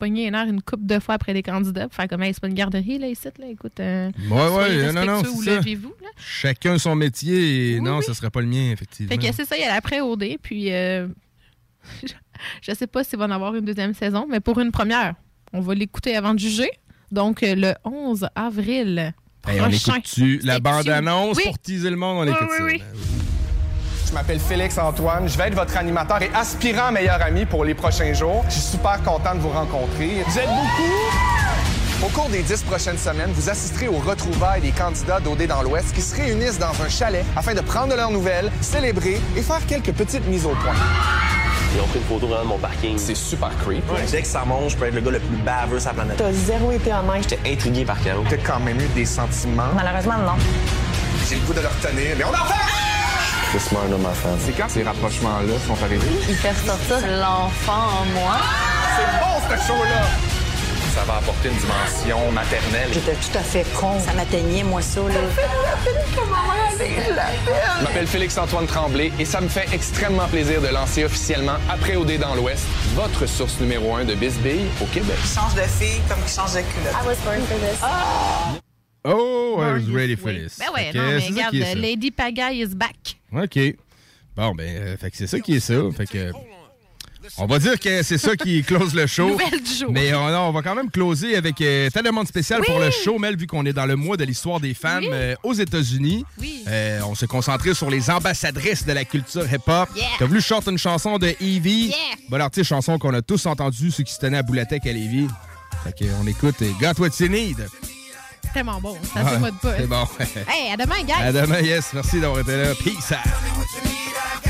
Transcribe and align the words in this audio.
Pogné 0.00 0.26
une 0.26 0.34
heure 0.34 0.46
une 0.48 0.62
coupe 0.62 0.84
de 0.84 0.98
fois 0.98 1.14
après 1.14 1.32
les 1.32 1.42
candidats 1.42 1.86
pour 1.86 1.94
faire 1.94 2.08
comme 2.08 2.22
hey, 2.22 2.34
c'est 2.34 2.40
pas 2.40 2.48
une 2.48 2.54
garderie 2.54 2.98
là 2.98 3.06
ici 3.08 3.28
là 3.38 3.46
écoute 3.48 3.78
euh, 3.78 4.10
Ouais, 4.30 4.48
ouais, 4.48 4.92
non, 4.92 5.04
non, 5.04 5.22
ça. 5.24 5.56
levez-vous 5.58 5.94
là. 6.02 6.08
Chacun 6.16 6.78
son 6.78 6.94
métier 6.96 7.70
et 7.72 7.74
Oui, 7.76 7.80
non, 7.80 7.98
oui. 7.98 8.04
ce 8.06 8.12
serait 8.14 8.30
pas 8.30 8.40
le 8.40 8.46
mien, 8.48 8.70
effectivement. 8.72 9.10
Fait 9.10 9.18
que 9.18 9.32
c'est 9.32 9.44
ça, 9.44 9.56
il 9.56 9.60
y 9.60 9.64
a 9.64 9.72
l'après 9.74 10.00
OD, 10.00 10.24
puis 10.42 10.72
euh, 10.72 11.06
je 12.62 12.72
sais 12.74 12.86
pas 12.86 13.04
s'il 13.04 13.18
va 13.18 13.26
en 13.26 13.30
avoir 13.30 13.54
une 13.54 13.64
deuxième 13.64 13.94
saison, 13.94 14.26
mais 14.28 14.40
pour 14.40 14.58
une 14.60 14.72
première, 14.72 15.14
on 15.52 15.60
va 15.60 15.74
l'écouter 15.74 16.16
avant 16.16 16.34
de 16.34 16.38
juger. 16.40 16.70
Donc 17.12 17.42
euh, 17.42 17.54
le 17.54 17.74
11 17.84 18.26
avril 18.34 19.12
Hey, 19.48 19.58
on 19.60 19.64
prochain. 19.68 19.94
écoute-tu 19.96 20.38
la 20.44 20.54
C'est 20.54 20.60
bande-annonce 20.60 21.36
Oui. 21.38 21.44
pour 21.46 21.58
teaser 21.58 21.88
le 21.90 21.96
monde? 21.96 22.18
On 22.18 22.30
Oui, 22.30 22.74
écoute 22.76 22.82
Je 24.10 24.14
m'appelle 24.16 24.40
Félix 24.40 24.76
Antoine, 24.76 25.28
je 25.28 25.38
vais 25.38 25.44
être 25.44 25.54
votre 25.54 25.76
animateur 25.76 26.20
et 26.20 26.32
aspirant 26.34 26.90
meilleur 26.90 27.22
ami 27.22 27.44
pour 27.46 27.64
les 27.64 27.74
prochains 27.74 28.12
jours. 28.12 28.44
Je 28.48 28.54
suis 28.54 28.72
super 28.72 29.00
content 29.04 29.36
de 29.36 29.38
vous 29.38 29.50
rencontrer. 29.50 30.24
Vous 30.26 30.36
êtes 30.36 30.48
beaucoup? 30.48 32.04
Au 32.04 32.08
cours 32.08 32.28
des 32.28 32.42
dix 32.42 32.60
prochaines 32.64 32.98
semaines, 32.98 33.30
vous 33.32 33.48
assisterez 33.48 33.86
aux 33.86 33.98
retrouvailles 33.98 34.62
des 34.62 34.72
candidats 34.72 35.20
d'OD 35.20 35.46
dans 35.46 35.62
l'Ouest 35.62 35.94
qui 35.94 36.02
se 36.02 36.16
réunissent 36.16 36.58
dans 36.58 36.72
un 36.84 36.88
chalet 36.88 37.24
afin 37.36 37.54
de 37.54 37.60
prendre 37.60 37.92
de 37.92 37.94
leurs 37.94 38.10
nouvelles, 38.10 38.50
célébrer 38.60 39.20
et 39.36 39.42
faire 39.42 39.64
quelques 39.64 39.92
petites 39.92 40.26
mises 40.26 40.44
au 40.44 40.56
point. 40.56 40.74
Ils 41.72 41.80
ont 41.80 41.86
pris 41.86 42.00
une 42.00 42.04
photo 42.06 42.26
vraiment 42.26 42.42
de 42.42 42.48
mon 42.48 42.58
parking. 42.58 42.98
C'est 42.98 43.14
super 43.14 43.50
creep. 43.64 43.84
Dès 44.10 44.22
que 44.22 44.26
ça 44.26 44.44
monte, 44.44 44.70
je 44.70 44.76
peux 44.76 44.86
être 44.86 44.94
le 44.94 45.02
gars 45.02 45.10
le 45.12 45.20
plus 45.20 45.36
baveux 45.36 45.78
sur 45.78 45.90
la 45.90 45.94
planète. 45.94 46.16
T'as 46.16 46.32
zéro 46.32 46.72
été 46.72 46.92
honnête. 46.92 47.28
J'étais 47.30 47.52
intrigué 47.52 47.84
par 47.84 48.02
Caro. 48.02 48.24
T'as 48.28 48.38
quand 48.38 48.58
même 48.58 48.80
eu 48.80 48.88
des 48.88 49.04
sentiments? 49.04 49.70
Malheureusement, 49.76 50.18
non. 50.18 50.32
J'ai 51.28 51.36
le 51.36 51.40
goût 51.42 51.54
de 51.54 51.60
leur 51.60 51.76
tenir, 51.80 52.16
mais 52.16 52.24
on 52.24 52.28
en 52.30 52.46
fait! 52.46 52.54
C'est 53.52 53.58
smart 53.68 53.82
homme 53.92 54.06
à 54.06 54.14
femme. 54.14 54.38
C'est 54.44 54.52
quand 54.52 54.68
ces 54.68 54.82
rapprochements-là 54.82 55.54
sont 55.66 55.82
arrivés? 55.84 56.06
Il 56.28 56.36
fait 56.36 56.50
ressortir 56.50 56.98
l'enfant 57.08 58.00
en 58.00 58.04
moi. 58.14 58.36
C'est 58.96 59.20
bon, 59.20 59.56
ce 59.56 59.66
show-là! 59.66 60.02
Ça 60.94 61.04
va 61.04 61.18
apporter 61.18 61.48
une 61.50 61.56
dimension 61.56 62.32
maternelle. 62.32 62.88
J'étais 62.92 63.14
tout 63.14 63.38
à 63.38 63.42
fait 63.42 63.64
con. 63.78 63.92
Ça 64.04 64.12
m'atteignait, 64.12 64.64
moi, 64.64 64.82
ça, 64.82 65.00
là. 65.02 65.14
Je 67.78 67.84
m'appelle 67.84 68.06
Félix-Antoine 68.08 68.66
Tremblay 68.66 69.12
et 69.18 69.24
ça 69.24 69.40
me 69.40 69.48
fait 69.48 69.68
extrêmement 69.72 70.26
plaisir 70.26 70.60
de 70.60 70.66
lancer 70.68 71.04
officiellement 71.04 71.56
Après 71.70 71.94
OD 71.96 72.18
dans 72.18 72.34
l'Ouest, 72.34 72.64
votre 72.94 73.26
source 73.26 73.60
numéro 73.60 73.94
un 73.94 74.04
de 74.04 74.14
Bisbille 74.14 74.66
au 74.82 74.86
Québec. 74.86 75.16
change 75.24 75.54
de 75.54 75.62
fille 75.62 76.00
comme 76.08 76.22
qui 76.24 76.34
change 76.34 76.54
de 76.54 76.60
culotte. 76.60 76.92
I 76.92 77.06
was 77.06 77.16
Born 77.24 77.40
ready 77.50 77.60
this 77.60 78.69
for 79.02 80.26
way. 80.26 80.42
this. 80.44 80.58
Ben 80.58 80.66
ouais, 80.74 80.90
que 80.92 80.98
non, 80.98 81.04
mais 81.04 81.26
regarde. 81.28 81.78
Lady 81.78 82.10
Pagaille 82.10 82.62
is 82.62 82.74
back. 82.74 83.18
OK. 83.32 83.58
Bon, 84.36 84.54
ben, 84.54 84.64
euh, 84.76 84.96
fait 84.96 85.10
que 85.10 85.16
c'est 85.16 85.26
ça 85.26 85.40
qui 85.40 85.54
est 85.56 85.60
ça. 85.60 85.74
Fait 85.96 86.06
que. 86.06 86.32
On 87.36 87.46
va 87.46 87.58
dire 87.58 87.78
que 87.78 88.02
c'est 88.02 88.16
ça 88.16 88.34
qui 88.34 88.62
close 88.62 88.94
le 88.94 89.06
show. 89.06 89.36
Mais 89.90 90.10
euh, 90.12 90.16
non, 90.32 90.48
on 90.48 90.52
va 90.52 90.62
quand 90.62 90.74
même 90.74 90.90
closer 90.90 91.36
avec 91.36 91.60
euh, 91.60 91.90
ta 91.90 92.00
demande 92.02 92.26
spéciale 92.26 92.60
Oui. 92.60 92.66
pour 92.66 92.78
le 92.80 92.90
show, 92.90 93.18
Mel, 93.18 93.36
vu 93.36 93.46
qu'on 93.46 93.64
est 93.66 93.74
dans 93.74 93.84
le 93.84 93.94
mois 93.94 94.16
de 94.16 94.24
l'histoire 94.24 94.58
des 94.58 94.72
femmes 94.72 95.04
Oui. 95.04 95.10
euh, 95.12 95.34
aux 95.42 95.52
États-Unis. 95.52 96.24
Oui. 96.38 96.64
Euh, 96.66 97.00
on 97.06 97.14
s'est 97.14 97.26
concentré 97.26 97.74
sur 97.74 97.90
les 97.90 98.08
ambassadrices 98.10 98.86
de 98.86 98.92
la 98.92 99.04
culture 99.04 99.44
hip-hop. 99.44 99.90
Yeah. 99.94 100.06
T'as 100.18 100.24
voulu 100.26 100.40
chanter 100.40 100.70
une 100.70 100.78
chanson 100.78 101.18
de 101.18 101.34
Evie? 101.40 101.88
Yeah. 101.88 101.96
Bon 102.30 102.40
artiste, 102.40 102.68
chanson 102.70 102.98
qu'on 102.98 103.12
a 103.14 103.20
tous 103.22 103.44
entendue, 103.46 103.90
ceux 103.90 104.02
qui 104.02 104.14
se 104.14 104.18
tenaient 104.18 104.38
à 104.38 104.42
Boulatec 104.42 104.86
à 104.86 104.92
Lévis. 104.92 105.28
Fait 105.84 105.92
que, 105.96 106.04
on 106.22 106.26
écoute 106.26 106.56
euh, 106.62 106.70
Got 106.80 107.00
What 107.02 107.10
You 107.20 107.28
Need. 107.28 107.66
C'est 108.52 108.54
tellement 108.54 108.80
bon, 108.80 108.98
ça 109.14 109.22
Ouais, 109.22 109.30
fait 109.30 109.40
pas 109.40 109.50
de 109.52 109.56
pas. 109.56 109.76
C'est 109.78 109.86
bon. 109.86 110.08
Hey, 110.52 110.72
à 110.72 110.76
demain, 110.76 111.02
guys! 111.04 111.12
À 111.22 111.32
demain, 111.32 111.60
yes. 111.60 111.90
Merci 111.94 112.20
d'avoir 112.20 112.40
été 112.40 112.56
là. 112.56 112.74
Peace 112.74 113.12
out. 113.12 114.49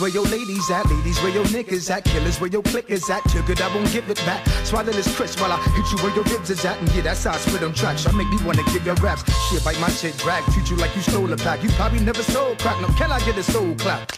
where 0.00 0.10
your 0.10 0.24
ladies 0.26 0.70
at? 0.70 0.86
Ladies, 0.90 1.20
where 1.22 1.32
your 1.32 1.44
niggas 1.46 1.90
at? 1.90 2.04
Killers, 2.04 2.40
where 2.40 2.50
your 2.50 2.62
clickers 2.62 3.08
at? 3.10 3.22
Took 3.30 3.48
it, 3.50 3.60
I 3.60 3.74
won't 3.74 3.90
give 3.92 4.08
it 4.10 4.18
back. 4.26 4.46
Swallow 4.64 4.92
this 4.92 5.14
crisp 5.16 5.40
while 5.40 5.52
I 5.52 5.56
hit 5.76 5.90
you 5.92 5.98
where 6.04 6.14
your 6.14 6.24
ribs 6.24 6.50
is 6.50 6.64
at. 6.64 6.78
And 6.78 6.88
yeah, 6.94 7.02
that's 7.02 7.24
how 7.24 7.32
I 7.32 7.36
spit 7.36 7.62
on 7.62 7.74
tracks. 7.74 8.06
I 8.06 8.12
make 8.12 8.28
me 8.28 8.38
wanna 8.44 8.62
give 8.72 8.84
your 8.86 8.94
raps. 8.96 9.22
Shit, 9.50 9.64
bite 9.64 9.80
my 9.80 9.88
shit, 9.88 10.16
drag. 10.18 10.44
Treat 10.52 10.70
you 10.70 10.76
like 10.76 10.94
you 10.94 11.02
stole 11.02 11.32
a 11.32 11.36
pack. 11.36 11.62
You 11.62 11.70
probably 11.70 12.00
never 12.00 12.22
sold 12.22 12.58
crack. 12.58 12.80
No, 12.80 12.88
can 12.98 13.12
I 13.12 13.18
get 13.20 13.36
a 13.38 13.42
soul 13.42 13.74
clap? 13.76 14.12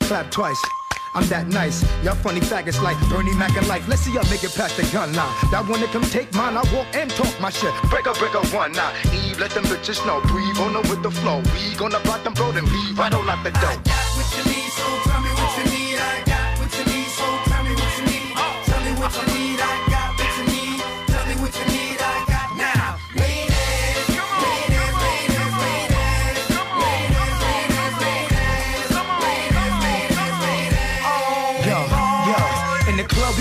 Clap 0.00 0.30
twice. 0.30 0.60
I'm 1.12 1.26
that 1.26 1.48
nice. 1.48 1.82
Y'all 2.04 2.14
funny 2.14 2.40
faggots 2.40 2.80
like 2.82 2.96
Bernie 3.08 3.34
Mac 3.34 3.56
and 3.56 3.66
life. 3.66 3.86
Let's 3.88 4.02
see 4.02 4.12
y'all 4.12 4.28
make 4.30 4.44
it 4.44 4.54
past 4.54 4.76
the 4.76 4.84
gun 4.92 5.12
line. 5.14 5.34
That 5.50 5.66
wanna 5.68 5.86
come 5.88 6.02
take 6.04 6.32
mine, 6.34 6.56
I 6.56 6.62
walk 6.72 6.86
and 6.94 7.10
talk 7.10 7.34
my 7.40 7.50
shit. 7.50 7.74
Break 7.90 8.06
up, 8.06 8.16
break 8.18 8.34
up 8.34 8.46
one 8.54 8.72
now. 8.72 8.92
Eve, 9.12 9.40
let 9.40 9.50
them 9.50 9.64
bitches 9.64 10.04
know. 10.06 10.20
Breathe 10.30 10.58
on 10.58 10.74
them 10.74 10.88
with 10.88 11.02
the 11.02 11.10
flow. 11.10 11.42
We 11.54 11.74
gonna 11.76 11.98
block 12.00 12.22
them, 12.22 12.34
bro, 12.34 12.52
then 12.52 12.64
leave 12.66 13.00
I 13.00 13.08
don't 13.08 13.28
out 13.28 13.42
the 13.42 13.50
door. 13.50 14.09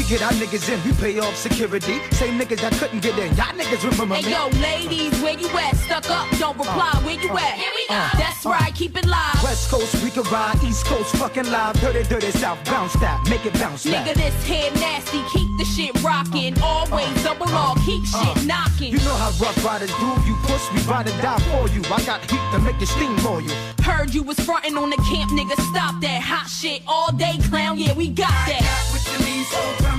Get 0.09 0.23
our 0.23 0.31
niggas 0.31 0.65
in, 0.73 0.81
we 0.83 0.91
pay 0.97 1.19
off 1.19 1.35
security. 1.35 2.01
Same 2.09 2.39
niggas 2.39 2.61
that 2.61 2.73
couldn't 2.73 3.01
get 3.01 3.17
in, 3.19 3.29
y'all 3.37 3.53
niggas 3.53 3.83
remember 3.85 4.15
Hey 4.15 4.25
me. 4.25 4.31
Hey 4.33 4.41
yo, 4.41 4.49
ladies, 4.57 5.21
where 5.21 5.37
you 5.37 5.47
at? 5.49 5.75
Stuck 5.77 6.09
up, 6.09 6.27
don't 6.39 6.57
reply. 6.57 6.89
Uh, 6.93 7.01
where 7.01 7.13
you 7.21 7.29
uh, 7.29 7.37
at? 7.37 7.53
Here 7.53 7.71
we 7.75 7.85
uh, 7.89 8.09
go. 8.11 8.17
That's 8.17 8.43
right, 8.43 8.73
keep 8.73 8.97
it 8.97 9.05
live. 9.05 9.43
West 9.43 9.69
Coast, 9.69 9.93
we 10.03 10.09
can 10.09 10.23
ride. 10.23 10.57
East 10.63 10.85
Coast, 10.85 11.15
fucking 11.17 11.51
live. 11.51 11.79
Dirty, 11.79 12.01
dirty 12.09 12.31
South, 12.31 12.57
bounce 12.65 12.93
that, 12.93 13.21
make 13.29 13.45
it 13.45 13.53
bounce 13.61 13.85
back. 13.85 14.07
Nigga, 14.07 14.15
this 14.15 14.33
head 14.47 14.73
nasty, 14.75 15.21
keep 15.31 15.49
the 15.59 15.65
shit 15.77 15.93
rocking. 16.01 16.57
Always 16.63 17.13
double 17.23 17.47
R, 17.47 17.75
keep 17.85 18.03
shit 18.05 18.45
knocking. 18.47 18.93
You 18.93 18.99
know 19.05 19.13
how 19.13 19.29
rough 19.37 19.63
riders 19.63 19.93
do. 19.93 20.09
You 20.25 20.35
push, 20.41 20.65
we 20.73 20.81
ride 20.89 21.07
or 21.07 21.21
die 21.21 21.37
for 21.53 21.69
you. 21.69 21.85
I 21.93 22.01
got 22.09 22.25
heat 22.25 22.41
to 22.53 22.59
make 22.59 22.79
you 22.79 22.87
steam 22.87 23.15
for 23.17 23.41
you. 23.41 23.53
Heard 23.85 24.15
you 24.15 24.23
was 24.23 24.39
frontin' 24.39 24.75
on 24.75 24.89
the 24.89 24.97
camp, 25.13 25.29
nigga. 25.37 25.53
Stop 25.69 26.01
that 26.01 26.21
hot 26.21 26.49
shit 26.49 26.81
all 26.87 27.11
day, 27.11 27.37
clown. 27.49 27.77
Yeah, 27.77 27.93
we 27.93 28.09
got 28.09 28.33
that. 28.49 28.65
what 28.89 29.05
you 29.05 29.19
need, 29.25 29.45
so 29.45 29.61
tell 29.77 29.97
me 29.97 29.98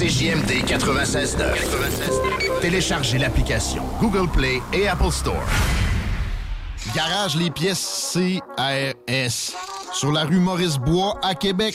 CJMD 0.00 0.64
96.9. 0.64 2.60
Téléchargez 2.60 3.18
l'application 3.18 3.82
Google 4.00 4.30
Play 4.30 4.62
et 4.72 4.86
Apple 4.86 5.10
Store. 5.10 5.42
Garage 6.94 7.34
les 7.34 7.50
pièces 7.50 8.12
CRS. 8.12 9.56
Sur 9.92 10.12
la 10.12 10.22
rue 10.22 10.38
Maurice-Bois 10.38 11.18
à 11.22 11.34
Québec. 11.34 11.74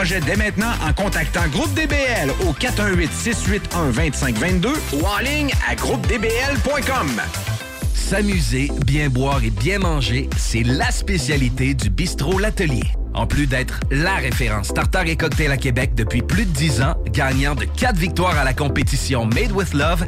dès 0.09 0.35
maintenant 0.35 0.71
en 0.87 0.93
contactant 0.93 1.47
Groupe 1.49 1.71
DBL 1.75 2.31
au 2.47 2.53
418-681-2522 2.53 4.69
ou 4.93 5.05
en 5.05 5.19
ligne 5.19 5.51
à 5.69 5.75
groupedbl.com. 5.75 7.21
S'amuser, 7.93 8.71
bien 8.85 9.09
boire 9.09 9.43
et 9.43 9.51
bien 9.51 9.77
manger, 9.77 10.27
c'est 10.37 10.63
la 10.63 10.89
spécialité 10.89 11.75
du 11.75 11.91
bistrot 11.91 12.39
L'Atelier. 12.39 12.81
En 13.13 13.27
plus 13.27 13.45
d'être 13.45 13.79
la 13.91 14.15
référence 14.15 14.73
tartare 14.73 15.05
et 15.05 15.15
cocktail 15.15 15.51
à 15.51 15.57
Québec 15.57 15.93
depuis 15.93 16.23
plus 16.23 16.45
de 16.45 16.51
10 16.51 16.81
ans, 16.81 16.95
gagnant 17.13 17.53
de 17.53 17.65
4 17.65 17.95
victoires 17.95 18.39
à 18.39 18.43
la 18.43 18.53
compétition 18.53 19.25
Made 19.25 19.51
with 19.51 19.75
Love, 19.75 20.07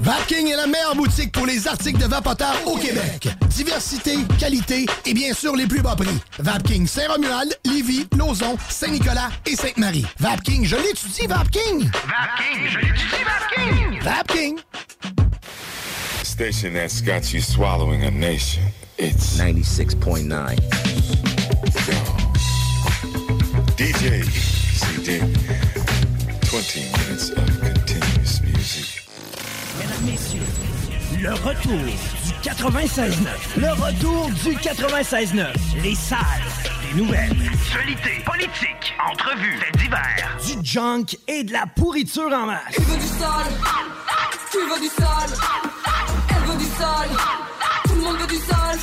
Vapking 0.00 0.48
est 0.48 0.56
la 0.56 0.66
meilleure 0.66 0.96
boutique 0.96 1.30
pour 1.30 1.44
les 1.44 1.68
articles 1.68 1.98
de 1.98 2.06
vapoteurs 2.06 2.56
au 2.66 2.76
Québec. 2.76 3.28
Diversité, 3.50 4.16
qualité 4.38 4.86
et 5.04 5.12
bien 5.12 5.34
sûr 5.34 5.54
les 5.54 5.66
plus 5.66 5.82
bas 5.82 5.94
prix. 5.94 6.18
Vapking 6.38 6.86
Saint-Romuald, 6.86 7.54
Lévis, 7.66 8.06
Lauson, 8.16 8.56
Saint-Nicolas 8.70 9.28
et 9.46 9.56
Sainte-Marie. 9.56 10.06
Vapking, 10.18 10.64
je 10.64 10.76
l'étudie, 10.76 11.26
Vapking! 11.26 11.90
Vapking, 11.92 12.68
je 12.70 12.78
l'étudie, 12.78 13.24
Vapking! 13.26 14.02
Vapking! 14.02 14.58
Station 16.22 16.72
that's 16.72 17.02
got 17.02 17.34
you 17.34 17.40
swallowing 17.42 18.04
a 18.04 18.10
nation. 18.10 18.62
It's 18.98 19.38
96.9. 19.38 20.56
DJ 23.76 24.24
CD. 24.74 25.20
20 26.50 26.90
minutes 26.98 27.30
of 27.30 27.79
le 31.20 31.32
retour 31.34 31.72
du 31.72 32.32
96.9. 32.42 33.28
Le 33.58 33.70
retour 33.72 34.30
du 34.30 34.56
96.9. 34.56 35.46
Les 35.82 35.94
salles 35.94 36.18
des 36.82 36.98
nouvelles. 36.98 37.36
Actualité, 37.52 38.22
politique, 38.24 38.94
entrevues, 39.10 39.58
faits 39.58 39.76
divers. 39.76 40.38
Du 40.46 40.64
junk 40.66 41.04
et 41.28 41.44
de 41.44 41.52
la 41.52 41.66
pourriture 41.66 42.32
en 42.32 42.46
masse. 42.46 42.74
Tu 42.74 42.80
veux 42.82 42.98
du 42.98 43.06
sale 43.06 43.52
Tu 44.50 44.58
veux 44.58 44.80
du 44.80 44.88
sale 44.88 45.38
Elle 46.30 46.50
veut 46.50 46.58
du 46.58 46.64
sale 46.64 47.10
Tout 47.84 47.94
le 47.94 48.00
monde 48.00 48.16
veut 48.16 48.26
du 48.26 48.36
sale 48.36 48.78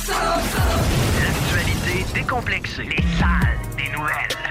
L'actualité 1.20 2.06
décomplexée. 2.14 2.84
Les 2.84 3.18
salles 3.18 3.58
des 3.76 3.88
nouvelles. 3.96 4.47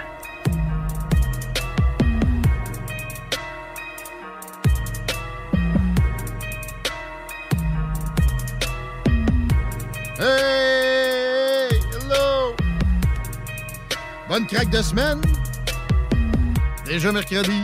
Hey! 10.19 11.69
Hello! 11.93 12.55
Bonne 14.27 14.47
craque 14.47 14.69
de 14.71 14.81
semaine. 14.81 15.21
Déjà 16.85 17.11
mercredi. 17.11 17.61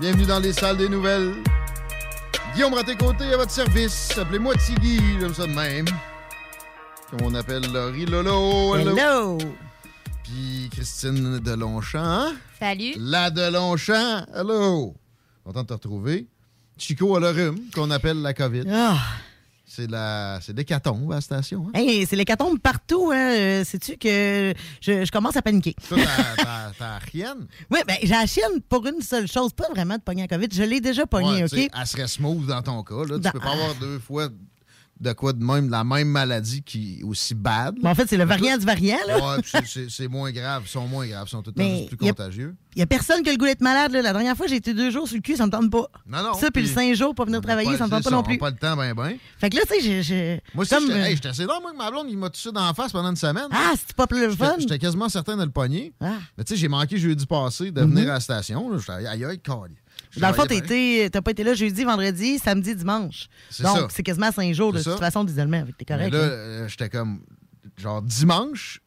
Bienvenue 0.00 0.26
dans 0.26 0.40
les 0.40 0.52
salles 0.52 0.78
des 0.78 0.88
nouvelles. 0.88 1.34
Guillaume 2.54 2.74
Raté-Côté 2.74 3.32
à 3.32 3.36
votre 3.36 3.52
service. 3.52 4.16
Appelez-moi 4.18 4.54
Tiggy, 4.56 4.98
j'aime 5.20 5.34
ça 5.34 5.46
de 5.46 5.52
même. 5.52 5.86
Comme 7.10 7.22
on 7.22 7.34
appelle 7.34 7.70
Laurie 7.72 8.06
Lolo. 8.06 8.74
Hello! 8.76 9.38
Puis 10.24 10.68
Christine 10.72 11.38
Delonchamp. 11.38 12.02
hein? 12.02 12.32
Salut. 12.58 12.94
La 12.96 13.30
Delonchamp. 13.30 14.26
Hello! 14.34 14.94
Content 15.44 15.62
de 15.62 15.66
te 15.68 15.72
retrouver. 15.74 16.26
Chico 16.78 17.14
à 17.14 17.20
le 17.20 17.28
rhume, 17.30 17.58
qu'on 17.72 17.90
appelle 17.92 18.20
la 18.22 18.34
COVID. 18.34 18.64
Ah. 18.72 18.96
C'est 19.74 19.90
la... 19.90 20.38
c'est 20.40 20.56
l'hécatombe 20.56 21.10
à 21.12 21.16
la 21.16 21.20
station. 21.20 21.66
Hein? 21.68 21.70
Hey, 21.80 22.06
c'est 22.06 22.14
l'hécatombe 22.16 22.58
partout. 22.60 23.10
Hein. 23.12 23.16
Euh, 23.36 23.64
Sais-tu 23.64 23.96
que 23.96 24.54
je, 24.80 25.04
je 25.04 25.10
commence 25.10 25.36
à 25.36 25.42
paniquer? 25.42 25.74
Toi, 25.88 25.98
t'as- 26.78 26.98
rien. 27.12 27.36
Oui, 27.70 27.80
ben, 27.86 27.96
j'ai 28.02 28.08
la 28.08 28.26
chienne 28.26 28.60
pour 28.68 28.86
une 28.86 29.00
seule 29.00 29.26
chose, 29.26 29.52
pas 29.52 29.68
vraiment 29.70 29.96
de 29.96 30.02
pogner 30.02 30.22
la 30.22 30.28
COVID. 30.28 30.48
Je 30.52 30.62
l'ai 30.62 30.80
déjà 30.80 31.06
pogné, 31.06 31.42
Ouais, 31.42 31.52
OK? 31.52 31.70
Elle 31.80 31.86
serait 31.86 32.06
smooth 32.08 32.46
dans 32.46 32.62
ton 32.62 32.82
cas. 32.82 33.04
Là. 33.08 33.18
Dans- 33.18 33.30
Tu 33.30 33.32
peux 33.32 33.40
pas 33.40 33.52
avoir 33.52 33.74
deux 33.76 33.98
fois 33.98 34.28
de 35.00 35.12
quoi 35.12 35.32
de 35.32 35.44
même, 35.44 35.68
la 35.70 35.82
même 35.84 36.08
maladie 36.08 36.62
qui 36.62 37.00
est 37.00 37.02
aussi 37.02 37.34
bad. 37.34 37.74
Mais 37.82 37.90
en 37.90 37.94
fait, 37.94 38.08
c'est 38.08 38.16
le 38.16 38.24
variant 38.24 38.56
du 38.56 38.64
variant, 38.64 38.96
là. 39.06 39.18
Ouais, 39.36 39.42
c'est- 39.88 40.08
moins 40.08 40.30
grave. 40.32 40.62
Ils 40.66 40.70
sont 40.70 40.86
moins 40.86 41.06
graves. 41.06 41.24
Ils 41.26 41.30
sont 41.30 41.42
tout 41.42 41.52
le 41.56 41.62
temps 41.62 41.68
juste 41.76 41.88
plus 41.96 42.06
y 42.06 42.08
a- 42.08 42.12
contagieux. 42.12 42.54
Il 42.76 42.80
y 42.80 42.82
a 42.82 42.86
personne 42.86 43.22
qui 43.22 43.28
a 43.28 43.32
le 43.32 43.38
goût 43.38 43.44
d'être 43.44 43.60
malade. 43.60 43.92
Là. 43.92 44.02
La 44.02 44.12
dernière 44.12 44.36
fois, 44.36 44.46
j'ai 44.46 44.56
été 44.56 44.72
deux 44.74 44.90
jours 44.90 45.06
sur 45.06 45.16
le 45.16 45.22
cul, 45.22 45.36
ça 45.36 45.46
me 45.46 45.50
tente 45.50 45.70
pas. 45.70 45.86
Non, 46.06 46.22
non. 46.22 46.34
Ça, 46.34 46.50
puis 46.50 46.62
le 46.62 46.68
cinq 46.68 46.94
jours 46.94 47.14
pour 47.14 47.26
venir 47.26 47.40
travailler, 47.40 47.70
Pas- 47.72 47.78
ça 47.78 47.84
me 47.86 47.90
tente 47.90 48.04
pas 48.04 48.10
non 48.10 48.18
on 48.18 48.22
plus. 48.22 48.38
pas 48.38 48.50
le 48.50 48.56
temps, 48.56 48.76
ben, 48.76 48.94
ben. 48.94 49.16
Fait 49.38 49.50
que 49.50 49.56
là, 49.56 49.62
tu 49.68 50.02
sais. 50.02 50.42
Moi 50.54 50.62
aussi, 50.62 50.74
j'étais 50.80 50.92
euh, 50.92 51.04
hey, 51.04 51.18
assez 51.24 51.44
drôle, 51.44 51.60
moi, 51.62 51.72
que 51.72 51.76
ma 51.76 51.90
blonde, 51.90 52.06
il 52.10 52.16
m'a 52.18 52.30
touché 52.30 52.50
dans 52.52 52.64
la 52.66 52.74
face 52.74 52.92
pendant 52.92 53.10
une 53.10 53.16
semaine. 53.16 53.46
Ah, 53.52 53.72
c'est 53.76 53.94
pas 53.94 54.06
plus 54.06 54.20
le 54.26 54.34
fun. 54.34 54.54
J'étais 54.58 54.78
quasiment 54.78 55.08
certain 55.08 55.36
de 55.36 55.44
le 55.44 55.50
pogner. 55.50 55.92
Ah. 56.00 56.14
Mais 56.38 56.44
tu 56.44 56.54
sais, 56.54 56.60
j'ai 56.60 56.68
manqué 56.68 56.98
jeudi 56.98 57.26
passé 57.26 57.70
de 57.70 57.80
Mhm. 57.82 57.90
venir 57.90 58.10
à 58.10 58.14
la 58.14 58.20
station. 58.20 58.76
J'étais 58.78 58.92
aïe, 58.92 59.24
aïe, 59.24 59.38
Dans 60.16 60.28
le 60.28 60.34
fond, 60.34 60.46
t'as 60.46 61.22
pas 61.22 61.30
été 61.30 61.44
là 61.44 61.54
jeudi, 61.54 61.84
vendredi, 61.84 62.38
samedi, 62.38 62.74
dimanche. 62.74 63.28
C'est 63.50 63.62
Donc, 63.64 63.90
c'est 63.90 64.02
quasiment 64.02 64.30
cinq 64.32 64.52
jours 64.54 64.72
de 64.72 64.82
toute 64.82 64.98
façon 64.98 65.24
d'isolement. 65.24 65.58
Avec 65.58 65.76
T'es 65.76 65.84
Mais 65.90 65.96
correct. 66.10 66.12
là, 66.12 66.18
hein? 66.18 66.28
euh, 66.28 66.68
j'étais 66.68 66.88
comme. 66.88 67.20
Genre, 67.76 68.02
dimanche, 68.02 68.80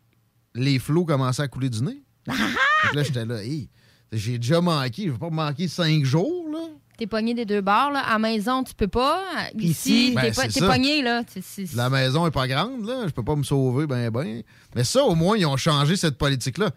les 0.56 0.80
flots 0.80 1.04
commençaient 1.06 1.42
à 1.44 1.48
couler 1.48 1.70
du 1.70 1.82
nez. 1.84 2.02
Ah, 2.30 2.34
Fait 2.82 2.90
que 2.90 2.96
là, 2.96 3.04
j'étais 3.04 3.26
là, 3.26 3.44
hey, 3.44 3.70
j'ai 4.12 4.38
déjà 4.38 4.62
manqué. 4.62 5.06
Je 5.08 5.12
vais 5.12 5.18
pas 5.18 5.30
manquer 5.30 5.68
cinq 5.68 6.04
jours, 6.06 6.46
là. 6.52 6.60
T'es 6.98 7.06
pogné 7.06 7.34
des 7.36 7.46
deux 7.46 7.62
bords, 7.62 7.92
là. 7.92 8.00
À 8.00 8.14
la 8.14 8.20
maison, 8.20 8.64
tu 8.64 8.74
peux 8.74 8.88
pas. 8.88 9.24
Ici, 9.56 9.70
ici- 9.70 10.16
t'es 10.16 10.32
Ben, 10.32 10.50
t'es 10.52 10.60
pogné, 10.62 11.02
là. 11.04 11.24
La 11.76 11.90
maison 11.90 12.26
est 12.26 12.32
pas 12.32 12.48
grande, 12.48 12.86
là. 12.86 13.04
Je 13.06 13.12
peux 13.12 13.24
pas 13.24 13.36
me 13.36 13.44
sauver, 13.44 13.86
ben, 13.86 14.10
ben. 14.10 14.42
Mais 14.76 14.84
ça, 14.84 15.04
au 15.04 15.14
moins, 15.14 15.38
ils 15.38 15.46
ont 15.46 15.58
changé 15.58 15.96
cette 15.96 16.18
politique-là. 16.18 16.72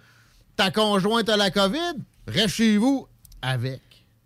Ta 0.57 0.71
conjointe 0.71 1.28
a 1.28 1.37
la 1.38 1.50
COVID, 1.50 1.95
reste 2.26 2.57
chez 2.57 2.76
vous 2.76 3.07
avec. 3.40 3.80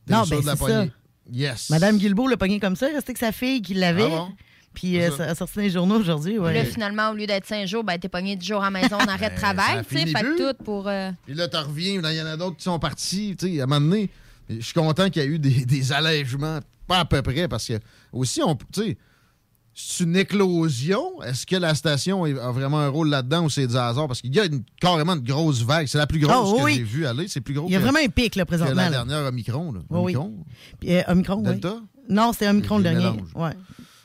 Non, 0.08 0.24
sûr 0.24 0.38
ben, 0.40 0.46
la 0.46 0.56
ça. 0.56 0.86
Yes. 1.32 1.70
Madame 1.70 1.96
Guilbeault 1.98 2.28
l'a 2.28 2.36
pogné 2.36 2.60
comme 2.60 2.76
ça, 2.76 2.86
restait 2.88 3.12
que 3.14 3.18
sa 3.18 3.32
fille 3.32 3.62
qui 3.62 3.74
l'avait. 3.74 4.04
Ah 4.04 4.08
bon? 4.08 4.28
Puis 4.74 5.00
euh, 5.00 5.10
ça 5.16 5.24
a 5.24 5.34
sorti 5.36 5.56
dans 5.56 5.62
les 5.62 5.70
journaux 5.70 6.00
aujourd'hui. 6.00 6.36
Ouais. 6.38 6.52
Là, 6.52 6.64
finalement, 6.64 7.10
au 7.10 7.14
lieu 7.14 7.26
d'être 7.26 7.46
cinq 7.46 7.66
jours, 7.66 7.84
ben, 7.84 7.96
t'es 7.96 8.08
pogné 8.08 8.34
10 8.34 8.44
jours 8.46 8.60
à 8.62 8.70
la 8.70 8.80
maison 8.82 8.96
en 8.96 9.06
arrêt 9.06 9.30
de 9.30 9.34
Ben, 9.34 9.40
travail, 9.40 9.76
ça 9.76 9.84
tu 9.84 9.98
sais. 9.98 10.06
Fait 10.06 10.12
que 10.22 10.52
tout 10.52 10.64
pour. 10.64 10.88
euh, 10.88 11.10
Puis 11.24 11.34
là, 11.34 11.46
tu 11.48 11.56
reviens, 11.56 12.00
il 12.10 12.16
y 12.16 12.20
en 12.20 12.26
a 12.26 12.36
d'autres 12.36 12.56
qui 12.56 12.64
sont 12.64 12.78
partis. 12.80 13.36
Tu 13.38 13.54
sais, 13.54 13.60
à 13.60 13.64
un 13.64 13.66
moment 13.66 13.80
donné, 13.88 14.10
je 14.50 14.60
suis 14.60 14.74
content 14.74 15.08
qu'il 15.10 15.22
y 15.22 15.24
ait 15.24 15.28
eu 15.28 15.38
des, 15.38 15.64
des 15.64 15.92
allègements, 15.92 16.58
pas 16.88 16.98
à 16.98 17.04
peu 17.04 17.22
près, 17.22 17.46
parce 17.46 17.68
que 17.68 17.78
aussi, 18.12 18.42
on, 18.42 18.56
tu 18.56 18.64
sais, 18.82 18.98
c'est 19.74 20.04
une 20.04 20.16
éclosion. 20.16 21.22
Est-ce 21.22 21.46
que 21.46 21.56
la 21.56 21.74
station 21.74 22.24
a 22.24 22.52
vraiment 22.52 22.78
un 22.80 22.88
rôle 22.88 23.08
là-dedans 23.08 23.44
ou 23.44 23.50
c'est 23.50 23.66
du 23.66 23.76
hasard? 23.76 24.06
Parce 24.06 24.20
qu'il 24.20 24.34
y 24.34 24.40
a 24.40 24.44
une- 24.44 24.62
carrément 24.80 25.14
une 25.14 25.24
grosse 25.24 25.62
vague. 25.62 25.86
C'est 25.88 25.98
la 25.98 26.06
plus 26.06 26.20
grosse 26.20 26.50
Oh, 26.54 26.64
que 26.64 26.70
j'ai 26.70 26.82
vue 26.82 27.06
aller. 27.06 27.28
C'est 27.28 27.40
plus 27.40 27.54
gros 27.54 27.66
Il 27.68 27.72
y 27.72 27.76
a 27.76 27.78
que, 27.78 27.84
vraiment 27.84 27.98
un 28.04 28.08
pic, 28.08 28.36
là, 28.36 28.44
que 28.44 28.48
présentement. 28.48 28.74
la 28.74 28.84
là. 28.84 28.90
dernière 29.04 29.26
Omicron. 29.28 29.72
Là. 29.72 29.80
Oui. 29.90 30.14
Omicron? 30.16 30.34
Puis, 30.80 30.94
euh, 30.94 31.02
Omicron, 31.08 31.36
oui. 31.38 31.42
Delta? 31.44 31.76
Non, 32.08 32.32
c'était 32.32 32.48
Omicron 32.48 32.78
le 32.78 32.82
dernier. 32.84 33.08
Ouais. 33.34 33.50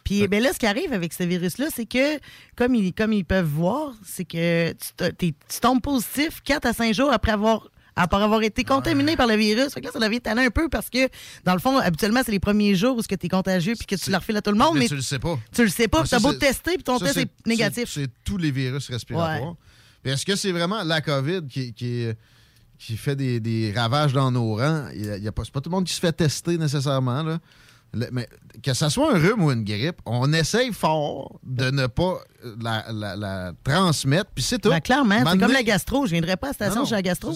Puis 0.04 0.28
ben 0.28 0.42
là, 0.42 0.52
ce 0.54 0.58
qui 0.58 0.66
arrive 0.66 0.92
avec 0.92 1.14
ce 1.14 1.22
virus-là, 1.24 1.68
c'est 1.76 1.86
que, 1.86 2.18
comme 2.56 2.74
ils, 2.74 2.94
comme 2.94 3.14
ils 3.14 3.26
peuvent 3.26 3.46
voir, 3.46 3.94
c'est 4.04 4.26
que 4.26 4.72
tu, 4.72 5.34
tu 5.34 5.60
tombes 5.62 5.82
positif 5.82 6.42
4 6.44 6.66
à 6.66 6.74
5 6.74 6.94
jours 6.96 7.12
après 7.12 7.32
avoir, 7.34 7.68
après 8.02 8.24
avoir 8.24 8.42
été 8.42 8.64
contaminé 8.64 9.16
par 9.18 9.28
le 9.28 9.36
virus. 9.36 9.74
Fait 9.74 9.82
que 9.82 9.88
là, 9.88 9.92
ça 9.92 10.00
devient 10.00 10.22
tannant 10.22 10.42
un 10.42 10.50
peu 10.50 10.70
parce 10.70 10.90
que, 10.90 11.10
dans 11.44 11.54
le 11.54 11.60
fond, 11.60 11.78
habituellement, 11.78 12.22
c'est 12.26 12.32
les 12.32 12.40
premiers 12.40 12.74
jours 12.76 12.98
où 12.98 13.02
tu 13.04 13.14
es 13.14 13.28
contagieux 13.28 13.74
puis 13.78 13.86
que 13.86 13.96
tu 14.02 14.10
le 14.10 14.16
refiles 14.18 14.38
à 14.38 14.42
tout 14.42 14.52
le 14.52 14.58
monde. 14.58 14.74
Mais 14.76 14.80
Mais, 14.82 14.88
tu 14.88 14.96
le 14.96 15.02
sais 15.02 15.20
pas. 15.20 15.38
Tu 15.54 15.64
le 15.64 15.70
sais 15.70 15.88
pas. 15.88 16.06
Ça, 16.06 16.18
t'as 16.18 16.24
beau 16.24 16.34
te 16.34 16.40
tester 16.40 16.76
puis 16.76 16.84
ton 16.84 16.98
ça, 16.98 17.06
test 17.08 17.18
est 17.18 17.30
négatif. 17.46 17.90
C'est 17.94 18.08
tous 18.24 18.38
les 18.38 18.52
virus 18.52 18.90
respiratoires. 18.90 19.56
Est-ce 20.06 20.26
que 20.26 20.36
c'est 20.36 20.52
vraiment 20.54 20.84
la 20.84 21.02
COVID 21.02 21.42
qui, 21.50 21.74
qui, 21.74 22.08
qui 22.78 22.96
fait 22.96 23.16
des, 23.18 23.40
des 23.42 23.74
ravages 23.76 24.14
dans 24.14 24.32
nos 24.32 24.56
rangs? 24.56 24.86
Il 24.96 25.06
y 25.06 25.10
a- 25.10 25.18
il 25.18 25.24
y 25.24 25.28
a 25.28 25.32
pas, 25.34 25.44
c'est 25.44 25.52
pas 25.54 25.60
tout 25.60 25.70
le 25.70 25.76
monde 25.76 25.86
qui 25.86 25.94
se 25.94 26.00
fait 26.00 26.14
tester 26.14 26.58
nécessairement. 26.58 27.22
Là. 27.22 27.40
Le- 27.92 28.08
mais 28.12 28.30
que 28.64 28.74
ce 28.74 28.88
soit 28.88 29.14
un 29.16 29.18
rhume 29.20 29.44
ou 29.44 29.52
une 29.52 29.64
grippe, 29.66 29.98
on 30.06 30.32
essaye 30.32 30.72
fort 30.72 31.40
de 31.44 31.70
ne 31.72 31.88
pas 31.88 32.20
la, 32.62 32.86
la- 32.94 33.16
la 33.18 33.52
transmettre. 33.64 34.30
Puis 34.34 34.44
c'est 34.44 34.60
tout. 34.60 34.70
Ben, 34.70 34.80
clairement, 34.80 35.18
c'est 35.30 35.38
comme 35.38 35.52
la 35.52 35.64
gastro. 35.64 36.06
Je 36.06 36.12
viendrais 36.12 36.38
pas 36.38 36.48
à 36.48 36.50
la 36.52 36.54
station 36.54 36.82
Non, 36.82 36.86
chez 36.86 36.96
la 36.96 37.02
gastro. 37.02 37.34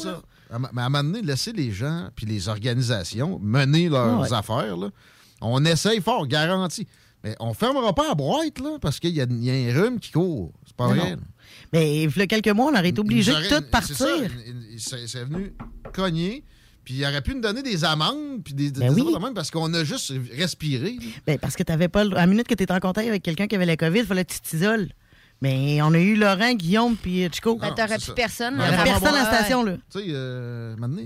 À 0.53 0.60
Mais 0.60 0.81
à 0.81 0.86
un 0.86 0.89
moment 0.89 1.03
donné, 1.03 1.22
laisser 1.22 1.51
les 1.51 1.72
gens 1.72 2.10
puis 2.15 2.25
les 2.25 2.48
organisations 2.50 3.39
mener 3.41 3.89
leurs 3.89 4.19
Ouais. 4.22 4.33
affaires. 4.33 4.77
là. 4.77 4.89
On 5.41 5.63
essaye 5.65 6.00
fort, 6.01 6.27
garanti. 6.27 6.88
Mais 7.24 7.36
on 7.39 7.53
fermera 7.53 7.93
pas 7.93 8.07
la 8.10 8.15
boîte 8.15 8.60
là, 8.60 8.77
parce 8.81 9.00
qu'il 9.00 9.12
y, 9.12 9.22
a- 9.22 9.25
il 9.29 9.43
y 9.43 9.50
a 9.50 9.53
un 9.53 9.81
rhume 9.81 10.00
qui 10.00 10.12
court. 10.12 10.51
C'est 10.65 10.75
pas 10.75 10.88
vrai. 10.88 11.15
Mais 11.72 12.03
il 12.03 12.17
y 12.17 12.22
a 12.22 12.27
quelques 12.27 12.50
mois, 12.50 12.65
on 12.72 12.77
aurait 12.77 12.89
été 12.89 13.00
obligé 13.00 13.31
de 13.31 13.48
tout 13.57 13.63
partir. 13.72 14.07
C'est 14.77 15.24
venu 15.24 15.53
cogner. 15.93 16.43
Puis 16.83 16.95
il 16.95 17.05
aurait 17.05 17.22
pu 17.22 17.33
nous 17.33 17.39
donner 17.41 17.63
des 17.63 17.86
amendes 17.86 18.43
puis 18.43 18.53
des, 18.53 18.69
des 18.69 18.81
Ben 18.81 18.93
oui. 18.93 19.05
même 19.22 19.33
parce 19.33 19.50
qu'on 19.51 19.74
a 19.74 19.86
juste 19.86 20.12
respiré. 20.38 20.98
Ben, 21.25 21.39
parce 21.39 21.55
que 21.55 21.63
tu 21.63 21.72
n'avais 21.72 21.88
pas. 21.88 22.03
le- 22.03 22.12
À 22.17 22.22
la 22.22 22.27
minute 22.27 22.45
que 22.45 22.55
tu 22.55 22.63
étais 22.63 22.74
en 22.74 22.79
contact 22.81 23.07
avec 23.07 23.24
quelqu'un 23.24 23.48
qui 23.48 23.55
avait 23.55 23.65
la 23.65 23.77
COVID, 23.77 24.00
il 24.00 24.05
fallait 24.05 24.25
que 24.25 24.33
tu 24.33 24.41
t'isoles. 24.41 24.89
Mais 25.42 25.82
on 25.82 25.94
a 25.94 26.00
eu 26.00 26.16
Laurent, 26.16 26.54
Guillaume 26.54 26.96
puis 26.96 27.28
Chico. 27.32 27.58
Ben, 27.58 27.74
t'aurais 27.75 27.98
plus 27.98 28.13
personne. 28.13 28.54
Il 28.56 28.60
là, 28.60 28.68
n'y 28.70 28.74
avait 28.75 28.90
à 28.90 28.94
personne 28.94 29.08
à 29.10 29.12
la 29.12 29.24
voir. 29.30 29.36
station, 29.36 29.63
là. 29.63 29.74
Tu 29.92 30.00
sais, 30.00 30.06
euh, 30.10 30.75
maintenant, 30.78 31.02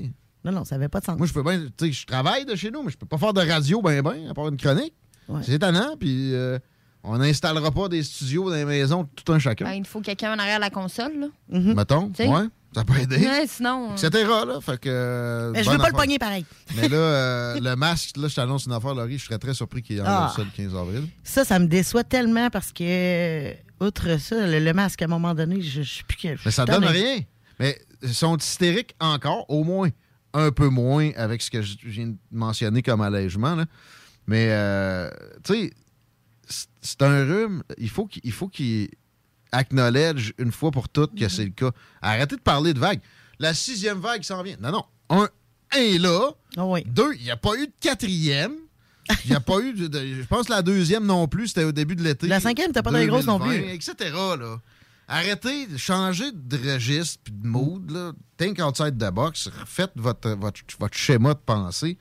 Non, 0.45 0.51
non, 0.51 0.65
ça 0.65 0.75
n'avait 0.75 0.89
pas 0.89 0.99
de 0.99 1.05
sens. 1.05 1.17
moi 1.17 1.25
je 1.27 1.33
peux 1.33 1.43
bien. 1.43 1.59
Tu 1.77 1.87
sais, 1.87 1.91
je 1.91 2.05
travaille 2.05 2.45
de 2.45 2.55
chez 2.55 2.69
nous, 2.69 2.83
mais 2.83 2.91
je 2.91 2.97
peux 2.97 3.05
pas 3.07 3.17
faire 3.17 3.33
de 3.33 3.41
radio 3.41 3.81
ben 3.81 4.01
ben, 4.01 4.27
à 4.29 4.33
part 4.33 4.47
une 4.49 4.57
chronique. 4.57 4.93
C'est 5.41 5.53
étonnant, 5.53 5.95
puis 5.99 6.33
euh, 6.33 6.57
on 7.03 7.17
n'installera 7.17 7.69
pas 7.71 7.89
des 7.89 8.01
studios 8.03 8.49
dans 8.49 8.55
les 8.55 8.63
maisons 8.63 9.05
tout 9.15 9.33
un 9.33 9.39
chacun. 9.39 9.65
Ben, 9.65 9.73
il 9.73 9.85
faut 9.85 9.99
quelqu'un 10.01 10.33
en 10.33 10.39
arrière 10.39 10.57
de 10.57 10.61
la 10.61 10.69
console, 10.69 11.11
là. 11.19 11.27
Mettons, 11.49 12.09
Tu 12.11 12.23
sais. 12.23 12.29
ouais, 12.29 12.45
ça 12.73 12.85
peut 12.85 12.97
aider. 12.97 13.17
Ouais, 13.17 13.45
sinon. 13.47 13.89
euh, 13.91 13.95
Etc. 13.95 14.23
Là, 14.23 14.59
fait 14.61 14.79
que. 14.79 14.87
euh, 14.89 15.51
Mais 15.51 15.63
je 15.65 15.69
veux 15.69 15.77
pas 15.79 15.89
le 15.89 15.95
pogner 15.95 16.17
pareil. 16.19 16.45
Mais 16.77 16.87
là, 16.87 16.95
euh, 16.97 17.59
le 17.59 17.75
masque, 17.75 18.15
là, 18.15 18.27
je 18.29 18.35
t'annonce 18.35 18.67
une 18.67 18.71
affaire, 18.73 18.93
Laurie, 18.95 19.17
je 19.17 19.25
serais 19.25 19.37
très 19.39 19.53
surpris 19.53 19.81
qu'il 19.81 19.97
y 19.97 20.01
en 20.01 20.05
ait 20.05 20.09
Ah. 20.09 20.31
ça 20.33 20.43
le 20.43 20.49
15 20.55 20.73
avril. 20.75 21.07
Ça, 21.25 21.43
ça 21.43 21.59
me 21.59 21.65
déçoit 21.67 22.05
tellement 22.05 22.49
parce 22.49 22.71
que, 22.71 22.83
euh, 22.85 23.53
outre 23.79 24.19
ça, 24.19 24.47
le, 24.47 24.59
le 24.59 24.73
masque, 24.73 25.01
à 25.01 25.05
un 25.05 25.09
moment 25.09 25.33
donné, 25.35 25.61
je 25.61 25.79
ne 25.79 25.85
sais 25.85 26.03
plus 26.07 26.17
que. 26.17 26.35
Mais 26.45 26.51
ça 26.51 26.65
donne 26.65 26.83
rien. 26.85 27.19
Mais 27.59 27.79
ils 28.01 28.13
sont 28.13 28.37
hystériques 28.37 28.95
encore, 28.99 29.45
au 29.49 29.63
moins 29.63 29.89
un 30.33 30.51
peu 30.51 30.67
moins 30.69 31.11
avec 31.15 31.41
ce 31.41 31.49
que 31.49 31.61
je 31.61 31.75
viens 31.83 32.07
de 32.07 32.15
mentionner 32.31 32.81
comme 32.83 33.01
allègement. 33.01 33.55
Là. 33.55 33.65
Mais, 34.27 34.47
euh, 34.51 35.09
tu 35.43 35.53
sais, 35.53 35.73
c'est- 36.81 37.01
un 37.01 37.23
rhume. 37.25 37.63
Il 37.77 37.89
faut 37.89 38.05
qu'il 38.47 38.89
acknowledge 39.51 40.33
une 40.37 40.51
fois 40.51 40.71
pour 40.71 40.89
toutes 40.89 41.17
que 41.17 41.27
c'est 41.29 41.45
le 41.45 41.51
cas. 41.51 41.71
Arrêtez 42.01 42.35
de 42.35 42.41
parler 42.41 42.73
de 42.73 42.79
vague. 42.79 42.99
La 43.39 43.53
sixième 43.53 43.99
vague 43.99 44.23
s'en 44.23 44.43
vient. 44.43 44.57
Non, 44.59 44.71
non. 44.71 44.85
Un, 45.09 45.29
un 45.73 45.77
est 45.79 45.97
là. 45.97 46.31
Deux, 46.85 47.13
il 47.15 47.23
n'y 47.23 47.31
a 47.31 47.37
pas 47.37 47.55
eu 47.55 47.67
de 47.67 47.73
quatrième. 47.79 48.53
Il 49.25 49.29
n'y 49.31 49.35
a 49.35 49.39
pas 49.39 49.59
eu 49.59 49.73
de, 49.73 49.87
de- 49.87 49.99
Je 50.21 50.25
pense 50.27 50.47
que 50.47 50.51
la 50.51 50.61
deuxième 50.61 51.05
non 51.05 51.27
plus, 51.27 51.47
c'était 51.49 51.63
au 51.63 51.71
début 51.71 51.95
de 51.95 52.03
l'été. 52.03 52.27
La 52.27 52.39
cinquième, 52.39 52.71
t'as 52.71 52.81
pas 52.81 52.91
d'aller 52.91 53.07
grosse 53.07 53.25
non 53.25 53.39
2020, 53.39 53.61
plus. 53.63 53.73
Etc. 53.73 53.93
Là. 54.13 54.57
Arrêtez 55.07 55.67
de 55.67 55.77
changer 55.77 56.31
de 56.33 56.73
registre 56.73 57.19
puis 57.23 57.33
de 57.33 57.47
mood. 57.47 57.89
Là. 57.91 58.11
Think 58.37 58.59
outside 58.59 58.97
the 58.97 59.11
box. 59.11 59.47
Refaites 59.47 59.91
votre, 59.95 60.29
votre, 60.31 60.59
votre 60.79 60.97
schéma 60.97 61.33
de 61.33 61.39
pensée. 61.45 61.97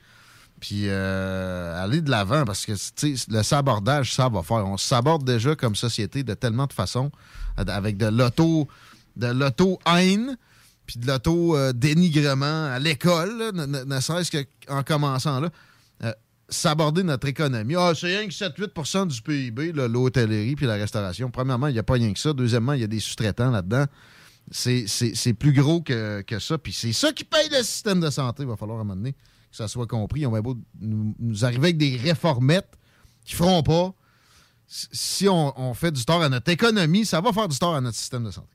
Puis 0.59 0.83
euh, 0.87 1.83
allez 1.83 2.01
de 2.01 2.09
l'avant 2.09 2.43
parce 2.43 2.65
que 2.65 2.73
le 2.73 3.43
sabordage, 3.43 4.13
ça 4.13 4.27
va 4.27 4.41
faire. 4.43 4.65
On 4.67 4.75
se 4.77 4.87
saborde 4.87 5.23
déjà 5.23 5.55
comme 5.55 5.75
société 5.75 6.23
de 6.23 6.33
tellement 6.33 6.65
de 6.65 6.73
façons, 6.73 7.11
euh, 7.59 7.63
avec 7.67 7.95
de 7.97 8.07
l'auto 8.07 8.67
de 9.15 9.27
l'auto-haine, 9.27 10.37
puis 10.85 10.99
de 10.99 11.07
l'auto-dénigrement 11.07 12.65
à 12.71 12.79
l'école, 12.79 13.51
ne- 13.53 13.83
ne 13.83 13.99
serait-ce 13.99 14.31
qu'en 14.67 14.83
commençant 14.83 15.39
là. 15.39 15.49
S'aborder 16.49 17.03
notre 17.03 17.27
économie. 17.27 17.75
Ah, 17.75 17.91
c'est 17.93 18.07
rien 18.07 18.27
que 18.27 18.33
7-8 18.33 19.07
du 19.07 19.21
PIB, 19.21 19.73
l'hôtellerie 19.73 20.55
puis 20.55 20.65
la 20.65 20.75
restauration. 20.75 21.29
Premièrement, 21.29 21.67
il 21.67 21.73
n'y 21.73 21.79
a 21.79 21.83
pas 21.83 21.95
rien 21.95 22.13
que 22.13 22.19
ça. 22.19 22.31
Deuxièmement, 22.31 22.73
il 22.73 22.81
y 22.81 22.83
a 22.85 22.87
des 22.87 23.01
sous-traitants 23.01 23.51
là-dedans. 23.51 23.85
C'est- 24.49 25.33
plus 25.33 25.51
gros 25.51 25.81
que, 25.81 26.21
que 26.21 26.39
ça. 26.39 26.57
Puis 26.57 26.71
c'est 26.71 26.93
ça 26.93 27.11
qui 27.11 27.25
paye 27.25 27.49
le 27.51 27.63
système 27.63 27.99
de 27.99 28.09
santé. 28.09 28.43
Il 28.43 28.49
va 28.49 28.55
falloir 28.55 28.77
à 28.77 28.81
un 28.81 28.85
moment 28.85 28.95
donné 28.95 29.11
que 29.11 29.17
ça 29.51 29.67
soit 29.67 29.87
compris. 29.87 30.25
On 30.25 30.31
va 30.31 30.41
beau 30.41 30.57
nous, 30.79 31.43
arriver 31.43 31.67
avec 31.67 31.77
des 31.77 31.97
réformettes 31.97 32.77
qui 33.25 33.35
feront 33.35 33.61
pas. 33.61 33.93
Si 34.67 35.27
on, 35.27 35.53
on 35.59 35.73
fait 35.73 35.91
du 35.91 36.05
tort 36.05 36.21
à 36.21 36.29
notre 36.29 36.49
économie, 36.49 37.05
ça 37.05 37.19
va 37.19 37.33
faire 37.33 37.47
du 37.49 37.57
tort 37.57 37.75
à 37.75 37.81
notre 37.81 37.97
système 37.97 38.23
de 38.23 38.31
santé. 38.31 38.47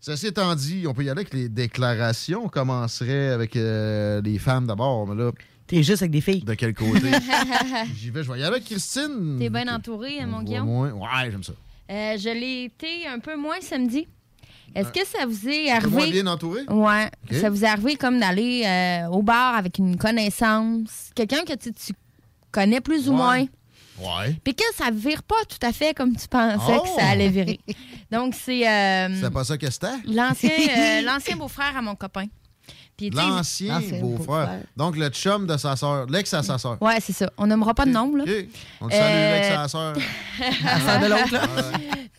Ceci 0.00 0.26
étant 0.26 0.54
dit, 0.54 0.84
on 0.86 0.92
peut 0.92 1.02
y 1.04 1.08
aller 1.08 1.20
avec 1.20 1.32
les 1.32 1.48
déclarations. 1.48 2.44
On 2.44 2.48
commencerait 2.48 3.28
avec 3.30 3.56
euh, 3.56 4.20
les 4.20 4.38
femmes 4.38 4.66
d'abord. 4.66 5.06
Mais 5.06 5.14
là, 5.14 5.32
T'es 5.66 5.82
juste 5.82 6.02
avec 6.02 6.10
des 6.12 6.20
filles. 6.20 6.42
De 6.44 6.54
quel 6.54 6.74
côté? 6.74 7.10
J'y 7.96 8.10
vais, 8.10 8.22
je 8.22 8.30
vais 8.30 8.38
y 8.38 8.42
aller 8.42 8.56
avec 8.56 8.64
Christine. 8.64 9.36
T'es 9.38 9.48
bien 9.48 9.66
entouré, 9.74 10.18
hein, 10.20 10.26
mon 10.26 10.42
Guillaume? 10.42 10.66
Moins- 10.66 10.92
Ouais, 10.92 11.30
j'aime 11.30 11.42
ça. 11.42 11.52
Euh, 11.90 12.16
je 12.18 12.28
l'ai 12.28 12.64
été 12.64 13.06
un 13.06 13.18
peu 13.18 13.36
moins 13.36 13.60
samedi. 13.60 14.06
Est-ce 14.74 14.88
que 14.88 15.06
ça 15.06 15.24
vous 15.26 15.48
est 15.48 15.78
peu 15.80 15.88
moins 15.88 16.00
arrivé? 16.02 16.22
bien 16.22 16.26
entouré? 16.26 16.62
Ouais. 16.68 17.08
Ça 17.30 17.48
vous 17.48 17.64
est 17.64 17.68
arrivé 17.68 17.96
comme 17.96 18.18
d'aller 18.20 18.64
euh, 18.66 19.06
au 19.08 19.22
bar 19.22 19.54
avec 19.54 19.78
une 19.78 19.96
connaissance, 19.96 21.10
quelqu'un 21.14 21.44
que 21.44 21.54
tu, 21.54 21.72
tu 21.72 21.92
connais 22.50 22.80
plus 22.80 23.08
ou 23.08 23.12
Ouais. 23.12 23.16
moins, 23.16 23.46
Ouais. 24.00 24.36
puis 24.42 24.54
que 24.54 24.64
ça 24.74 24.90
vire 24.90 25.22
pas 25.22 25.36
tout 25.48 25.64
à 25.64 25.72
fait 25.72 25.94
comme 25.94 26.16
tu 26.16 26.26
pensais 26.26 26.76
Oh! 26.76 26.80
que 26.82 27.00
ça 27.00 27.06
allait 27.08 27.28
virer. 27.28 27.60
Donc, 28.10 28.34
c'est 28.34 28.68
euh, 28.68 29.20
C'est 29.20 29.30
pas 29.32 29.44
ça 29.44 29.56
que 29.56 29.70
c'était? 29.70 29.86
l'ancien 30.06 30.50
euh, 30.50 31.02
l'ancien 31.06 31.36
beau-frère 31.36 31.76
à 31.76 31.82
mon 31.82 31.94
copain. 31.94 32.24
L'ancien 33.00 33.80
beau-frère. 34.00 34.60
Donc, 34.76 34.96
le 34.96 35.08
chum 35.08 35.46
de 35.46 35.56
sa 35.56 35.76
sœur. 35.76 36.06
L'ex 36.06 36.32
à 36.34 36.42
sa 36.42 36.58
sœur. 36.58 36.76
Ouais, 36.80 36.98
c'est 37.00 37.12
ça. 37.12 37.30
On 37.36 37.46
nommera 37.46 37.74
pas 37.74 37.84
de 37.86 37.90
nom, 37.90 38.14
là. 38.14 38.24
On 38.80 38.86
le 38.86 38.92
salue, 38.92 39.02
Euh, 39.02 39.36
l'ex 39.36 39.50
à 39.50 39.56
sa 39.62 39.68
sœur. 39.68 39.94
La 40.64 40.80
sœur 40.80 41.00
de 41.00 41.06
l'autre, 41.06 41.32
là. 41.32 41.42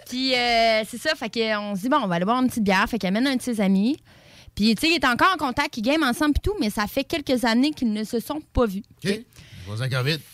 Puis 0.09 0.33
euh, 0.35 0.83
c'est 0.87 0.99
ça, 0.99 1.15
fait 1.15 1.29
qu'on 1.29 1.75
se 1.75 1.81
dit, 1.81 1.89
bon, 1.89 1.97
on 2.03 2.07
va 2.07 2.15
aller 2.15 2.25
boire 2.25 2.41
une 2.41 2.47
petite 2.47 2.63
bière. 2.63 2.85
Fait 2.87 2.97
qu'il 2.99 3.07
amène 3.07 3.25
un 3.27 3.35
de 3.35 3.41
ses 3.41 3.59
amis. 3.59 3.97
Puis, 4.53 4.73
tu 4.75 4.87
sais, 4.87 4.93
il 4.93 4.95
est 4.95 5.05
encore 5.05 5.31
en 5.33 5.37
contact, 5.37 5.75
ils 5.77 5.81
game 5.81 6.03
ensemble 6.03 6.33
et 6.37 6.41
tout, 6.41 6.53
mais 6.61 6.69
ça 6.69 6.87
fait 6.87 7.03
quelques 7.03 7.43
années 7.43 7.71
qu'ils 7.71 7.91
ne 7.91 8.03
se 8.05 8.19
sont 8.21 8.39
pas 8.53 8.65
vus. 8.65 8.83
OK. 9.03 9.19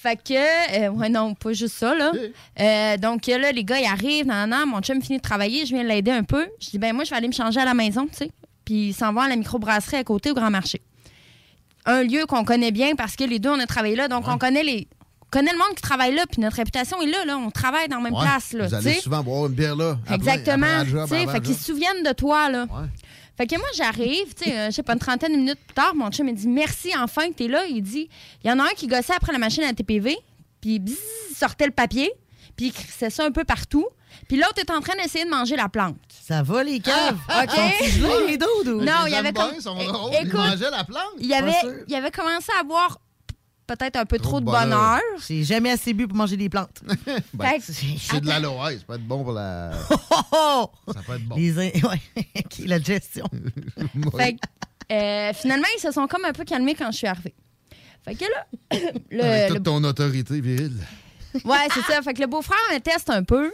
Fait 0.01 0.15
que, 0.17 0.85
euh, 0.85 0.89
ouais, 0.89 1.07
non, 1.09 1.33
pas 1.33 1.53
juste 1.53 1.75
ça, 1.75 1.95
là. 1.95 2.11
Euh, 2.59 2.97
donc, 2.97 3.25
là, 3.27 3.51
les 3.51 3.63
gars, 3.63 3.79
ils 3.79 3.87
arrivent, 3.87 4.27
nan, 4.27 4.49
nan, 4.49 4.67
mon 4.69 4.81
chum 4.81 5.01
finit 5.01 5.17
de 5.17 5.23
travailler, 5.23 5.65
je 5.65 5.73
viens 5.73 5.83
l'aider 5.83 6.11
un 6.11 6.23
peu. 6.23 6.47
Je 6.59 6.69
dis, 6.69 6.77
ben, 6.77 6.93
moi, 6.93 7.03
je 7.05 7.09
vais 7.11 7.15
aller 7.15 7.29
me 7.29 7.33
changer 7.33 7.59
à 7.61 7.65
la 7.65 7.73
maison, 7.73 8.05
tu 8.07 8.17
sais. 8.17 8.31
Puis, 8.71 8.87
ils 8.89 8.93
s'en 8.93 9.11
vont 9.11 9.19
à 9.19 9.27
la 9.27 9.35
microbrasserie 9.35 9.97
à 9.97 10.03
côté 10.05 10.31
au 10.31 10.33
Grand 10.33 10.49
Marché. 10.49 10.79
Un 11.85 12.03
lieu 12.03 12.25
qu'on 12.25 12.45
connaît 12.45 12.71
bien 12.71 12.95
parce 12.95 13.17
que 13.17 13.25
les 13.25 13.37
deux, 13.37 13.49
on 13.49 13.59
a 13.59 13.65
travaillé 13.65 13.97
là, 13.97 14.07
donc 14.07 14.23
on 14.29 14.37
connaît 14.37 14.63
les. 14.63 14.87
on 15.23 15.25
connaît 15.29 15.51
le 15.51 15.57
monde 15.57 15.75
qui 15.75 15.81
travaille 15.81 16.15
là, 16.15 16.23
puis 16.31 16.39
notre 16.39 16.55
réputation 16.55 17.01
est 17.01 17.07
là, 17.07 17.25
là. 17.25 17.37
On 17.37 17.51
travaille 17.51 17.89
dans 17.89 17.97
la 17.97 18.03
même 18.03 18.13
Ouais. 18.13 18.21
place, 18.21 18.53
là. 18.53 18.63
Vous 18.65 18.69
tu 18.69 18.75
allez 18.75 18.93
sais. 18.93 19.01
souvent 19.01 19.21
boire 19.23 19.47
une 19.47 19.53
bière 19.55 19.75
là. 19.75 19.97
Exactement. 20.09 20.85
tu 20.85 20.91
sais, 21.09 21.27
fait 21.27 21.41
qu'ils 21.41 21.55
se 21.55 21.65
souviennent 21.65 22.03
de 22.05 22.13
toi, 22.13 22.49
là. 22.49 22.65
Fait 23.37 23.45
que 23.45 23.57
moi, 23.57 23.67
j'arrive, 23.75 24.33
tu 24.35 24.45
sais, 24.45 24.57
euh, 24.57 24.65
je 24.67 24.71
sais 24.71 24.83
pas, 24.83 24.93
une 24.93 24.99
trentaine 24.99 25.33
de 25.33 25.37
minutes 25.37 25.59
plus 25.67 25.73
tard, 25.73 25.93
mon 25.95 26.09
chum 26.11 26.27
me 26.27 26.31
dit 26.31 26.47
Merci 26.47 26.91
enfin 26.97 27.27
que 27.29 27.33
t'es 27.33 27.47
là. 27.49 27.65
Il 27.65 27.81
dit 27.81 28.07
Il 28.43 28.49
y 28.49 28.53
en 28.53 28.59
a 28.59 28.63
un 28.63 28.73
qui 28.77 28.87
gossait 28.87 29.13
après 29.13 29.33
la 29.33 29.39
machine 29.39 29.63
à 29.63 29.73
TPV, 29.73 30.15
puis 30.61 30.79
bzzz, 30.79 30.95
il 31.31 31.35
sortait 31.35 31.65
le 31.65 31.71
papier, 31.71 32.09
puis 32.55 32.67
il 32.67 32.71
crissait 32.73 33.09
ça 33.09 33.25
un 33.25 33.31
peu 33.31 33.43
partout. 33.43 33.87
Puis 34.27 34.37
l'autre 34.37 34.59
est 34.59 34.69
en 34.71 34.81
train 34.81 34.93
d'essayer 35.01 35.23
de 35.25 35.29
manger 35.29 35.55
la 35.55 35.69
plante. 35.69 35.97
Ça 36.23 36.43
va, 36.43 36.63
les 36.63 36.79
caves? 36.79 37.17
OK? 37.29 37.49
Sont-ils 37.49 37.91
gelés, 37.91 38.27
les 38.27 38.37
doudes, 38.37 38.67
ou- 38.67 38.81
Non, 38.81 39.05
Ils 39.05 39.09
il 39.09 39.11
y 39.13 39.15
avait 39.15 39.31
comme. 39.33 39.51
ils 39.55 39.61
sont 39.61 39.75
drôles, 39.75 40.11
ils 40.13 40.27
Écoute, 40.27 40.33
mangeaient 40.39 40.69
la 40.69 40.83
plante? 40.83 41.13
Il 41.19 41.33
avait, 41.33 41.53
il 41.87 41.95
avait 41.95 42.11
commencé 42.11 42.51
à 42.59 42.63
boire 42.63 42.99
p- 43.25 43.35
peut-être 43.67 43.95
un 43.95 44.05
peu 44.05 44.19
trop, 44.19 44.41
de 44.41 44.45
bonheur. 44.45 44.63
bonheur. 44.67 44.99
J'ai 45.25 45.43
jamais 45.45 45.71
assez 45.71 45.93
bu 45.93 46.07
pour 46.09 46.17
manger 46.17 46.35
des 46.35 46.49
plantes. 46.49 46.81
Ben, 47.33 47.47
Fait 47.51 47.59
que- 47.59 47.63
c'est 47.99 48.19
de 48.19 48.27
l'aloe, 48.27 48.51
ça 48.79 48.83
peut 48.85 48.95
être 48.95 49.07
bon 49.07 49.23
pour 49.23 49.31
la. 49.31 49.71
Oh! 50.33 50.69
Ça 50.93 50.99
peut 51.07 51.15
être 51.15 51.25
bon. 51.25 51.35
Les 51.37 51.57
in- 51.57 51.87
ouais, 51.89 52.43
qui- 52.49 52.67
la 52.67 52.79
gestion. 52.81 53.25
Fait 54.17 54.33
que, 54.33 54.39
euh, 54.93 55.33
finalement, 55.33 55.67
ils 55.77 55.81
se 55.81 55.91
sont 55.91 56.05
comme 56.07 56.25
un 56.25 56.33
peu 56.33 56.43
calmés 56.43 56.75
quand 56.75 56.91
je 56.91 56.97
suis 56.97 57.07
arrivée. 57.07 57.33
Fait 58.03 58.15
que 58.15 58.25
là, 58.25 58.79
le, 59.11 59.23
Avec 59.23 59.49
le- 59.49 59.55
toute 59.55 59.63
ton 59.63 59.81
autorité 59.85 60.41
virile. 60.41 60.77
Ouais, 61.45 61.67
c'est 61.73 61.81
ça. 61.81 62.01
Fait 62.01 62.13
que 62.13 62.21
le 62.21 62.27
beau-frère 62.27 62.57
me 62.73 62.79
teste 62.79 63.09
un 63.09 63.23
peu. 63.23 63.51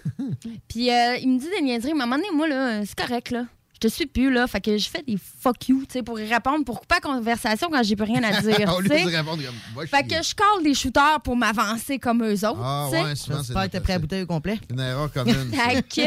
Puis 0.67 0.91
euh, 0.91 1.17
il 1.17 1.29
me 1.29 1.39
dit 1.39 1.49
des 1.49 1.61
niaiseries. 1.61 1.93
Mais 1.93 2.05
moi, 2.05 2.47
là, 2.47 2.85
c'est 2.85 2.97
correct, 2.97 3.31
là. 3.31 3.45
Je 3.79 3.87
te 3.87 3.93
suis 3.93 4.07
plus, 4.07 4.33
là. 4.33 4.47
Fait 4.47 4.59
que 4.59 4.75
je 4.75 4.89
fais 4.89 5.03
des 5.03 5.17
fuck 5.17 5.69
you, 5.69 5.81
tu 5.81 5.93
sais, 5.93 6.03
pour 6.03 6.19
y 6.19 6.25
répondre, 6.33 6.65
pour 6.65 6.79
couper 6.79 6.95
la 6.95 7.01
conversation 7.01 7.69
quand 7.71 7.83
j'ai 7.83 7.95
plus 7.95 8.05
rien 8.05 8.23
à 8.23 8.41
dire. 8.41 8.73
Au 8.75 8.81
lieu 8.81 8.89
tu 8.89 8.97
sais. 8.97 9.03
de 9.05 9.15
répondre 9.15 9.43
comme. 9.43 9.55
Va 9.75 9.85
Fait 9.85 10.03
que 10.03 10.15
je 10.15 10.33
colle 10.33 10.63
des 10.63 10.73
shooters 10.73 11.21
pour 11.23 11.35
m'avancer 11.37 11.99
comme 11.99 12.23
eux 12.23 12.33
autres. 12.47 12.59
Ah 12.59 12.87
tu 12.89 12.97
sais. 12.97 13.03
ouais, 13.03 13.15
souvent 13.15 13.37
c'est 13.37 13.47
J'espère 13.47 13.63
que 13.65 13.69
t'es 13.69 13.79
prêt 13.79 13.93
à 13.93 13.99
bouteille 13.99 14.23
au 14.23 14.25
complet. 14.25 14.59
une 14.71 14.79
erreur 14.79 15.11
commune. 15.11 15.51
ça. 15.53 15.69
Fait 15.69 15.81
que 15.87 16.01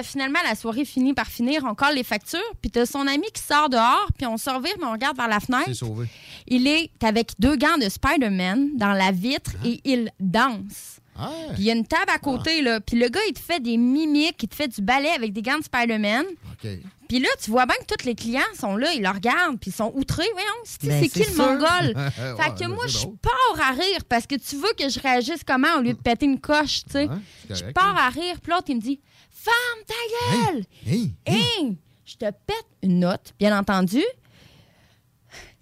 euh, 0.00 0.02
finalement, 0.02 0.40
la 0.44 0.56
soirée 0.56 0.84
finit 0.84 1.14
par 1.14 1.28
finir. 1.28 1.62
On 1.64 1.76
colle 1.76 1.94
les 1.94 2.02
factures. 2.04 2.40
Puis 2.60 2.72
t'as 2.72 2.86
son 2.86 3.06
ami 3.06 3.26
qui 3.32 3.42
sort 3.42 3.68
dehors. 3.68 4.08
Puis 4.18 4.26
on 4.26 4.36
se 4.36 4.50
revire, 4.50 4.74
mais 4.80 4.86
on 4.86 4.92
regarde 4.92 5.16
vers 5.16 5.28
la 5.28 5.38
fenêtre. 5.38 5.64
C'est 5.66 5.74
sauvé. 5.74 6.08
Il 6.48 6.66
est 6.66 6.90
avec 7.04 7.32
deux 7.38 7.56
gants 7.56 7.78
de 7.78 7.88
Spider-Man 7.88 8.70
dans 8.76 8.92
la 8.92 9.12
vitre 9.12 9.52
et 9.64 9.80
il 9.84 10.10
danse. 10.18 10.98
Ah. 11.18 11.30
Puis 11.54 11.62
il 11.62 11.64
y 11.64 11.70
a 11.70 11.74
une 11.74 11.86
table 11.86 12.10
à 12.14 12.18
côté, 12.18 12.60
là. 12.60 12.78
Puis 12.80 12.98
le 12.98 13.08
gars, 13.08 13.20
il 13.28 13.32
te 13.32 13.38
fait 13.40 13.58
des 13.58 13.76
mimiques, 13.78 14.42
il 14.42 14.48
te 14.48 14.54
fait 14.54 14.68
du 14.68 14.82
ballet 14.82 15.08
avec 15.16 15.32
des 15.32 15.40
gants 15.40 15.58
de 15.58 15.64
Spider-Man. 15.64 16.24
OK. 16.52 16.68
Puis 17.08 17.18
là, 17.20 17.28
tu 17.42 17.50
vois 17.50 17.66
bien 17.66 17.76
que 17.76 17.94
tous 17.94 18.04
les 18.04 18.14
clients 18.14 18.40
sont 18.58 18.76
là, 18.76 18.92
ils 18.92 19.02
le 19.02 19.08
regardent, 19.08 19.58
puis 19.58 19.70
ils 19.70 19.74
sont 19.74 19.92
outrés. 19.94 20.28
Voyons, 20.32 20.48
c'est 20.64 20.86
Ben, 20.86 21.02
c'est 21.02 21.08
qui 21.08 21.18
le 21.20 21.24
sûr. 21.34 21.46
mongol? 21.46 21.66
Ouais, 21.96 22.10
fait 22.42 22.54
que 22.54 22.58
ben, 22.60 22.68
moi, 22.68 22.86
je 22.86 23.06
pars 23.06 23.68
à 23.68 23.72
rire 23.72 24.04
parce 24.08 24.26
que 24.26 24.34
tu 24.36 24.56
veux 24.56 24.72
que 24.78 24.88
je 24.88 24.98
réagisse 25.00 25.42
comment 25.46 25.76
au 25.78 25.82
lieu 25.82 25.92
de 25.94 25.98
péter 26.00 26.26
une 26.26 26.40
coche, 26.40 26.82
tu 26.84 26.92
sais? 26.92 27.08
Je 27.50 27.64
pars 27.72 27.96
à 27.96 28.08
rire, 28.08 28.36
puis 28.42 28.52
l'autre, 28.52 28.66
il 28.68 28.76
me 28.76 28.80
dit 28.80 29.00
Ferme 29.30 29.84
ta 29.86 30.52
gueule! 30.52 30.64
Hey, 30.86 31.12
Hey! 31.24 31.76
Je 32.04 32.14
te 32.14 32.24
pète 32.24 32.66
une 32.82 33.00
note, 33.00 33.32
bien 33.38 33.56
entendu. 33.58 34.02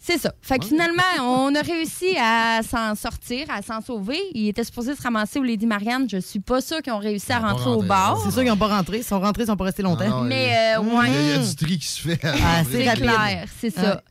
C'est 0.07 0.19
ça. 0.19 0.35
Fait 0.43 0.59
que 0.59 0.67
finalement, 0.67 1.03
on 1.23 1.55
a 1.55 1.63
réussi 1.63 2.15
à 2.21 2.61
s'en 2.63 2.95
sortir, 2.95 3.47
à 3.49 3.63
s'en 3.63 3.81
sauver. 3.81 4.19
Il 4.35 4.49
était 4.49 4.63
supposé 4.63 4.95
se 4.95 5.03
ramasser 5.03 5.39
au 5.39 5.43
Lady 5.43 5.65
Marianne. 5.65 6.07
Je 6.11 6.19
suis 6.19 6.41
pas 6.41 6.61
sûre 6.61 6.83
qu'ils 6.83 6.93
ont 6.93 6.99
réussi 6.99 7.33
à 7.33 7.39
rentrer 7.39 7.71
au 7.71 7.81
bar. 7.81 8.21
C'est 8.23 8.31
sûr 8.31 8.43
qu'ils 8.43 8.51
n'ont 8.51 8.59
pas 8.59 8.69
rentré. 8.69 8.99
Ils 8.99 9.05
sont 9.05 9.19
rentrés, 9.19 9.45
ils 9.45 9.47
sont 9.47 9.57
pas 9.57 9.65
restés 9.65 9.83
longtemps. 9.83 10.05
Ah 10.07 10.11
non, 10.11 10.21
Mais, 10.25 10.77
euh, 10.77 10.83
ouais. 10.83 11.09
Il 11.09 11.29
y, 11.29 11.33
a, 11.33 11.39
du 11.39 11.57
tri 11.57 11.79
qui 11.79 11.87
se 11.87 12.03
fait. 12.03 12.21
Ah, 12.23 12.63
c'est 12.71 12.85
clair, 12.85 13.47
c'est 13.59 13.71
ça. 13.71 14.03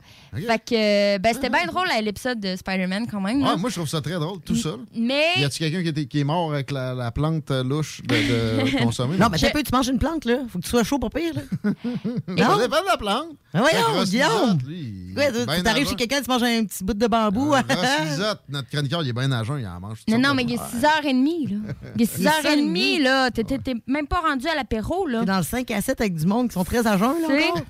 Fait 0.42 0.58
que, 0.58 0.74
euh, 1.14 1.18
ben, 1.18 1.32
c'était 1.34 1.50
bien 1.50 1.66
drôle 1.66 1.88
à 1.90 2.00
l'épisode 2.00 2.40
de 2.40 2.56
Spider-Man 2.56 3.06
quand 3.10 3.20
même. 3.20 3.42
Ouais, 3.42 3.56
moi, 3.56 3.70
je 3.70 3.74
trouve 3.76 3.88
ça 3.88 4.00
très 4.00 4.14
drôle, 4.14 4.40
tout 4.40 4.56
ça. 4.56 4.70
là. 4.70 4.76
Mais 4.94 5.24
Y 5.38 5.44
a-tu 5.44 5.58
quelqu'un 5.58 5.82
qui, 5.82 5.88
était- 5.88 6.06
qui 6.06 6.20
est 6.20 6.24
mort 6.24 6.52
avec 6.52 6.70
la, 6.70 6.94
la 6.94 7.10
plante 7.10 7.50
euh, 7.50 7.62
louche 7.64 8.02
de, 8.02 8.14
de 8.14 8.78
consommer? 8.82 9.16
Non, 9.16 9.28
mais 9.30 9.38
t'as 9.38 9.50
peu, 9.50 9.62
tu 9.62 9.72
manges 9.74 9.88
une 9.88 9.98
plante, 9.98 10.24
là. 10.24 10.38
Faut 10.48 10.58
que 10.58 10.64
tu 10.64 10.70
sois 10.70 10.84
chaud 10.84 10.98
pour 10.98 11.10
pire, 11.10 11.32
là. 11.34 11.42
Ça 11.64 11.70
non? 12.48 12.58
dépend 12.58 12.80
de 12.82 12.86
la 12.86 12.96
plante. 12.96 13.26
Ah, 13.52 13.60
voyons, 13.60 13.76
Fait 13.78 13.82
que 13.92 13.96
Ross 13.98 14.10
Guillaume. 14.10 14.30
Lisotte, 14.30 14.62
lui, 14.66 14.78
il 15.10 15.14
Ouais, 15.16 15.26
tu 15.32 15.44
bien 15.46 15.62
t'arrives 15.62 15.64
nageant. 15.84 15.90
chez 15.90 15.94
quelqu'un, 15.96 16.22
tu 16.22 16.30
manges 16.30 16.42
un 16.42 16.64
petit 16.64 16.82
bout 16.84 16.94
de 16.94 17.06
bambou. 17.06 17.54
Euh, 17.54 17.60
Ross 17.68 18.36
notre 18.48 18.68
chroniqueur, 18.68 19.02
il 19.02 19.08
est 19.08 19.12
bien 19.12 19.28
nageant, 19.28 19.56
il 19.56 19.66
en 19.66 19.78
mange. 19.80 19.98
toutes 20.00 20.08
Non, 20.08 20.14
sortes 20.16 20.24
non, 20.24 20.30
de 20.30 20.36
mais 20.36 20.42
il 20.44 20.54
est 20.54 20.56
choses. 20.56 20.82
6h30, 20.82 21.50
là. 21.50 21.56
Il 21.96 22.02
est 22.02 22.18
Il 22.18 22.26
est 22.26 22.28
6h30, 22.28 23.02
là. 23.02 23.30
T'es- 23.30 23.44
T'es 23.44 23.58
t'es 23.58 23.74
même 23.86 24.06
pas 24.08 24.20
rendu 24.20 24.46
à 24.48 24.54
l'apéro, 24.56 25.06
là. 25.06 25.20
T'es 25.20 25.26
dans 25.26 25.36
le 25.38 25.42
5 25.44 25.70
à 25.70 25.80
7 25.80 26.00
avec 26.00 26.14
du 26.16 26.26
monde 26.26 26.48
qui 26.48 26.54
sont 26.54 26.64
très 26.64 26.86
à 26.86 26.96
jeun, 26.98 27.14
là, 27.22 27.28
Tu 27.28 27.34
sais. 27.40 27.48
encore. 27.50 27.62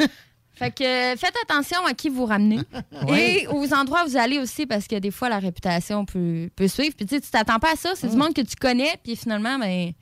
Fait 0.56 0.70
que 0.70 0.84
euh, 0.84 1.16
faites 1.16 1.34
attention 1.44 1.84
à 1.86 1.94
qui 1.94 2.08
vous 2.08 2.24
ramenez. 2.26 2.60
Ouais. 3.08 3.42
Et 3.42 3.48
aux 3.48 3.74
endroits 3.74 4.04
où 4.06 4.08
vous 4.10 4.16
allez 4.16 4.38
aussi, 4.38 4.66
parce 4.66 4.86
que 4.86 4.96
des 4.98 5.10
fois, 5.10 5.28
la 5.28 5.38
réputation 5.38 6.04
peut, 6.04 6.48
peut 6.54 6.68
suivre. 6.68 6.94
Puis 6.96 7.06
tu 7.06 7.20
t'attends 7.20 7.58
pas 7.58 7.72
à 7.72 7.76
ça. 7.76 7.92
C'est 7.96 8.08
du 8.08 8.16
monde 8.16 8.32
que 8.34 8.40
tu 8.40 8.56
connais. 8.56 8.96
Puis 9.02 9.16
finalement, 9.16 9.58
ben. 9.58 9.92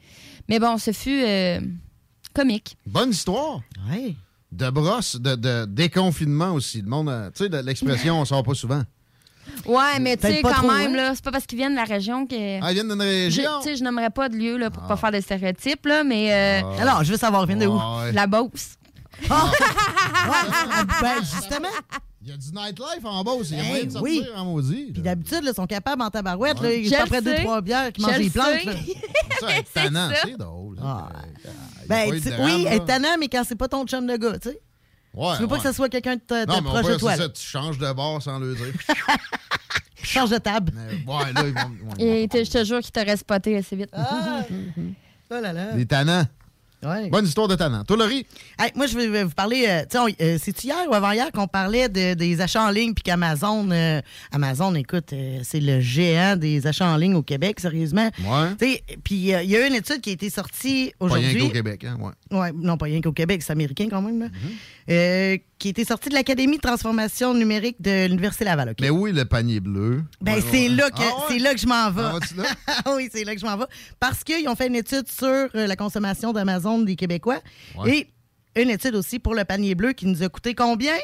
Mais 0.49 0.59
bon, 0.59 0.77
ce 0.79 0.93
fut 0.93 1.23
euh, 1.25 1.61
comique. 2.35 2.77
Bonne 2.87 3.11
histoire. 3.11 3.61
Ouais. 3.91 4.15
De 4.51 4.69
brosse, 4.69 5.17
de, 5.17 5.35
de 5.35 5.65
déconfinement 5.65 6.53
aussi. 6.53 6.83
Le 6.83 6.89
monde, 6.89 7.09
euh, 7.09 7.31
tu 7.31 7.45
sais, 7.45 7.49
de- 7.49 7.59
l'expression, 7.59 8.21
on 8.21 8.25
sort 8.27 8.43
pas 8.43 8.55
souvent. 8.55 8.83
Ouais, 9.67 9.99
mais 10.01 10.17
tu 10.17 10.27
sais, 10.27 10.41
quand 10.43 10.51
trop, 10.53 10.71
même, 10.71 10.93
hein? 10.93 10.97
là, 10.97 11.13
c'est 11.15 11.25
pas 11.25 11.33
parce 11.33 11.47
qu'ils 11.47 11.59
viennent 11.59 11.73
de 11.73 11.77
la 11.79 11.85
région 11.85 12.27
que. 12.27 12.61
Ah, 12.63 12.71
ils 12.71 12.75
viennent 12.75 12.89
d'une 12.91 13.01
région. 13.01 13.51
Tu 13.63 13.69
sais, 13.71 13.77
je 13.77 13.83
nommerais 13.83 14.11
pas 14.11 14.29
de 14.29 14.37
lieu 14.37 14.57
là, 14.59 14.71
pour 14.71 14.83
pas 14.87 14.97
faire 14.97 15.11
de 15.11 15.21
stéréotypes, 15.21 15.87
là, 15.87 16.05
mais 16.05 16.33
euh, 16.33 16.63
Alors, 16.81 17.03
je 17.03 17.13
veux 17.13 17.19
savoir, 17.19 17.47
viens 17.47 17.57
de 17.57 17.67
où? 17.67 17.79
Ah, 17.81 18.03
ouais. 18.05 18.13
la 18.13 18.27
Beauce. 18.27 18.75
Ben, 21.01 21.19
justement. 21.21 21.69
Il 22.25 22.29
y 22.29 22.33
a 22.33 22.37
du 22.37 22.53
nightlife 22.53 23.05
en 23.05 23.25
bas 23.25 23.33
aussi. 23.33 23.55
Il 23.55 23.59
y 23.59 23.61
a 23.61 23.65
moyen 23.65 23.81
de 23.85 23.89
Hey, 23.89 23.93
sortir 23.93 24.23
oui. 24.23 24.29
en 24.37 24.45
maudit. 24.45 24.91
Puis 24.93 25.03
d'habitude, 25.03 25.43
là, 25.43 25.51
ils 25.51 25.55
sont 25.57 25.67
capables 25.67 26.03
en 26.03 26.11
tabarouette. 26.11 26.61
Là, 26.61 26.73
ils 26.73 26.89
sont 26.89 26.97
après 27.01 27.21
deux, 27.21 27.35
trois 27.37 27.61
bières 27.61 27.93
qui 27.93 28.01
mangent 28.03 28.19
des 28.19 28.31
plantes. 28.31 28.47
C'est 29.41 29.65
c'est 29.75 30.37
drôle. 30.39 30.77
Ah. 30.81 31.09
Ben, 31.89 32.11
oui, 32.11 32.65
là. 32.65 32.75
être 32.75 32.85
tannant, 32.87 33.17
mais 33.19 33.29
quand 33.29 33.43
c'est 33.45 33.57
pas 33.57 33.67
ton 33.69 33.85
chum 33.87 34.07
de 34.07 34.17
gars, 34.17 34.39
tu 34.39 34.51
sais. 34.51 34.61
Ouais, 35.15 35.35
tu 35.37 35.43
veux 35.43 35.49
pas 35.49 35.55
ouais. 35.55 35.61
que 35.61 35.67
ça 35.67 35.73
soit 35.73 35.89
quelqu'un 35.89 36.15
de, 36.15 36.21
de 36.21 36.63
proche 36.63 36.87
de 36.87 36.97
toi. 36.97 37.13
c'est 37.13 37.19
là. 37.19 37.25
ça, 37.25 37.29
tu 37.29 37.43
changes 37.43 37.77
de 37.79 37.93
bord 37.93 38.23
sans 38.23 38.39
le 38.39 38.55
dire. 38.55 38.73
Change 40.03 40.31
de 40.31 40.39
table. 40.39 40.73
Mais, 40.75 41.13
ouais, 41.13 41.33
là, 41.33 41.43
ils 41.47 41.53
vont. 41.53 41.95
Et 41.99 42.29
te- 42.29 42.45
je 42.45 42.51
te 42.51 42.65
jure 42.65 42.81
qu'il 42.81 42.93
t'aurait 42.93 43.17
spoté 43.17 43.57
assez 43.57 43.77
vite. 43.77 43.91
Ah! 43.93 44.43
Oh 45.31 45.41
là 45.41 45.53
là. 45.53 45.73
Les 45.75 45.87
tannants. 45.87 46.25
Bonne 47.11 47.25
histoire 47.27 47.47
de 47.49 47.55
talent. 47.55 47.85
Toi, 47.85 47.97
Laurie? 47.97 48.27
Hey, 48.59 48.73
moi, 48.75 48.87
je 48.87 48.99
vais 48.99 49.23
vous 49.25 49.31
parler. 49.31 49.67
euh, 49.69 49.85
euh, 50.21 50.39
C'est-tu 50.43 50.67
hier 50.67 50.77
ou 50.91 50.95
avant-hier 50.95 51.31
qu'on 51.33 51.47
parlait 51.47 51.89
de- 51.89 52.15
des 52.15 52.41
achats 52.41 52.65
en 52.67 52.71
ligne 52.71 52.93
puis 52.93 53.03
qu'Amazon. 53.05 53.71
euh, 53.71 54.01
Amazon, 54.33 54.75
écoute, 54.75 55.13
euh, 55.13 55.39
c'est 55.45 55.61
le 55.61 55.81
géant 55.81 56.37
des 56.37 56.67
achats 56.67 56.89
en 56.89 56.97
ligne 56.97 57.15
au 57.15 57.23
Québec, 57.23 57.61
sérieusement. 57.61 58.11
Puis 59.05 59.33
euh, 59.33 59.43
il 59.43 59.51
y 59.51 59.57
a 59.57 59.67
une 59.67 59.75
étude 59.75 60.01
qui 60.01 60.11
a 60.11 60.13
été 60.15 60.29
sortie 60.31 60.93
aujourd'hui. 60.99 61.25
qu'au 61.47 61.53
Québec, 61.53 61.85
hein? 61.85 61.97
Ouais. 62.01 62.11
Ouais, 62.33 62.51
non, 62.55 62.77
pas 62.77 62.87
rien 62.87 63.01
qu'au 63.01 63.13
Québec, 63.13 63.43
c'est 63.43 63.53
américain 63.53 63.87
quand 63.91 64.03
même. 64.03 64.19
là. 64.21 64.27
Mm-hmm. 64.27 64.91
Euh, 64.91 65.37
qui 65.59 65.69
était 65.69 65.85
sortie 65.85 66.09
de 66.09 66.15
l'Académie 66.15 66.57
de 66.57 66.63
transformation 66.63 67.35
numérique 67.35 67.77
de 67.81 68.07
l'Université 68.07 68.45
Laval. 68.45 68.75
Mais 68.81 68.91
oui, 68.91 69.13
le 69.13 69.25
panier 69.25 69.61
bleu. 69.61 70.03
Ben, 70.21 70.35
Ouais, 70.35 70.41
c'est 70.51 70.69
ouais. 70.69 70.75
là, 70.75 70.91
que, 70.91 70.97
Ah 71.03 71.05
ouais? 71.05 71.25
c'est 71.29 71.39
là 71.39 71.55
que 71.55 71.61
je 71.61 71.67
m'en 71.67 71.91
vais. 71.91 72.03
Ah? 72.03 72.55
Ah 72.87 72.95
oui, 72.97 73.09
c'est 73.13 73.23
là 73.25 73.35
que 73.35 73.41
je 73.41 73.47
m'en 73.47 73.57
vais. 73.57 73.67
Parce 74.01 74.25
qu'ils 74.25 74.49
ont 74.49 74.57
fait 74.57 74.67
une 74.67 74.75
étude 74.77 75.07
sur 75.09 75.27
euh, 75.29 75.49
la 75.67 75.77
consommation 75.77 76.33
d'Amazon 76.33 76.79
des 76.81 76.97
Québécois 76.97 77.39
et 77.87 78.09
une 78.57 78.71
étude 78.71 78.95
aussi 78.97 79.19
pour 79.19 79.35
le 79.35 79.45
panier 79.45 79.75
bleu 79.75 79.93
qui 79.93 80.07
nous 80.07 80.23
a 80.23 80.29
coûté 80.29 80.55
combien? 80.55 80.95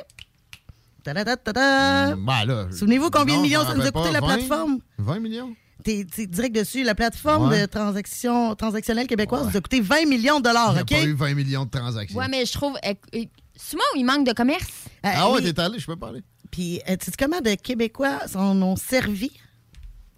Ta-da-da-da-da! 1.04 2.16
Ben 2.16 2.44
là, 2.46 2.66
Souvenez-vous 2.72 3.10
combien 3.10 3.36
non, 3.36 3.42
de 3.42 3.46
millions 3.46 3.62
ça 3.64 3.74
nous 3.74 3.86
a 3.86 3.90
coûté 3.90 4.10
la 4.12 4.20
pas. 4.20 4.26
20? 4.26 4.34
plateforme? 4.36 4.78
20 4.98 5.20
millions? 5.20 5.54
T'es 5.84 6.04
direct 6.04 6.54
dessus. 6.54 6.82
La 6.82 6.94
plateforme 6.94 7.48
Ouais. 7.50 7.62
de 7.62 7.66
transaction 7.66 8.54
transactionnelle 8.56 9.06
québécoise 9.06 9.46
nous 9.48 9.56
a 9.56 9.60
coûté 9.60 9.80
20 9.80 10.06
millions 10.06 10.38
de 10.40 10.44
dollars, 10.44 10.70
Il 10.70 10.74
n'y 10.74 10.78
a 10.78 10.82
OK? 10.82 10.88
pas 10.90 11.02
eu 11.04 11.12
20 11.14 11.34
millions 11.34 11.64
de 11.64 11.70
transactions. 11.70 12.18
Ouais, 12.18 12.28
mais 12.28 12.44
je 12.44 12.52
trouve. 12.52 12.76
euh, 12.84 12.94
euh, 13.14 13.24
Souvent, 13.56 13.82
il 13.96 14.04
manque 14.04 14.24
de 14.26 14.32
commerce. 14.32 14.66
ah 15.02 15.30
ouais, 15.30 15.40
oui. 15.42 15.52
t'es 15.52 15.60
allé, 15.60 15.78
je 15.80 15.86
peux 15.86 15.96
parler. 15.96 16.22
Puis, 16.50 16.80
euh, 16.88 16.96
tu 16.96 17.06
sais 17.06 17.12
comment 17.18 17.40
de 17.40 17.54
Québécois 17.56 18.20
en 18.36 18.60
ont 18.62 18.76
servi? 18.76 19.30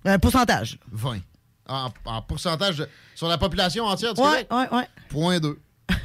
Un 0.05 0.19
pourcentage. 0.19 0.79
20. 0.93 1.21
En, 1.69 1.91
en 2.05 2.23
pourcentage 2.23 2.77
de- 2.79 2.89
sur 3.15 3.29
la 3.29 3.39
population 3.39 3.85
entière 3.85 4.13
du 4.15 4.21
Ouais, 4.21 4.47
Québec? 4.47 4.49
ouais, 4.51 4.77
ouais. 4.79 4.89
Point 5.09 5.41
2. 5.41 5.59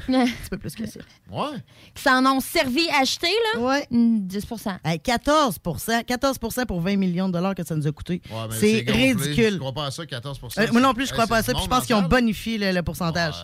Un 0.10 0.26
petit 0.26 0.50
peu 0.50 0.58
plus 0.58 0.76
que 0.76 0.86
ça. 0.88 1.00
Ouais. 1.32 1.58
Qui 1.93 2.02
s'en 2.04 2.26
ont 2.26 2.39
servi 2.39 2.88
acheter, 3.00 3.32
là? 3.56 3.60
Ouais. 3.62 3.88
10 3.91 4.45
Hey, 4.84 5.00
14% 5.00 6.04
14% 6.06 6.65
pour 6.65 6.82
20 6.82 6.98
millions 6.98 7.28
de 7.28 7.34
dollars 7.34 7.56
que 7.56 7.63
ça 7.65 7.76
nous 7.76 7.88
a 7.88 7.91
coûté. 7.91 8.21
Ouais, 8.30 8.38
c'est 8.52 8.84
gonflé. 8.84 9.10
Je 9.10 9.17
ridicule. 9.24 9.60
crois 9.60 9.74
pas 9.74 9.86
à 9.86 9.91
ça, 9.91 10.06
14 10.06 10.39
Euh, 10.58 10.67
moi 10.71 10.82
non 10.82 10.93
plus, 10.93 11.06
je 11.06 11.12
Hey, 11.12 11.13
crois 11.13 11.28
pas 11.28 11.38
à 11.38 11.43
ça. 11.43 11.54
Puis 11.54 11.63
je 11.63 11.69
pense 11.69 11.86
qu'ils 11.86 11.95
ont 11.95 12.02
bonifié 12.04 12.58
le, 12.58 12.71
le 12.71 12.84
pourcentage. 12.84 13.36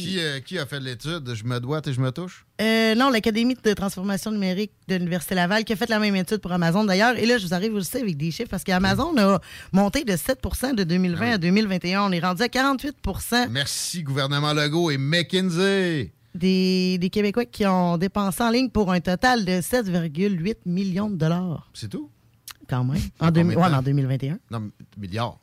Qui, 0.00 0.18
euh, 0.18 0.40
qui 0.40 0.58
a 0.58 0.66
fait 0.66 0.80
l'étude? 0.80 1.34
Je 1.34 1.44
me 1.44 1.58
dois 1.60 1.80
et 1.86 1.92
je 1.92 2.00
me 2.00 2.10
touche? 2.10 2.44
Euh, 2.60 2.94
non, 2.94 3.10
l'Académie 3.10 3.56
de 3.62 3.72
transformation 3.72 4.30
numérique 4.30 4.72
de 4.88 4.96
l'Université 4.96 5.34
Laval 5.34 5.64
qui 5.64 5.72
a 5.72 5.76
fait 5.76 5.88
la 5.88 5.98
même 5.98 6.16
étude 6.16 6.38
pour 6.38 6.52
Amazon 6.52 6.84
d'ailleurs. 6.84 7.16
Et 7.16 7.26
là, 7.26 7.38
je 7.38 7.46
vous 7.46 7.54
arrive 7.54 7.74
aussi 7.74 7.96
avec 7.98 8.16
des 8.16 8.30
chiffres 8.30 8.48
parce 8.50 8.64
qu'Amazon 8.64 9.16
a 9.18 9.40
monté 9.72 10.04
de 10.04 10.12
7% 10.12 10.74
de 10.74 10.84
2020 10.84 11.26
Ah 11.30 11.34
à 11.34 11.38
2021. 11.38 12.02
On 12.02 12.12
est 12.12 12.20
rendu 12.20 12.42
à 12.42 12.46
48% 12.46 13.48
Merci, 13.50 14.02
gouvernement 14.02 14.52
Legault 14.52 14.90
et 14.90 14.98
McKinsey. 14.98 16.12
des, 16.34 16.98
des 16.98 17.10
Québécois 17.10 17.44
qui 17.44 17.64
ont 17.66 17.96
dépensé 17.96 18.42
en 18.42 18.50
ligne 18.50 18.70
pour 18.70 18.90
un 18.92 19.00
total 19.00 19.44
de 19.44 19.52
7,8 19.60 20.56
millions 20.66 21.10
de 21.10 21.16
dollars. 21.16 21.70
C'est 21.74 21.88
tout? 21.88 22.10
Quand 22.68 22.82
même. 22.84 23.00
En, 23.20 23.28
En 23.28 23.32
ouais, 23.32 23.44
mais 23.44 23.56
en 23.56 23.82
2021. 23.82 24.38
Non, 24.50 24.70
milliards. 24.98 25.38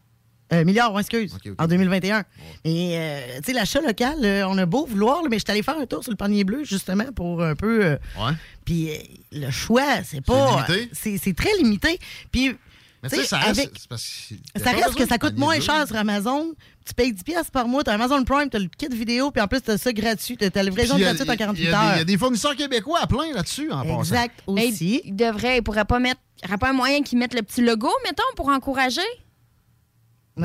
Euh, 0.53 0.65
milliards, 0.65 0.97
excuse. 0.99 1.35
En 1.57 1.67
2021. 1.67 2.23
Et, 2.65 2.91
euh, 2.97 3.19
tu 3.37 3.43
sais, 3.45 3.53
l'achat 3.53 3.79
local, 3.81 4.17
euh, 4.23 4.45
on 4.47 4.57
a 4.57 4.65
beau 4.65 4.85
vouloir, 4.85 5.21
là, 5.23 5.27
mais 5.29 5.37
je 5.39 5.43
suis 5.45 5.51
allé 5.51 5.63
faire 5.63 5.77
un 5.79 5.85
tour 5.85 6.03
sur 6.03 6.11
le 6.11 6.17
panier 6.17 6.43
bleu, 6.43 6.63
justement, 6.63 7.05
pour 7.15 7.41
un 7.41 7.55
peu. 7.55 7.85
euh, 7.85 7.97
Ouais. 8.19 8.33
Puis 8.65 8.89
euh, 8.91 8.95
le 9.31 9.49
choix, 9.51 10.03
c'est 10.03 10.21
pas. 10.21 10.63
limité? 10.67 10.89
C'est 10.93 11.17
c'est 11.17 11.33
très 11.33 11.55
limité. 11.57 11.99
Puis. 12.31 12.55
Mais 13.03 13.09
tu 13.09 13.15
sais, 13.15 13.23
ça 13.25 13.37
reste. 13.37 13.59
avec- 13.59 13.71
c'est 13.79 13.87
parce 13.89 14.03
que- 14.29 14.59
Ça 14.63 14.71
reste 14.71 14.93
que 14.95 15.07
ça 15.07 15.17
coûte 15.17 15.35
moins 15.35 15.55
bleu. 15.55 15.63
cher 15.65 15.87
sur 15.87 15.95
Amazon. 15.95 16.53
Tu 16.85 16.93
payes 16.93 17.13
10$ 17.13 17.23
piastres 17.23 17.51
par 17.51 17.67
mois, 17.67 17.83
t'as 17.83 17.93
Amazon 17.93 18.23
Prime, 18.23 18.47
t'as 18.49 18.59
le 18.59 18.67
kit 18.77 18.87
vidéo, 18.91 19.31
puis 19.31 19.41
en 19.41 19.47
plus, 19.47 19.59
t'as 19.61 19.77
ça 19.79 19.91
gratuit. 19.91 20.37
T'as 20.37 20.49
la 20.53 20.63
livraison 20.63 20.99
gratuite 20.99 21.21
en 21.21 21.33
il 21.33 21.39
y 21.39 21.43
a 21.43 21.45
48 21.47 21.61
des- 21.63 21.67
Il 21.67 21.71
y 21.71 21.73
heures. 21.73 21.81
a 22.01 22.03
des 22.03 22.17
fournisseurs 22.17 22.55
québécois 22.55 22.99
à 23.01 23.07
plein 23.07 23.33
là-dessus, 23.33 23.71
en 23.71 23.81
passant. 23.83 23.99
Exact, 24.01 24.43
Mais 24.47 24.67
aussi. 24.67 25.01
il 25.05 25.15
devrait, 25.15 25.57
il 25.57 25.63
pourrait 25.63 25.85
pas 25.85 25.97
mettre. 25.99 26.19
Il 26.43 26.45
n'y 26.47 26.51
aurait 26.51 26.59
pas 26.59 26.69
un 26.69 26.73
moyen 26.73 27.01
qu'ils 27.01 27.17
mettent 27.17 27.33
le 27.33 27.41
petit 27.41 27.61
logo, 27.61 27.89
mettons, 28.03 28.21
pour 28.35 28.49
encourager? 28.49 29.01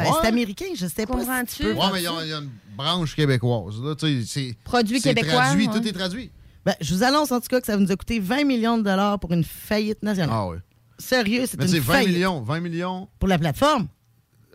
Ouais. 0.02 0.11
C'est 0.22 0.28
américain, 0.28 0.66
je 0.74 0.87
sais 0.87 1.06
pas. 1.06 1.14
si 1.14 1.20
Comprends-tu? 1.26 1.56
tu 1.56 1.62
peux 1.62 1.72
Ouais, 1.72 1.80
faire 1.80 1.92
mais 1.92 2.00
il 2.00 2.04
y, 2.04 2.06
a- 2.06 2.22
il 2.24 2.28
y 2.28 2.32
a 2.32 2.38
une 2.38 2.50
branche 2.76 3.14
québécoise. 3.16 3.80
Là, 3.82 3.94
tu 3.94 4.22
sais, 4.24 4.26
c'est- 4.26 4.56
Produits 4.64 5.00
c'est 5.00 5.14
québécois, 5.14 5.42
Traduit, 5.42 5.68
ouais. 5.68 5.72
Tout 5.80 5.88
est 5.88 5.92
traduit. 5.92 6.30
Ben, 6.64 6.74
je 6.80 6.94
vous 6.94 7.02
annonce 7.04 7.30
en 7.32 7.40
tout 7.40 7.46
cas 7.48 7.61
que 7.61 7.66
ça 7.66 7.76
nous 7.76 7.90
a 7.92 7.96
coûté 7.96 8.18
20 8.18 8.44
millions 8.44 8.76
de 8.78 8.82
dollars 8.82 9.18
pour 9.20 9.32
une 9.32 9.44
faillite 9.44 10.02
nationale. 10.02 10.30
Ah 10.32 10.48
oui. 10.48 10.56
Sérieux, 10.98 11.44
c'est 11.46 11.56
Mais 11.59 11.64
une 11.66 11.70
tu 11.70 11.76
sais, 11.76 11.80
20 11.80 11.92
faillite. 11.92 12.14
millions. 12.14 12.40
20 12.42 12.61
millions. 12.61 13.09
Pour 13.18 13.28
la 13.28 13.38
plateforme. 13.38 13.87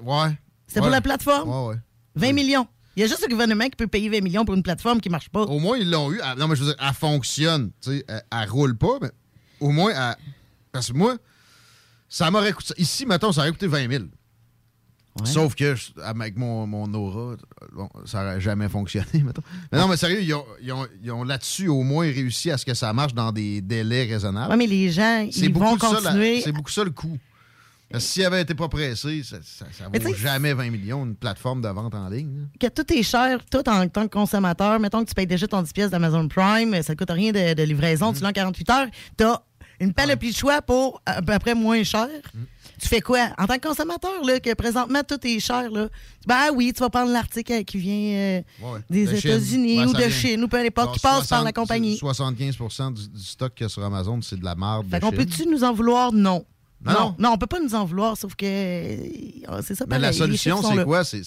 Ouais. 0.01 0.37
C'est 0.67 0.75
Ouais. 0.75 0.81
pour 0.81 0.89
la 0.89 1.01
plateforme? 1.01 1.49
Ouais, 1.49 1.73
ouais. 1.75 1.79
20 2.15 2.33
millions. 2.33 2.67
Il 2.97 3.01
y 3.01 3.03
a 3.03 3.07
juste 3.07 3.21
le 3.21 3.29
gouvernement 3.29 3.63
qui 3.65 3.77
peut 3.77 3.87
payer 3.87 4.09
20 4.09 4.21
millions 4.21 4.43
pour 4.43 4.55
une 4.55 4.63
plateforme 4.63 4.99
qui 4.99 5.09
marche 5.09 5.29
pas. 5.29 5.43
Au 5.43 5.59
moins, 5.59 5.77
ils 5.77 5.89
l'ont 5.89 6.11
eu. 6.11 6.19
Non, 6.37 6.47
mais 6.49 6.55
je 6.57 6.63
veux 6.63 6.73
dire, 6.73 6.75
elle 6.85 6.93
fonctionne. 6.93 7.71
Tu 7.81 7.91
sais, 7.91 8.05
elle, 8.07 8.23
elle 8.31 8.49
roule 8.49 8.77
pas, 8.77 8.97
mais 9.01 9.11
au 9.61 9.69
moins, 9.69 9.91
elle- 9.91 10.15
Parce 10.73 10.91
que 10.91 10.97
moi, 10.97 11.15
ça 12.09 12.29
m'aurait 12.31 12.51
coûté. 12.53 12.73
Ici, 12.77 13.05
mettons, 13.05 13.31
ça 13.31 13.41
aurait 13.41 13.51
coûté 13.51 13.67
20 13.67 13.89
000. 13.89 14.03
Sauf 15.25 15.55
que, 15.55 15.75
avec 16.03 16.37
mon, 16.37 16.65
mon 16.67 16.91
aura, 16.93 17.35
bon, 17.73 17.89
ça 18.05 18.23
n'aurait 18.23 18.39
jamais 18.41 18.69
fonctionné, 18.69 19.05
mettons. 19.25 19.41
Mais 19.71 19.77
non, 19.77 19.87
mais 19.89 19.97
sérieux, 19.97 20.21
ils 20.21 20.33
ont, 20.33 20.45
ils 20.61 20.71
ont- 20.71 20.87
ils 21.03 21.11
ont 21.11 21.23
là-dessus 21.25 21.67
au 21.67 21.83
moins 21.83 22.05
réussi 22.05 22.49
à 22.49 22.57
ce 22.57 22.65
que 22.65 22.73
ça 22.73 22.91
marche 22.93 23.13
dans 23.13 23.31
des 23.31 23.61
délais 23.61 24.05
raisonnables. 24.05 24.51
Ouais, 24.51 24.57
mais 24.57 24.67
les 24.67 24.89
gens, 24.89 25.27
C'est 25.31 25.41
ils 25.47 25.53
vont 25.53 25.77
continuer. 25.77 26.41
C'est 26.41 26.51
beaucoup 26.53 26.71
ça 26.71 26.83
le 26.85 26.91
coût. 26.91 27.17
S'ils 27.97 28.23
n'avaient 28.23 28.43
été 28.43 28.55
pas 28.55 28.69
pressés, 28.69 29.21
ça, 29.21 29.35
ça, 29.43 29.65
ça 29.77 29.89
vaut 29.93 30.13
jamais 30.15 30.53
20 30.53 30.69
millions, 30.69 31.03
une 31.05 31.13
plateforme 31.15 31.61
de 31.61 31.67
vente 31.67 31.93
en 31.93 32.07
ligne. 32.07 32.33
là. 32.61 32.69
que 32.69 32.73
tout 32.73 32.93
est 32.93 33.03
cher, 33.03 33.39
tout 33.51 33.67
en 33.67 33.85
tant 33.89 34.07
que 34.07 34.13
consommateur. 34.13 34.79
Mettons 34.79 35.03
que 35.03 35.09
tu 35.09 35.13
payes 35.13 35.27
déjà 35.27 35.45
ton 35.45 35.61
10 35.61 35.73
pièces 35.73 35.89
d'Amazon 35.91 36.25
Prime, 36.29 36.81
ça 36.83 36.93
ne 36.93 36.97
coûte 36.97 37.11
rien 37.11 37.33
de, 37.33 37.53
de 37.53 37.63
livraison, 37.63 38.13
tu 38.13 38.21
l'as 38.21 38.29
en 38.29 38.31
48 38.31 38.69
heures. 38.69 38.87
Tu 39.17 39.25
as 39.25 39.41
une 39.81 39.91
panoplie 39.93 40.31
de 40.31 40.35
choix 40.37 40.61
pour 40.61 41.01
à 41.05 41.21
peu 41.21 41.37
près 41.39 41.53
moins 41.53 41.83
cher. 41.83 42.07
Tu 42.81 42.87
fais 42.87 43.01
quoi? 43.01 43.29
En 43.37 43.45
tant 43.45 43.57
que 43.59 43.67
consommateur, 43.67 44.23
là, 44.25 44.39
que 44.39 44.53
présentement 44.55 45.01
tout 45.07 45.19
est 45.23 45.39
cher, 45.39 45.69
là, 45.69 45.87
ben 46.25 46.35
ah 46.35 46.49
oui, 46.53 46.73
tu 46.73 46.79
vas 46.79 46.89
prendre 46.89 47.11
l'article 47.11 47.63
qui 47.63 47.77
vient 47.77 47.93
euh, 47.93 48.41
Ouais, 48.59 48.79
des 48.89 49.05
de. 49.05 49.15
États-Unis 49.15 49.79
Ouais, 49.79 49.85
ou 49.85 49.93
de. 49.93 50.09
Chine 50.09 50.43
ou 50.43 50.47
peu 50.47 50.57
importe, 50.57 50.95
qui 50.95 50.99
passe 50.99 51.27
par 51.27 51.43
la 51.43 51.51
60 51.51 51.53
compagnie. 51.53 51.97
75 51.97 52.57
du, 52.93 53.07
du 53.09 53.23
stock 53.23 53.53
qu'il 53.53 53.65
y 53.65 53.67
a 53.67 53.69
sur 53.69 53.83
Amazon, 53.83 54.19
c'est 54.23 54.39
de 54.39 54.43
la 54.43 54.55
marde 54.55 54.87
de 54.87 54.91
Fait 54.91 54.99
qu'on 54.99 55.11
peut-tu 55.11 55.45
nous 55.47 55.63
en 55.63 55.73
vouloir? 55.73 56.11
Non. 56.11 56.43
Non, 56.83 56.93
non. 56.93 57.15
non, 57.19 57.29
on 57.33 57.37
peut 57.37 57.45
pas 57.45 57.59
nous 57.59 57.75
en 57.75 57.85
vouloir, 57.85 58.17
sauf 58.17 58.33
que 58.33 58.45
euh, 58.45 59.61
c'est 59.63 59.75
ça. 59.75 59.85
Mais 59.87 59.99
la 59.99 60.07
pareil, 60.07 60.17
solution, 60.17 60.63
c'est 60.63 60.83
quoi? 60.83 61.03
C'est, 61.03 61.23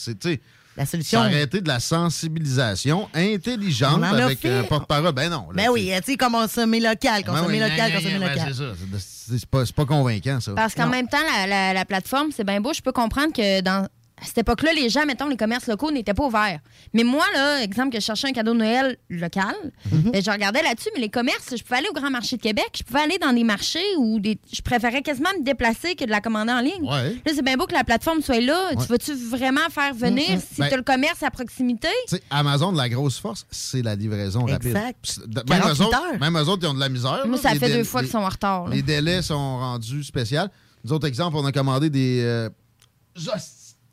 La 0.77 0.87
solution. 0.87 1.21
c'est 1.21 1.27
arrêter 1.27 1.61
de 1.61 1.69
la 1.69 1.79
sensibilisation 1.81 3.09
intelligente 3.15 4.03
avec 4.03 4.41
fait. 4.41 4.59
un 4.59 4.65
porte-parole. 4.65 5.13
Ben 5.13 5.31
non. 5.31 5.49
là, 5.51 5.55
Ben 5.55 5.69
oui, 5.71 5.93
tu 6.05 6.13
sais, 6.13 6.17
comme 6.17 6.33
consommer 6.33 6.81
local, 6.81 7.23
Ben 7.25 7.33
consommer 7.33 7.63
oui, 7.63 7.71
local, 7.71 7.93
consommer 7.93 8.19
ben, 8.19 8.31
C'est 8.35 8.55
ça. 8.55 9.67
C'est, 9.67 9.75
pas, 9.75 9.85
convaincant, 9.85 10.41
ça. 10.41 10.53
Parce 10.55 10.75
qu'en 10.75 10.89
même 10.89 11.09
temps, 11.09 11.19
la, 11.39 11.47
la- 11.47 11.73
la 11.75 11.85
plateforme, 11.85 12.31
c'est 12.35 12.45
bien 12.45 12.61
beau. 12.61 12.73
Je 12.73 12.81
peux 12.83 12.93
comprendre 12.93 13.33
que 13.33 13.61
dans 13.61 13.87
à 14.23 14.25
cette 14.27 14.39
époque-là, 14.39 14.73
les 14.73 14.89
gens, 14.91 15.05
mettons, 15.07 15.27
les 15.27 15.37
commerces 15.37 15.67
locaux 15.67 15.91
n'étaient 15.91 16.15
pas 16.15 16.25
ouverts. 16.25 16.61
Mais 16.93 17.03
moi, 17.03 17.25
là, 17.35 17.63
exemple, 17.65 17.91
que 17.91 17.99
je 18.01 18.05
cherchais 18.05 18.29
un 18.29 18.33
cadeau 18.33 18.53
de 18.53 18.59
Noël 18.59 18.97
local, 19.11 19.55
Mhm. 19.91 20.13
ben, 20.13 20.23
je 20.25 20.31
regardais 20.31 20.63
là-dessus, 20.63 20.89
mais 20.95 21.01
les 21.01 21.09
commerces, 21.09 21.55
je 21.57 21.63
pouvais 21.65 21.79
aller 21.79 21.89
au 21.91 21.93
Grand 21.93 22.11
Marché 22.11 22.37
de 22.37 22.43
Québec, 22.43 22.65
je 22.79 22.85
pouvais 22.85 23.01
aller 23.01 23.19
dans 23.19 23.33
des 23.33 23.43
marchés 23.43 23.83
où 23.99 24.21
des... 24.21 24.39
je 24.53 24.63
préférais 24.63 25.03
quasiment 25.03 25.31
me 25.39 25.45
déplacer 25.45 25.97
que 25.97 26.05
de 26.05 26.11
la 26.11 26.21
commander 26.21 26.53
en 26.53 26.61
ligne. 26.61 26.83
Ouais. 26.89 27.11
Là, 27.27 27.33
c'est 27.35 27.43
bien 27.45 27.57
beau 27.57 27.67
que 27.67 27.75
la 27.75 27.83
plateforme 27.83 28.23
soit 28.23 28.41
là. 28.41 28.69
Ouais. 28.71 28.77
Tu 28.77 28.87
vas-tu 28.89 29.15
vraiment 29.15 29.69
faire 29.69 29.93
venir 29.93 30.27
si 30.41 30.61
Ben- 30.61 30.69
tu 30.69 30.75
as 30.75 30.77
le 30.77 30.83
commerce 30.85 31.23
à 31.25 31.31
proximité? 31.33 31.89
Amazon, 32.31 32.71
de 32.71 32.77
la 32.77 32.89
grosse 32.89 33.19
force, 33.19 33.47
c'est 33.51 33.83
la 33.83 33.97
livraison 33.97 34.45
rapide. 34.45 34.69
Exact. 34.69 35.19
Même 35.27 35.45
48 35.61 35.83
eux, 35.83 35.87
autres, 35.87 36.19
même 36.21 36.37
eux 36.39 36.49
autres, 36.49 36.63
ils 36.63 36.69
ont 36.69 36.75
de 36.75 36.81
la 36.81 36.89
misère. 36.89 37.23
Moi, 37.27 37.37
là. 37.37 37.43
ça 37.43 37.55
fait 37.59 37.69
deux 37.77 37.85
fois 37.85 38.01
qu'ils 38.03 38.11
sont 38.11 38.19
en 38.19 38.29
retard. 38.29 38.69
là. 38.69 38.77
Les 38.77 38.83
délais 38.83 39.23
sont 39.23 39.59
rendus 39.59 40.05
spéciaux. 40.05 40.43
Nous 40.85 40.93
autres, 40.93 41.09
exemple, 41.09 41.37
on 41.37 41.45
a 41.45 41.51
commandé 41.51 41.91
des 41.91 42.21
euh, 42.23 42.49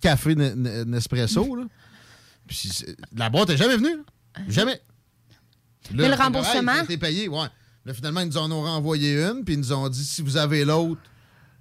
café 0.01 0.31
N- 0.31 0.41
N- 0.41 0.83
Nespresso. 0.89 1.55
Là. 1.55 1.63
Puis 2.47 2.69
la 3.15 3.29
boîte 3.29 3.49
n'est 3.49 3.57
jamais 3.57 3.77
venue. 3.77 3.95
là. 3.97 4.41
Jamais. 4.49 4.81
Mais 5.93 6.09
le 6.09 6.15
remboursement? 6.15 6.85
T'es 6.87 6.97
payé, 6.97 7.27
ouais. 7.27 7.47
Là, 7.85 7.93
finalement, 7.93 8.19
ils 8.21 8.27
nous 8.27 8.37
en 8.37 8.51
ont 8.51 8.61
renvoyé 8.61 9.21
une, 9.23 9.43
puis 9.43 9.55
ils 9.55 9.59
nous 9.59 9.73
ont 9.73 9.89
dit 9.89 10.03
si 10.03 10.21
vous 10.21 10.37
avez 10.37 10.63
l'autre, 10.63 11.01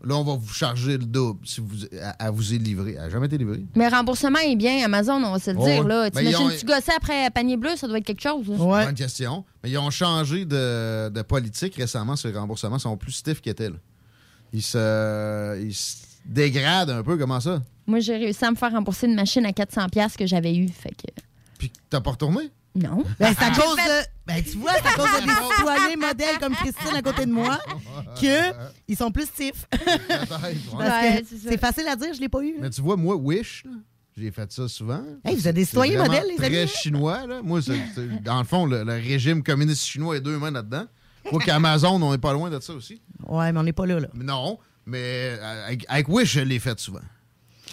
là, 0.05 0.17
on 0.17 0.23
va 0.25 0.35
vous 0.37 0.53
charger 0.53 0.99
le 0.99 1.05
double 1.07 1.47
si 1.47 1.61
vous, 1.63 1.87
à, 2.03 2.27
à 2.27 2.31
vous 2.31 2.53
est 2.53 2.59
livré. 2.59 2.91
Elle 2.93 2.99
n'a 3.05 3.09
jamais 3.11 3.27
été 3.27 3.39
livrée. 3.39 3.65
Mais 3.75 3.89
le 3.89 3.97
remboursement 3.97 4.39
est 4.41 4.57
bien, 4.57 4.85
Amazon, 4.85 5.23
on 5.25 5.33
va 5.33 5.39
se 5.39 5.51
le 5.51 5.57
Oh, 5.59 5.65
dire. 5.67 5.83
ouais. 5.83 5.89
Là. 5.89 6.11
Ben, 6.11 6.27
ont- 6.27 6.31
T'imagines-tu 6.33 6.67
gosser 6.67 6.93
après 6.95 7.31
panier 7.31 7.57
bleu, 7.57 7.71
ça 7.77 7.89
doit 7.89 7.99
être 7.99 8.05
quelque 8.05 8.23
chose. 8.23 8.47
là. 8.49 8.57
Bonne 8.85 8.95
question. 8.95 9.45
Mais 9.65 9.71
ils 9.71 9.79
ont 9.79 9.91
changé 9.91 10.45
de, 10.45 11.09
de 11.09 11.23
politique 11.23 11.75
récemment 11.77 12.17
sur 12.17 12.29
les 12.29 12.37
remboursements. 12.39 12.77
Ils 12.77 12.81
sont 12.81 12.97
plus 12.99 13.13
stiffs 13.13 13.41
qu'ils 13.41 13.53
étaient. 13.53 13.71
Là. 13.71 13.77
Ils, 14.53 14.63
se, 14.63 15.59
ils 15.63 15.75
se 15.75 15.97
dégradent 16.27 16.91
un 16.91 17.03
peu. 17.03 17.17
Comment 17.17 17.41
ça? 17.41 17.63
Moi, 17.91 18.01
j'ai 18.01 18.17
réussi 18.17 18.45
à 18.45 18.51
me 18.51 18.57
faire 18.57 18.73
rembourser 18.73 19.07
une 19.07 19.15
machine 19.15 19.45
à 19.45 19.51
400$ 19.51 19.91
piastres 19.91 20.19
que 20.19 20.27
j'avais 20.27 20.55
eue. 20.55 20.69
Fait 20.69 20.91
que. 20.91 21.13
Puis 21.59 21.71
t'as 21.91 22.01
pas 22.01 22.13
retourné? 22.13 22.51
Non. 22.75 23.03
Ben, 23.19 23.35
c'est 23.37 23.45
à 23.45 23.53
J'ai 23.53 23.61
cause 23.61 23.77
de. 23.77 24.07
Ben, 24.27 24.43
tu 24.45 24.57
vois, 24.59 24.71
c'est 24.75 24.87
à 24.89 24.93
cause 24.95 25.21
de 25.21 25.27
des 25.27 25.33
citoyens 25.57 25.97
modèles 25.97 26.39
comme 26.39 26.55
Christine 26.55 26.95
à 26.97 27.03
côté 27.03 27.27
de 27.27 27.33
moi 27.33 27.59
que 28.21 28.53
ils 28.87 28.97
sont 28.97 29.11
plus 29.11 29.25
stiffs. 29.27 29.67
Parce 30.29 30.43
Ouais, 30.79 31.25
c'est 31.45 31.59
facile 31.59 31.89
à 31.89 31.97
dire, 31.97 32.15
je 32.15 32.21
l'ai 32.21 32.29
pas 32.29 32.41
eu. 32.43 32.53
là. 32.55 32.59
Mais 32.63 32.71
tu 32.71 32.81
vois, 32.81 32.97
moi, 32.97 33.17
Wish, 33.17 33.65
là, 33.65 33.73
J'ai 34.17 34.31
fait 34.31 34.51
ça 34.53 34.69
souvent. 34.69 35.03
Hey, 35.25 35.35
vous 35.35 35.49
êtes 35.49 35.55
des 35.57 35.63
C'est 35.65 35.71
citoyens 35.71 36.03
modèles, 36.05 36.27
les 36.29 36.37
très 36.37 36.47
amis, 36.47 36.57
là? 36.57 36.67
chinois, 36.69 37.27
là. 37.27 37.43
Moi, 37.43 37.61
dans 38.23 38.39
le 38.39 38.45
fond, 38.45 38.67
le, 38.67 38.85
le 38.85 38.93
régime 38.93 39.43
communiste 39.43 39.85
chinois 39.85 40.17
est 40.17 40.21
deux 40.21 40.39
mains 40.39 40.53
là-dedans. 40.53 40.85
Quoi 41.29 41.41
qu'Amazon, 41.41 42.01
on 42.01 42.13
n'est 42.13 42.19
pas 42.19 42.33
loin 42.33 42.51
de 42.51 42.61
ça 42.61 42.73
aussi. 42.73 43.03
Ouais, 43.27 43.51
mais 43.53 43.59
on 43.59 43.65
n'est 43.65 43.73
pas 43.73 43.87
là, 43.87 43.99
là. 44.01 44.09
Non, 44.15 44.59
mais 44.87 45.37
euh, 45.41 45.67
avec, 45.67 45.85
avec 45.89 46.09
Wish, 46.09 46.33
je 46.35 46.41
l'ai 46.41 46.59
fait 46.61 46.79
souvent. 46.79 47.01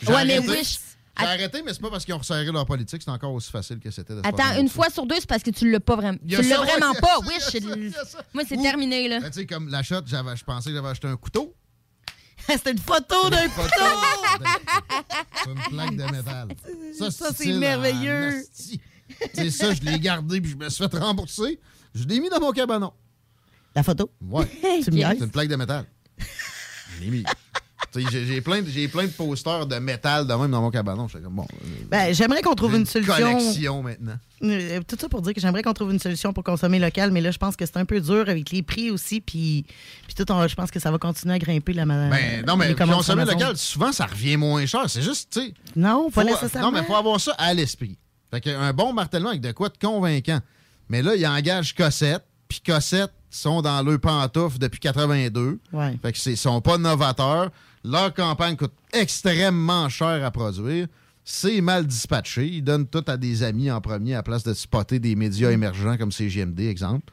J'ai 0.02 0.14
Ouais, 0.14 0.26
mais 0.26 0.40
Wish- 0.40 0.80
J'ai 1.20 1.26
arrêté, 1.26 1.64
mais 1.64 1.74
c'est 1.74 1.82
pas 1.82 1.90
parce 1.90 2.06
qu'ils 2.06 2.14
ont 2.14 2.20
resserré 2.20 2.46
leur 2.52 2.66
politique, 2.68 3.02
c'est 3.04 3.10
encore 3.10 3.34
aussi 3.34 3.50
facile 3.52 3.80
que 3.80 3.90
c'était. 3.90 4.14
de 4.14 4.20
se 4.20 4.24
faire 4.24 4.34
Attends, 4.34 4.60
une 4.62 4.70
fois 4.70 4.90
sur 4.92 5.06
deux, 5.08 5.16
c'est 5.20 5.28
parce 5.28 5.42
que 5.42 5.50
tu 5.50 5.72
l'as 5.72 5.80
pas 5.80 5.96
vraiment. 5.96 6.18
Il 6.24 6.32
y 6.34 6.36
Tu 6.36 6.44
l'as 6.44 6.56
ça, 6.56 6.62
ouais, 6.62 6.68
vraiment 6.68 6.92
il 6.92 6.96
y 6.96 6.98
a 6.98 7.02
pas. 7.02 7.08
ça, 7.08 7.20
Oui, 7.22 7.28
il 7.28 7.32
y 7.32 7.36
a 7.36 7.40
je- 7.40 7.68
ça, 7.70 7.76
il 7.76 7.90
y 7.90 7.96
a 7.96 8.06
ça. 8.06 8.26
moi, 8.34 8.44
c'est 8.48 8.58
terminé, 8.62 9.08
là. 9.08 9.20
Ben, 9.20 9.32
tu 9.32 9.40
sais, 9.40 9.46
comme 9.48 9.68
la 9.70 9.82
shot, 9.82 10.02
j'avais- 10.06 10.36
je 10.36 10.44
pensais 10.44 10.70
que 10.70 10.76
j'avais 10.76 10.90
acheté 10.90 11.08
un 11.08 11.18
couteau. 11.18 11.56
C'était 12.48 12.72
une 12.72 12.78
photo 12.78 13.30
d'un 13.32 13.50
couteau! 13.50 13.70
C'est 15.44 15.50
une 15.50 15.76
plaque 15.76 15.96
de 15.96 16.04
métal. 16.04 16.48
Ça, 16.98 17.10
Ça, 17.12 17.30
c'est 17.36 17.54
en 17.54 17.58
merveilleux. 17.58 18.40
asti. 18.42 18.80
C'est 19.34 19.50
ça, 19.52 19.74
je 19.74 19.82
l'ai 19.82 20.00
gardé 20.00 20.40
puis 20.42 20.52
je 20.52 20.56
me 20.58 20.70
suis 20.70 20.88
fait 20.88 20.98
rembourser. 20.98 21.60
Je 21.96 22.04
l'ai 22.04 22.20
mis 22.20 22.30
dans 22.30 22.40
mon 22.40 22.52
cabanon. 22.52 22.94
La 23.76 23.82
photo? 23.84 24.12
Ouais. 24.22 24.46
Tu 24.84 24.92
me 24.92 24.96
niaises? 24.98 25.18
C'est 25.18 25.26
une 25.26 25.32
plaque 25.32 25.48
de 25.48 25.56
métal. 25.56 25.86
Je 26.18 27.02
l'ai 27.04 27.10
mis. 27.10 27.24
J'ai 27.96 28.42
plein, 28.42 28.62
plein 28.64 29.06
de 29.06 29.12
posters 29.12 29.66
de 29.66 29.76
métal 29.78 30.28
de 30.28 30.34
même 30.34 30.52
dans 30.52 30.62
mon 30.62 30.72
cabanon. 30.72 31.08
J'étais 31.08 31.24
comme, 31.24 31.36
bon. 31.36 31.48
euh, 31.64 31.68
Ben, 31.90 32.14
j'aimerais 32.14 32.42
qu'on 32.42 32.54
trouve 32.56 32.76
une 32.76 32.86
solution. 32.86 33.82
maintenant. 33.84 34.18
Euh, 34.44 34.82
Tout 34.88 34.98
ça 35.00 35.08
pour 35.10 35.22
dire 35.22 35.34
que 35.34 35.40
j'aimerais 35.42 35.64
qu'on 35.64 35.74
trouve 35.74 35.92
une 35.92 36.00
solution 36.00 36.34
pour 36.34 36.44
consommer 36.44 36.80
local, 36.80 37.12
mais 37.12 37.22
là, 37.22 37.32
je 37.32 37.38
pense 37.38 37.56
que 37.56 37.66
c'est 37.66 37.78
un 37.78 37.86
peu 37.86 38.00
dur 38.02 38.26
avec 38.28 38.52
les 38.52 38.62
prix 38.62 38.92
aussi, 38.92 39.22
puis, 39.22 39.66
puis 40.06 40.16
tout, 40.16 40.32
on- 40.32 40.48
je 40.48 40.56
pense 40.56 40.70
que 40.72 40.80
ça 40.80 40.92
va 40.92 40.98
continuer 40.98 41.36
à 41.36 41.40
grimper 41.40 41.74
la 41.74 41.86
ma- 41.86 42.10
Ben, 42.10 42.46
non, 42.46 42.56
mais 42.58 42.76
consommer 42.76 43.26
local, 43.26 43.58
souvent, 43.58 43.92
ça 43.92 44.06
revient 44.06 44.38
moins 44.38 44.66
cher. 44.66 44.90
C'est 44.90 45.02
juste, 45.02 45.30
tu 45.34 45.40
sais. 45.42 45.54
Non, 45.76 46.10
pas 46.12 46.22
faut- 46.22 46.28
nécessairement. 46.28 46.72
Non, 46.72 46.78
mais 46.78 46.84
il 46.84 46.86
faut 46.88 46.96
avoir 46.96 47.20
ça 47.20 47.34
à 47.38 47.54
l'esprit. 47.54 47.98
Fait 48.32 48.42
qu'un 48.42 48.74
bon 48.74 48.92
martèlement 48.94 49.30
avec 49.30 49.42
de 49.42 49.52
quoi 49.54 49.70
de 49.70 49.78
convaincant. 49.80 50.40
Mais 50.90 51.02
là, 51.02 51.16
il 51.16 51.26
engage 51.26 51.74
Cossette, 51.74 52.24
puis 52.48 52.60
Cossette 52.66 53.12
sont 53.30 53.62
dans 53.62 53.82
le 53.84 53.98
pantoufle 53.98 54.58
depuis 54.58 54.80
82. 54.80 55.60
Ouais. 55.74 55.98
Fait 56.02 56.12
que 56.14 56.30
ne 56.30 56.36
sont 56.36 56.62
pas 56.62 56.78
novateurs. 56.78 57.50
Leur 57.84 58.14
campagne 58.14 58.56
coûte 58.56 58.74
extrêmement 58.94 59.90
cher 59.90 60.24
à 60.26 60.32
produire. 60.32 60.88
C'est 61.24 61.62
mal 61.62 61.86
dispatché. 61.86 62.48
Ils 62.48 62.64
donnent 62.64 62.88
tout 62.88 63.04
à 63.08 63.18
des 63.18 63.44
amis 63.44 63.70
en 63.70 63.82
premier 63.82 64.16
à 64.16 64.24
place 64.24 64.44
de 64.44 64.54
spotter 64.54 65.00
des 65.00 65.16
médias 65.16 65.52
émergents 65.52 65.98
comme 65.98 66.12
CGMD, 66.12 66.62
exemple. 66.62 67.12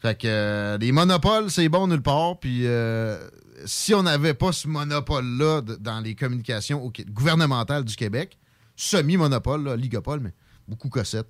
Fait 0.00 0.16
que 0.16 0.28
euh, 0.28 0.78
les 0.78 0.92
monopoles, 0.92 1.50
c'est 1.50 1.68
bon 1.68 1.88
nulle 1.88 2.02
part. 2.02 2.38
Puis 2.38 2.66
euh, 2.66 3.18
si 3.64 3.94
on 3.94 4.04
n'avait 4.04 4.34
pas 4.34 4.52
ce 4.52 4.68
monopole-là 4.68 5.62
dans 5.80 6.00
les 6.00 6.14
communications 6.14 6.92
gouvernementales 7.10 7.84
du 7.84 7.96
Québec, 7.96 8.38
semi-monopole, 8.76 9.74
ligopole, 9.74 10.20
mais 10.20 10.32
beaucoup 10.68 10.88
Cossette, 10.88 11.28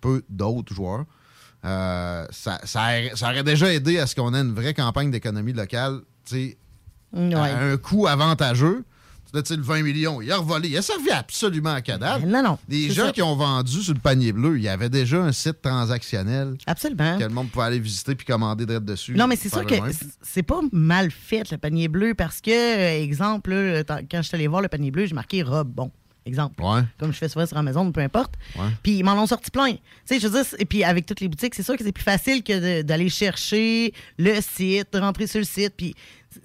peu 0.00 0.22
d'autres 0.28 0.72
joueurs, 0.72 1.04
euh, 1.64 2.26
ça, 2.30 2.60
ça 2.64 2.90
ça 3.14 3.30
aurait 3.30 3.42
déjà 3.42 3.72
aidé 3.72 3.98
à 3.98 4.06
ce 4.06 4.14
qu'on 4.14 4.34
ait 4.34 4.40
une 4.40 4.54
vraie 4.54 4.74
campagne 4.74 5.10
d'économie 5.10 5.52
locale, 5.52 6.02
Ouais. 7.14 7.34
à 7.34 7.60
un 7.62 7.76
coût 7.76 8.06
avantageux. 8.06 8.84
Sais, 9.44 9.56
le 9.56 9.62
20 9.62 9.82
millions, 9.82 10.22
il 10.22 10.30
a 10.30 10.36
revolé. 10.36 10.68
Il 10.68 10.76
a 10.76 10.82
servi 10.82 11.10
absolument 11.10 11.74
à 11.74 11.80
que 11.82 11.90
dalle. 11.96 12.22
Non, 12.24 12.40
non. 12.40 12.56
Les 12.68 12.88
gens 12.92 13.06
ça. 13.06 13.12
qui 13.12 13.20
ont 13.20 13.34
vendu 13.34 13.82
sur 13.82 13.92
le 13.92 13.98
panier 13.98 14.30
bleu, 14.32 14.58
il 14.58 14.62
y 14.62 14.68
avait 14.68 14.88
déjà 14.88 15.16
un 15.24 15.32
site 15.32 15.60
transactionnel 15.60 16.56
Absolument. 16.66 17.18
que 17.18 17.24
le 17.24 17.30
monde 17.30 17.50
pouvait 17.50 17.64
aller 17.66 17.80
visiter 17.80 18.14
puis 18.14 18.24
commander 18.24 18.64
direct 18.64 18.84
dessus. 18.84 19.12
Non, 19.14 19.26
mais 19.26 19.34
c'est 19.34 19.48
sûr 19.48 19.66
que 19.66 19.74
c'est 20.22 20.44
pas 20.44 20.60
mal 20.70 21.10
fait, 21.10 21.50
le 21.50 21.58
panier 21.58 21.88
bleu, 21.88 22.14
parce 22.14 22.40
que, 22.40 23.02
exemple, 23.02 23.50
quand 24.08 24.22
je 24.22 24.28
suis 24.28 24.36
allé 24.36 24.46
voir 24.46 24.62
le 24.62 24.68
panier 24.68 24.92
bleu, 24.92 25.06
j'ai 25.06 25.14
marqué 25.16 25.42
robe. 25.42 25.68
Bon, 25.74 25.90
exemple. 26.26 26.62
Ouais. 26.62 26.82
Comme 26.98 27.12
je 27.12 27.18
fais 27.18 27.28
souvent 27.28 27.44
sur 27.46 27.56
Amazon, 27.56 27.90
peu 27.90 28.02
importe. 28.02 28.34
Ouais. 28.56 28.66
Puis 28.84 28.98
ils 28.98 29.02
m'en 29.04 29.14
ont 29.20 29.26
sorti 29.26 29.50
plein. 29.50 29.72
Tu 29.72 29.78
sais, 30.04 30.20
je 30.20 30.28
veux 30.28 30.42
dire, 30.42 30.48
et 30.60 30.64
puis 30.64 30.84
avec 30.84 31.06
toutes 31.06 31.18
les 31.20 31.28
boutiques, 31.28 31.56
c'est 31.56 31.64
sûr 31.64 31.76
que 31.76 31.82
c'est 31.82 31.90
plus 31.90 32.04
facile 32.04 32.44
que 32.44 32.78
de- 32.78 32.82
d'aller 32.82 33.08
chercher 33.08 33.92
le 34.16 34.40
site, 34.40 34.92
de 34.92 35.00
rentrer 35.00 35.26
sur 35.26 35.40
le 35.40 35.44
site. 35.44 35.74
Puis 35.76 35.94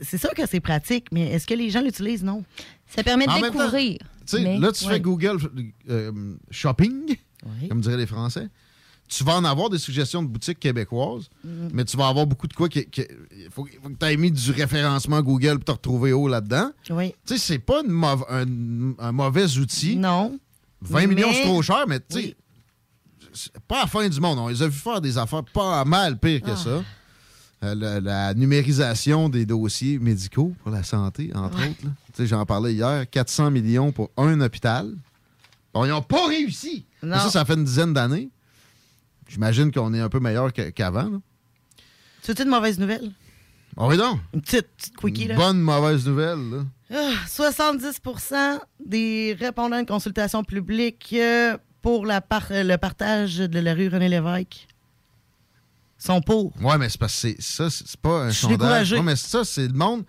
c'est 0.01 0.17
sûr 0.17 0.31
que 0.31 0.45
c'est 0.47 0.59
pratique, 0.59 1.07
mais 1.11 1.27
est-ce 1.31 1.45
que 1.47 1.53
les 1.53 1.69
gens 1.69 1.81
l'utilisent? 1.81 2.23
Non. 2.23 2.43
Ça 2.87 3.03
permet 3.03 3.25
de 3.25 3.31
En 3.31 3.39
même 3.39 3.51
temps, 3.51 3.57
découvrir. 3.59 3.97
Mais- 4.33 4.57
là, 4.59 4.71
tu 4.71 4.85
ouais. 4.85 4.91
fais 4.93 4.99
Google 4.99 5.37
euh, 5.89 6.35
Shopping, 6.51 7.15
comme 7.67 7.81
diraient 7.81 7.97
les 7.97 8.05
Français. 8.05 8.47
Tu 9.07 9.23
vas 9.23 9.35
en 9.37 9.43
avoir 9.43 9.71
des 9.71 9.79
suggestions 9.79 10.21
de 10.21 10.27
boutiques 10.27 10.59
québécoises, 10.59 11.29
Mhm. 11.43 11.69
mais 11.73 11.83
tu 11.83 11.97
vas 11.97 12.07
avoir 12.09 12.27
beaucoup 12.27 12.47
de 12.47 12.53
quoi. 12.53 12.67
Il 12.71 12.85
faut, 13.49 13.65
faut 13.81 13.89
que 13.89 13.95
tu 13.99 14.05
aies 14.05 14.17
mis 14.17 14.29
du 14.31 14.51
référencement 14.51 15.19
Google 15.23 15.55
pour 15.57 15.65
te 15.65 15.71
retrouver 15.71 16.13
haut 16.13 16.27
là-dedans. 16.27 16.71
Oui. 16.91 17.15
Tu 17.25 17.33
sais, 17.33 17.37
c'est 17.39 17.59
pas 17.59 17.81
une 17.83 17.91
mauva- 17.91 18.27
un, 18.29 18.45
un 18.99 19.11
mauvais 19.11 19.57
outil. 19.57 19.95
Non. 19.95 20.39
20 20.81 21.07
millions, 21.07 21.33
c'est 21.33 21.41
trop 21.43 21.61
cher, 21.63 21.85
mais 21.87 21.99
tu 21.99 22.21
sais, 22.21 23.51
pas 23.67 23.81
la 23.81 23.87
fin 23.87 24.07
du 24.07 24.19
monde. 24.19 24.37
On 24.39 24.47
les 24.47 24.61
a 24.61 24.67
vu 24.67 24.77
faire 24.77 25.01
des 25.01 25.17
affaires 25.17 25.43
pas 25.43 25.83
mal 25.85 26.19
pire 26.19 26.41
que 26.41 26.51
Ah. 26.51 26.55
ça. 26.55 26.83
Euh, 27.61 27.75
la, 27.75 27.99
la 27.99 28.33
numérisation 28.35 29.27
des 29.27 29.45
dossiers 29.45 29.99
médicaux 29.99 30.53
pour 30.63 30.71
la 30.71 30.81
santé, 30.83 31.29
entre 31.35 31.57
Ouais. 31.59 31.69
autres. 31.69 31.83
là. 31.85 31.89
Tu 32.13 32.21
sais, 32.21 32.27
J'en 32.27 32.45
parlais 32.45 32.73
hier, 32.73 33.09
400 33.09 33.51
millions 33.51 33.91
pour 33.91 34.11
un 34.15 34.39
hôpital. 34.39 34.93
Bon, 35.73 35.83
ils 35.83 35.89
n'ont 35.89 36.01
pas 36.01 36.25
réussi. 36.27 36.85
Ça, 37.03 37.29
ça 37.29 37.43
fait 37.45 37.55
une 37.55 37.65
dizaine 37.65 37.93
d'années. 37.93 38.29
J'imagine 39.27 39.71
qu'on 39.73 39.93
est 39.93 39.99
un 39.99 40.07
peu 40.09 40.19
meilleur 40.21 40.51
qu'avant. 40.53 41.21
veux 42.27 42.41
une 42.41 42.47
mauvaise 42.49 42.79
nouvelle? 42.79 43.11
Ah 43.77 43.87
oui, 43.87 43.97
donc? 43.97 44.19
Une 44.33 44.41
petite, 44.41 44.67
petite 44.77 44.97
quickie, 44.97 45.27
là. 45.27 45.35
Bonne 45.35 45.59
mauvaise 45.59 46.05
nouvelle. 46.07 46.39
là. 46.49 46.65
Ah, 46.91 47.13
70% 47.27 48.59
des 48.83 49.35
répondants 49.39 49.75
à 49.75 49.79
une 49.81 49.85
consultation 49.85 50.43
publique 50.43 51.13
euh, 51.13 51.57
pour 51.81 52.05
la 52.05 52.21
par- 52.21 52.51
euh, 52.51 52.63
le 52.63 52.77
partage 52.77 53.37
de 53.37 53.59
la 53.59 53.73
rue 53.73 53.89
René 53.89 54.09
Lévesque 54.09 54.67
sont 55.99 56.21
pour. 56.21 56.51
Ouais, 56.61 56.77
mais 56.77 56.89
c'est 56.89 56.97
parce 56.99 57.21
que 57.21 57.35
ça, 57.39 57.69
c'est 57.69 57.97
pas 57.97 58.23
un 58.23 58.29
Je 58.29 58.37
suis 58.37 58.47
sondage. 58.47 58.93
Ouais, 58.93 59.01
mais 59.03 59.15
ça, 59.15 59.43
c'est 59.45 59.67
le 59.67 59.73
monde. 59.73 60.03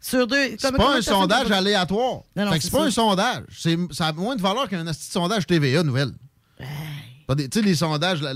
Sur 0.00 0.26
deux. 0.26 0.56
C'est 0.58 0.74
pas 0.76 0.96
un 0.96 1.02
sondage 1.02 1.48
de- 1.48 1.52
aléatoire. 1.54 2.22
Non, 2.36 2.44
non, 2.46 2.52
Fait 2.52 2.58
que 2.58 2.64
c'est 2.64 2.70
pas 2.70 2.78
ça. 2.78 2.84
un 2.84 2.90
sondage. 2.90 3.42
C'est- 3.58 3.78
Ça 3.92 4.06
a 4.08 4.12
moins 4.12 4.36
de 4.36 4.40
valeur 4.42 4.68
qu'un 4.68 4.90
sondage 4.92 5.46
TVA 5.46 5.82
nouvelle. 5.82 6.12
Des- 7.36 7.48
Tu 7.48 7.60
sais, 7.60 7.64
les 7.64 7.76
sondages, 7.76 8.20
la- 8.22 8.32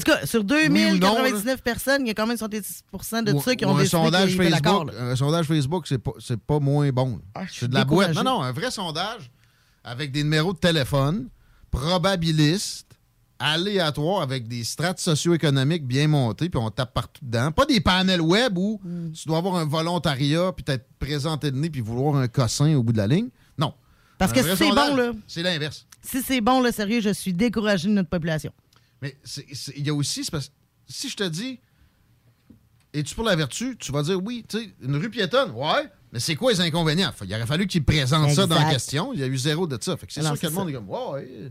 tout 0.00 0.10
cas, 0.10 0.26
sur 0.26 0.40
Oui 0.40 0.86
ou 0.86 0.98
non, 0.98 1.14
2099 1.14 1.62
personnes, 1.62 2.02
il 2.04 2.08
y 2.08 2.10
a 2.10 2.14
quand 2.14 2.26
même 2.26 2.36
70% 2.36 3.22
de 3.22 3.32
ou- 3.32 3.40
ceux 3.40 3.54
qui 3.54 3.64
ont 3.64 3.76
un 3.78 3.84
sondage. 3.86 4.36
Facebook, 4.36 4.90
un 4.98 5.14
sondage 5.14 5.46
Facebook, 5.46 5.86
c'est 5.86 5.98
pas, 5.98 6.10
c'est 6.18 6.40
pas 6.40 6.58
moins 6.58 6.90
bon. 6.90 7.20
Ah, 7.36 7.42
c'est 7.48 7.68
de 7.68 7.74
la 7.74 7.84
boîte. 7.84 8.12
Non, 8.14 8.24
non, 8.24 8.42
un 8.42 8.50
vrai 8.50 8.72
sondage 8.72 9.30
avec 9.84 10.10
des 10.10 10.24
numéros 10.24 10.52
de 10.52 10.58
téléphone, 10.58 11.28
probabilistes, 11.70 12.85
aléatoires, 13.38 14.22
avec 14.22 14.48
des 14.48 14.64
strates 14.64 14.98
socio-économiques 14.98 15.86
bien 15.86 16.08
montées, 16.08 16.48
puis 16.48 16.58
on 16.58 16.70
tape 16.70 16.94
partout 16.94 17.24
dedans. 17.24 17.52
Pas 17.52 17.66
des 17.66 17.80
panels 17.80 18.20
web 18.20 18.56
où 18.56 18.80
Hmm. 18.82 19.12
tu 19.12 19.26
dois 19.28 19.38
avoir 19.38 19.56
un 19.56 19.64
volontariat, 19.66 20.52
puis 20.52 20.64
t'être 20.64 20.88
présenté 20.98 21.50
le 21.50 21.58
nez, 21.58 21.70
puis 21.70 21.80
vouloir 21.80 22.16
un 22.16 22.28
cossin 22.28 22.74
au 22.76 22.82
bout 22.82 22.92
de 22.92 22.98
la 22.98 23.06
ligne. 23.06 23.28
Non. 23.58 23.74
Parce 24.18 24.32
Un 24.32 24.34
que 24.36 24.42
si 24.42 24.56
c'est 24.56 24.70
bon, 24.70 24.96
là. 24.96 25.12
C'est 25.28 25.42
l'inverse. 25.42 25.86
Si 26.02 26.22
c'est 26.22 26.40
bon, 26.40 26.60
là, 26.62 26.72
sérieux, 26.72 27.00
je 27.00 27.10
suis 27.12 27.32
découragé 27.34 27.88
de 27.88 27.92
notre 27.94 28.08
population. 28.08 28.52
Mais 29.02 29.14
il 29.76 29.86
y 29.86 29.90
a 29.90 29.94
aussi, 29.94 30.24
c'est 30.24 30.30
parce- 30.30 30.50
si 30.88 31.08
je 31.10 31.16
te 31.16 31.24
dis, 31.24 31.58
es-tu 32.94 33.14
pour 33.14 33.24
la 33.24 33.36
vertu, 33.36 33.76
tu 33.78 33.92
vas 33.92 34.02
dire 34.02 34.22
oui, 34.22 34.44
tu 34.48 34.58
sais, 34.58 34.70
une 34.80 34.96
rue 34.96 35.10
piétonne, 35.10 35.50
ouais, 35.50 35.90
mais 36.12 36.20
c'est 36.20 36.34
quoi 36.36 36.52
les 36.52 36.60
inconvénients? 36.62 37.12
Il 37.24 37.34
aurait 37.34 37.44
fallu 37.46 37.66
qu'il 37.66 37.84
présente 37.84 38.30
ça 38.30 38.46
dans 38.46 38.54
la 38.54 38.70
question. 38.70 39.12
Il 39.12 39.20
y 39.20 39.22
a 39.22 39.26
eu 39.26 39.36
zéro 39.36 39.66
de 39.66 39.76
ça. 39.80 39.96
Fait 39.98 40.06
que 40.06 40.12
c'est 40.12 40.22
sûr 40.22 40.38
que 40.38 40.46
le 40.46 40.52
monde 40.52 40.70
est 40.70 40.72
comme, 40.72 40.88
ouais, 40.88 41.50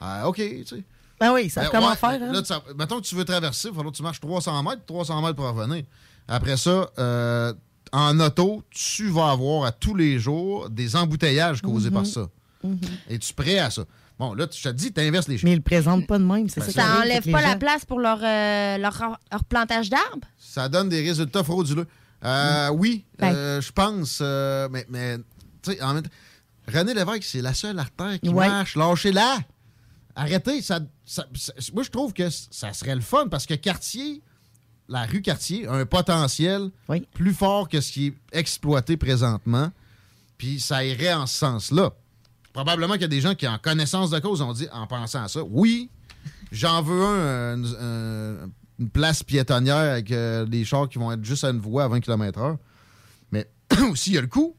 ah, 0.00 0.28
OK, 0.28 0.36
tu 0.36 0.66
sais. 0.66 0.82
Ben 1.20 1.32
oui, 1.32 1.48
ça 1.50 1.62
Ben, 1.62 1.68
comment 1.70 1.90
ouais, 1.90 1.96
faire. 1.96 2.18
mais 2.20 2.26
hein? 2.26 2.32
Là, 2.32 2.44
ça- 2.44 2.62
mettons 2.76 3.00
que 3.00 3.06
tu 3.06 3.14
veux 3.14 3.24
traverser, 3.24 3.68
il 3.68 3.70
va 3.70 3.76
falloir 3.76 3.92
que 3.92 3.96
tu 3.96 4.02
marches 4.02 4.20
300 4.20 4.62
mètres, 4.62 4.82
300 4.86 5.20
mètres 5.22 5.36
pour 5.36 5.46
revenir. 5.46 5.84
Après 6.28 6.56
ça, 6.56 6.90
euh, 6.98 7.52
en 7.92 8.18
auto, 8.20 8.62
tu 8.70 9.08
vas 9.10 9.30
avoir 9.30 9.64
à 9.64 9.72
tous 9.72 9.94
les 9.94 10.18
jours 10.18 10.68
des 10.70 10.96
embouteillages 10.96 11.62
causés 11.62 11.88
Mhm. 11.90 11.94
par 11.94 12.06
ça. 12.06 12.26
Mhm. 12.62 12.78
Es-tu 13.08 13.32
prêt 13.34 13.58
à 13.58 13.70
ça? 13.70 13.84
Bon, 14.18 14.32
là, 14.34 14.46
tu 14.46 14.58
je 14.60 14.68
te 14.68 14.74
dis, 14.74 14.92
tu 14.92 15.00
inverses 15.00 15.28
les 15.28 15.34
chiffres. 15.36 15.44
Mais 15.46 15.52
ils 15.52 15.56
le 15.56 15.62
présentent 15.62 16.06
pas 16.06 16.18
de 16.18 16.24
même, 16.24 16.48
c'est 16.48 16.60
Ben, 16.60 16.66
ça. 16.66 16.72
Ça 16.72 16.84
arrive, 16.86 17.02
enlève 17.02 17.22
fait 17.22 17.30
que 17.30 17.36
pas 17.36 17.42
la 17.42 17.56
place 17.56 17.84
pour 17.84 17.98
leur, 18.00 18.18
euh, 18.22 18.78
leur, 18.78 19.18
leur 19.30 19.44
plantage 19.44 19.90
d'arbres? 19.90 20.26
ça 20.38 20.68
donne 20.68 20.88
des 20.88 21.02
résultats 21.02 21.42
frauduleux. 21.44 21.86
Euh, 22.24 22.70
Oui, 22.70 23.04
Ben. 23.18 23.34
euh, 23.34 23.60
je 23.60 23.70
pense, 23.72 24.20
euh, 24.22 24.68
mais, 24.70 24.86
mais 24.88 25.18
tu 25.62 25.72
sais, 25.72 25.82
en 25.82 25.94
même 25.94 26.02
temps, 26.04 26.10
René 26.72 26.94
Lévesque, 26.94 27.24
c'est 27.24 27.42
la 27.42 27.52
seule 27.52 27.78
artère 27.78 28.18
qui 28.20 28.30
Ouais. 28.30 28.48
marche. 28.48 28.76
Lâchez-la! 28.76 29.38
Arrêtez! 30.16 30.62
Ça, 30.62 30.80
ça- 31.04 31.26
ça- 31.34 31.52
moi, 31.72 31.82
je 31.82 31.90
trouve 31.90 32.12
que 32.12 32.28
ça 32.30 32.72
serait 32.72 32.94
le 32.94 33.00
fun 33.00 33.28
parce 33.28 33.46
que 33.46 33.54
Cartier, 33.54 34.22
la 34.88 35.04
rue 35.06 35.22
Cartier, 35.22 35.66
a 35.66 35.72
un 35.72 35.86
potentiel 35.86 36.70
plus 37.12 37.32
fort 37.34 37.68
que 37.68 37.80
ce 37.80 37.90
qui 37.92 38.06
est 38.08 38.14
exploité 38.32 38.96
présentement. 38.96 39.70
Puis 40.38 40.60
ça 40.60 40.84
irait 40.84 41.14
en 41.14 41.26
ce 41.26 41.36
sens-là. 41.38 41.92
Probablement 42.52 42.92
qu'il 42.94 43.02
y 43.02 43.06
a 43.06 43.08
des 43.08 43.20
gens 43.20 43.34
qui, 43.34 43.48
en 43.48 43.58
connaissance 43.58 44.10
de 44.10 44.18
cause, 44.20 44.40
ont 44.40 44.52
dit, 44.52 44.68
en 44.72 44.86
pensant 44.86 45.24
à 45.24 45.28
ça, 45.28 45.42
oui, 45.42 45.90
j'en 46.52 46.82
veux 46.82 47.02
un, 47.04 47.56
une, 47.56 47.76
un- 47.80 48.50
une 48.78 48.90
place 48.90 49.22
piétonnière 49.22 49.76
avec 49.92 50.10
euh, 50.12 50.44
des 50.46 50.64
chars 50.64 50.88
qui 50.88 50.98
vont 50.98 51.10
être 51.12 51.24
juste 51.24 51.44
à 51.44 51.50
une 51.50 51.60
voie 51.60 51.84
à 51.84 51.88
20 51.88 52.00
km/h. 52.00 52.56
Mais 53.32 53.48
aussi, 53.90 54.10
il 54.10 54.14
y 54.14 54.18
a 54.18 54.20
le 54.20 54.26
coût. 54.26 54.56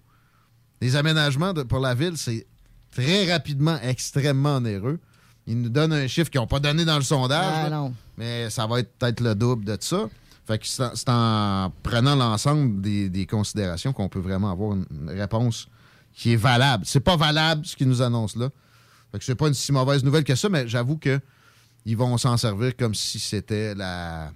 Les 0.81 0.95
aménagements 0.95 1.53
de- 1.53 1.63
pour 1.63 1.79
la 1.79 1.93
ville, 1.95 2.17
c'est 2.17 2.45
très 2.91 3.31
rapidement 3.31 3.77
extrêmement 3.81 4.57
onéreux. 4.57 4.99
Ils 5.47 5.61
nous 5.61 5.69
donnent 5.69 5.93
un 5.93 6.07
chiffre 6.07 6.29
qu'ils 6.29 6.41
n'ont 6.41 6.47
pas 6.47 6.59
donné 6.59 6.85
dans 6.85 6.97
le 6.97 7.03
sondage. 7.03 7.53
Ah, 7.65 7.69
là, 7.69 7.77
non. 7.77 7.93
Mais 8.17 8.49
ça 8.49 8.65
va 8.65 8.79
être 8.79 8.91
peut-être 8.97 9.21
le 9.21 9.35
double 9.35 9.65
de 9.65 9.77
ça. 9.79 10.09
Fait 10.47 10.59
que 10.59 10.65
c'est 10.67 11.09
en, 11.09 11.71
prenant 11.81 12.15
l'ensemble 12.15 12.81
des, 12.81 13.09
des 13.09 13.25
considérations 13.25 13.93
qu'on 13.93 14.09
peut 14.09 14.19
vraiment 14.19 14.51
avoir 14.51 14.73
une, 14.73 14.85
réponse 15.09 15.67
qui 16.13 16.33
est 16.33 16.37
valable. 16.37 16.85
C'est 16.85 16.99
pas 16.99 17.15
valable 17.15 17.65
ce 17.65 17.75
qu'ils 17.75 17.87
nous 17.87 18.01
annoncent 18.01 18.39
là. 18.39 18.49
Fait 19.11 19.19
que 19.19 19.25
c'est 19.25 19.35
pas 19.35 19.47
une 19.47 19.53
si 19.53 19.71
mauvaise 19.71 20.03
nouvelle 20.03 20.23
que 20.23 20.35
ça, 20.35 20.49
mais 20.49 20.67
j'avoue 20.67 20.97
que 20.97 21.19
ils 21.85 21.97
vont 21.97 22.17
s'en 22.17 22.37
servir 22.37 22.75
comme 22.75 22.95
si 22.95 23.19
c'était 23.19 23.75
la, 23.75 24.31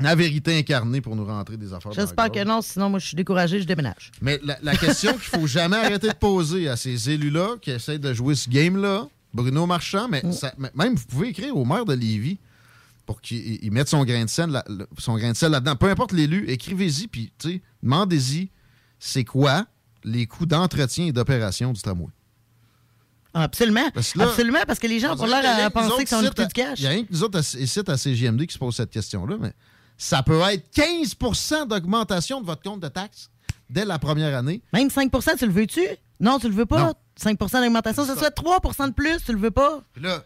la 0.00 0.14
vérité 0.14 0.58
incarnée 0.58 1.00
pour 1.00 1.16
nous 1.16 1.24
rentrer 1.24 1.56
des 1.56 1.72
affaires. 1.72 1.92
J'espère 1.92 2.30
que 2.30 2.44
non, 2.44 2.62
sinon 2.62 2.90
moi 2.90 2.98
je 2.98 3.06
suis 3.06 3.16
découragé, 3.16 3.60
je 3.60 3.66
déménage. 3.66 4.12
Mais 4.20 4.40
la, 4.44 4.58
la 4.62 4.76
question 4.76 5.12
qu'il 5.12 5.40
faut 5.40 5.46
jamais 5.46 5.76
arrêter 5.76 6.08
de 6.08 6.14
poser 6.14 6.68
à 6.68 6.76
ces 6.76 7.10
élus-là 7.10 7.56
qui 7.60 7.72
essaient 7.72 7.98
de 7.98 8.12
jouer 8.12 8.34
ce 8.36 8.48
game-là, 8.48 9.08
Bruno 9.34 9.66
Marchand, 9.66 10.08
mais 10.08 10.22
ça- 10.32 10.54
mais 10.58 10.70
même 10.74 10.94
vous 10.94 11.04
pouvez 11.06 11.28
écrire 11.28 11.56
au 11.56 11.64
maire 11.64 11.84
de 11.84 11.92
Lévis 11.94 12.38
pour 13.04 13.20
qu'il 13.20 13.62
il 13.64 13.70
mette 13.70 13.88
son 13.88 14.04
grain 14.04 14.24
de 14.24 14.30
sel, 14.30 14.50
là- 14.50 14.64
le- 14.68 14.86
son 14.98 15.16
grain 15.16 15.32
de 15.32 15.36
sel 15.36 15.52
là-dedans. 15.52 15.76
Peu 15.76 15.88
importe 15.90 16.12
l'élu, 16.12 16.48
écrivez-y, 16.48 17.06
puis 17.08 17.32
demandez-y 17.82 18.50
c'est 18.98 19.24
quoi 19.24 19.66
les 20.04 20.26
coûts 20.26 20.46
d'entretien 20.46 21.06
et 21.06 21.12
d'opération 21.12 21.72
du 21.72 21.80
tramway? 21.82 22.08
Ah, 23.34 23.42
Absolument. 23.42 23.90
Parce 23.92 24.12
que 24.14 24.18
là, 24.18 24.28
Absolument, 24.28 24.58
parce 24.66 24.78
que 24.78 24.86
les 24.86 24.98
gens 24.98 25.14
On 25.18 25.20
ont 25.22 25.26
y 25.26 25.30
l'air 25.30 25.66
à 25.66 25.70
penser 25.70 26.04
qu'ils 26.06 26.16
ont 26.16 26.20
ici 26.20 26.28
coûté 26.28 26.42
à- 26.42 26.46
du 26.46 26.52
cash. 26.54 26.78
Il 26.78 26.82
n'y 26.82 26.86
a 26.86 26.90
rien 26.90 27.04
que 27.04 27.12
nous 27.12 27.22
autres 27.22 27.38
ici 27.58 27.80
à 27.86 27.96
CGMD 27.98 28.46
qui 28.46 28.54
se 28.54 28.58
posent 28.58 28.76
cette 28.76 28.90
question-là, 28.90 29.36
mais 29.38 29.52
ça 29.98 30.22
peut 30.22 30.40
être 30.50 30.70
15% 30.74 31.66
d'augmentation 31.66 32.40
de 32.40 32.46
votre 32.46 32.62
compte 32.62 32.80
de 32.80 32.88
taxes 32.88 33.30
dès 33.68 33.84
la 33.84 33.98
première 33.98 34.34
année. 34.36 34.62
Même 34.72 34.88
5% 34.88 35.36
tu 35.36 35.46
le 35.46 35.52
veux-tu? 35.52 35.86
Non, 36.20 36.38
tu 36.38 36.48
le 36.48 36.54
veux 36.54 36.66
pas? 36.66 36.78
Non. 36.84 36.94
5% 37.20 37.60
d'augmentation, 37.62 38.04
ça 38.04 38.14
serait 38.14 38.28
3% 38.30 38.88
de 38.88 38.92
plus, 38.92 39.18
tu 39.24 39.32
le 39.32 39.38
veux 39.38 39.50
pas? 39.50 39.80
Puis 39.92 40.02
là, 40.02 40.22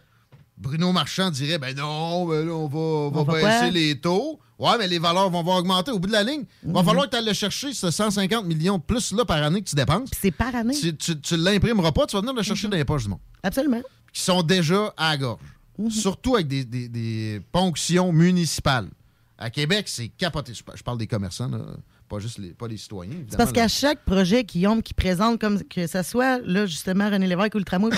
Bruno 0.59 0.92
Marchand 0.92 1.31
dirait 1.31 1.59
ben 1.59 1.74
non, 1.76 2.26
ben 2.26 2.46
là, 2.46 2.53
on 2.53 2.66
va, 2.68 2.79
on 2.79 3.11
va 3.11 3.20
On 3.20 3.24
va 3.24 3.33
baisser 3.35 3.48
quoi? 3.59 3.70
les 3.70 4.00
taux. 4.00 4.40
Ouais, 4.59 4.76
mais 4.79 4.87
les 4.88 4.98
valeurs 4.98 5.31
vont, 5.31 5.42
vont 5.42 5.55
augmenter. 5.57 5.90
Au 5.90 5.98
bout 5.98 6.09
de 6.09 6.12
la 6.12 6.22
ligne, 6.22 6.44
il 6.66 6.72
va 6.72 6.81
Mhm. 6.81 6.87
falloir 6.87 7.07
que 7.07 7.11
tu 7.12 7.16
ailles 7.16 7.24
le 7.24 7.33
chercher, 7.33 7.72
ce 7.72 7.90
150 7.90 8.44
millions 8.44 8.76
de 8.76 8.83
plus 8.83 9.12
là, 9.12 9.24
par 9.24 9.42
année 9.42 9.62
que 9.62 9.68
tu 9.70 9.74
dépenses. 9.76 10.11
C'est 10.20 10.31
par 10.33 10.55
année. 10.55 10.74
Tu, 10.79 10.94
tu, 10.96 11.18
tu 11.18 11.37
l'imprimeras 11.38 11.92
pas, 11.92 12.07
tu 12.07 12.14
vas 12.16 12.20
venir 12.20 12.35
le 12.35 12.42
chercher 12.42 12.68
dans 12.68 12.76
les 12.76 12.85
poches 12.85 13.05
du 13.05 13.09
monde. 13.09 13.20
Absolument. 13.42 13.81
Qui 14.12 14.20
sont 14.20 14.42
déjà 14.42 14.92
à 14.98 15.11
la 15.12 15.16
gorge. 15.16 15.40
Mhm. 15.79 15.90
Surtout 15.90 16.35
avec 16.35 16.46
des, 16.48 16.64
des- 16.66 16.88
des 16.88 17.40
ponctions 17.53 18.12
municipales. 18.12 18.88
À 19.38 19.48
Québec, 19.48 19.87
c'est 19.88 20.09
capoté. 20.09 20.53
Je 20.53 20.83
parle 20.83 20.98
des 20.98 21.07
commerçants, 21.07 21.48
là, 21.48 21.59
pas 22.11 22.18
juste 22.18 22.38
les, 22.38 22.51
pas 22.53 22.66
les 22.68 22.77
citoyens. 22.77 23.14
C'est 23.29 23.37
parce 23.38 23.53
qu'à 23.53 23.68
chaque 23.68 24.05
projet 24.05 24.44
qui 24.44 24.66
qui 24.85 24.94
présente, 24.94 25.40
comme 25.40 25.62
que 25.62 25.87
ce 25.87 26.03
soit, 26.03 26.38
là, 26.44 26.66
justement, 26.66 27.09
René 27.09 27.27
Lévesque 27.27 27.55
ou 27.55 27.59
le 27.59 27.64
tramway, 27.64 27.90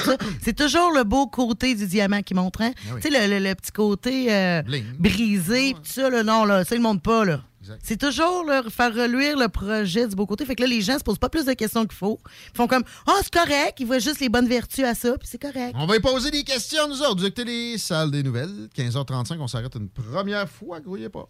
c'est 0.43 0.55
toujours 0.57 0.93
le 0.93 1.03
beau 1.03 1.27
côté 1.27 1.75
du 1.75 1.87
diamant 1.87 2.23
qui 2.23 2.35
montre. 2.35 2.61
hein? 2.61 2.73
Ah 2.77 2.93
oui. 2.95 3.01
Tu 3.03 3.11
sais, 3.11 3.27
le, 3.27 3.35
le- 3.39 3.49
le 3.49 3.55
petit 3.55 3.73
côté 3.73 4.33
euh, 4.33 4.63
brisé, 4.99 5.75
pis 5.75 5.81
tout 5.81 5.81
ça, 5.85 6.11
là, 6.11 6.23
non, 6.23 6.45
là, 6.45 6.65
ça, 6.65 6.75
il 6.77 6.81
montre 6.83 7.03
pas, 7.03 7.25
là. 7.25 7.43
Exact. 7.63 7.81
C'est 7.85 7.97
toujours 7.97 8.45
là, 8.45 8.63
faire 8.69 8.93
reluire 8.93 9.39
le 9.39 9.49
projet 9.49 10.07
du 10.09 10.17
beau 10.17 10.27
côté. 10.27 10.45
Fait 10.45 10.57
que 10.57 10.63
là, 10.63 10.69
les 10.69 10.81
gens 10.83 10.99
se 10.99 11.05
posent 11.05 11.19
pas 11.19 11.29
plus 11.29 11.45
de 11.47 11.53
questions 11.53 11.83
qu'il 11.87 11.97
faut. 11.97 12.19
Ils 12.53 12.57
font 12.57 12.67
comme, 12.67 12.83
ah, 13.07 13.13
c'est 13.23 13.33
correct, 13.33 13.75
ils 13.79 13.87
voient 13.87 14.01
juste 14.01 14.19
les 14.21 14.29
bonnes 14.29 14.49
vertus 14.49 14.85
à 14.85 14.95
ça, 14.95 15.17
puis 15.17 15.29
c'est 15.31 15.41
correct. 15.41 15.73
On 15.77 15.87
va 15.87 15.97
y 15.97 16.01
poser 16.01 16.31
des 16.33 16.43
questions, 16.43 16.89
nous 16.89 17.01
autres. 17.03 17.21
Vous 17.21 17.27
écoutez 17.27 17.45
les 17.45 17.79
salles 17.79 18.11
des 18.11 18.23
nouvelles. 18.25 18.69
15h35, 18.77 19.37
on 19.39 19.47
s'arrête 19.47 19.75
une 19.77 19.89
première 19.89 20.49
fois, 20.49 20.81
grouillez 20.81 21.09
pas. 21.09 21.29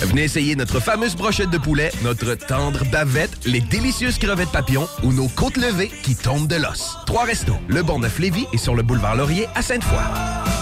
Venez 0.00 0.24
essayer 0.24 0.56
notre 0.56 0.80
fameuse 0.80 1.16
brochette 1.16 1.50
de 1.50 1.58
poulet, 1.58 1.90
notre 2.02 2.34
tendre 2.34 2.84
bavette, 2.90 3.46
les 3.46 3.60
délicieuses 3.60 4.18
crevettes 4.18 4.50
papillons 4.50 4.88
ou 5.02 5.12
nos 5.12 5.28
côtes 5.28 5.56
levées 5.56 5.90
qui 6.02 6.16
tombent 6.16 6.48
de 6.48 6.56
l'os. 6.56 6.98
Trois 7.06 7.24
restos, 7.24 7.56
le 7.68 7.82
Bon 7.82 7.98
Neuf 7.98 8.18
Lévis 8.18 8.46
et 8.52 8.58
sur 8.58 8.74
le 8.74 8.82
boulevard 8.82 9.14
Laurier 9.14 9.46
à 9.54 9.62
Sainte-Foy. 9.62 10.61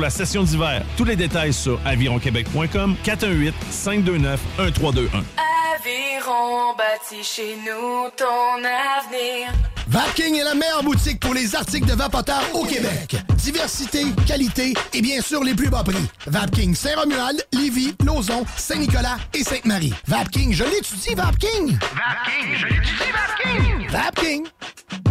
la 0.01 0.09
session 0.09 0.43
d'hiver. 0.43 0.83
Tous 0.97 1.05
les 1.05 1.15
détails 1.15 1.53
sur 1.53 1.79
avironquebec.com 1.85 2.95
418 3.03 3.53
529 3.69 4.39
1321. 4.59 5.23
Aviron 5.75 6.75
bâti 6.75 7.23
chez 7.23 7.55
nous 7.57 8.09
ton 8.17 8.57
avenir. 8.57 9.51
Vapking 9.87 10.35
est 10.35 10.43
la 10.43 10.55
meilleure 10.55 10.83
boutique 10.83 11.19
pour 11.19 11.33
les 11.33 11.55
articles 11.55 11.87
de 11.87 11.93
vapoteurs 11.93 12.43
au 12.53 12.63
Québec. 12.63 13.17
Diversité, 13.35 14.05
qualité 14.25 14.73
et 14.93 15.01
bien 15.01 15.21
sûr 15.21 15.43
les 15.43 15.53
plus 15.53 15.69
bas 15.69 15.83
prix. 15.83 16.07
Vapking 16.27 16.73
Saint-Romuald, 16.73 17.45
Lévis, 17.51 17.93
Lauson, 18.05 18.45
Saint-Nicolas 18.55 19.17
et 19.33 19.43
Sainte-Marie. 19.43 19.93
Vapking, 20.07 20.53
je 20.53 20.63
l'étudie, 20.63 21.13
Vapking! 21.13 21.77
Vapking, 21.77 22.55
je 22.55 22.65
l'étudie, 22.67 23.11
Vapking! 23.11 23.89
Vapking! 23.89 25.10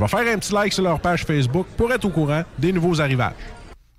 vais 0.00 0.08
faire 0.08 0.34
un 0.34 0.38
petit 0.38 0.52
like 0.52 0.72
sur 0.72 0.82
leur 0.82 1.00
page 1.00 1.24
Facebook 1.24 1.66
pour 1.76 1.92
être 1.92 2.06
au 2.06 2.10
courant 2.10 2.42
des 2.58 2.72
nouveaux 2.72 3.00
arrivages. 3.00 3.34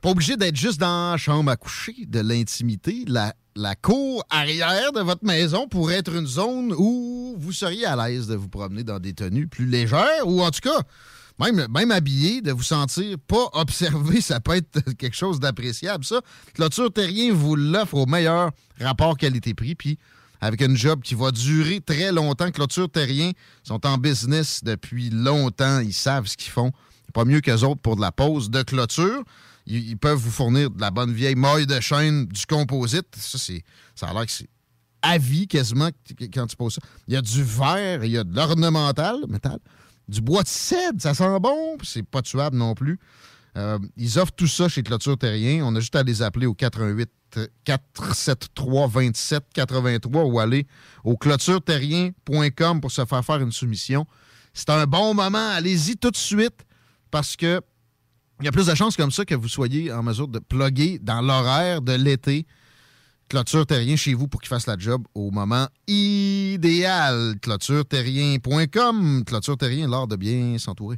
Pas 0.02 0.10
obligé 0.10 0.36
d'être 0.36 0.56
juste 0.56 0.80
dans 0.80 1.12
la 1.12 1.18
chambre 1.18 1.52
à 1.52 1.56
coucher, 1.56 1.94
de 2.08 2.22
l'intimité. 2.22 3.06
La, 3.08 3.36
la 3.56 3.76
cour 3.76 4.26
arrière 4.32 4.92
de 4.94 5.02
votre 5.02 5.24
maison 5.24 5.68
pourrait 5.68 5.98
être 5.98 6.16
une 6.16 6.26
zone 6.26 6.74
où 6.76 7.36
vous 7.38 7.52
seriez 7.52 7.86
à 7.86 7.96
l'aise 7.96 8.26
de 8.26 8.36
vous 8.36 8.50
promener 8.50 8.84
dans 8.84 8.98
des 8.98 9.14
tenues 9.14 9.46
plus 9.46 9.68
légères 9.68 10.26
ou 10.26 10.42
en 10.42 10.50
tout 10.50 10.62
cas, 10.62 10.82
même, 11.40 11.68
même 11.70 11.92
habillé, 11.92 12.42
de 12.42 12.52
vous 12.52 12.64
sentir 12.64 13.18
pas 13.28 13.50
observé, 13.54 14.22
ça 14.22 14.40
peut 14.40 14.56
être 14.56 14.96
quelque 14.98 15.16
chose 15.16 15.40
d'appréciable, 15.40 16.04
ça. 16.04 16.22
Clôture 16.56 16.92
Terrien 16.92 17.32
vous 17.32 17.56
l'offre 17.56 17.94
au 17.94 18.08
meilleur 18.08 18.50
rapport 18.80 19.18
qualité-prix, 19.18 19.76
puis 19.76 20.00
avec 20.42 20.62
une 20.62 20.76
job 20.76 21.02
qui 21.02 21.16
va 21.16 21.32
durer 21.32 21.80
très 21.80 22.12
longtemps. 22.12 22.52
Clôture 22.52 22.90
Terrien 22.90 23.32
sont 23.64 23.86
en 23.86 23.98
business 23.98 24.64
depuis 24.64 25.10
longtemps, 25.10 25.80
ils 25.80 25.94
savent 25.94 26.28
ce 26.28 26.36
qu'ils 26.36 26.52
font. 26.52 26.72
Pas 27.14 27.26
mieux 27.26 27.42
qu'eux 27.42 27.64
autres 27.64 27.82
pour 27.82 27.96
de 27.96 28.02
la 28.02 28.12
pose 28.12 28.50
de 28.50 28.64
clôture. 28.64 29.24
Ils, 29.68 29.98
peuvent 29.98 30.18
vous 30.18 30.32
fournir 30.32 30.72
de 30.72 30.82
la 30.82 30.90
bonne 30.90 31.14
vieille 31.14 31.36
maille 31.36 31.68
de 31.68 31.80
chaîne, 31.80 32.26
du 32.26 32.46
composite. 32.46 33.08
Ça, 33.16 33.38
c'est, 33.38 33.64
ça 33.96 34.08
a 34.08 34.14
l'air 34.14 34.26
que 34.26 34.32
c'est 34.32 34.50
à 35.02 35.18
vie 35.18 35.48
quasiment 35.48 35.90
quand 36.34 36.48
tu 36.48 36.56
poses 36.56 36.76
ça. 36.76 36.82
Il 37.08 37.14
y 37.14 37.18
a 37.18 37.22
du 37.22 37.44
verre, 37.44 38.04
il 38.04 38.12
y 38.12 38.18
a 38.18 38.24
de 38.24 38.36
l'ornemental, 38.36 39.18
métal, 39.28 39.60
du 40.08 40.22
bois 40.22 40.44
de 40.44 40.48
cèdre, 40.48 41.02
ça 41.02 41.14
sent 41.14 41.40
bon, 41.40 41.78
c'est 41.84 42.04
pas 42.04 42.22
tuable 42.22 42.58
non 42.58 42.74
plus. 42.74 43.00
Euh, 43.58 43.80
ils 43.98 44.18
offrent 44.18 44.32
tout 44.32 44.48
ça 44.48 44.70
chez 44.70 44.84
Clôture 44.84 45.18
Terrien. 45.18 45.64
On 45.66 45.76
a 45.76 45.80
juste 45.80 45.96
à 45.96 46.04
les 46.04 46.22
appeler 46.22 46.46
au 46.46 46.54
88 46.54 47.10
473 47.64 48.90
27 48.90 49.44
83 49.54 50.24
ou 50.24 50.40
aller 50.40 50.68
au 51.04 51.18
clôtureterrien.com 51.18 52.82
pour 52.82 52.92
se 52.92 53.06
faire 53.06 53.26
faire 53.26 53.42
une 53.42 53.52
soumission. 53.52 54.06
C'est 54.54 54.70
un 54.70 54.86
bon 54.86 55.14
moment. 55.14 55.50
Allez-y 55.52 55.98
tout 55.98 56.12
de 56.12 56.18
suite 56.18 56.66
parce 57.10 57.36
que 57.36 57.62
il 58.40 58.46
y 58.46 58.48
a 58.48 58.52
plus 58.52 58.68
de 58.68 58.76
chances 58.76 58.98
comme 58.98 59.12
ça 59.12 59.24
que 59.24 59.36
vous 59.36 59.48
soyez 59.48 59.92
en 59.92 60.02
mesure 60.02 60.28
de 60.28 60.40
plugger 60.40 60.98
dans 61.00 61.22
l'horaire 61.22 61.82
de 61.82 61.94
l'été 61.94 62.48
Clôture 63.30 63.66
Terrien 63.68 63.96
chez 63.96 64.14
vous 64.14 64.28
pour 64.28 64.42
qu'il 64.42 64.50
fasse 64.50 64.66
la 64.66 64.78
job 64.78 65.04
au 65.14 65.30
moment 65.32 65.68
idéal. 65.88 67.36
ClôtureTerrien.com. 67.42 69.24
Clôture 69.26 69.58
Terrien, 69.58 69.88
l'art 69.88 70.08
de 70.08 70.16
bien 70.16 70.58
s'entourer. 70.58 70.98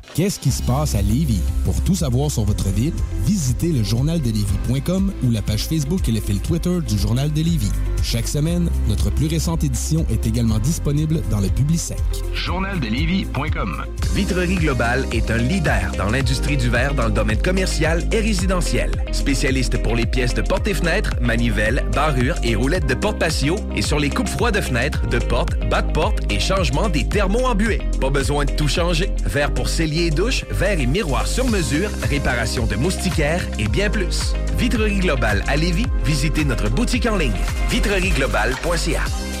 Qu'est-ce 0.13 0.41
qui 0.41 0.51
se 0.51 0.61
passe 0.63 0.93
à 0.93 1.01
Lévis? 1.01 1.39
Pour 1.63 1.79
tout 1.83 1.95
savoir 1.95 2.29
sur 2.29 2.43
votre 2.43 2.67
ville, 2.67 2.93
visitez 3.25 3.69
le 3.71 3.81
journaldelévis.com 3.81 5.13
ou 5.23 5.31
la 5.31 5.41
page 5.41 5.67
Facebook 5.67 6.09
et 6.09 6.11
le 6.11 6.19
fil 6.19 6.41
Twitter 6.41 6.79
du 6.85 6.97
Journal 6.97 7.31
de 7.31 7.41
Lévis. 7.41 7.71
Chaque 8.03 8.27
semaine, 8.27 8.69
notre 8.89 9.09
plus 9.09 9.27
récente 9.27 9.63
édition 9.63 10.05
est 10.09 10.27
également 10.27 10.59
disponible 10.59 11.21
dans 11.29 11.39
le 11.39 11.47
Publisec. 11.47 12.01
Journaldelévis.com 12.33 13.85
Vitrerie 14.13 14.55
Globale 14.55 15.05
est 15.13 15.31
un 15.31 15.37
leader 15.37 15.93
dans 15.97 16.09
l'industrie 16.09 16.57
du 16.57 16.69
verre 16.69 16.93
dans 16.93 17.05
le 17.05 17.13
domaine 17.13 17.41
commercial 17.41 18.05
et 18.11 18.19
résidentiel. 18.19 18.91
Spécialiste 19.13 19.81
pour 19.81 19.95
les 19.95 20.05
pièces 20.05 20.33
de 20.33 20.41
portes 20.41 20.67
et 20.67 20.73
fenêtres, 20.73 21.15
manivelles, 21.21 21.85
barrures 21.93 22.35
et 22.43 22.55
roulettes 22.55 22.87
de 22.87 22.95
porte 22.95 23.17
patio 23.17 23.55
et 23.77 23.81
sur 23.81 23.97
les 23.97 24.09
coupes 24.09 24.27
froides 24.27 24.55
de 24.55 24.61
fenêtres, 24.61 25.07
de 25.07 25.19
portes, 25.19 25.57
bas 25.69 25.83
de 25.83 25.91
porte 25.93 26.19
et 26.29 26.39
changement 26.41 26.89
des 26.89 27.07
thermos 27.07 27.45
embués. 27.45 27.81
Pas 28.01 28.09
besoin 28.09 28.43
de 28.43 28.51
tout 28.51 28.67
changer. 28.67 29.09
Verre 29.25 29.53
pour 29.53 29.69
cellier 29.69 30.00
et 30.05 30.11
douche, 30.11 30.45
verre 30.49 30.79
et 30.79 30.85
miroir 30.85 31.27
sur 31.27 31.47
mesure, 31.47 31.89
réparation 32.09 32.65
de 32.65 32.75
moustiquaires 32.75 33.45
et 33.59 33.67
bien 33.67 33.89
plus. 33.89 34.33
Vitrerie 34.57 34.99
Globale 34.99 35.43
à 35.47 35.55
Lévis, 35.55 35.87
visitez 36.03 36.45
notre 36.45 36.69
boutique 36.69 37.05
en 37.05 37.17
ligne 37.17 37.31
vitrerieglobale.ca. 37.69 39.40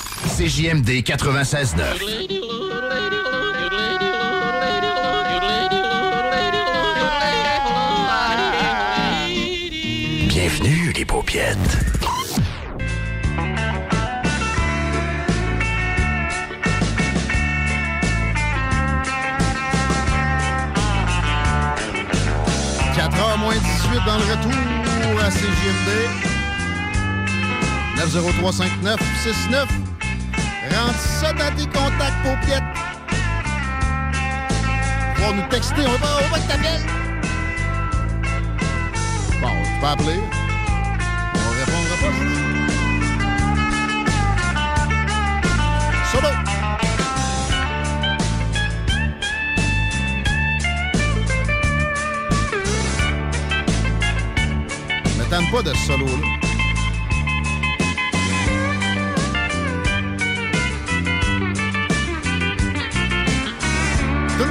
CJMD 0.27 1.01
96.9. 1.03 1.81
Bienvenue, 10.27 10.93
les 10.95 11.05
paupiètes.– 11.05 11.57
4h 22.95 23.37
moins 23.39 23.53
18 23.53 23.59
dans 24.05 24.17
le 24.17 24.23
retour 24.31 24.53
à 25.19 25.29
CJMD. 25.29 25.89
9035969. 27.97 29.80
Rentre 30.73 30.99
ça 30.99 31.33
dans 31.33 31.53
tes 31.55 31.65
contacts 31.65 32.23
paupiètes. 32.23 32.63
Pour 35.15 35.33
nous 35.33 35.47
texter, 35.49 35.81
on 35.85 35.97
va, 35.97 36.07
on 36.17 36.27
va 36.31 36.39
que 36.39 36.47
t'appelles. 36.47 36.85
Bon, 39.41 39.49
tu 39.63 39.71
peux 39.79 39.87
appeler. 39.87 40.19
On 41.35 41.49
répondra 41.59 41.95
pas. 42.01 42.13
Solo. 46.11 46.31
Ne 55.17 55.23
tente 55.25 55.51
pas 55.51 55.61
de 55.61 55.73
ce 55.73 55.85
solo-là. 55.87 56.40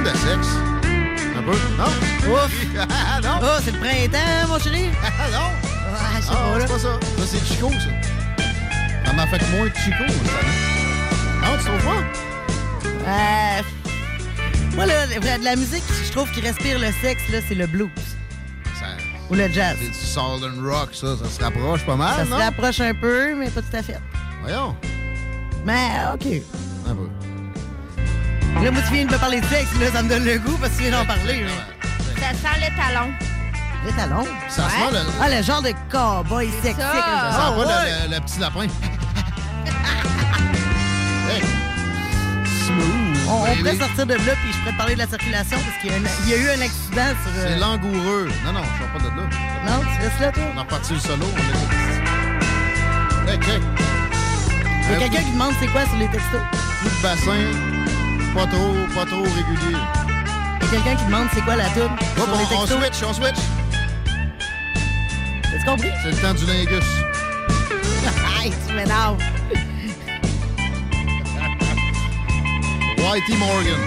De 0.03 0.09
sexe. 0.17 0.47
Un 1.37 1.43
peu. 1.43 1.57
Non? 1.77 2.33
Ouf! 2.33 2.65
non? 3.23 3.39
Oh, 3.41 3.59
c'est 3.63 3.71
le 3.71 3.79
printemps, 3.79 4.47
mon 4.47 4.59
chéri! 4.59 4.89
non! 5.31 5.49
Ah, 5.93 6.17
je 6.17 6.21
sais 6.21 6.31
Ah, 6.31 6.57
pas, 6.59 6.67
c'est 6.67 6.79
ça. 6.79 6.99
Ça, 7.17 7.25
c'est 7.25 7.45
Chico, 7.45 7.69
ça. 7.71 9.05
Ça 9.05 9.13
m'a 9.13 9.27
fait 9.27 9.41
moins 9.57 9.67
de 9.67 9.75
Chico, 9.75 10.03
ça. 10.07 11.47
Non, 11.47 11.57
tu 11.57 11.65
trouves 11.65 11.83
pas? 11.83 12.01
Euh, 13.07 13.61
moi, 14.75 14.85
là, 14.85 15.07
de 15.07 15.43
la 15.43 15.55
musique, 15.55 15.83
je 16.05 16.11
trouve 16.11 16.31
qui 16.31 16.41
respire 16.41 16.79
le 16.79 16.91
sexe, 17.01 17.23
là, 17.31 17.39
c'est 17.47 17.55
le 17.55 17.67
blues. 17.67 17.89
Ou 19.29 19.35
le 19.35 19.47
jazz. 19.49 19.77
C'est 19.79 19.87
du 19.87 19.93
Southern 19.93 20.59
Rock, 20.67 20.89
ça. 20.93 21.15
Ça 21.15 21.29
se 21.29 21.41
rapproche 21.41 21.85
pas 21.85 21.95
mal, 21.95 22.15
Ça 22.17 22.25
non? 22.25 22.37
se 22.37 22.41
rapproche 22.43 22.79
un 22.81 22.93
peu, 22.93 23.33
mais 23.35 23.49
pas 23.49 23.61
tout 23.61 23.77
à 23.77 23.81
fait. 23.81 23.97
Voyons. 24.41 24.75
Mais, 25.65 25.89
OK. 26.13 26.25
Un 26.89 26.95
peu. 26.95 27.07
Là, 28.63 28.69
moi, 28.71 28.81
tu 28.87 28.93
viens 28.93 29.05
de 29.05 29.11
me 29.11 29.17
parler 29.17 29.41
de 29.41 29.45
sexe, 29.47 29.69
là, 29.79 29.87
ça 29.91 30.03
me 30.03 30.09
donne 30.09 30.23
le 30.23 30.37
goût 30.37 30.55
parce 30.57 30.71
que 30.73 30.77
tu 30.77 30.83
viens 30.83 30.91
d'en 30.99 31.05
parler. 31.05 31.45
Ça 32.19 32.29
sent 32.29 32.59
le 32.59 32.69
talon. 32.75 33.11
Le 33.85 33.91
talon? 33.93 34.23
Ça 34.49 34.63
Ouais. 34.65 34.69
sent 34.69 34.91
le... 34.93 34.99
Ah, 35.19 35.29
le 35.35 35.41
genre 35.43 35.61
de 35.63 35.71
cowboy 35.91 36.49
sexy. 36.61 36.79
ça. 36.79 36.87
comme 36.91 37.03
Ça 37.03 37.31
ça. 37.31 37.37
sent 37.37 37.53
pas 37.55 37.57
ouais. 37.57 37.65
le, 37.89 38.09
le- 38.09 38.15
le 38.15 38.21
petit 38.21 38.39
lapin. 38.39 38.61
hey. 41.31 41.41
Smooth. 42.65 43.17
On, 43.27 43.31
on 43.33 43.43
baby. 43.45 43.57
pourrait 43.63 43.77
sortir 43.77 44.05
de 44.05 44.13
là, 44.13 44.19
puis 44.43 44.51
je 44.53 44.57
pourrais 44.59 44.71
te 44.73 44.77
parler 44.77 44.93
de 44.93 44.99
la 44.99 45.07
circulation 45.07 45.57
parce 45.57 45.77
qu'il 45.81 45.89
y, 45.89 45.93
a 45.93 45.97
un- 45.97 46.11
il 46.25 46.29
y 46.29 46.33
a 46.33 46.37
eu 46.37 46.49
un 46.49 46.61
accident 46.61 47.11
sur. 47.23 47.31
euh, 47.37 47.47
C'est 47.47 47.57
langoureux. 47.59 48.29
Non, 48.45 48.51
non, 48.53 48.61
je 48.63 48.67
sors 48.79 48.91
pas 48.93 48.99
de 48.99 49.05
là. 49.05 49.23
Non, 49.65 49.79
tu 49.81 50.01
restes 50.05 50.19
là, 50.19 50.31
toi? 50.31 50.43
On 50.53 50.57
a 50.59 50.61
reparti 50.61 50.93
le 50.93 50.99
solo. 50.99 51.25
On 51.25 51.37
est... 53.27 53.31
Check, 53.31 53.43
check. 53.43 53.61
Il 54.83 54.91
y 54.91 54.93
a 54.93 54.95
Un 54.97 54.99
quelqu'un 54.99 55.23
qui 55.23 55.31
demande 55.31 55.53
c'est 55.59 55.67
quoi 55.67 55.85
sur 55.85 55.97
les 55.97 56.07
textos. 56.09 56.41
coup 56.83 56.89
de 56.89 57.01
bassin, 57.01 57.41
pas 58.33 58.47
trop, 58.47 58.73
pas 58.95 59.05
trop 59.05 59.23
régulier. 59.23 59.77
Il 60.61 60.65
y 60.65 60.67
a 60.67 60.69
quelqu'un 60.71 60.95
qui 60.95 61.05
demande 61.05 61.27
c'est 61.33 61.41
quoi 61.41 61.55
la 61.55 61.69
tune 61.69 61.89
sur 62.15 62.27
les 62.27 62.45
on, 62.55 62.65
switch, 62.65 63.03
on 63.07 63.13
switch. 63.13 63.35
T'as-tu 65.43 65.65
compris? 65.65 65.89
C'est 66.01 66.11
le 66.11 66.17
temps 66.17 66.33
du 66.33 66.45
lingus. 66.45 66.85
Aïe, 68.41 68.53
tu 68.67 68.73
m'énerves. 68.73 69.17
Whitey 72.97 73.35
Morgan. 73.37 73.79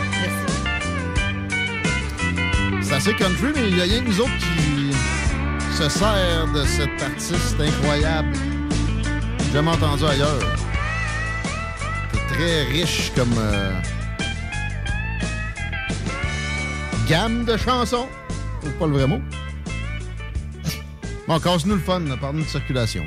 C'est 2.82 2.94
assez 2.94 3.14
country, 3.14 3.52
mais 3.54 3.68
il 3.68 3.78
y 3.78 3.80
a 3.80 3.84
rien 3.84 4.00
que 4.00 4.08
nous 4.08 4.20
autres 4.20 4.36
qui 4.38 4.92
se 5.74 5.88
sert 5.88 6.46
de 6.54 6.64
cet 6.66 7.02
artiste 7.02 7.56
incroyable. 7.58 8.36
Jamais 9.52 9.70
entendu 9.70 10.04
ailleurs. 10.04 10.56
C'est 12.12 12.26
très 12.34 12.64
riche 12.64 13.12
comme 13.16 13.34
euh, 13.38 13.72
gamme 17.08 17.44
de 17.44 17.56
chansons. 17.56 18.08
C'est 18.62 18.78
pas 18.78 18.86
le 18.86 18.92
vrai 18.92 19.06
mot. 19.06 19.20
Bon, 21.26 21.38
casse-nous 21.38 21.74
le 21.74 21.80
fun, 21.80 22.02
parle-nous 22.20 22.44
de 22.44 22.48
circulation. 22.48 23.04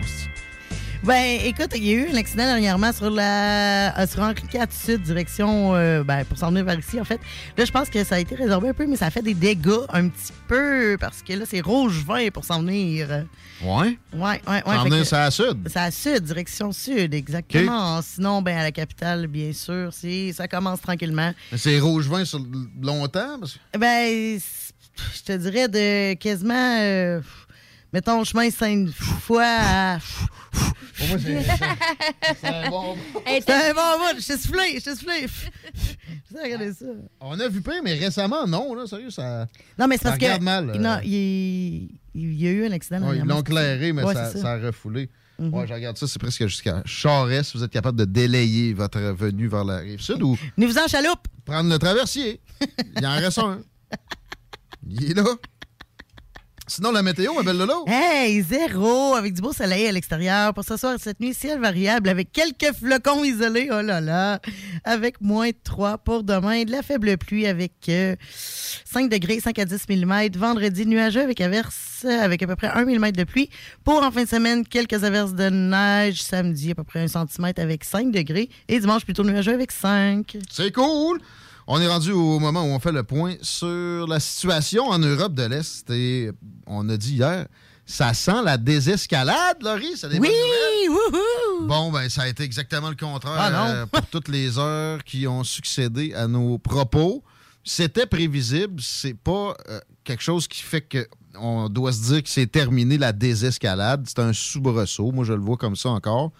Ben, 1.07 1.39
écoute, 1.45 1.69
il 1.73 1.85
y 1.85 1.91
a 1.91 1.93
eu 1.93 2.09
un 2.11 2.15
accident 2.17 2.43
dernièrement 2.43 2.91
sur 2.91 3.09
la 3.09 3.97
euh, 3.97 4.05
sur 4.07 4.19
Henri 4.19 4.43
IV 4.53 4.65
Sud, 4.71 5.03
direction 5.03 5.73
euh, 5.73 6.03
ben, 6.03 6.25
pour 6.25 6.37
s'en 6.37 6.49
venir 6.49 6.65
vers 6.65 6.77
ici, 6.77 6.99
en 6.99 7.05
fait. 7.05 7.21
Là, 7.57 7.63
je 7.63 7.71
pense 7.71 7.89
que 7.89 8.03
ça 8.03 8.15
a 8.15 8.19
été 8.19 8.35
résorbé 8.35 8.67
un 8.69 8.73
peu, 8.73 8.85
mais 8.85 8.97
ça 8.97 9.05
a 9.05 9.09
fait 9.09 9.21
des 9.21 9.33
dégâts 9.33 9.85
un 9.93 10.09
petit 10.09 10.33
peu 10.49 10.97
parce 10.99 11.21
que 11.21 11.31
là, 11.31 11.45
c'est 11.49 11.61
rouge 11.61 12.03
vin 12.05 12.27
pour 12.27 12.43
s'en 12.43 12.59
venir. 12.59 13.25
Ouais? 13.63 13.97
Ouais, 14.11 14.19
ouais, 14.21 14.41
ouais. 14.47 14.61
S'en 14.65 14.83
venir 14.83 15.05
sur 15.05 15.15
la 15.15 15.31
sud? 15.31 15.57
C'est 15.67 15.79
à 15.79 15.91
sud, 15.91 16.23
direction 16.25 16.73
sud, 16.73 17.13
exactement. 17.13 18.01
Sinon, 18.01 18.41
ben, 18.41 18.57
à 18.57 18.63
la 18.63 18.73
capitale, 18.73 19.27
bien 19.27 19.53
sûr, 19.53 19.91
c'est, 19.93 20.33
ça 20.33 20.49
commence 20.49 20.81
tranquillement. 20.81 21.31
Mais 21.53 21.57
c'est 21.57 21.79
rouge 21.79 22.09
vin 22.09 22.25
sur 22.25 22.41
longtemps? 22.81 23.39
Parce... 23.39 23.57
Ben, 23.79 24.37
c'est- 24.41 24.73
je 25.15 25.23
te 25.23 25.31
dirais 25.37 25.69
de 25.69 26.15
quasiment, 26.15 26.79
euh, 26.81 27.21
mettons, 27.93 28.25
chemin 28.25 28.49
Sainte-Foy 28.49 29.41
à... 29.41 29.99
Pour 30.97 31.07
moi, 31.07 31.17
c'est 31.19 32.47
un 32.47 32.69
bon 32.69 32.95
C'est 33.25 33.49
un 33.49 33.73
bon 33.73 33.97
bout, 33.99 34.19
je 34.19 34.25
t'ai 34.27 34.37
soufflé, 34.37 34.79
je 34.79 34.83
t'ai 34.83 34.95
soufflé. 34.95 35.27
Je 36.31 36.37
regardez 36.43 36.73
ça. 36.73 36.85
On 37.21 37.39
a 37.39 37.47
vu 37.47 37.61
pire, 37.61 37.81
mais 37.83 37.93
récemment, 37.93 38.45
non, 38.47 38.73
là, 38.73 38.85
sérieux, 38.87 39.09
ça. 39.11 39.47
Non, 39.77 39.87
mais 39.87 39.97
c'est 39.97 40.03
parce 40.03 40.17
que. 40.17 40.25
regarde 40.25 40.41
mal. 40.43 40.69
euh. 40.71 40.77
Non, 40.77 40.99
il, 41.03 41.89
y 42.15 42.47
a 42.47 42.51
eu 42.51 42.65
un 42.65 42.71
accident. 42.71 43.07
Ouais, 43.07 43.17
ils 43.17 43.23
l'ont 43.23 43.43
clairé, 43.43 43.93
mais 43.93 44.03
Ouais, 44.03 44.13
ça, 44.13 44.31
ça 44.31 44.51
a 44.53 44.57
refoulé. 44.59 45.09
Mhm. 45.39 45.53
Ouais, 45.53 45.67
je 45.67 45.73
regarde 45.73 45.97
ça, 45.97 46.07
c'est 46.07 46.17
presque 46.19 46.43
jusqu'à 46.47 46.81
Charest. 46.85 47.55
Vous 47.55 47.63
êtes 47.63 47.71
capable 47.71 47.97
de 47.99 48.05
délayer 48.05 48.73
votre 48.73 48.99
venue 48.99 49.47
vers 49.47 49.63
la 49.63 49.77
rive 49.77 50.01
sud 50.01 50.21
ou 50.23 50.35
Venez-vous 50.57 50.79
en 50.79 50.87
chaloupe. 50.87 51.27
prendre 51.45 51.69
le 51.69 51.77
traversier. 51.77 52.41
Il 52.97 53.05
en 53.05 53.11
reste 53.17 53.37
un. 53.37 53.59
Il 54.89 55.11
est 55.11 55.13
là. 55.13 55.23
Sinon, 56.69 56.91
la 56.91 57.01
météo, 57.01 57.33
ma 57.33 57.43
belle 57.43 57.59
Lolo? 57.59 57.85
Hey, 57.87 58.41
zéro, 58.41 59.15
avec 59.15 59.33
du 59.33 59.41
beau 59.41 59.53
soleil 59.53 59.87
à 59.87 59.91
l'extérieur. 59.93 60.53
Pour 60.53 60.65
ce 60.65 60.75
soir 60.75 60.95
et 60.95 60.97
cette 60.97 61.21
nuit, 61.21 61.33
ciel 61.33 61.61
variable 61.61 62.09
avec 62.09 62.33
quelques 62.33 62.75
flocons 62.75 63.23
isolés. 63.23 63.69
Oh 63.71 63.81
là 63.81 64.01
là. 64.01 64.41
Avec 64.83 65.21
moins 65.21 65.51
3 65.63 65.99
pour 65.99 66.23
demain. 66.23 66.65
De 66.65 66.71
la 66.71 66.81
faible 66.81 67.17
pluie 67.17 67.47
avec 67.47 67.71
euh, 67.87 68.17
5 68.83 69.09
degrés, 69.09 69.39
5 69.39 69.57
à 69.59 69.63
10 69.63 69.85
mm. 69.87 70.37
Vendredi, 70.37 70.85
nuageux 70.85 71.21
avec 71.21 71.39
averse, 71.39 72.03
avec 72.03 72.43
à 72.43 72.47
peu 72.47 72.57
près 72.57 72.67
1 72.67 72.83
mm 72.83 73.11
de 73.11 73.23
pluie. 73.23 73.49
Pour 73.85 74.03
en 74.03 74.11
fin 74.11 74.23
de 74.23 74.29
semaine, 74.29 74.67
quelques 74.67 75.05
averses 75.05 75.35
de 75.35 75.49
neige. 75.49 76.21
Samedi, 76.21 76.71
à 76.71 76.75
peu 76.75 76.83
près 76.83 76.99
1 76.99 77.07
cm 77.07 77.53
avec 77.55 77.85
5 77.85 78.11
degrés. 78.11 78.49
Et 78.67 78.77
dimanche, 78.77 79.05
plutôt 79.05 79.23
nuageux 79.23 79.53
avec 79.53 79.71
5. 79.71 80.35
C'est 80.51 80.73
cool. 80.73 81.21
On 81.67 81.81
est 81.81 81.87
rendu 81.87 82.11
au 82.13 82.39
moment 82.39 82.63
où 82.63 82.67
on 82.67 82.79
fait 82.79 82.93
le 82.93 83.03
point 83.03 83.35
sur 83.41 84.07
la 84.07 84.19
situation 84.21 84.85
en 84.85 84.99
Europe 84.99 85.33
de 85.33 85.43
l'Est. 85.43 85.89
Et 85.89 86.31
on 86.65 86.87
a 86.87 86.95
dit 86.95 87.15
hier, 87.15 87.45
ça 87.85 88.13
sent 88.13 88.41
la 88.43 88.57
désescalade, 88.57 89.57
Laurie. 89.61 89.95
Des 90.09 90.17
Oui, 90.19 90.29
wouhou! 90.87 91.67
Bon, 91.67 91.91
ben, 91.91 92.07
ça 92.09 92.21
a 92.23 92.27
été 92.27 92.43
exactement 92.43 92.89
le 92.89 92.95
contraire 92.95 93.33
Ah 93.37 93.49
non. 93.51 93.65
euh, 93.73 93.85
pour 93.85 94.05
toutes 94.07 94.29
les 94.29 94.57
heures 94.57 95.03
qui 95.03 95.27
ont 95.27 95.43
succédé 95.43 96.13
à 96.13 96.27
nos 96.27 96.57
propos. 96.57 97.21
C'était 97.65 98.05
prévisible. 98.05 98.81
C'est 98.81 99.13
pas 99.17 99.53
euh, 99.69 99.79
quelque 100.05 100.23
chose 100.23 100.47
qui 100.47 100.61
fait 100.61 100.81
que 100.81 101.05
on 101.39 101.67
doit 101.69 101.91
se 101.91 102.01
dire 102.13 102.23
que 102.23 102.29
c'est 102.29 102.47
terminé 102.47 102.97
la 102.97 103.11
désescalade. 103.11 104.05
C'est 104.07 104.19
un 104.19 104.31
soubresaut. 104.31 105.11
Moi, 105.11 105.25
je 105.25 105.33
le 105.33 105.41
vois 105.41 105.57
comme 105.57 105.75
ça 105.75 105.89
encore. 105.89 106.31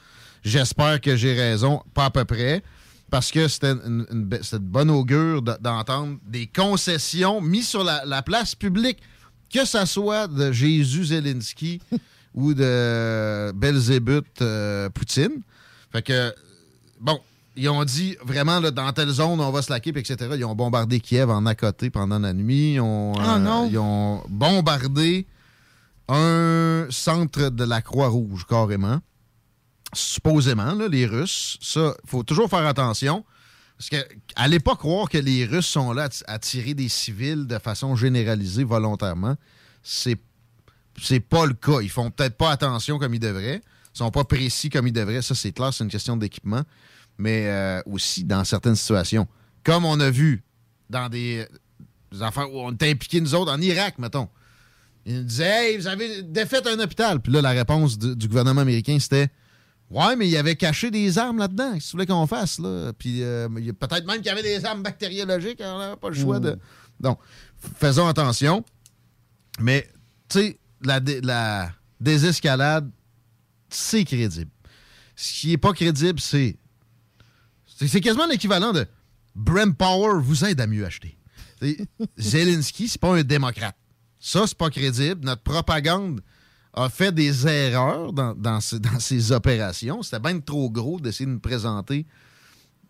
J'espère 0.44 1.02
que 1.02 1.18
j'ai 1.18 1.34
raison, 1.34 1.84
pas 1.94 2.06
à 2.06 2.10
peu 2.10 2.24
près, 2.24 2.64
parce 3.10 3.32
que 3.32 3.48
c'était 3.48 3.72
une, 3.72 4.06
une 4.12 4.30
bonne 4.60 4.90
augure 4.90 5.42
d'entendre 5.42 6.18
des 6.26 6.48
concessions 6.48 7.42
mises 7.42 7.68
sur 7.70 7.84
la, 7.84 8.04
la 8.06 8.22
place 8.22 8.56
publique, 8.56 9.00
que 9.54 9.66
ça 9.66 9.86
soit 9.86 10.28
de 10.28 10.52
Jésus 10.52 11.06
Zelensky 11.06 11.82
ou 12.34 12.54
de 12.54 13.52
Belzébuth 13.54 14.42
euh, 14.42 14.90
Poutine. 14.90 15.42
Fait 15.92 16.02
que, 16.02 16.34
bon, 17.00 17.20
ils 17.56 17.70
ont 17.70 17.84
dit 17.86 18.18
vraiment, 18.24 18.60
là, 18.60 18.72
dans 18.72 18.92
telle 18.92 19.10
zone, 19.10 19.40
on 19.40 19.52
va 19.52 19.62
se 19.62 19.72
laquer, 19.72 19.90
etc. 19.90 20.16
Ils 20.36 20.46
ont 20.46 20.54
bombardé 20.54 21.00
Kiev 21.00 21.30
en 21.30 21.46
à 21.46 21.56
côté 21.56 21.90
pendant 21.90 22.20
la 22.20 22.34
nuit. 22.34 22.74
Ils 22.74 22.82
ont, 22.82 23.14
euh, 23.18 23.24
Ah, 23.26 23.40
non. 23.40 23.68
ils 23.72 23.78
ont 23.80 24.22
bombardé 24.30 25.26
un 26.10 26.88
centre 26.90 27.50
de 27.50 27.64
la 27.64 27.82
Croix-Rouge, 27.82 28.46
carrément. 28.48 29.00
Supposément, 29.94 30.74
les 30.90 31.06
Russes. 31.06 31.58
Ça, 31.62 31.96
il 32.04 32.10
faut 32.10 32.24
toujours 32.24 32.50
faire 32.50 32.66
attention. 32.66 33.24
Parce 33.78 33.90
que 33.90 33.98
allez 34.36 34.60
pas 34.60 34.76
croire 34.76 35.08
que 35.08 35.18
les 35.18 35.46
Russes 35.46 35.68
sont 35.68 35.94
là 35.94 36.10
à 36.26 36.40
tirer 36.40 36.74
des 36.74 36.90
civils 36.90 37.46
de 37.46 37.60
façon 37.60 37.96
généralisée 37.96 38.64
volontairement. 38.64 39.36
C'est 39.84 40.20
c'est 41.02 41.20
pas 41.20 41.46
le 41.46 41.54
cas. 41.54 41.82
Ils 41.82 41.90
font 41.90 42.10
peut-être 42.10 42.38
pas 42.38 42.52
attention 42.52 42.98
comme 42.98 43.14
ils 43.14 43.20
devraient. 43.20 43.62
Ils 43.94 43.98
sont 43.98 44.12
pas 44.12 44.24
précis 44.24 44.70
comme 44.70 44.88
ils 44.88 44.94
devraient. 44.94 45.22
Ça, 45.22 45.36
c'est 45.36 45.52
clair, 45.52 45.74
c'est 45.74 45.84
une 45.84 45.92
question 45.92 46.18
d'équipement. 46.18 46.64
Mais 47.20 47.48
euh, 47.48 47.82
aussi 47.86 48.24
dans 48.24 48.44
certaines 48.44 48.76
situations. 48.76 49.28
Comme 49.64 49.86
on 49.86 50.00
a 50.00 50.10
vu 50.10 50.44
dans 50.90 51.10
des, 51.10 51.46
affaires 52.20 52.52
où 52.52 52.60
on 52.60 52.72
était 52.72 52.90
impliqués, 52.90 53.22
nous 53.22 53.36
autres, 53.36 53.52
en 53.52 53.62
Irak, 53.62 54.00
mettons. 54.00 54.30
Ils 55.06 55.18
nous 55.18 55.24
disaient 55.24 55.72
Hey, 55.72 55.78
vous 55.78 55.88
avez 55.88 56.24
défait 56.24 56.68
un 56.68 56.80
hôpital. 56.80 57.22
Puis 57.22 57.32
là, 57.32 57.42
la 57.42 57.52
réponse 57.52 57.98
du 57.98 58.28
gouvernement 58.28 58.62
américain, 58.62 58.98
c'était 59.00 59.30
Ouais, 59.90 60.16
mais 60.18 60.28
il 60.28 60.32
y 60.32 60.38
avait 60.38 60.56
caché 60.58 60.92
des 60.92 61.18
armes 61.18 61.38
là-dedans. 61.38 61.74
Qu'est-ce 61.74 61.86
que 61.86 61.90
tu 61.92 61.96
voulais 61.96 62.06
qu'on 62.06 62.28
fasse, 62.28 62.60
là? 62.60 62.92
Puis 62.98 63.24
euh, 63.24 63.48
peut-être 63.48 64.06
même 64.06 64.18
qu'il 64.18 64.26
y 64.26 64.30
avait 64.30 64.44
des 64.44 64.66
armes 64.66 64.84
bactériologiques. 64.84 65.62
On 65.64 65.78
n'avait 65.80 65.96
pas 65.96 66.10
le 66.10 66.16
choix 66.16 66.40
de. 66.40 66.58
Donc, 67.00 67.20
f- 67.64 67.70
faisons 67.80 68.08
attention. 68.08 68.66
Mais, 69.60 69.90
tu 70.30 70.40
sais, 70.40 70.60
la, 70.84 71.00
dé- 71.00 71.22
la 71.22 71.72
désescalade, 72.02 72.92
c'est 73.70 74.04
crédible. 74.04 74.52
Ce 75.16 75.32
qui 75.40 75.54
est 75.54 75.58
pas 75.58 75.72
crédible, 75.74 76.20
c'est. 76.20 76.58
C'est 77.66 78.02
quasiment 78.02 78.26
l'équivalent 78.28 78.74
de 78.74 78.86
Brem 79.36 79.74
Power 79.74 80.20
vous 80.22 80.44
aide 80.44 80.60
à 80.60 80.68
mieux 80.68 80.86
acheter. 80.86 81.18
Zelensky, 82.18 82.88
c'est 82.88 83.00
pas 83.00 83.16
un 83.16 83.24
démocrate. 83.24 83.76
Ça, 84.20 84.46
c'est 84.48 84.58
pas 84.58 84.70
crédible. 84.70 85.24
Notre 85.26 85.44
propagande 85.44 86.22
a 86.84 86.90
fait 86.90 87.12
des 87.14 87.48
erreurs 87.48 88.14
dans, 88.14 88.34
dans, 88.36 88.60
ses, 88.62 88.80
dans 88.80 89.00
ses 89.00 89.32
opérations. 89.32 90.02
C'était 90.04 90.20
bien 90.20 90.40
trop 90.40 90.70
gros 90.70 91.00
d'essayer 91.00 91.26
de 91.26 91.32
nous 91.32 91.40
présenter 91.40 92.06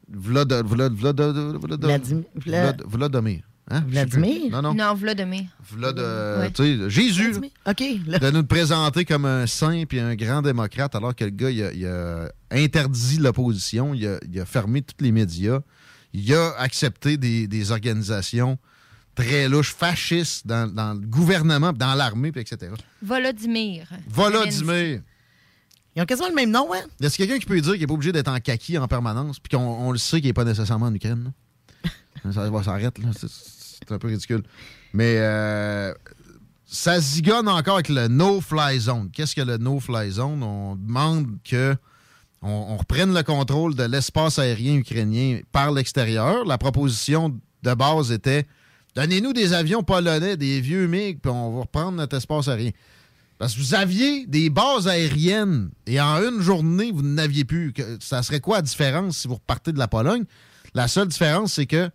Vlad, 0.10 0.52
Vlad, 0.66 0.94
Vlad, 0.94 1.20
Vlad, 1.20 1.82
Vladim- 1.82 2.24
Vlad- 2.36 2.84
Vladimir. 2.88 3.42
Hein? 3.70 3.84
Vladimir? 3.88 4.50
Non, 4.50 4.62
non. 4.62 4.74
Non, 4.74 4.94
Vladimir. 4.96 5.44
Vlad, 5.72 6.00
euh, 6.00 6.40
Ouais. 6.40 6.52
tu 6.52 6.64
sais, 6.64 6.90
Jésus. 6.90 7.34
là. 7.34 7.72
OK. 7.72 8.20
De 8.22 8.32
nous 8.32 8.38
le 8.40 8.48
présenter 8.48 9.04
comme 9.04 9.26
un 9.26 9.46
saint 9.46 9.84
puis 9.86 10.00
un 10.00 10.16
grand 10.16 10.42
démocrate, 10.42 10.96
alors 10.96 11.14
que 11.14 11.26
le 11.26 11.32
gars, 11.32 11.50
il 11.50 11.62
a, 11.64 11.74
il 11.74 11.86
a 11.86 12.30
interdit 12.52 13.18
l'opposition, 13.18 13.94
il 13.94 14.08
a, 14.08 14.20
il 14.32 14.40
a 14.40 14.46
fermé 14.46 14.82
tous 14.82 15.04
les 15.04 15.12
médias, 15.12 15.60
il 16.14 16.34
a 16.34 16.54
accepté 16.58 17.18
des, 17.18 17.48
des 17.48 17.72
organisations 17.72 18.58
très 19.18 19.50
louches, 19.50 19.74
fascistes 19.74 20.46
dans, 20.48 20.72
dans 20.74 20.94
le 20.94 21.00
gouvernement, 21.06 21.74
dans 21.74 21.94
l'armée, 21.96 22.32
puis 22.32 22.42
etc. 22.42 22.72
Volodymyr. 23.02 23.88
Volodymyr. 24.08 25.02
Ils 25.96 26.02
ont 26.02 26.06
quasiment 26.06 26.30
le 26.30 26.36
même 26.36 26.52
nom, 26.52 26.72
hein? 26.74 26.82
Y 27.02 27.08
a 27.08 27.10
quelqu'un 27.10 27.40
qui 27.40 27.46
peut 27.48 27.60
dire 27.60 27.72
qu'il 27.74 27.82
n'est 27.82 27.88
pas 27.88 27.94
obligé 27.96 28.12
d'être 28.12 28.28
en 28.30 28.40
kaki 28.40 28.78
en 28.78 28.88
permanence, 28.88 29.40
puis 29.40 29.58
qu'on 29.58 29.64
on 29.66 29.92
le 29.92 29.98
sait 29.98 30.18
qu'il 30.22 30.30
n'est 30.30 30.34
pas 30.34 30.44
nécessairement 30.46 30.86
en 30.86 30.94
Ukraine? 30.94 31.34
là? 31.84 32.32
Ça 32.32 32.50
va 32.50 32.64
s'arrêter, 32.64 33.02
là. 33.02 33.10
C'est- 33.18 33.28
C'est 33.28 33.92
un 33.92 34.00
peu 34.00 34.08
ridicule. 34.08 34.44
Mais 34.94 35.16
euh, 35.20 35.94
ça 36.66 37.00
zigonne 37.00 37.48
encore 37.48 37.76
avec 37.76 37.90
le 37.90 38.08
no-fly 38.08 38.80
zone. 38.80 39.10
Qu'est-ce 39.14 39.36
que 39.36 39.42
le 39.42 39.58
no-fly 39.58 40.12
zone? 40.12 40.42
On 40.44 40.76
demande 40.76 41.28
que 41.44 41.76
on, 42.42 42.50
on 42.50 42.78
reprenne 42.78 43.14
le 43.14 43.22
contrôle 43.24 43.76
de 43.76 43.84
l'espace 43.84 44.40
aérien 44.40 44.76
ukrainien 44.76 45.40
par 45.52 45.72
l'extérieur. 45.72 46.44
La 46.46 46.58
proposition 46.58 47.40
de 47.64 47.74
base 47.74 48.12
était 48.12 48.46
donnez-nous 48.98 49.32
des 49.32 49.54
avions 49.54 49.84
polonais, 49.84 50.36
des 50.38 50.60
vieux 50.60 50.88
MiG, 50.88 51.20
puis 51.22 51.32
on 51.32 51.54
va 51.54 51.62
reprendre 51.62 51.92
notre 51.98 52.18
espace 52.18 52.48
aérien. 52.48 52.72
Parce 53.38 53.54
que 53.54 53.60
vous 53.60 53.76
aviez 53.76 54.26
des 54.26 54.50
bases 54.50 54.88
aériennes 54.88 55.70
et 55.86 56.02
en 56.02 56.18
une 56.18 56.42
journée, 56.42 56.92
vous 56.92 57.04
n'aviez 57.04 57.46
plus. 57.46 57.72
Ça 58.00 58.24
serait 58.24 58.40
quoi 58.40 58.58
la 58.58 58.62
différence 58.64 59.20
si 59.20 59.28
vous 59.28 59.36
repartez 59.36 59.72
de 59.72 59.78
la 59.78 59.88
Pologne? 59.88 60.24
La 60.74 60.88
seule 60.88 61.08
différence, 61.08 61.54
c'est 61.54 61.68
que 61.68 61.92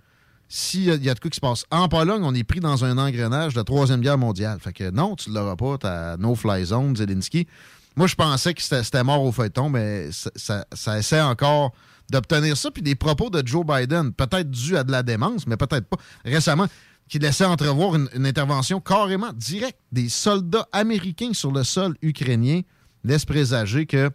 s'il 0.48 0.82
y 0.82 1.04
y 1.04 1.10
a 1.10 1.14
de 1.14 1.18
quoi 1.18 1.30
qui 1.30 1.36
se 1.36 1.40
passe 1.40 1.64
en 1.72 1.88
Pologne, 1.88 2.22
on 2.22 2.32
est 2.34 2.44
pris 2.44 2.60
dans 2.60 2.84
un 2.84 2.96
engrenage 2.96 3.54
de 3.54 3.62
Troisième 3.62 4.00
Guerre 4.00 4.18
mondiale. 4.18 4.58
Fait 4.60 4.72
que 4.72 4.90
non, 4.90 5.16
tu 5.16 5.30
ne 5.30 5.34
l'auras 5.34 5.56
pas, 5.56 5.78
ta 5.78 6.16
no-fly 6.16 6.64
zone, 6.66 6.94
Zelensky. 6.94 7.48
Moi, 7.96 8.06
je 8.06 8.14
pensais 8.14 8.54
que 8.54 8.62
c'était 8.62 9.02
mort 9.02 9.22
au 9.24 9.32
feuilleton, 9.32 9.68
mais 9.68 10.12
ça, 10.12 10.30
ça- 10.36 10.66
ça 10.72 10.98
essaie 10.98 11.20
encore 11.20 11.72
d'obtenir 12.10 12.56
ça. 12.56 12.70
Puis 12.70 12.82
des 12.82 12.94
propos 12.94 13.30
de 13.30 13.44
Joe 13.44 13.66
Biden, 13.66 14.12
peut-être 14.12 14.48
dû 14.50 14.76
à 14.76 14.84
de 14.84 14.92
la 14.92 15.02
démence, 15.02 15.46
mais 15.48 15.56
peut-être 15.56 15.86
pas. 15.88 15.96
Récemment, 16.24 16.68
qui 17.08 17.18
laissait 17.18 17.44
entrevoir 17.44 17.94
une, 17.96 18.26
intervention 18.26 18.80
carrément 18.80 19.32
directe 19.32 19.78
des 19.90 20.08
soldats 20.08 20.66
américains 20.72 21.34
sur 21.34 21.52
le 21.52 21.62
sol 21.62 21.94
ukrainien, 22.02 22.62
laisse 23.04 23.24
présager 23.24 23.86
que 23.86 24.10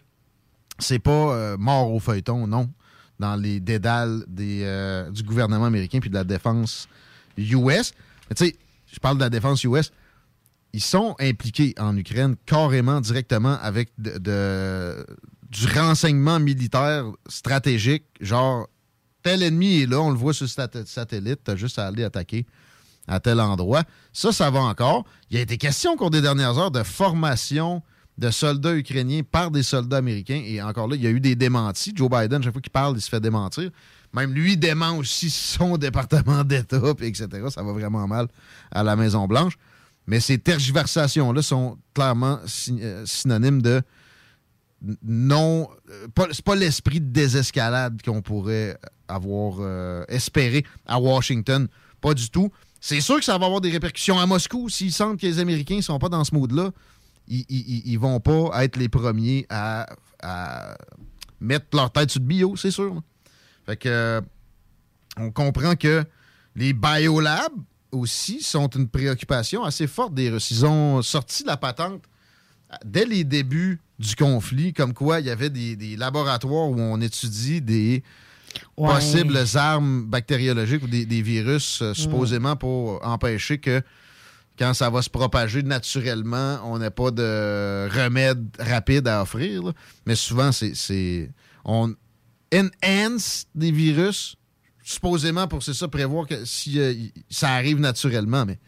c'est 0.78 0.98
pas 0.98 1.10
euh, 1.34 1.56
mort 1.56 1.92
au 1.92 2.00
feuilleton, 2.00 2.46
non, 2.46 2.70
dans 3.18 3.36
les 3.36 3.60
dédales 3.60 4.24
euh, 4.40 5.10
du 5.10 5.22
gouvernement 5.22 5.66
américain 5.66 6.00
puis 6.00 6.10
de 6.10 6.14
la 6.14 6.24
défense 6.24 6.88
US. 7.36 7.92
Mais 8.28 8.34
Tu 8.34 8.46
sais, 8.46 8.56
je 8.92 8.98
parle 8.98 9.16
de 9.18 9.22
la 9.22 9.30
défense 9.30 9.62
US. 9.64 9.92
Ils 10.72 10.82
sont 10.82 11.16
impliqués 11.18 11.74
en 11.78 11.96
Ukraine 11.96 12.36
carrément 12.46 13.00
directement 13.00 13.58
avec 13.60 13.90
du 13.98 15.66
renseignement 15.74 16.38
militaire 16.40 17.06
stratégique, 17.26 18.04
genre 18.20 18.68
tel 19.22 19.42
ennemi 19.42 19.82
est 19.82 19.86
là, 19.86 20.00
on 20.00 20.10
le 20.10 20.16
voit 20.16 20.34
sur 20.34 20.44
le 20.44 20.48
sat- 20.48 20.84
satellite, 20.86 21.40
t'as 21.44 21.56
juste 21.56 21.78
à 21.78 21.86
aller 21.86 22.04
attaquer 22.04 22.46
à 23.08 23.20
tel 23.20 23.40
endroit. 23.40 23.82
Ça, 24.12 24.32
ça 24.32 24.50
va 24.50 24.60
encore. 24.60 25.04
Il 25.30 25.36
y 25.36 25.40
a 25.40 25.42
été 25.42 25.56
question 25.56 25.92
au 25.92 25.96
cours 25.96 26.10
des 26.10 26.20
dernières 26.20 26.58
heures 26.58 26.70
de 26.70 26.82
formation 26.82 27.82
de 28.18 28.30
soldats 28.30 28.74
ukrainiens 28.74 29.22
par 29.22 29.50
des 29.50 29.62
soldats 29.62 29.98
américains. 29.98 30.42
Et 30.44 30.60
encore 30.60 30.88
là, 30.88 30.96
il 30.96 31.02
y 31.02 31.06
a 31.06 31.10
eu 31.10 31.20
des 31.20 31.36
démentis. 31.36 31.92
Joe 31.94 32.10
Biden, 32.10 32.42
chaque 32.42 32.52
fois 32.52 32.62
qu'il 32.62 32.72
parle, 32.72 32.96
il 32.96 33.00
se 33.00 33.08
fait 33.08 33.20
démentir. 33.20 33.70
Même 34.12 34.32
lui 34.32 34.56
dément 34.56 34.96
aussi 34.96 35.30
son 35.30 35.76
département 35.76 36.44
d'État, 36.44 36.80
etc. 37.00 37.28
Ça 37.50 37.62
va 37.62 37.72
vraiment 37.72 38.06
mal 38.06 38.28
à 38.70 38.82
la 38.82 38.96
Maison-Blanche. 38.96 39.56
Mais 40.06 40.20
ces 40.20 40.38
tergiversations-là 40.38 41.42
sont 41.42 41.78
clairement 41.94 42.40
euh, 42.70 43.02
synonymes 43.04 43.60
de 43.60 43.82
non. 45.02 45.68
euh, 45.90 46.26
C'est 46.32 46.44
pas 46.44 46.54
l'esprit 46.54 47.00
de 47.00 47.10
désescalade 47.10 48.00
qu'on 48.02 48.22
pourrait 48.22 48.78
avoir 49.06 49.56
euh, 49.60 50.04
espéré 50.08 50.64
à 50.86 50.98
Washington. 50.98 51.68
Pas 52.00 52.14
du 52.14 52.30
tout. 52.30 52.50
C'est 52.80 53.00
sûr 53.00 53.18
que 53.18 53.24
ça 53.24 53.36
va 53.38 53.46
avoir 53.46 53.60
des 53.60 53.70
répercussions 53.70 54.18
à 54.18 54.26
Moscou. 54.26 54.68
S'ils 54.68 54.92
sentent 54.92 55.20
que 55.20 55.26
les 55.26 55.38
Américains 55.38 55.76
ne 55.76 55.80
sont 55.80 55.98
pas 55.98 56.08
dans 56.08 56.24
ce 56.24 56.34
mood-là, 56.34 56.70
ils, 57.26 57.44
ils 57.48 57.98
vont 57.98 58.20
pas 58.20 58.64
être 58.64 58.76
les 58.76 58.88
premiers 58.88 59.46
à, 59.50 59.86
mettre 61.40 61.66
leur 61.74 61.92
tête 61.92 62.10
sur 62.10 62.20
le 62.20 62.26
bio, 62.26 62.56
c'est 62.56 62.70
sûr. 62.70 63.00
Fait 63.66 63.76
que 63.76 63.88
euh, 63.88 64.20
on 65.16 65.30
comprend 65.30 65.76
que 65.76 66.04
les 66.56 66.72
biolabs 66.72 67.52
aussi 67.92 68.42
sont 68.42 68.68
une 68.68 68.88
préoccupation 68.88 69.62
assez 69.62 69.86
forte 69.86 70.14
des 70.14 70.30
Russes. 70.30 70.50
Ils 70.50 70.66
ont 70.66 71.00
sorti 71.02 71.44
la 71.44 71.56
patente 71.56 72.02
dès 72.84 73.04
les 73.04 73.24
débuts 73.24 73.80
du 73.98 74.16
conflit, 74.16 74.72
comme 74.72 74.94
quoi 74.94 75.20
il 75.20 75.26
y 75.26 75.30
avait 75.30 75.50
des 75.50 75.96
laboratoires 75.96 76.68
où 76.68 76.80
on 76.80 77.00
étudie 77.00 77.60
des 77.60 78.02
Possibles 78.76 79.38
armes 79.54 80.04
bactériologiques 80.04 80.82
ou 80.82 80.86
des, 80.86 81.22
virus 81.22 81.82
euh, 81.82 81.94
supposément 81.94 82.56
pour 82.56 83.04
empêcher 83.04 83.58
que 83.58 83.82
quand 84.58 84.74
ça 84.74 84.90
va 84.90 85.02
se 85.02 85.10
propager 85.10 85.62
naturellement, 85.62 86.60
on 86.64 86.78
n'ait 86.78 86.90
pas 86.90 87.10
de 87.10 87.88
remède 87.88 88.48
rapide 88.58 89.06
à 89.08 89.22
offrir. 89.22 89.72
Mais 90.06 90.14
souvent, 90.14 90.50
c'est-. 90.52 91.30
On 91.64 91.94
enhance 92.54 93.46
des 93.54 93.70
virus, 93.70 94.36
supposément 94.82 95.46
pour 95.46 95.62
ça, 95.62 95.88
prévoir 95.88 96.26
que 96.26 96.44
si 96.44 96.80
euh, 96.80 96.94
ça 97.30 97.50
arrive 97.50 97.78
naturellement, 97.78 98.46
mais 98.46 98.58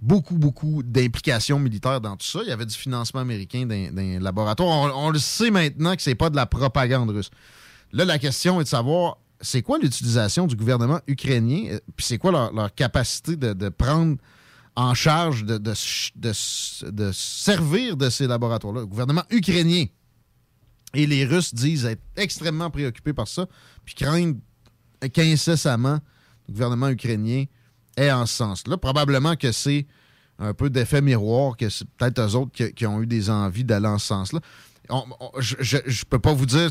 beaucoup, 0.00 0.36
beaucoup 0.36 0.82
d'implications 0.82 1.58
militaires 1.58 2.00
dans 2.00 2.16
tout 2.16 2.26
ça. 2.26 2.40
Il 2.42 2.48
y 2.48 2.52
avait 2.52 2.66
du 2.66 2.74
financement 2.74 3.20
américain 3.20 3.64
d'un 3.64 3.90
d'un 3.90 4.20
laboratoire. 4.20 4.68
On, 4.68 5.06
on 5.06 5.10
le 5.10 5.18
sait 5.18 5.50
maintenant 5.50 5.96
que 5.96 6.02
c'est 6.02 6.14
pas 6.14 6.30
de 6.30 6.36
la 6.36 6.46
propagande 6.46 7.10
russe. 7.10 7.30
Là, 7.92 8.04
la 8.04 8.18
question 8.18 8.60
est 8.60 8.64
de 8.64 8.68
savoir 8.68 9.18
c'est 9.40 9.62
quoi 9.62 9.78
l'utilisation 9.78 10.46
du 10.46 10.56
gouvernement 10.56 11.00
ukrainien, 11.06 11.64
euh, 11.70 11.78
puis 11.94 12.06
c'est 12.06 12.18
quoi 12.18 12.32
leur, 12.32 12.74
capacité 12.74 13.36
de, 13.36 13.68
prendre 13.68 14.16
en 14.76 14.94
charge, 14.94 15.44
de, 15.44 15.58
de 15.58 17.12
servir 17.12 17.96
de 17.96 18.10
ces 18.10 18.26
laboratoires-là? 18.26 18.80
Le 18.80 18.86
gouvernement 18.86 19.24
ukrainien. 19.30 19.84
Et 20.94 21.06
les 21.06 21.24
Russes 21.24 21.54
disent 21.54 21.84
être 21.84 22.02
extrêmement 22.16 22.70
préoccupés 22.70 23.12
par 23.12 23.28
ça, 23.28 23.46
puis 23.84 23.94
craignent 23.94 24.38
qu'incessamment 25.12 25.98
le 26.48 26.52
gouvernement 26.52 26.88
ukrainien 26.88 27.44
est 27.96 28.10
en 28.10 28.26
ce 28.26 28.36
sens-là. 28.36 28.76
Probablement 28.76 29.36
que 29.36 29.52
c'est 29.52 29.86
un 30.38 30.54
peu 30.54 30.70
d'effet 30.70 31.00
miroir, 31.00 31.56
que 31.56 31.68
c'est 31.68 31.88
peut-être 31.96 32.20
eux 32.20 32.34
autres 32.36 32.52
qui, 32.52 32.72
qui 32.72 32.86
ont 32.86 33.02
eu 33.02 33.06
des 33.06 33.30
envies 33.30 33.64
d'aller 33.64 33.88
en 33.88 33.98
ce 33.98 34.06
sens-là. 34.06 34.40
Je 35.38 35.76
ne 35.76 36.04
peux 36.08 36.18
pas 36.18 36.32
vous 36.32 36.46
dire 36.46 36.70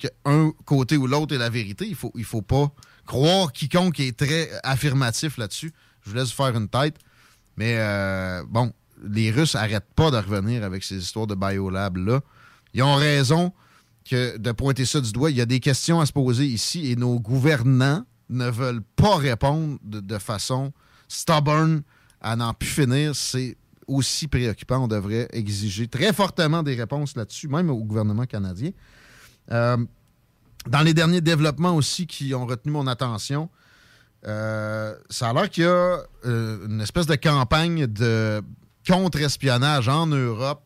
qu'un 0.00 0.52
côté 0.64 0.96
ou 0.96 1.06
l'autre 1.06 1.34
est 1.34 1.38
la 1.38 1.50
vérité. 1.50 1.86
Il 1.86 1.94
faut, 1.94 2.12
il 2.16 2.24
faut 2.24 2.42
pas 2.42 2.72
croire 3.06 3.52
quiconque 3.52 4.00
est 4.00 4.16
très 4.16 4.50
affirmatif 4.62 5.36
là-dessus. 5.36 5.72
Je 6.02 6.10
vous 6.10 6.16
laisse 6.16 6.32
faire 6.32 6.56
une 6.56 6.68
tête. 6.68 6.96
Mais 7.56 7.76
euh, 7.78 8.42
bon, 8.48 8.72
les 9.02 9.30
Russes 9.30 9.54
n'arrêtent 9.54 9.92
pas 9.94 10.10
de 10.10 10.16
revenir 10.16 10.64
avec 10.64 10.84
ces 10.84 10.96
histoires 10.96 11.26
de 11.26 11.34
biolab-là. 11.34 12.20
Ils 12.74 12.82
ont 12.82 12.94
raison 12.94 13.52
que 14.08 14.38
de 14.38 14.52
pointer 14.52 14.84
ça 14.84 15.00
du 15.00 15.12
doigt. 15.12 15.30
Il 15.30 15.36
y 15.36 15.40
a 15.40 15.46
des 15.46 15.60
questions 15.60 16.00
à 16.00 16.06
se 16.06 16.12
poser 16.12 16.46
ici 16.46 16.90
et 16.90 16.96
nos 16.96 17.18
gouvernants 17.20 18.04
ne 18.28 18.48
veulent 18.48 18.82
pas 18.96 19.16
répondre 19.16 19.78
de 19.82 20.18
façon 20.18 20.72
stubborn 21.08 21.82
à 22.20 22.36
n'en 22.36 22.54
plus 22.54 22.68
finir. 22.68 23.14
C'est 23.14 23.56
aussi 23.86 24.28
préoccupant. 24.28 24.84
On 24.84 24.88
devrait 24.88 25.28
exiger 25.32 25.88
très 25.88 26.12
fortement 26.12 26.62
des 26.62 26.74
réponses 26.74 27.16
là-dessus, 27.16 27.48
même 27.48 27.70
au 27.70 27.82
gouvernement 27.84 28.26
canadien. 28.26 28.70
Euh, 29.50 29.76
dans 30.66 30.80
les 30.82 30.94
derniers 30.94 31.20
développements 31.20 31.74
aussi 31.74 32.06
qui 32.06 32.34
ont 32.34 32.46
retenu 32.46 32.72
mon 32.72 32.86
attention, 32.86 33.48
euh, 34.26 34.94
ça 35.08 35.30
a 35.30 35.32
l'air 35.32 35.48
qu'il 35.48 35.64
y 35.64 35.66
a 35.66 36.02
euh, 36.26 36.66
une 36.66 36.80
espèce 36.80 37.06
de 37.06 37.14
campagne 37.14 37.86
de 37.86 38.42
contre-espionnage 38.86 39.88
en 39.88 40.06
Europe 40.06 40.62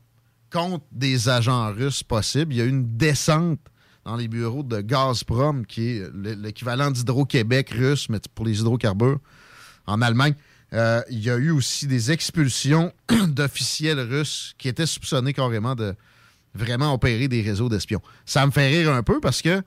contre 0.53 0.85
des 0.93 1.29
agents 1.29 1.72
russes 1.72 2.03
possibles. 2.03 2.53
Il 2.53 2.57
y 2.57 2.61
a 2.61 2.64
eu 2.64 2.68
une 2.68 2.97
descente 2.97 3.61
dans 4.05 4.16
les 4.16 4.29
bureaux 4.29 4.62
de 4.62 4.81
Gazprom, 4.81 5.64
qui 5.66 5.97
est 5.99 6.11
le- 6.12 6.35
l'équivalent 6.35 6.91
d'Hydro-Québec 6.91 7.70
russe, 7.70 8.09
mais 8.09 8.18
pour 8.35 8.45
les 8.45 8.61
hydrocarbures 8.61 9.18
en 9.87 10.03
Allemagne. 10.03 10.35
Euh, 10.72 11.03
il 11.11 11.20
y 11.20 11.31
a 11.31 11.37
eu 11.37 11.51
aussi 11.51 11.87
des 11.87 12.11
expulsions 12.11 12.93
d'officiels 13.29 14.01
russes 14.01 14.55
qui 14.59 14.68
étaient 14.68 14.87
soupçonnés 14.87 15.33
carrément 15.33 15.75
de 15.75 15.95
vraiment 16.55 16.92
opérer 16.94 17.28
des 17.28 17.42
réseaux 17.42 17.68
d'espions. 17.68 18.00
Ça 18.26 18.46
me 18.46 18.50
fait 18.50 18.68
rire 18.68 18.92
un 18.92 19.02
peu 19.02 19.20
parce 19.20 19.42
que 19.42 19.62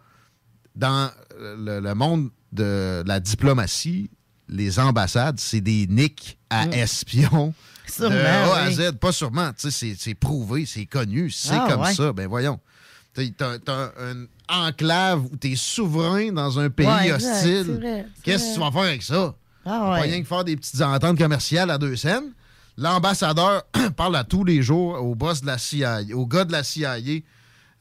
dans 0.76 1.12
le, 1.40 1.80
le 1.80 1.94
monde 1.96 2.30
de 2.52 3.04
la 3.06 3.20
diplomatie, 3.20 4.10
les 4.50 4.80
ambassades, 4.80 5.40
c'est 5.40 5.62
des 5.62 5.88
nicks 5.88 6.38
à 6.50 6.68
espions. 6.68 7.54
Sûrement, 7.88 8.10
de 8.16 8.20
A 8.20 8.56
à 8.56 8.68
oui. 8.68 8.74
Z, 8.76 8.92
pas 9.00 9.12
sûrement. 9.14 9.52
C'est 9.58 10.14
prouvé, 10.16 10.66
c'est 10.66 10.86
connu, 10.86 11.30
c'est 11.32 11.54
Ah, 11.54 11.68
comme 11.70 11.82
ouais. 11.82 11.94
ça. 11.94 12.12
Ben 12.14 12.28
voyons. 12.28 12.60
Tu 13.16 13.34
as, 13.40 13.92
une 14.12 14.28
enclave 14.50 15.24
où 15.26 15.38
tu 15.38 15.52
es 15.52 15.56
souverain 15.56 16.32
dans 16.32 16.60
un 16.60 16.70
pays 16.70 16.86
Ouais, 16.86 17.12
hostile. 17.14 18.06
Qu'est-ce 18.24 18.50
que 18.50 18.54
tu 18.56 18.60
vas 18.60 18.72
faire 18.72 18.82
avec 18.82 19.04
ça? 19.04 19.36
Ah, 19.66 19.96
Pas 19.96 20.02
rien 20.02 20.22
que 20.22 20.28
faire 20.28 20.44
des 20.44 20.56
petites 20.56 20.82
ententes 20.82 21.18
commerciales 21.18 21.72
à 21.72 21.78
deux 21.78 21.96
scènes. 21.96 22.32
L'ambassadeur 22.78 23.64
parle 23.98 24.16
à 24.16 24.24
tous 24.24 24.44
les 24.44 24.62
jours 24.62 25.02
au 25.02 25.16
boss 25.16 25.42
de 25.42 25.48
la 25.48 25.58
CIA, 25.58 26.02
au 26.14 26.26
gars 26.28 26.46
de 26.46 26.52
la 26.52 26.64
CIA 26.64 26.96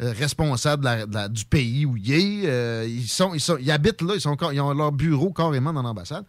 euh, 0.02 0.12
responsable 0.12 0.82
de 0.82 0.88
la- 0.88 1.06
de 1.06 1.14
la- 1.14 1.28
du 1.28 1.44
pays 1.44 1.86
où 1.86 1.96
il 1.96 2.12
est. 2.12 2.42
Euh, 2.46 2.86
ils, 2.88 3.08
sont, 3.08 3.32
ils, 3.34 3.40
sont, 3.40 3.56
ils 3.60 3.70
habitent 3.70 4.02
là, 4.02 4.14
ils, 4.14 4.20
sont, 4.20 4.36
ils 4.52 4.60
ont 4.60 4.72
leur 4.74 4.92
bureau 4.92 5.32
carrément 5.32 5.72
dans 5.72 5.82
l'ambassade. 5.82 6.24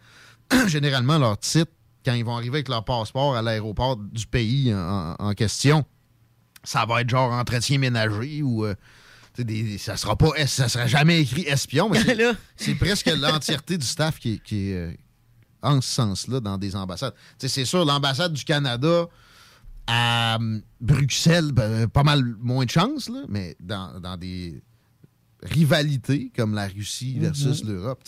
Généralement, 0.68 1.18
leur 1.18 1.38
titre, 1.38 1.70
quand 2.04 2.14
ils 2.14 2.24
vont 2.24 2.36
arriver 2.36 2.56
avec 2.58 2.68
leur 2.68 2.84
passeport 2.84 3.36
à 3.36 3.42
l'aéroport 3.42 3.96
du 3.96 4.26
pays 4.26 4.72
en, 4.74 5.14
en 5.18 5.32
question, 5.34 5.84
ça 6.64 6.86
va 6.86 7.02
être 7.02 7.10
genre 7.10 7.32
entretien 7.32 7.78
ménager 7.78 8.42
ou. 8.42 8.64
euh, 8.64 8.74
des- 9.38 9.78
ça 9.78 9.96
sera 9.96 10.16
pas, 10.16 10.30
ça 10.46 10.68
sera 10.68 10.86
jamais 10.88 11.20
écrit 11.20 11.42
espion, 11.42 11.88
mais 11.88 12.00
c'est- 12.56 12.74
presque 12.74 13.06
l'entièreté 13.06 13.78
du 13.78 13.86
staff 13.86 14.18
qui 14.18 14.32
est, 14.34 14.42
qui 14.42 14.72
en 15.62 15.80
ce 15.80 15.88
sens-là 15.90 16.40
dans 16.40 16.58
des 16.58 16.76
ambassades. 16.76 17.14
C'est 17.38 17.64
sûr, 17.64 17.84
l'ambassade 17.84 18.32
du 18.32 18.44
Canada 18.44 19.06
à 19.86 20.36
hum, 20.38 20.62
Bruxelles, 20.80 21.52
ben, 21.52 21.88
pas 21.88 22.02
mal 22.02 22.22
moins 22.40 22.64
de 22.64 22.70
chance, 22.70 23.08
là, 23.08 23.20
mais 23.28 23.56
dans, 23.60 24.00
dans 24.00 24.16
des 24.16 24.62
rivalités 25.42 26.30
comme 26.36 26.54
la 26.54 26.66
Russie 26.68 27.18
versus 27.18 27.64
Mhm. 27.64 27.70
l'Europe, 27.72 28.02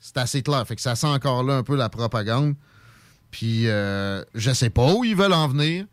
c'est 0.00 0.16
assez 0.16 0.42
clair. 0.42 0.66
Fait 0.66 0.76
que 0.76 0.82
ça 0.82 0.96
sent 0.96 1.06
encore 1.06 1.42
là 1.42 1.56
un 1.56 1.62
peu 1.62 1.76
la 1.76 1.88
propagande. 1.88 2.54
Puis 3.30 3.68
euh, 3.68 4.24
je 4.34 4.52
sais 4.52 4.70
pas 4.70 4.94
où 4.94 5.04
ils 5.04 5.14
veulent 5.16 5.32
en 5.34 5.48
venir. 5.48 5.86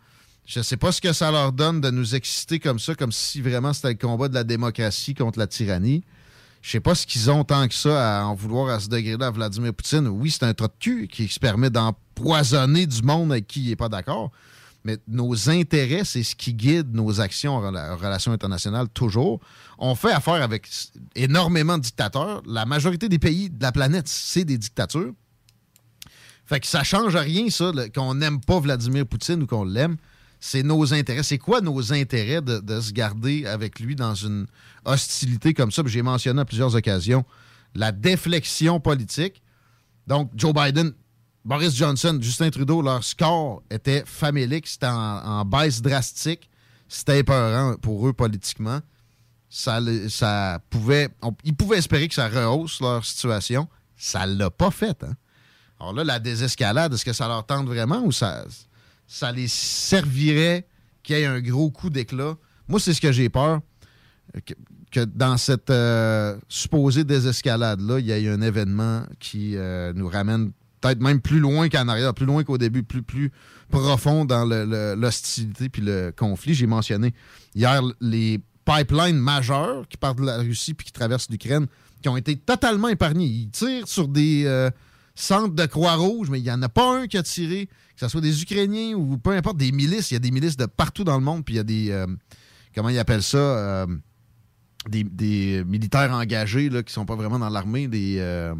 Je 0.45 0.61
sais 0.61 0.78
pas 0.78 0.91
ce 0.91 1.01
que 1.01 1.11
ça 1.11 1.32
leur 1.32 1.51
donne 1.51 1.82
de 1.82 1.89
nous 1.89 2.15
exciter 2.15 2.59
comme 2.59 2.80
ça, 2.80 2.93
comme 2.95 3.11
si 3.11 3.41
vraiment 3.41 3.73
c'était 3.73 3.89
le 3.89 3.95
combat 3.95 4.28
de 4.28 4.36
la 4.36 4.43
démocratie 4.43 5.13
contre 5.15 5.39
la 5.39 5.47
tyrannie. 5.47 6.03
Je 6.66 6.72
sais 6.72 6.80
pas 6.80 6.95
ce 6.95 7.05
qu'ils 7.05 7.30
ont 7.30 7.43
tant 7.43 7.68
que 7.68 7.76
ça 7.76 8.22
à 8.22 8.26
en 8.26 8.34
vouloir 8.34 8.74
à 8.74 8.80
ce 8.80 8.89
degré-là 8.89 9.28
à 9.28 9.30
Vladimir 9.30 9.72
Poutine. 9.72 10.07
Oui, 10.07 10.32
c'est 10.32 10.45
un 10.45 10.53
trou 10.55 10.66
de 10.66 10.74
cul 10.80 11.07
qui 11.07 11.28
se 11.28 11.39
permet 11.39 11.70
d'empoisonner 11.70 12.88
du 12.88 13.03
monde 13.03 13.32
avec 13.34 13.45
qui 13.45 13.61
il 13.66 13.70
n'est 13.70 13.76
pas 13.76 13.88
d'accord. 13.88 14.32
Mais 14.84 14.97
nos 15.07 15.47
intérêts, 15.47 16.03
c'est 16.05 16.24
ce 16.24 16.36
qui 16.36 16.55
guide 16.55 16.91
nos 16.91 17.22
actions 17.22 17.53
en 17.57 17.61
rela- 17.61 17.93
en 17.93 17.97
relations 17.97 18.32
internationales 18.32 18.88
toujours. 18.89 19.41
On 19.78 19.93
fait 19.93 20.11
affaire 20.11 20.41
avec 20.41 20.68
énormément 21.13 21.78
de 21.78 21.84
dictateurs. 21.84 22.41
La 22.47 22.66
majorité 22.66 23.09
des 23.09 23.20
pays 23.20 23.51
de 23.51 23.61
la 23.61 23.72
planète, 23.72 24.07
c'est 24.07 24.43
des 24.43 24.57
dictatures. 24.57 25.13
Fait 26.47 26.59
que 26.59 26.66
ça 26.66 26.84
change 26.84 27.16
rien, 27.16 27.47
ça, 27.51 27.72
qu'on 27.93 28.16
n'aime 28.16 28.41
pas 28.41 28.59
Vladimir 28.59 29.05
Poutine 29.05 29.43
ou 29.43 29.45
qu'on 29.45 29.66
l'aime. 29.66 29.97
C'est 30.47 30.61
nos 30.61 30.93
intérêts. 30.93 31.23
C'est 31.23 31.39
quoi 31.39 31.59
nos 31.59 31.91
intérêts 31.91 32.39
de, 32.39 32.79
se 32.79 32.91
garder 32.91 33.47
avec 33.47 33.79
lui 33.79 33.95
dans 33.95 34.13
une 34.13 34.45
hostilité 34.85 35.55
comme 35.55 35.71
ça? 35.71 35.81
J'ai 35.87 36.03
mentionné 36.03 36.39
à 36.39 36.45
plusieurs 36.45 36.75
occasions 36.75 37.25
la 37.73 37.91
déflexion 37.91 38.79
politique. 38.79 39.41
Donc, 40.05 40.29
Joe 40.35 40.53
Biden, 40.53 40.93
Boris 41.43 41.75
Johnson, 41.75 42.19
Justin 42.21 42.51
Trudeau, 42.51 42.83
leur 42.83 43.03
score 43.03 43.63
était 43.71 44.03
famélique. 44.05 44.67
C'était 44.67 44.85
en, 44.85 45.43
baisse 45.45 45.81
drastique. 45.81 46.47
C'était 46.87 47.21
épeurant 47.21 47.75
pour 47.81 48.07
eux 48.07 48.13
politiquement. 48.13 48.81
Ça, 49.49 50.59
pouvait, 50.69 51.09
ils 51.43 51.55
pouvaient 51.55 51.79
espérer 51.79 52.07
que 52.07 52.13
ça 52.13 52.29
rehausse 52.29 52.81
leur 52.81 53.03
situation. 53.03 53.67
Ça 53.97 54.27
l'a 54.27 54.51
pas 54.51 54.69
fait. 54.69 55.03
Hein? 55.03 55.15
Alors 55.79 55.93
là, 55.93 56.03
la 56.03 56.19
désescalade, 56.19 56.93
est-ce 56.93 57.03
que 57.03 57.13
ça 57.13 57.27
leur 57.27 57.43
tente 57.47 57.65
vraiment 57.65 58.03
ou 58.03 58.11
ça, 58.11 58.45
ça 59.08 59.32
les 59.32 59.47
servirait 59.47 60.68
qu'il 61.03 61.18
y 61.18 61.22
ait 61.22 61.26
un 61.26 61.41
gros 61.41 61.70
coup 61.72 61.89
d'éclat? 61.89 62.36
Moi, 62.68 62.80
c'est 62.80 62.93
ce 62.93 63.01
que 63.01 63.12
j'ai 63.12 63.30
peur. 63.30 63.62
Que, 64.91 65.06
dans 65.06 65.38
cette 65.38 65.70
euh, 65.70 66.38
supposée 66.47 67.03
désescalade-là, 67.03 67.99
il 67.99 68.06
y 68.06 68.12
ait 68.12 68.30
un 68.30 68.41
événement 68.41 69.03
qui 69.20 69.56
euh, 69.56 69.93
nous 69.93 70.08
ramène 70.08 70.51
peut-être 70.82 71.01
même 71.01 71.22
plus 71.22 71.39
loin 71.39 71.70
qu'en 71.70 71.88
arrière, 71.88 72.14
plus 72.14 72.26
loin 72.26 72.43
qu'au 72.43 72.58
début, 72.58 72.84
plus, 72.84 73.01
plus 73.01 73.32
profond 73.70 74.26
dans 74.26 74.45
l'hostilité 74.95 75.70
puis 75.70 75.82
le 75.82 76.14
conflit. 76.16 76.53
J'ai 76.53 76.68
mentionné 76.68 77.14
hier 77.56 77.82
les 78.01 78.39
pipelines 78.66 79.18
majeurs 79.18 79.88
qui 79.88 79.97
partent 79.97 80.20
de 80.20 80.26
la 80.26 80.38
Russie 80.38 80.74
puis 80.74 80.86
qui 80.86 80.91
traversent 80.91 81.30
l'Ukraine, 81.30 81.68
qui 82.01 82.10
ont 82.10 82.18
été 82.18 82.36
totalement 82.36 82.88
épargnés. 82.88 83.26
Ils 83.26 83.49
tirent 83.49 83.88
sur 83.88 84.08
des 84.08 84.43
euh, 84.45 84.70
centres 85.14 85.56
de 85.56 85.66
Croix-Rouge, 85.66 86.30
mais 86.30 86.39
il 86.39 86.43
n'y 86.43 86.51
en 86.51 86.62
a 86.62 86.70
pas 86.70 86.99
un 86.99 87.08
qui 87.08 87.18
a 87.18 87.24
tiré, 87.24 87.70
que 87.95 88.01
ce 88.01 88.07
soit 88.09 88.21
des 88.21 88.41
Ukrainiens 88.41 88.93
ou 88.95 89.17
peu 89.17 89.31
importe, 89.31 89.57
des 89.57 89.71
milices. 89.71 90.11
Il 90.11 90.15
y 90.15 90.17
a 90.17 90.19
des 90.19 90.31
milices 90.31 90.57
de 90.57 90.65
partout 90.65 91.03
dans 91.03 91.17
le 91.17 91.23
monde, 91.23 91.43
puis 91.45 91.55
il 91.55 91.57
y 91.57 91.61
a 91.61 91.63
des... 91.63 91.91
euh, 91.91 92.05
comment 92.75 92.89
ils 92.89 92.99
appellent 92.99 93.23
ça? 93.23 93.37
euh, 93.37 93.87
des, 94.89 95.03
des 95.03 95.63
militaires 95.65 96.11
engagés 96.13 96.69
là, 96.69 96.83
qui 96.83 96.93
sont 96.93 97.05
pas 97.05 97.15
vraiment 97.15 97.39
dans 97.39 97.49
l'armée, 97.49 97.87
des... 97.87 98.17
euh, 98.19 98.53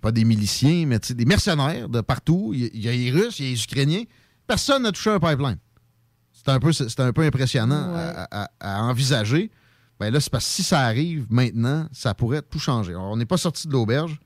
pas 0.00 0.12
des 0.12 0.24
miliciens, 0.24 0.86
mais 0.86 0.98
des 0.98 1.24
mercenaires 1.24 1.88
de 1.88 2.00
partout. 2.00 2.52
Il 2.54 2.60
y 2.60 2.64
a- 2.64 2.70
il 2.74 2.80
y 2.84 2.88
a 2.88 2.92
les 2.92 3.10
Russes, 3.10 3.38
il 3.38 3.46
y 3.46 3.48
a 3.48 3.52
les 3.52 3.62
Ukrainiens. 3.62 4.02
Personne 4.46 4.82
n'a 4.82 4.92
touché 4.92 5.10
un 5.10 5.18
pipeline. 5.18 5.56
C'est 6.32 6.48
un 6.50 6.60
peu, 6.60 6.72
c'est 6.72 7.00
un 7.00 7.12
peu 7.12 7.22
impressionnant 7.22 7.92
à, 7.94 8.44
à- 8.44 8.50
à 8.60 8.82
envisager. 8.84 9.50
Ben 9.98 10.10
là, 10.12 10.20
c'est 10.20 10.30
parce 10.30 10.44
que 10.44 10.50
si 10.50 10.62
ça 10.62 10.80
arrive 10.80 11.26
maintenant, 11.30 11.88
ça 11.92 12.12
pourrait 12.14 12.42
tout 12.42 12.58
changer. 12.58 12.92
Alors, 12.92 13.10
on 13.10 13.16
n'est 13.16 13.24
pas 13.26 13.38
sorti 13.38 13.66
de 13.66 13.72
l'auberge. 13.72 14.18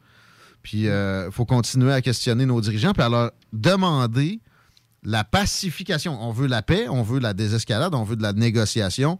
Puis 0.62 0.84
il 0.84 1.28
faut 1.30 1.46
continuer 1.46 1.92
à 1.92 2.02
questionner 2.02 2.46
nos 2.46 2.60
dirigeants, 2.60 2.92
puis 2.92 3.02
à 3.02 3.32
demander 3.52 4.40
la 5.02 5.24
pacification. 5.24 6.18
On 6.22 6.32
veut 6.32 6.46
la 6.46 6.62
paix, 6.62 6.88
on 6.88 7.02
veut 7.02 7.20
la 7.20 7.32
désescalade, 7.32 7.94
on 7.94 8.04
veut 8.04 8.16
de 8.16 8.22
la 8.22 8.32
négociation. 8.32 9.18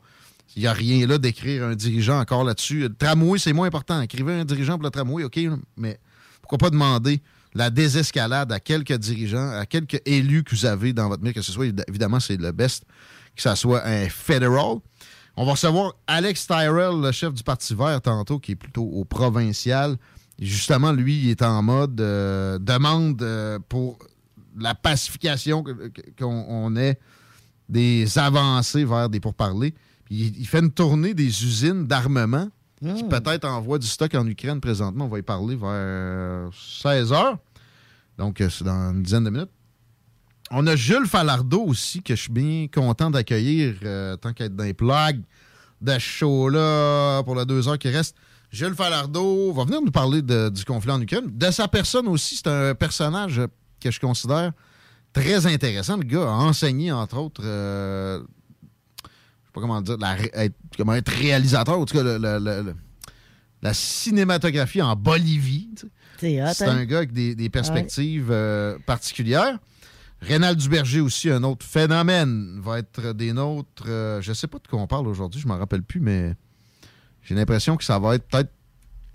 Il 0.57 0.63
n'y 0.63 0.69
a 0.69 0.73
rien 0.73 1.07
là 1.07 1.17
d'écrire 1.17 1.65
un 1.65 1.75
dirigeant 1.75 2.19
encore 2.19 2.45
là-dessus. 2.45 2.81
Le 2.81 2.95
tramway, 2.95 3.39
c'est 3.39 3.53
moins 3.53 3.69
important. 3.69 4.01
Écrivez 4.03 4.33
un 4.35 4.45
dirigeant 4.45 4.75
pour 4.75 4.85
le 4.85 4.91
tramway, 4.91 5.25
OK, 5.25 5.39
mais 5.77 5.99
pourquoi 6.43 6.59
pas 6.59 6.71
demander 6.71 7.23
la 7.55 7.71
désescalade 7.71 8.53
à 8.53 8.61
quelques 8.61 8.97
dirigeants, 8.97 9.51
à 9.51 9.67
quelques 9.67 10.01
élus 10.05 10.45
que 10.45 10.55
vous 10.55 10.67
avez 10.67 10.93
dans 10.93 11.09
votre 11.09 11.23
mire, 11.23 11.35
que 11.35 11.43
ce 11.43 11.53
soit, 11.53 11.67
évidemment, 11.89 12.21
c'est 12.21 12.37
le 12.37 12.53
best, 12.53 12.85
que 13.35 13.43
ce 13.43 13.55
soit 13.55 13.87
un 13.87 14.09
federal. 14.09 14.79
On 15.37 15.45
va 15.45 15.53
recevoir 15.53 15.95
Alex 16.07 16.47
Tyrell, 16.47 17.01
le 17.01 17.13
chef 17.13 17.33
du 17.33 17.43
Parti 17.43 17.75
vert, 17.75 18.01
tantôt, 18.03 18.39
qui 18.39 18.53
est 18.53 18.57
plutôt 18.57 18.85
au 18.85 19.05
provincial. 19.05 19.97
Justement, 20.41 20.93
lui, 20.93 21.25
il 21.25 21.31
est 21.31 21.43
en 21.43 21.63
mode 21.63 22.01
euh, 22.01 22.59
demande 22.59 23.21
euh, 23.23 23.59
pour 23.69 23.99
la 24.59 24.75
pacification, 24.75 25.63
qu'on 26.19 26.47
on 26.49 26.77
ait 26.77 26.99
des 27.69 28.19
avancées 28.19 28.85
vers 28.85 29.09
des 29.09 29.21
pourparlers. 29.21 29.75
Puis 30.05 30.35
il, 30.39 30.47
fait 30.47 30.61
une 30.61 30.73
tournée 30.73 31.15
des 31.15 31.27
usines 31.45 31.87
d'armement 31.87 32.49
qui 32.81 33.05
peut-être 33.05 33.45
envoient 33.45 33.79
du 33.79 33.87
stock 33.87 34.15
en 34.15 34.27
Ukraine 34.27 34.61
présentement. 34.61 35.05
On 35.05 35.09
va 35.09 35.19
y 35.19 35.23
parler 35.23 35.55
vers 35.55 36.51
16 36.55 37.13
heures. 37.13 37.39
Donc, 38.17 38.41
euh, 38.41 38.49
c'est 38.51 38.65
dans 38.65 38.93
une 38.93 39.03
dizaine 39.03 39.25
de 39.25 39.31
minutes. 39.31 39.51
On 40.51 40.67
a 40.67 40.75
Jules 40.75 41.07
Falardeau 41.07 41.63
aussi, 41.63 42.03
que 42.03 42.17
je 42.17 42.23
suis 42.23 42.33
bien 42.33 42.67
content 42.73 43.11
d'accueillir, 43.11 43.77
euh, 43.85 44.17
tant 44.17 44.33
qu'être 44.33 44.57
dans 44.57 44.65
les 44.65 44.75
plugs 44.75 45.23
de 45.81 45.93
ce 45.93 45.99
show-là 45.99 47.23
pour 47.23 47.37
les 47.37 47.47
deux 47.47 47.69
heures 47.69 47.79
qui 47.79 47.89
restent. 47.89 48.17
Jules 48.51 48.75
Falardeau 48.75 49.53
va 49.53 49.65
venir 49.65 49.81
nous 49.81 49.91
parler 49.93 50.23
de- 50.23 50.49
du 50.49 50.65
conflit 50.65 50.91
en 50.91 51.01
Ukraine. 51.01 51.27
De 51.31 51.51
sa 51.51 51.69
personne 51.69 52.09
aussi, 52.09 52.37
c'est 52.37 52.49
un 52.49 52.75
personnage 52.75 53.41
que 53.81 53.91
je 53.91 54.01
considère 54.01 54.53
très 55.13 55.47
intéressant. 55.47 55.97
Le 55.97 56.03
gars 56.05 56.23
a 56.23 56.33
enseigné, 56.33 56.91
entre 56.91 57.17
autres, 57.19 57.43
euh, 57.45 58.19
je 59.05 59.07
sais 59.07 59.53
pas 59.55 59.61
comment 59.61 59.81
dire, 59.81 59.97
la 59.99 60.17
être, 60.35 60.55
comment 60.77 60.95
être 60.95 61.09
réalisateur, 61.13 61.79
en 61.79 61.85
tout 61.85 61.95
cas, 61.97 62.03
le- 62.03 62.19
le- 62.19 62.39
le- 62.39 62.63
le- 62.63 62.75
la 63.63 63.73
cinématographie 63.75 64.83
en 64.83 64.97
Bolivie. 64.97 65.69
tu 65.77 65.87
sais. 65.87 65.89
C'est 66.19 66.55
C'est 66.55 66.65
hein? 66.67 66.77
un 66.77 66.85
gars 66.85 66.99
avec 66.99 67.13
des, 67.13 67.35
des 67.35 67.49
perspectives 67.49 68.29
euh, 68.31 68.79
particulières. 68.85 69.59
Rénal 70.23 70.55
Duberger 70.57 71.01
aussi, 71.01 71.31
un 71.31 71.43
autre 71.45 71.65
phénomène, 71.65 72.61
va 72.63 72.79
être 72.81 73.13
des 73.15 73.33
nôtres. 73.33 73.85
euh, 73.87 74.21
je 74.21 74.33
sais 74.35 74.49
pas 74.49 74.59
de 74.59 74.67
quoi 74.69 74.79
on 74.81 74.87
parle 74.87 75.07
aujourd'hui, 75.09 75.41
je 75.41 75.47
m'en 75.49 75.57
rappelle 75.57 75.83
plus, 75.83 76.01
mais 76.01 76.35
j'ai 77.23 77.35
l'impression 77.35 77.77
que 77.77 77.85
ça 77.85 77.99
va 77.99 78.15
être 78.17 78.27
peut-être 78.29 78.53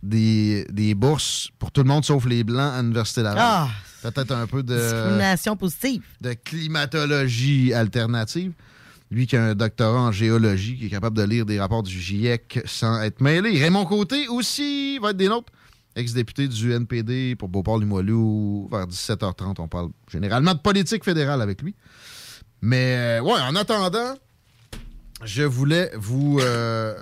des, 0.03 0.66
des 0.72 0.93
bourses 0.93 1.49
pour 1.60 1.72
tout 1.72 1.82
le 1.82 1.88
monde 1.88 2.06
sauf 2.06 2.26
les 2.26 2.43
Blancs 2.43 2.74
à 2.74 2.82
l'Université 2.82 3.22
Laval. 3.24 3.43
Ah! 3.43 3.70
Peut-être 4.03 4.32
un 4.34 4.45
peu 4.45 4.62
de 4.62 4.78
Discrimination 4.78 5.58
positive. 5.58 6.03
de 6.22 6.34
climatologie 6.34 7.74
alternative. 7.74 8.51
Lui 9.10 9.26
qui 9.26 9.36
a 9.36 9.43
un 9.43 9.56
doctorat 9.56 9.99
en 9.99 10.12
géologie, 10.12 10.78
qui 10.78 10.86
est 10.88 10.89
capable 10.89 11.18
de 11.18 11.24
lire 11.24 11.45
des 11.45 11.60
rapports 11.60 11.82
du 11.84 11.99
GIEC 11.99 12.62
sans 12.66 13.01
être 13.01 13.22
mêlé. 13.22 13.60
Raymond 13.60 13.86
Côté 13.86 14.28
aussi 14.28 14.99
va 14.99 15.10
être 15.12 15.18
des 15.18 15.28
nôtres. 15.28 15.51
Ex-député 15.95 16.47
du 16.47 16.72
NPD 16.74 17.36
pour 17.36 17.47
Beauport-Limoilou. 17.49 18.68
Vers 18.72 18.86
17h30, 18.88 19.56
on 19.60 19.68
parle 19.68 19.89
généralement 20.12 20.53
de 20.53 20.60
politique 20.60 21.03
fédérale 21.03 21.41
avec 21.41 21.62
lui. 21.62 21.74
Mais, 22.62 23.20
euh, 23.20 23.22
ouais, 23.22 23.39
en 23.39 23.56
attendant, 23.56 24.16
je 25.24 25.43
voulais 25.43 25.91
vous 25.95 26.39
euh, 26.41 26.95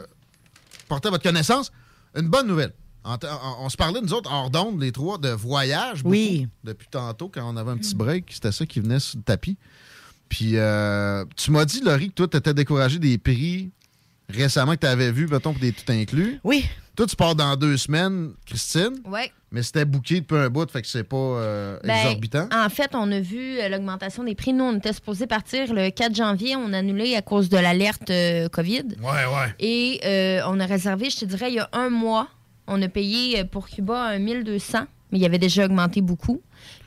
porter 0.94 1.08
à 1.08 1.12
votre 1.12 1.24
connaissance 1.24 1.72
une 2.16 2.28
bonne 2.28 2.46
nouvelle. 2.48 2.72
En 3.04 3.16
on, 3.24 3.66
on 3.66 3.70
se 3.70 3.76
parlait, 3.76 4.00
nous 4.00 4.14
autres, 4.14 4.32
hors 4.32 4.50
d'onde, 4.52 4.80
les 4.80 4.91
trois, 4.91 5.18
de 5.18 5.30
voyage. 5.30 6.04
beaucoup, 6.04 6.12
Oui. 6.12 6.48
Depuis 6.64 6.88
tantôt, 6.89 7.30
quand 7.30 7.52
on 7.52 7.58
avait 7.58 7.72
un 7.72 7.78
petit 7.78 7.96
break, 7.96 8.26
c'était 8.30 8.52
ça 8.52 8.66
qui 8.68 8.80
venait 8.80 9.00
sur 9.00 9.18
le 9.18 9.24
tapis. 9.24 9.58
Puis, 10.30 10.58
euh, 10.58 11.26
tu 11.36 11.50
m'as 11.52 11.66
dit, 11.66 11.82
Laurie, 11.82 12.10
que 12.10 12.14
toi, 12.14 12.28
tu 12.28 12.38
étais 12.38 12.54
découragé 12.54 13.00
des 13.00 13.18
prix 13.18 13.72
récemment 14.30 14.74
que 14.76 14.82
tu 14.82 14.88
avais 14.88 15.12
vus, 15.12 15.28
mettons, 15.28 15.52
pour 15.52 15.62
des 15.62 15.74
tout 15.74 15.91
inclus. 15.91 16.39
Oui. 16.44 16.66
Toi, 16.96 17.08
tu 17.08 17.16
pars 17.16 17.34
dans 17.36 17.56
deux 17.56 17.76
semaines, 17.78 18.34
Christine. 18.46 19.02
Ouais. 19.06 19.32
Mais 19.52 19.64
c'était 19.64 19.86
booké 19.86 20.22
depuis 20.22 20.38
un 20.38 20.50
bout, 20.50 20.70
fait 20.70 20.82
que 20.82 20.88
c'est 20.88 21.04
pas 21.04 21.16
euh, 21.18 21.80
Ben, 21.84 21.96
exorbitant. 21.96 22.48
En 22.52 22.70
fait, 22.70 22.91
on 22.94 23.12
a 23.12 23.20
vu 23.20 23.60
euh, 23.60 23.70
l'augmentation 23.70 24.24
des 24.24 24.36
prix. 24.36 24.54
Nous, 24.54 24.64
on 24.64 24.78
était 24.78 24.94
supposé 24.94 25.26
partir 25.28 25.74
le 25.74 25.89
4 25.89 26.16
janvier. 26.16 26.56
On 26.56 26.72
a 26.74 26.78
annulé 26.80 27.16
à 27.16 27.22
cause 27.24 27.50
de 27.50 27.58
l'alerte 27.58 28.10
euh, 28.12 28.48
COVID. 28.50 28.84
Ouais, 29.02 29.26
ouais. 29.26 29.56
Et 29.60 30.02
euh, 30.06 30.41
on 30.48 30.60
a 30.60 30.66
réservé, 30.66 31.10
je 31.10 31.18
te 31.20 31.26
dirais, 31.26 31.50
il 31.50 31.56
y 31.56 31.60
a 31.60 31.70
un 31.74 31.89
mois, 31.89 32.28
on 32.68 32.82
a 32.82 32.88
payé 32.88 33.44
pour 33.46 33.68
Cuba 33.68 34.00
un 34.10 34.20
1200. 34.20 34.86
mais 35.12 35.20
il 35.20 35.26
avait 35.26 35.39
déjà 35.39 35.66
augmenté 35.66 36.02
beaucoup. 36.02 36.41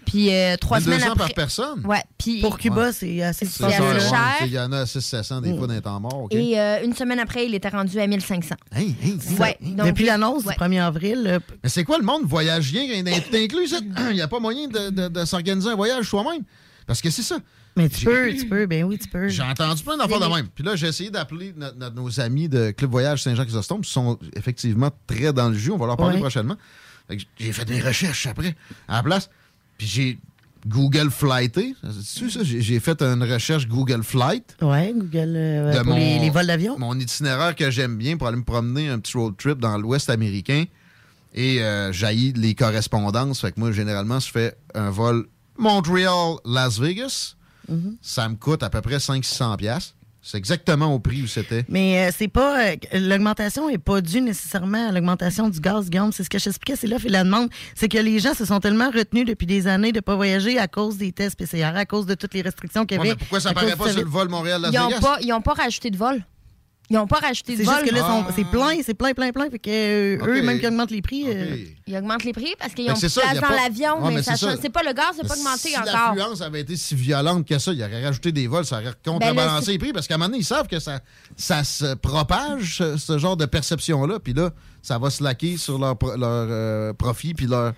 Puis 0.07 0.33
euh, 0.33 0.57
trois 0.57 0.79
1200 0.79 0.97
semaines 1.01 1.11
après. 1.13 1.25
par 1.27 1.35
personne? 1.35 1.85
Ouais. 1.85 2.03
Puis 2.17 2.41
Pour 2.41 2.57
Cuba, 2.59 2.87
Ouais. 2.87 2.93
c'est 2.93 3.23
assez 3.23 3.45
ouais, 3.63 3.71
cher. 4.01 4.37
Il 4.43 4.53
y 4.53 4.59
en 4.59 4.73
a 4.73 4.79
à 4.81 4.87
600 4.87 5.41
des 5.43 5.55
fois 5.57 5.67
dans 5.67 5.75
les 5.75 5.81
temps 5.83 6.01
morts. 6.01 6.29
Et 6.31 6.59
euh, 6.59 6.85
une 6.85 6.95
semaine 6.95 7.19
après, 7.19 7.45
il 7.47 7.55
était 7.55 7.69
rendu 7.69 7.99
à 8.01 8.07
1500. 8.07 8.55
Ouais, 9.39 9.57
donc- 9.61 9.87
Depuis 9.87 10.05
l'annonce 10.07 10.45
ouais. 10.45 10.55
du 10.55 10.59
1er 10.65 10.81
avril, 10.83 11.25
euh, 11.27 11.39
Mais 11.63 11.69
c'est 11.69 11.85
quoi 11.85 11.99
le 11.99 12.05
monde 12.05 12.23
voyage 12.25 12.71
rien? 12.73 13.05
Inclus? 13.35 13.75
Il 14.11 14.15
n'y 14.15 14.21
a 14.23 14.29
pas 14.29 14.39
moyen 14.41 14.69
de, 14.69 14.91
de- 14.91 15.09
de 15.09 15.25
s'organiser 15.25 15.69
un 15.71 15.75
voyage 15.77 16.07
soi-même? 16.09 16.43
Parce 16.87 17.01
que 17.01 17.11
c'est 17.11 17.23
ça. 17.23 17.39
mais 17.77 17.89
tu 17.89 18.05
peux, 18.05 18.33
tu 18.33 18.47
peux, 18.49 18.65
ben 18.67 18.85
oui, 18.85 18.97
tu 18.99 19.09
peux. 19.09 19.27
J'ai 19.29 19.43
entendu 19.43 19.83
plein 19.83 19.97
d'affaires 19.97 20.21
de 20.21 20.33
même. 20.35 20.47
Puis 20.55 20.63
là, 20.63 20.77
j'ai 20.77 20.87
essayé 20.87 21.11
d'appeler 21.11 21.53
no- 21.57 21.67
no- 21.77 21.91
nos 21.91 22.21
amis 22.21 22.49
de 22.49 22.71
Club 22.71 22.93
Voyage 22.93 23.25
Saint-Jean-Chrysostome, 23.25 23.81
qui 23.81 23.91
sont 23.91 24.19
effectivement 24.37 24.91
très 25.09 25.33
dans 25.33 25.49
le 25.49 25.57
jus. 25.59 25.73
On 25.73 25.77
va 25.79 25.87
leur 25.87 25.97
parler 25.97 26.15
Ouais. 26.15 26.21
prochainement. 26.21 26.55
J'ai 27.39 27.53
fait 27.53 27.65
des 27.65 27.81
recherches 27.81 28.27
après, 28.27 28.55
à 28.89 28.97
la 28.97 29.03
place. 29.03 29.31
Puis 29.79 29.87
j'ai 29.87 30.19
Google 30.67 31.11
Flighté. 31.11 31.75
C'est 32.03 32.31
ça? 32.31 32.41
J'ai 32.43 32.81
fait 32.81 33.01
une 33.03 33.23
recherche 33.23 33.69
Google 33.69 34.03
Flight. 34.03 34.57
Ouais, 34.61 34.93
Google, 34.97 35.35
euh, 35.37 35.79
de 35.79 35.83
pour 35.85 35.95
les, 35.95 36.19
les 36.19 36.31
vols 36.31 36.47
d'avion. 36.47 36.79
Mon 36.79 36.99
itinéraire 36.99 37.55
que 37.55 37.71
j'aime 37.71 37.97
bien 37.97 38.17
pour 38.17 38.27
aller 38.27 38.37
me 38.37 38.45
promener 38.45 38.89
un 38.89 38.99
petit 38.99 39.17
road 39.17 39.35
trip 39.37 39.59
dans 39.59 39.79
l'Ouest 39.79 40.11
américain. 40.11 40.65
Et 41.35 41.63
euh, 41.63 41.93
j'haïs 41.93 42.33
les 42.33 42.55
correspondances. 42.55 43.41
Fait 43.41 43.53
que 43.53 43.61
moi, 43.61 43.71
généralement, 43.71 44.19
je 44.19 44.31
fais 44.31 44.57
un 44.75 44.91
vol 44.91 45.27
Montréal-Las 45.59 46.81
Vegas. 46.81 47.37
Mhm. 47.69 47.97
Ça 48.01 48.29
me 48.29 48.37
coûte 48.37 48.63
à 48.63 48.71
peu 48.71 48.81
près 48.81 48.97
500-600$. 48.97 49.93
C'est 50.29 50.39
exactement 50.39 50.93
au 50.93 50.99
prix 50.99 51.23
où 51.23 51.29
c'était. 51.29 51.65
Mais 51.69 52.09
euh, 52.09 52.11
c'est 52.17 52.27
pas. 52.27 52.71
euh, 52.71 52.77
l'augmentation 52.95 53.71
n'est 53.71 53.79
pas 53.79 54.01
due 54.01 54.21
nécessairement 54.21 54.89
à 54.89 54.91
l'augmentation 54.91 55.49
du 55.49 55.61
gaz, 55.61 55.89
Guillaume. 55.89 56.11
C'est 56.11 56.25
ce 56.25 56.31
que 56.31 56.39
j'expliquais, 56.41 56.75
c'est 56.75 56.89
l'offre 56.89 57.07
et 57.07 57.11
la 57.11 57.23
demande. 57.23 57.49
C'est 57.77 57.89
que 57.89 57.99
les 57.99 58.19
gens 58.19 58.35
se 58.35 58.45
sont 58.45 58.59
tellement 58.59 58.91
retenus 58.91 59.25
depuis 59.25 59.47
des 59.47 59.69
années 59.69 59.93
de 59.93 59.99
ne 59.99 60.01
pas 60.01 60.17
voyager 60.17 60.59
à 60.59 60.67
cause 60.67 60.97
des 60.97 61.13
tests 61.13 61.39
PCR, 61.39 61.77
à 61.77 61.87
cause 61.87 62.07
de 62.07 62.15
toutes 62.15 62.35
les 62.35 62.43
restrictions 62.43 62.85
qu'il 62.87 62.97
y 62.97 63.01
Ouais, 63.01 63.07
avait. 63.07 63.15
mais 63.15 63.19
pourquoi 63.19 63.39
ça 63.39 63.51
à 63.51 63.55
paraît 63.55 63.77
pas 63.77 63.85
du 63.87 63.93
sur 63.93 64.03
le 64.05 64.11
vol 64.11 64.29
Montréal-Las 64.29 64.73
Ils 64.73 64.79
n'ont 64.81 64.89
Vegas? 64.89 65.01
pas, 65.01 65.19
ils 65.21 65.33
ont 65.33 65.41
pas 65.43 65.53
rajouté 65.55 65.91
de 65.91 65.97
vol. 65.97 66.25
Ils 66.89 66.95
n'ont 66.95 67.07
pas 67.09 67.19
rajouté 67.19 67.55
de 67.55 67.59
C'est 67.59 67.65
vol. 67.65 67.75
juste 67.81 67.91
que 67.91 67.95
là, 67.97 68.03
Ah. 68.05 68.09
sont- 68.29 68.33
c'est 68.37 68.45
plein, 68.45 68.81
c'est 68.85 68.95
plein, 68.95 69.13
plein, 69.13 69.33
plein. 69.33 69.51
Fait 69.51 69.59
que 69.59 69.69
euh, 69.71 70.19
eux, 70.25 70.43
même 70.43 70.61
qui 70.61 70.67
augmentent 70.69 70.93
les 70.93 71.03
prix. 71.03 71.25
euh, 71.27 71.57
Ils 71.89 71.97
augmentent 71.97 72.23
les 72.23 72.33
prix 72.33 72.55
parce 72.61 72.75
qu'ils 72.75 72.87
Fait 72.87 72.93
ont 72.93 72.95
c'est 72.95 73.09
plus 73.09 73.17
de 73.17 73.39
place 73.39 73.41
dans 73.41 73.57
l'avion, 73.57 74.01
mais, 74.09 74.15
mais 74.15 74.23
ça 74.23 74.33
c'est 74.37 74.45
ça. 74.47 74.51
change. 74.53 74.59
C'est 74.63 74.71
pas 74.71 74.83
le 74.85 74.93
gaz, 74.93 75.07
c'est 75.21 75.27
pas 75.27 75.35
augmenté 75.35 75.69
si 75.71 75.77
encore. 75.77 75.93
l'affluence 75.93 76.41
avait 76.43 76.61
été 76.61 76.77
si 76.77 76.95
violente 76.95 77.45
que 77.47 77.59
ça, 77.59 77.73
il 77.73 77.83
aurait 77.83 78.05
rajouté 78.05 78.31
des 78.31 78.47
vols, 78.47 78.65
ça 78.65 78.77
aurait 78.81 78.93
contrebalancé 79.05 79.65
c'est- 79.65 79.73
les 79.73 79.79
prix, 79.79 79.93
parce 79.93 80.07
qu'à 80.07 80.15
un 80.15 80.19
moment 80.19 80.29
donné, 80.29 80.39
ils 80.39 80.45
savent 80.45 80.69
que 80.69 80.79
ça, 80.79 81.01
ça 81.37 81.65
se 81.65 81.95
propage, 81.95 82.77
ce, 82.79 82.97
ce 82.97 83.19
genre 83.19 83.37
de 83.37 83.47
perception-là, 83.47 84.21
puis 84.21 84.33
là, 84.33 84.51
ça 84.81 84.99
va 84.99 85.11
se 85.11 85.25
laquer 85.25 85.57
sur 85.57 85.79
leur, 85.81 85.97
pro- 85.99 86.17
leur 86.17 86.47
euh, 86.49 86.93
profit 86.93 87.35
puis 87.35 87.47
leur- 87.47 87.73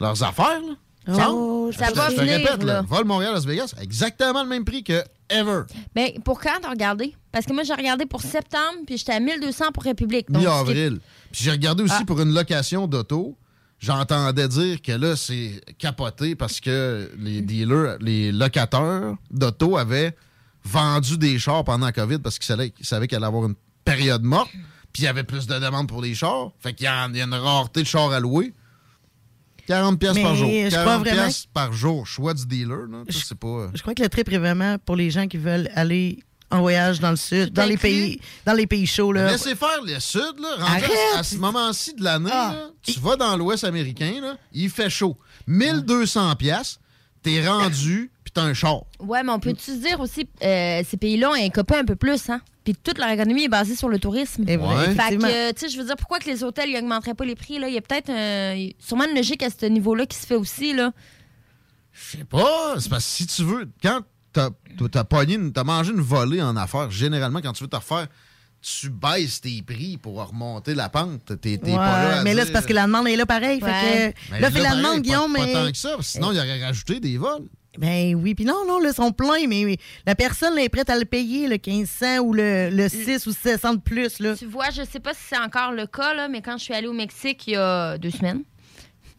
leurs 0.00 0.20
affaires. 0.24 0.60
Là. 1.06 1.28
Oh, 1.30 1.70
Je 1.72 1.78
ça 1.78 1.92
te- 1.92 1.96
va 1.96 2.10
je 2.10 2.16
te 2.16 2.20
répète, 2.20 2.62
là, 2.64 2.74
là. 2.74 2.82
vol 2.82 3.04
Montréal-Las 3.04 3.46
Vegas, 3.46 3.72
exactement 3.80 4.42
le 4.42 4.48
même 4.48 4.64
prix 4.64 4.82
que 4.84 5.02
ever. 5.30 5.62
Mais 5.94 6.16
pour 6.24 6.40
quand 6.40 6.58
t'as 6.62 6.70
regardé? 6.70 7.14
Parce 7.32 7.44
que 7.46 7.52
moi, 7.52 7.62
j'ai 7.62 7.74
regardé 7.74 8.06
pour 8.06 8.22
septembre, 8.22 8.78
puis 8.86 8.96
j'étais 8.98 9.12
à 9.12 9.20
1200 9.20 9.66
pour 9.72 9.82
République. 9.84 10.30
Donc, 10.30 10.42
Mi-avril. 10.42 11.00
Puis 11.32 11.44
j'ai 11.44 11.50
regardé 11.50 11.82
aussi 11.82 11.94
Ah. 12.00 12.04
pour 12.06 12.20
une 12.20 12.32
location 12.34 12.86
d'auto. 12.86 13.36
J'entendais 13.80 14.48
dire 14.48 14.82
que 14.82 14.92
là, 14.92 15.14
c'est 15.14 15.60
capoté 15.78 16.34
parce 16.34 16.58
que 16.60 17.10
les 17.18 17.42
dealers, 17.42 17.96
les 18.00 18.32
locateurs 18.32 19.14
d'auto 19.30 19.76
avaient 19.76 20.16
vendu 20.64 21.16
des 21.16 21.38
chars 21.38 21.62
pendant 21.64 21.86
la 21.86 21.92
COVID 21.92 22.18
parce 22.18 22.38
qu'ils 22.38 22.46
savaient, 22.46 22.72
ils 22.78 22.84
savaient 22.86 23.06
qu'il 23.06 23.16
allait 23.16 23.26
avoir 23.26 23.46
une 23.46 23.54
période 23.84 24.22
morte. 24.22 24.50
Puis 24.92 25.02
il 25.02 25.04
y 25.04 25.08
avait 25.08 25.22
plus 25.22 25.46
de 25.46 25.58
demandes 25.58 25.86
pour 25.86 26.02
les 26.02 26.14
chars. 26.14 26.50
Fait 26.58 26.74
qu'il 26.74 26.86
y, 26.86 26.90
il 27.10 27.16
y 27.16 27.20
a 27.20 27.24
une 27.24 27.34
rareté 27.34 27.82
de 27.82 27.86
chars 27.86 28.10
à 28.10 28.18
louer. 28.20 28.52
40 29.68 29.98
pièces 30.00 30.18
par 30.18 30.34
jour. 30.34 30.48
je 30.50 30.70
40 30.70 30.82
crois 30.84 30.98
vraiment 30.98 31.22
pièces 31.24 31.46
par 31.52 31.72
jour. 31.74 32.06
Choix 32.06 32.32
du 32.34 32.46
dealer. 32.46 32.86
Là. 32.90 33.04
Ça, 33.10 33.20
c'est 33.28 33.38
pas... 33.38 33.70
Je 33.74 33.82
crois 33.82 33.94
que 33.94 34.02
le 34.02 34.08
trip 34.08 34.32
est 34.32 34.38
vraiment 34.38 34.78
pour 34.78 34.96
les 34.96 35.10
gens 35.10 35.28
qui 35.28 35.36
veulent 35.36 35.70
aller 35.74 36.20
en 36.50 36.60
voyage 36.60 37.00
dans 37.00 37.10
le 37.10 37.16
sud, 37.16 37.52
dans 37.52 37.66
les 37.66 37.76
pays, 37.76 38.18
dans 38.46 38.54
les 38.54 38.66
pays 38.66 38.86
chauds. 38.86 39.12
Là. 39.12 39.30
Laissez 39.30 39.54
faire 39.54 39.82
le 39.84 40.00
sud, 40.00 40.40
là. 40.40 40.48
Arrête! 40.60 40.90
à, 41.16 41.22
ce 41.22 41.36
moment-ci 41.36 41.94
de 41.94 42.02
l'année, 42.02 42.30
Ah. 42.32 42.68
tu 42.82 42.98
vas 43.00 43.16
dans 43.16 43.36
l'Ouest 43.36 43.64
américain, 43.64 44.14
là, 44.22 44.36
il 44.52 44.70
fait 44.70 44.88
chaud. 44.88 45.18
1200 45.46 46.34
pièces, 46.36 46.80
t'es 47.22 47.46
rendu, 47.46 48.10
puis 48.30 48.32
t'as 48.34 48.42
un 48.42 48.54
char. 48.54 48.82
Ouais, 49.00 49.22
mais 49.22 49.32
on 49.32 49.40
peut-tu 49.40 49.72
se 49.72 49.76
dire 49.78 49.98
aussi, 50.00 50.28
euh, 50.42 50.82
ces 50.88 50.96
pays-là 50.98 51.30
ont 51.30 51.34
un 51.34 51.48
copain 51.48 51.78
un 51.80 51.84
peu 51.84 51.96
plus, 51.96 52.28
hein? 52.28 52.40
Puis 52.64 52.74
toute 52.74 52.98
leur 52.98 53.08
économie 53.08 53.44
est 53.44 53.48
basée 53.48 53.74
sur 53.74 53.88
le 53.88 53.98
tourisme. 53.98 54.44
Et 54.46 54.58
vrai, 54.58 54.84
Fait 54.86 54.92
effectivement. 54.92 55.28
que, 55.28 55.52
tu 55.52 55.60
sais, 55.60 55.68
je 55.70 55.78
veux 55.78 55.84
dire, 55.86 55.96
pourquoi 55.96 56.18
que 56.18 56.26
les 56.28 56.44
hôtels, 56.44 56.68
ils 56.68 56.76
augmenteraient 56.76 57.14
pas 57.14 57.24
les 57.24 57.34
prix, 57.34 57.58
là? 57.58 57.68
Il 57.68 57.74
y 57.74 57.78
a 57.78 57.80
peut-être 57.80 58.10
euh, 58.10 58.68
sûrement 58.78 59.04
une 59.08 59.16
logique 59.16 59.42
à 59.42 59.48
ce 59.48 59.64
niveau-là 59.66 60.04
qui 60.04 60.18
se 60.18 60.26
fait 60.26 60.34
aussi, 60.36 60.74
là. 60.74 60.92
Je 61.92 62.18
sais 62.18 62.24
pas, 62.24 62.74
c'est 62.78 62.90
parce 62.90 63.04
que 63.04 63.10
si 63.10 63.26
tu 63.26 63.42
veux, 63.44 63.68
quand 63.82 64.00
t'as 64.32 65.04
pogné, 65.04 65.34
une- 65.34 65.52
t'as 65.52 65.64
mangé 65.64 65.90
une 65.92 66.00
volée 66.00 66.42
en 66.42 66.56
affaires, 66.56 66.90
généralement, 66.90 67.40
quand 67.40 67.52
tu 67.54 67.64
veux 67.64 67.70
te 67.70 67.76
refaire, 67.76 68.06
tu 68.60 68.90
baisses 68.90 69.40
tes 69.40 69.62
prix 69.62 69.96
pour 69.96 70.24
remonter 70.26 70.74
la 70.74 70.88
pente. 70.88 71.32
T'es 71.40 71.58
Ouais, 71.62 71.74
pas 71.74 72.04
là 72.04 72.18
à 72.20 72.22
mais 72.24 72.34
là, 72.34 72.44
c'est 72.44 72.52
parce 72.52 72.66
que 72.66 72.72
la 72.72 72.86
demande 72.86 73.06
est 73.08 73.16
là 73.16 73.24
pareil. 73.24 73.62
Ouais. 73.62 73.70
Fait 73.72 74.14
que, 74.36 74.40
là, 74.42 74.50
fait 74.50 74.60
la 74.60 74.74
demande, 74.76 74.94
pas- 74.96 75.00
Guillaume, 75.00 75.32
Pas 75.32 75.46
mais. 75.46 75.52
tant 75.52 75.70
que 75.70 75.76
ça, 75.76 75.96
sinon, 76.00 76.32
il 76.32 76.38
aurait 76.38 76.62
rajouté 76.64 77.00
des 77.00 77.16
vols. 77.18 77.44
Ben 77.76 78.14
oui, 78.16 78.34
puis 78.34 78.44
non, 78.44 78.64
non, 78.66 78.80
là, 78.80 78.88
ils 78.90 78.94
sont 78.94 79.12
pleins, 79.12 79.46
mais 79.46 79.76
la 80.06 80.14
personne 80.14 80.54
là, 80.56 80.62
est 80.62 80.68
prête 80.68 80.90
à 80.90 80.98
le 80.98 81.04
payer, 81.04 81.46
le 81.48 81.58
1500 81.64 82.18
ou 82.20 82.32
le, 82.32 82.70
le 82.70 82.88
6 82.88 83.26
ou 83.26 83.32
700 83.32 83.74
de 83.74 83.80
plus. 83.80 84.18
Là. 84.20 84.34
Tu 84.36 84.46
vois, 84.46 84.70
je 84.70 84.82
sais 84.82 84.98
pas 85.00 85.12
si 85.14 85.20
c'est 85.28 85.38
encore 85.38 85.72
le 85.72 85.86
cas, 85.86 86.14
là, 86.14 86.28
mais 86.28 86.40
quand 86.42 86.56
je 86.58 86.64
suis 86.64 86.74
allée 86.74 86.88
au 86.88 86.92
Mexique 86.92 87.46
il 87.46 87.52
y 87.52 87.56
a 87.56 87.96
deux 87.98 88.10
semaines. 88.10 88.42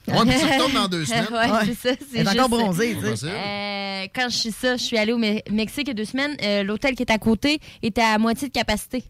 Ouais, 0.07 0.15
puis 0.25 0.39
tu 0.39 0.45
retournes 0.45 0.73
dans 0.73 0.87
deux 0.87 1.05
semaines. 1.05 1.27
ouais, 1.31 1.51
Ouais. 1.51 1.73
c'est 1.81 1.97
ça. 1.99 2.21
Encore 2.55 2.73
tu 2.73 2.77
sais. 2.79 3.09
Possible. 3.11 3.31
Euh, 3.33 4.07
quand 4.15 4.27
je 4.29 4.35
suis 4.37 4.51
ça, 4.51 4.75
je 4.75 4.83
suis 4.83 4.97
allée 4.97 5.13
au 5.13 5.17
Me- 5.19 5.41
Mexique 5.51 5.83
il 5.83 5.89
y 5.89 5.91
a 5.91 5.93
deux 5.93 6.05
semaines. 6.05 6.35
euh, 6.41 6.63
L'hôtel 6.63 6.95
qui 6.95 7.03
est 7.03 7.11
à 7.11 7.17
côté 7.19 7.59
était 7.83 8.01
à 8.01 8.17
moitié 8.17 8.47
de 8.47 8.53
capacité. 8.53 9.03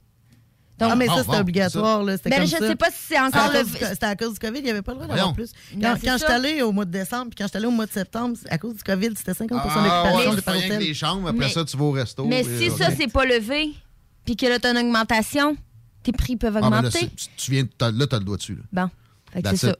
Donc, 0.80 0.90
ah, 0.92 0.96
mais 0.96 1.08
bon, 1.08 1.14
ça, 1.16 1.20
c'était 1.24 1.32
bon, 1.34 1.40
obligatoire. 1.42 2.04
Là, 2.04 2.16
Ben, 2.24 2.34
comme 2.38 2.46
je 2.46 2.52
ça. 2.52 2.60
sais 2.68 2.76
pas 2.76 2.90
si 2.90 2.98
c'est 3.10 3.20
encore 3.20 3.52
le. 3.54 3.64
C'était 3.66 4.06
à 4.06 4.16
cause 4.16 4.34
du 4.34 4.40
COVID, 4.40 4.60
il 4.60 4.64
n'y 4.64 4.70
avait 4.72 4.82
pas 4.82 4.94
le 4.94 5.00
droit 5.00 5.08
d'avoir 5.08 5.34
plus. 5.34 5.52
Non, 5.76 5.82
Quand, 5.94 5.96
ça. 6.04 6.18
j'étais 6.18 6.32
allée 6.32 6.62
au 6.62 6.72
mois 6.72 6.86
de 6.86 6.92
décembre, 6.92 7.26
puis 7.26 7.36
quand 7.38 7.46
j'étais 7.46 7.58
allée 7.58 7.68
au 7.68 7.72
mois 7.72 7.86
de 7.86 7.92
septembre, 7.92 8.38
à 8.50 8.58
cause 8.58 8.76
du 8.76 8.84
COVID, 8.84 9.10
c'était 9.18 9.34
50 9.34 9.60
Ah, 9.62 9.64
d'occupation 9.68 10.18
ouais, 10.18 10.36
de 10.36 10.40
hôtel. 10.66 10.80
les 10.80 10.94
chambres, 10.94 11.28
après 11.30 11.46
Mais- 11.48 11.50
ça, 11.54 11.66
tu 11.66 11.76
vas 11.78 11.84
au 11.84 11.92
resto. 11.92 12.26
Mais 12.26 12.44
si 12.44 12.70
ok. 12.70 12.78
ça, 12.78 12.88
c'est 12.98 13.12
pas 13.12 13.26
levé, 13.26 13.74
puis 14.26 14.36
que 14.38 14.46
là, 14.46 14.58
t'as 14.60 14.72
une 14.72 14.78
augmentation, 14.88 15.58
tes 16.04 16.12
prix 16.14 16.38
peuvent 16.38 16.56
Ah, 16.58 16.62
mais 16.62 16.70
là, 16.70 16.78
augmenter. 16.80 17.00
c'est- 17.00 17.16
tu- 17.16 17.28
tu 17.36 17.52
viens, 17.52 17.66
t'as- 17.78 17.92
là, 17.92 18.08
t'as 18.08 18.20
le 18.20 18.24
doigt 18.26 18.38
dessus. 18.38 18.56
Là. 18.56 18.64
bon, 18.84 18.90
fait 19.34 19.42
que 19.42 19.50
That's 19.50 19.60
c'est 19.60 19.68
ça. 19.68 19.76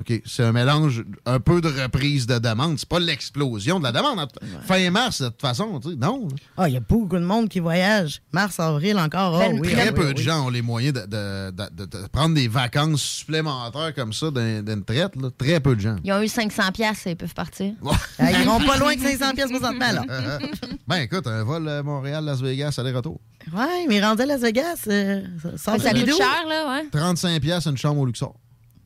OK. 0.00 0.22
C'est 0.24 0.42
un 0.44 0.52
mélange, 0.52 1.04
un 1.26 1.40
peu 1.40 1.60
de 1.60 1.68
reprise 1.68 2.26
de 2.26 2.38
demande. 2.38 2.78
C'est 2.78 2.88
pas 2.88 2.98
l'explosion 3.00 3.78
de 3.78 3.84
la 3.84 3.92
demande. 3.92 4.26
Fin 4.66 4.90
mars, 4.90 5.20
de 5.20 5.28
toute 5.28 5.40
façon, 5.40 5.78
tu 5.78 5.90
sais, 5.90 5.96
non. 5.96 6.26
Ah, 6.56 6.68
il 6.68 6.74
y 6.74 6.76
a 6.76 6.80
beaucoup 6.80 7.18
de 7.18 7.24
monde 7.24 7.48
qui 7.50 7.60
voyage. 7.60 8.22
Mars, 8.32 8.58
avril 8.60 8.98
encore. 8.98 9.36
Ah, 9.36 9.48
Ben, 9.50 9.58
oui, 9.60 9.70
Très 9.72 9.88
ah, 9.88 9.92
peu 9.92 10.06
oui, 10.06 10.14
de 10.14 10.18
oui. 10.18 10.24
gens 10.24 10.46
ont 10.46 10.48
les 10.48 10.62
moyens 10.62 10.94
de, 10.94 11.00
de- 11.02 11.50
de- 11.50 11.84
de- 11.84 11.98
de 12.02 12.06
prendre 12.08 12.34
des 12.34 12.48
vacances 12.48 13.02
supplémentaires 13.02 13.94
comme 13.94 14.12
ça 14.14 14.30
d'un- 14.30 14.62
d'une 14.62 14.84
traite. 14.84 15.16
là. 15.16 15.28
Très 15.36 15.60
peu 15.60 15.76
de 15.76 15.80
gens. 15.80 15.96
Ils 16.02 16.12
ont 16.12 16.22
eu 16.22 16.28
500 16.28 16.72
pièces, 16.72 17.02
ils 17.06 17.16
peuvent 17.16 17.34
partir. 17.34 17.74
Ah, 18.18 18.30
Ils 18.32 18.42
iront 18.46 18.60
pas 18.60 18.78
loin 18.78 18.94
que 18.94 19.02
500 19.02 19.34
pièces 19.34 19.50
présentement, 19.50 19.92
là. 19.92 20.38
ben 20.88 20.96
écoute, 21.02 21.26
un 21.26 21.44
vol 21.44 21.68
euh, 21.68 21.82
Montréal-Las 21.82 22.40
Vegas, 22.40 22.74
aller-retour. 22.78 23.20
Ouais, 23.54 23.86
mais 23.88 24.02
rendu 24.04 24.22
à 24.22 24.26
Las 24.26 24.40
Vegas, 24.40 24.84
euh, 24.88 25.22
ça 25.56 25.78
Ça 25.78 25.92
coûte 25.92 26.06
cher, 26.16 26.46
là, 26.48 26.70
ouais. 26.72 26.88
35 26.90 27.40
pièces 27.40 27.66
une 27.66 27.76
chambre 27.76 28.00
au 28.00 28.06
Luxor. 28.06 28.34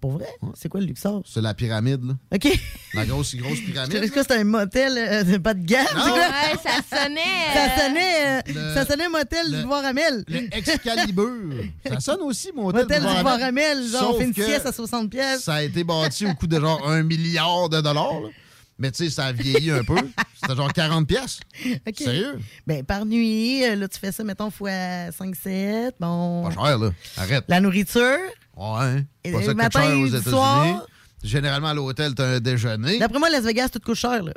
Pour 0.04 0.12
vrai? 0.18 0.26
C'est 0.52 0.68
quoi 0.68 0.80
le 0.80 0.86
Luxor? 0.86 1.22
C'est 1.24 1.40
la 1.40 1.54
pyramide, 1.54 2.04
là. 2.04 2.12
OK. 2.34 2.46
La 2.92 3.06
grosse, 3.06 3.34
grosse 3.36 3.58
pyramide. 3.66 3.94
Est-ce 3.94 4.12
que 4.12 4.22
c'est 4.22 4.32
un 4.38 4.44
motel 4.44 4.98
euh, 4.98 5.22
de 5.24 5.38
pas 5.38 5.54
de 5.54 5.64
gamme? 5.64 5.86
Non. 5.96 6.12
Ouais, 6.12 6.20
ça 6.62 6.98
sonnait. 7.04 7.20
Ça 7.54 7.82
sonnait, 7.86 8.26
euh, 8.26 8.40
Le- 8.48 8.74
ça 8.74 8.84
sonnait 8.84 9.08
motel 9.08 9.50
le- 9.50 9.60
du 9.60 9.64
Voir-Amel. 9.64 10.22
Le 10.28 10.54
Excalibur. 10.54 11.30
ça 11.88 12.00
sonne 12.00 12.20
aussi, 12.20 12.50
mon 12.54 12.66
hôtel. 12.66 12.82
Motel 12.82 13.00
du. 13.00 13.22
Voir-Amel. 13.22 13.88
Genre, 13.88 14.14
on 14.14 14.18
fait 14.18 14.26
une 14.26 14.34
sieste 14.34 14.66
à 14.66 14.72
60 14.72 15.08
pièces. 15.08 15.44
Ça 15.44 15.54
a 15.54 15.62
été 15.62 15.82
bâti 15.84 16.26
au 16.26 16.34
coût 16.34 16.46
de 16.46 16.60
genre 16.60 16.86
un 16.86 17.02
milliard 17.02 17.70
de 17.70 17.80
dollars. 17.80 18.20
là. 18.20 18.28
Mais 18.78 18.90
tu 18.90 19.04
sais, 19.04 19.10
ça 19.10 19.26
a 19.26 19.32
vieilli 19.32 19.70
un 19.70 19.84
peu. 19.84 19.96
C'était 20.40 20.56
genre 20.56 20.72
40 20.72 21.06
pièces. 21.06 21.40
OK. 21.86 21.96
Sérieux? 21.96 22.38
Ben, 22.66 22.84
par 22.84 23.06
nuit, 23.06 23.64
euh, 23.64 23.76
là, 23.76 23.88
tu 23.88 23.98
fais 23.98 24.12
ça, 24.12 24.24
mettons, 24.24 24.50
fois 24.50 24.70
5-7. 25.10 25.92
Bon. 26.00 26.44
Pas 26.48 26.50
cher, 26.66 26.78
là. 26.78 26.90
Arrête. 27.16 27.44
La 27.48 27.60
nourriture? 27.60 28.18
Ouais. 28.56 29.04
Et 29.24 29.32
Pas 29.32 29.38
le 29.38 29.44
ça 29.44 29.50
coûte 29.52 29.56
matin 29.56 29.82
cher 29.82 29.90
et 29.90 29.94
aux 30.02 30.06
États-Unis. 30.06 30.30
soir? 30.30 30.86
Généralement, 31.22 31.68
à 31.68 31.74
l'hôtel, 31.74 32.14
t'as 32.14 32.26
un 32.26 32.40
déjeuner. 32.40 32.98
D'après 32.98 33.18
moi, 33.18 33.30
Las 33.30 33.44
Vegas, 33.44 33.68
tout 33.68 33.78
coûte 33.80 33.94
cher, 33.94 34.22
là. 34.22 34.32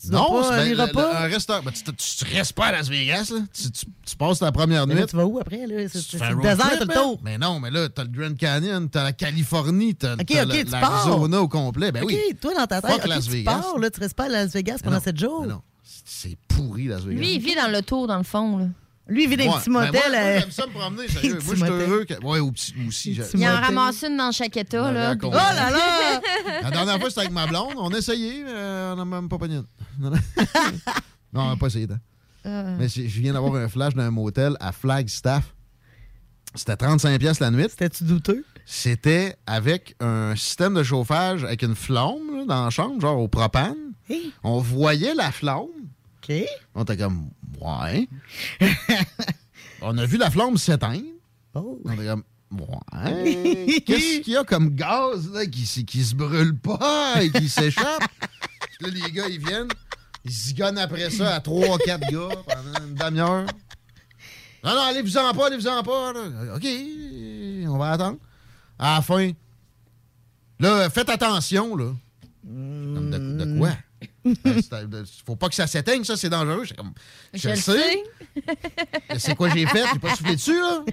Tu 0.00 0.10
Non, 0.10 0.40
pas, 0.42 0.50
ben, 0.50 0.68
le- 0.70 0.74
le- 0.76 0.98
un 0.98 1.20
restaurant. 1.26 1.62
Ben, 1.64 1.72
tu, 1.72 1.82
tu- 1.82 1.92
tu 1.94 2.24
restes 2.36 2.52
pas 2.52 2.66
à 2.66 2.72
Las 2.72 2.88
Vegas, 2.88 3.30
là. 3.32 3.40
Tu, 3.52 3.70
tu- 3.70 3.86
tu 4.06 4.16
passes 4.16 4.38
ta 4.40 4.52
première 4.52 4.86
Mais 4.86 4.94
nuit. 4.94 5.00
là, 5.00 5.06
tu 5.06 5.16
vas 5.16 5.24
où 5.24 5.38
après, 5.38 5.66
là? 5.66 5.88
C'est 5.88 6.00
Tu 6.06 6.18
le 6.18 6.26
road 6.34 6.42
désert, 6.42 6.58
trip, 6.66 6.78
t'as 6.80 6.84
le 6.84 6.92
tour. 6.94 7.20
Mais 7.22 7.38
non, 7.38 7.58
mais 7.60 7.70
là, 7.70 7.88
t'as 7.88 8.04
le 8.04 8.10
Grand 8.10 8.36
Canyon, 8.36 8.88
t'as 8.90 9.02
la 9.04 9.12
Californie, 9.12 9.94
t'as 9.94 10.14
OK, 10.14 10.26
t'as 10.26 10.42
OK, 10.44 10.48
la- 10.48 10.64
tu 10.64 10.70
l'Arizona 10.70 11.36
pars. 11.36 11.42
au 11.42 11.48
complet. 11.48 11.92
Ben 11.92 12.02
OK, 12.04 12.10
oui. 12.10 12.36
toi, 12.40 12.52
dans 12.54 12.66
ta 12.66 12.82
tête, 12.82 12.90
Fuck 12.90 13.00
OK, 13.04 13.08
Las 13.08 13.24
tu 13.24 13.30
Vegas. 13.30 13.52
pars, 13.54 13.78
là, 13.78 13.90
tu 13.90 14.00
restes 14.00 14.14
pas 14.16 14.24
à 14.24 14.28
Las 14.28 14.52
Vegas 14.52 14.78
pendant 14.84 14.96
non, 14.96 15.02
7 15.02 15.18
jours. 15.18 15.40
mais 15.42 15.48
non, 15.54 15.62
c'est 16.04 16.36
pourri, 16.46 16.84
Las 16.88 17.00
Vegas. 17.02 17.18
Lui, 17.18 17.34
il 17.36 17.40
vit 17.40 17.54
dans 17.54 17.70
le 17.72 17.82
tour, 17.82 18.06
dans 18.06 18.18
le 18.18 18.22
fond, 18.24 18.58
là. 18.58 18.66
Lui, 19.08 19.24
il 19.24 19.30
vit 19.30 19.36
dans 19.36 19.44
un 19.44 19.46
Ouais. 19.48 19.58
petit 19.60 19.70
Ben, 19.70 19.72
moi, 19.72 19.90
moi, 19.92 20.00
euh, 20.18 20.40
j'aime 20.40 20.50
ça 20.50 20.66
me 20.66 20.72
promener, 20.72 21.08
sérieux. 21.08 21.38
Moi, 21.44 21.54
je 21.54 21.64
suis 21.64 21.72
heureux. 21.72 22.04
Que... 22.04 22.24
Ouais, 22.24 22.38
au 22.40 22.50
petit 22.50 22.74
aussi. 22.88 23.20
Il 23.34 23.46
en 23.48 23.60
ramasse 23.60 24.02
une 24.02 24.16
dans 24.16 24.32
chaque 24.32 24.56
état, 24.56 24.90
là. 24.90 25.14
Oh 25.22 25.30
là 25.30 25.70
là! 25.70 26.20
La 26.62 26.70
dernière 26.70 26.98
fois, 26.98 27.08
c'était 27.08 27.20
avec 27.20 27.32
ma 27.32 27.46
blonde. 27.46 27.74
On 27.76 27.92
a 27.94 27.98
essayé, 27.98 28.42
mais 28.44 28.50
euh, 28.52 28.92
on 28.94 28.96
n'a 28.96 29.04
même 29.04 29.28
pas 29.28 29.38
pogné. 29.38 29.60
Non, 30.00 30.10
non. 30.10 30.16
Non, 31.32 31.42
on 31.42 31.48
n'a 31.50 31.56
pas 31.56 31.66
essayé. 31.68 31.86
hein. 31.90 31.98
Euh. 32.46 32.76
Mais 32.78 32.88
je 32.88 33.02
viens 33.02 33.32
d'avoir 33.32 33.54
un 33.56 33.68
flash 33.68 33.94
d'un 33.94 34.10
motel 34.10 34.56
à 34.60 34.72
Flagstaff. 34.72 35.52
C'était 36.54 36.76
35 36.76 37.18
pièces 37.18 37.40
la 37.40 37.50
nuit. 37.50 37.66
C'était-tu 37.68 38.04
douteux? 38.04 38.44
C'était 38.64 39.36
avec 39.46 39.94
un 40.00 40.34
système 40.36 40.74
de 40.74 40.82
chauffage 40.82 41.44
avec 41.44 41.62
une 41.62 41.74
flamme 41.76 42.38
là, 42.38 42.44
dans 42.46 42.64
la 42.64 42.70
chambre, 42.70 43.00
genre 43.00 43.18
au 43.20 43.28
propane. 43.28 43.74
On 44.42 44.58
voyait 44.58 45.14
la 45.14 45.30
flamme. 45.32 45.66
OK. 46.28 46.34
On 46.74 46.82
était 46.82 46.96
comme, 46.96 47.30
ouais. 47.60 48.08
on 49.82 49.96
a 49.98 50.06
vu 50.06 50.16
la 50.16 50.30
flamme 50.30 50.56
s'éteindre. 50.56 51.04
Oh. 51.54 51.80
On 51.84 51.92
était 51.92 52.06
comme, 52.06 52.24
ouais. 52.52 53.80
Qu'est-ce 53.86 54.20
qu'il 54.20 54.34
y 54.34 54.36
a 54.36 54.44
comme 54.44 54.74
gaz 54.74 55.30
là, 55.32 55.46
qui, 55.46 55.84
qui 55.84 56.04
se 56.04 56.14
brûle 56.14 56.56
pas 56.58 57.22
et 57.22 57.30
qui 57.30 57.48
s'échappe? 57.48 58.04
Là, 58.80 58.88
les 58.88 59.10
gars, 59.10 59.28
ils 59.28 59.38
viennent, 59.38 59.68
ils 60.24 60.30
zigonnent 60.30 60.78
après 60.78 61.08
ça 61.10 61.36
à 61.36 61.38
3-4 61.40 62.10
gars 62.10 62.42
pendant 62.46 62.86
une 62.86 62.94
demi-heure. 62.94 63.46
Non, 64.64 64.74
non, 64.74 64.80
allez-vous-en 64.80 65.32
pas, 65.32 65.46
allez-vous-en 65.46 65.82
pas. 65.82 66.12
là. 66.12 66.56
OK, 66.56 66.66
on 67.68 67.78
va 67.78 67.92
attendre. 67.92 68.18
À 68.78 68.96
la 68.96 69.02
fin, 69.02 69.30
là, 70.60 70.90
faites 70.90 71.08
attention, 71.08 71.76
là. 71.76 71.92
Comme 72.44 73.10
de, 73.10 73.44
de 73.44 73.58
quoi? 73.58 73.70
C'est- 74.34 74.86
de- 74.88 75.04
Faut 75.24 75.36
pas 75.36 75.48
que 75.48 75.54
ça 75.54 75.66
s'éteigne, 75.66 76.02
ça, 76.04 76.16
c'est 76.16 76.28
dangereux. 76.28 76.64
Comme, 76.76 76.92
je, 77.32 77.38
Je 77.40 77.48
le 77.48 77.54
le 77.54 77.60
sais. 77.60 78.02
C'est 79.18 79.34
quoi 79.34 79.48
j'ai 79.50 79.66
fait? 79.66 79.84
J'ai 79.92 79.98
pas 79.98 80.14
soufflé 80.16 80.36
dessus, 80.36 80.58
là? 80.60 80.84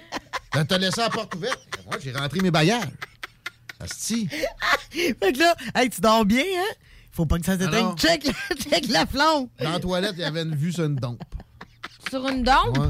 Ben, 0.53 0.65
T'as 0.65 0.77
laissé 0.77 1.01
la 1.01 1.09
porte 1.09 1.33
ouverte. 1.35 1.59
Moi, 1.85 1.95
j'ai 2.01 2.11
rentré 2.11 2.39
mes 2.41 2.51
bagages. 2.51 2.83
Asti. 3.79 4.27
Fait 4.91 5.15
que 5.33 5.39
là, 5.39 5.55
hey, 5.75 5.89
tu 5.89 5.99
dors 5.99 6.25
bien, 6.25 6.43
hein? 6.43 6.73
Faut 7.11 7.25
pas 7.25 7.37
que 7.37 7.45
ça 7.45 7.57
s'éteigne. 7.57 7.95
Check, 7.97 8.23
check 8.69 8.87
la 8.89 9.05
flamme. 9.05 9.47
Dans 9.61 9.71
la 9.71 9.79
toilette, 9.79 10.13
il 10.15 10.21
y 10.21 10.23
avait 10.23 10.43
une 10.43 10.55
vue 10.55 10.71
sur 10.71 10.85
une 10.85 10.95
dompe. 10.95 11.21
Sur 12.09 12.27
une 12.27 12.43
dompe? 12.43 12.77
Ouais. 12.77 12.87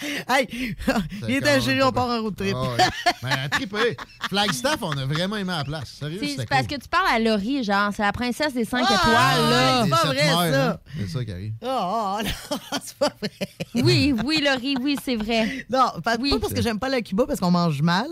Hey, 0.28 0.74
il 1.28 1.34
était 1.36 1.60
chéri, 1.60 1.82
on 1.82 1.92
part 1.92 2.08
en 2.08 2.22
road 2.22 2.36
trip. 2.36 2.54
Ah 2.56 2.62
ouais. 2.70 2.84
Ben, 3.22 3.48
trippé. 3.50 3.96
Flagstaff, 4.28 4.78
on 4.82 4.92
a 4.92 5.04
vraiment 5.06 5.36
aimé 5.36 5.52
la 5.56 5.64
place. 5.64 5.96
Sérieux, 5.98 6.20
C'est 6.36 6.48
parce 6.48 6.66
que 6.66 6.74
tu 6.76 6.88
parles 6.88 7.06
à 7.12 7.18
Laurie, 7.18 7.62
genre, 7.64 7.90
c'est 7.94 8.02
la 8.02 8.12
princesse 8.12 8.54
des 8.54 8.64
cinq 8.64 8.84
Ah, 8.88 8.94
étoiles, 8.94 9.50
là. 9.50 9.82
c'est 9.84 9.90
pas 9.90 10.04
vrai, 10.06 10.28
ça. 10.28 10.70
hein, 10.70 10.78
C'est 10.98 11.08
ça 11.08 11.24
qui 11.24 11.32
arrive. 11.32 11.52
Oh, 11.62 11.66
oh, 11.68 12.18
non, 12.22 12.78
c'est 12.84 12.96
pas 12.96 13.12
vrai. 13.20 13.48
Oui, 13.74 14.14
oui, 14.24 14.42
Laurie, 14.44 14.76
oui, 14.80 14.96
c'est 15.04 15.16
vrai. 15.16 15.66
Non, 15.68 15.86
pas, 16.02 16.16
pas 16.16 16.38
parce 16.40 16.52
que 16.54 16.62
j'aime 16.62 16.78
pas 16.78 16.88
le 16.88 17.00
Cuba, 17.00 17.24
parce 17.26 17.40
qu'on 17.40 17.50
mange 17.50 17.82
mal. 17.82 18.08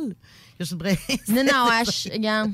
Je 0.59 0.65
suis 0.65 0.77
prêt. 0.77 0.99
Non, 1.29 1.45
non, 1.45 1.69
ch- 1.85 2.09
regarde. 2.13 2.53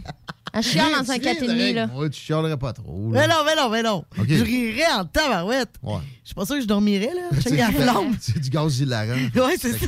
Elle 0.53 0.63
chiale 0.63 0.93
dans 0.93 1.11
un 1.11 1.15
Tu 1.17 1.21
viens 1.23 1.33
4,5, 1.35 1.51
avec 1.51 1.75
là. 1.75 1.87
Moi, 1.89 2.11
tu 2.11 2.21
chialerais 2.21 2.57
pas 2.57 2.73
trop. 2.73 3.09
Mais 3.09 3.27
là. 3.27 3.35
non, 3.39 3.45
mais 3.45 3.57
non, 3.57 3.69
mais 3.71 3.83
non. 3.83 4.05
Je 4.29 4.45
rirais 4.45 4.87
en 4.97 5.05
tabarouette. 5.05 5.71
Ouais. 5.83 5.99
Je 6.23 6.29
suis 6.29 6.35
pas 6.35 6.47
sûr 6.47 6.55
que 6.57 6.61
je 6.63 6.67
dormirais, 6.67 7.11
là. 7.13 7.41
Check 7.41 7.57
la 7.59 7.73
flamme. 7.73 8.17
C'est 8.21 8.39
du 8.39 8.51
gaz 8.51 8.79
hilarant. 8.79 9.15
Ouais, 9.35 9.57
c'est 9.59 9.73
ça. 9.77 9.87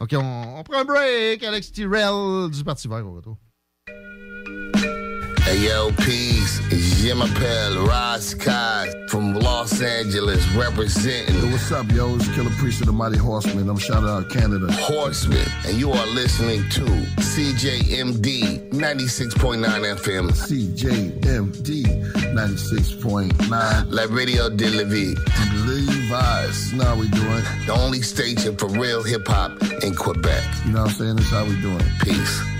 OK, 0.00 0.10
on, 0.14 0.58
on 0.58 0.62
prend 0.64 0.80
un 0.80 0.84
break. 0.84 1.44
Alex 1.44 1.70
Tyrell 1.70 2.50
du 2.50 2.64
Parti 2.64 2.88
vert 2.88 3.06
au 3.06 3.12
retour. 3.16 3.36
Hey 5.50 5.66
yo, 5.66 5.90
peace. 6.06 6.60
It's 6.70 7.02
Jim 7.02 7.20
Appel, 7.20 7.84
Kai 8.38 8.88
from 9.08 9.34
Los 9.34 9.82
Angeles 9.82 10.46
representing. 10.54 11.34
Yo, 11.34 11.50
what's 11.50 11.72
up, 11.72 11.90
yo? 11.90 12.14
It's 12.14 12.32
Killer 12.36 12.50
Priest 12.50 12.82
of 12.82 12.86
the 12.86 12.92
Mighty 12.92 13.18
Horseman. 13.18 13.68
I'm 13.68 13.76
shouting 13.76 14.08
out 14.08 14.30
Canada. 14.30 14.70
Horseman, 14.70 15.44
and 15.66 15.76
you 15.76 15.90
are 15.90 16.06
listening 16.06 16.62
to 16.70 16.82
CJMD 17.18 18.70
96.9 18.70 19.64
FM. 19.96 20.30
CJMD 20.30 21.82
96.9. 22.32 23.86
La 23.90 24.04
Radio 24.04 24.50
de 24.50 24.70
la 24.70 24.84
Vie. 24.84 25.16
Levi's. 25.66 26.72
Now 26.74 26.94
we 26.94 27.08
doing. 27.08 27.42
The 27.66 27.72
only 27.76 28.02
station 28.02 28.56
for 28.56 28.68
real 28.68 29.02
hip 29.02 29.26
hop 29.26 29.60
in 29.82 29.96
Quebec. 29.96 30.44
You 30.64 30.74
know 30.74 30.82
what 30.82 30.90
I'm 30.90 30.96
saying? 30.96 31.16
That's 31.16 31.30
how 31.30 31.44
we 31.44 31.60
doing. 31.60 31.82
Peace. 32.02 32.59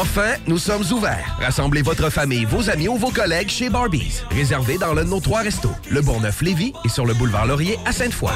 Enfin, 0.00 0.34
nous 0.46 0.58
sommes 0.58 0.84
ouverts. 0.92 1.36
Rassemblez 1.40 1.82
votre 1.82 2.10
famille, 2.10 2.44
vos 2.44 2.70
amis 2.70 2.88
ou 2.88 2.96
vos 2.96 3.10
collègues 3.10 3.48
chez 3.48 3.68
Barbies. 3.68 4.22
Réservé 4.30 4.78
dans 4.78 4.94
l'un 4.94 5.04
de 5.04 5.10
nos 5.10 5.20
trois 5.20 5.40
restos, 5.40 5.74
le 5.90 6.00
Bourgneuf-Lévis 6.00 6.72
et 6.84 6.88
sur 6.88 7.06
le 7.06 7.14
boulevard 7.14 7.46
Laurier 7.46 7.78
à 7.84 7.92
Sainte-Foy. 7.92 8.32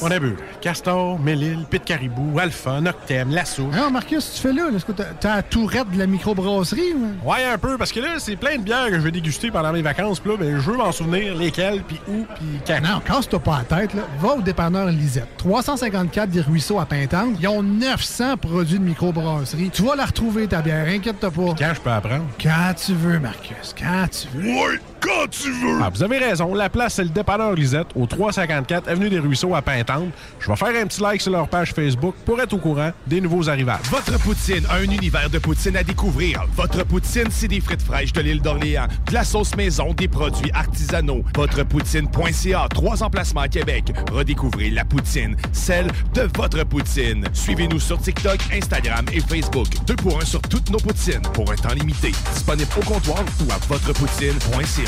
On 0.00 0.10
a 0.12 0.18
bu 0.20 0.36
Castor, 0.60 1.18
Mélile, 1.18 1.64
Pit 1.68 1.84
Caribou, 1.84 2.38
Alpha, 2.38 2.80
Noctem, 2.80 3.30
Lasso. 3.30 3.64
Non, 3.64 3.90
Marcus, 3.90 4.32
tu 4.34 4.40
fais 4.40 4.52
là? 4.52 4.68
Est-ce 4.74 4.84
que 4.84 4.92
t'as- 4.92 5.36
la 5.36 5.42
tourette 5.42 5.90
de 5.90 5.98
la 5.98 6.06
microbrasserie? 6.06 6.94
ou? 6.94 7.28
Ouais, 7.28 7.44
un 7.52 7.58
peu, 7.58 7.76
parce 7.76 7.90
que 7.90 7.98
là, 8.00 8.10
c'est 8.18 8.36
plein 8.36 8.56
de 8.58 8.62
bières 8.62 8.86
que 8.88 8.94
je 8.94 9.00
vais 9.00 9.10
déguster 9.10 9.50
pendant 9.50 9.72
mes 9.72 9.82
vacances. 9.82 10.20
Puis 10.20 10.30
là, 10.30 10.36
ben, 10.38 10.56
je 10.60 10.70
veux 10.70 10.76
m'en 10.76 10.92
souvenir 10.92 11.34
lesquelles, 11.34 11.82
puis 11.82 11.98
où, 12.08 12.24
puis 12.36 12.46
quand. 12.66 12.80
Non, 12.80 13.00
casse-toi 13.00 13.40
pas 13.40 13.58
la 13.68 13.76
tête, 13.76 13.94
là. 13.94 14.02
Va 14.20 14.34
au 14.34 14.40
dépanneur 14.40 14.86
Lisette. 14.86 15.28
354 15.38 16.30
des 16.30 16.42
Ruisseaux 16.42 16.78
à 16.78 16.86
Pintante. 16.86 17.36
Ils 17.40 17.48
ont 17.48 17.62
900 17.62 18.36
produits 18.36 18.78
de 18.78 18.84
microbrasserie. 18.84 19.70
Tu 19.72 19.82
vas 19.82 19.96
la 19.96 20.06
retrouver, 20.06 20.46
ta 20.46 20.62
bière, 20.62 20.86
inquiète-toi 20.88 21.30
pas. 21.30 21.54
Quand 21.58 21.72
je 21.74 21.80
peux 21.80 21.90
apprendre? 21.90 22.24
Quand 22.40 22.72
tu 22.76 22.92
veux, 22.94 23.18
Marcus, 23.18 23.74
quand 23.76 24.06
tu 24.10 24.28
veux. 24.38 24.48
Ouais, 24.48 24.80
quand 25.00 25.28
tu 25.30 25.50
veux! 25.50 25.78
Ah, 25.82 25.90
vous 25.92 26.02
avez 26.02 26.18
raison. 26.18 26.54
La 26.54 26.68
place, 26.68 26.94
c'est 26.94 27.04
le 27.04 27.10
dépanneur 27.10 27.54
Lisette, 27.54 27.88
au 27.94 28.06
354 28.06 28.88
Avenue 28.88 29.08
des 29.10 29.18
Ruisseaux 29.18 29.54
à 29.54 29.62
Pintante. 29.62 30.08
Je 30.40 30.48
vais 30.48 30.56
faire 30.56 30.68
un 30.68 30.86
petit 30.86 31.00
like 31.00 31.20
sur 31.20 31.32
leur 31.32 31.48
page 31.48 31.72
Facebook 31.72 32.14
pour 32.24 32.40
être 32.40 32.52
au 32.52 32.58
courant 32.58 32.90
des 33.06 33.20
nouveaux 33.20 33.48
arrivages. 33.48 33.86
Votre 33.90 34.18
poutine, 34.18 34.64
un 34.70 34.82
univers 34.82 35.30
de 35.30 35.38
poutine 35.38 35.76
à 35.76 35.82
découvrir. 35.82 36.44
Votre 36.56 36.84
poutine, 36.84 37.28
c'est 37.30 37.48
des 37.48 37.60
frites 37.60 37.82
fraîches 37.82 38.12
de 38.12 38.20
l'île 38.20 38.40
d'Orléans, 38.42 38.88
de 39.06 39.14
la 39.14 39.24
sauce 39.24 39.54
maison, 39.56 39.92
des 39.94 40.08
produits 40.08 40.50
artisanaux. 40.52 41.22
Votrepoutine.ca, 41.34 42.68
trois 42.70 43.02
emplacements 43.02 43.42
à 43.42 43.48
Québec. 43.48 43.92
Redécouvrez 44.12 44.70
la 44.70 44.84
poutine, 44.84 45.36
celle 45.52 45.88
de 46.14 46.28
votre 46.36 46.64
poutine. 46.64 47.24
Suivez-nous 47.32 47.80
sur 47.80 47.98
TikTok, 48.00 48.38
Instagram 48.52 49.04
et 49.12 49.20
Facebook. 49.20 49.68
Deux 49.86 49.96
pour 49.96 50.20
un 50.20 50.24
sur 50.24 50.40
toutes 50.42 50.70
nos 50.70 50.78
poutines, 50.78 51.22
pour 51.32 51.50
un 51.50 51.56
temps 51.56 51.74
limité. 51.74 52.12
Disponible 52.32 52.70
au 52.76 52.84
comptoir 52.84 53.24
ou 53.40 53.52
à 53.52 53.58
votrepoutine.ca. 53.68 54.87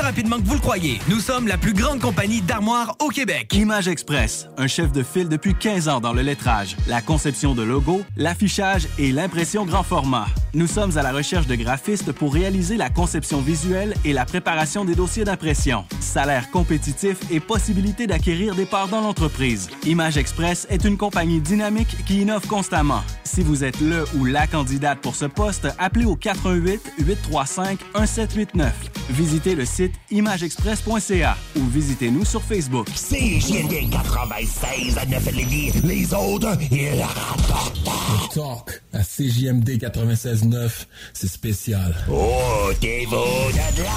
rapidement 0.00 0.38
que 0.38 0.46
vous 0.46 0.54
le 0.54 0.60
croyez. 0.60 0.98
Nous 1.08 1.20
sommes 1.20 1.46
la 1.48 1.58
plus 1.58 1.72
grande 1.72 2.00
compagnie 2.00 2.40
d'armoires 2.40 2.96
au 3.00 3.08
Québec. 3.08 3.52
Image 3.54 3.88
Express, 3.88 4.48
un 4.56 4.66
chef 4.66 4.92
de 4.92 5.02
file 5.02 5.28
depuis 5.28 5.54
15 5.54 5.88
ans 5.88 6.00
dans 6.00 6.12
le 6.12 6.22
lettrage, 6.22 6.76
la 6.86 7.00
conception 7.00 7.54
de 7.54 7.62
logos, 7.62 8.02
l'affichage 8.16 8.88
et 8.98 9.12
l'impression 9.12 9.64
grand 9.64 9.82
format. 9.82 10.26
Nous 10.54 10.66
sommes 10.66 10.96
à 10.96 11.02
la 11.02 11.12
recherche 11.12 11.46
de 11.46 11.54
graphistes 11.54 12.12
pour 12.12 12.32
réaliser 12.32 12.76
la 12.76 12.88
conception 12.88 13.40
visuelle 13.40 13.94
et 14.04 14.12
la 14.12 14.24
préparation 14.24 14.84
des 14.84 14.94
dossiers 14.94 15.24
d'impression. 15.24 15.84
Salaire 16.00 16.50
compétitif 16.50 17.18
et 17.30 17.40
possibilité 17.40 18.06
d'acquérir 18.06 18.54
des 18.54 18.64
parts 18.64 18.88
dans 18.88 19.02
l'entreprise. 19.02 19.68
Image 19.84 20.16
Express 20.16 20.66
est 20.70 20.84
une 20.84 20.96
compagnie 20.96 21.40
dynamique 21.40 21.96
qui 22.06 22.22
innove 22.22 22.46
constamment. 22.46 23.02
Si 23.24 23.42
vous 23.42 23.64
êtes 23.64 23.80
le 23.80 24.04
ou 24.16 24.24
la 24.24 24.46
candidate 24.46 25.00
pour 25.00 25.14
ce 25.14 25.26
poste, 25.26 25.68
appelez 25.78 26.06
au 26.06 26.16
418 26.16 26.94
835 26.98 27.78
1789. 27.94 28.72
Visitez 29.10 29.54
le 29.54 29.64
site 29.64 29.85
imageexpress.ca 30.10 31.36
ou 31.56 31.66
visitez-nous 31.66 32.24
sur 32.24 32.42
Facebook. 32.42 32.88
CJMD 32.90 33.90
96 33.90 34.98
à 34.98 35.06
9 35.06 35.32
Lévis. 35.32 35.72
Les 35.84 36.12
autres, 36.14 36.56
ils 36.70 37.02
rapportent. 37.02 37.76
Le 37.84 38.34
talk 38.34 38.82
à 38.92 39.02
CJMD 39.02 39.70
96.9, 39.78 40.86
c'est 41.12 41.28
spécial. 41.28 41.94
Oh, 42.10 42.70
t'es 42.80 43.06
beau 43.10 43.50
de 43.52 43.82
là. 43.82 43.90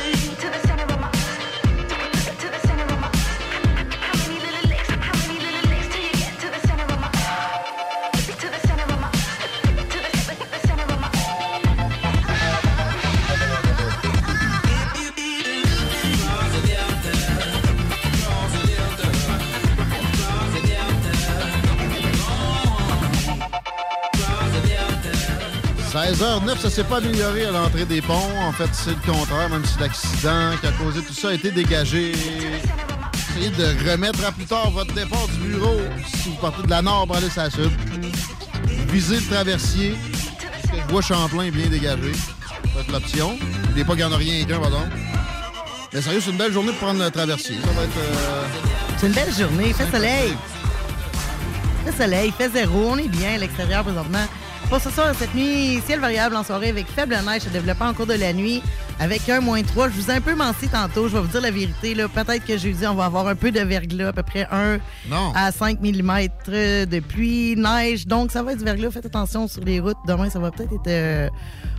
–16h09, 25.94 26.58
ça 26.58 26.70
s'est 26.70 26.82
pas 26.82 26.96
amélioré 26.96 27.44
à 27.44 27.52
l'entrée 27.52 27.84
des 27.84 28.02
ponts. 28.02 28.18
En 28.42 28.50
fait, 28.50 28.68
c'est 28.72 28.90
le 28.90 29.12
contraire, 29.12 29.48
même 29.48 29.64
si 29.64 29.78
l'accident 29.78 30.50
qui 30.60 30.66
a 30.66 30.72
causé 30.72 31.00
tout 31.02 31.14
ça 31.14 31.28
a 31.28 31.34
été 31.34 31.52
dégagé. 31.52 32.12
Essayez 33.30 33.50
de 33.50 33.90
remettre 33.90 34.24
à 34.26 34.32
plus 34.32 34.44
tard 34.44 34.70
votre 34.72 34.92
départ 34.92 35.28
du 35.28 35.38
bureau 35.50 35.76
si 36.08 36.30
vous 36.30 36.34
partez 36.36 36.62
de 36.62 36.70
la 36.70 36.82
nord 36.82 37.06
pour 37.06 37.16
aller 37.16 37.30
sur 37.30 37.42
la 37.42 37.50
sud. 37.50 37.70
Visez 38.88 39.16
le 39.16 39.22
traversier. 39.22 39.94
Le 40.72 40.88
bois 40.92 41.00
Champlain 41.00 41.44
est 41.44 41.50
bien 41.52 41.68
dégagé. 41.68 42.12
Ça 42.12 42.54
va 42.74 42.80
être 42.80 42.90
l'option. 42.92 43.38
N'oubliez 43.66 43.84
pas 43.84 43.92
qu'il 43.94 44.04
n'y 44.04 44.10
en 44.10 44.14
a 44.14 44.18
rien 44.18 44.44
qu'un, 44.46 44.58
pardon. 44.58 44.82
Mais 45.92 46.02
sérieux, 46.02 46.20
c'est 46.20 46.30
une 46.32 46.38
belle 46.38 46.52
journée 46.52 46.72
pour 46.72 46.88
prendre 46.88 47.04
le 47.04 47.10
traversier. 47.12 47.54
Ça 47.64 47.70
va 47.72 47.84
être. 47.84 47.98
euh, 47.98 48.44
C'est 48.98 49.06
une 49.06 49.12
belle 49.12 49.32
journée. 49.32 49.68
Il 49.68 49.74
fait 49.74 49.88
soleil. 49.92 50.34
Il 51.86 51.92
fait 51.92 52.02
soleil, 52.02 52.26
il 52.26 52.32
fait 52.32 52.50
zéro. 52.52 52.88
On 52.90 52.98
est 52.98 53.06
bien 53.08 53.34
à 53.34 53.38
l'extérieur 53.38 53.84
présentement. 53.84 54.26
Pour 54.74 54.82
ce 54.82 54.90
soir, 54.90 55.14
cette 55.16 55.36
nuit, 55.36 55.80
ciel 55.86 56.00
variable 56.00 56.34
en 56.34 56.42
soirée 56.42 56.68
avec 56.68 56.88
faible 56.88 57.16
neige 57.24 57.42
se 57.42 57.48
développant 57.48 57.90
en 57.90 57.94
cours 57.94 58.08
de 58.08 58.14
la 58.14 58.32
nuit 58.32 58.60
avec 58.98 59.28
un 59.28 59.40
moins 59.40 59.62
3. 59.62 59.88
Je 59.90 59.94
vous 60.00 60.10
ai 60.10 60.14
un 60.14 60.20
peu 60.20 60.34
menti 60.34 60.66
tantôt. 60.68 61.06
Je 61.06 61.14
vais 61.14 61.20
vous 61.20 61.28
dire 61.28 61.40
la 61.40 61.52
vérité. 61.52 61.94
là. 61.94 62.08
Peut-être 62.08 62.44
que 62.44 62.58
jeudi, 62.58 62.84
on 62.86 62.94
va 62.94 63.04
avoir 63.04 63.28
un 63.28 63.36
peu 63.36 63.52
de 63.52 63.60
verglas, 63.60 64.08
à 64.08 64.12
peu 64.12 64.24
près 64.24 64.48
1 64.50 64.78
à 65.36 65.52
5 65.52 65.80
mm 65.80 66.26
de 66.86 67.00
pluie, 67.00 67.54
neige. 67.56 68.08
Donc, 68.08 68.32
ça 68.32 68.42
va 68.42 68.52
être 68.52 68.58
du 68.58 68.64
verglas. 68.64 68.90
Faites 68.90 69.06
attention 69.06 69.46
sur 69.46 69.62
les 69.62 69.78
routes. 69.78 69.96
Demain, 70.08 70.28
ça 70.28 70.40
va 70.40 70.50
peut-être 70.50 70.72
être 70.72 70.88
euh, 70.88 71.28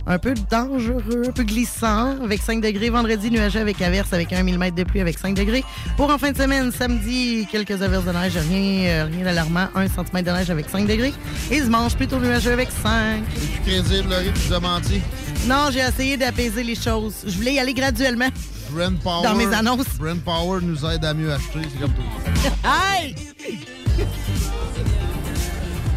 un 0.06 0.18
peu 0.18 0.32
dangereux, 0.50 1.24
un 1.28 1.32
peu 1.32 1.44
glissant. 1.44 2.16
Avec 2.22 2.40
5 2.40 2.62
degrés. 2.62 2.88
Vendredi, 2.88 3.30
nuageux 3.30 3.60
avec 3.60 3.80
averse 3.82 4.12
avec 4.14 4.32
1 4.32 4.42
mm 4.42 4.70
de 4.70 4.84
pluie 4.84 5.00
avec 5.00 5.18
5 5.18 5.34
degrés. 5.34 5.64
Pour 5.98 6.10
en 6.10 6.16
fin 6.16 6.32
de 6.32 6.36
semaine, 6.36 6.72
samedi, 6.72 7.46
quelques 7.50 7.82
averses 7.82 8.06
de 8.06 8.12
neige. 8.12 8.36
Rien, 8.36 8.88
euh, 8.88 9.08
rien 9.10 9.24
d'alarmant. 9.24 9.68
1 9.74 9.88
cm 9.88 10.22
de 10.22 10.30
neige 10.30 10.50
avec 10.50 10.70
5 10.70 10.86
degrés. 10.86 11.12
Et 11.50 11.60
dimanche, 11.60 11.94
plutôt 11.94 12.18
nuageux 12.18 12.52
avec 12.52 12.70
5. 12.70 12.85
C'est 12.86 13.46
plus 13.46 13.60
crédible, 13.82 14.10
Laurie, 14.10 14.30
tu 14.46 14.54
as 14.54 14.60
menti. 14.60 15.00
Non, 15.46 15.68
j'ai 15.72 15.80
essayé 15.80 16.16
d'apaiser 16.16 16.62
les 16.62 16.74
choses. 16.74 17.14
Je 17.26 17.36
voulais 17.36 17.54
y 17.54 17.58
aller 17.58 17.74
graduellement. 17.74 18.28
Brand 18.70 18.98
Power. 19.00 19.22
Dans 19.28 19.34
mes 19.34 19.46
annonces. 19.54 19.86
Brand 19.98 20.20
Power 20.20 20.60
nous 20.62 20.84
aide 20.86 21.04
à 21.04 21.14
mieux 21.14 21.32
acheter. 21.32 21.60
C'est 21.72 21.80
comme 21.80 21.92
tout. 21.92 22.02
Hey! 22.64 23.14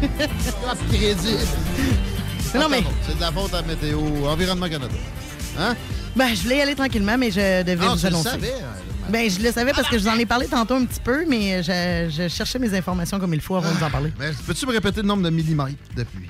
De 0.00 0.96
crédit. 0.96 1.36
Non, 2.54 2.68
mais- 2.68 2.82
C'est 3.06 3.16
de 3.16 3.20
la 3.20 3.30
faute 3.30 3.52
à 3.54 3.62
Météo 3.62 4.00
Environnement 4.26 4.68
Canada. 4.68 4.94
Hein? 5.58 5.74
Ben, 6.16 6.34
je 6.34 6.42
voulais 6.42 6.58
y 6.58 6.60
aller 6.62 6.74
tranquillement, 6.74 7.16
mais 7.18 7.30
je 7.30 7.62
devais 7.62 7.84
Ah, 7.86 7.94
vous 7.94 8.00
le 8.02 8.06
annoncer. 8.08 8.30
savais, 8.30 8.54
Ben, 9.10 9.30
je 9.30 9.40
le 9.40 9.52
savais 9.52 9.72
parce 9.72 9.88
que 9.88 9.98
je 9.98 10.02
vous 10.04 10.08
en 10.08 10.18
ai 10.18 10.26
parlé 10.26 10.46
tantôt 10.46 10.74
un 10.74 10.84
petit 10.84 11.00
peu, 11.00 11.24
mais 11.28 11.62
je, 11.62 12.10
je 12.10 12.28
cherchais 12.28 12.58
mes 12.58 12.76
informations 12.76 13.20
comme 13.20 13.34
il 13.34 13.40
faut 13.40 13.56
avant 13.56 13.70
de 13.70 13.74
vous 13.76 13.84
en 13.84 13.90
parler. 13.90 14.12
Mais 14.18 14.30
peux-tu 14.46 14.66
me 14.66 14.72
répéter 14.72 15.02
le 15.02 15.06
nombre 15.08 15.22
de 15.22 15.30
millimètres 15.30 15.76
de 15.96 16.02
pluie? 16.04 16.28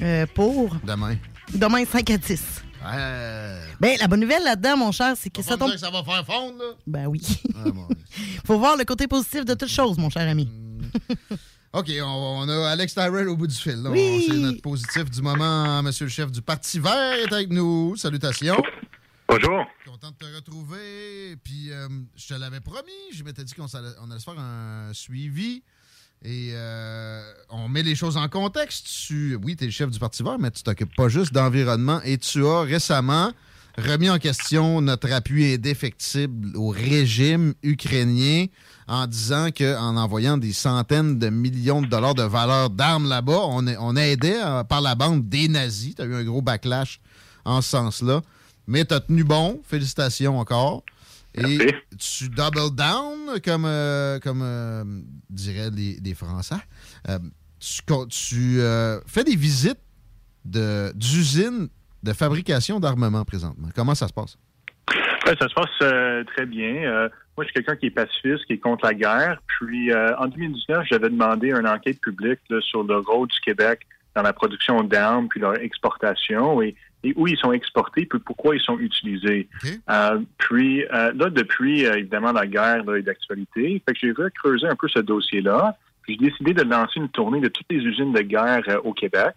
Euh, 0.00 0.26
pour 0.34 0.76
Demain. 0.84 1.16
demain, 1.52 1.84
5 1.84 2.10
à 2.10 2.18
10. 2.18 2.62
Euh... 2.84 3.64
Ben, 3.80 3.96
la 4.00 4.06
bonne 4.06 4.20
nouvelle 4.20 4.44
là-dedans, 4.44 4.76
mon 4.76 4.92
cher, 4.92 5.14
c'est 5.16 5.30
que 5.30 5.42
ça 5.42 5.56
tombe. 5.56 5.72
que 5.72 5.76
ça 5.78 5.90
va 5.90 6.02
faire 6.04 6.24
fondre, 6.24 6.58
là? 6.58 6.64
Ben 6.86 7.06
oui. 7.06 7.20
Ah, 7.56 7.70
bon. 7.70 7.88
Faut 8.46 8.58
voir 8.58 8.76
le 8.76 8.84
côté 8.84 9.08
positif 9.08 9.44
de 9.44 9.54
toute 9.54 9.68
chose, 9.68 9.98
mon 9.98 10.08
cher 10.10 10.28
ami. 10.28 10.48
OK, 11.72 11.90
on, 12.00 12.04
on 12.44 12.48
a 12.48 12.68
Alex 12.70 12.94
Tyrell 12.94 13.28
au 13.28 13.36
bout 13.36 13.46
du 13.48 13.54
fil. 13.56 13.82
là. 13.82 13.90
Oui. 13.90 14.24
C'est 14.28 14.36
notre 14.36 14.62
positif 14.62 15.10
du 15.10 15.20
moment. 15.20 15.82
Monsieur 15.82 16.06
le 16.06 16.10
chef 16.10 16.30
du 16.30 16.40
Parti 16.40 16.78
vert 16.78 17.14
est 17.14 17.32
avec 17.32 17.50
nous. 17.50 17.94
Salutations. 17.96 18.56
Bonjour. 19.28 19.64
Content 19.84 20.10
de 20.12 20.16
te 20.16 20.34
retrouver. 20.36 21.36
Puis, 21.44 21.70
euh, 21.70 21.88
je 22.16 22.28
te 22.28 22.34
l'avais 22.34 22.60
promis. 22.60 22.90
Je 23.12 23.22
m'étais 23.22 23.44
dit 23.44 23.52
qu'on 23.54 23.66
allait, 23.66 23.88
allait 24.02 24.18
se 24.18 24.24
faire 24.24 24.38
un 24.38 24.90
suivi. 24.94 25.62
Et 26.24 26.50
euh, 26.52 27.22
on 27.48 27.68
met 27.68 27.82
les 27.82 27.94
choses 27.94 28.16
en 28.16 28.28
contexte. 28.28 28.86
Tu, 29.06 29.38
oui, 29.42 29.56
tu 29.56 29.64
es 29.64 29.66
le 29.66 29.72
chef 29.72 29.90
du 29.90 29.98
Parti 29.98 30.22
vert, 30.22 30.38
mais 30.38 30.50
tu 30.50 30.62
t'occupes 30.62 30.94
pas 30.96 31.08
juste 31.08 31.32
d'environnement. 31.32 32.00
Et 32.04 32.18
tu 32.18 32.44
as 32.44 32.62
récemment 32.62 33.30
remis 33.76 34.10
en 34.10 34.18
question 34.18 34.80
notre 34.80 35.12
appui 35.12 35.54
indéfectible 35.54 36.56
au 36.56 36.68
régime 36.70 37.54
ukrainien 37.62 38.46
en 38.88 39.06
disant 39.06 39.50
qu'en 39.56 39.96
envoyant 39.96 40.36
des 40.36 40.52
centaines 40.52 41.18
de 41.18 41.28
millions 41.28 41.82
de 41.82 41.86
dollars 41.86 42.16
de 42.16 42.24
valeur 42.24 42.70
d'armes 42.70 43.08
là-bas, 43.08 43.42
on, 43.44 43.66
on 43.78 43.96
aidait 43.96 44.42
euh, 44.42 44.64
par 44.64 44.80
la 44.80 44.96
bande 44.96 45.28
des 45.28 45.48
nazis. 45.48 45.94
Tu 45.94 46.02
as 46.02 46.06
eu 46.06 46.14
un 46.14 46.24
gros 46.24 46.42
backlash 46.42 47.00
en 47.44 47.62
ce 47.62 47.70
sens-là. 47.70 48.22
Mais 48.66 48.84
tu 48.84 48.94
as 48.94 49.00
tenu 49.00 49.22
bon. 49.22 49.62
Félicitations 49.64 50.38
encore. 50.38 50.82
Et 51.46 51.74
tu 51.98 52.28
double 52.28 52.74
down, 52.74 53.40
comme, 53.44 53.64
euh, 53.66 54.18
comme 54.20 54.40
euh, 54.42 54.84
diraient 55.30 55.70
les, 55.70 55.98
les 56.02 56.14
Français. 56.14 56.56
Euh, 57.08 57.18
tu 57.60 58.60
fais 59.06 59.24
des 59.24 59.36
visites 59.36 59.80
de- 60.44 60.92
d'usines 60.94 61.68
de, 62.02 62.12
fabrication 62.12 62.80
d'armement 62.80 63.24
présentement. 63.24 63.68
Comment 63.74 63.94
ça 63.94 64.08
se 64.08 64.12
passe? 64.12 64.38
Ouais, 65.26 65.34
ça 65.38 65.48
se 65.48 65.54
passe 65.54 66.26
très 66.34 66.46
bien. 66.46 67.08
Moi, 67.36 67.44
je 67.44 67.44
suis 67.44 67.54
quelqu'un 67.54 67.76
qui 67.76 67.86
est 67.86 67.90
pacifiste, 67.90 68.46
qui 68.46 68.54
est 68.54 68.58
contre 68.58 68.86
la 68.86 68.94
guerre. 68.94 69.42
Puis, 69.46 69.92
en 69.94 70.26
2019, 70.26 70.86
j'avais 70.90 71.10
demandé 71.10 71.50
une 71.50 71.66
enquête 71.66 72.00
publique 72.00 72.40
là, 72.48 72.60
sur 72.60 72.84
le 72.84 72.98
rôle 72.98 73.28
du 73.28 73.40
Québec 73.40 73.86
dans 74.14 74.22
la 74.22 74.32
production 74.32 74.82
d'armes 74.82 75.28
puis 75.28 75.40
leur 75.40 75.56
exportation 75.60 76.62
et, 76.62 76.74
et 77.08 77.12
où 77.16 77.26
ils 77.26 77.36
sont 77.38 77.52
exportés 77.52 78.06
puis 78.06 78.18
pourquoi 78.18 78.54
ils 78.56 78.60
sont 78.60 78.78
utilisés. 78.78 79.48
Euh, 79.90 80.18
puis, 80.38 80.84
euh, 80.84 81.12
là, 81.14 81.30
depuis, 81.30 81.86
euh, 81.86 81.94
évidemment, 81.98 82.32
la 82.32 82.46
guerre 82.46 82.84
là, 82.84 82.96
est 82.96 83.02
d'actualité. 83.02 83.82
Fait 83.86 83.92
que 83.94 83.98
j'ai 84.00 84.12
creuser 84.34 84.66
un 84.66 84.76
peu 84.76 84.88
ce 84.88 85.00
dossier-là. 85.00 85.76
Puis, 86.02 86.18
j'ai 86.20 86.28
décidé 86.30 86.54
de 86.54 86.62
lancer 86.62 87.00
une 87.00 87.08
tournée 87.08 87.40
de 87.40 87.48
toutes 87.48 87.66
les 87.70 87.78
usines 87.78 88.12
de 88.12 88.20
guerre 88.22 88.62
au 88.84 88.92
Québec. 88.92 89.34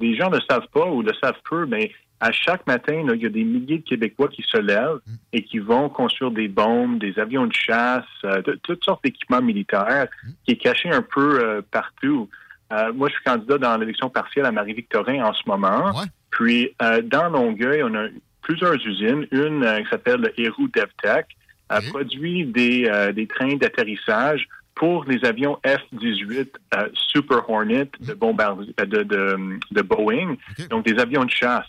Les 0.00 0.16
gens 0.16 0.30
ne 0.30 0.38
savent 0.48 0.66
pas 0.72 0.86
ou 0.86 1.02
le 1.02 1.12
savent 1.22 1.40
peu, 1.48 1.66
mais 1.66 1.92
à 2.20 2.32
chaque 2.32 2.66
matin, 2.66 3.04
là, 3.06 3.14
il 3.14 3.22
y 3.22 3.26
a 3.26 3.28
des 3.28 3.44
milliers 3.44 3.78
de 3.78 3.84
Québécois 3.84 4.28
qui 4.28 4.42
se 4.42 4.56
lèvent 4.58 4.98
et 5.32 5.42
qui 5.42 5.60
vont 5.60 5.88
construire 5.88 6.32
des 6.32 6.48
bombes, 6.48 6.98
des 6.98 7.16
avions 7.18 7.46
de 7.46 7.52
chasse, 7.54 8.04
euh, 8.24 8.42
de- 8.42 8.58
toutes 8.62 8.82
sortes 8.84 9.04
d'équipements 9.04 9.40
militaires 9.42 10.08
qui 10.44 10.52
est 10.52 10.56
caché 10.56 10.90
un 10.90 11.02
peu 11.02 11.40
euh, 11.40 11.62
partout. 11.70 12.28
Euh, 12.72 12.92
moi, 12.92 13.08
je 13.08 13.14
suis 13.14 13.24
candidat 13.24 13.58
dans 13.58 13.76
l'élection 13.78 14.10
partielle 14.10 14.46
à 14.46 14.52
Marie-Victorin 14.52 15.24
en 15.24 15.32
ce 15.32 15.42
moment. 15.46 15.92
Puis, 16.30 16.74
euh, 16.82 17.02
dans 17.02 17.28
Longueuil, 17.28 17.82
on 17.82 17.94
a 17.94 18.08
plusieurs 18.42 18.74
usines. 18.74 19.26
Une 19.30 19.64
euh, 19.64 19.82
qui 19.82 19.88
s'appelle 19.88 20.20
le 20.20 20.40
Héroux 20.40 20.68
DevTech 20.68 21.26
a 21.68 21.80
produit 21.82 22.46
des, 22.46 22.86
euh, 22.88 23.12
des 23.12 23.26
trains 23.26 23.56
d'atterrissage 23.56 24.48
pour 24.74 25.04
les 25.04 25.24
avions 25.24 25.58
F-18 25.64 26.48
euh, 26.76 26.88
Super 26.94 27.48
Hornet 27.50 27.90
de, 28.00 28.14
bombardier, 28.14 28.74
euh, 28.80 28.86
de, 28.86 29.02
de, 29.02 29.58
de 29.72 29.82
Boeing, 29.82 30.36
donc 30.70 30.86
des 30.86 30.98
avions 31.00 31.24
de 31.24 31.30
chasse. 31.30 31.66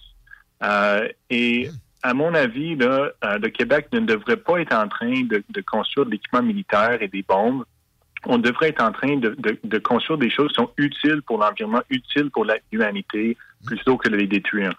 Euh, 0.63 1.07
et 1.29 1.69
à 2.03 2.13
mon 2.13 2.33
avis, 2.33 2.75
là, 2.75 3.11
euh, 3.23 3.37
le 3.39 3.49
Québec 3.49 3.87
ne 3.93 4.01
devrait 4.01 4.37
pas 4.37 4.59
être 4.59 4.73
en 4.73 4.87
train 4.87 5.23
de, 5.23 5.43
de 5.49 5.61
construire 5.61 6.05
de 6.05 6.11
l'équipement 6.11 6.43
militaire 6.43 7.01
et 7.01 7.07
des 7.07 7.23
bombes. 7.23 7.65
On 8.25 8.37
devrait 8.37 8.69
être 8.69 8.83
en 8.83 8.91
train 8.91 9.17
de, 9.17 9.77
construire 9.79 10.19
des 10.19 10.29
choses 10.29 10.49
qui 10.49 10.55
sont 10.55 10.71
utiles 10.77 11.21
pour 11.25 11.37
l'environnement, 11.37 11.81
utiles 11.89 12.29
pour 12.31 12.45
l'humanité, 12.71 13.37
plutôt 13.65 13.97
que 13.97 14.09
de 14.09 14.15
les 14.15 14.27
détruire. 14.27 14.73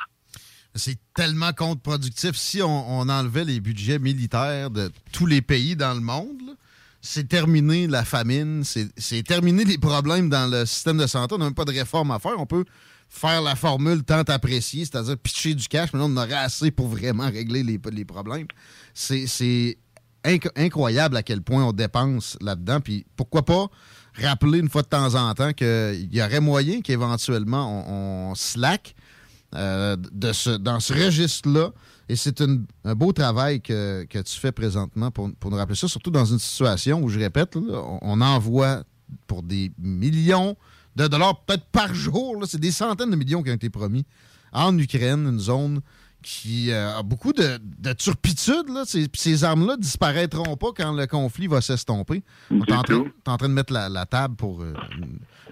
C'est 0.74 0.98
tellement 1.14 1.52
contre-productif. 1.52 2.36
Si 2.36 2.62
on, 2.62 3.00
enlevait 3.00 3.44
les 3.44 3.60
budgets 3.60 3.98
militaires 3.98 4.70
de 4.70 4.90
tous 5.12 5.26
les 5.26 5.42
pays 5.42 5.74
dans 5.74 5.94
le 5.94 6.00
monde, 6.00 6.56
c'est 7.00 7.28
terminé 7.28 7.86
la 7.86 8.04
famine, 8.04 8.62
c'est 8.64 9.22
terminé 9.22 9.64
les 9.64 9.78
problèmes 9.78 10.28
dans 10.28 10.50
le 10.50 10.66
système 10.66 10.98
de 10.98 11.06
santé. 11.06 11.34
On 11.34 11.38
n'a 11.38 11.46
même 11.46 11.54
pas 11.54 11.64
de 11.64 11.72
réforme 11.72 12.10
à 12.10 12.18
faire. 12.18 12.38
On 12.38 12.46
peut 12.46 12.64
faire 13.08 13.42
la 13.42 13.56
formule 13.56 14.04
tant 14.04 14.22
appréciée, 14.22 14.84
c'est-à-dire 14.84 15.16
pitcher 15.18 15.54
du 15.54 15.66
cash, 15.66 15.92
mais 15.92 15.98
là, 15.98 16.06
on 16.08 16.16
aurait 16.16 16.34
assez 16.34 16.70
pour 16.70 16.86
vraiment 16.86 17.28
régler 17.28 17.62
les, 17.62 17.80
les 17.90 18.04
problèmes. 18.04 18.46
C'est 18.94 19.78
inc- 20.24 20.50
incroyable 20.56 21.16
à 21.16 21.22
quel 21.22 21.42
point 21.42 21.64
on 21.64 21.72
dépense 21.72 22.36
là-dedans. 22.40 22.80
Puis 22.80 23.06
pourquoi 23.16 23.44
pas 23.44 23.68
rappeler 24.14 24.58
une 24.58 24.68
fois 24.68 24.82
de 24.82 24.88
temps 24.88 25.14
en 25.14 25.32
temps 25.34 25.52
qu'il 25.52 26.08
y 26.12 26.22
aurait 26.22 26.40
moyen 26.40 26.80
qu'éventuellement 26.80 27.84
on, 27.88 28.30
on 28.30 28.34
slack 28.34 28.94
euh, 29.54 29.96
dans 29.96 30.80
ce 30.80 30.92
registre-là. 30.92 31.72
Et 32.08 32.16
c'est 32.16 32.40
un 32.40 32.94
beau 32.94 33.12
travail 33.12 33.60
que, 33.60 34.04
tu 34.04 34.40
fais 34.40 34.52
présentement 34.52 35.10
pour, 35.10 35.28
nous 35.28 35.56
rappeler 35.56 35.76
ça, 35.76 35.86
surtout 35.86 36.10
dans 36.10 36.24
une 36.24 36.38
situation 36.40 37.02
où, 37.02 37.08
je 37.08 37.18
répète, 37.18 37.56
on, 37.56 37.98
on 38.02 38.20
envoie 38.20 38.82
pour 39.26 39.42
des 39.42 39.72
millions 39.78 40.56
de 40.96 41.06
dollars, 41.06 41.40
peut-être 41.44 41.66
par 41.66 41.94
jour, 41.94 42.36
c'est 42.46 42.60
des 42.60 42.72
centaines 42.72 43.10
de 43.10 43.16
millions 43.16 43.42
qui 43.42 43.50
ont 43.50 43.54
été 43.54 43.70
promis 43.70 44.04
en 44.52 44.76
Ukraine, 44.76 45.26
une 45.26 45.38
zone 45.38 45.80
qui 46.22 46.70
euh, 46.70 46.98
a 46.98 47.02
beaucoup 47.02 47.32
de, 47.32 47.58
de 47.78 47.92
turpitude. 47.92 48.68
Là. 48.68 48.84
Ces, 48.86 49.44
armes-là 49.44 49.76
disparaîtront 49.76 50.56
pas 50.56 50.68
quand 50.76 50.92
le 50.92 51.06
conflit 51.06 51.46
va 51.46 51.60
s'estomper. 51.60 52.22
Est 52.50 52.72
en 52.72 52.82
train, 52.82 53.04
t'es 53.24 53.30
en 53.30 53.36
train 53.36 53.48
de 53.48 53.54
mettre 53.54 53.72
la, 53.72 53.88
la 53.88 54.06
table 54.06 54.36
pour 54.36 54.62
euh, 54.62 54.74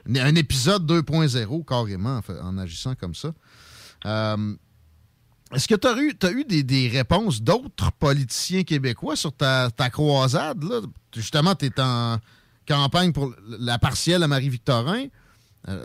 un 0.09 0.35
épisode 0.35 0.90
2.0 0.90 1.65
carrément 1.65 2.20
en, 2.43 2.59
agissant 2.59 2.95
comme 2.95 3.15
ça. 3.15 3.32
Euh, 4.07 4.55
Est-ce 5.55 5.69
que 5.69 5.74
tu 5.74 5.86
as 5.86 5.97
eu, 5.99 6.15
eu 6.39 6.45
des, 6.45 6.62
des 6.62 6.89
réponses 6.89 7.43
d'autres 7.43 7.93
politiciens 7.93 8.65
québécois 8.65 9.16
sur 9.16 9.32
ta, 9.32 9.70
ta 9.70 9.90
croisade? 9.90 10.62
Là? 10.65 10.81
Justement, 11.15 11.55
tu 11.55 11.66
es 11.66 11.81
en 11.81 12.19
campagne 12.66 13.12
pour 13.12 13.35
la 13.47 13.78
partielle 13.78 14.23
à 14.23 14.28
Marie-Victorin. 14.28 15.07
Euh, 15.69 15.85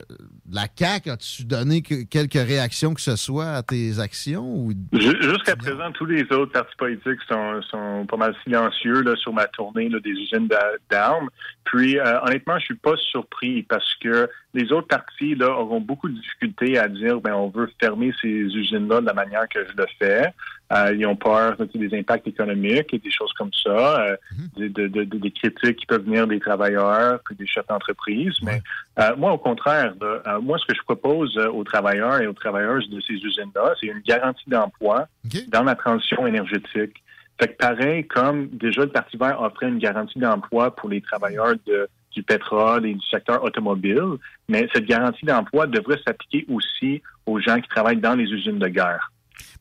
la 0.52 0.68
CAQ, 0.74 1.10
as-tu 1.10 1.44
donné 1.46 1.82
que- 1.82 2.04
quelques 2.04 2.34
réactions 2.36 2.94
que 2.94 3.02
ce 3.02 3.16
soit 3.16 3.52
à 3.52 3.64
tes 3.64 4.00
actions? 4.00 4.46
Ou... 4.46 4.72
Ju- 4.94 5.22
Jusqu'à 5.22 5.56
présent, 5.58 5.92
tous 5.94 6.06
les 6.06 6.24
autres 6.32 6.54
partis 6.54 6.76
politiques 6.78 7.20
sont, 7.28 8.06
pas 8.08 8.18
mal 8.18 8.34
silencieux 8.44 9.02
là, 9.02 9.16
sur 9.18 9.34
ma 9.34 9.46
tournée 9.48 9.90
des 9.90 10.10
usines 10.12 10.48
d'a- 10.48 10.72
d'armes. 10.90 11.30
Puis, 11.66 11.98
euh, 11.98 12.20
honnêtement, 12.22 12.60
je 12.60 12.66
suis 12.66 12.76
pas 12.76 12.96
surpris 12.98 13.64
parce 13.64 13.96
que 13.96 14.30
les 14.54 14.72
autres 14.72 14.88
partis 14.88 15.34
là, 15.36 15.50
auront 15.50 15.80
beaucoup 15.80 16.10
de 16.10 16.14
difficultés 16.16 16.78
à 16.78 16.88
dire 16.88 17.20
ben 17.22 17.34
on 17.34 17.48
veut 17.50 17.70
fermer 17.80 18.14
ces 18.22 18.28
usines-là 18.30 19.02
de 19.02 19.06
la 19.06 19.14
manière 19.14 19.48
que 19.50 19.60
je 19.66 19.74
le 19.76 19.86
fais. 19.98 20.28
Euh, 20.72 20.94
ils 20.96 21.06
ont 21.06 21.16
peur 21.16 21.56
tu 21.58 21.64
sais, 21.80 21.88
des 21.88 21.98
impacts 21.98 22.28
économiques 22.28 22.94
et 22.94 23.00
des 23.00 23.12
choses 23.12 23.32
comme 23.34 23.52
ça, 23.54 24.02
euh, 24.02 24.16
des, 24.58 24.70
de- 24.70 24.88
de- 24.88 25.04
de- 25.04 25.18
des 25.18 25.32
critiques 25.32 25.78
qui 25.78 25.86
peuvent 25.86 26.04
venir 26.04 26.28
des 26.28 26.40
travailleurs 26.40 27.20
puis 27.26 27.36
des 27.36 27.48
chefs 27.48 27.68
d'entreprise. 27.68 28.34
Mais 28.44 28.62
euh, 29.00 29.16
moi, 29.16 29.32
au 29.32 29.38
contraire, 29.38 29.94
là, 30.02 30.22
euh, 30.28 30.42
moi, 30.42 30.58
ce 30.60 30.66
que 30.66 30.76
je 30.76 30.82
propose 30.84 31.36
euh, 31.38 31.48
aux 31.50 31.64
travailleurs 31.64 32.20
et 32.22 32.28
aux 32.28 32.34
travailleuses 32.34 32.90
de 32.90 33.00
ces 33.02 33.14
usines-là, 33.14 33.74
c'est 33.80 33.88
une 33.88 34.02
garantie 34.02 34.48
d'emploi 34.50 35.08
dans 35.50 35.64
la 35.64 35.76
transition 35.76 36.28
énergétique. 36.28 36.96
Fait 37.44 37.50
que 37.50 37.58
pareil, 37.58 38.08
comme 38.08 38.48
déjà 38.54 38.84
le 38.84 38.90
Parti 38.90 39.18
vert 39.18 39.42
offrait 39.42 39.68
une 39.68 39.78
garantie 39.78 40.18
d'emploi 40.18 40.74
pour 40.74 40.88
les 40.88 41.02
travailleurs 41.02 41.56
de, 41.68 41.90
du 42.12 42.24
pétrole 42.24 42.86
et 42.86 42.94
du 42.94 43.06
secteur 43.12 43.44
automobile, 43.44 44.18
mais 44.48 44.70
cette 44.74 44.86
garantie 44.86 45.26
d'emploi 45.26 45.68
devrait 45.68 46.00
s'appliquer 46.08 46.46
aussi 46.48 47.02
aux 47.26 47.42
gens 47.42 47.60
qui 47.60 47.68
travaillent 47.68 48.00
dans 48.00 48.16
les 48.16 48.24
usines 48.24 48.60
de 48.60 48.68
guerre. 48.70 49.12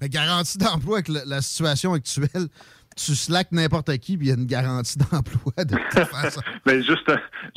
Mais 0.01 0.09
garantie 0.09 0.59
d'emploi 0.59 0.99
avec 0.99 1.09
la, 1.09 1.25
la 1.25 1.43
situation 1.43 1.95
actuelle, 1.95 2.47
tu 2.95 3.17
slack 3.17 3.51
n'importe 3.51 3.99
qui, 3.99 4.17
puis 4.17 4.29
il 4.29 4.31
y 4.31 4.33
a 4.33 4.37
une 4.37 4.47
garantie 4.47 4.99
d'emploi 4.99 5.65
de 5.65 5.75
toute 5.75 6.05
façon. 6.09 6.41
Mais 6.65 6.85
juste, 6.85 7.11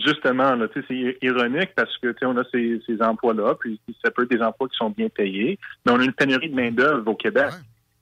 justement, 0.03 0.57
c'est 0.73 1.17
ironique 1.21 1.69
parce 1.75 1.95
que 1.99 2.15
on 2.23 2.35
a 2.37 2.43
ces, 2.51 2.81
ces 2.87 2.99
emplois-là, 2.99 3.53
puis 3.59 3.79
ça 4.03 4.09
peut 4.09 4.23
être 4.23 4.31
des 4.31 4.41
emplois 4.41 4.69
qui 4.69 4.77
sont 4.77 4.89
bien 4.89 5.09
payés, 5.09 5.59
mais 5.85 5.91
on 5.91 5.99
a 5.99 6.03
une 6.03 6.13
pénurie 6.13 6.49
de 6.49 6.55
main-d'œuvre 6.55 7.11
au 7.11 7.15
Québec. 7.15 7.51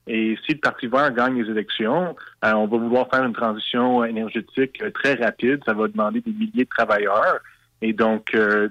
Et 0.08 0.38
si 0.46 0.54
le 0.54 0.60
Parti 0.60 0.88
vert 0.88 1.12
gagne 1.14 1.42
les 1.42 1.50
élections, 1.50 2.16
euh, 2.44 2.54
on 2.54 2.68
va 2.68 2.78
vouloir 2.78 3.08
faire 3.10 3.24
une 3.24 3.34
transition 3.34 4.04
énergétique 4.04 4.82
euh, 4.82 4.92
très 4.92 5.14
rapide. 5.14 5.62
Ça 5.66 5.74
va 5.74 5.88
demander 5.88 6.22
des 6.22 6.32
milliers 6.32 6.66
de 6.66 6.70
travailleurs. 6.70 7.40
Et 7.82 7.94
donc, 7.94 8.34
euh, 8.34 8.70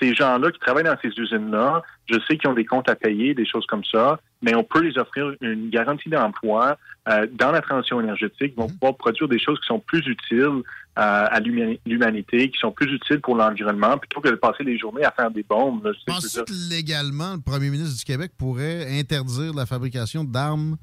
ces 0.00 0.14
gens-là 0.14 0.50
qui 0.50 0.58
travaillent 0.58 0.84
dans 0.84 0.98
ces 1.00 1.10
usines-là, 1.16 1.82
je 2.10 2.18
sais 2.26 2.36
qu'ils 2.36 2.50
ont 2.50 2.54
des 2.54 2.64
comptes 2.64 2.88
à 2.88 2.96
payer, 2.96 3.34
des 3.34 3.46
choses 3.46 3.66
comme 3.66 3.84
ça, 3.84 4.18
mais 4.42 4.54
on 4.54 4.64
peut 4.64 4.80
les 4.80 4.98
offrir 4.98 5.32
une 5.40 5.70
garantie 5.70 6.08
d'emploi 6.08 6.76
euh, 7.08 7.26
dans 7.32 7.50
la 7.52 7.60
transition 7.60 8.00
énergétique. 8.00 8.54
Ils 8.56 8.60
vont 8.60 8.68
pouvoir 8.68 8.96
produire 8.96 9.28
des 9.28 9.38
choses 9.38 9.58
qui 9.60 9.66
sont 9.66 9.80
plus 9.80 10.06
utiles 10.06 10.40
euh, 10.44 10.62
à 10.96 11.40
l'humani- 11.40 11.80
l'humanité, 11.86 12.50
qui 12.50 12.58
sont 12.58 12.70
plus 12.72 12.92
utiles 12.92 13.20
pour 13.20 13.34
l'environnement, 13.36 13.96
plutôt 13.98 14.20
que 14.20 14.28
de 14.28 14.34
passer 14.36 14.62
des 14.64 14.78
journées 14.78 15.04
à 15.04 15.10
faire 15.10 15.30
des 15.30 15.42
bombes. 15.42 15.84
là. 15.84 15.92
Je 15.94 15.98
sais, 16.20 16.28
dire- 16.28 16.44
que 16.44 16.52
légalement, 16.74 17.34
le 17.34 17.40
premier 17.40 17.70
ministre 17.70 17.96
du 17.98 18.04
Québec 18.04 18.32
pourrait 18.36 18.98
interdire 19.00 19.54
la 19.54 19.64
fabrication 19.66 20.22
d'armes 20.24 20.76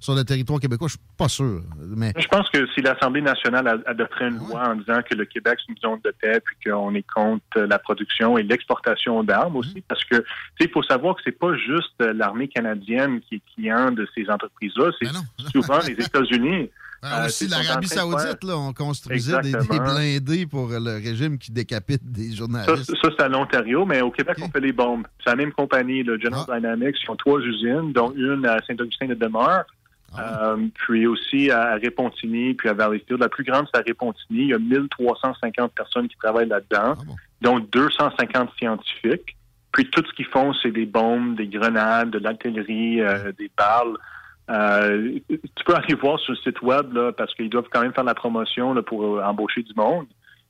sur 0.00 0.14
le 0.14 0.24
territoire 0.24 0.60
québécois? 0.60 0.88
Je 0.88 0.92
suis 0.92 1.00
pas 1.16 1.28
sûr. 1.28 1.62
Mais 1.96 2.12
Je 2.16 2.26
pense 2.28 2.48
que 2.50 2.66
si 2.74 2.80
l'Assemblée 2.82 3.22
nationale 3.22 3.82
adopterait 3.86 4.28
une 4.28 4.38
loi 4.38 4.68
en 4.68 4.74
disant 4.76 5.00
que 5.08 5.14
le 5.14 5.24
Québec 5.24 5.58
c'est 5.66 5.72
une 5.72 5.78
zone 5.78 6.00
de 6.04 6.12
paix, 6.20 6.40
puis 6.44 6.70
qu'on 6.70 6.94
est 6.94 7.06
contre 7.14 7.60
la 7.60 7.78
production 7.78 8.36
et 8.38 8.42
l'exportation 8.42 9.22
d'armes 9.22 9.56
aussi, 9.56 9.82
parce 9.88 10.04
que 10.04 10.16
tu 10.16 10.22
sais, 10.60 10.64
il 10.66 10.70
faut 10.70 10.82
savoir 10.82 11.16
que 11.16 11.22
c'est 11.24 11.38
pas 11.38 11.56
juste 11.56 11.94
euh, 12.02 12.12
l'armée 12.12 12.48
canadienne 12.48 13.20
qui 13.22 13.36
est 13.36 13.42
client 13.54 13.90
de 13.90 14.06
ces 14.14 14.28
entreprises-là, 14.30 14.90
c'est 15.00 15.08
souvent 15.52 15.78
les 15.86 15.92
États-Unis. 15.92 16.70
Ah, 17.06 17.20
Euh, 17.22 17.26
aussi 17.26 17.48
l'Arabie 17.48 17.86
Saoudite, 17.86 18.42
là, 18.44 18.56
on 18.56 18.72
construisait 18.72 19.38
des, 19.42 19.52
blindés 19.52 20.46
pour 20.46 20.68
le 20.68 20.94
régime 20.94 21.36
qui 21.36 21.52
décapite 21.52 22.00
des 22.02 22.34
journalistes. 22.34 22.94
ça, 22.96 23.08
c'est 23.14 23.22
à 23.22 23.28
l'Ontario, 23.28 23.84
mais 23.84 24.00
au 24.00 24.10
Québec, 24.10 24.38
on 24.40 24.48
fait 24.48 24.60
les 24.60 24.72
bombes. 24.72 25.06
C'est 25.22 25.28
la 25.28 25.36
même 25.36 25.52
compagnie, 25.52 26.02
le 26.02 26.18
General 26.18 26.46
Ah. 26.48 26.56
Dynamics. 26.56 26.96
Ils 27.02 27.10
ont 27.10 27.16
trois 27.16 27.40
usines, 27.40 27.92
dont 27.92 28.10
une 28.16 28.46
à 28.46 28.56
Saint-Augustin-de-Demeure, 28.66 29.64
Ah 30.16 30.50
euh, 30.52 30.66
puis 30.74 31.06
aussi 31.06 31.50
à 31.50 31.74
Répontigny, 31.74 32.54
puis 32.54 32.68
à 32.68 32.72
Valleyfield. 32.74 33.20
La 33.20 33.28
plus 33.28 33.44
grande, 33.44 33.66
c'est 33.72 33.80
à 33.80 33.84
Répontigny. 33.84 34.42
Il 34.42 34.48
y 34.48 34.54
a 34.54 34.58
1350 34.58 35.72
personnes 35.72 36.08
qui 36.08 36.16
travaillent 36.16 36.48
là-dedans, 36.48 36.94
Ah 36.98 37.12
dont 37.40 37.58
250 37.58 38.50
scientifiques. 38.58 39.36
Puis 39.72 39.90
tout 39.90 40.02
ce 40.08 40.12
qu'ils 40.14 40.26
font, 40.26 40.52
c'est 40.62 40.70
des 40.70 40.86
bombes, 40.86 41.36
des 41.36 41.48
grenades, 41.48 42.10
de 42.10 42.18
l'artillerie, 42.18 43.00
euh, 43.00 43.32
des 43.38 43.50
balles. 43.56 43.94
Euh, 44.50 45.18
tu 45.28 45.64
peux 45.66 45.74
aller 45.74 45.94
voir 45.94 46.18
sur 46.20 46.32
le 46.32 46.38
site 46.38 46.60
web 46.62 46.92
là, 46.92 47.12
parce 47.12 47.34
qu'ils 47.34 47.48
doivent 47.50 47.68
quand 47.72 47.80
même 47.82 47.92
faire 47.94 48.04
la 48.04 48.14
promotion 48.14 48.74
là, 48.74 48.82
pour 48.82 49.22
embaucher 49.22 49.62
du 49.62 49.72
monde. 49.74 50.06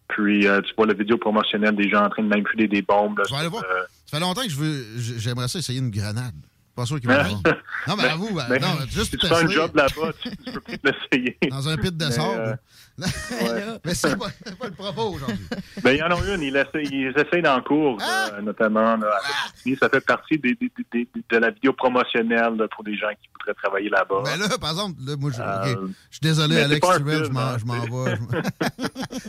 Puis 0.08 0.46
euh, 0.46 0.60
tu 0.60 0.74
vois 0.76 0.86
la 0.86 0.94
vidéo 0.94 1.16
promotionnelle 1.16 1.74
des 1.74 1.88
gens 1.88 2.04
en 2.04 2.10
train 2.10 2.22
de 2.22 2.28
manipuler 2.28 2.68
des 2.68 2.82
bombes. 2.82 3.18
là, 3.18 3.24
Je 3.26 3.32
vais 3.32 3.40
aller 3.40 3.48
sur, 3.48 3.52
voir. 3.58 3.64
euh, 3.64 3.82
Ça 4.06 4.18
fait 4.18 4.22
longtemps 4.22 4.42
que 4.42 4.50
je 4.50 4.56
veux. 4.56 4.84
J'aimerais 5.18 5.48
ça 5.48 5.58
essayer 5.60 5.78
une 5.78 5.90
grenade. 5.90 6.34
Pas 6.74 6.86
sûr 6.86 6.98
qu'il 6.98 7.09
va 7.09 7.14
y 7.14 7.18
avoir. 7.20 7.40
Non, 7.86 7.96
mais 7.96 8.02
Ben, 8.05 8.10
avoue, 8.12 8.34
ben, 8.34 8.46
ben, 8.48 8.60
non, 8.60 8.68
juste 8.90 9.10
si 9.12 9.16
tu 9.18 9.26
fais 9.28 9.34
un 9.34 9.48
job 9.48 9.70
là-bas, 9.76 10.12
tu, 10.20 10.30
tu 10.36 10.52
peux 10.52 10.60
peut-être 10.60 10.82
l'essayer. 11.12 11.38
Dans 11.48 11.68
un 11.68 11.76
pit 11.76 11.96
de 11.96 12.05
Mais, 12.05 12.10
sable. 12.10 12.40
euh, 12.40 12.56
mais 13.84 13.94
c'est 13.94 14.16
pas, 14.16 14.26
le 14.64 14.70
propos 14.70 15.14
aujourd'hui. 15.14 15.46
Ben, 15.82 15.92
il 15.92 15.98
y 15.98 16.02
en 16.02 16.10
a 16.10 16.34
une, 16.34 16.42
ils 16.42 16.56
essayent 16.56 17.42
dans 17.42 17.56
le 17.56 17.62
cours, 17.62 17.98
Ah! 18.01 18.30
notamment. 18.42 18.96
Là, 18.96 19.10
Répontigny. 19.52 19.76
ça 19.80 19.88
fait 19.88 20.01
partie 20.01 20.38
des, 20.38 20.55
des- 20.55 20.70
des- 20.92 21.09
des- 21.14 21.24
de 21.28 21.36
la 21.36 21.51
vidéo 21.51 21.72
promotionnelle 21.72 22.55
là, 22.56 22.66
pour 22.74 22.84
des 22.84 22.96
gens 22.96 23.09
qui 23.20 23.28
voudraient 23.32 23.55
travailler 23.62 23.88
là-bas. 23.90 24.22
Mais 24.24 24.36
là, 24.36 24.48
par 24.59 24.70
exemple, 24.70 24.96
là, 25.05 25.16
moi, 25.16 25.30
je, 25.34 25.40
Euh, 25.42 25.86
je 26.10 26.16
suis 26.16 26.20
désolé, 26.22 26.60
Alex 26.60 26.80
Truel, 26.88 27.24
je 27.24 27.30
m'en 27.30 27.40
hein, 27.40 27.56
vais. 27.60 28.18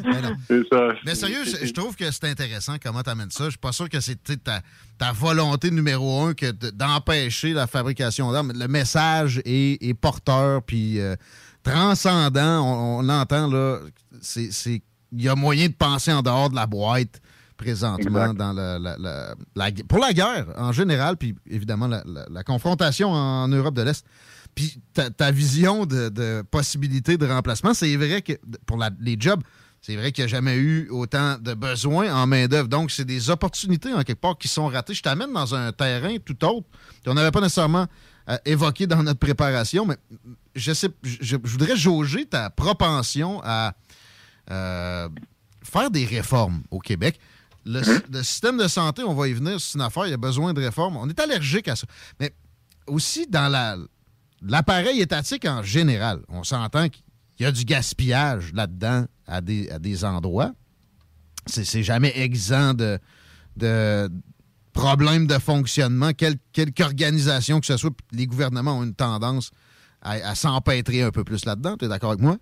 mais 0.03 0.22
non. 0.22 0.35
C'est 0.47 0.67
ça. 0.72 0.88
Mais 1.05 1.15
sérieux, 1.15 1.43
je, 1.45 1.72
trouve 1.73 1.95
que 1.95 2.09
c'est 2.11 2.26
intéressant 2.30 2.76
comment 2.81 3.01
tu 3.03 3.09
amènes 3.09 3.31
ça. 3.31 3.45
Je 3.45 3.49
suis 3.51 3.57
pas 3.59 3.72
sûr 3.72 3.89
que 3.89 3.99
c'est 3.99 4.15
ta, 4.43 4.61
ta 4.97 5.11
volonté 5.11 5.72
numéro 5.72 6.23
un 6.23 6.34
que 6.34 6.51
de- 6.51 6.69
la 7.43 7.67
fabrication 7.67 8.31
d'armes. 8.31 8.51
Le 8.55 8.67
message 8.67 9.41
est, 9.45 9.81
est 9.83 9.93
porteur 9.93 10.61
puis 10.63 10.99
euh, 10.99 11.15
transcendant. 11.63 12.61
On, 12.61 13.05
on 13.05 13.09
entend 13.09 13.47
là, 13.47 13.79
c'est 14.21 14.81
il 15.11 15.21
y 15.21 15.29
a 15.29 15.35
moyen 15.35 15.67
de 15.67 15.73
penser 15.73 16.11
en 16.11 16.21
dehors 16.21 16.49
de 16.49 16.55
la 16.55 16.67
boîte 16.67 17.21
présentement 17.57 18.33
dans 18.33 18.51
la, 18.51 18.77
la- 18.79 18.97
la- 18.97 19.35
la- 19.55 19.71
pour 19.87 19.99
la 19.99 20.11
guerre 20.11 20.47
en 20.57 20.71
général, 20.73 21.15
puis 21.15 21.35
évidemment 21.49 21.87
la, 21.87 22.43
confrontation 22.43 23.11
en 23.11 23.47
Europe 23.47 23.75
de 23.75 23.83
l'Est. 23.83 24.05
Puis 24.53 24.79
ta, 24.93 25.09
ta 25.09 25.31
vision 25.31 25.85
de, 25.85 26.09
de 26.09 26.43
possibilité 26.49 27.17
de 27.17 27.25
remplacement, 27.25 27.73
c'est 27.73 27.95
vrai 27.95 28.21
que 28.21 28.33
pour 28.65 28.83
les 28.99 29.15
jobs, 29.19 29.41
c'est 29.85 29.95
vrai 29.95 30.11
qu'il 30.11 30.23
n'y 30.23 30.31
a 30.31 30.35
jamais 30.35 30.55
eu 30.55 30.89
autant 30.89 31.37
de 31.37 31.53
besoins 31.53 32.11
en 32.11 32.25
main-d'œuvre. 32.25 32.67
Donc, 32.67 32.89
c'est 32.89 33.05
des 33.05 33.29
opportunités 33.29 33.93
en 33.93 34.01
quelque 34.01 34.19
part 34.19 34.35
qui 34.35 34.47
sont 34.47 34.65
ratées. 34.65 34.95
Je 34.95 35.03
t'amène 35.03 35.31
dans 35.31 35.53
un 35.53 35.71
terrain 35.73 36.15
tout 36.17 36.43
autre 36.43 36.65
qu'on 37.05 37.13
n'avait 37.13 37.29
pas 37.29 37.39
nécessairement 37.39 37.85
euh, 38.27 38.35
évoqué 38.45 38.87
dans 38.87 39.03
notre 39.03 39.19
préparation, 39.19 39.85
mais 39.85 39.97
je 40.55 41.35
voudrais 41.43 41.77
jauger 41.77 42.25
ta 42.25 42.49
propension 42.49 43.41
à 43.43 43.75
euh, 44.49 45.07
faire 45.61 45.91
des 45.91 46.05
réformes 46.05 46.63
au 46.71 46.79
Québec. 46.79 47.19
Le, 47.63 47.83
système 48.23 48.57
de 48.57 48.67
santé, 48.67 49.03
on 49.03 49.13
va 49.13 49.27
y 49.27 49.33
venir, 49.33 49.61
c'est 49.61 49.75
une 49.75 49.81
affaire, 49.81 50.07
il 50.07 50.11
y 50.11 50.15
a 50.15 50.17
besoin 50.17 50.51
de 50.51 50.63
réformes. 50.63 50.97
On 50.97 51.07
est 51.09 51.19
allergique 51.19 51.67
à 51.67 51.75
ça. 51.75 51.85
Mais 52.19 52.33
aussi 52.87 53.27
dans 53.27 53.49
la 53.49 53.77
l'appareil 54.41 54.99
étatique 55.01 55.45
en 55.45 55.61
général, 55.61 56.21
on 56.27 56.43
s'entend 56.43 56.89
qu'il 56.89 57.03
y 57.43 57.45
a 57.45 57.51
du 57.51 57.65
gaspillage 57.65 58.53
là-dedans 58.53 59.05
à 59.27 59.41
des, 59.41 59.69
à 59.71 59.79
des 59.79 60.05
endroits. 60.05 60.51
C'est 61.45 61.65
c'est 61.65 61.83
jamais 61.83 62.11
exempt 62.19 62.73
de, 62.73 62.97
de 63.57 64.09
problèmes 64.73 65.27
de 65.27 65.35
fonctionnement, 65.39 66.11
quelle, 66.11 66.35
quelque 66.53 66.81
organisation 66.81 67.59
que 67.59 67.65
ce 67.65 67.77
soit. 67.77 67.91
Les 68.11 68.25
gouvernements 68.27 68.79
ont 68.79 68.83
une 68.83 68.95
tendance 68.95 69.51
à, 70.01 70.11
à 70.11 70.35
s'empêtrer 70.35 71.01
un 71.01 71.11
peu 71.11 71.23
plus 71.23 71.45
là-dedans. 71.45 71.77
Tu 71.77 71.85
es 71.85 71.87
d'accord 71.87 72.11
avec 72.11 72.21
moi? 72.21 72.37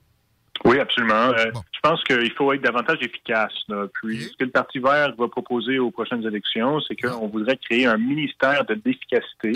Oui, 0.65 0.79
absolument. 0.79 1.31
Euh, 1.31 1.51
Je 1.73 1.79
pense 1.81 2.01
qu'il 2.03 2.31
faut 2.33 2.53
être 2.53 2.61
davantage 2.63 2.99
efficace. 3.01 3.51
là. 3.67 3.87
Puis, 3.95 4.21
ce 4.21 4.37
que 4.37 4.45
le 4.45 4.51
Parti 4.51 4.79
vert 4.79 5.13
va 5.17 5.27
proposer 5.27 5.79
aux 5.79 5.91
prochaines 5.91 6.23
élections, 6.25 6.79
c'est 6.87 6.95
qu'on 6.95 7.27
voudrait 7.27 7.57
créer 7.57 7.85
un 7.85 7.97
ministère 7.97 8.63
de 8.65 8.79
l'efficacité. 8.85 9.53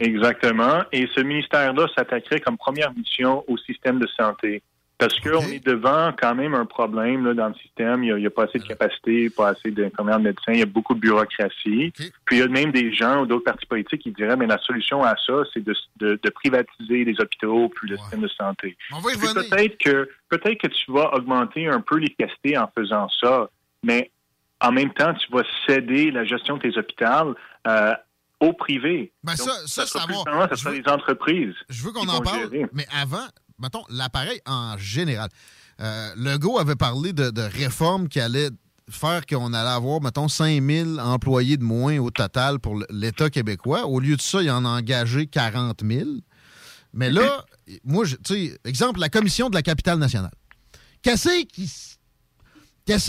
Exactement. 0.00 0.82
Et 0.92 1.08
ce 1.14 1.20
ministère-là 1.20 1.86
s'attaquerait 1.96 2.40
comme 2.40 2.56
première 2.56 2.92
mission 2.94 3.44
au 3.48 3.56
système 3.58 3.98
de 3.98 4.06
santé. 4.08 4.62
Parce 4.98 5.18
qu'on 5.20 5.40
est 5.50 5.64
devant 5.64 6.12
quand 6.12 6.34
même 6.34 6.54
un 6.54 6.66
problème 6.66 7.24
là, 7.24 7.32
dans 7.32 7.48
le 7.48 7.54
système. 7.54 8.04
Il 8.04 8.14
n'y 8.16 8.26
a, 8.26 8.30
pas 8.30 8.44
assez 8.44 8.58
de 8.58 8.64
capacité, 8.68 9.30
pas 9.30 9.48
assez 9.48 9.70
d'infirmières 9.70 10.18
de 10.18 10.24
médecins, 10.24 10.52
il 10.52 10.58
y 10.58 10.62
a 10.62 10.66
beaucoup 10.66 10.94
de 10.94 11.00
bureaucratie. 11.00 11.90
Puis 12.26 12.36
il 12.36 12.38
y 12.38 12.42
a 12.42 12.48
même 12.48 12.70
des 12.70 12.92
gens 12.92 13.22
ou 13.22 13.26
d'autres 13.26 13.44
partis 13.44 13.64
politiques 13.64 14.02
qui 14.02 14.10
diraient, 14.12 14.36
mais 14.36 14.46
la 14.46 14.58
solution 14.58 15.02
à 15.02 15.14
ça, 15.26 15.42
c'est 15.54 15.64
de, 15.64 15.74
de- 15.96 16.20
de 16.22 16.30
privatiser 16.30 17.04
les 17.06 17.18
hôpitaux 17.18 17.70
puis 17.70 17.88
le 17.88 17.96
système 17.96 18.20
de 18.20 18.28
santé. 18.28 18.76
Peut-être 19.48 19.78
que 19.78 20.10
peut-être 20.28 20.60
que 20.60 20.66
tu 20.66 20.92
vas 20.92 21.14
augmenter 21.14 21.66
un 21.66 21.80
peu 21.80 21.96
l'efficacité 21.96 22.58
en 22.58 22.68
faisant 22.76 23.08
ça, 23.22 23.48
mais 23.82 24.10
en 24.60 24.70
même 24.72 24.92
temps, 24.92 25.14
tu 25.14 25.32
vas 25.32 25.44
céder 25.66 26.10
la 26.10 26.24
gestion 26.24 26.58
de 26.58 26.62
tes 26.68 26.76
hôpitaux 26.78 27.34
euh, 27.66 27.94
au 28.40 28.52
privé. 28.52 29.12
Ben 29.22 29.34
Donc, 29.34 29.48
ça, 29.48 29.52
ça, 29.66 29.86
sera 29.86 30.06
ça 30.06 30.12
va. 30.12 30.48
ça 30.48 30.56
sera 30.56 30.72
les 30.72 30.82
entreprises. 30.86 31.54
Je 31.68 31.82
veux 31.84 31.92
qu'on 31.92 32.08
en 32.08 32.20
parle, 32.20 32.50
gérer. 32.50 32.66
mais 32.72 32.86
avant, 32.90 33.26
mettons, 33.58 33.84
l'appareil 33.90 34.40
en 34.46 34.76
général. 34.78 35.28
Euh, 35.80 36.10
Legault 36.16 36.58
avait 36.58 36.76
parlé 36.76 37.12
de, 37.12 37.30
de 37.30 37.42
réformes 37.42 38.08
qui 38.08 38.20
allaient 38.20 38.50
faire 38.90 39.24
qu'on 39.26 39.52
allait 39.52 39.70
avoir, 39.70 40.00
mettons, 40.00 40.28
5000 40.28 41.00
employés 41.00 41.56
de 41.56 41.64
moins 41.64 41.98
au 41.98 42.10
total 42.10 42.58
pour 42.58 42.82
l'État 42.90 43.30
québécois. 43.30 43.86
Au 43.86 44.00
lieu 44.00 44.16
de 44.16 44.20
ça, 44.20 44.42
il 44.42 44.50
en 44.50 44.64
a 44.64 44.68
engagé 44.68 45.26
40 45.26 45.82
000. 45.84 46.08
Mais 46.92 47.10
là, 47.10 47.44
moi, 47.84 48.04
tu 48.06 48.16
sais, 48.24 48.58
exemple, 48.64 49.00
la 49.00 49.08
commission 49.08 49.48
de 49.48 49.54
la 49.54 49.62
capitale 49.62 49.98
nationale. 49.98 50.32
Qu'est-ce 51.02 51.46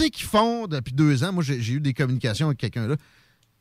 qu'ils 0.03 0.27
font 0.27 0.67
depuis 0.67 0.93
deux 0.93 1.23
ans? 1.23 1.33
Moi, 1.33 1.43
j'ai 1.43 1.61
j'ai 1.61 1.73
eu 1.73 1.81
des 1.81 1.93
communications 1.93 2.47
avec 2.47 2.59
quelqu'un 2.59 2.87
là. 2.87 2.95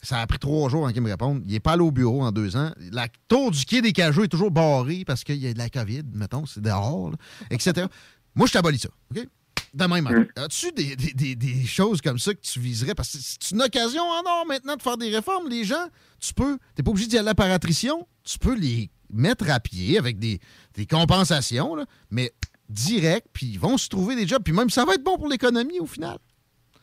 Ça 0.02 0.18
a 0.20 0.26
pris 0.26 0.38
trois 0.38 0.68
jours 0.70 0.84
avant 0.84 0.92
qu'il 0.92 1.02
me 1.02 1.10
réponde. 1.10 1.42
Il 1.46 1.52
n'est 1.52 1.60
pas 1.60 1.72
allé 1.72 1.82
au 1.82 1.90
bureau 1.90 2.22
en 2.22 2.32
deux 2.32 2.56
ans. 2.56 2.70
La 2.92 3.08
tour 3.28 3.50
du 3.50 3.64
quai 3.66 3.82
des 3.82 3.92
Cajous 3.92 4.24
est 4.24 4.28
toujours 4.28 4.50
barrée 4.50 5.04
parce 5.06 5.24
qu'il 5.24 5.36
y 5.36 5.46
a 5.46 5.52
de 5.52 5.58
la 5.58 5.68
COVID, 5.68 6.02
mettons, 6.14 6.46
c'est 6.46 6.60
dehors, 6.62 7.10
là, 7.10 7.16
etc. 7.50 7.86
Moi, 8.34 8.46
je 8.46 8.52
t'abolis 8.52 8.78
ça, 8.78 8.88
OK? 9.14 9.26
Demain 9.74 10.00
matin. 10.00 10.24
As-tu 10.36 10.72
des, 10.72 10.96
des- 10.96 11.12
des- 11.14 11.36
des 11.36 11.64
choses 11.64 12.00
comme 12.00 12.18
ça 12.18 12.34
que 12.34 12.40
tu 12.40 12.58
viserais? 12.58 12.94
Parce 12.94 13.12
que 13.12 13.18
c'est 13.20 13.50
une 13.52 13.62
occasion 13.62 14.02
en 14.02 14.20
or 14.26 14.44
maintenant 14.48 14.74
de 14.74 14.82
faire 14.82 14.96
des 14.96 15.14
réformes. 15.14 15.48
Les 15.48 15.64
gens, 15.64 15.86
tu 16.18 16.34
peux, 16.34 16.58
t'es 16.74 16.82
pas 16.82 16.90
obligé 16.90 17.06
d'y 17.06 17.18
aller 17.18 17.34
par 17.34 17.50
attrition. 17.50 18.06
Tu 18.24 18.38
peux 18.38 18.54
les 18.56 18.90
mettre 19.12 19.48
à 19.50 19.60
pied 19.60 19.96
avec 19.98 20.18
des, 20.18 20.40
des 20.74 20.86
compensations, 20.86 21.74
là, 21.76 21.84
mais 22.10 22.32
direct, 22.68 23.26
puis 23.32 23.46
ils 23.46 23.58
vont 23.60 23.76
se 23.78 23.88
trouver 23.88 24.16
des 24.16 24.26
jobs. 24.26 24.42
Puis 24.42 24.52
même, 24.52 24.70
ça 24.70 24.84
va 24.84 24.94
être 24.94 25.04
bon 25.04 25.16
pour 25.18 25.28
l'économie 25.28 25.78
au 25.80 25.86
final. 25.86 26.18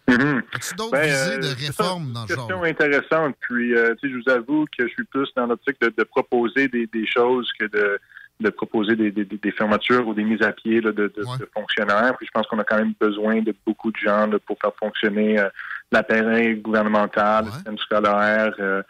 As-tu 0.10 0.76
d'autres 0.76 0.92
Ben, 0.92 1.04
visées 1.04 1.34
euh, 1.34 1.38
de 1.68 1.72
ça, 1.74 1.84
dans 1.84 2.00
le 2.00 2.28
c'est 2.28 2.36
genre? 2.36 2.50
une 2.50 2.56
question 2.56 2.64
intéressante. 2.64 3.36
Puis, 3.42 3.76
euh, 3.76 3.94
je 4.02 4.08
vous 4.10 4.30
avoue 4.32 4.66
que 4.78 4.88
je 4.88 4.94
suis 4.94 5.04
plus 5.06 5.28
dans 5.36 5.46
l'optique 5.48 5.80
de, 5.82 5.94
de 5.98 6.04
proposer 6.04 6.68
des, 6.70 6.88
des 6.88 7.06
choses 7.06 7.50
que 7.60 7.66
de, 7.66 8.00
de 8.40 8.50
proposer 8.50 8.96
des, 8.96 9.12
des- 9.12 9.26
des 9.26 9.52
fermetures 9.52 10.08
ou 10.08 10.14
des 10.14 10.24
mises 10.24 10.42
à 10.42 10.52
pied 10.54 10.80
là, 10.82 10.92
de, 10.92 11.12
fonctionnaires. 11.54 12.16
Puis, 12.18 12.26
je 12.28 12.32
pense 12.34 12.48
qu'on 12.48 12.60
a 12.60 12.64
quand 12.64 12.78
même 12.78 12.94
besoin 13.00 13.42
de 13.42 13.54
beaucoup 13.66 13.92
de 13.92 13.98
gens 13.98 14.28
là, 14.28 14.38
pour 14.40 14.58
faire 14.62 14.72
fonctionner 14.80 15.40
euh, 15.40 15.50
l'appareil 15.92 16.56
gouvernemental, 16.56 17.46
le 17.46 17.52
système 17.52 17.78
scolaire, 17.78 18.54
euh, 18.60 18.82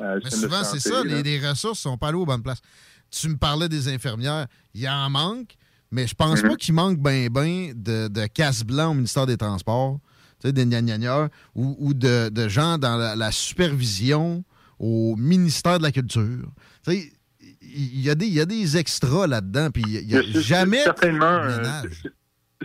Mais 0.00 0.20
système 0.30 0.40
souvent, 0.50 0.64
c'est 0.64 0.80
ça, 0.80 1.02
les, 1.04 1.22
les 1.22 1.38
ressources 1.48 1.80
sont 1.80 1.98
pas 1.98 2.08
allées 2.08 2.16
aux 2.18 2.26
bonnes 2.26 2.42
places. 2.42 2.62
Tu 3.10 3.28
me 3.28 3.36
parlais 3.36 3.68
des 3.68 3.88
infirmières, 3.88 4.46
il 4.74 4.80
y 4.80 4.88
en 4.88 5.10
manque, 5.10 5.50
mais 5.90 6.06
je 6.06 6.14
pense 6.14 6.42
Mhm. 6.42 6.48
pas 6.50 6.56
qu'il 6.56 6.72
manque 6.74 6.98
ben 6.98 7.28
ben 7.28 7.72
de, 7.74 8.08
de 8.08 8.26
casse 8.26 8.64
blanc 8.64 8.92
au 8.92 8.94
ministère 8.94 9.26
des 9.26 9.36
Transports, 9.36 9.98
des 10.50 10.64
gnagnagnas, 10.66 11.28
ou, 11.54 11.76
ou 11.78 11.94
de, 11.94 12.28
de 12.30 12.48
gens 12.48 12.78
dans 12.78 12.96
la, 12.96 13.14
la 13.14 13.30
supervision 13.30 14.42
au 14.80 15.14
ministère 15.16 15.78
de 15.78 15.84
la 15.84 15.92
Culture. 15.92 16.48
Il 16.88 18.00
y, 18.00 18.10
a 18.10 18.14
des- 18.14 18.26
y 18.26 18.40
a 18.40 18.44
des 18.44 18.76
extras 18.76 19.26
là-dedans, 19.26 19.70
puis 19.70 19.82
il 19.86 20.10
y 20.10 20.16
a 20.16 20.22
C'est- 20.22 20.32
c'est 20.32 20.40
jamais... 20.42 20.82
certainement 20.82 21.26
euh, 21.42 21.62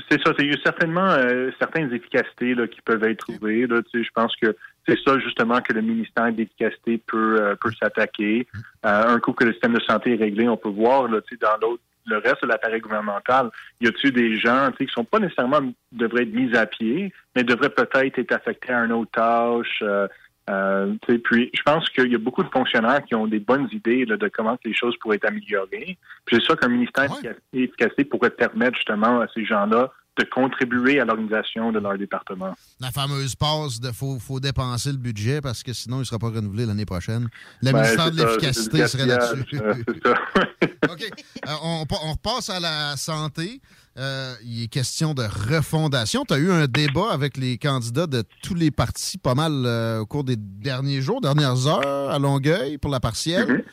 c'est- 0.09 0.23
ça 0.23 0.33
il 0.39 0.47
y 0.47 0.53
a 0.53 0.57
certainement 0.63 1.09
euh, 1.11 1.49
certaines 1.59 1.91
efficacités 1.93 2.55
là, 2.55 2.67
qui 2.67 2.81
peuvent 2.81 3.03
être 3.03 3.25
trouvées 3.27 3.67
là, 3.67 3.81
je 3.93 4.09
pense 4.13 4.35
que 4.41 4.55
c'est 4.87 4.97
ça 5.05 5.17
justement 5.19 5.59
que 5.61 5.73
le 5.73 5.81
ministère 5.81 6.31
de 6.31 6.37
l'efficacité 6.37 6.97
peut 7.05 7.41
euh, 7.41 7.55
peut 7.61 7.71
s'attaquer. 7.79 8.47
Euh, 8.85 9.03
un 9.15 9.19
coup 9.19 9.33
que 9.33 9.43
le 9.45 9.51
système 9.53 9.73
de 9.73 9.81
santé 9.87 10.13
est 10.13 10.17
réglé 10.17 10.47
on 10.49 10.57
peut 10.57 10.69
voir 10.69 11.07
là, 11.07 11.19
dans 11.41 11.57
l'autre 11.67 11.83
le 12.07 12.17
reste 12.17 12.41
de 12.43 12.47
l'appareil 12.47 12.81
gouvernemental, 12.81 13.49
y 13.81 13.87
a-t-il 13.87 14.11
des 14.11 14.37
gens 14.37 14.71
qui 14.77 14.87
sont 14.87 15.03
pas 15.03 15.19
nécessairement 15.19 15.61
devraient 15.91 16.23
être 16.23 16.33
mis 16.33 16.55
à 16.55 16.65
pied, 16.65 17.13
mais 17.35 17.43
devraient 17.43 17.69
peut-être 17.69 18.17
être 18.17 18.31
affectés 18.31 18.73
à 18.73 18.85
une 18.85 18.93
autre 18.93 19.11
tâche. 19.11 19.79
euh, 19.83 20.07
euh, 20.49 20.93
puis 21.23 21.51
je 21.53 21.61
pense 21.63 21.89
qu'il 21.89 22.09
y 22.09 22.15
a 22.15 22.19
beaucoup 22.19 22.41
de 22.41 22.49
fonctionnaires 22.49 23.03
qui 23.03 23.15
ont 23.15 23.27
des 23.27 23.39
bonnes 23.39 23.67
idées 23.73 24.05
là, 24.05 24.15
de 24.15 24.29
comment 24.29 24.57
les 24.63 24.73
choses 24.73 24.95
pourraient 24.97 25.17
être 25.17 25.27
améliorées. 25.27 25.97
Puis 26.25 26.37
c'est 26.37 26.43
ça 26.43 26.55
qu'un 26.55 26.69
ministère 26.69 27.09
d'efficacité 27.51 28.05
pourrait 28.05 28.29
permettre 28.29 28.75
justement 28.75 29.19
à 29.19 29.27
ces 29.33 29.43
gens-là 29.43 29.91
de 30.17 30.25
contribuer 30.25 30.99
à 30.99 31.05
l'organisation 31.05 31.71
de 31.71 31.79
leur 31.79 31.97
département. 31.97 32.53
La 32.79 32.91
fameuse 32.91 33.35
passe 33.35 33.79
de 33.79 33.91
faut, 33.91 34.17
faut 34.19 34.39
dépenser 34.39 34.91
le 34.91 34.97
budget 34.97 35.41
parce 35.41 35.63
que 35.63 35.73
sinon 35.73 35.97
il 35.97 35.99
ne 36.01 36.05
sera 36.05 36.19
pas 36.19 36.29
renouvelé 36.29 36.65
l'année 36.65 36.85
prochaine. 36.85 37.27
Le 37.61 37.71
Ben, 37.71 37.81
ministère 37.81 38.11
de 38.11 38.17
l'efficacité 38.23 38.87
serait 38.87 39.05
là-dessus. 39.05 39.59
euh. 39.61 39.73
OK. 40.89 41.03
Euh, 41.47 41.51
on, 41.63 41.85
pa- 41.85 41.97
on 42.03 42.11
repasse 42.13 42.49
à 42.49 42.59
la 42.59 42.95
santé. 42.97 43.61
Euh, 43.97 44.35
il 44.43 44.63
est 44.63 44.67
question 44.67 45.13
de 45.13 45.23
refondation. 45.23 46.23
Tu 46.25 46.33
as 46.33 46.37
eu 46.37 46.51
un 46.51 46.67
débat 46.67 47.11
avec 47.11 47.35
les 47.37 47.57
candidats 47.57 48.05
de 48.07 48.23
tous 48.43 48.53
les 48.53 48.69
partis 48.71 49.17
pas 49.17 49.33
mal 49.35 49.51
euh, 49.65 49.99
au 49.99 50.05
cours 50.05 50.23
des 50.23 50.35
derniers 50.37 51.01
jours, 51.01 51.19
dernières 51.19 51.65
heures 51.67 52.11
à 52.11 52.19
Longueuil 52.19 52.77
pour 52.77 52.91
la 52.91 52.99
partielle. 52.99 53.65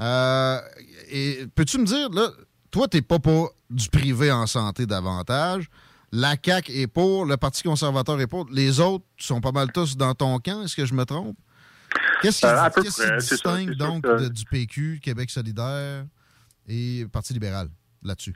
Euh, 0.00 0.58
et 1.10 1.46
peux-tu 1.54 1.78
me 1.78 1.84
dire, 1.84 2.08
là, 2.10 2.28
toi, 2.70 2.86
tu 2.88 2.96
n'es 2.96 3.02
pas 3.02 3.18
pour 3.18 3.52
du 3.70 3.88
privé 3.88 4.30
en 4.32 4.46
santé 4.46 4.84
davantage. 4.86 5.68
La 6.12 6.34
CAQ 6.42 6.72
est 6.72 6.86
pour, 6.86 7.26
le 7.26 7.36
Parti 7.36 7.62
conservateur 7.62 8.20
est 8.20 8.26
pour. 8.26 8.46
Les 8.50 8.80
autres 8.80 9.04
sont 9.18 9.40
pas 9.40 9.52
mal 9.52 9.70
tous 9.72 9.96
dans 9.96 10.14
ton 10.14 10.38
camp. 10.38 10.62
Est-ce 10.62 10.74
que 10.76 10.86
je 10.86 10.94
me 10.94 11.04
trompe? 11.04 11.36
Qu'est-ce 12.22 12.40
qui, 12.40 12.46
Euh, 12.46 12.90
ça, 12.90 13.16
distingue 13.18 13.74
donc 13.74 14.04
que- 14.04 14.22
de- 14.24 14.28
du 14.28 14.44
PQ, 14.44 15.00
Québec 15.02 15.30
solidaire 15.30 16.04
et 16.68 17.06
Parti 17.12 17.32
libéral 17.32 17.68
là-dessus? 18.02 18.34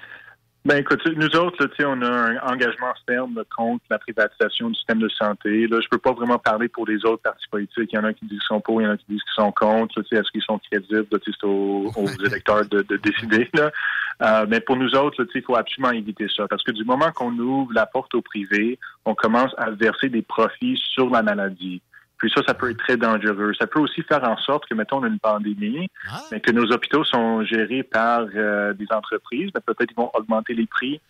Ben 0.64 0.76
écoute, 0.76 1.00
nous 1.16 1.26
autres, 1.40 1.64
là, 1.64 1.88
on 1.88 2.02
a 2.02 2.08
un 2.08 2.38
engagement 2.52 2.92
ferme 3.04 3.42
contre 3.56 3.84
la 3.90 3.98
privatisation 3.98 4.68
du 4.68 4.76
système 4.76 5.00
de 5.00 5.08
santé. 5.08 5.66
Là, 5.66 5.80
je 5.82 5.88
peux 5.88 5.98
pas 5.98 6.12
vraiment 6.12 6.38
parler 6.38 6.68
pour 6.68 6.86
les 6.86 7.04
autres 7.04 7.22
partis 7.22 7.48
politiques. 7.50 7.90
Il 7.92 7.96
y 7.96 7.98
en 7.98 8.04
a 8.04 8.12
qui 8.12 8.26
disent 8.26 8.38
qu'ils 8.38 8.46
sont 8.46 8.60
pour, 8.60 8.80
il 8.80 8.84
y 8.84 8.86
en 8.86 8.92
a 8.92 8.96
qui 8.96 9.06
disent 9.08 9.22
qu'ils 9.24 9.42
sont 9.42 9.50
contre. 9.50 9.98
Est-ce 10.12 10.30
qu'ils 10.30 10.42
sont 10.42 10.60
crédibles? 10.70 11.08
C'est 11.10 11.44
aux, 11.44 11.90
aux 11.96 12.06
électeurs 12.24 12.64
de, 12.68 12.82
de 12.82 12.96
décider. 12.98 13.50
Là. 13.54 13.72
Euh, 14.20 14.46
mais 14.48 14.60
pour 14.60 14.76
nous 14.76 14.90
autres, 14.94 15.20
là, 15.22 15.26
tu 15.26 15.32
sais, 15.32 15.38
il 15.38 15.44
faut 15.44 15.56
absolument 15.56 15.92
éviter 15.92 16.26
ça. 16.36 16.46
Parce 16.48 16.62
que 16.62 16.72
du 16.72 16.84
moment 16.84 17.10
qu'on 17.12 17.32
ouvre 17.38 17.72
la 17.72 17.86
porte 17.86 18.14
au 18.14 18.22
privé, 18.22 18.78
on 19.04 19.14
commence 19.14 19.52
à 19.56 19.70
verser 19.70 20.08
des 20.08 20.22
profits 20.22 20.76
sur 20.92 21.08
la 21.10 21.22
maladie. 21.22 21.80
Puis 22.18 22.30
ça, 22.36 22.40
ça 22.46 22.54
peut 22.54 22.70
être 22.70 22.78
très 22.78 22.96
dangereux. 22.96 23.52
Ça 23.58 23.66
peut 23.66 23.80
aussi 23.80 24.00
faire 24.02 24.22
en 24.22 24.36
sorte 24.36 24.64
que, 24.68 24.74
mettons, 24.74 24.98
on 24.98 25.02
a 25.02 25.08
une 25.08 25.18
pandémie, 25.18 25.88
mais 26.30 26.40
que 26.40 26.52
nos 26.52 26.70
hôpitaux 26.70 27.02
sont 27.04 27.44
gérés 27.44 27.82
par 27.82 28.26
euh, 28.36 28.72
des 28.74 28.86
entreprises, 28.92 29.50
mais 29.54 29.60
peut-être 29.66 29.90
ils 29.90 29.96
vont 29.96 30.10
augmenter 30.14 30.54
les 30.54 30.66
prix. 30.66 31.00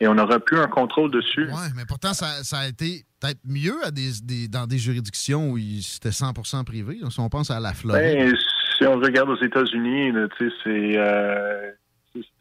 et 0.00 0.08
on 0.08 0.14
n'aura 0.14 0.38
plus 0.40 0.58
un 0.58 0.68
contrôle 0.68 1.10
dessus. 1.10 1.46
Oui, 1.50 1.68
mais 1.76 1.84
pourtant, 1.86 2.14
ça, 2.14 2.42
ça 2.42 2.60
a 2.60 2.66
été 2.68 3.04
peut-être 3.20 3.40
mieux 3.44 3.74
à 3.84 3.90
des, 3.90 4.10
des- 4.24 4.48
dans 4.48 4.66
des 4.66 4.78
juridictions 4.78 5.50
où 5.50 5.58
c'était 5.82 6.08
100% 6.08 6.64
privé. 6.64 6.98
Si 7.10 7.20
on 7.20 7.28
pense 7.28 7.50
à 7.50 7.60
la 7.60 7.74
Floride. 7.74 8.02
Ben, 8.02 8.34
si 8.78 8.86
on 8.86 8.98
regarde 8.98 9.28
aux 9.28 9.42
États-Unis, 9.42 10.10
là, 10.12 10.26
tu 10.38 10.48
sais, 10.48 10.54
c'est 10.64 10.92
euh, 10.96 11.70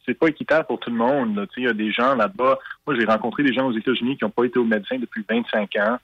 c'est- 0.06 0.14
pas 0.14 0.28
équitable 0.28 0.68
pour 0.68 0.80
tout 0.80 0.90
le 0.90 0.96
monde. 0.98 1.48
Il 1.58 1.64
y 1.64 1.68
a 1.68 1.74
des 1.74 1.92
gens 1.92 2.16
là-bas. 2.16 2.58
Moi, 2.86 2.96
j'ai 3.00 3.06
rencontré 3.06 3.44
des 3.44 3.54
gens 3.54 3.68
aux 3.68 3.78
États-Unis 3.78 4.18
qui 4.18 4.24
n'ont 4.24 4.30
pas 4.32 4.44
été 4.46 4.60
au 4.60 4.66
médecin 4.66 4.98
depuis 5.00 5.24
25 5.30 5.76
ans. 5.78 5.98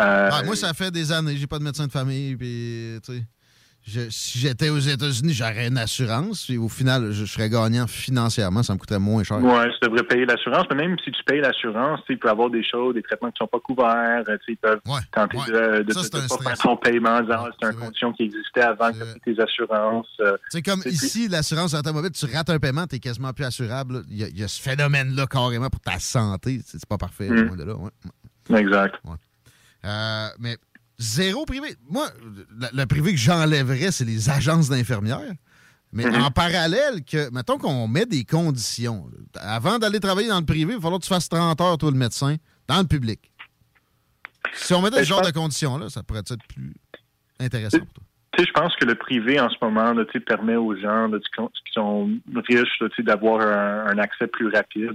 Euh, 0.00 0.30
Ah, 0.32 0.42
moi, 0.44 0.54
ça 0.54 0.72
fait 0.74 0.90
des 0.90 1.10
années. 1.10 1.36
J'ai 1.36 1.46
pas 1.46 1.58
de 1.58 1.64
médecin 1.64 1.86
de 1.86 1.92
famille. 1.92 2.36
Puis, 2.36 2.98
tu 3.04 3.12
sais, 3.14 3.22
je- 3.88 4.10
si 4.10 4.38
j'étais 4.38 4.68
aux 4.68 4.78
États-Unis, 4.78 5.32
j'aurais 5.32 5.66
une 5.68 5.78
assurance. 5.78 6.44
Puis 6.44 6.58
au 6.58 6.68
final, 6.68 7.06
je, 7.10 7.24
je 7.24 7.32
serais 7.32 7.48
gagnant 7.48 7.86
financièrement. 7.86 8.62
Ça 8.62 8.74
me 8.74 8.78
coûterait 8.78 8.98
moins 9.00 9.22
cher. 9.24 9.42
Ouais, 9.42 9.68
tu 9.80 9.88
devrais 9.88 10.04
payer 10.04 10.26
l'assurance, 10.26 10.66
mais 10.70 10.76
même 10.76 10.96
si 11.04 11.10
tu 11.10 11.22
payes 11.24 11.40
l'assurance, 11.40 12.00
il 12.08 12.18
peut 12.18 12.28
y 12.28 12.30
avoir 12.30 12.50
des 12.50 12.62
choses, 12.62 12.94
des 12.94 13.02
traitements 13.02 13.30
qui 13.30 13.38
sont 13.38 13.46
pas 13.46 13.60
couverts, 13.60 14.22
ils 14.48 14.56
peuvent 14.58 14.80
tenter 15.12 15.36
de, 15.38 15.82
pas 16.28 16.42
faire 16.42 16.58
ton 16.58 16.76
paiement 16.76 17.10
en 17.16 17.20
disant, 17.22 17.46
c'est 17.60 17.66
une 17.70 17.76
condition 17.78 18.12
qui 18.12 18.24
existait 18.24 18.62
avant 18.62 18.92
que 18.92 18.98
tu 19.22 19.30
aies 19.30 19.34
tes 19.34 19.42
assurances. 19.42 20.06
euh, 20.20 20.36
C'est 20.50 20.62
comme 20.62 20.82
ici, 20.86 21.28
l'assurance 21.28 21.74
automobile, 21.74 22.10
tu 22.12 22.26
rates 22.26 22.50
un 22.50 22.58
paiement, 22.58 22.86
tu 22.86 22.96
es 22.96 22.98
quasiment 22.98 23.32
plus 23.32 23.44
assurable. 23.44 24.02
Il 24.10 24.18
y, 24.18 24.24
a- 24.24 24.28
il 24.28 24.38
y 24.38 24.44
a 24.44 24.48
ce 24.48 24.60
phénomène-là 24.60 25.26
carrément 25.26 25.70
pour 25.70 25.80
ta 25.80 25.98
santé. 25.98 26.60
C'est 26.64 26.84
pas 26.86 26.98
parfait, 26.98 27.28
Mm. 27.28 27.42
loin 27.42 27.56
de 27.56 27.64
là. 27.64 28.58
Exact. 28.58 28.94
Euh, 29.84 30.28
mais 30.40 30.56
zéro 30.98 31.44
privé. 31.46 31.74
Moi, 31.88 32.06
le, 32.72 32.84
privé 32.86 33.12
que 33.12 33.18
j'enlèverais, 33.18 33.90
c'est 33.92 34.04
les 34.04 34.30
agences 34.30 34.68
d'infirmières. 34.68 35.32
Mais 35.92 36.04
Mhm. 36.04 36.22
en 36.22 36.30
parallèle, 36.30 37.02
que 37.04 37.30
mettons 37.32 37.56
qu'on 37.56 37.88
met 37.88 38.04
des 38.04 38.24
conditions. 38.24 39.06
Avant 39.40 39.78
d'aller 39.78 40.00
travailler 40.00 40.28
dans 40.28 40.40
le 40.40 40.44
privé, 40.44 40.72
il 40.72 40.76
va 40.76 40.82
falloir 40.82 40.98
que 41.00 41.04
tu 41.06 41.08
fasses 41.08 41.28
30 41.30 41.58
heures, 41.62 41.78
toi, 41.78 41.90
le 41.90 41.96
médecin, 41.96 42.36
dans 42.66 42.80
le 42.80 42.86
public. 42.86 43.32
Si 44.52 44.74
on 44.74 44.82
mettait 44.82 44.98
ce 44.98 45.04
genre 45.04 45.20
pense- 45.22 45.32
de 45.32 45.38
conditions-là, 45.38 45.88
ça 45.88 46.02
pourrait 46.02 46.20
être 46.20 46.36
plus 46.48 46.74
intéressant 47.40 47.78
pour 47.78 47.92
toi. 47.94 48.04
Tu 48.32 48.42
sais, 48.44 48.48
je 48.48 48.52
pense 48.52 48.76
que 48.76 48.84
le 48.84 48.94
privé, 48.94 49.40
en 49.40 49.48
ce 49.48 49.56
moment, 49.62 49.92
là, 49.92 50.04
tu 50.04 50.12
sais, 50.12 50.20
permet 50.20 50.56
aux 50.56 50.76
gens 50.76 51.08
là, 51.08 51.18
qui 51.18 51.72
sont- 51.72 52.10
riches 52.48 52.80
là, 52.80 52.88
tu 52.90 52.96
sais, 52.96 53.02
d'avoir 53.02 53.40
un, 53.40 53.86
un 53.92 53.98
accès 53.98 54.26
plus 54.26 54.48
rapide. 54.48 54.92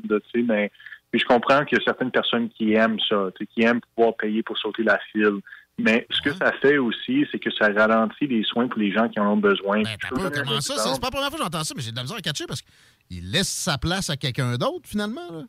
mais 0.48 0.72
puis 1.12 1.20
je 1.20 1.26
comprends 1.26 1.64
qu'il 1.66 1.78
y 1.78 1.82
a 1.82 1.84
certaines 1.84 2.10
personnes 2.12 2.50
qui 2.50 2.74
aiment 2.74 2.98
ça, 3.10 3.30
qui 3.54 3.64
aiment 3.64 3.82
pouvoir 3.96 4.16
payer 4.16 4.42
pour 4.44 4.58
sauter 4.58 4.84
la 4.84 5.00
file. 5.12 5.40
Mais 5.80 6.06
ce 6.12 6.22
que 6.22 6.34
ça 6.36 6.52
fait 6.62 6.78
aussi, 6.78 7.26
c'est 7.32 7.40
que 7.40 7.50
ça 7.52 7.66
ralentit 7.74 8.28
les 8.28 8.44
soins 8.44 8.68
pour 8.68 8.80
les 8.80 8.92
gens 8.92 9.10
qui 9.10 9.20
en 9.20 9.34
ont 9.34 9.38
besoin. 9.38 9.80
Un 10.28 10.30
comment 10.44 10.62
ça? 10.62 10.74
C'est 10.94 11.02
pas 11.02 11.08
la 11.08 11.12
première 11.12 11.30
fois 11.30 11.38
que 11.40 11.44
j'entends 11.44 11.64
ça, 11.64 11.74
mais 11.76 11.82
j'ai 11.82 11.92
de 11.92 11.96
la 11.96 12.04
misère 12.04 12.18
à 12.18 12.22
catcher 12.22 12.46
parce 12.48 12.62
qu'il 12.62 13.32
laisse 13.32 13.50
sa 13.50 13.78
place 13.80 14.10
à 14.10 14.16
quelqu'un 14.16 14.56
d'autre, 14.58 14.88
finalement. 14.88 15.28
Là. 15.32 15.42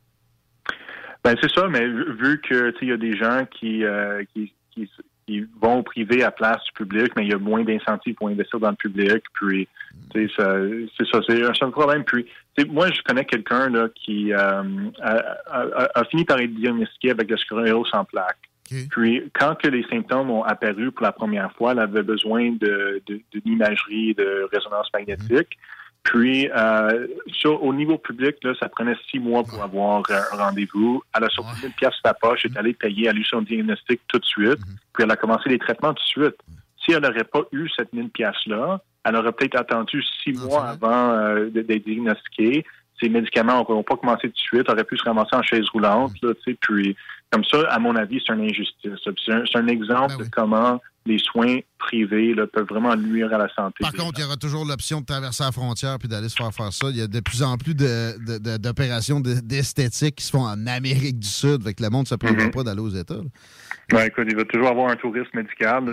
Ben 1.22 1.34
c'est 1.40 1.50
ça, 1.52 1.68
mais 1.68 1.86
vu 1.86 2.12
vu 2.18 2.40
que 2.40 2.70
tu 2.70 2.78
sais, 2.78 2.78
il 2.82 2.88
y 2.88 2.92
a 2.92 2.96
des 2.96 3.16
gens 3.16 3.44
qui, 3.50 3.84
euh, 3.84 4.24
qui, 4.34 4.52
qui, 4.72 4.90
qui 5.26 5.46
vont 5.60 5.78
au 5.78 5.82
privé 5.82 6.22
à 6.22 6.30
place 6.30 6.62
du 6.66 6.72
public, 6.72 7.12
mais 7.16 7.24
il 7.24 7.30
y 7.30 7.34
a 7.34 7.38
moins 7.38 7.62
d'incentives 7.64 8.14
pour 8.14 8.28
investir 8.28 8.58
dans 8.60 8.70
le 8.70 8.76
public. 8.76 9.22
Puis 9.40 9.68
ça- 10.36 10.56
c'est 10.98 11.06
ça, 11.10 11.20
c'est 11.26 11.44
un 11.44 11.54
seul 11.54 11.70
problème. 11.70 12.04
Puis 12.04 12.26
moi, 12.68 12.90
je 12.90 13.00
connais 13.02 13.24
quelqu'un 13.24 13.68
là 13.70 13.88
qui 13.94 14.32
euh, 14.32 14.62
a, 15.02 15.16
a- 15.50 15.88
a 16.00 16.04
fini 16.06 16.24
par 16.24 16.38
être 16.40 16.54
diagnostiqué 16.54 17.10
avec 17.10 17.30
la 17.30 17.36
sclérose 17.36 17.88
en 17.92 18.04
plaques. 18.04 18.38
Puis, 18.90 19.22
quand 19.38 19.54
que 19.56 19.68
les 19.68 19.84
symptômes 19.88 20.30
ont 20.30 20.42
apparu 20.42 20.90
pour 20.90 21.04
la 21.04 21.12
première 21.12 21.52
fois, 21.52 21.72
elle 21.72 21.80
avait 21.80 22.02
besoin 22.02 22.50
de, 22.52 23.02
de, 23.06 23.20
d'une 23.32 23.52
imagerie 23.52 24.14
de 24.14 24.48
résonance 24.52 24.88
magnétique. 24.92 25.58
Puis, 26.02 26.50
euh, 26.54 27.06
sur- 27.28 27.62
au 27.62 27.72
niveau 27.72 27.96
public, 27.98 28.36
là, 28.42 28.52
ça 28.60 28.68
prenait 28.68 28.96
six 29.10 29.18
mois 29.18 29.42
pour 29.42 29.62
avoir 29.62 30.02
euh, 30.10 30.20
un 30.32 30.36
rendez-vous. 30.36 31.02
Elle 31.16 31.24
a 31.24 31.28
sorti 31.30 31.62
1000 31.62 31.72
pièces 31.72 31.90
de 31.92 32.08
sa 32.08 32.14
poche, 32.14 32.44
est 32.44 32.56
allée 32.58 32.74
payer, 32.74 33.08
elle 33.08 33.16
a 33.16 33.20
eu 33.20 33.24
son 33.24 33.40
diagnostic 33.42 34.00
tout 34.08 34.18
de 34.18 34.24
suite, 34.24 34.58
puis 34.92 35.02
elle 35.04 35.10
a 35.10 35.16
commencé 35.16 35.48
les 35.48 35.58
traitements 35.58 35.94
tout 35.94 36.02
de 36.02 36.24
suite. 36.24 36.36
Si 36.84 36.92
elle 36.92 37.02
n'aurait 37.02 37.24
pas 37.24 37.40
eu 37.52 37.68
cette 37.74 37.92
1000 37.94 38.10
pièces-là, 38.10 38.80
elle 39.04 39.16
aurait 39.16 39.32
peut-être 39.32 39.58
attendu 39.58 40.02
six 40.22 40.32
mois 40.34 40.68
avant 40.68 41.10
euh, 41.12 41.48
d'être 41.50 41.84
diagnostiquée. 41.86 42.64
Ces 43.00 43.08
médicaments 43.08 43.64
n'auraient 43.66 43.82
pas 43.82 43.96
commencé 43.96 44.28
tout 44.28 44.34
de 44.34 44.38
suite, 44.38 44.68
aurait 44.70 44.84
pu 44.84 44.96
se 44.98 45.04
ramasser 45.04 45.34
en 45.34 45.42
chaise 45.42 45.66
roulante, 45.70 46.12
là, 46.22 46.34
tu 46.34 46.52
sais, 46.52 46.58
puis 46.60 46.94
comme 47.34 47.44
ça, 47.44 47.60
à 47.70 47.78
mon 47.78 47.96
avis, 47.96 48.22
c'est 48.24 48.32
une 48.32 48.42
injustice. 48.44 48.92
C'est 49.02 49.56
un, 49.58 49.66
exemple 49.66 50.18
de 50.24 50.28
comment 50.30 50.80
les 51.06 51.18
soins 51.18 51.58
privés 51.78 52.32
là, 52.34 52.46
peuvent 52.46 52.66
vraiment 52.68 52.94
nuire 52.96 53.32
à 53.34 53.38
la 53.38 53.48
santé. 53.54 53.76
Par 53.80 53.92
contre, 53.92 54.18
il 54.18 54.22
y 54.22 54.24
aura 54.24 54.36
toujours 54.36 54.64
l'option 54.64 55.00
de 55.00 55.06
traverser 55.06 55.42
la 55.44 55.52
frontière 55.52 55.98
puis 55.98 56.08
d'aller 56.08 56.28
se 56.28 56.36
faire 56.36 56.52
faire 56.52 56.72
ça. 56.72 56.86
Il 56.90 56.96
y 56.96 57.02
a 57.02 57.06
de 57.06 57.20
plus 57.20 57.42
en 57.42 57.56
plus 57.58 57.74
de- 57.74 58.14
de- 58.24 58.38
de- 58.38 58.56
d'opérations 58.56 59.20
de- 59.20 59.40
d'esthétique 59.42 60.14
qui 60.16 60.24
se 60.24 60.30
font 60.30 60.44
en 60.46 60.66
Amérique 60.66 61.18
du 61.18 61.26
Sud, 61.28 61.62
avec 61.62 61.80
le 61.80 61.90
monde 61.90 62.04
ne 62.04 62.08
se 62.08 62.14
prendra 62.14 62.44
Mhm. 62.44 62.50
pas 62.52 62.62
d'aller 62.62 62.80
aux 62.80 62.88
États. 62.88 63.20
Ouais, 63.92 64.06
écoute, 64.06 64.26
il 64.30 64.36
va 64.36 64.44
toujours 64.44 64.68
avoir 64.68 64.90
un 64.90 64.96
tourisme 64.96 65.28
médical, 65.34 65.84
là, 65.86 65.92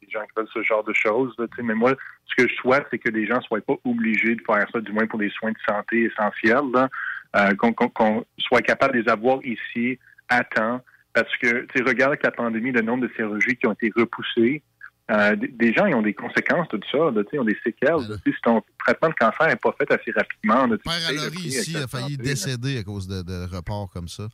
les 0.00 0.08
gens 0.10 0.20
qui 0.22 0.32
veulent 0.36 0.48
ce 0.54 0.62
genre 0.62 0.84
de 0.84 0.92
choses. 0.94 1.34
là, 1.38 1.46
mais 1.62 1.74
moi, 1.74 1.92
ce 2.26 2.42
que 2.42 2.48
je 2.48 2.54
souhaite, 2.54 2.86
c'est 2.90 2.98
que 2.98 3.10
les 3.10 3.26
gens 3.26 3.36
ne 3.36 3.42
soient 3.42 3.60
pas 3.60 3.76
obligés 3.84 4.36
de 4.36 4.42
faire 4.46 4.64
ça, 4.72 4.80
du 4.80 4.92
moins 4.92 5.06
pour 5.06 5.18
des 5.18 5.30
soins 5.30 5.50
de 5.52 5.58
santé 5.68 6.04
essentiels, 6.10 6.88
euh, 7.36 7.54
qu'on 7.56 8.24
soit 8.38 8.62
capable 8.62 8.94
de 8.94 9.00
les 9.02 9.08
avoir 9.10 9.38
ici 9.44 9.98
à 10.28 10.44
temps. 10.44 10.80
Parce 11.12 11.30
que, 11.40 11.66
tu 11.66 11.68
sais, 11.78 11.82
regarde 11.84 12.10
avec 12.12 12.24
la 12.24 12.32
pandémie, 12.32 12.72
le 12.72 12.80
nombre 12.82 13.06
de 13.06 13.12
chirurgies 13.14 13.56
qui 13.56 13.66
ont 13.66 13.72
été 13.72 13.92
repoussées. 13.94 14.62
Euh, 15.10 15.36
des- 15.36 15.72
gens, 15.74 15.84
ils 15.84 15.94
ont 15.94 16.00
des 16.02 16.14
conséquences 16.14 16.66
de 16.68 16.78
tout 16.78 16.88
ça, 16.90 16.98
là, 16.98 17.10
tu 17.12 17.20
sais, 17.22 17.28
ils 17.34 17.40
ont 17.40 17.44
des 17.44 17.56
séquelles. 17.62 17.98
si 18.26 18.32
ton 18.42 18.62
traitement 18.78 19.10
de 19.10 19.14
cancer 19.14 19.46
n'est 19.48 19.56
pas 19.56 19.74
fait 19.78 19.90
assez 19.92 20.10
rapidement, 20.12 20.66
tu 20.78 20.82
Père 20.82 21.30
prix 21.30 21.48
ici 21.48 21.76
a 21.76 21.86
failli 21.86 22.02
santé, 22.14 22.16
là. 22.16 22.22
décéder 22.22 22.78
à 22.78 22.82
cause 22.84 23.06
de, 23.06 23.22
de 23.22 23.54
reports 23.54 23.90
comme 23.92 24.08
ça. 24.08 24.28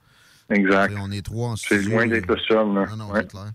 Exact. 0.48 0.94
On 1.00 1.10
est 1.10 1.22
trois 1.24 1.48
en 1.50 1.56
C'est 1.56 1.82
loin 1.82 2.06
d'être 2.06 2.26
le 2.28 2.36
seul. 2.38 2.72
Là. 2.74 2.86
Non, 2.88 2.96
non, 2.96 3.10
Ouais. 3.10 3.20
c'est 3.22 3.30
clair. 3.30 3.50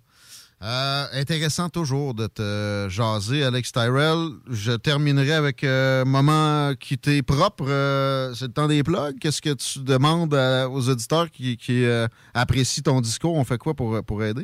Euh, 0.65 1.03
intéressant 1.13 1.69
toujours 1.69 2.15
de 2.15 2.25
te 2.25 2.87
jaser, 2.89 3.43
Alex 3.43 3.71
Tyrell. 3.71 4.29
Je 4.49 4.71
terminerai 4.71 5.33
avec 5.33 5.63
un 5.63 6.05
moment 6.05 6.73
qui 6.79 6.97
t'est 6.97 7.21
propre. 7.21 7.65
Euh, 7.69 8.33
c'est 8.33 8.47
le 8.47 8.51
temps 8.53 8.67
des 8.67 8.81
plugs. 8.81 9.19
Qu'est-ce 9.21 9.43
que 9.43 9.53
tu 9.53 9.79
demandes 9.83 10.33
à- 10.33 10.67
aux 10.67 10.89
auditeurs 10.89 11.29
qui, 11.29 11.55
qui, 11.57 11.85
euh, 11.85 12.07
apprécient 12.33 12.81
ton 12.81 12.99
discours? 12.99 13.35
On 13.35 13.43
fait 13.43 13.59
quoi 13.59 13.75
pour, 13.75 14.03
pour 14.03 14.23
aider? 14.23 14.41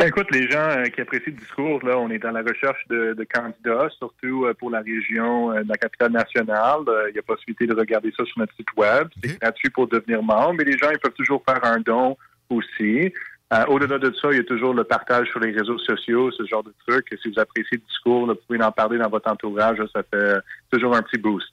Ben, 0.00 0.08
écoute, 0.08 0.26
les 0.32 0.50
gens 0.50 0.58
euh, 0.68 0.82
qui 0.86 1.00
apprécient 1.00 1.32
le 1.32 1.38
discours, 1.38 1.80
là, 1.86 1.96
on 1.96 2.10
est 2.10 2.18
dans 2.18 2.32
la 2.32 2.42
recherche 2.42 2.82
de, 2.90 3.14
de 3.14 3.24
candidats, 3.32 3.88
surtout 3.98 4.46
euh, 4.46 4.54
pour 4.54 4.70
la 4.70 4.80
région 4.80 5.52
euh, 5.52 5.62
de 5.62 5.68
la 5.68 5.76
capitale 5.76 6.10
nationale. 6.10 6.80
Euh, 6.88 7.08
Il 7.10 7.14
y 7.14 7.20
a 7.20 7.22
possibilité 7.22 7.68
de 7.68 7.74
regarder 7.74 8.12
ça 8.16 8.24
sur 8.24 8.38
notre 8.40 8.54
site 8.56 8.66
web. 8.76 9.06
C'est 9.22 9.38
gratuit 9.40 9.70
pour 9.70 9.86
devenir 9.86 10.24
membre, 10.24 10.54
mais 10.58 10.64
les 10.64 10.76
gens 10.76 10.90
ils 10.90 10.98
peuvent 10.98 11.12
toujours 11.12 11.44
faire 11.48 11.64
un 11.64 11.78
don 11.78 12.16
aussi. 12.50 13.12
Euh, 13.52 13.64
Au-delà 13.66 13.98
de 13.98 14.12
ça, 14.20 14.28
il 14.32 14.38
y 14.38 14.40
a 14.40 14.44
toujours 14.44 14.74
le 14.74 14.82
partage 14.84 15.28
sur 15.28 15.38
les 15.40 15.52
réseaux 15.52 15.78
sociaux, 15.78 16.30
ce 16.32 16.44
genre 16.46 16.64
de 16.64 16.74
trucs. 16.86 17.06
Si 17.22 17.28
vous 17.30 17.38
appréciez 17.38 17.78
le 17.78 17.82
discours, 17.86 18.26
là, 18.26 18.34
vous 18.34 18.40
pouvez 18.46 18.62
en 18.62 18.72
parler 18.72 18.98
dans 18.98 19.08
votre 19.08 19.30
entourage. 19.30 19.78
là, 19.78 19.84
ça 19.94 20.02
fait 20.02 20.34
toujours 20.70 20.96
un 20.96 21.02
petit 21.02 21.18
boost. 21.18 21.48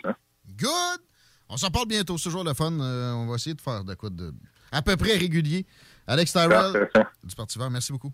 Good! 0.57 0.99
On 1.49 1.57
s'en 1.57 1.69
parle 1.69 1.87
bientôt. 1.87 2.17
C'est 2.17 2.23
toujours 2.29 2.43
le 2.43 2.53
fun. 2.55 2.71
Euh, 2.79 3.11
on 3.13 3.27
va 3.27 3.35
essayer 3.35 3.53
de 3.53 3.61
faire 3.61 3.83
de 3.83 3.93
quoi 3.93 4.09
de 4.09 4.33
à 4.71 4.81
peu 4.81 4.97
près 4.97 5.15
régulier. 5.17 5.67
Alex 6.07 6.33
Tyrell 6.33 6.89
du 7.23 7.35
Parti 7.35 7.59
vert, 7.59 7.69
merci 7.69 7.91
beaucoup. 7.91 8.11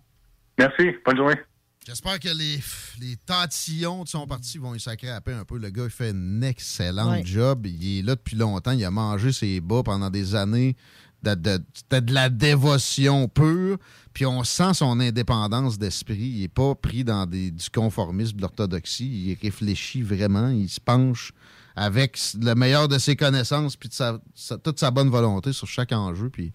Merci. 0.58 0.90
Bonne 1.06 1.16
journée. 1.16 1.40
J'espère 1.86 2.20
que 2.20 2.28
les, 2.28 2.58
les 3.00 3.16
tantillons 3.24 4.04
de 4.04 4.08
son 4.08 4.26
parti 4.26 4.58
vont 4.58 4.74
y 4.74 4.80
sacrer 4.80 5.08
à 5.10 5.22
paix 5.22 5.32
un 5.32 5.46
peu. 5.46 5.56
Le 5.58 5.70
gars, 5.70 5.84
il 5.84 5.90
fait 5.90 6.10
un 6.10 6.42
excellent 6.42 7.12
Ouais. 7.12 7.22
job. 7.24 7.66
Il 7.66 8.00
est 8.00 8.02
là 8.02 8.14
depuis 8.14 8.36
longtemps. 8.36 8.72
Il 8.72 8.84
a 8.84 8.90
mangé 8.90 9.32
ses 9.32 9.60
bas 9.62 9.82
pendant 9.82 10.10
des 10.10 10.34
années. 10.34 10.76
De, 11.22 11.34
de- 11.34 12.12
la 12.12 12.28
dévotion 12.30 13.28
pure. 13.28 13.78
Puis 14.12 14.26
on 14.26 14.42
sent 14.42 14.74
son 14.74 14.98
indépendance 15.00 15.78
d'esprit. 15.78 16.16
Il 16.34 16.40
n'est 16.40 16.48
pas 16.48 16.74
pris 16.74 17.04
dans 17.04 17.26
des, 17.26 17.50
du 17.50 17.70
conformisme, 17.70 18.36
de 18.36 18.42
l'orthodoxie. 18.42 19.06
Il 19.06 19.38
réfléchit 19.40 20.02
vraiment. 20.02 20.48
Il 20.48 20.68
se 20.68 20.80
penche 20.80 21.32
avec 21.76 22.18
le 22.40 22.54
meilleur 22.54 22.88
de 22.88 22.98
ses 22.98 23.16
connaissances 23.16 23.76
puis 23.76 23.88
toute 24.64 24.78
sa 24.80 24.90
bonne 24.90 25.08
volonté 25.10 25.52
sur 25.52 25.66
chaque 25.66 25.92
enjeu. 25.92 26.30
Puis 26.30 26.52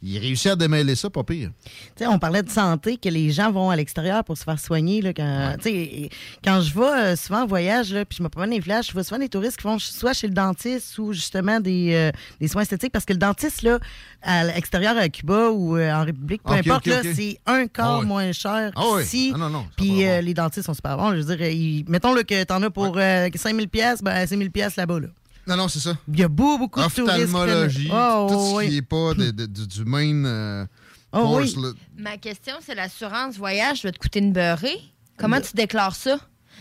il 0.00 0.18
réussit 0.18 0.52
à 0.52 0.56
démêler 0.56 0.94
ça, 0.94 1.10
pas 1.10 1.24
pire. 1.24 1.50
Tu 1.96 2.06
on 2.06 2.18
parlait 2.18 2.42
de 2.42 2.50
santé, 2.50 2.96
que 2.96 3.08
les 3.08 3.30
gens 3.30 3.50
vont 3.50 3.70
à 3.70 3.76
l'extérieur 3.76 4.22
pour 4.22 4.38
se 4.38 4.44
faire 4.44 4.58
soigner. 4.60 5.02
Là, 5.02 5.12
quand, 5.12 5.56
tu 5.60 6.08
quand 6.44 6.60
je 6.60 6.72
vais 6.74 6.84
euh, 6.86 7.16
souvent 7.16 7.42
en 7.42 7.46
voyage, 7.46 7.92
là, 7.92 8.04
puis 8.04 8.16
je 8.18 8.22
me 8.22 8.28
promène 8.28 8.50
les 8.50 8.60
villages, 8.60 8.86
je 8.88 8.92
vois 8.92 9.02
souvent 9.02 9.18
des 9.18 9.28
touristes 9.28 9.56
qui 9.56 9.64
vont 9.64 9.78
soit 9.80 10.12
chez 10.12 10.28
le 10.28 10.34
dentiste 10.34 10.96
ou 10.98 11.12
justement 11.12 11.58
des, 11.58 11.90
euh, 11.94 12.12
des 12.40 12.46
soins 12.48 12.62
esthétiques, 12.62 12.92
parce 12.92 13.04
que 13.04 13.12
le 13.12 13.18
dentiste, 13.18 13.62
là, 13.62 13.78
à 14.22 14.44
l'extérieur 14.44 14.96
à 14.96 15.08
Cuba 15.08 15.50
ou 15.50 15.76
euh, 15.76 15.92
en 15.92 16.04
République, 16.04 16.42
peu 16.44 16.52
importe, 16.52 16.88
c'est 17.14 17.38
un 17.46 17.66
quart 17.66 17.96
Ah 17.96 17.98
oui. 18.00 18.06
moins 18.06 18.32
cher 18.32 18.70
Ah 18.76 18.82
oui. 18.94 19.32
Ah 19.34 19.38
non, 19.38 19.50
non, 19.50 19.66
Puis 19.76 20.06
euh, 20.06 20.20
les 20.20 20.34
dentistes 20.34 20.66
sont 20.66 20.74
super 20.74 20.96
bons. 20.96 21.10
Je 21.16 21.22
veux 21.22 21.36
dire, 21.36 21.46
ils- 21.48 21.84
mettons 21.88 22.14
là, 22.14 22.22
que 22.22 22.44
t'en 22.44 22.62
as 22.62 22.70
pour 22.70 22.94
euh, 22.96 23.28
5000 23.34 23.68
pièces, 23.68 24.02
ben 24.02 24.26
5000 24.26 24.50
pièces 24.50 24.76
là-bas. 24.76 25.00
Là. 25.00 25.08
Non, 25.48 25.56
non, 25.56 25.68
c'est 25.68 25.80
ça. 25.80 25.96
Il 26.12 26.18
y 26.20 26.22
a 26.22 26.28
beaucoup, 26.28 26.58
beaucoup 26.58 26.80
de 26.80 26.84
touristes. 26.86 27.16
qui 27.16 27.22
Ophtalmologie, 27.24 27.88
prennent- 27.88 28.00
Oh, 28.00 28.26
tout 28.30 28.38
ce 28.50 28.54
oui. 28.56 28.68
qui 28.68 28.74
n'est 28.74 28.82
pas 28.82 29.14
de- 29.14 29.30
de- 29.30 29.46
du- 29.46 29.66
du 29.66 29.84
main 29.84 30.24
euh, 30.26 30.66
Oh, 31.12 31.20
course, 31.22 31.54
oui. 31.56 31.70
Ma 31.96 32.18
question, 32.18 32.54
c'est 32.64 32.74
l'assurance 32.74 33.36
voyage 33.36 33.82
doit 33.82 33.92
te 33.92 33.98
coûter 33.98 34.18
une 34.18 34.32
beurrée. 34.32 34.78
Comment 35.16 35.40
tu 35.40 35.52
déclares 35.54 35.96
ça? 35.96 36.18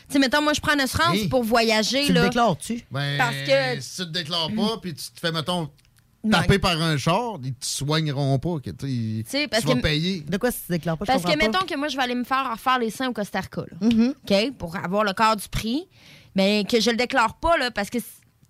Tu 0.07 0.14
sais, 0.14 0.19
mettons, 0.19 0.41
moi, 0.41 0.53
je 0.53 0.61
prends 0.61 0.73
une 0.73 0.80
assurance 0.81 1.15
Hey. 1.18 1.27
pour 1.27 1.43
voyager. 1.43 2.05
Tu 2.05 2.14
le 2.14 2.22
là. 2.22 2.23
déclares-tu? 2.30 2.81
Ben, 2.91 3.18
Parce 3.18 3.35
que- 3.35 3.81
si 3.81 3.95
tu 3.97 4.07
te 4.07 4.11
déclares 4.11 4.49
pas, 4.55 4.77
puis 4.81 4.93
tu 4.93 5.03
te 5.11 5.19
fais, 5.19 5.34
mettons, 5.34 5.69
tapé 6.31 6.59
par 6.59 6.81
un 6.81 6.97
char, 6.97 7.39
ils 7.43 7.53
te 7.53 7.65
soigneront 7.65 8.39
pas. 8.39 8.59
Que, 8.64 8.69
tu 8.72 8.85
ils- 8.88 9.26
sais, 9.27 9.49
parce 9.49 9.64
tu 9.64 9.68
vas 9.68 9.76
que- 9.76 9.81
payer. 9.81 10.22
De 10.22 10.38
quoi 10.38 10.49
tu 10.51 10.59
te 10.65 10.72
déclares 10.72 10.97
pas? 10.97 11.05
Parce 11.05 11.23
que, 11.23 11.27
pas. 11.30 11.35
mettons 11.35 11.65
que 11.65 11.76
moi, 11.76 11.89
je 11.89 11.97
vais 11.97 12.03
aller 12.03 12.15
me 12.15 12.23
faire 12.23 12.49
refaire 12.49 12.80
les 12.80 12.89
seins 12.89 13.09
au 13.09 13.14
Costa 13.14 13.41
Rica, 13.41 13.64
là. 13.69 13.88
Mm-hmm. 13.89 14.14
OK? 14.49 14.57
Pour 14.57 14.76
avoir 14.77 15.03
le 15.03 15.11
quart 15.11 15.35
du 15.35 15.47
prix. 15.49 15.88
Mais 16.35 16.64
que 16.69 16.80
je 16.80 16.89
le 16.91 16.95
déclare 16.97 17.35
pas, 17.39 17.57
là, 17.57 17.72
parce 17.72 17.89
que, 17.89 17.97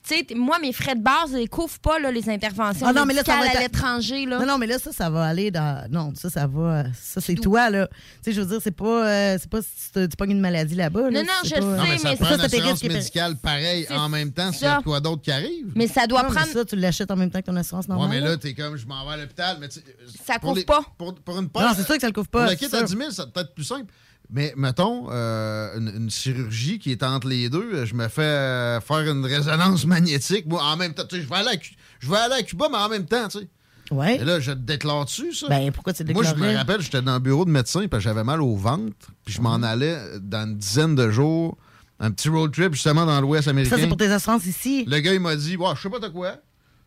sais, 0.08 0.36
moi, 0.36 0.60
mes 0.60 0.72
frais 0.74 0.96
de 0.96 1.02
base, 1.02 1.32
ils 1.40 1.50
couvrent 1.50 1.80
pas, 1.80 2.00
là, 2.00 2.12
les 2.12 2.30
interventions 2.30 2.86
Ah 2.88 2.94
non, 2.94 3.06
mais 3.06 3.14
là, 3.14 3.24
ça 3.24 3.34
médicales 3.36 3.40
va 3.40 3.46
être 3.48 3.58
à 3.58 3.62
l'étranger. 3.62 4.26
Non, 4.26 4.46
non, 4.46 4.58
mais 4.58 4.68
là, 4.68 4.80
ça, 4.80 4.92
ça 4.92 5.10
va 5.10 5.26
aller 5.26 5.52
dans. 5.52 5.88
Non, 5.92 6.14
ça, 6.16 6.30
ça 6.30 6.48
va. 6.48 6.86
Ça, 6.94 7.22
c'est 7.22 7.36
toi, 7.36 7.70
là. 7.70 7.88
Tu 7.88 7.96
sais, 8.24 8.32
je 8.34 8.42
veux 8.42 8.48
dire, 8.48 8.60
c'est 8.64 8.72
pas, 8.72 9.08
euh, 9.08 9.38
c'est 9.40 9.50
pas 9.50 9.62
si 9.62 9.92
tu 9.94 10.08
tu 10.10 10.16
pognes 10.18 10.32
une 10.32 10.40
maladie 10.40 10.76
là-bas. 10.76 11.10
là. 11.10 11.12
Non, 11.12 11.22
non, 11.22 11.34
je 11.44 11.50
pas- 11.52 11.60
le 11.60 11.66
Non, 11.66 11.84
mais 11.84 11.98
ça 11.98 12.10
mais 12.12 12.16
prend 12.16 12.28
ça, 12.30 12.36
une 12.36 12.42
assurance 12.42 12.84
médicale 12.84 13.36
pareil 13.38 13.88
en 13.92 14.10
même 14.10 14.32
temps 14.32 14.52
s'il 14.52 14.64
y 14.64 14.70
a 14.70 14.78
de 14.80 14.84
quoi 14.84 15.00
d'autre 15.00 15.22
qui 15.22 15.32
arrive. 15.32 15.72
Mais 15.76 15.88
ça 15.88 16.08
doit 16.08 16.24
Non, 16.24 16.30
mais 16.30 16.36
prendre. 16.36 16.52
ça, 16.54 16.66
tu 16.66 16.76
l'achètes 16.76 17.12
en 17.12 17.16
même 17.16 17.30
temps 17.32 17.40
que 17.42 17.46
ton 17.46 17.56
assurance 17.56 17.86
Ouais, 17.88 17.96
normale. 17.96 18.10
mais 18.10 18.20
là. 18.22 18.38
t'es 18.38 18.54
comme, 18.54 18.76
je 18.78 18.86
m'en 18.86 19.06
vais 19.06 19.14
à 19.14 19.18
l'hôpital, 19.18 19.58
mais 19.60 19.68
tu 19.70 19.80
Ça 20.26 20.40
couvre 20.40 20.56
les- 20.56 20.64
pas. 20.66 20.82
Pour, 20.98 21.16
pour 21.16 21.36
une 21.38 21.44
Non, 21.44 21.50
paire- 21.50 21.74
c'est 21.76 21.84
sûr 21.86 21.96
que 21.96 22.02
ça 22.02 22.08
le 22.08 22.14
couvre 22.14 22.28
pas. 22.28 22.50
le 22.50 22.56
kit 22.56 22.66
c'est 22.70 22.76
à 22.76 22.80
sûr. 22.80 22.88
10 22.88 22.98
000, 22.98 23.12
ça 23.12 23.26
peut 23.28 23.42
être 23.42 23.54
plus 23.54 23.64
simple. 23.66 23.92
Mais 24.30 24.54
mettons, 24.58 25.08
euh, 25.10 25.78
une, 25.78 25.88
une 25.96 26.10
chirurgie 26.10 26.80
qui 26.80 26.92
est 26.92 27.02
entre 27.04 27.28
les 27.28 27.50
deux, 27.50 27.86
je 27.86 27.94
me 27.94 28.10
fais 28.10 28.22
euh, 28.22 28.82
faire 28.82 29.00
une 29.10 29.26
résonance 29.26 29.86
magnétique. 29.88 30.46
Moi, 30.48 30.62
en 30.62 30.76
même 30.76 30.94
temps, 30.94 31.04
je 31.10 31.18
vais 31.18 31.36
aller 31.36 31.50
à, 31.50 31.60
je 32.00 32.10
vais 32.10 32.18
aller 32.18 32.34
à 32.36 32.44
Cuba, 32.44 32.68
mais 32.70 32.78
en 32.78 32.90
même 32.90 33.06
temps, 33.06 33.28
tu 33.30 33.40
sais. 33.40 33.48
Ouais. 33.90 34.18
Et 34.18 34.26
là, 34.26 34.42
je 34.42 34.52
te 34.52 34.58
déclare 34.58 35.06
dessus, 35.06 35.34
ça? 35.34 35.48
Ben, 35.48 35.72
pourquoi 35.72 35.94
tu 35.94 36.04
Moi, 36.04 36.24
je 36.24 36.36
me 36.36 36.56
rappelle, 36.58 36.82
j'étais 36.82 37.02
dans 37.02 37.14
un 37.14 37.20
bureau 37.22 37.46
de 37.46 37.52
médecin, 37.52 37.88
puis 37.88 38.02
j'avais 38.02 38.26
mal 38.26 38.42
au 38.42 38.56
ventre, 38.56 38.92
puis 39.24 39.34
je 39.34 39.40
m'en 39.42 39.56
allais 39.64 39.98
dans 40.20 40.46
une 40.46 40.58
dizaine 40.58 40.94
de 40.94 41.10
jours, 41.10 41.58
un 42.02 42.12
petit 42.12 42.28
road 42.28 42.52
trip 42.52 42.74
justement 42.74 43.06
dans 43.06 43.22
l'Ouest 43.22 43.48
américain. 43.48 43.78
Ça, 43.78 43.82
c'est 43.82 43.88
pour 43.88 43.96
tes 43.96 44.12
assurances 44.12 44.46
ici. 44.46 44.84
Le 44.88 45.00
gars, 45.00 45.14
il 45.14 45.22
m'a 45.22 45.38
dit, 45.38 45.56
ouais, 45.56 45.70
je 45.76 45.82
sais 45.82 45.90
pas 45.90 46.00
de 46.00 46.10
quoi, 46.10 46.36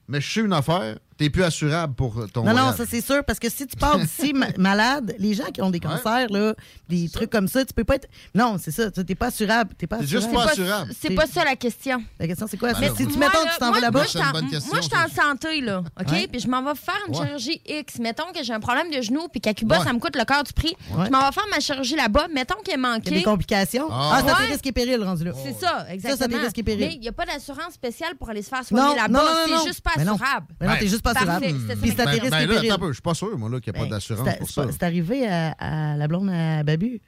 mais 0.09 0.21
je 0.21 0.31
sais 0.31 0.41
une 0.41 0.53
affaire, 0.53 0.99
t'es 1.21 1.31
plus 1.31 1.43
assurable 1.45 1.95
pour 1.95 2.27
ton 2.33 2.43
Non, 2.45 2.55
non, 2.55 2.73
ça 2.75 2.85
c'est 2.89 3.03
sûr, 3.03 3.23
parce 3.25 3.39
que 3.39 3.51
si 3.51 3.67
tu 3.67 3.77
pars 3.77 3.99
d'ici 4.01 4.33
ma- 4.33 4.49
malade, 4.57 5.15
les 5.19 5.35
gens 5.35 5.45
qui 5.53 5.61
ont 5.61 5.71
des 5.71 5.79
cancers, 5.81 6.29
là, 6.31 6.55
des 6.89 7.09
trucs 7.11 7.29
comme 7.31 7.47
ça, 7.47 7.63
tu 7.65 7.75
peux 7.75 7.85
pas 7.85 7.97
être. 7.97 8.09
Non, 8.35 8.57
c'est 8.59 8.71
ça, 8.71 8.91
tu 8.91 9.05
t'es 9.05 9.15
pas 9.15 9.27
assurable. 9.27 9.75
T'es 9.77 9.87
pas 9.87 10.01
juste 10.01 10.27
assurable. 10.29 10.35
pas 10.47 10.51
assurable. 10.53 10.93
C'est 10.99 11.15
pas 11.15 11.27
ça 11.27 11.45
la 11.45 11.57
question. 11.57 12.03
La 12.19 12.27
question, 12.27 12.47
c'est 12.51 12.57
quoi? 12.57 12.73
Ben 12.73 12.91
si 12.97 13.07
tu 13.07 13.19
Moi, 13.19 13.27
mettons 13.29 13.45
là, 13.45 13.49
que 13.49 13.53
tu 13.53 13.59
t'en 13.59 13.73
vas 13.73 13.81
là-bas. 13.81 13.99
Moi, 13.99 14.07
je 14.07 14.13
C'est 14.13 14.19
une 14.19 14.25
t'en- 14.25 14.31
bonne 14.33 14.51
question, 14.51 14.73
moi, 14.73 14.81
je 14.81 14.87
suis 14.89 14.97
en 15.21 15.23
santé, 15.31 15.61
là. 15.61 15.83
OK? 16.01 16.11
Ouais. 16.11 16.27
Puis 16.27 16.41
je 16.41 16.49
m'en 16.49 16.63
vais 16.63 16.75
faire 16.75 16.95
une 17.07 17.15
Ouais. 17.17 17.27
chirurgie 17.27 17.61
X. 17.67 17.99
Mettons 17.99 18.33
que 18.35 18.43
j'ai 18.43 18.53
un 18.55 18.61
problème 18.61 18.91
de 18.91 19.03
genou, 19.03 19.29
puis 19.31 19.41
qu'à 19.43 19.53
Cuba, 19.53 19.79
Ouais. 19.79 19.85
ça 19.85 19.93
me 19.93 19.99
coûte 19.99 20.17
le 20.17 20.25
quart 20.25 20.43
du 20.43 20.53
prix. 20.55 20.75
Ouais. 20.93 21.05
Je 21.07 21.11
m'en 21.11 21.25
vais 21.27 21.33
faire 21.33 21.47
ma 21.51 21.61
chirurgie 21.61 21.97
là-bas. 21.97 22.29
Mettons 22.33 22.55
qu'il 22.65 22.73
est 22.73 22.77
Il 22.77 22.83
y 22.83 22.85
a 22.87 22.93
manqué. 22.93 23.11
des 23.11 23.23
complications. 23.23 23.89
Ah. 23.91 24.13
Ah, 24.15 24.21
ça 24.21 24.27
Ouais. 24.39 24.47
tes 24.47 24.53
risques 24.53 24.67
et 24.67 24.73
périls 24.73 25.03
rendu 25.05 25.25
là. 25.25 25.33
C'est 25.45 25.53
ça, 25.61 25.87
exactement. 25.91 26.17
ça, 26.19 26.29
des 26.29 26.37
risques 26.39 26.59
et 26.59 26.63
périls. 26.63 26.87
Mais 26.87 26.95
il 26.95 27.01
n'y 27.01 27.09
a 27.09 27.13
pas 27.13 27.27
d'assurance 27.27 27.75
spéciale 27.75 28.15
pour 28.19 28.31
aller 28.31 28.43
se 28.43 28.49
faire 28.49 28.65
soigner 28.65 28.83
Non, 28.87 28.95
là-bas. 28.95 29.25
C'est 29.47 29.67
juste 29.69 29.81
pas 29.83 29.91
assurable. 29.97 30.47
Mais 30.61 30.67
non, 30.67 30.75
t'es 30.79 30.89
juste 30.89 31.03
pas 31.15 31.21
assurable. 31.21 31.47
Puis 31.81 31.91
c'est 31.91 32.01
à 32.01 32.05
tes 32.05 32.05
Ben, 32.05 32.11
risques 32.11 32.31
ben 32.31 32.41
et 32.43 32.47
périls. 32.47 32.73
je 32.89 32.93
suis 32.93 33.03
pas 33.03 33.15
sûr, 33.15 33.39
moi, 33.39 33.49
là, 33.51 33.61
qu'il 33.61 33.73
n'y 33.73 33.79
a 33.79 33.83
pas 33.83 33.89
d'assurance 33.89 34.37
pour 34.39 34.51
ça. 34.51 34.67
C'est 34.71 34.83
arrivé 34.83 35.27
à, 35.27 35.53
à 35.59 35.97
la 35.97 36.09
blonde 36.09 36.31
à 36.31 36.63
Babu. 36.63 37.01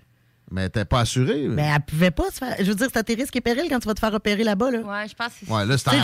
Mais 0.55 0.69
t'es 0.69 0.85
pas 0.85 1.01
assuré. 1.01 1.49
Ben, 1.49 1.73
elle 1.75 1.81
pouvait 1.81 2.11
pas 2.11 2.27
se 2.31 2.37
faire. 2.39 2.55
Je 2.59 2.65
veux 2.65 2.75
dire, 2.75 2.89
c'est 2.93 2.99
à 2.99 3.03
tes 3.03 3.15
risques 3.15 3.35
et 3.35 3.41
périls 3.41 3.69
quand 3.71 3.79
tu 3.79 3.89
vas 3.89 3.95
te 3.95 4.01
faire 4.01 4.13
opérer 4.13 4.45
là-bas, 4.45 4.71
là. 4.71 4.79
Ouais, 4.81 5.09
je 5.09 5.15
pense 5.15 5.29
que 5.29 5.47
c'est 5.47 5.51
Ouais, 5.51 5.65
là, 5.65 5.79
c'est 5.79 5.89
en 5.89 6.03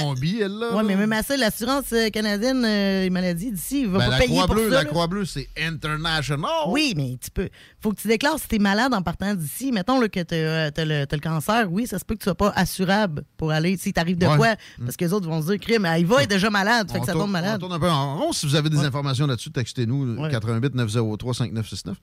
Colombie, 0.00 0.38
elle, 0.40 0.52
là. 0.52 0.74
Ouais, 0.74 0.82
mais 0.82 0.96
même 0.96 1.12
à 1.12 1.22
ça, 1.22 1.36
l'assurance 1.36 1.92
euh, 1.92 2.08
canadienne 2.08 2.64
euh, 2.64 3.02
les 3.02 3.10
maladies 3.10 3.52
d'ici, 3.52 3.82
il 3.82 3.88
va 3.88 3.98
Ben, 3.98 4.04
pas 4.06 4.10
la 4.12 4.16
payer 4.18 4.36
pour 4.38 4.44
Croix-Bleue, 4.46 4.64
ça. 4.70 4.74
la 4.76 4.82
là. 4.82 4.88
Croix-Bleue, 4.88 5.24
c'est 5.26 5.48
international. 5.62 6.50
Oui, 6.68 6.94
mais 6.96 7.18
tu 7.22 7.30
peux. 7.30 7.48
Faut 7.82 7.90
que 7.92 8.00
tu 8.00 8.08
déclares 8.08 8.38
si 8.38 8.48
t'es 8.48 8.58
malade 8.58 8.94
en 8.94 9.02
partant 9.02 9.34
d'ici. 9.34 9.70
Mettons 9.70 10.00
là, 10.00 10.08
que 10.08 10.20
t'as 10.20 10.34
euh, 10.36 10.70
t'as 10.70 10.84
le, 10.86 11.04
t'as 11.06 11.16
le 11.16 11.22
cancer. 11.22 11.66
Oui, 11.70 11.86
ça 11.86 11.98
se 11.98 12.04
peut 12.06 12.14
que 12.14 12.20
tu 12.20 12.24
sois 12.24 12.34
pas 12.34 12.52
assurable 12.56 13.24
pour 13.36 13.50
aller. 13.50 13.76
Si 13.76 13.92
t'arrives 13.92 14.18
de 14.18 14.26
Ouais. 14.26 14.36
quoi? 14.36 14.54
Parce 14.82 14.96
que 14.96 15.04
les 15.04 15.12
autres 15.12 15.28
vont 15.28 15.42
se 15.42 15.48
dire, 15.48 15.58
crime, 15.60 15.86
il 15.98 16.06
va 16.06 16.22
être 16.22 16.30
déjà 16.30 16.48
malade. 16.48 16.90
Fait 16.90 16.98
On 16.98 17.00
que 17.00 17.06
ça 17.06 17.12
tourne, 17.12 17.24
tombe 17.24 17.32
malade. 17.32 17.56
on 17.56 17.66
tourne 17.68 17.72
un 17.74 17.80
peu 17.80 17.90
en 17.90 18.16
rond. 18.18 18.32
Si 18.32 18.46
vous 18.46 18.54
avez 18.54 18.70
des 18.70 18.78
Ouais. 18.78 18.84
informations 18.86 19.26
là-dessus, 19.26 19.50
textez-nous 19.50 20.20
Ouais. 20.22 20.30
88 20.30 20.74
903 20.74 21.34
5969. 21.34 21.96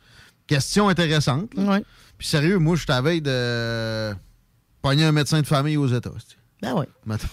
Question 0.48 0.88
intéressante. 0.90 1.53
là. 1.56 1.64
Ouais. 1.64 1.84
Puis 2.18 2.28
sérieux, 2.28 2.57
moi, 2.57 2.76
je 2.76 2.82
suis 2.84 2.91
à 2.91 2.95
la 2.95 3.02
veille 3.02 3.22
de 3.22 4.15
pogner 4.82 5.03
un 5.06 5.11
médecin 5.11 5.41
de 5.41 5.45
famille 5.48 5.78
aux 5.78 5.88
États. 5.88 6.11
c'est- 6.18 6.36
Ben 6.61 6.74
ouais. 6.74 6.88
Mettons. 7.06 7.28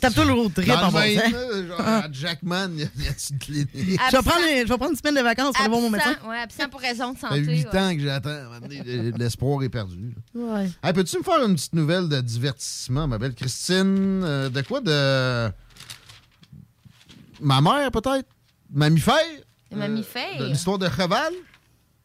Tape-toi 0.00 0.24
le 0.24 0.32
road 0.32 0.54
trip 0.54 0.68
en 0.70 0.86
le 0.86 0.92
bon 0.92 1.68
genre, 1.68 1.80
à 1.80 2.10
Jackman, 2.10 2.68
il 2.72 2.80
y 2.80 2.84
a- 2.84 2.88
il 2.96 3.04
y 3.04 3.08
a 3.08 3.10
une 3.30 3.38
clinique. 3.38 3.68
Je 3.74 4.16
vais, 4.16 4.22
prendre, 4.22 4.40
je 4.48 4.60
vais 4.66 4.76
prendre 4.78 4.90
une 4.92 4.96
semaine 4.96 5.14
de 5.14 5.20
vacances 5.20 5.52
pour 5.52 5.60
aller 5.60 5.68
voir 5.68 5.80
mon 5.82 5.90
médecin. 5.90 6.12
Absent, 6.12 6.28
ouais, 6.30 6.38
absent 6.38 6.68
pour 6.70 6.80
raison 6.80 7.12
de 7.12 7.18
Ça 7.18 7.28
santé. 7.28 7.44
fait 7.44 7.52
8 7.52 7.66
ouais. 7.70 7.78
ans 7.78 7.94
que 7.94 8.00
j'attends. 8.00 8.28
À 8.30 8.32
un 8.32 8.44
moment 8.44 8.60
donné, 8.60 8.82
le- 8.82 9.10
L'espoir 9.18 9.62
est 9.62 9.68
perdu. 9.68 10.14
Ouais. 10.34 10.70
Hey, 10.82 10.92
Peux-tu 10.94 11.18
me 11.18 11.22
faire 11.22 11.44
une 11.46 11.54
petite 11.54 11.74
nouvelle 11.74 12.08
de 12.08 12.18
divertissement, 12.22 13.06
ma 13.08 13.18
belle 13.18 13.34
Christine? 13.34 14.22
Euh, 14.24 14.48
de 14.48 14.62
quoi? 14.62 14.80
De. 14.80 15.52
Ma 17.40 17.60
mère, 17.60 17.90
peut-être? 17.90 18.28
Mammifère? 18.72 19.16
De 19.70 20.46
L'histoire 20.46 20.78
de 20.78 20.88
cheval? 20.88 21.32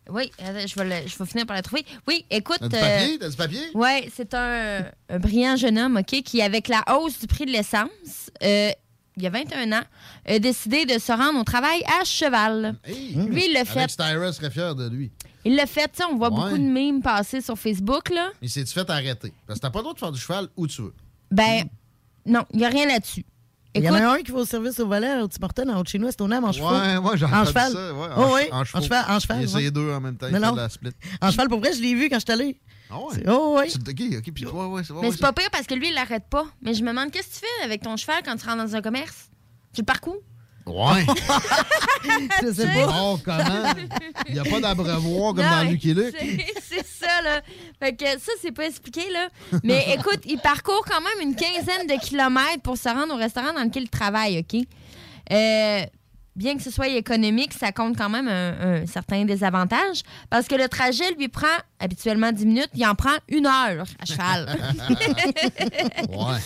Oui, 0.10 0.32
je 0.40 0.76
vais, 0.76 1.02
le- 1.02 1.08
je 1.08 1.18
vais 1.18 1.26
finir 1.26 1.46
par 1.46 1.56
la 1.56 1.62
trouver. 1.62 1.86
Oui, 2.08 2.26
écoute. 2.30 2.58
T'as 2.60 2.68
du 2.70 2.76
euh, 2.76 2.80
papier? 2.80 3.20
T'as 3.20 3.30
du 3.30 3.36
papier? 3.36 3.62
Oui, 3.74 4.10
c'est 4.16 4.34
un, 4.34 4.86
un 5.10 5.20
brillant 5.20 5.56
jeune 5.56 5.78
homme, 5.80 5.98
OK, 5.98 6.22
qui, 6.24 6.42
avec 6.42 6.68
la 6.68 6.84
hausse 6.98 7.20
du 7.20 7.28
prix 7.28 7.46
de 7.46 7.52
l'essence, 7.52 8.30
euh, 8.44 8.72
il 9.18 9.24
y 9.24 9.28
a 9.28 9.30
21 9.30 9.72
ans, 9.72 9.84
a 10.26 10.40
décidé 10.40 10.86
de 10.86 11.00
se 11.00 11.12
rendre 11.12 11.40
au 11.40 11.44
travail 11.44 11.82
à 12.00 12.04
cheval. 12.04 12.76
Hey, 12.84 13.14
Lui, 13.16 13.46
il 13.48 13.54
l'a 13.54 13.64
fait. 13.66 13.90
Styra 13.90 14.32
serait 14.34 14.52
fier 14.52 14.76
de 14.76 14.90
lui. 14.90 15.12
Il 15.46 15.56
l'a 15.56 15.66
fait, 15.68 15.88
tu 15.88 15.98
sais, 16.00 16.04
on 16.12 16.18
voit 16.18 16.30
Ouais. 16.30 16.36
beaucoup 16.36 16.58
de 16.58 16.64
mimes 16.64 17.02
passer 17.02 17.40
sur 17.40 17.58
Facebook, 17.58 18.10
là. 18.10 18.32
Il 18.42 18.50
s'est 18.50 18.66
fait 18.66 18.90
arrêter? 18.90 19.32
Parce 19.48 19.60
que 19.60 19.62
t'as 19.62 19.70
pas 19.70 19.80
le 19.80 19.84
droit 19.84 19.94
de 19.94 20.00
faire 20.00 20.12
du 20.12 20.20
cheval 20.20 20.48
où 20.58 20.68
tu 20.68 20.82
veux. 20.82 20.94
Ben, 21.32 21.64
non, 22.26 22.44
il 22.52 22.60
n'y 22.60 22.66
a 22.66 22.70
rien 22.70 22.88
là-dessus. 22.88 23.26
Il 23.76 23.84
y 23.84 23.90
en 23.90 23.94
a 23.96 24.14
un 24.14 24.18
qui 24.22 24.32
va 24.32 24.40
au 24.40 24.46
service 24.46 24.80
au 24.80 24.88
volet 24.88 25.22
au 25.22 25.28
Hortons, 25.42 25.70
en 25.70 25.80
haut 25.80 25.84
de 25.84 25.88
chez 25.88 26.00
nous, 26.00 26.08
à 26.08 26.12
Stoneham, 26.12 26.44
en 26.46 26.52
cheval. 26.52 27.00
Ouais, 27.02 27.10
ouais, 27.10 27.18
j'ai 27.18 27.26
En 27.26 27.30
entendu 27.30 27.48
cheval. 27.48 27.72
ça. 27.72 27.94
Ouais, 27.94 28.08
Oh, 28.18 28.32
oui, 28.36 28.42
en, 28.52 28.60
en 28.60 28.64
chevaux. 28.64 28.84
cheval. 28.84 29.06
En 29.10 29.20
cheval. 29.20 29.46
Ouais. 29.48 29.72
deux 29.72 29.92
en 29.92 30.02
même 30.02 30.18
temps. 30.18 30.28
Non, 30.28 30.34
fait 30.34 30.40
non. 30.40 30.52
de 30.54 30.58
la 30.58 30.70
split. 30.70 30.92
En 31.22 31.32
cheval, 31.32 31.48
pour 31.50 31.60
vrai, 31.60 31.74
je 31.74 31.82
l'ai 31.82 31.94
vu 31.96 32.10
quand 32.10 32.16
je 32.20 32.26
suis 32.26 32.32
allé. 32.32 32.60
Ah 32.90 32.98
ouais? 33.00 33.06
C'est- 33.14 33.30
Oh, 33.30 33.56
ouais. 33.58 33.68
Tu- 33.68 33.78
OK, 33.78 34.18
OK. 34.20 34.34
Puis, 34.34 34.46
ouais, 34.46 34.66
ouais, 34.66 34.84
c'est- 34.84 34.94
mais 34.94 35.12
c'est 35.12 35.20
pas 35.20 35.34
pire 35.34 35.50
parce 35.52 35.68
que 35.68 35.74
lui, 35.74 35.90
il 35.90 35.94
l'arrête 35.94 36.26
pas. 36.30 36.46
Mais 36.62 36.74
je 36.74 36.84
me 36.84 36.90
demande, 36.90 37.12
qu'est-ce 37.12 37.28
que 37.28 37.34
tu 37.34 37.40
fais 37.42 37.66
avec 37.66 37.82
ton 37.82 37.98
cheval 37.98 38.22
quand 38.24 38.36
tu 38.38 38.46
rentres 38.48 38.64
dans 38.64 38.76
un 38.76 38.82
commerce? 38.82 39.30
Tu 39.74 39.82
le 39.82 39.86
parcours? 39.86 40.18
Ouais. 40.68 41.06
Je 42.42 42.52
sais 42.54 42.66
pas. 42.68 42.88
Oh, 43.02 43.20
comment? 43.24 43.74
Il 44.28 44.34
n'y 44.34 44.40
a 44.40 44.44
pas 44.44 44.60
d'abreuvoir 44.60 45.34
comme 45.34 45.44
dans 45.44 45.64
Lucky 45.70 45.94
Luke. 45.94 46.16
c'est- 46.20 46.54
C'est 46.70 46.86
ça, 47.06 47.22
là. 47.24 47.42
Fait 47.80 47.96
que 47.96 48.06
ça, 48.20 48.32
c'est 48.42 48.52
pas 48.52 48.66
expliqué, 48.66 49.02
là. 49.12 49.30
Mais 49.64 49.86
écoute, 49.96 50.22
il 50.26 50.40
parcourt 50.40 50.84
quand 50.90 51.02
même 51.02 51.28
une 51.30 51.36
quinzaine 51.36 51.88
de 51.88 52.00
kilomètres 52.00 52.62
pour 52.64 52.78
se 52.78 52.90
rendre 52.90 53.14
au 53.14 53.18
restaurant 53.18 53.54
dans 53.54 53.64
lequel 53.64 53.84
il 53.84 53.90
travaille, 53.90 54.40
OK? 54.40 54.62
Euh, 55.32 55.82
bien 56.36 56.58
que 56.58 56.64
ce 56.64 56.70
soit 56.72 56.88
économique, 56.90 57.54
ça 57.54 57.72
compte 57.72 57.98
quand 57.98 58.10
même 58.10 58.28
un, 58.28 58.82
un 58.82 58.86
certain 58.88 59.24
désavantage 59.24 60.02
parce 60.30 60.48
que 60.48 60.56
le 60.56 60.68
trajet 60.68 61.10
lui 61.18 61.30
prend 61.30 61.48
habituellement 61.80 62.32
10 62.32 62.46
minutes, 62.46 62.70
il 62.76 62.86
en 62.86 62.94
prend 62.96 63.16
une 63.30 63.46
heure 63.46 63.86
à 64.00 64.06
cheval. 64.06 64.58
Ouais. 66.10 66.40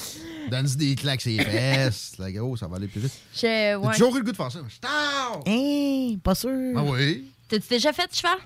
Donne-y 0.49 0.75
des 0.75 0.95
claques 0.95 1.21
sur 1.21 1.31
les 1.31 1.43
fesses. 1.43 2.13
La 2.17 2.27
ça 2.57 2.67
va 2.67 2.75
aller 2.77 2.87
plus 2.87 3.01
vite. 3.01 3.13
J'ai 3.33 3.75
ouais. 3.75 3.93
toujours 3.93 4.15
eu 4.15 4.19
le 4.19 4.25
goût 4.25 4.31
de 4.31 4.37
faire 4.37 4.51
ça. 4.51 4.59
Stop! 4.69 5.43
Hein, 5.47 6.15
pas 6.23 6.35
sûr. 6.35 6.49
Ah 6.75 6.83
oui. 6.83 7.31
T'as-tu 7.47 7.67
déjà 7.69 7.93
fait 7.93 8.07
de 8.09 8.15
cheval? 8.15 8.37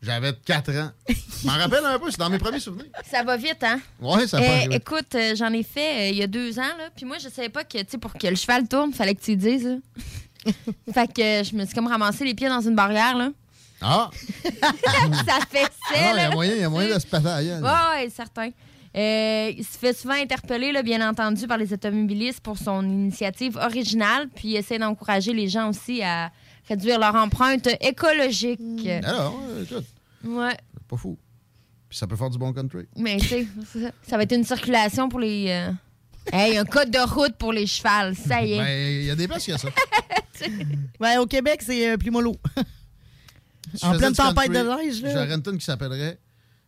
J'avais 0.00 0.32
4 0.44 0.70
ans. 0.76 0.90
Je 1.08 1.46
m'en 1.46 1.54
rappelle 1.54 1.84
un 1.84 1.98
peu, 1.98 2.08
c'est 2.10 2.18
dans 2.18 2.30
mes 2.30 2.38
premiers 2.38 2.60
souvenirs. 2.60 2.86
Ça 3.10 3.24
va 3.24 3.36
vite, 3.36 3.62
hein? 3.64 3.80
Ouais, 4.00 4.28
ça 4.28 4.36
Euh, 4.36 4.40
fait. 4.40 4.48
arriver. 4.48 4.76
écoute, 4.76 5.12
euh, 5.16 5.34
j'en 5.34 5.52
ai 5.52 5.64
fait 5.64 6.06
euh, 6.06 6.10
il 6.10 6.16
y 6.18 6.22
a 6.22 6.28
deux 6.28 6.56
ans, 6.60 6.76
là. 6.78 6.88
Puis 6.94 7.04
moi, 7.04 7.18
je 7.18 7.28
savais 7.28 7.48
pas 7.48 7.64
que, 7.64 7.78
tu 7.78 7.84
sais, 7.88 7.98
pour 7.98 8.12
que 8.14 8.26
le 8.28 8.36
cheval 8.36 8.68
tourne, 8.68 8.92
fallait 8.92 9.16
que 9.16 9.22
tu 9.22 9.32
lui 9.32 9.36
dises, 9.38 9.66
là. 9.66 10.52
fait 10.94 11.12
que 11.12 11.40
euh, 11.40 11.44
je 11.44 11.54
me 11.56 11.64
suis 11.64 11.74
comme 11.74 11.88
ramassé 11.88 12.24
les 12.24 12.34
pieds 12.34 12.48
dans 12.48 12.60
une 12.60 12.76
barrière, 12.76 13.16
là. 13.16 13.30
Ah! 13.80 14.10
ça 14.44 15.38
fait 15.50 15.68
Ah 15.96 16.12
non, 16.12 16.14
il 16.14 16.18
y 16.18 16.20
a 16.20 16.30
moyen, 16.30 16.54
y 16.56 16.62
a 16.64 16.68
moyen 16.68 16.94
de 16.94 17.00
se 17.00 17.06
passer 17.06 17.26
ailleurs. 17.26 17.60
Ouais, 17.62 18.02
ouais, 18.04 18.10
certain. 18.10 18.50
Euh, 18.98 19.52
il 19.56 19.64
se 19.64 19.78
fait 19.78 19.92
souvent 19.96 20.14
interpeller, 20.14 20.72
là, 20.72 20.82
bien 20.82 21.08
entendu, 21.08 21.46
par 21.46 21.56
les 21.56 21.72
automobilistes 21.72 22.40
pour 22.40 22.58
son 22.58 22.82
initiative 22.82 23.56
originale, 23.56 24.28
puis 24.34 24.48
il 24.48 24.56
essaie 24.56 24.78
d'encourager 24.78 25.32
les 25.32 25.48
gens 25.48 25.68
aussi 25.70 26.02
à 26.02 26.32
réduire 26.68 26.98
leur 26.98 27.14
empreinte 27.14 27.68
écologique. 27.80 28.60
Alors, 29.04 29.40
ouais, 29.40 29.62
écoute, 29.62 29.84
Ouais, 30.24 30.56
pas 30.88 30.96
fou. 30.96 31.16
Puis 31.88 31.96
ça 31.96 32.06
peut 32.06 32.16
faire 32.16 32.28
du 32.28 32.38
bon 32.38 32.52
country. 32.52 32.86
mais 32.96 33.18
tu 33.18 33.26
sais, 33.28 33.46
ça, 34.02 34.16
va 34.16 34.24
être 34.24 34.34
une 34.34 34.44
circulation 34.44 35.08
pour 35.08 35.20
les. 35.20 35.46
euh, 35.48 35.70
Hey, 36.30 36.58
un 36.58 36.64
code 36.66 36.90
de 36.90 36.98
route 36.98 37.36
pour 37.36 37.54
les 37.54 37.66
chevals, 37.66 38.14
ça 38.14 38.42
y 38.42 38.52
est. 38.54 38.58
Ben, 38.58 39.00
il 39.00 39.04
y 39.04 39.10
a 39.10 39.14
des 39.14 39.26
places 39.26 39.44
qui 39.44 39.52
a 39.52 39.56
ça. 39.56 39.68
Ouais, 41.00 41.16
au 41.18 41.24
Québec, 41.26 41.62
c'est 41.64 41.90
euh, 41.92 41.96
plus 41.96 42.10
mollo. 42.10 42.36
En 43.82 43.96
pleine 43.96 44.12
tempête 44.12 44.52
country, 44.52 44.64
de 44.64 44.84
neige, 44.84 45.02
là. 45.02 45.12
J'aurais 45.12 45.34
une 45.34 45.42
tune 45.42 45.56
qui 45.56 45.64
s'appellerait 45.64 46.18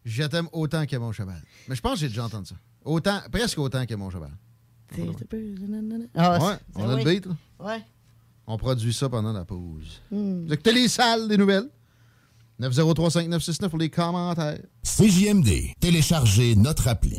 Je 0.05 0.23
t'aime 0.25 0.49
autant 0.53 0.87
que 0.87 0.97
mon 0.97 1.13
cheval. 1.13 1.43
Mais 1.69 1.75
je 1.75 1.81
pense 1.81 1.95
que 1.95 1.99
j'ai 2.01 2.09
déjà 2.09 2.25
entendu 2.25 2.47
ça. 2.49 2.55
Autant, 2.85 3.21
presque 3.31 3.59
autant 3.59 3.85
que 3.87 3.95
mon 3.95 4.11
cheval. 4.11 4.31
C'est- 4.95 5.07
c'est 5.19 5.29
peu- 5.29 5.55
Ah, 6.17 6.39
ouais, 6.45 6.55
on 6.75 6.89
a 6.89 6.95
oui. 6.97 7.05
le 7.05 7.11
beat. 7.11 7.27
là. 7.27 7.37
Ouais. 7.61 7.83
On 8.47 8.57
produit 8.57 8.93
ça 8.93 9.09
pendant 9.09 9.33
la 9.33 9.45
pause. 9.45 10.01
Vous 10.11 10.47
écoutez 10.53 10.73
les 10.73 10.89
salles 10.89 11.29
des 11.29 11.37
nouvelles? 11.37 11.69
903-5969 12.59 13.69
pour 13.71 13.79
les 13.79 13.89
commentaires. 13.91 14.61
CJMD, 14.83 15.75
téléchargez 15.81 16.57
notre 16.57 16.89
appli. 16.89 17.19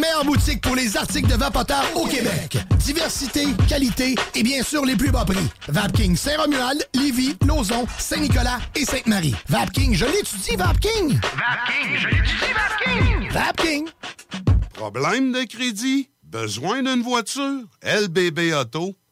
meilleure 0.00 0.24
boutique 0.24 0.60
pour 0.60 0.74
les 0.74 0.96
articles 0.96 1.28
de 1.28 1.34
vapoteurs 1.34 1.84
au 1.94 2.06
Québec. 2.06 2.58
Diversité, 2.78 3.46
qualité 3.68 4.14
et 4.34 4.42
bien 4.42 4.62
sûr 4.62 4.84
les 4.84 4.96
plus 4.96 5.10
bas 5.10 5.24
prix. 5.24 5.48
Vapking 5.68 6.16
Saint-Romuald, 6.16 6.86
Lévis, 6.94 7.36
Lauson, 7.46 7.86
Saint-Nicolas 7.98 8.58
et 8.74 8.84
Sainte-Marie. 8.84 9.34
Vapking, 9.48 9.94
je 9.94 10.06
l'étudie, 10.06 10.56
Vapking! 10.56 11.20
Vapking, 11.20 11.96
je 11.98 12.08
l'étudie, 12.08 12.52
Vapking! 12.54 13.30
Vapking! 13.30 13.88
Problème 14.74 15.32
de 15.32 15.44
crédit? 15.44 16.08
Besoin 16.22 16.82
d'une 16.82 17.02
voiture? 17.02 17.64
LBBauto.com 17.82 18.99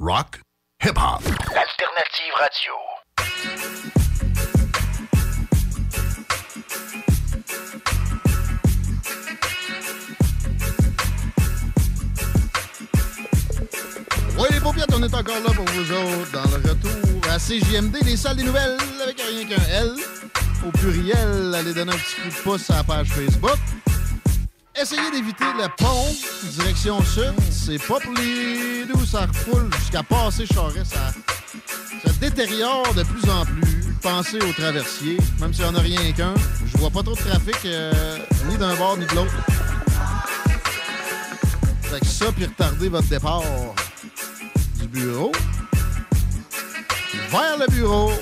Rock. 0.00 0.40
Hip-hop. 0.84 1.20
Alternative 1.26 2.32
Radio. 2.36 2.72
Oui, 14.38 14.46
les 14.52 14.60
paupiètes, 14.60 14.86
on 14.94 15.02
est 15.02 15.12
encore 15.12 15.34
là 15.40 15.52
pour 15.52 15.64
vous 15.64 15.92
autres 15.92 16.30
dans 16.32 16.44
le 16.44 16.68
retour 16.68 17.30
à 17.32 17.38
CJMD, 17.38 17.96
les 18.04 18.16
salles 18.16 18.36
des 18.36 18.44
nouvelles 18.44 18.78
avec 19.02 19.20
rien 19.20 19.48
qu'un 19.48 19.64
L. 19.64 19.96
Au 20.64 20.70
pluriel, 20.70 21.52
allez 21.56 21.74
donner 21.74 21.92
un 21.92 21.96
petit 21.96 22.20
coup 22.22 22.28
de 22.28 22.42
pouce 22.44 22.70
à 22.70 22.76
la 22.76 22.84
page 22.84 23.08
Facebook. 23.08 23.58
Essayez 24.80 25.10
d'éviter 25.10 25.44
le 25.56 25.68
pont 25.76 26.06
direction 26.56 27.02
sud. 27.02 27.34
C'est 27.50 27.78
pas 27.78 27.98
pour 27.98 29.06
ça 29.06 29.26
refoule 29.26 29.70
jusqu'à 29.80 30.02
passer 30.02 30.46
Charest. 30.46 30.92
Ça, 30.92 31.12
ça 32.04 32.12
détériore 32.20 32.94
de 32.94 33.02
plus 33.02 33.28
en 33.30 33.44
plus. 33.44 33.94
Pensez 34.02 34.36
aux 34.36 34.52
traversiers, 34.52 35.18
même 35.40 35.52
s'il 35.52 35.64
n'y 35.64 35.70
en 35.70 35.74
a 35.74 35.80
rien 35.80 36.12
qu'un. 36.12 36.34
Je 36.66 36.78
vois 36.78 36.90
pas 36.90 37.02
trop 37.02 37.14
de 37.14 37.20
trafic, 37.20 37.56
euh, 37.64 38.18
ni 38.48 38.56
d'un 38.56 38.76
bord 38.76 38.96
ni 38.96 39.06
de 39.06 39.14
l'autre. 39.14 39.32
Fait 41.82 42.00
que 42.00 42.06
ça, 42.06 42.26
puis 42.30 42.44
retarder 42.44 42.88
votre 42.88 43.08
départ 43.08 43.42
du 44.80 44.86
bureau 44.88 45.32
vers 47.30 47.58
le 47.58 47.66
bureau, 47.72 48.12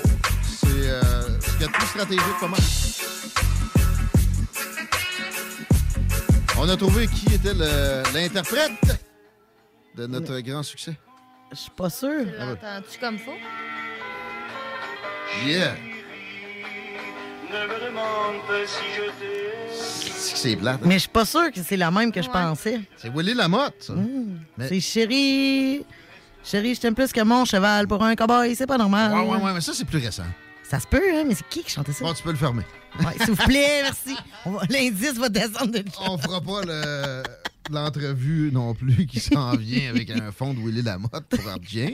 c'est 0.42 0.66
euh, 0.68 1.22
ce 1.40 1.64
a 1.64 1.66
de 1.66 1.72
plus 1.72 1.86
stratégique 1.86 2.40
pas 2.40 2.48
mal. 2.48 2.60
On 6.58 6.68
a 6.68 6.76
trouvé 6.76 7.06
qui 7.06 7.34
était 7.34 7.54
l'interprète 7.54 8.72
de 9.94 10.06
notre 10.06 10.38
grand 10.40 10.62
succès. 10.62 10.94
Je 11.52 11.56
suis 11.56 11.70
pas 11.70 11.90
sûr. 11.90 12.24
L'entends-tu 12.38 12.98
comme 12.98 13.18
faut? 13.18 13.32
Yeah! 15.46 15.74
Ne 17.52 17.66
me 17.66 17.86
demande 17.86 18.42
pas 18.48 18.66
si 18.66 18.82
je 18.96 19.02
t'aime. 19.02 19.70
C'est 19.70 20.32
que 20.32 20.38
c'est 20.38 20.56
plate. 20.56 20.76
hein? 20.76 20.86
Mais 20.86 20.94
je 20.94 21.00
suis 21.00 21.08
pas 21.08 21.24
sûr 21.24 21.52
que 21.52 21.62
c'est 21.62 21.76
la 21.76 21.90
même 21.90 22.10
que 22.10 22.20
je 22.22 22.28
pensais. 22.28 22.80
C'est 22.96 23.10
Willy 23.14 23.34
Lamotte, 23.34 23.74
ça. 23.80 23.94
Mais- 24.56 24.68
C'est 24.68 24.80
chérie. 24.80 25.84
Chérie, 26.42 26.74
je 26.74 26.80
t'aime 26.80 26.94
plus 26.94 27.12
que 27.12 27.20
mon 27.22 27.44
cheval 27.44 27.86
pour 27.86 28.02
un 28.02 28.14
cowboy, 28.16 28.54
c'est 28.56 28.66
pas 28.66 28.78
normal. 28.78 29.12
Ouais, 29.12 29.20
ouais, 29.36 29.42
ouais, 29.42 29.52
mais 29.54 29.60
ça, 29.60 29.72
c'est 29.74 29.84
plus 29.84 29.98
récent. 29.98 30.24
Ça 30.68 30.80
se 30.80 30.86
peut, 30.86 31.02
hein, 31.14 31.24
mais 31.26 31.34
c'est 31.34 31.48
qui 31.48 31.62
qui 31.62 31.70
chantait 31.70 31.92
ça? 31.92 32.04
Bon, 32.04 32.12
tu 32.12 32.22
peux 32.22 32.30
le 32.32 32.36
fermer. 32.36 32.62
Ouais, 33.04 33.16
S'il 33.24 33.34
vous 33.34 33.44
plaît, 33.44 33.82
merci. 33.82 34.16
L'indice 34.70 35.14
va 35.14 35.28
descendre 35.28 35.72
de 35.72 35.84
On 36.08 36.16
fera 36.18 36.40
pas 36.40 36.62
le- 36.64 37.22
l'entrevue 37.70 38.50
non 38.52 38.74
plus 38.74 39.06
qui 39.06 39.20
s'en 39.20 39.56
vient 39.56 39.90
avec 39.90 40.10
un 40.10 40.30
fond 40.32 40.54
de 40.54 40.60
Willy 40.60 40.82
Lamotte 40.82 41.24
pour 41.28 41.40
être 41.50 41.60
bien. 41.60 41.90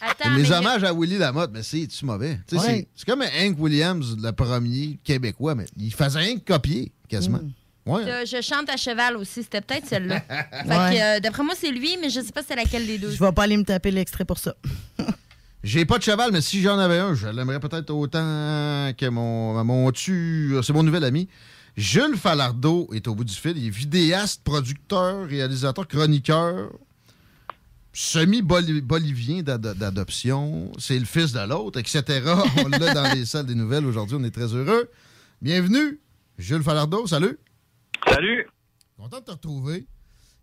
Attends, 0.00 0.34
Les 0.36 0.50
hommages 0.52 0.84
à 0.84 0.92
Willy 0.92 1.16
Lamotte, 1.18 1.50
mais 1.52 1.62
c'est-tu 1.62 2.04
mauvais? 2.04 2.38
Ouais. 2.52 2.58
c'est- 2.58 2.88
C'est 2.94 3.06
comme 3.06 3.22
Hank 3.22 3.58
Williams, 3.58 4.16
le 4.22 4.32
premier 4.32 4.98
québécois, 5.02 5.54
mais 5.54 5.64
il 5.78 5.92
faisait 5.94 6.18
rien 6.18 6.38
que 6.38 6.44
copier, 6.52 6.92
quasiment. 7.08 7.38
Mm. 7.38 7.52
Ouais. 7.90 8.24
Je 8.26 8.40
chante 8.40 8.68
à 8.70 8.76
cheval 8.76 9.16
aussi, 9.16 9.42
c'était 9.42 9.60
peut-être 9.60 9.86
celle-là. 9.86 10.20
fait 10.28 10.68
Ouais. 10.68 10.94
que, 10.96 11.16
euh, 11.16 11.20
d'après 11.20 11.42
moi, 11.42 11.54
c'est 11.58 11.70
lui, 11.70 11.96
mais 12.00 12.08
je 12.10 12.20
sais 12.20 12.32
pas 12.32 12.42
c'est 12.46 12.56
laquelle 12.56 12.86
des 12.86 12.98
deux. 12.98 13.10
Je 13.10 13.22
vais 13.22 13.32
pas 13.32 13.42
aller 13.44 13.56
me 13.56 13.64
taper 13.64 13.90
l'extrait 13.90 14.24
pour 14.24 14.38
ça. 14.38 14.54
J'ai 15.64 15.86
pas 15.86 15.96
de 15.96 16.02
cheval, 16.02 16.30
mais 16.30 16.42
si 16.42 16.60
j'en 16.60 16.78
avais 16.78 16.98
un, 16.98 17.14
je 17.14 17.26
l'aimerais 17.26 17.58
peut-être 17.58 17.88
autant 17.90 18.92
que 18.98 19.08
mon, 19.08 19.64
mon 19.64 19.90
tu. 19.92 20.54
C'est 20.62 20.74
mon 20.74 20.82
nouvel 20.82 21.04
ami. 21.04 21.26
Jules 21.74 22.18
Falardeau 22.18 22.86
est 22.92 23.08
au 23.08 23.14
bout 23.14 23.24
du 23.24 23.32
fil. 23.34 23.56
Il 23.56 23.66
est 23.68 23.70
vidéaste, 23.70 24.42
producteur, 24.44 25.26
réalisateur, 25.26 25.88
chroniqueur, 25.88 26.70
semi-bolivien 27.94 29.42
d'ado- 29.42 29.72
d'adoption. 29.72 30.70
C'est 30.78 30.98
le 30.98 31.06
fils 31.06 31.32
de 31.32 31.40
l'autre, 31.48 31.78
etc. 31.80 32.02
On 32.58 32.68
l'a 32.68 32.92
dans 32.92 33.14
les 33.14 33.24
salles 33.24 33.46
des 33.46 33.54
nouvelles 33.54 33.86
aujourd'hui. 33.86 34.18
On 34.20 34.24
est 34.24 34.30
très 34.34 34.52
heureux. 34.54 34.90
Bienvenue, 35.40 35.98
Jules 36.38 36.62
Falardeau. 36.62 37.06
Salut. 37.06 37.38
Salut. 38.06 38.46
Content 38.98 39.20
de 39.20 39.24
te 39.24 39.30
retrouver. 39.30 39.86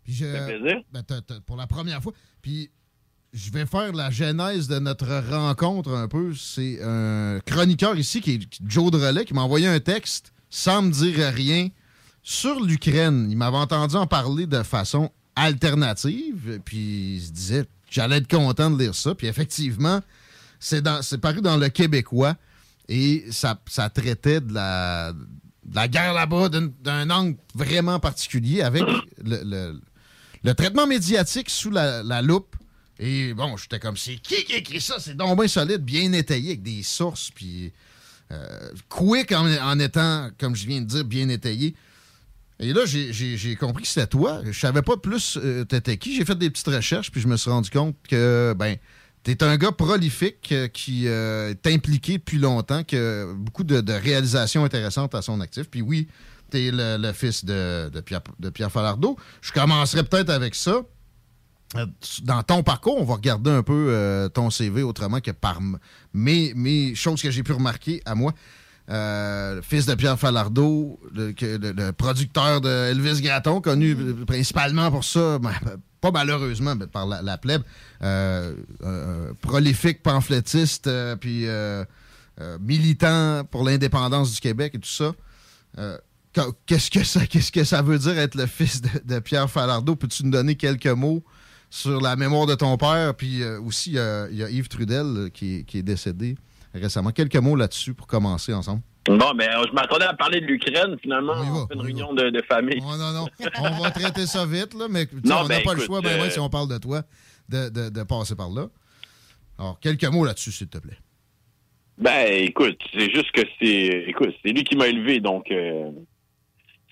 Puis 0.02 0.14
je, 0.14 0.24
plaisir. 0.46 0.80
ben, 0.92 1.04
pour 1.46 1.56
la 1.56 1.68
première 1.68 2.02
fois. 2.02 2.12
Puis 2.42 2.70
je 3.32 3.50
vais 3.50 3.64
faire 3.66 3.92
la 3.92 4.10
genèse 4.10 4.68
de 4.68 4.78
notre 4.78 5.06
rencontre 5.30 5.90
un 5.92 6.06
peu. 6.08 6.34
C'est 6.34 6.80
un 6.82 7.40
chroniqueur 7.46 7.96
ici, 7.96 8.20
qui 8.20 8.32
est 8.34 8.40
Joe 8.66 8.90
Drolet, 8.90 9.24
qui 9.24 9.32
m'a 9.34 9.42
envoyé 9.42 9.66
un 9.66 9.80
texte 9.80 10.32
sans 10.50 10.82
me 10.82 10.90
dire 10.90 11.32
rien 11.32 11.68
sur 12.22 12.60
l'Ukraine. 12.60 13.28
Il 13.30 13.36
m'avait 13.38 13.56
entendu 13.56 13.96
en 13.96 14.06
parler 14.06 14.46
de 14.46 14.62
façon 14.62 15.10
alternative. 15.34 16.60
Puis 16.64 17.16
il 17.16 17.22
se 17.22 17.30
disait 17.32 17.64
j'allais 17.90 18.18
être 18.18 18.28
content 18.30 18.70
de 18.70 18.78
lire 18.82 18.94
ça. 18.94 19.14
Puis 19.14 19.26
effectivement, 19.28 20.00
c'est 20.60 20.82
paru 21.20 21.40
dans 21.40 21.56
le 21.56 21.68
Québécois. 21.70 22.36
Et 22.88 23.24
ça, 23.30 23.58
ça 23.66 23.88
traitait 23.88 24.40
de 24.42 24.52
la, 24.52 25.12
de 25.12 25.74
la 25.74 25.88
guerre 25.88 26.12
là-bas 26.12 26.50
d'un- 26.50 27.10
angle 27.10 27.36
vraiment 27.54 27.98
particulier 27.98 28.60
avec 28.60 28.82
le, 29.24 29.80
le- 30.44 30.54
traitement 30.54 30.86
médiatique 30.86 31.48
sous 31.48 31.70
la 31.70 32.20
loupe. 32.20 32.56
Et 33.04 33.34
bon, 33.34 33.56
j'étais 33.56 33.80
comme, 33.80 33.96
c'est 33.96 34.14
qui 34.14 34.44
qui 34.44 34.54
écrit 34.54 34.80
ça? 34.80 34.94
C'est 35.00 35.16
donc 35.16 35.36
bien 35.36 35.48
solide, 35.48 35.84
bien 35.84 36.12
étayé, 36.12 36.50
avec 36.50 36.62
des 36.62 36.84
sources, 36.84 37.32
puis 37.34 37.72
euh, 38.30 38.70
quick 38.88 39.32
en, 39.32 39.78
étant, 39.80 40.30
comme 40.38 40.54
je 40.54 40.64
viens 40.68 40.80
de 40.80 40.86
dire, 40.86 41.04
bien 41.04 41.28
étayé. 41.28 41.74
Et 42.60 42.72
là, 42.72 42.82
j'ai- 42.86 43.56
compris 43.56 43.82
que 43.82 43.88
c'était 43.88 44.06
toi. 44.06 44.40
Je 44.44 44.56
savais 44.56 44.82
pas 44.82 44.96
plus 44.96 45.36
euh, 45.42 45.64
t'étais 45.64 45.96
qui. 45.96 46.14
J'ai 46.14 46.24
fait 46.24 46.38
des 46.38 46.48
petites 46.48 46.68
recherches, 46.68 47.10
puis 47.10 47.20
je 47.20 47.26
me 47.26 47.36
suis 47.36 47.50
rendu 47.50 47.70
compte 47.70 47.96
que, 48.08 48.54
ben, 48.56 48.76
t'es 49.24 49.42
un 49.42 49.56
gars 49.56 49.72
prolifique 49.72 50.50
euh, 50.52 50.68
qui 50.68 51.08
est 51.08 51.66
impliqué 51.66 52.18
depuis 52.18 52.38
longtemps, 52.38 52.84
qui 52.84 52.96
a 52.96 53.26
beaucoup 53.34 53.64
de, 53.64 53.92
réalisations 53.92 54.64
intéressantes 54.64 55.16
à 55.16 55.22
son 55.22 55.40
actif. 55.40 55.68
Puis 55.68 55.82
oui, 55.82 56.06
t'es 56.50 56.70
le, 56.72 57.12
fils 57.12 57.44
de, 57.44 57.90
Pierre, 58.06 58.22
de 58.38 58.68
Falardeau. 58.68 59.18
Je 59.40 59.50
commencerai 59.50 60.04
peut-être 60.04 60.30
avec 60.30 60.54
ça. 60.54 60.82
Euh, 61.76 61.86
Dans 62.24 62.42
ton 62.42 62.62
parcours, 62.62 63.00
on 63.00 63.04
va 63.04 63.14
regarder 63.14 63.50
un 63.50 63.62
peu 63.62 63.86
euh, 63.90 64.28
ton 64.28 64.50
CV 64.50 64.82
autrement 64.82 65.20
que 65.20 65.30
par 65.30 65.60
mes, 66.12 66.52
mes 66.54 66.94
choses 66.94 67.22
que 67.22 67.30
j'ai 67.30 67.42
pu 67.42 67.52
remarquer 67.52 68.02
à 68.04 68.14
moi. 68.14 68.32
Euh, 68.90 69.54
le 69.56 69.62
fils 69.62 69.86
de 69.86 69.94
Pierre 69.94 70.18
Falardeau, 70.18 71.00
le, 71.14 71.32
que- 71.32 71.56
le- 71.56 71.72
le 71.72 71.92
producteur 71.92 72.60
de 72.60 72.68
Elvis 72.90 73.22
Gratton, 73.22 73.60
connu 73.60 73.96
euh, 73.98 74.24
principalement 74.26 74.90
pour 74.90 75.04
ça, 75.04 75.38
ben, 75.38 75.52
pas 76.00 76.10
malheureusement, 76.10 76.74
mais 76.74 76.88
par 76.88 77.06
la, 77.06 77.22
la 77.22 77.38
plèbe, 77.38 77.62
euh, 78.02 78.54
prolifique 79.40 80.02
pamphlétiste, 80.02 80.90
puis 81.20 81.46
militant 82.60 83.44
pour 83.50 83.64
l'indépendance 83.64 84.32
du 84.34 84.40
Québec 84.40 84.74
et 84.74 84.78
tout 84.78 84.88
ça. 84.88 85.12
Qu- 86.34 86.40
Qu'est-ce 86.66 86.90
que 86.90 87.04
ça, 87.04 87.26
qu'est-ce 87.26 87.52
que 87.52 87.62
ça 87.64 87.82
veut 87.82 87.98
dire 87.98 88.18
être 88.18 88.34
le 88.34 88.46
fils 88.46 88.80
de, 88.80 88.88
de 89.04 89.18
Pierre 89.20 89.50
Falardeau? 89.50 89.96
Peux-tu 89.96 90.24
nous 90.24 90.30
donner 90.30 90.54
quelques 90.56 90.86
mots 90.86 91.22
sur 91.74 92.02
la 92.02 92.16
mémoire 92.16 92.44
de 92.46 92.54
ton 92.54 92.76
père? 92.76 93.14
Puis 93.14 93.42
euh, 93.42 93.58
aussi, 93.60 93.96
euh, 93.96 94.28
il 94.30 94.36
y 94.36 94.44
a 94.44 94.50
Yves 94.50 94.68
Trudel 94.68 95.06
euh, 95.06 95.28
qui, 95.30 95.56
est- 95.56 95.62
qui 95.64 95.78
est 95.78 95.82
décédé 95.82 96.36
récemment. 96.74 97.10
Quelques 97.12 97.36
mots 97.36 97.56
là-dessus 97.56 97.94
pour 97.94 98.06
commencer 98.06 98.52
ensemble. 98.52 98.82
Bon, 99.06 99.32
ben, 99.34 99.50
je 99.66 99.72
m'attendais 99.72 100.04
à 100.04 100.12
parler 100.14 100.40
de 100.40 100.46
l'Ukraine, 100.46 100.96
finalement. 101.00 101.32
On, 101.34 101.66
fait 101.66 101.74
une 101.74 101.80
réunion 101.80 102.12
de, 102.12 102.28
de 102.30 102.42
famille. 102.42 102.80
non, 102.80 103.12
non. 103.12 103.26
On 103.58 103.82
va 103.82 103.90
traiter 103.90 104.26
ça 104.26 104.44
vite, 104.46 104.74
là, 104.74 104.86
mais 104.88 105.08
Non, 105.24 105.36
on 105.38 105.42
n'a 105.42 105.48
ben, 105.48 105.62
pas 105.64 105.74
le 105.74 105.80
choix, 105.80 106.00
ben, 106.02 106.18
euh, 106.18 106.22
ouais, 106.22 106.30
si 106.30 106.38
on 106.38 106.48
parle 106.50 106.68
de 106.68 106.78
toi, 106.78 107.02
de, 107.48 107.68
de- 107.70 107.88
de 107.88 108.02
passer 108.04 108.36
par 108.36 108.50
là. 108.50 108.68
Alors, 109.58 109.80
quelques 109.80 110.04
mots 110.04 110.24
là-dessus, 110.24 110.52
s'il 110.52 110.68
te 110.68 110.78
plaît. 110.78 110.98
Ben, 111.98 112.26
écoute, 112.44 112.78
c'est 112.92 113.10
juste 113.10 113.32
que 113.32 113.42
c'est, 113.60 114.04
écoute, 114.08 114.30
c'est 114.44 114.50
lui 114.52 114.62
qui 114.64 114.76
m'a 114.76 114.86
élevé, 114.88 115.20
donc 115.20 115.50
euh, 115.50 115.90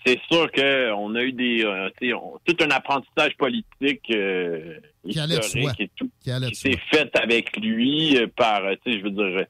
c'est 0.05 0.19
sûr 0.31 0.51
que 0.51 0.93
on 0.93 1.15
a 1.15 1.23
eu 1.23 1.33
des, 1.33 1.65
euh, 1.65 1.89
on- 2.17 2.39
tout 2.45 2.57
un 2.65 2.71
apprentissage 2.71 3.37
politique 3.37 4.11
euh, 4.11 4.79
historique 5.05 5.81
et 5.81 5.91
tout, 5.97 6.11
Qui 6.49 6.55
s'est 6.73 6.79
fait 6.91 7.17
avec 7.17 7.57
lui 7.57 8.17
euh, 8.17 8.27
par, 8.35 8.63
tu 8.85 8.93
sais, 8.93 8.99
je 8.99 9.05
veux 9.05 9.11
dire, 9.11 9.45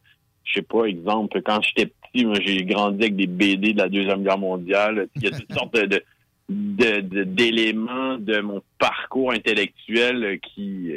je 0.44 0.52
sais 0.54 0.62
pas, 0.62 0.84
exemple, 0.84 1.40
quand 1.42 1.60
j'étais 1.62 1.86
petit, 2.12 2.24
moi, 2.24 2.36
j'ai 2.44 2.64
grandi 2.64 3.02
avec 3.04 3.16
des 3.16 3.26
BD 3.26 3.72
de 3.72 3.78
la 3.78 3.88
deuxième 3.88 4.22
guerre 4.24 4.38
mondiale. 4.38 5.08
Il 5.16 5.22
y 5.22 5.26
a 5.28 5.30
toutes 5.30 5.52
sortes 5.52 5.74
de, 5.74 5.86
de- 5.86 6.02
de- 6.48 7.00
de- 7.00 7.24
d'éléments 7.24 8.18
de 8.18 8.40
mon 8.40 8.60
parcours 8.78 9.32
intellectuel 9.32 10.40
qui, 10.42 10.90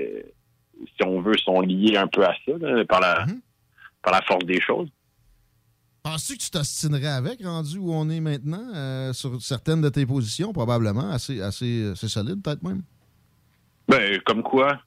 si 0.98 1.06
on 1.06 1.22
veut, 1.22 1.38
sont 1.38 1.62
liés 1.62 1.98
un 1.98 2.08
peu 2.08 2.24
à 2.26 2.34
ça, 2.46 2.54
là, 2.60 2.84
par 2.86 3.00
la, 3.02 3.26
par 4.02 4.14
la 4.14 4.22
force 4.24 4.46
des 4.46 4.60
choses. 4.60 4.90
Penses-tu 6.04 6.36
que 6.38 6.44
tu 6.44 6.50
t'ostinerais 6.50 7.08
avec, 7.08 7.42
rendu 7.44 7.78
où 7.78 7.94
on 7.94 8.10
est 8.10 8.20
maintenant, 8.20 8.64
euh, 8.76 9.14
sur 9.14 9.42
certaines 9.42 9.80
de 9.82 9.88
tes 9.90 10.06
positions, 10.06 10.52
probablement, 10.52 11.10
assez, 11.12 11.42
assez, 11.42 11.92
assez 11.94 12.10
solide, 12.10 12.42
peut-être 12.44 12.62
même? 12.62 12.82
Ben, 13.88 14.20
comme 14.26 14.44
quoi? 14.44 14.82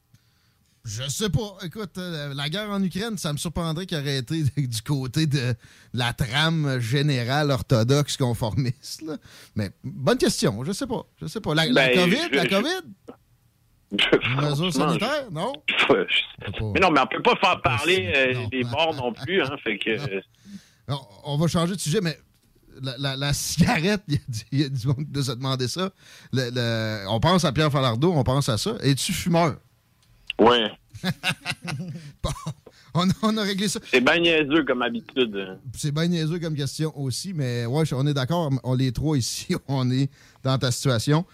Je 0.84 1.02
sais 1.08 1.30
pas. 1.30 1.56
Écoute, 1.64 1.96
euh, 1.98 2.34
la 2.34 2.48
guerre 2.50 2.70
en 2.70 2.82
Ukraine, 2.82 3.16
ça 3.16 3.32
me 3.32 3.38
surprendrait 3.38 3.86
qu'il 3.86 3.96
aurait 3.98 4.18
été 4.18 4.42
du 4.56 4.82
côté 4.82 5.26
de 5.26 5.54
la 5.94 6.12
trame 6.12 6.78
générale 6.80 7.50
orthodoxe 7.50 8.16
conformiste. 8.18 9.02
là. 9.02 9.16
Mais 9.56 9.70
bonne 9.82 10.18
question. 10.18 10.62
Je 10.64 10.72
sais 10.72 10.86
pas. 10.86 11.06
Je 11.20 11.26
sais 11.26 11.40
pas. 11.40 11.54
La, 11.54 11.64
la 11.66 11.88
Ben, 11.88 11.98
COVID, 11.98 12.28
je- 12.30 12.36
la 12.36 12.46
COVID? 12.46 12.82
Mesures 14.42 14.72
sanitaires? 14.72 15.30
Non? 15.32 15.52
Mais 16.74 16.80
non, 16.80 16.90
mais 16.90 17.00
on 17.00 17.06
peut 17.06 17.22
pas 17.22 17.36
faire 17.36 17.62
parler 17.62 18.12
euh, 18.14 18.46
des 18.48 18.64
morts 18.64 18.94
non 18.94 19.12
plus, 19.12 19.40
hein, 19.42 19.56
fait 19.64 19.78
que... 19.78 19.96
On, 20.88 20.98
on 21.24 21.36
va 21.36 21.46
changer 21.48 21.74
de 21.74 21.80
sujet, 21.80 22.00
mais 22.00 22.18
la, 22.82 22.96
la- 22.98 23.16
la 23.16 23.32
cigarette, 23.32 24.02
il 24.52 24.60
y, 24.60 24.64
a 24.64 24.68
du- 24.68 24.86
monde 24.86 25.04
qui 25.06 25.12
nous 25.18 25.30
a 25.30 25.34
demandé 25.34 25.68
ça. 25.68 25.90
Le- 26.32 26.50
le- 26.52 27.08
on 27.08 27.18
pense 27.20 27.44
à 27.44 27.52
Pierre 27.52 27.72
Falardeau, 27.72 28.12
on 28.12 28.22
pense 28.24 28.48
à 28.48 28.58
ça. 28.58 28.76
Es-tu 28.80 29.12
fumeur? 29.12 29.56
Oui. 30.38 30.58
On, 32.98 33.06
on 33.22 33.36
a 33.36 33.42
réglé 33.42 33.68
ça. 33.68 33.78
C'est 33.90 34.00
bien 34.00 34.18
niaiseux 34.18 34.64
comme 34.64 34.80
habitude. 34.80 35.58
C'est 35.76 35.92
bien 35.92 36.06
niaiseux 36.08 36.38
comme 36.38 36.54
question 36.54 36.98
aussi, 36.98 37.34
mais 37.34 37.66
ouais, 37.66 37.84
on 37.92 38.06
est 38.06 38.14
d'accord. 38.14 38.50
On 38.64 38.72
les 38.74 38.90
trois 38.90 39.18
ici, 39.18 39.54
on 39.68 39.90
est 39.90 40.08
dans 40.42 40.56
ta 40.56 40.70
situation. 40.72 41.26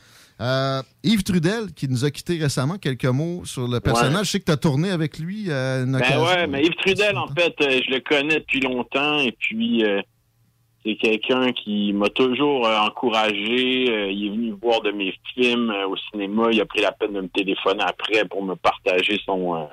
Euh, 0.42 0.82
Yves 1.04 1.22
Trudel, 1.22 1.72
qui 1.74 1.88
nous 1.88 2.04
a 2.04 2.10
quittés 2.10 2.36
récemment, 2.36 2.76
quelques 2.76 3.04
mots 3.04 3.44
sur 3.44 3.68
le 3.68 3.78
personnage. 3.78 4.14
Ouais. 4.14 4.24
Je 4.24 4.30
sais 4.30 4.40
que 4.40 4.46
tu 4.46 4.52
as 4.52 4.56
tourné 4.56 4.90
avec 4.90 5.18
lui 5.18 5.52
à 5.52 5.82
une 5.82 5.92
Ben 5.92 6.20
ouais, 6.20 6.46
mais 6.48 6.64
Yves 6.64 6.74
Trudel, 6.80 7.16
en 7.16 7.28
fait, 7.28 7.54
euh, 7.60 7.80
je 7.86 7.94
le 7.94 8.00
connais 8.00 8.40
depuis 8.40 8.60
longtemps 8.60 9.18
et 9.20 9.32
puis 9.32 9.84
euh, 9.84 10.02
c'est 10.84 10.96
quelqu'un 10.96 11.52
qui 11.52 11.92
m'a 11.92 12.08
toujours 12.08 12.66
euh, 12.66 12.76
encouragé. 12.78 13.86
Euh, 13.88 14.10
il 14.10 14.26
est 14.26 14.30
venu 14.30 14.54
voir 14.60 14.80
de 14.80 14.90
mes 14.90 15.14
films 15.34 15.70
euh, 15.70 15.86
au 15.86 15.96
cinéma. 15.96 16.48
Il 16.50 16.60
a 16.60 16.66
pris 16.66 16.80
la 16.80 16.92
peine 16.92 17.12
de 17.12 17.20
me 17.20 17.28
téléphoner 17.28 17.84
après 17.84 18.24
pour 18.24 18.42
me 18.42 18.56
partager 18.56 19.20
son, 19.24 19.68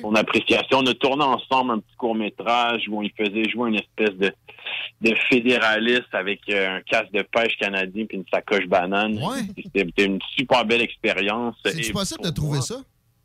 son 0.00 0.14
appréciation. 0.14 0.78
On 0.78 0.86
a 0.86 0.94
tourné 0.94 1.24
ensemble 1.24 1.72
un 1.72 1.78
petit 1.78 1.96
court-métrage 1.96 2.82
où 2.88 3.02
il 3.02 3.12
faisait 3.16 3.48
jouer 3.48 3.70
une 3.70 3.76
espèce 3.76 4.16
de, 4.16 4.32
de 5.02 5.14
fédéraliste 5.30 6.12
avec 6.12 6.40
un 6.50 6.80
casque 6.80 7.12
de 7.12 7.22
pêche 7.22 7.56
canadien 7.58 8.06
puis 8.06 8.18
une 8.18 8.24
sacoche 8.32 8.66
banane. 8.66 9.18
C'était 9.56 9.84
c'était 9.84 10.06
une 10.06 10.20
super 10.36 10.64
belle 10.64 10.82
expérience. 10.82 11.54
C'est 11.64 11.92
possible 11.92 12.24
de 12.24 12.30
trouver 12.30 12.60
ça? 12.60 12.76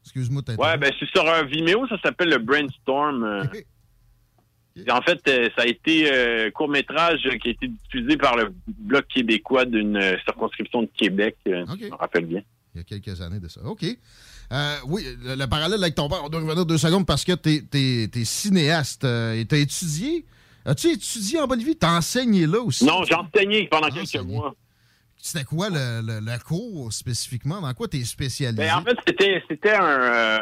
Excuse-moi 0.04 0.42
Ouais, 0.58 0.78
ben 0.78 0.92
c'est 1.00 1.10
sur 1.10 1.28
un 1.28 1.44
Vimeo, 1.44 1.88
ça 1.88 1.98
s'appelle 2.02 2.30
le 2.30 2.38
Brainstorm. 2.38 3.50
En 4.90 5.02
fait, 5.02 5.20
euh, 5.28 5.50
ça 5.56 5.64
a 5.64 5.66
été 5.66 6.12
euh, 6.12 6.52
court-métrage 6.52 7.22
qui 7.42 7.48
a 7.50 7.52
été 7.52 7.68
diffusé 7.68 8.18
par 8.18 8.36
le 8.38 8.54
Bloc 8.68 9.06
québécois 9.08 9.66
d'une 9.66 9.98
euh, 9.98 10.18
circonscription 10.26 10.84
de 10.84 10.90
Québec, 10.98 11.36
si 11.46 11.52
je 11.52 11.86
me 11.90 11.96
rappelle 11.96 12.26
bien. 12.26 12.42
Il 12.76 12.78
y 12.78 12.82
a 12.82 12.84
quelques 12.84 13.20
années 13.22 13.40
de 13.40 13.48
ça. 13.48 13.62
OK. 13.64 13.84
Euh, 14.52 14.76
oui, 14.88 15.04
le, 15.24 15.36
le 15.36 15.48
parallèle 15.48 15.82
avec 15.82 15.96
ton 15.96 16.08
père, 16.10 16.24
on 16.24 16.30
doit 16.30 16.40
revenir 16.42 16.66
deux 16.66 16.78
secondes 16.78 17.06
parce 17.06 17.24
que 17.24 17.34
t'es 17.34 17.64
es, 17.74 18.24
cinéaste 18.26 19.04
et 19.04 19.46
t'as 19.48 19.58
étudié. 19.58 20.26
As-tu 20.66 20.88
étudié 20.88 21.40
en 21.40 21.48
Bolivie? 21.48 21.76
T'as 21.76 21.98
enseigné 21.98 22.46
là 22.48 22.60
aussi? 22.60 22.86
Non, 22.86 23.04
j'ai 23.04 23.16
enseigné 23.16 23.68
pendant 23.70 23.90
quelques 23.90 24.16
mois. 24.26 24.54
C'était 25.18 25.44
quoi 25.46 25.70
le, 25.70 26.02
le- 26.02 26.20
le 26.20 26.44
cours 26.44 26.94
spécifiquement? 26.94 27.60
Dans 27.62 27.74
quoi 27.74 27.88
t'es 27.88 28.04
spécialisé? 28.04 28.62
Ben, 28.64 28.76
en 28.76 28.82
fait, 28.84 28.96
c'était 29.06 29.44
c'était 29.50 29.74
un, 29.74 29.84
euh, 29.84 30.40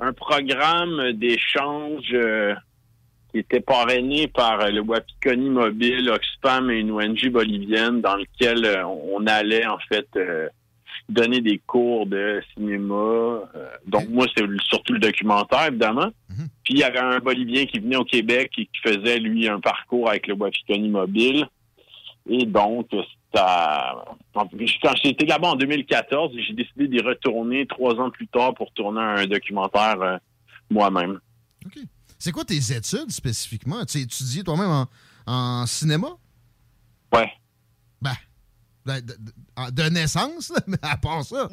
un 0.00 0.12
programme 0.12 1.12
d'échange 1.14 2.04
euh, 2.12 2.54
qui 3.30 3.38
était 3.38 3.60
parrainé 3.60 4.28
par 4.28 4.60
euh, 4.60 4.70
le 4.70 4.80
Wapikoni 4.80 5.50
Mobile, 5.50 6.10
Oxfam 6.10 6.70
et 6.70 6.80
une 6.80 6.90
ONG 6.90 7.28
bolivienne 7.30 8.00
dans 8.00 8.16
lequel 8.16 8.64
euh, 8.64 8.84
on 8.84 9.26
allait 9.26 9.66
en 9.66 9.78
fait 9.88 10.06
euh, 10.16 10.48
donner 11.08 11.40
des 11.40 11.58
cours 11.58 12.06
de 12.06 12.40
cinéma. 12.54 13.42
donc 13.86 14.08
moi, 14.08 14.26
c'est 14.36 14.44
surtout 14.62 14.92
le 14.92 15.00
documentaire, 15.00 15.66
évidemment. 15.66 16.10
Puis 16.64 16.74
il 16.74 16.78
y 16.78 16.84
avait 16.84 17.00
un 17.00 17.18
Bolivien 17.18 17.66
qui 17.66 17.80
venait 17.80 17.96
au 17.96 18.04
Québec 18.04 18.52
et 18.58 18.66
qui 18.66 18.80
faisait, 18.82 19.18
lui, 19.18 19.48
un 19.48 19.60
parcours 19.60 20.08
avec 20.08 20.28
le 20.28 20.34
Wapikoni 20.34 20.88
Mobile. 20.88 21.46
Et 22.28 22.46
donc, 22.46 22.88
ça, 23.34 24.04
quand 24.34 24.46
été 25.04 25.26
là-bas 25.26 25.48
en 25.48 25.56
2014, 25.56 26.32
j'ai 26.36 26.52
décidé 26.52 26.88
d'y 26.88 27.00
retourner 27.00 27.66
trois 27.66 27.94
ans 27.96 28.10
plus 28.10 28.28
tard 28.28 28.54
pour 28.54 28.72
tourner 28.72 29.00
un 29.00 29.26
documentaire 29.26 30.00
euh, 30.00 30.16
moi-même. 30.70 31.20
C'est 32.20 32.30
quoi 32.30 32.44
tes 32.44 32.58
études 32.58 33.10
spécifiquement? 33.10 33.84
Tu 33.84 33.98
as 33.98 34.00
étudié 34.02 34.44
toi-même 34.44 34.68
en, 34.70 34.86
en 35.26 35.66
cinéma? 35.66 36.08
Ouais. 37.12 37.32
Ben, 38.02 39.00
de, 39.00 39.12
de- 39.12 39.70
de 39.72 39.88
naissance, 39.90 40.50
là, 40.50 40.60
mais 40.66 40.78
à 40.82 40.96
part 40.96 41.22
ça. 41.24 41.48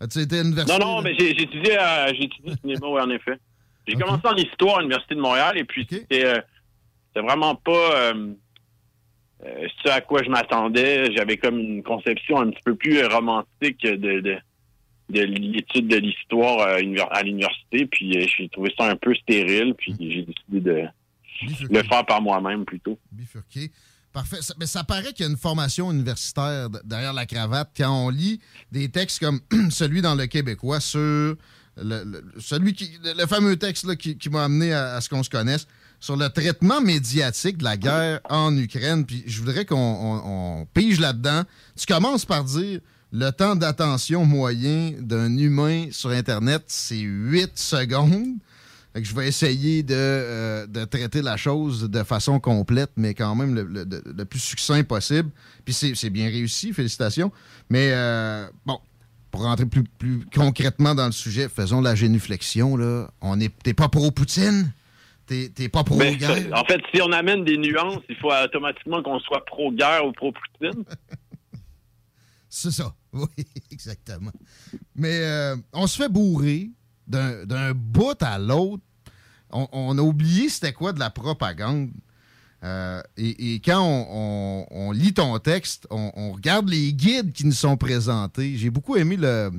As-tu 0.00 0.20
été 0.20 0.38
à 0.38 0.42
l'université? 0.42 0.78
Non, 0.78 0.96
non, 0.96 1.02
mais 1.02 1.14
j'ai 1.18 1.30
étudié, 1.30 1.76
euh, 1.78 2.12
j'ai 2.14 2.24
étudié 2.24 2.54
cinéma, 2.60 2.86
oui, 2.86 3.00
en 3.00 3.10
effet. 3.10 3.38
J'ai 3.88 3.94
commencé 3.96 4.22
en 4.26 4.36
histoire 4.36 4.76
à 4.76 4.80
l'Université 4.80 5.14
de 5.16 5.20
Montréal 5.20 5.58
et 5.58 5.64
puis 5.64 5.84
c'était 5.90 6.24
euh, 6.24 6.40
vraiment 7.22 7.56
pas 7.56 7.72
euh, 8.12 8.34
euh, 9.44 9.68
ce 9.84 9.90
à 9.90 10.00
quoi 10.00 10.22
je 10.22 10.30
m'attendais. 10.30 11.12
J'avais 11.16 11.36
comme 11.38 11.58
une 11.58 11.82
conception 11.82 12.40
un 12.40 12.50
petit 12.50 12.62
peu 12.64 12.76
plus 12.76 13.04
romantique 13.06 13.82
de, 13.82 14.20
de, 14.20 14.38
de 15.10 15.20
l'étude 15.22 15.88
de 15.88 15.96
l'histoire 15.96 16.60
euh, 16.60 16.80
à 17.10 17.22
l'université. 17.22 17.86
Puis 17.86 18.16
euh, 18.16 18.26
j'ai 18.36 18.48
trouvé 18.48 18.72
ça 18.78 18.86
un 18.86 18.96
peu 18.96 19.14
stérile, 19.14 19.74
puis 19.76 19.94
j'ai 19.98 20.22
décidé 20.22 20.60
de 20.60 20.84
le 21.70 21.82
faire 21.84 22.04
par 22.06 22.20
moi-même 22.22 22.64
plutôt. 22.64 22.98
Bifurqué. 23.12 23.70
Parfait. 24.12 24.38
Ça, 24.42 24.54
mais 24.58 24.66
ça 24.66 24.82
paraît 24.82 25.12
qu'il 25.12 25.24
y 25.24 25.28
a 25.28 25.30
une 25.30 25.36
formation 25.38 25.92
universitaire 25.92 26.68
derrière 26.84 27.12
la 27.12 27.26
cravate 27.26 27.70
quand 27.76 28.06
on 28.06 28.08
lit 28.10 28.40
des 28.72 28.88
textes 28.88 29.20
comme 29.20 29.40
celui 29.70 30.02
dans 30.02 30.16
le 30.16 30.26
Québécois 30.26 30.80
sur 30.80 30.98
le, 31.00 31.36
le- 31.76 32.24
celui 32.38 32.72
qui, 32.72 32.90
le, 33.04 33.26
fameux 33.26 33.56
texte 33.56 33.84
là, 33.84 33.94
qui, 33.94 34.18
qui 34.18 34.28
m'a 34.28 34.44
amené 34.44 34.72
à, 34.72 34.94
à 34.96 35.00
ce 35.00 35.08
qu'on 35.08 35.22
se 35.22 35.30
connaisse 35.30 35.66
sur 36.00 36.16
le 36.16 36.28
traitement 36.28 36.80
médiatique 36.80 37.58
de 37.58 37.64
la 37.64 37.76
guerre 37.76 38.20
en 38.28 38.56
Ukraine. 38.56 39.06
Puis 39.06 39.22
je 39.26 39.38
voudrais 39.38 39.64
qu'on 39.64 39.76
on- 39.76 40.60
on 40.62 40.66
pige 40.66 40.98
là-dedans. 40.98 41.44
Tu 41.78 41.86
commences 41.86 42.24
par 42.24 42.42
dire 42.42 42.80
le 43.12 43.30
temps 43.30 43.56
d'attention 43.56 44.24
moyen 44.24 44.92
d'un 45.00 45.36
humain 45.36 45.86
sur 45.90 46.10
Internet, 46.10 46.62
c'est 46.68 46.98
8 47.00 47.52
secondes. 47.58 48.36
Fait 48.92 49.02
que 49.02 49.06
je 49.06 49.14
vais 49.14 49.28
essayer 49.28 49.82
de, 49.84 49.94
euh, 49.96 50.66
de 50.66 50.84
traiter 50.84 51.22
la 51.22 51.36
chose 51.36 51.88
de 51.88 52.02
façon 52.02 52.40
complète, 52.40 52.90
mais 52.96 53.14
quand 53.14 53.34
même 53.36 53.54
le, 53.54 53.62
le- 53.62 53.84
le- 53.84 54.02
le 54.16 54.24
plus 54.24 54.40
succinct 54.40 54.82
possible. 54.82 55.30
Puis 55.64 55.74
c'est 55.74 56.10
bien 56.10 56.26
réussi, 56.28 56.72
félicitations. 56.72 57.30
Mais 57.68 57.90
euh, 57.92 58.46
bon, 58.66 58.78
pour 59.30 59.42
rentrer 59.42 59.66
plus, 59.66 59.84
plus 59.84 60.24
concrètement 60.34 60.96
dans 60.96 61.06
le 61.06 61.12
sujet, 61.12 61.48
faisons 61.48 61.80
la 61.80 61.94
génuflexion. 61.94 62.76
Là. 62.76 63.08
On 63.20 63.38
est, 63.38 63.52
t'es 63.62 63.74
pas 63.74 63.88
pro-Poutine? 63.88 64.72
T'es 65.26 65.68
pas 65.68 65.84
pro-guerre? 65.84 66.48
en 66.52 66.64
fait, 66.64 66.80
si 66.92 67.00
on 67.00 67.12
amène 67.12 67.44
des 67.44 67.56
nuances, 67.56 68.02
il 68.08 68.16
faut 68.16 68.32
automatiquement 68.32 69.00
qu'on 69.04 69.20
soit 69.20 69.44
pro-guerre 69.44 70.04
ou 70.04 70.10
pro-Poutine. 70.12 70.82
C'est 72.50 72.70
ça. 72.72 72.94
Oui, 73.12 73.26
exactement. 73.72 74.30
Mais 74.94 75.18
euh, 75.22 75.56
on 75.72 75.86
se 75.88 75.96
fait 76.00 76.08
bourrer 76.08 76.70
d'un 77.08 77.72
bout 77.74 78.22
à 78.22 78.38
l'autre. 78.38 78.84
On, 79.50 79.66
on 79.72 79.98
a 79.98 80.00
oublié 80.02 80.48
c'était 80.48 80.72
quoi 80.72 80.92
de 80.92 81.00
la 81.00 81.10
propagande. 81.10 81.90
Euh, 82.62 83.02
et, 83.16 83.54
et 83.54 83.60
quand 83.60 83.80
on, 83.82 84.06
on- 84.10 84.66
on 84.70 84.92
lit 84.92 85.12
ton 85.14 85.36
texte, 85.40 85.88
on, 85.90 86.32
regarde 86.32 86.68
les 86.68 86.92
guides 86.92 87.32
qui 87.32 87.46
nous 87.46 87.52
sont 87.52 87.76
présentés. 87.76 88.56
J'ai 88.56 88.70
beaucoup 88.70 88.94
aimé 88.96 89.16
le, 89.16 89.50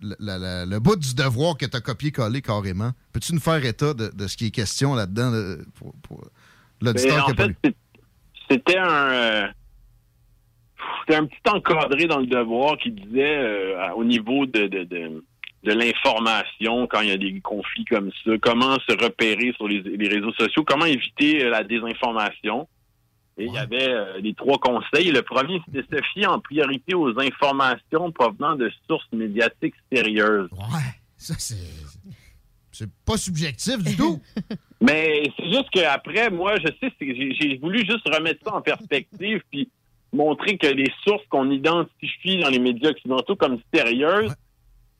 le, 0.00 0.14
le- 0.20 0.38
le- 0.38 0.70
le 0.70 0.78
bout 0.78 0.94
du 0.96 1.14
devoir 1.14 1.56
que 1.56 1.66
tu 1.66 1.76
as 1.76 1.80
copié-collé 1.80 2.42
carrément. 2.42 2.92
Peux-tu 3.12 3.34
nous 3.34 3.40
faire 3.40 3.64
état 3.64 3.92
de, 3.94 4.08
de 4.08 4.26
ce 4.28 4.36
qui 4.36 4.46
est 4.46 4.50
question 4.52 4.94
là-dedans 4.94 5.30
là, 5.32 5.56
pour, 5.74 5.94
pour 6.02 6.28
l'auditeur 6.80 7.26
Ben, 7.34 7.34
qui 7.54 7.66
a 7.66 7.70
pas 7.70 7.70
c'était 8.50 8.76
un 8.78 8.88
euh, 9.12 9.48
c'était 11.00 11.18
un 11.18 11.26
petit 11.26 11.40
encadré 11.48 12.06
dans 12.06 12.18
le 12.18 12.26
devoir 12.26 12.76
qui 12.78 12.90
disait 12.90 13.38
euh, 13.38 13.92
au 13.94 14.04
niveau 14.04 14.46
de, 14.46 14.66
de, 14.66 14.84
de, 14.84 15.24
de 15.64 15.72
l'information 15.72 16.86
quand 16.86 17.00
il 17.00 17.08
y 17.08 17.12
a 17.12 17.16
des 17.16 17.40
conflits 17.40 17.84
comme 17.84 18.10
ça, 18.24 18.32
comment 18.40 18.76
se 18.88 18.92
repérer 19.02 19.52
sur 19.56 19.68
les, 19.68 19.80
les 19.82 20.08
réseaux 20.08 20.32
sociaux, 20.32 20.64
comment 20.64 20.86
éviter 20.86 21.44
euh, 21.44 21.50
la 21.50 21.64
désinformation. 21.64 22.68
Et 23.38 23.46
il 23.46 23.52
y 23.52 23.58
avait 23.58 23.88
euh, 23.88 24.18
les 24.18 24.34
trois 24.34 24.58
conseils. 24.58 25.10
Le 25.10 25.22
premier, 25.22 25.60
c'était 25.66 25.96
se 25.96 26.02
fier 26.12 26.26
en 26.26 26.38
priorité 26.38 26.94
aux 26.94 27.18
informations 27.18 28.12
provenant 28.12 28.56
de 28.56 28.70
sources 28.86 29.10
médiatiques 29.12 29.74
sérieuses. 29.90 30.50
Ouais, 30.52 31.00
ça 31.16 31.34
c'est. 31.38 31.56
C'est 32.74 32.90
pas 33.04 33.18
subjectif 33.18 33.82
du 33.82 33.96
tout. 33.96 34.20
Mais 34.80 35.22
c'est 35.36 35.44
juste 35.44 35.70
qu'après, 35.70 36.30
moi, 36.30 36.56
je 36.58 36.68
sais, 36.80 36.92
j'ai 37.00 37.58
voulu 37.58 37.80
juste 37.86 38.08
remettre 38.08 38.40
ça 38.44 38.54
en 38.54 38.62
perspective 38.62 39.42
puis 39.50 39.70
montrer 40.12 40.58
que 40.58 40.66
les 40.66 40.90
sources 41.06 41.24
qu'on 41.30 41.50
identifie 41.50 42.38
dans 42.38 42.50
les 42.50 42.58
médias 42.58 42.90
occidentaux 42.90 43.36
comme 43.36 43.58
sérieuses, 43.74 44.34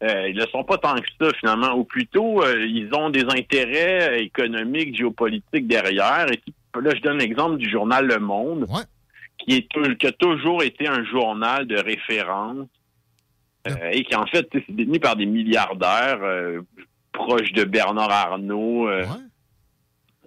euh, 0.02 0.28
ils 0.28 0.36
ne 0.36 0.46
sont 0.46 0.64
pas 0.64 0.78
tant 0.78 0.94
que 0.96 1.06
ça, 1.20 1.30
finalement. 1.38 1.74
Ou 1.74 1.84
plutôt, 1.84 2.42
euh, 2.42 2.66
ils 2.66 2.88
ont 2.94 3.10
des 3.10 3.24
intérêts 3.24 4.10
euh, 4.10 4.22
économiques, 4.22 4.96
géopolitiques 4.96 5.66
derrière. 5.68 6.26
Et 6.32 6.40
là, 6.80 6.90
je 6.94 7.00
donne 7.02 7.18
l'exemple 7.18 7.56
du 7.58 7.70
journal 7.70 8.06
Le 8.06 8.18
Monde, 8.18 8.66
qui, 9.38 9.56
est, 9.56 9.96
qui 9.98 10.06
a 10.06 10.12
toujours 10.12 10.62
été 10.62 10.88
un 10.88 11.04
journal 11.04 11.66
de 11.66 11.76
référence 11.78 12.66
euh, 13.68 13.90
et 13.92 14.02
qui, 14.04 14.16
en 14.16 14.26
fait, 14.26 14.48
c'est 14.52 14.70
détenu 14.74 14.98
par 14.98 15.14
des 15.14 15.26
milliardaires 15.26 16.18
euh, 16.22 16.62
proches 17.12 17.52
de 17.52 17.64
Bernard 17.64 18.10
Arnault 18.10 18.88
euh, 18.88 19.04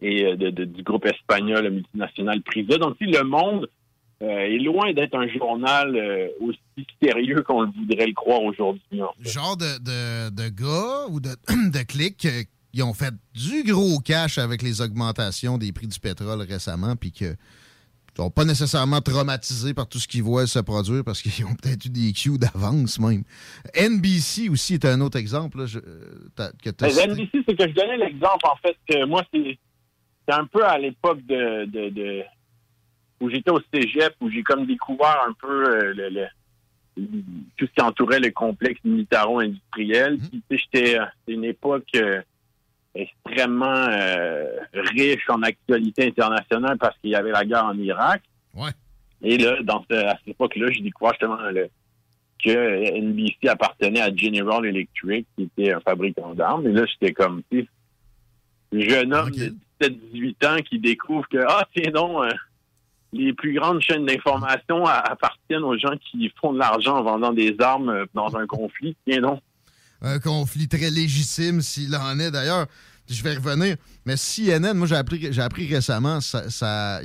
et 0.02 0.36
de- 0.36 0.52
de- 0.52 0.66
du 0.66 0.84
groupe 0.84 1.06
espagnol 1.06 1.70
multinational 1.70 2.42
Prisa. 2.44 2.78
Donc, 2.78 2.96
si 3.02 3.08
Le 3.08 3.24
Monde 3.24 3.68
est 4.22 4.60
loin 4.60 4.94
d'être 4.94 5.16
un 5.16 5.28
journal 5.28 5.96
euh, 5.96 6.28
aussi 6.42 6.60
sérieux 7.04 7.42
qu'on 7.44 7.62
le 7.62 7.72
voudrait 7.72 8.08
le 8.08 8.14
croire 8.14 8.42
aujourd'hui. 8.44 9.02
en 9.02 9.12
fait. 9.22 9.30
genre 9.30 9.58
de, 9.58 9.78
de, 9.80 10.30
de 10.44 10.50
gars 10.50 11.08
ou 11.10 11.20
de, 11.20 11.30
de 11.72 11.84
clics 11.84 12.26
euh, 12.26 12.44
qui 12.74 12.82
ont 12.82 12.94
fait 12.94 13.14
du 13.34 13.64
gros 13.64 14.00
cash 14.00 14.38
avec 14.38 14.62
les 14.62 14.82
augmentations 14.82 15.58
des 15.58 15.72
prix 15.72 15.88
du 15.88 16.00
pétrole 16.00 16.42
récemment, 16.42 16.96
puis 16.96 17.12
que 17.12 17.36
sont 18.18 18.30
pas 18.30 18.46
nécessairement 18.46 19.02
traumatisés 19.02 19.74
par 19.74 19.90
tout 19.90 20.00
ce 20.00 20.08
qu'ils 20.08 20.24
voient 20.24 20.48
se 20.48 20.60
produire 20.60 21.04
parce 21.04 21.22
qu'ils 21.22 21.46
ont 21.46 21.54
peut-être 21.54 21.84
eu 21.86 21.90
des 21.90 22.14
cues 22.14 22.38
d'avance 22.38 22.98
même. 22.98 23.24
NBC 23.78 24.48
aussi 24.50 24.76
est 24.76 24.86
un 24.86 25.02
autre 25.02 25.18
exemple 25.20 25.60
là, 25.60 25.66
je- 25.66 25.80
euh, 25.80 26.50
que 26.64 26.70
Mais. 26.82 27.08
NBC, 27.08 27.30
c'est 27.46 27.56
que 27.58 27.68
je 27.68 27.74
donnais 27.74 27.98
l'exemple, 27.98 28.46
en 28.50 28.56
fait, 28.58 28.78
que 28.90 29.06
moi, 29.06 29.22
c'est 29.34 29.58
c'est 30.28 30.34
un 30.34 30.46
peu 30.46 30.66
à 30.66 30.78
l'époque 30.78 31.20
de, 31.26 31.66
de, 31.66 31.90
de- 31.90 32.24
où 33.22 33.30
j'étais 33.30 33.52
au 33.52 33.62
cégep, 33.74 34.14
où 34.22 34.30
j'ai 34.30 34.44
comme 34.44 34.66
découvert 34.66 35.24
un 35.28 35.34
peu 35.34 35.70
euh, 35.70 35.94
le, 35.94 36.10
le- 36.10 36.28
tout 37.58 37.66
ce 37.68 37.72
qui 37.74 37.82
entourait 37.82 38.20
le 38.20 38.32
complexe 38.32 38.80
militaro-industriel. 38.86 40.18
Sais, 40.50 40.58
j'étais 40.58 40.98
c'est 41.28 41.34
une 41.34 41.44
époque 41.44 41.88
euh, 41.96 42.22
extrêmement 42.94 43.88
euh, 43.90 44.48
riche 44.74 45.30
en 45.30 45.42
actualité 45.44 46.08
internationale 46.08 46.78
parce 46.78 46.98
qu'il 47.00 47.10
y 47.12 47.16
avait 47.16 47.32
la 47.32 47.44
guerre 47.44 47.66
en 47.66 47.78
Irak. 47.78 48.22
Ouais. 48.54 48.70
Et 49.22 49.38
là, 49.38 49.58
dans 49.64 49.84
ce- 49.90 49.96
à 49.96 50.18
cette 50.20 50.30
époque-là, 50.30 50.72
j'ai 50.72 50.82
découvert 50.82 51.14
justement 51.14 51.38
le, 51.52 51.68
que 52.44 52.98
NBC 53.00 53.48
appartenait 53.50 54.02
à 54.02 54.16
General 54.16 54.66
Electric, 54.66 55.26
qui 55.38 55.44
était 55.44 55.74
un 55.74 55.80
fabricant 55.82 56.34
d'armes. 56.34 56.68
Et 56.68 56.72
là, 56.72 56.86
j'étais 56.86 57.14
comme, 57.14 57.42
tu 57.52 57.68
sais, 58.72 58.90
jeune 58.90 59.14
homme 59.14 59.32
de 59.32 59.54
17-18 59.82 60.48
ans 60.48 60.62
qui 60.64 60.80
découvre 60.80 61.28
que, 61.28 61.38
ah, 61.48 61.68
tiens 61.76 61.92
euh, 61.94 62.30
les 63.16 63.34
plus 63.34 63.54
grandes 63.54 63.82
chaînes 63.82 64.06
d'information 64.06 64.86
appartiennent 64.86 65.64
aux 65.64 65.78
gens 65.78 65.96
qui 66.12 66.32
font 66.40 66.54
de 66.54 66.60
l'argent 66.60 66.98
en 66.98 67.04
vendant 67.04 67.34
des 67.34 67.56
armes 67.60 67.90
euh, 67.90 68.06
dans 68.14 68.36
un 68.36 68.46
conflit. 68.46 68.96
Tiens 69.08 69.22
donc. 69.22 69.40
un 70.02 70.20
conflit 70.20 70.68
très 70.68 70.90
légitime 70.90 71.62
s'il 71.62 71.96
en 71.96 72.20
est 72.20 72.32
d'ailleurs. 72.32 72.68
Je 73.10 73.22
vais 73.24 73.36
revenir. 73.36 73.78
Mais 74.06 74.16
CNN, 74.16 74.74
moi 74.74 74.88
j'ai 74.88 74.96
appris, 74.96 75.40
appris 75.40 75.68
récemment, 75.68 76.22
ça, 76.22 77.02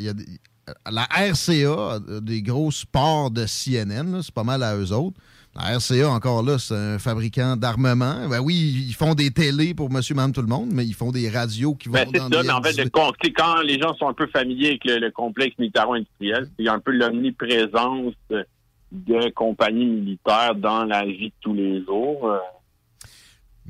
la 0.90 1.04
RCA 1.04 1.94
a 1.94 2.20
des 2.20 2.42
gros 2.42 2.70
sports 2.70 3.30
de 3.30 3.44
CNN, 3.44 4.22
c'est 4.22 4.34
pas 4.34 4.44
mal 4.44 4.62
à 4.62 4.76
eux 4.76 4.92
autres. 4.92 5.18
La 5.56 5.76
RCA, 5.78 6.08
encore 6.08 6.44
là, 6.44 6.58
c'est 6.58 6.74
un 6.76 6.98
fabricant 7.00 7.56
d'armement. 7.56 8.28
Ben 8.28 8.38
oui, 8.40 8.84
ils 8.88 8.94
font 8.94 9.14
des 9.14 9.30
télés 9.32 9.74
pour 9.74 9.90
monsieur, 9.90 10.14
madame, 10.14 10.32
tout 10.32 10.42
le 10.42 10.46
monde, 10.46 10.70
mais 10.72 10.86
ils 10.86 10.94
font 10.94 11.10
des 11.10 11.28
radios 11.28 11.74
qui 11.74 11.88
vont 11.88 11.94
Ben, 11.94 12.06
c'est 12.12 12.18
dans 12.18 12.28
ça, 12.30 12.42
des 12.42 12.46
mais 12.48 12.52
en 12.54 12.62
fait, 12.62 12.76
le 12.76 12.84
F-18. 12.84 12.90
con- 12.90 13.10
tu 13.20 13.26
sais, 13.26 13.32
quand 13.32 13.60
les 13.62 13.78
gens 13.80 13.92
sont 13.96 14.08
un 14.08 14.12
peu 14.14 14.28
familiers 14.28 14.68
avec 14.68 14.84
le, 14.84 14.98
le 14.98 15.10
complexe 15.10 15.58
militaro-industriel, 15.58 16.48
il 16.58 16.66
y 16.66 16.68
a 16.68 16.72
un 16.72 16.78
peu 16.78 16.92
l'omniprésence 16.92 18.14
euh, 18.30 18.44
de 18.92 19.28
compagnies 19.30 19.86
militaires 19.86 20.54
dans 20.54 20.84
la 20.84 21.04
vie 21.04 21.28
de 21.30 21.34
tous 21.40 21.54
les 21.54 21.84
jours. 21.84 22.30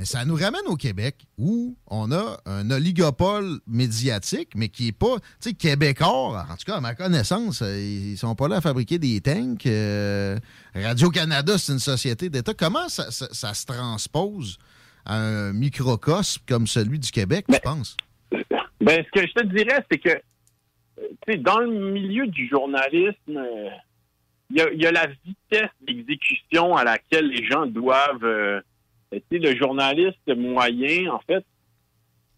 Mais 0.01 0.07
ça 0.07 0.25
nous 0.25 0.35
ramène 0.35 0.63
au 0.67 0.77
Québec 0.77 1.15
où 1.37 1.77
on 1.87 2.11
a 2.11 2.39
un 2.47 2.71
oligopole 2.71 3.61
médiatique, 3.67 4.49
mais 4.57 4.71
qui 4.71 4.89
est 4.89 4.93
pas. 4.99 5.19
Tu 5.43 5.51
sais, 5.51 5.53
Québécois, 5.53 6.47
en 6.51 6.57
tout 6.57 6.65
cas, 6.65 6.77
à 6.77 6.81
ma 6.81 6.95
connaissance, 6.95 7.61
ils 7.61 8.17
sont 8.17 8.35
pas 8.35 8.49
là 8.49 8.57
à 8.57 8.61
fabriquer 8.63 8.99
des 8.99 9.21
tanks. 9.21 9.67
Euh, 9.67 10.39
Radio-Canada, 10.75 11.59
c'est 11.59 11.73
une 11.75 11.79
société 11.81 12.31
d'État. 12.31 12.55
Comment 12.55 12.89
ça, 12.89 13.11
ça- 13.11 13.29
ça 13.31 13.53
se 13.53 13.67
transpose 13.67 14.57
à 15.05 15.17
un 15.19 15.53
microcosme 15.53 16.41
comme 16.49 16.67
celui 16.67 16.99
du 16.99 17.11
Québec, 17.11 17.45
tu 17.53 17.61
penses? 17.61 17.95
Ben, 18.81 19.05
ce 19.05 19.21
que 19.21 19.27
je 19.27 19.33
te 19.35 19.45
dirais, 19.55 19.85
c'est 19.91 19.99
que 19.99 20.15
tu 20.97 21.05
sais, 21.33 21.37
dans 21.37 21.59
le 21.59 21.93
milieu 21.93 22.27
du 22.27 22.49
journalisme, 22.49 23.37
euh, 23.37 23.69
il 24.49 24.57
y, 24.57 24.61
a, 24.63 24.73
il 24.73 24.81
y 24.81 24.87
a 24.87 24.93
la 24.93 25.09
vitesse 25.27 25.69
d'exécution 25.87 26.75
à 26.75 26.85
laquelle 26.85 27.27
les 27.29 27.45
gens 27.47 27.67
doivent. 27.67 28.25
euh, 28.25 28.63
le 29.31 29.57
journaliste 29.57 30.35
moyen, 30.37 31.13
en 31.13 31.21
fait, 31.21 31.45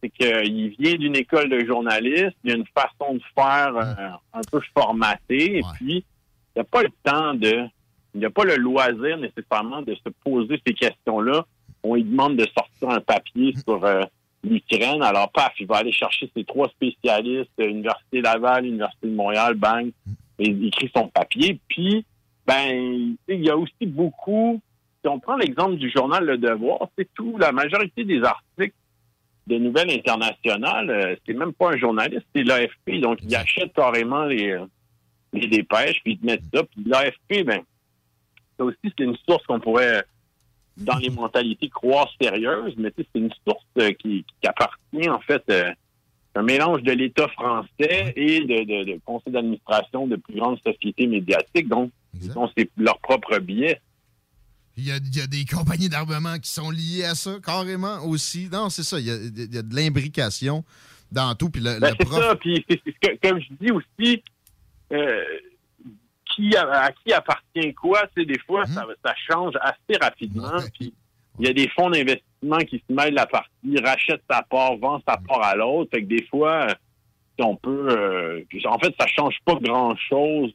c'est 0.03 0.11
qu'il 0.11 0.69
vient 0.79 0.95
d'une 0.97 1.17
école 1.17 1.49
de 1.49 1.65
journaliste, 1.65 2.37
il 2.45 2.53
a 2.53 2.57
une 2.57 2.67
façon 2.67 3.15
de 3.15 3.23
faire 3.35 3.77
euh, 3.77 4.09
un 4.33 4.41
peu 4.51 4.61
formatée, 4.77 5.59
et 5.59 5.63
puis 5.75 6.05
il 6.55 6.57
n'y 6.57 6.61
a 6.63 6.65
pas 6.65 6.83
le 6.83 6.91
temps 7.05 7.35
de. 7.35 7.67
Il 8.15 8.19
n'y 8.19 8.27
a 8.27 8.31
pas 8.31 8.45
le 8.45 8.57
loisir 8.57 9.17
nécessairement 9.17 9.81
de 9.81 9.95
se 9.95 10.11
poser 10.23 10.61
ces 10.67 10.75
questions-là. 10.75 11.47
On 11.83 11.95
lui 11.95 12.05
demande 12.05 12.37
de 12.37 12.47
sortir 12.55 12.91
un 12.91 13.01
papier 13.01 13.55
sur 13.57 13.83
euh, 13.87 14.03
l'Ukraine. 14.45 15.03
Alors, 15.03 15.31
paf, 15.31 15.55
il 15.59 15.67
va 15.67 15.77
aller 15.79 15.93
chercher 15.93 16.31
ses 16.37 16.45
trois 16.45 16.69
spécialistes, 16.69 17.51
euh, 17.59 17.69
Université 17.69 18.21
Laval, 18.21 18.67
Université 18.67 19.07
de 19.07 19.15
Montréal, 19.15 19.55
bang, 19.55 19.91
et 20.39 20.51
il 20.51 20.67
écrit 20.67 20.91
son 20.95 21.09
papier. 21.09 21.59
Puis, 21.69 22.05
ben, 22.47 23.17
il 23.29 23.45
y 23.45 23.49
a 23.49 23.57
aussi 23.57 23.87
beaucoup. 23.87 24.61
Si 25.03 25.09
on 25.09 25.19
prend 25.19 25.37
l'exemple 25.37 25.77
du 25.77 25.91
journal 25.91 26.25
Le 26.25 26.39
Devoir, 26.39 26.89
c'est 26.97 27.09
tout. 27.15 27.37
La 27.39 27.51
majorité 27.51 28.05
des 28.05 28.23
articles 28.23 28.75
de 29.49 29.59
nouvelles 29.59 29.91
internationales, 29.91 30.91
euh, 30.91 31.17
c'est 31.27 31.35
même 31.35 31.53
pas 31.53 31.73
un 31.73 31.77
journaliste, 31.77 32.25
c'est 32.35 32.45
l'AFP. 32.45 33.01
Donc, 33.01 33.19
il 33.23 33.35
achète 33.35 33.73
carrément 33.73 34.25
les, 34.25 34.53
euh, 34.53 34.65
les 35.33 35.49
dépêches, 35.49 36.01
puis 36.05 36.13
ils 36.13 36.19
te 36.19 36.27
mettent 36.27 36.45
ça. 36.55 36.63
Puis 36.63 36.85
l'AFP, 36.87 37.45
ben, 37.45 37.63
ça 38.57 38.65
aussi, 38.65 38.77
c'est 38.85 39.01
une 39.01 39.17
source 39.29 39.45
qu'on 39.47 39.59
pourrait, 39.59 40.05
dans 40.77 40.97
les 40.99 41.11
mentalités, 41.11 41.69
croire 41.69 42.09
sérieuse, 42.21 42.75
mais 42.77 42.93
c'est 42.97 43.07
une 43.15 43.33
source 43.47 43.65
euh, 43.79 43.93
qui, 43.93 44.25
qui 44.41 44.47
appartient, 44.47 45.09
en 45.09 45.21
fait, 45.21 45.43
euh, 45.51 45.73
un 46.35 46.43
mélange 46.43 46.83
de 46.83 46.93
l'État 46.93 47.29
français 47.29 48.13
et 48.17 48.41
de, 48.41 48.65
de, 48.65 48.93
de 48.93 49.01
conseil 49.05 49.33
d'administration 49.33 50.07
de 50.07 50.17
plus 50.17 50.37
grandes 50.37 50.59
sociétés 50.65 51.07
médiatiques. 51.07 51.69
Donc, 51.69 51.91
ils 52.23 52.39
ont 52.39 52.49
c'est 52.57 52.71
leur 52.77 52.99
propre 52.99 53.39
biais. 53.39 53.81
Il 54.77 54.87
y, 54.87 54.91
a, 54.91 54.97
il 54.97 55.17
y 55.17 55.21
a 55.21 55.27
des 55.27 55.45
compagnies 55.45 55.89
d'armement 55.91 56.39
qui 56.39 56.49
sont 56.51 56.71
liées 56.71 57.05
à 57.05 57.15
ça, 57.15 57.33
carrément 57.45 58.05
aussi. 58.07 58.49
Non, 58.51 58.71
c'est 58.71 58.83
ça. 58.83 58.99
Il 58.99 59.07
y 59.07 59.11
a, 59.11 59.17
il 59.17 59.55
y 59.55 59.59
a 59.59 59.63
de 59.63 59.75
l'imbrication 59.77 60.65
dans 61.11 61.35
tout. 61.35 61.51
Puis 61.51 61.61
le, 61.61 61.79
Ben, 61.79 61.91
le 61.91 61.97
c'est 62.01 62.05
prof. 62.07 62.21
ça. 62.23 62.37
Puis, 62.37 62.65
c'est- 62.69 62.81
c'est 63.03 63.19
comme 63.19 63.39
je 63.39 63.49
dis 63.61 63.71
aussi, 63.71 64.23
euh, 64.93 65.23
qui 66.35 66.57
a- 66.57 66.85
à 66.85 66.93
qui 66.93 67.13
appartient 67.13 67.75
quoi, 67.75 68.03
sais, 68.17 68.25
des 68.25 68.39
fois, 68.47 68.65
ça, 68.67 68.87
ça 69.05 69.15
change 69.31 69.53
assez 69.61 69.99
rapidement. 70.01 70.57
Puis, 70.79 70.95
il 71.39 71.47
y 71.47 71.51
a 71.51 71.53
des 71.53 71.69
fonds 71.71 71.91
d'investissement 71.91 72.59
qui 72.67 72.83
se 72.89 72.93
mêlent 72.95 73.13
la 73.15 73.27
partie, 73.27 73.77
rachètent 73.85 74.23
sa 74.31 74.43
part, 74.43 74.77
vendent 74.79 75.03
sa 75.07 75.19
part 75.19 75.43
à 75.43 75.55
l'autre. 75.55 75.91
Fait 75.95 76.03
que 76.03 76.09
des 76.09 76.25
fois, 76.31 76.67
on 77.39 77.57
peut... 77.57 77.89
euh, 77.91 78.41
en 78.65 78.79
fait, 78.79 78.95
ça 78.99 79.07
change 79.07 79.37
pas 79.45 79.57
grand-chose 79.61 80.53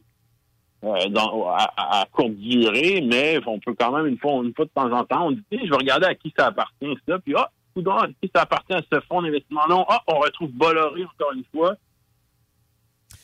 euh, 0.84 1.08
dans- 1.08 1.48
à, 1.50 2.06
courte 2.12 2.34
durée, 2.34 3.00
mais 3.00 3.38
on 3.46 3.58
peut 3.58 3.74
quand 3.74 3.92
même, 3.96 4.06
une 4.06 4.18
fois, 4.18 4.32
une 4.44 4.54
fois 4.54 4.64
de 4.64 4.70
temps 4.70 4.92
en 4.92 5.04
temps, 5.04 5.26
on 5.26 5.30
dit, 5.32 5.42
je 5.52 5.68
vais 5.70 5.76
regarder 5.76 6.06
à 6.06 6.14
qui 6.14 6.32
ça 6.36 6.46
appartient, 6.46 6.86
ça. 7.08 7.18
Puis, 7.18 7.34
ah, 7.36 7.50
coudonc, 7.74 7.96
à 7.96 8.06
qui 8.08 8.30
ça 8.34 8.42
appartient 8.42 8.74
à 8.74 8.82
ce 8.92 9.00
fonds 9.00 9.22
d'investissement? 9.22 9.66
Non, 9.68 9.84
ah, 9.88 10.02
on 10.06 10.18
retrouve 10.18 10.50
Bolloré 10.52 11.04
encore 11.04 11.32
une 11.34 11.44
fois. 11.52 11.74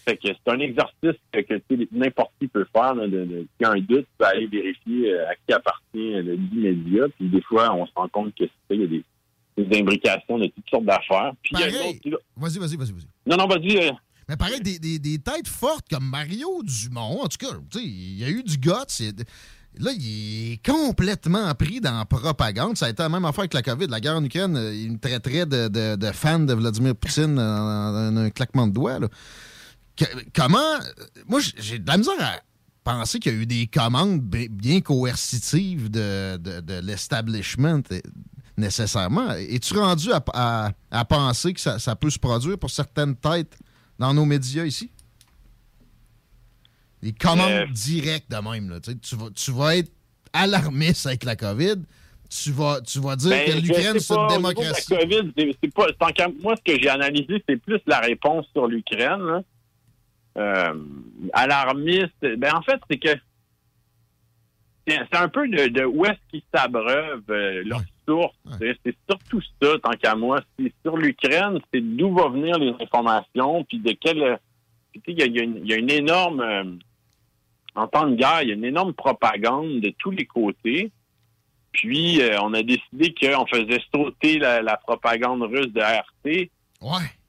Fait 0.05 0.17
que 0.19 0.29
c'est 0.29 0.53
un 0.53 0.59
exercice 0.59 1.19
que, 1.33 1.61
n'importe 1.93 2.33
qui 2.39 2.47
peut 2.49 2.67
faire. 2.75 2.95
là, 2.95 3.07
de, 3.07 3.25
de, 3.25 3.47
un 3.65 3.77
doute, 3.77 4.01
tu 4.01 4.07
peux 4.19 4.25
aller 4.27 4.47
vérifier 4.47 5.13
euh, 5.15 5.29
à 5.31 5.35
qui 5.35 5.53
appartient 5.55 6.11
le 6.23 6.37
dit 6.37 6.57
média. 6.59 7.05
Puis 7.19 7.29
des 7.29 7.41
fois, 7.43 7.73
on 7.75 7.87
se 7.87 7.93
rend 7.95 8.09
compte 8.09 8.35
que 8.35 8.45
il 8.71 8.81
y 8.81 8.85
a 8.85 8.87
des, 8.87 9.03
des 9.57 9.81
imbrications 9.81 10.39
de 10.39 10.47
toutes 10.49 10.69
sortes 10.69 10.85
d'affaires. 10.85 11.33
Puis 11.43 11.53
il 11.55 11.61
y 11.61 11.63
a 11.63 12.17
Vas-y, 12.37 12.59
vas-y, 12.59 12.77
vas-y. 12.77 12.93
vas-y. 12.93 13.07
Non, 13.27 13.37
non, 13.39 13.47
vas-y. 13.47 13.79
euh, 13.79 13.93
Mais 14.29 14.37
pareil, 14.37 14.61
des, 14.61 14.79
des- 14.79 14.99
des 14.99 15.19
têtes 15.19 15.49
fortes 15.49 15.87
comme 15.91 16.09
Mario 16.09 16.63
Dumont, 16.63 17.23
en 17.23 17.29
tout 17.29 17.39
cas, 17.39 17.55
il 17.77 18.19
y 18.19 18.25
a 18.25 18.29
eu 18.31 18.43
du 18.43 18.57
guts. 18.57 18.71
Là, 19.79 19.91
il 19.99 20.53
est 20.53 20.65
complètement 20.65 21.53
pris 21.55 21.81
dans 21.81 21.99
la 21.99 22.05
propagande. 22.05 22.77
Ça 22.79 22.87
a 22.87 22.91
été 22.91 23.03
la 23.03 23.09
même 23.09 23.25
affaire 23.25 23.41
avec 23.41 23.55
la 23.55 23.63
COVID. 23.63 23.89
La 23.89 24.01
guerre 24.01 24.15
en 24.17 24.25
Ukraine, 24.25 24.57
euh, 24.57 24.73
il 24.75 24.93
me 24.93 24.99
traiterait 24.99 25.47
de, 25.47 25.67
de- 25.69 25.97
de 25.97 26.13
fan 26.13 26.47
de 26.47 26.55
Vladimir 26.55 26.95
Poutine 26.95 27.39
en, 27.41 28.17
un 28.17 28.31
claquement 28.31 28.69
de 28.69 28.73
doigts. 28.73 29.01
là. 29.01 29.09
Comment. 30.35 30.59
Moi, 31.27 31.41
j'ai 31.59 31.79
de 31.79 31.87
la 31.87 31.97
misère 31.99 32.15
à 32.21 32.41
penser 32.85 33.19
qu'il 33.19 33.33
y 33.33 33.37
a 33.37 33.39
eu 33.39 33.47
des 33.47 33.67
commandes 33.67 34.21
bi- 34.21 34.49
bien 34.49 34.81
coercitives 34.81 35.91
de, 35.91 36.37
de- 36.37 36.61
de 36.61 36.75
l'establishment 36.81 37.83
euh, 37.93 38.01
nécessairement. 38.57 39.33
Es-tu 39.33 39.75
rendu 39.77 40.13
à, 40.13 40.23
à- 40.35 40.71
à 40.91 41.05
penser 41.05 41.53
que 41.53 41.61
ça, 41.61 41.79
ça 41.79 41.97
peut 41.97 42.11
se 42.11 42.19
produire 42.19 42.59
pour 42.59 42.71
certaines 42.71 43.17
têtes 43.17 43.57
dans 43.99 44.13
nos 44.15 44.25
médias 44.25 44.65
ici? 44.65 44.91
Des 47.03 47.13
commandes 47.13 47.51
Euh, 47.51 47.67
directes 47.67 48.31
de 48.31 48.37
même. 48.37 48.71
là. 48.71 48.81
Tu, 48.81 49.17
vas, 49.17 49.31
tu 49.35 49.51
vas 49.53 49.77
être 49.77 49.93
alarmiste 50.33 51.07
avec 51.07 51.25
la 51.25 51.37
COVID. 51.37 51.83
Tu 52.31 52.51
vas, 52.51 52.81
tu 52.81 52.99
vas 52.99 53.15
dire 53.17 53.31
Ben, 53.31 53.47
que 53.47 53.59
l'Ukraine, 53.61 54.01
c'est 54.01 54.15
une 54.15 54.27
démocratie. 54.29 54.93
La 54.93 54.99
COVID, 54.99 55.33
pas, 55.75 55.87
moi, 56.43 56.55
ce 56.57 56.73
que 56.73 56.81
j'ai 56.81 56.89
analysé, 56.89 57.45
c'est 57.49 57.57
plus 57.59 57.81
la 57.87 58.01
réponse 58.01 58.47
sur 58.53 58.67
l'Ukraine. 58.67 59.43
Euh, 60.37 60.75
alarmiste. 61.33 62.15
Ben, 62.39 62.55
en 62.55 62.63
fait, 62.63 62.81
c'est 62.91 62.99
que 62.99 63.11
c'est 64.87 65.17
un 65.17 65.29
peu 65.29 65.47
de, 65.47 65.69
de 65.69 65.85
où 65.85 66.05
est-ce 66.07 66.19
qu'ils 66.31 66.43
s'abreuvent 66.53 67.23
euh, 67.31 67.63
C'est- 68.59 68.77
C'est 68.85 68.97
surtout 69.09 69.41
ça, 69.63 69.69
tant 69.83 69.91
qu'à 69.93 70.15
moi. 70.15 70.41
C'est 70.59 70.73
sur 70.85 70.97
l'Ukraine, 70.97 71.59
c'est 71.73 71.81
d'où 71.81 72.11
vont 72.15 72.31
venir 72.31 72.59
les 72.59 72.75
informations, 72.81 73.65
puis 73.65 73.79
de 73.79 73.93
quelle. 73.93 74.23
euh, 74.23 74.37
puis 74.93 75.01
tu 75.03 75.13
sais, 75.13 75.27
Il 75.27 75.33
y 75.33 75.37
y 75.37 75.41
a 75.41 75.45
une- 75.45 75.61
il 75.65 75.71
y 75.71 75.73
a 75.75 75.77
une 75.77 75.91
énorme. 75.91 76.41
euh, 76.41 76.65
en 77.77 77.89
temps 77.89 78.07
de 78.09 78.15
guerre, 78.15 78.43
il 78.43 78.49
y 78.51 78.53
a 78.53 78.55
une 78.55 78.65
énorme 78.65 78.93
propagande 78.93 79.81
de 79.81 79.93
tous 79.99 80.13
les 80.13 80.27
côtés. 80.27 80.93
Puis, 81.73 82.21
euh, 82.23 82.39
on 82.41 82.55
a 82.55 82.63
décidé 82.63 83.13
qu'on 83.13 83.47
faisait 83.47 83.81
sauter 83.93 84.39
la, 84.39 84.63
la 84.63 84.77
propagande 84.77 85.43
russe 85.43 85.73
de 85.73 85.81
RT. 85.81 86.51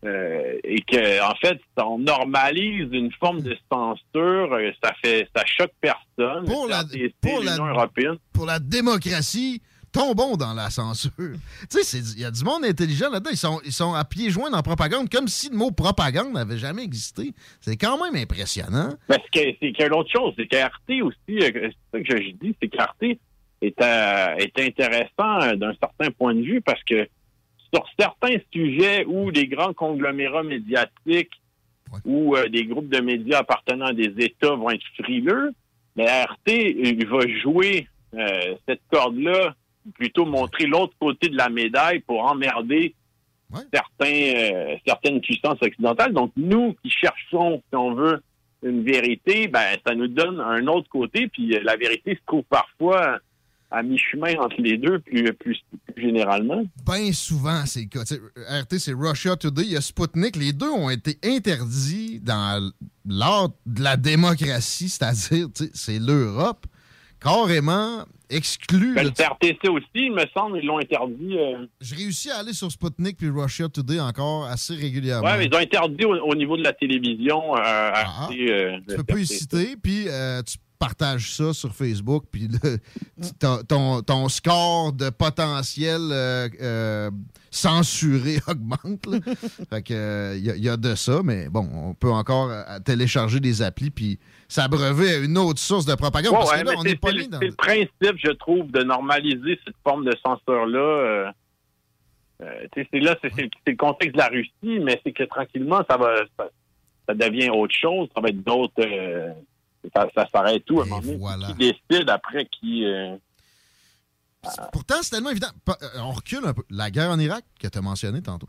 Euh, 0.06 0.60
et 0.64 0.82
que, 0.82 1.24
en 1.28 1.34
fait, 1.38 1.60
on 1.78 1.98
normalise 1.98 2.88
une 2.92 3.12
forme 3.14 3.42
de 3.42 3.58
censure. 3.72 4.54
euh, 4.54 4.70
Ça 4.84 4.94
fait, 5.04 5.28
ça 5.36 5.44
choque 5.46 5.72
personne. 5.82 6.46
Pour 6.46 6.68
la- 6.68 6.84
pour 7.22 7.42
européenne. 7.66 8.18
pour 8.34 8.46
la 8.46 8.60
démocratie, 8.60 9.64
tombons 9.96 10.36
dans 10.36 10.54
la 10.54 10.70
censure. 10.70 11.12
tu 11.18 11.84
sais, 11.84 11.98
il 12.16 12.22
y 12.22 12.26
a 12.26 12.32
du 12.32 12.44
monde 12.44 12.66
intelligent 12.66 13.10
là-dedans. 13.10 13.32
Ils 13.32 13.38
sont, 13.38 13.60
ils 13.66 13.72
sont 13.72 13.94
à 13.94 14.04
pieds 14.04 14.30
joints 14.30 14.50
dans 14.50 14.58
la 14.58 14.64
propagande, 14.64 15.10
comme 15.10 15.28
si 15.28 15.50
le 15.50 15.58
mot 15.58 15.72
propagande 15.72 16.34
n'avait 16.34 16.58
jamais 16.58 16.84
existé. 16.84 17.32
C'est 17.62 17.78
quand 17.78 18.04
même 18.04 18.22
impressionnant. 18.22 18.94
Parce 19.08 19.28
que 19.32 19.40
c'est 19.40 19.72
qu'il 19.72 19.80
y 19.80 19.84
a 19.84 19.88
l'autre 19.88 20.12
chose, 20.12 20.34
c'est 20.38 20.48
qu'RT 20.48 21.02
aussi, 21.02 21.40
euh, 21.42 21.70
c'est 21.92 21.98
ça 21.98 22.04
que 22.04 22.22
je 22.22 22.32
dis, 22.32 22.56
c'est 22.62 22.68
qu'RT 22.68 23.18
est, 23.62 23.82
euh, 23.82 24.36
est 24.36 24.60
intéressant 24.60 25.42
euh, 25.42 25.56
d'un 25.56 25.74
certain 25.80 26.12
point 26.12 26.36
de 26.36 26.42
vue 26.42 26.62
parce 26.62 26.84
que 26.84 27.08
sur 27.74 27.86
certains 28.00 28.38
sujets 28.54 29.06
où 29.06 29.30
les 29.30 29.48
grands 29.48 29.74
conglomérats 29.74 30.44
médiatiques 30.44 31.32
ou 32.04 32.36
euh, 32.36 32.48
des 32.50 32.66
groupes 32.66 32.90
de 32.90 33.00
médias 33.00 33.40
appartenant 33.40 33.88
à 33.88 33.94
des 33.94 34.14
États 34.18 34.56
vont 34.56 34.70
être 34.70 34.86
frileux, 35.02 35.52
mais 35.96 36.06
RT 36.06 36.48
il 36.48 37.08
va 37.08 37.28
jouer 37.42 37.88
euh, 38.14 38.56
cette 38.68 38.82
corde-là, 38.92 39.56
plutôt 39.94 40.26
montrer 40.26 40.66
l'autre 40.66 40.94
côté 41.00 41.30
de 41.30 41.38
la 41.38 41.50
médaille 41.50 42.00
pour 42.00 42.24
emmerder 42.24 42.96
certains, 43.74 44.06
euh, 44.06 44.76
certaines 44.86 45.22
puissances 45.22 45.62
occidentales. 45.62 46.14
Donc, 46.14 46.32
nous 46.36 46.76
qui 46.84 46.90
cherchons, 46.90 47.62
si 47.70 47.76
on 47.76 47.94
veut, 47.94 48.22
une 48.64 48.84
vérité, 48.84 49.48
ben, 49.48 49.78
ça 49.86 49.94
nous 49.94 50.08
donne 50.08 50.40
un 50.40 50.66
autre 50.68 50.90
côté, 50.90 51.28
puis 51.28 51.56
euh, 51.56 51.62
la 51.64 51.76
vérité 51.76 52.16
se 52.16 52.22
trouve 52.26 52.44
parfois 52.50 53.20
à 53.72 53.84
mi-chemin 53.84 54.36
entre 54.40 54.56
les 54.60 54.78
deux, 54.78 55.00
plus, 55.00 55.34
plus, 55.34 55.58
plus 55.94 56.02
généralement. 56.02 56.64
Bien 56.86 57.12
souvent, 57.12 57.66
c'est 57.66 57.82
le 57.82 57.88
cas. 57.88 58.04
RT, 58.04 58.80
c'est 58.80 58.94
Russia 58.94 59.36
Today, 59.36 59.64
il 59.64 59.72
y 59.72 59.78
a 59.78 59.82
Sputnik. 59.82 60.36
Les 60.36 60.54
deux 60.54 60.70
ont 60.70 60.90
été 60.90 61.18
interdits 61.24 62.20
dans 62.22 62.72
l'art 63.06 63.50
de 63.66 63.84
la 63.84 63.98
démocratie, 63.98 64.90
c'est-à-dire, 64.90 65.48
c'est 65.74 66.00
l'Europe, 66.00 66.66
carrément 67.26 68.06
exclu. 68.30 68.94
Ben, 68.96 69.04
le 69.04 69.10
RTC 69.10 69.68
aussi, 69.70 69.86
il 69.96 70.12
me 70.14 70.24
semble, 70.34 70.60
ils 70.60 70.66
l'ont 70.66 70.80
interdit. 70.80 71.38
euh, 71.38 71.66
J'ai 71.82 71.96
réussi 71.96 72.30
à 72.32 72.38
aller 72.38 72.54
sur 72.54 72.72
Sputnik 72.72 73.18
puis 73.18 73.30
Russia 73.30 73.68
Today 73.70 74.00
encore 74.00 74.46
assez 74.46 74.76
régulièrement. 74.76 75.28
ouais, 75.28 75.38
mais 75.38 75.46
ils 75.46 75.56
ont 75.56 75.60
interdit 75.60 76.06
au, 76.06 76.16
au 76.16 76.36
niveau 76.36 76.56
de 76.58 76.64
la 76.64 76.74
télévision. 76.74 77.56
Euh, 77.58 77.92
RT, 77.92 78.32
euh, 78.50 78.78
tu 78.88 78.96
peux 78.96 79.04
pas 79.04 79.20
y 79.20 79.26
citer, 79.28 79.76
puis 79.82 80.06
euh, 80.08 80.42
tu 80.44 80.58
partages 80.78 81.34
ça 81.34 81.54
sur 81.54 81.74
Facebook, 81.74 82.26
puis 82.32 82.48
le- 82.64 82.80
ton, 83.40 83.64
ton- 83.68 84.02
ton 84.02 84.28
score 84.30 84.92
de 84.94 85.10
potentiel 85.10 86.02
censuré 87.52 88.40
augmente. 88.48 89.06
là. 89.06 89.20
fait 89.70 89.82
que 89.84 90.36
il 90.38 90.46
y, 90.46 90.52
a- 90.52 90.56
y 90.58 90.70
a 90.70 90.78
de 90.78 90.96
ça, 90.96 91.22
mais 91.24 91.48
bon, 91.50 91.70
on 91.74 91.94
peut 91.94 92.12
encore 92.12 92.52
télécharger 92.84 93.40
des 93.40 93.62
applis 93.62 93.92
puis 93.92 94.20
s'abreuver 94.48 95.10
à 95.16 95.18
une 95.20 95.38
autre 95.38 95.60
source 95.60 95.86
de 95.86 95.96
propagande. 95.96 96.34
Ouais, 96.34 96.40
parce 96.40 96.62
que 96.62 96.66
là, 96.66 96.74
on 96.78 96.82
c'est- 96.82 96.90
n'est 96.90 96.96
pas 96.96 97.08
c'est 97.10 97.14
mis 97.16 97.24
le- 97.24 97.28
dans. 97.30 97.40
C'est 97.40 97.48
le 97.48 97.56
principe, 97.56 98.18
je 98.18 98.32
trouve, 98.32 98.72
de 98.72 98.84
normaliser 98.84 99.60
cette 99.66 99.76
forme 99.84 100.06
de 100.06 100.16
censure-là. 100.24 100.80
euh, 100.80 101.32
euh, 102.44 102.68
c'est 102.76 103.00
là, 103.00 103.16
c'est 103.22 103.32
le 103.68 103.76
contexte 103.76 104.14
de 104.14 104.20
la 104.20 104.28
Russie, 104.28 104.80
mais 104.82 105.00
c'est 105.06 105.14
que 105.14 105.24
tranquillement, 105.24 105.82
ça 105.90 105.98
va, 105.98 106.16
ça, 106.38 106.50
ça 107.08 107.14
devient 107.14 107.50
autre 107.50 107.74
chose. 107.76 108.08
Ça 108.14 108.22
va 108.22 108.30
être 108.30 108.44
d'autres. 108.44 108.74
euh, 108.80 109.32
ça, 109.96 110.08
ça 110.16 110.28
s'arrête 110.34 110.66
tout 110.66 110.80
à 110.82 110.84
un 110.84 110.88
moment 110.88 111.02
donné. 111.02 111.18
voilà. 111.18 111.48
Qui 111.48 111.54
décide 111.54 112.10
après 112.10 112.46
qui. 112.46 112.86
Pourtant, 114.72 114.96
c'est 115.02 115.10
tellement 115.10 115.32
évident. 115.32 115.48
On 115.98 116.12
recule 116.12 116.46
un 116.46 116.54
peu. 116.54 116.62
La 116.70 116.92
guerre 116.92 117.10
en 117.10 117.20
Irak, 117.20 117.44
que 117.60 117.68
tu 117.68 117.78
as 117.78 117.82
mentionné 117.82 118.22
tantôt. 118.22 118.48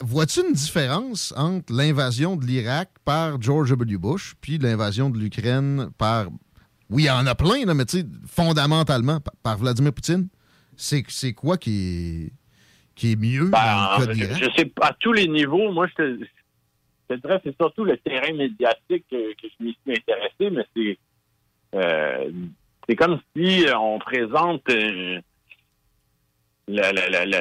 Vois-tu 0.00 0.40
une 0.46 0.52
différence 0.54 1.32
entre 1.36 1.72
l'invasion 1.72 2.36
de 2.36 2.44
l'Irak 2.46 2.88
par 3.04 3.40
George 3.40 3.70
W. 3.70 3.98
Bush 3.98 4.34
puis 4.40 4.58
l'invasion 4.58 5.10
de 5.10 5.18
l'Ukraine 5.18 5.90
par. 5.98 6.26
Oui, 6.90 7.02
il 7.02 7.06
y 7.06 7.10
en 7.10 7.26
a 7.26 7.34
plein, 7.34 7.66
là, 7.66 7.74
mais 7.74 7.84
tu 7.84 7.98
sais, 7.98 8.06
fondamentalement, 8.26 9.20
par, 9.20 9.34
par 9.42 9.58
Vladimir 9.58 9.92
Poutine, 9.92 10.28
c'est 10.74 11.04
c'est 11.08 11.34
quoi 11.34 11.58
qui 11.58 12.28
est, 12.28 12.32
qui 12.94 13.12
est 13.12 13.16
mieux 13.16 13.50
dans 13.50 13.98
le 14.00 14.06
cas 14.06 14.06
de 14.06 14.34
je, 14.34 14.44
je 14.44 14.50
sais 14.56 14.64
pas, 14.64 14.86
à 14.86 14.96
tous 14.98 15.12
les 15.12 15.28
niveaux, 15.28 15.70
moi, 15.70 15.86
je 15.88 15.94
te, 15.94 16.18
je 17.10 17.14
te 17.14 17.20
dirais, 17.20 17.40
c'est 17.44 17.54
surtout 17.56 17.84
le 17.84 17.98
terrain 17.98 18.32
médiatique 18.32 19.04
que, 19.10 19.34
que 19.34 19.48
je 19.58 19.64
m'y 19.64 19.76
suis 19.82 19.98
intéressé, 20.00 20.50
mais 20.50 20.64
c'est 20.74 20.98
euh, 21.74 22.30
c'est 22.88 22.96
comme 22.96 23.20
si 23.36 23.66
on 23.78 23.98
présente 23.98 24.62
euh, 24.70 25.20
la- 26.68 26.92
la- 26.92 27.26
la- 27.26 27.34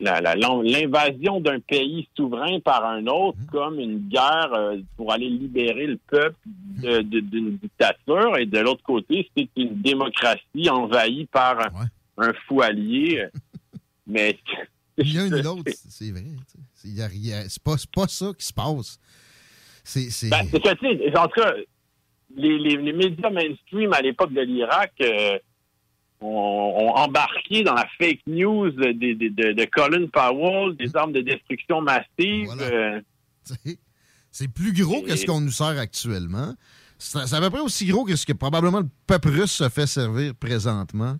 l'invasion 0.00 1.40
d'un 1.40 1.60
pays 1.60 2.08
souverain 2.16 2.58
par 2.60 2.84
un 2.84 3.06
autre 3.06 3.38
comme 3.52 3.78
une 3.78 3.98
guerre 4.08 4.52
euh, 4.54 4.78
pour 4.96 5.12
aller 5.12 5.28
libérer 5.28 5.86
le 5.86 5.98
peuple 5.98 6.36
de- 7.02 7.20
d'une 7.20 7.56
dictature 7.58 8.36
et 8.38 8.46
de 8.46 8.58
l'autre 8.58 8.82
côté, 8.82 9.28
c'est 9.36 9.48
une 9.56 9.80
démocratie 9.82 10.70
envahie 10.70 11.26
par 11.26 11.60
un, 11.60 11.86
un 12.28 12.32
fou 12.46 12.62
allié. 12.62 13.26
Mais 14.06 14.38
l'un 14.96 15.28
ni 15.28 15.42
l'autre, 15.42 15.62
c'est 15.88 16.10
vrai. 16.10 16.24
C'est 16.74 16.88
y 16.88 17.02
a 17.02 17.06
rien- 17.06 17.44
c'est 17.48 17.62
pas, 17.62 17.76
c'est 17.76 17.90
pas 17.90 18.08
ça 18.08 18.32
qui 18.38 18.46
se 18.46 18.52
passe. 18.52 18.98
C'est. 19.84 20.10
c'est- 20.10 20.30
Ben, 20.30 20.44
sais, 20.46 21.16
en 21.18 21.28
tout 21.28 21.40
cas, 21.40 21.52
les, 22.36 22.58
les- 22.58 22.76
les 22.76 22.92
médias 22.92 23.30
mainstream 23.30 23.92
à 23.92 24.00
l'époque 24.00 24.32
de 24.32 24.40
l'Irak 24.40 24.92
euh, 25.02 25.38
ont, 26.20 26.26
ont 26.26 26.94
embarqué 26.96 27.62
dans 27.62 27.74
la 27.74 27.86
fake 27.98 28.20
news 28.26 28.70
de, 28.70 28.92
de- 28.92 29.28
de- 29.28 29.52
de 29.52 29.64
Colin 29.64 30.06
Powell, 30.12 30.76
des 30.76 30.94
armes 30.96 31.12
de 31.12 31.20
destruction 31.20 31.80
massive. 31.80 32.48
euh, 32.60 33.00
C'est 34.32 34.46
plus 34.48 34.72
gros 34.72 35.02
que 35.02 35.16
ce 35.16 35.26
qu'on 35.26 35.40
nous 35.40 35.50
sert 35.50 35.78
actuellement. 35.78 36.54
C'est 36.98 37.32
à 37.34 37.40
peu 37.40 37.50
près 37.50 37.60
aussi 37.60 37.86
gros 37.86 38.04
que 38.04 38.14
ce 38.14 38.24
que 38.26 38.32
probablement 38.32 38.80
le 38.80 38.88
peuple 39.06 39.30
russe 39.30 39.50
se 39.52 39.68
fait 39.68 39.86
servir 39.86 40.34
présentement. 40.34 41.16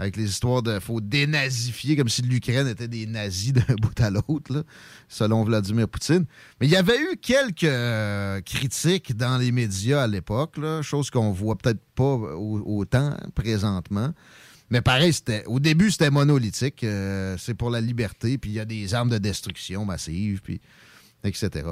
Avec 0.00 0.16
les 0.16 0.30
histoires 0.30 0.62
de 0.62 0.78
faut 0.78 1.00
dénazifier 1.00 1.96
comme 1.96 2.08
si 2.08 2.22
l'Ukraine 2.22 2.68
était 2.68 2.86
des 2.86 3.04
nazis 3.06 3.52
d'un 3.52 3.74
bout 3.82 4.00
à 4.00 4.10
l'autre, 4.10 4.64
selon 5.08 5.42
Vladimir 5.42 5.88
Poutine. 5.88 6.24
Mais 6.60 6.68
il 6.68 6.70
y 6.70 6.76
avait 6.76 6.98
eu 7.00 7.16
quelques 7.20 7.64
euh, 7.64 8.40
critiques 8.42 9.16
dans 9.16 9.38
les 9.38 9.50
médias 9.50 10.04
à 10.04 10.06
l'époque, 10.06 10.56
chose 10.82 11.10
qu'on 11.10 11.32
voit 11.32 11.56
peut-être 11.58 11.82
pas 11.96 12.04
au- 12.14 12.62
autant 12.78 13.16
présentement. 13.34 14.12
Mais 14.70 14.82
pareil, 14.82 15.12
c'était 15.12 15.44
au 15.46 15.58
début, 15.58 15.90
c'était 15.90 16.10
monolithique. 16.10 16.84
euh, 16.84 17.36
c'est 17.38 17.54
pour 17.54 17.70
la 17.70 17.80
liberté, 17.80 18.38
puis 18.38 18.50
il 18.50 18.54
y 18.54 18.60
a 18.60 18.64
des 18.64 18.94
armes 18.94 19.08
de 19.10 19.18
destruction 19.18 19.84
massive, 19.84 20.42
puis 20.42 20.60
etc. 21.24 21.70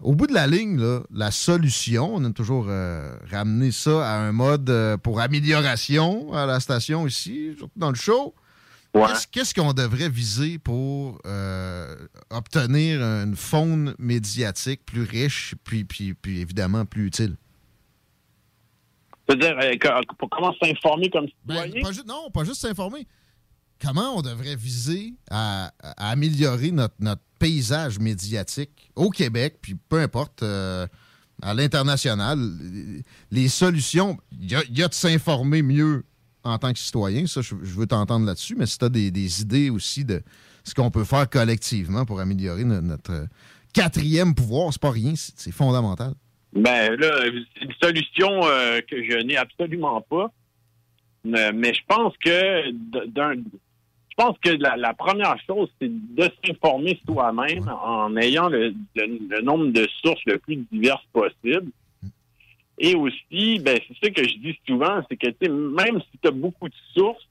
Au 0.00 0.14
bout 0.14 0.26
de 0.26 0.34
la 0.34 0.46
ligne, 0.46 0.78
là, 0.78 1.00
la 1.10 1.30
solution, 1.30 2.14
on 2.16 2.24
a 2.24 2.30
toujours 2.30 2.66
euh, 2.68 3.16
ramené 3.30 3.72
ça 3.72 4.06
à 4.06 4.18
un 4.18 4.32
mode 4.32 4.68
euh, 4.68 4.96
pour 4.98 5.20
amélioration 5.20 6.32
à 6.34 6.44
la 6.44 6.60
station 6.60 7.06
ici, 7.06 7.54
surtout 7.56 7.78
dans 7.78 7.88
le 7.90 7.96
show. 7.96 8.34
Qu'est-ce- 9.08 9.26
Qu'est-ce 9.28 9.54
qu'on 9.54 9.72
devrait 9.72 10.08
viser 10.10 10.58
pour 10.58 11.18
euh, 11.26 11.94
obtenir 12.30 13.00
une 13.02 13.36
faune 13.36 13.94
médiatique 13.98 14.84
plus 14.86 15.02
riche, 15.02 15.54
puis, 15.64 15.84
puis, 15.84 16.14
puis 16.14 16.40
évidemment 16.40 16.84
plus 16.84 17.06
utile? 17.06 17.36
C'est-à-dire, 19.28 19.56
comment 20.30 20.54
s'informer 20.62 21.10
comme 21.10 21.26
Ben, 21.44 21.64
citoyen? 21.64 21.92
ju- 21.92 22.02
non, 22.06 22.30
pas 22.30 22.44
juste 22.44 22.60
s'informer. 22.60 23.06
Comment 23.82 24.16
on 24.16 24.22
devrait 24.22 24.56
viser 24.56 25.14
à, 25.30 25.72
améliorer 25.96 26.70
notre, 26.70 26.94
paysage 27.38 27.98
médiatique 27.98 28.90
au 28.96 29.10
Québec, 29.10 29.58
puis 29.60 29.74
peu 29.90 30.00
importe, 30.00 30.42
euh, 30.42 30.86
à 31.42 31.52
l'international, 31.52 32.38
les 33.30 33.48
solutions, 33.48 34.16
il 34.40 34.50
y 34.50 34.82
a, 34.82 34.88
de 34.88 34.94
s'informer 34.94 35.60
mieux 35.60 36.04
en 36.44 36.56
tant 36.56 36.72
que 36.72 36.78
citoyen, 36.78 37.26
ça, 37.26 37.42
je, 37.42 37.54
veux 37.54 37.86
t'entendre 37.86 38.24
là-dessus, 38.24 38.54
mais 38.56 38.64
si 38.64 38.78
tu 38.78 38.86
as 38.86 38.88
des, 38.88 39.42
idées 39.42 39.68
aussi 39.68 40.06
de 40.06 40.22
ce 40.64 40.72
qu'on 40.72 40.90
peut 40.90 41.04
faire 41.04 41.28
collectivement 41.28 42.06
pour 42.06 42.20
améliorer 42.20 42.64
no- 42.64 42.80
notre, 42.80 43.12
euh, 43.12 43.26
quatrième 43.74 44.34
pouvoir, 44.34 44.72
c'est 44.72 44.80
pas 44.80 44.90
rien, 44.90 45.12
c'est 45.16 45.52
fondamental. 45.52 46.14
Ben 46.54 46.96
là, 46.98 47.20
c'est 47.54 47.64
une 47.64 47.74
solution 47.82 48.30
euh, 48.44 48.80
que 48.80 49.04
je 49.04 49.18
n'ai 49.18 49.36
absolument 49.36 50.00
pas. 50.00 50.32
Mais, 51.24 51.74
je 51.74 51.80
pense 51.88 52.14
que 52.24 52.70
d'un 53.06 53.34
je 54.18 54.24
pense 54.24 54.36
que 54.38 54.50
la, 54.50 54.76
la 54.76 54.94
première 54.94 55.36
chose, 55.46 55.68
c'est 55.80 55.90
de 55.90 56.30
s'informer 56.44 56.98
soi-même 57.06 57.68
en 57.68 58.16
ayant 58.16 58.48
le, 58.48 58.72
le- 58.94 59.18
le 59.28 59.40
nombre 59.42 59.66
de 59.66 59.86
sources 60.02 60.22
le 60.26 60.38
plus 60.38 60.56
diverses 60.72 61.04
possible. 61.12 61.70
Et 62.78 62.94
aussi, 62.94 63.58
ben, 63.60 63.78
c'est 63.88 64.06
ça 64.06 64.10
que 64.12 64.26
je 64.28 64.36
dis 64.38 64.58
souvent, 64.66 65.00
c'est 65.08 65.16
que 65.16 65.28
tu 65.28 65.36
sais, 65.42 65.48
même 65.48 66.00
si 66.00 66.18
tu 66.22 66.28
as 66.28 66.30
beaucoup 66.30 66.68
de 66.68 66.74
sources, 66.94 67.26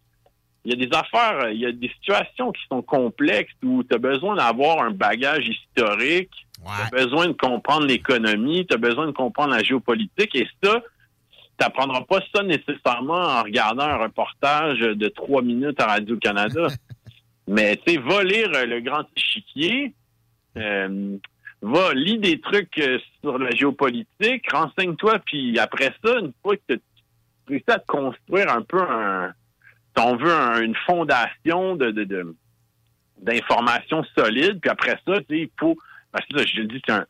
il 0.64 0.72
y 0.72 0.84
a 0.84 0.88
des 0.88 0.96
affaires, 0.96 1.52
il 1.52 1.60
y 1.60 1.66
a 1.68 1.72
des 1.72 1.90
situations 1.90 2.52
qui 2.52 2.62
sont 2.68 2.82
complexes 2.82 3.54
où 3.64 3.84
tu 3.84 3.94
as 3.94 4.00
besoin 4.00 4.36
d'avoir 4.36 4.82
un 4.84 4.90
bagage 4.92 5.48
historique, 5.48 6.32
tu 6.90 6.98
as 6.98 7.04
besoin 7.04 7.28
de 7.28 7.34
comprendre 7.34 7.86
l'économie, 7.86 8.66
tu 8.66 8.74
as 8.74 8.78
besoin 8.78 9.06
de 9.06 9.12
comprendre 9.12 9.54
la 9.54 9.62
géopolitique, 9.64 10.36
et 10.36 10.48
ça, 10.64 10.82
tu 11.58 11.64
n'apprendras 11.66 12.02
pas 12.02 12.20
ça 12.34 12.44
nécessairement 12.44 13.14
en 13.22 13.44
regardant 13.44 13.84
un 13.84 13.98
reportage 13.98 14.80
de 14.80 15.08
trois 15.10 15.42
minutes 15.42 15.80
à 15.82 15.86
Radio-Canada. 15.88 16.68
Mais 17.48 17.78
tu 17.78 17.94
sais, 17.94 18.00
va 18.00 18.24
lire 18.24 18.50
euh, 18.56 18.66
le 18.66 18.82
grand 18.82 19.04
échiquier, 19.16 19.94
euh, 20.58 21.18
va 21.62 21.94
lire 21.94 22.20
des 22.20 22.42
trucs 22.42 22.78
euh, 22.80 22.98
sur 23.22 23.38
la 23.38 23.52
géopolitique, 23.52 24.52
renseigne-toi, 24.52 25.20
puis 25.26 25.58
après 25.60 25.94
ça, 26.04 26.20
une 26.20 26.34
fois 26.42 26.56
que 26.58 26.74
tu 26.74 26.82
réussis 27.48 27.64
à 27.70 27.78
te 27.80 27.86
construire 27.86 28.52
un 28.52 28.64
peu 28.64 28.82
un, 28.82 29.32
on 29.98 30.16
veut, 30.16 30.34
un- 30.34 30.62
une 30.62 30.76
fondation 30.88 31.76
de, 31.76 31.92
de, 31.92 32.04
de- 32.04 32.36
d'informations 33.22 34.04
solides, 34.18 34.60
puis 34.60 34.70
après 34.70 35.00
ça, 35.08 35.20
tu 35.22 35.26
sais, 35.30 35.42
il 35.42 35.50
faut, 35.60 35.78
parce 36.12 36.26
que 36.28 36.40
ça, 36.40 36.46
je 36.46 36.62
le 36.62 36.68
dis, 36.68 36.82
c'est 36.86 36.94
un, 36.94 37.06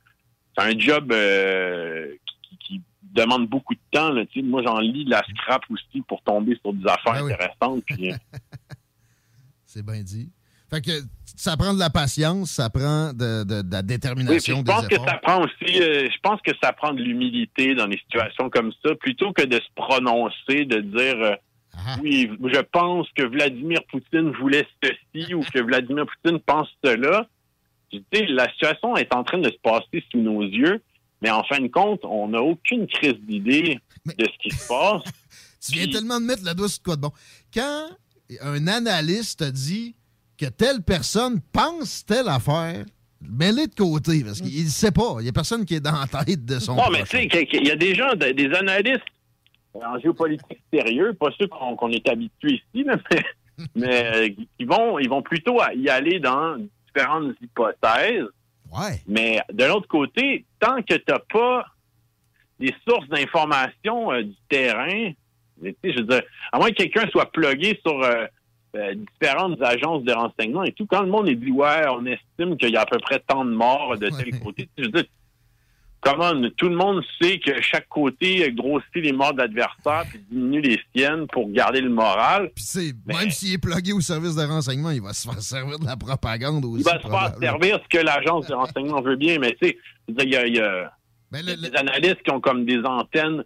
c'est 0.58 0.64
un 0.66 0.78
job 0.78 1.12
euh, 1.12 2.14
qui, 2.50 2.58
qui 2.58 2.82
demande 3.14 3.48
beaucoup 3.48 3.74
de 3.74 3.80
temps. 3.92 4.10
Là, 4.12 4.26
tu 4.26 4.40
sais. 4.42 4.46
moi, 4.46 4.62
j'en 4.66 4.80
lis 4.80 5.06
la 5.06 5.22
scrap 5.30 5.62
aussi 5.70 6.02
pour 6.08 6.22
tomber 6.24 6.58
sur 6.62 6.74
des 6.74 6.86
affaires 6.88 7.24
intéressantes. 7.24 7.84
Puis, 7.86 8.12
euh, 8.12 8.16
C'est 9.66 9.86
bien 9.86 10.02
dit. 10.02 10.30
Fait 10.70 10.82
que 10.82 10.92
ça 11.26 11.56
prend 11.58 11.74
de 11.74 11.80
la 11.80 11.90
patience, 11.90 12.50
ça 12.52 12.70
prend 12.70 13.14
de, 13.14 13.44
de- 13.44 13.62
de 13.62 13.72
la 13.72 13.80
Oui, 13.82 13.86
détermination 13.86 14.58
je 14.58 14.62
des 14.64 14.72
pense 14.72 14.88
que 14.88 14.96
ça 14.96 15.18
prend 15.22 15.42
aussi, 15.44 15.82
euh, 15.82 16.08
je 16.12 16.18
pense 16.24 16.42
que 16.42 16.52
ça 16.62 16.74
prend 16.74 16.94
de 16.94 17.02
l'humilité 17.02 17.76
dans 17.76 17.88
des 17.88 17.98
situations 17.98 18.50
comme 18.50 18.72
ça, 18.84 18.96
plutôt 18.96 19.32
que 19.32 19.44
de 19.44 19.56
se 19.58 19.68
prononcer, 19.76 20.66
de 20.66 20.80
dire 20.82 21.22
euh, 21.22 21.36
oui, 22.02 22.32
je 22.52 22.60
pense 22.62 23.08
que 23.16 23.24
Vladimir 23.24 23.80
Poutine 23.92 24.32
voulait 24.40 24.66
ceci 24.82 25.34
ou 25.36 25.42
que 25.42 25.62
Vladimir 25.62 26.06
Poutine 26.06 26.40
pense 26.40 26.70
cela. 26.84 27.28
Tu 27.92 28.02
sais, 28.14 28.26
la 28.28 28.50
situation 28.54 28.96
est 28.98 29.14
en 29.14 29.24
train 29.24 29.38
de 29.40 29.50
se 29.50 29.58
passer 29.62 30.04
sous 30.12 30.20
nos 30.20 30.42
yeux, 30.42 30.82
mais 31.26 31.32
en 31.32 31.44
fin 31.44 31.60
de 31.60 31.68
compte, 31.70 32.02
on 32.04 32.28
n'a 32.28 32.40
aucune 32.40 32.86
crise 32.86 33.16
d'idée 33.28 33.80
de 34.06 34.26
ce 34.26 34.38
qui 34.44 34.52
se 34.56 34.68
passe. 34.68 35.02
Tu 35.60 35.80
viens 35.80 35.88
tellement 35.88 36.22
de 36.22 36.26
mettre 36.28 36.44
le 36.46 36.54
doigt 36.54 36.70
sur 36.70 36.84
quoi 36.84 36.96
de 36.96 37.02
bon. 37.02 37.12
Quand 37.52 37.88
un 38.42 38.68
analyste 38.68 39.40
te 39.40 39.50
dit 39.50 39.96
que 40.38 40.46
telle 40.46 40.84
personne 40.84 41.42
pense 41.52 42.06
telle 42.06 42.28
affaire, 42.28 42.86
mets-le 43.20 43.66
de 43.66 43.74
côté, 43.74 44.24
parce 44.24 44.42
qu'il 44.42 44.64
ne 44.64 44.70
sait 44.70 44.92
pas. 44.92 45.16
Il 45.18 45.24
n'y 45.24 45.30
a 45.30 45.34
personne 45.34 45.66
qui 45.66 45.74
est 45.74 45.80
dans 45.80 46.00
la 46.00 46.24
tête 46.24 46.46
de 46.46 46.60
son 46.60 46.76
Non, 46.76 46.84
mais 46.92 47.00
prochain. 47.00 47.26
tu 47.28 47.36
sais, 47.36 47.46
qu'il 47.48 47.66
y 47.66 47.72
a 47.72 47.76
des 47.76 47.96
gens, 47.96 48.14
des 48.14 48.54
analystes 48.54 49.02
en 49.74 49.98
géopolitique 49.98 50.62
sérieux, 50.72 51.16
pas 51.16 51.30
ceux 51.40 51.48
qu'on 51.48 51.90
est 51.90 52.08
habitué 52.08 52.62
ici, 52.62 52.86
mais, 52.86 53.24
mais 53.76 54.16
euh, 54.16 54.30
qui 54.60 54.66
vont, 54.66 55.00
ils 55.00 55.10
vont 55.10 55.24
plutôt 55.24 55.58
y 55.76 55.90
aller 55.90 56.20
dans 56.20 56.58
différentes 56.86 57.34
hypothèses. 57.42 58.28
Mais 59.08 59.42
de 59.52 59.66
l'autre 59.66 59.88
côté, 59.88 60.46
tant 60.66 60.82
que 60.82 60.96
tu 60.96 61.04
n'as 61.08 61.20
pas 61.20 61.66
des 62.60 62.74
sources 62.88 63.08
d'information 63.10 64.12
euh, 64.12 64.24
du 64.24 64.36
terrain, 64.50 65.12
mais 65.62 65.76
je 65.84 66.00
veux 66.00 66.06
dire, 66.06 66.22
à 66.52 66.58
moins 66.58 66.70
que 66.70 66.76
quelqu'un 66.76 67.08
soit 67.10 67.32
plugué 67.32 67.80
sur 67.86 68.02
euh, 68.02 68.26
euh, 68.76 68.96
différentes 68.96 69.62
agences 69.62 70.04
de 70.04 70.14
renseignement 70.14 70.64
et 70.64 70.72
tout, 70.72 70.86
quand 70.86 71.02
le 71.02 71.10
monde 71.10 71.30
est 71.30 71.36
dit 71.36 71.52
ouais, 71.52 71.86
on 71.90 72.06
estime 72.06 72.58
qu'il 72.58 72.72
y 72.72 72.78
a 72.78 72.82
à 72.82 72.86
peu 72.86 72.98
près 73.00 73.20
tant 73.20 73.46
de 73.46 73.52
morts 73.52 73.98
de 73.98 74.10
tel 74.10 74.40
côté, 74.40 74.68
je 74.78 74.86
veux 74.86 74.92
dire, 74.92 75.06
comment 76.06 76.32
tout 76.56 76.70
le 76.70 76.76
monde 76.76 77.04
sait 77.20 77.40
que 77.40 77.60
chaque 77.62 77.90
côté 77.90 78.52
grossit 78.54 78.86
les 78.96 79.12
morts 79.12 79.34
d'adversaires 79.34 80.04
puis 80.08 80.20
diminue 80.30 80.62
les 80.62 80.80
siennes 80.96 81.26
pour 81.28 81.50
garder 81.52 81.82
le 81.82 81.90
moral. 81.90 82.52
Puis 82.56 82.64
c'est 82.64 82.94
même 83.06 83.32
s'il 83.32 83.54
est 83.54 83.58
plugué 83.58 83.92
au 83.92 84.02
service 84.02 84.36
de 84.36 84.44
renseignement, 84.44 84.92
il 84.92 85.02
va 85.02 85.14
se 85.14 85.28
faire 85.28 85.42
servir 85.42 85.80
de 85.80 85.86
la 85.86 85.98
propagande 85.98 86.64
aussi. 86.66 86.82
Il 86.82 86.84
va 86.84 87.02
se 87.02 87.08
faire 87.08 87.36
servir 87.40 87.80
ce 87.84 87.98
que 87.98 88.04
l'agence 88.04 88.48
de 88.48 88.54
renseignement 88.54 89.02
veut 89.02 89.16
bien, 89.16 89.40
mais 89.40 89.58
tu 89.60 89.68
sais, 89.68 89.78
il 90.08 90.30
y 90.30 90.36
a, 90.36 90.48
y 90.48 90.60
a 90.60 90.92
Ben, 91.32 91.44
des 91.44 91.76
analystes 91.76 92.22
qui 92.24 92.32
ont 92.32 92.40
comme 92.40 92.66
des 92.66 92.84
antennes 92.84 93.44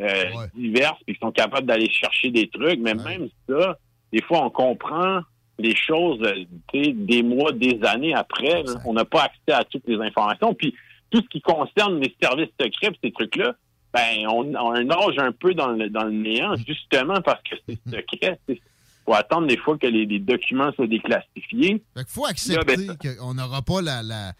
euh, 0.00 0.24
diverses 0.54 0.98
puis 1.06 1.14
qui 1.14 1.20
sont 1.20 1.30
capables 1.30 1.66
d'aller 1.66 1.88
chercher 1.90 2.30
des 2.30 2.48
trucs, 2.48 2.80
mais 2.80 2.94
même 2.94 3.28
ça, 3.48 3.78
des 4.12 4.22
fois, 4.22 4.44
on 4.44 4.50
comprend 4.50 5.20
les 5.58 5.76
choses 5.76 6.20
euh, 6.22 6.44
des 6.72 7.22
mois, 7.22 7.52
des 7.52 7.78
années 7.84 8.14
après. 8.14 8.64
On 8.84 8.94
n'a 8.94 9.04
pas 9.04 9.24
accès 9.24 9.52
à 9.52 9.62
toutes 9.62 9.86
les 9.86 10.00
informations. 10.00 10.54
Puis 10.54 10.74
tout 11.10 11.20
ce 11.22 11.28
qui 11.28 11.40
concerne 11.40 12.00
les 12.00 12.14
services 12.22 12.50
secrets, 12.60 12.92
ces 13.02 13.12
trucs-là, 13.12 13.54
ben, 13.92 14.26
on, 14.28 14.54
on 14.54 14.72
nage 14.84 15.18
un 15.18 15.32
peu 15.32 15.52
dans 15.54 15.68
le, 15.72 15.90
dans 15.90 16.04
le 16.04 16.12
néant, 16.12 16.54
justement 16.66 17.20
parce 17.22 17.42
que 17.42 17.56
c'est 17.68 17.78
secret. 17.90 18.38
Il 18.48 18.58
faut 19.04 19.14
attendre 19.14 19.46
des 19.48 19.56
fois 19.56 19.76
que 19.78 19.86
les, 19.86 20.06
les 20.06 20.20
documents 20.20 20.72
soient 20.72 20.86
déclassifiés. 20.86 21.82
Fait 21.94 22.04
qu'il 22.04 22.12
faut 22.12 22.26
accepter 22.26 22.86
qu'on 23.18 23.34
n'aura 23.34 23.62
pas 23.62 23.82
la, 23.82 24.02
la- 24.02 24.32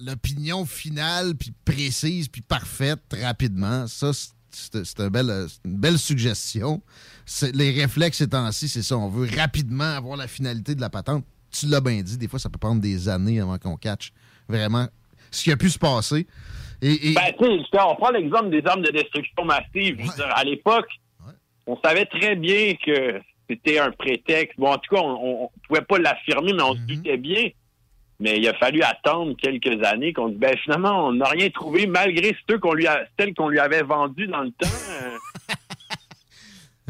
l'opinion 0.00 0.64
finale, 0.66 1.34
puis 1.36 1.52
précise, 1.64 2.28
puis 2.28 2.40
parfaite 2.42 3.00
rapidement. 3.22 3.86
Ça, 3.86 4.10
c'est- 4.50 5.00
un 5.00 5.08
bel, 5.10 5.30
une 5.64 5.76
belle 5.78 5.98
suggestion. 5.98 6.82
Les 7.54 7.70
réflexes 7.70 8.28
temps-ci, 8.28 8.68
c'est 8.68 8.82
ça. 8.82 8.98
On 8.98 9.08
veut 9.08 9.28
rapidement 9.38 9.84
avoir 9.96 10.16
la 10.16 10.26
finalité 10.26 10.74
de 10.74 10.80
la 10.80 10.90
patente. 10.90 11.24
Tu 11.52 11.66
l'as 11.66 11.80
bien 11.80 12.02
dit, 12.02 12.18
des 12.18 12.26
fois, 12.28 12.38
ça 12.38 12.48
peut 12.50 12.58
prendre 12.58 12.80
des 12.80 13.08
années 13.08 13.38
avant 13.40 13.58
qu'on 13.58 13.76
catch 13.76 14.12
vraiment 14.48 14.88
ce 15.32 15.42
qui 15.44 15.52
a 15.52 15.56
pu 15.56 15.70
se 15.70 15.78
passer. 15.78 16.26
Et, 16.80 17.10
et- 17.10 17.14
Ben, 17.14 17.32
tu 17.38 17.44
sais, 17.44 17.58
je- 17.72 17.78
on 17.84 17.94
prend 17.96 18.10
l'exemple 18.10 18.50
des 18.50 18.62
armes 18.66 18.82
de 18.82 18.90
destruction 18.90 19.44
massive. 19.44 19.96
Dire, 19.96 20.30
à 20.34 20.44
l'époque, 20.44 20.88
on 21.66 21.78
savait 21.84 22.06
très 22.06 22.34
bien 22.36 22.74
que 22.74 23.20
c'était 23.48 23.78
un 23.78 23.90
prétexte. 23.92 24.58
Bon, 24.58 24.72
en 24.72 24.78
tout 24.78 24.94
cas, 24.94 25.00
on 25.02 25.42
ne 25.44 25.66
pouvait 25.68 25.82
pas 25.86 25.98
l'affirmer, 25.98 26.52
mais 26.52 26.62
on 26.62 26.74
se 26.74 26.80
doutait 26.80 27.16
bien. 27.16 27.48
Mais 28.20 28.38
il 28.38 28.46
a 28.48 28.54
fallu 28.54 28.82
attendre 28.82 29.34
quelques 29.36 29.82
années 29.84 30.12
qu'on 30.12 30.28
dit, 30.28 30.36
ben 30.36 30.56
finalement, 30.62 31.08
on 31.08 31.12
n'a 31.12 31.28
rien 31.28 31.50
trouvé, 31.50 31.86
malgré 31.88 32.36
ceux 32.48 32.58
qu'on 32.58 32.72
lui 32.74 32.86
a, 32.86 33.04
celles 33.18 33.34
qu'on 33.34 33.48
lui 33.48 33.58
avait 33.58 33.82
vendues 33.82 34.28
dans 34.28 34.42
le 34.42 34.50
temps. 34.52 34.68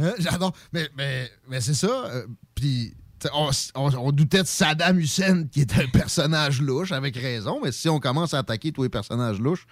euh, 0.01 0.13
J'adore. 0.19 0.53
Mais, 0.73 0.89
mais, 0.97 1.29
mais 1.49 1.61
c'est 1.61 1.75
ça. 1.75 2.07
euh, 2.07 2.27
Puis, 2.55 2.95
on, 3.35 3.51
on- 3.75 3.95
on 4.07 4.13
doutait 4.13 4.43
de 4.43 4.47
Saddam 4.47 4.99
Hussein, 4.99 5.47
qui 5.51 5.61
est 5.63 5.79
un 5.79 5.87
personnage 5.89 6.61
louche, 6.61 6.93
avec 6.93 7.17
raison. 7.17 7.61
Mais 7.63 7.73
si 7.73 7.89
on 7.89 7.99
commence 8.01 8.35
à 8.35 8.39
attaquer 8.39 8.73
tous 8.73 8.83
les 8.85 8.89
personnages 8.89 9.39
louches. 9.39 9.67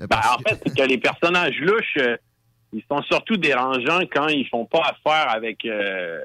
euh, 0.00 0.06
Ben, 0.08 0.18
en 0.18 0.38
fait, 0.48 0.60
c'est 0.66 0.76
que 0.76 0.82
les 0.88 0.98
personnages 0.98 1.58
louches, 1.60 1.96
euh, 1.98 2.16
ils 2.72 2.82
sont 2.90 3.02
surtout 3.02 3.36
dérangeants 3.36 4.00
quand 4.12 4.28
ils 4.28 4.46
font 4.48 4.66
pas 4.66 4.82
affaire 4.94 5.30
avec 5.34 5.64
euh, 5.64 6.20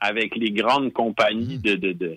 avec 0.00 0.34
les 0.36 0.50
grandes 0.50 0.92
compagnies 0.92 1.58
de 1.58 1.74
de, 1.74 1.92
de, 1.92 2.16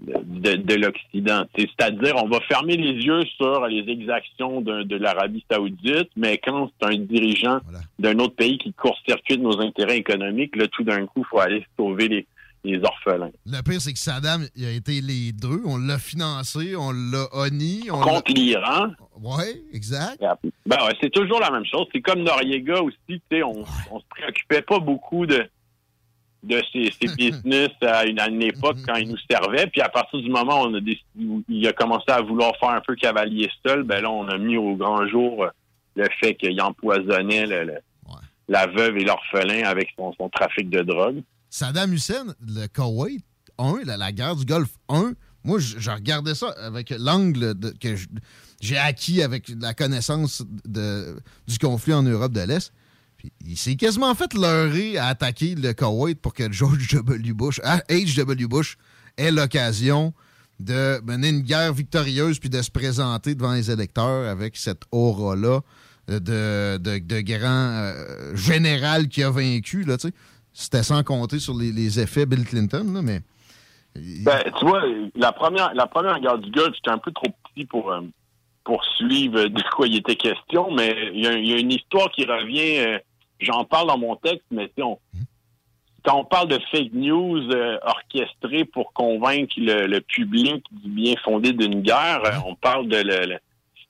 de, 0.00 0.14
de- 0.24 0.56
de 0.62 0.74
l'Occident. 0.74 1.44
C'est- 1.56 1.68
C'est-à-dire, 1.76 2.14
on 2.16 2.28
va 2.28 2.40
fermer 2.42 2.76
les 2.76 2.92
yeux 3.04 3.24
sur 3.36 3.66
les 3.66 3.84
exactions 3.90 4.60
de, 4.60 4.82
de 4.82 4.96
l'Arabie 4.96 5.44
saoudite, 5.50 6.10
mais 6.16 6.38
quand 6.38 6.70
c'est 6.80 6.88
un 6.88 6.96
dirigeant 6.98 7.60
d'un 7.98 8.18
autre 8.18 8.34
pays 8.36 8.58
qui 8.58 8.72
court-circuite 8.72 9.40
nos 9.40 9.60
intérêts 9.60 9.98
économiques, 9.98 10.56
là, 10.56 10.66
tout 10.68 10.82
d'un 10.84 11.06
coup, 11.06 11.20
il 11.20 11.26
faut 11.30 11.38
aller 11.40 11.64
sauver 11.76 12.08
les, 12.08 12.26
les 12.64 12.80
orphelins. 12.84 13.30
Le 13.46 13.60
pire, 13.62 13.80
c'est 13.80 13.92
que 13.92 13.98
Saddam, 13.98 14.46
il 14.54 14.64
a 14.64 14.70
été 14.70 15.00
les 15.00 15.32
deux. 15.32 15.62
On 15.66 15.78
l'a 15.78 15.98
financé, 15.98 16.76
on 16.76 16.92
l'a 16.92 17.26
honni. 17.32 17.88
On 17.90 18.00
Contre 18.00 18.32
l'Iran. 18.32 18.88
Oui, 19.20 19.64
exact. 19.72 20.20
Ben 20.66 20.76
ouais, 20.84 20.94
c'est 21.00 21.10
toujours 21.10 21.40
la 21.40 21.50
même 21.50 21.64
chose. 21.66 21.86
C'est 21.92 22.00
comme 22.00 22.22
Noriega 22.22 22.80
aussi, 22.82 22.96
tu 23.08 23.20
sais, 23.30 23.42
on, 23.42 23.64
on 23.90 23.98
se 24.00 24.04
préoccupait 24.10 24.62
pas 24.62 24.78
beaucoup 24.78 25.26
de 25.26 25.44
de 26.44 26.60
ces 26.72 26.90
business 27.16 27.68
à 27.82 28.04
une, 28.04 28.18
à 28.18 28.28
une 28.28 28.42
époque 28.42 28.78
quand 28.86 28.96
ils 28.96 29.08
nous 29.08 29.18
servaient. 29.30 29.68
Puis 29.68 29.80
à 29.80 29.88
partir 29.88 30.20
du 30.20 30.28
moment 30.28 30.62
où 30.62 30.66
on 30.66 30.74
a 30.74 30.80
décidé, 30.80 31.04
où 31.24 31.42
il 31.48 31.64
a 31.68 31.72
commencé 31.72 32.10
à 32.10 32.20
vouloir 32.20 32.52
faire 32.58 32.70
un 32.70 32.80
peu 32.80 32.96
cavalier 32.96 33.48
seul, 33.64 33.84
ben 33.84 34.02
là, 34.02 34.10
on 34.10 34.26
a 34.28 34.38
mis 34.38 34.56
au 34.56 34.74
grand 34.74 35.06
jour 35.06 35.44
euh, 35.44 35.48
le 35.94 36.06
fait 36.20 36.34
qu'il 36.34 36.60
empoisonnait 36.60 37.46
le- 37.46 37.64
le- 37.64 37.78
la 38.48 38.66
veuve 38.66 38.96
et 38.98 39.04
l'orphelin 39.04 39.62
avec 39.68 39.90
son, 39.96 40.12
son 40.14 40.28
trafic 40.28 40.68
de 40.68 40.80
drogue. 40.82 41.22
Saddam 41.52 41.92
Hussein, 41.92 42.34
le 42.40 42.66
Koweït 42.66 43.22
1, 43.58 43.82
la, 43.84 44.10
guerre 44.10 44.36
du 44.36 44.46
Golfe 44.46 44.72
1, 44.88 45.12
moi, 45.44 45.58
je, 45.58 45.90
regardais 45.90 46.34
ça 46.34 46.48
avec 46.62 46.94
l'angle 46.98 47.54
que 47.78 47.94
j'ai 48.62 48.78
acquis 48.78 49.22
avec 49.22 49.52
la 49.60 49.74
connaissance 49.74 50.42
du 50.64 51.58
conflit 51.60 51.92
en 51.92 52.04
Europe 52.04 52.32
de 52.32 52.40
l'Est. 52.40 52.72
Il 53.44 53.58
s'est 53.58 53.76
quasiment 53.76 54.14
fait 54.14 54.32
leurrer 54.32 54.96
à 54.96 55.08
attaquer 55.08 55.54
le 55.54 55.74
Koweït 55.74 56.18
pour 56.18 56.32
que 56.32 56.50
George 56.50 56.88
W. 56.94 57.34
Bush, 57.34 57.60
ah, 57.64 57.82
H.W. 57.90 58.46
Bush, 58.46 58.78
ait 59.18 59.30
l'occasion 59.30 60.14
de 60.58 61.02
mener 61.04 61.28
une 61.28 61.42
guerre 61.42 61.74
victorieuse 61.74 62.38
puis 62.38 62.48
de 62.48 62.62
se 62.62 62.70
présenter 62.70 63.34
devant 63.34 63.52
les 63.52 63.70
électeurs 63.70 64.26
avec 64.26 64.56
cette 64.56 64.84
aura-là 64.90 65.60
de, 66.08 66.78
de, 66.78 67.20
grand 67.20 67.48
euh, 67.48 68.34
général 68.34 69.08
qui 69.08 69.22
a 69.22 69.30
vaincu. 69.30 69.84
Là. 69.84 69.98
C'était 70.54 70.82
sans 70.82 71.02
compter 71.02 71.38
sur 71.38 71.54
les, 71.54 71.72
les 71.72 72.00
effets 72.00 72.26
Bill 72.26 72.44
Clinton, 72.44 72.86
là, 72.92 73.02
mais 73.02 73.20
Ben, 73.96 74.42
tu 74.58 74.64
vois, 74.66 74.82
la 75.14 75.32
première, 75.32 75.72
la 75.74 75.86
première 75.86 76.18
guerre 76.20 76.38
du 76.38 76.50
Golfe, 76.50 76.74
j'étais 76.74 76.90
un 76.90 76.98
peu 76.98 77.12
trop 77.12 77.26
petit 77.54 77.64
pour, 77.66 77.90
euh, 77.92 78.00
pour 78.64 78.84
suivre 78.96 79.44
de 79.48 79.62
quoi 79.74 79.86
il 79.86 79.96
était 79.96 80.16
question, 80.16 80.70
mais 80.70 80.94
il 81.14 81.22
y, 81.22 81.26
a- 81.26 81.32
il 81.38 81.46
y 81.46 81.52
a 81.54 81.58
une 81.58 81.72
histoire 81.72 82.10
qui 82.10 82.24
revient, 82.24 82.78
euh, 82.78 82.98
j'en 83.40 83.64
parle 83.64 83.88
dans 83.88 83.98
mon 83.98 84.16
texte, 84.16 84.44
mais 84.50 84.70
on- 84.78 84.98
quand 86.04 86.18
on 86.18 86.24
parle 86.24 86.48
de 86.48 86.58
fake 86.72 86.92
news 86.94 87.48
euh, 87.52 87.78
orchestrées 87.84 88.64
pour 88.64 88.92
convaincre 88.92 89.54
le, 89.56 89.86
le 89.86 90.00
public 90.00 90.64
du 90.72 90.90
bien 90.90 91.14
fondé 91.24 91.52
d'une 91.52 91.80
guerre, 91.82 92.42
on 92.46 92.54
parle 92.56 92.88
de 92.88 92.96
le- 92.96 93.26
le- 93.26 93.38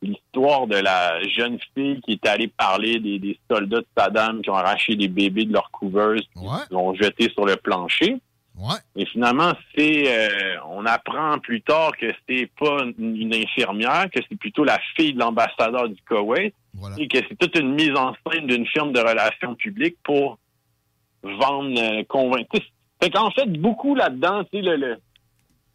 l'histoire 0.03 0.67
de 0.67 0.77
la 0.77 1.23
jeune 1.29 1.59
fille 1.75 2.01
qui 2.03 2.13
est 2.13 2.27
allée 2.27 2.49
parler 2.49 2.99
des, 2.99 3.19
des 3.19 3.39
soldats 3.51 3.81
de 3.81 3.87
Saddam 3.97 4.43
qui 4.43 4.51
ont 4.51 4.55
arraché 4.55 4.95
les 4.95 5.09
bébés 5.09 5.45
de 5.45 5.53
leur 5.53 5.71
couveuse, 5.71 6.23
qui 6.37 6.45
l'ont 6.71 6.95
jeté 6.95 7.31
sur 7.31 7.47
le 7.47 7.57
plancher. 7.57 8.17
Et 8.97 9.07
finalement, 9.07 9.53
c'est 9.75 10.05
euh, 10.07 10.57
on 10.69 10.85
apprend 10.85 11.39
plus 11.39 11.63
tard 11.63 11.93
que 11.97 12.07
c'est 12.29 12.51
pas 12.59 12.85
une 12.99 13.35
infirmière, 13.35 14.09
que 14.13 14.21
c'est 14.29 14.39
plutôt 14.39 14.63
la 14.65 14.79
fille 14.95 15.15
de 15.15 15.19
l'ambassadeur 15.21 15.89
du 15.89 16.01
Koweït, 16.03 16.55
et 16.99 17.09
que 17.09 17.19
c'est 17.29 17.39
toute 17.39 17.59
une 17.59 17.75
mise 17.75 17.95
en 17.97 18.13
scène 18.27 18.47
d'une 18.47 18.67
firme 18.67 18.93
de 18.93 19.01
relations 19.01 19.55
publiques 19.55 19.97
pour 20.05 20.39
vendre, 21.23 21.79
euh, 21.81 22.03
convaincre. 22.09 22.59
Fait 23.03 23.11
qu'en 23.11 23.31
fait, 23.31 23.47
beaucoup 23.47 23.95
là-dedans, 23.95 24.45
le, 24.53 24.77
le, 24.77 24.97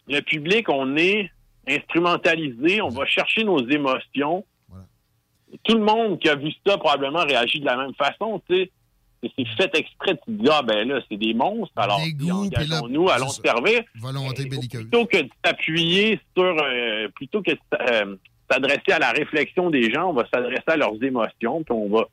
le 0.07 0.21
public, 0.21 0.69
on 0.69 0.95
est 0.97 1.31
instrumentalisé, 1.67 2.81
on 2.81 2.89
va 2.89 3.05
chercher 3.05 3.43
nos 3.43 3.59
émotions. 3.69 4.45
Tout 5.63 5.75
le 5.75 5.83
monde 5.83 6.19
qui 6.19 6.27
a 6.29 6.35
vu 6.35 6.51
ça 6.65 6.77
probablement 6.77 7.23
réagit 7.23 7.59
de 7.61 7.65
la 7.65 7.77
même 7.77 7.93
façon, 7.95 8.41
tu 8.49 8.55
sais. 8.55 8.71
C'est 9.23 9.47
fait 9.57 9.75
exprès, 9.79 10.15
tu 10.15 10.25
te 10.37 10.43
dis, 10.43 10.47
ah 10.51 10.61
ben 10.61 10.87
là, 10.87 10.99
c'est 11.09 11.17
des 11.17 11.33
monstres, 11.33 11.73
alors 11.77 11.99
engageons-nous, 11.99 13.09
allons 13.09 13.29
ça. 13.29 13.41
servir. 13.41 13.81
volonté 13.95 14.45
belliqueuse. 14.45 14.81
Plutôt 14.81 15.05
que 15.07 15.17
de 15.23 15.29
s'appuyer 15.43 16.19
sur, 16.37 16.43
euh, 16.63 17.07
plutôt 17.15 17.41
que 17.41 17.51
de 17.51 17.57
euh, 17.73 18.15
s'adresser 18.49 18.91
à 18.91 18.99
la 18.99 19.11
réflexion 19.11 19.69
des 19.71 19.91
gens, 19.91 20.09
on 20.11 20.13
va 20.13 20.27
s'adresser 20.31 20.61
à 20.67 20.77
leurs 20.77 21.01
émotions, 21.01 21.63
puis 21.63 21.73
on 21.73 21.89
va, 21.89 22.05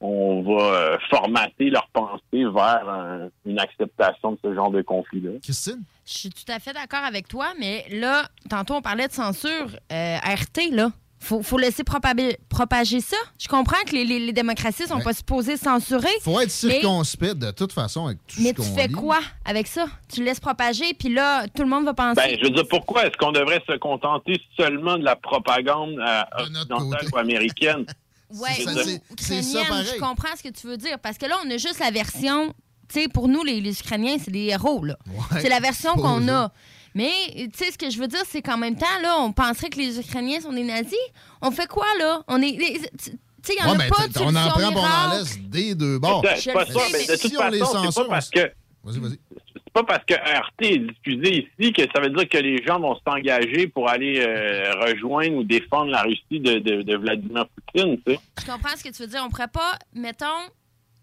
on 0.00 0.42
va 0.42 0.62
euh, 0.62 0.98
formater 1.10 1.70
leur 1.70 1.88
pensée 1.88 2.22
vers 2.44 2.88
un- 2.88 3.28
une 3.44 3.58
acceptation 3.58 4.32
de 4.32 4.38
ce 4.42 4.54
genre 4.54 4.70
de 4.70 4.82
conflit-là. 4.82 5.32
Christine? 5.42 5.82
Je 6.10 6.18
suis 6.18 6.30
tout 6.30 6.50
à 6.50 6.58
fait 6.58 6.72
d'accord 6.72 7.04
avec 7.04 7.28
toi, 7.28 7.48
mais 7.58 7.84
là, 7.90 8.28
tantôt, 8.48 8.74
on 8.76 8.82
parlait 8.82 9.08
de 9.08 9.12
censure. 9.12 9.76
Euh, 9.92 10.16
RT, 10.16 10.70
là. 10.72 10.90
Faut, 11.20 11.42
faut 11.42 11.58
laisser 11.58 11.82
propager, 11.82 12.38
propager 12.48 13.00
ça. 13.00 13.16
Je 13.40 13.48
comprends 13.48 13.82
que 13.84 13.90
les, 13.90 14.04
les- 14.04 14.20
les 14.20 14.32
démocraties 14.32 14.86
sont 14.86 14.98
Ouais. 14.98 15.02
pas 15.02 15.12
supposées 15.12 15.56
censurer. 15.56 16.08
faut 16.22 16.38
être 16.40 16.44
mais- 16.62 16.74
circonspect 16.80 17.34
de 17.38 17.50
toute 17.50 17.72
façon 17.72 18.06
avec 18.06 18.18
tout 18.28 18.36
Mais 18.40 18.50
ce 18.50 18.54
tu 18.54 18.60
qu'on 18.60 18.74
fais 18.76 18.86
lit. 18.86 18.92
quoi 18.94 19.18
avec 19.44 19.66
ça? 19.66 19.86
Tu 20.10 20.22
laisses 20.22 20.38
propager, 20.38 20.94
puis 20.94 21.12
là, 21.12 21.46
tout 21.48 21.62
le 21.64 21.68
monde 21.68 21.84
va 21.86 21.92
penser. 21.94 22.14
Ben, 22.24 22.36
je 22.38 22.44
veux 22.44 22.50
dire, 22.54 22.68
pourquoi 22.70 23.04
est-ce 23.06 23.16
qu'on 23.16 23.32
devrait 23.32 23.60
se 23.68 23.76
contenter 23.78 24.40
seulement 24.56 24.96
de 24.96 25.02
la 25.04 25.16
propagande 25.16 25.98
euh, 25.98 26.22
occidentale 26.38 27.08
ou 27.12 27.16
américaine? 27.18 27.84
Ouais, 28.30 28.50
Je 28.60 28.64
veux 28.68 28.80
ou 28.80 28.84
dire- 28.84 29.00
ukrainienne, 29.10 29.84
je 29.94 29.98
comprends 29.98 30.36
ce 30.36 30.42
que 30.44 30.50
tu 30.50 30.68
veux 30.68 30.76
dire. 30.76 30.98
Parce 31.00 31.18
que 31.18 31.26
là, 31.26 31.34
on 31.44 31.50
a 31.50 31.56
juste 31.56 31.80
la 31.80 31.90
version. 31.90 32.54
Sais, 32.90 33.08
pour 33.08 33.28
nous, 33.28 33.42
les, 33.44 33.60
les 33.60 33.78
Ukrainiens, 33.80 34.16
c'est 34.22 34.30
des 34.30 34.46
héros, 34.46 34.84
là. 34.84 34.96
c'est 35.40 35.48
la 35.48 35.60
version 35.60 35.94
qu'on 35.94 36.26
a. 36.28 36.50
Mais, 36.94 37.10
tu 37.34 37.50
sais, 37.54 37.70
ce 37.70 37.78
que 37.78 37.90
je 37.90 37.98
veux 37.98 38.08
dire, 38.08 38.22
c'est 38.26 38.40
qu'en 38.42 38.56
même 38.56 38.76
temps, 38.76 38.86
là, 39.02 39.16
on 39.20 39.30
penserait 39.32 39.68
que 39.68 39.78
les 39.78 39.98
Ukrainiens 40.00 40.40
sont 40.40 40.52
des 40.52 40.64
nazis. 40.64 40.94
On 41.42 41.50
fait 41.50 41.66
quoi, 41.68 41.86
là? 41.98 42.22
On 42.28 42.40
est. 42.40 42.52
les- 42.52 42.80
Tu 42.80 43.52
sais, 43.54 43.54
il 43.60 43.64
n'y 43.64 43.70
en 43.70 43.76
Ouais, 43.76 43.84
a 43.84 43.88
pas 43.88 44.08
de 44.08 44.18
on 44.20 44.34
en 44.34 44.48
prend, 44.48 44.60
on 44.72 45.12
en 45.14 45.18
laisse 45.18 45.38
des 45.38 45.74
deux 45.74 45.98
bords. 45.98 46.24
Suis 46.38 46.50
pas 46.52 46.66
sûr, 46.66 46.80
mais 46.92 47.06
de 47.06 47.12
toute 47.12 47.30
si 47.30 47.36
façon, 47.36 47.90
c'est 47.92 48.02
pas 48.02 48.08
parce 48.08 48.30
que 48.30 48.52
Vas-y, 48.84 48.98
vas-y. 49.00 49.18
c'est 49.54 49.72
pas 49.72 49.84
parce 49.84 50.04
que 50.06 50.14
RT 50.14 50.62
est 50.62 50.78
diffusé 50.78 51.48
ici 51.60 51.72
que 51.72 51.82
ça 51.94 52.00
veut 52.00 52.10
dire 52.10 52.28
que 52.28 52.38
les 52.38 52.64
gens 52.64 52.80
vont 52.80 52.96
s'engager 53.06 53.68
pour 53.68 53.88
aller 53.88 54.18
euh, 54.26 54.72
rejoindre 54.80 55.36
ou 55.36 55.44
défendre 55.44 55.90
la 55.90 56.02
Russie 56.02 56.40
de, 56.40 56.58
de- 56.58 56.82
de 56.82 56.96
Vladimir 56.96 57.46
Poutine, 57.48 57.98
tu 58.06 58.14
sais. 58.14 58.20
Je 58.40 58.46
comprends 58.50 58.76
ce 58.76 58.82
que 58.82 58.88
tu 58.88 59.02
veux 59.02 59.08
dire. 59.08 59.22
On 59.24 59.28
pourrait 59.30 59.48
pas, 59.48 59.78
mettons, 59.94 60.26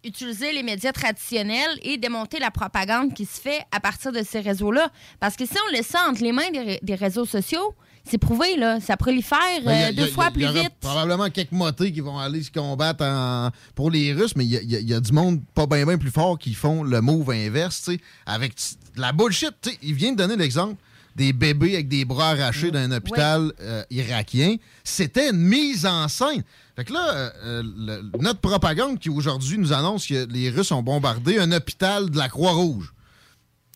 utiliser 0.05 0.53
les 0.53 0.63
médias 0.63 0.91
traditionnels 0.91 1.79
et 1.81 1.97
démonter 1.97 2.39
la 2.39 2.51
propagande 2.51 3.13
qui 3.13 3.25
se 3.25 3.39
fait 3.41 3.61
à 3.71 3.79
partir 3.79 4.11
de 4.11 4.21
ces 4.23 4.39
réseaux-là. 4.39 4.89
Parce 5.19 5.35
que 5.35 5.45
si 5.45 5.55
on 5.67 5.71
laisse 5.71 5.87
ça 5.87 6.05
entre 6.09 6.21
les 6.21 6.31
mains 6.31 6.49
des, 6.51 6.59
ré- 6.59 6.79
des 6.81 6.95
réseaux 6.95 7.25
sociaux, 7.25 7.73
c'est 8.07 8.19
prouvé, 8.19 8.55
là. 8.55 8.79
Ça 8.79 8.97
prolifère 8.97 9.39
Ben, 9.65 9.71
y 9.71 9.83
a- 9.83 9.87
euh, 9.87 9.91
y 9.91 9.95
deux 9.95 10.03
a- 10.03 10.07
fois 10.09 10.25
y 10.25 10.27
a- 10.27 10.31
plus 10.31 10.41
y 10.43 10.45
aura 10.45 10.61
vite. 10.61 10.71
probablement 10.79 11.29
quelques 11.31 11.51
motés 11.51 11.91
qui 11.91 12.01
vont 12.01 12.19
aller 12.19 12.43
se 12.43 12.51
combattre 12.51 13.03
en- 13.03 13.49
pour 13.73 13.89
les 13.89 14.13
Russes, 14.13 14.35
mais 14.35 14.45
il 14.45 14.51
y 14.51 14.57
a, 14.57 14.79
y 14.79 14.93
y 14.95 15.01
du 15.01 15.11
monde 15.11 15.41
pas 15.55 15.65
bien 15.65 15.97
plus 15.97 16.11
fort 16.11 16.37
qui 16.37 16.53
font 16.53 16.83
le 16.83 17.01
move 17.01 17.31
inverse, 17.31 17.81
tu 17.83 17.93
sais, 17.95 17.99
avec 18.27 18.53
la 18.95 19.11
bullshit. 19.11 19.51
tu 19.61 19.71
sais. 19.71 19.77
Il 19.81 19.95
vient 19.95 20.11
de 20.11 20.17
donner 20.17 20.35
l'exemple 20.35 20.75
des 21.15 21.33
bébés 21.33 21.73
avec 21.75 21.87
des 21.87 22.05
bras 22.05 22.31
arrachés 22.31 22.69
d'un 22.71 22.91
hôpital 22.91 23.51
euh, 23.61 23.83
irakien. 23.89 24.57
C'était 24.83 25.29
une 25.31 25.37
mise 25.37 25.85
en 25.87 26.07
scène. 26.07 26.43
Fait 26.75 26.83
que 26.83 26.91
là, 26.93 27.07
euh, 27.13 27.29
euh, 27.45 27.63
le- 27.63 28.11
notre 28.19 28.39
propagande 28.41 28.99
qui 28.99 29.09
aujourd'hui 29.09 29.57
nous 29.57 29.71
annonce 29.71 30.07
que 30.07 30.27
les 30.29 30.49
Russes 30.49 30.71
ont 30.71 30.81
bombardé 30.83 31.39
un 31.39 31.51
hôpital 31.53 32.09
de 32.09 32.17
la 32.17 32.27
Croix-Rouge. 32.27 32.91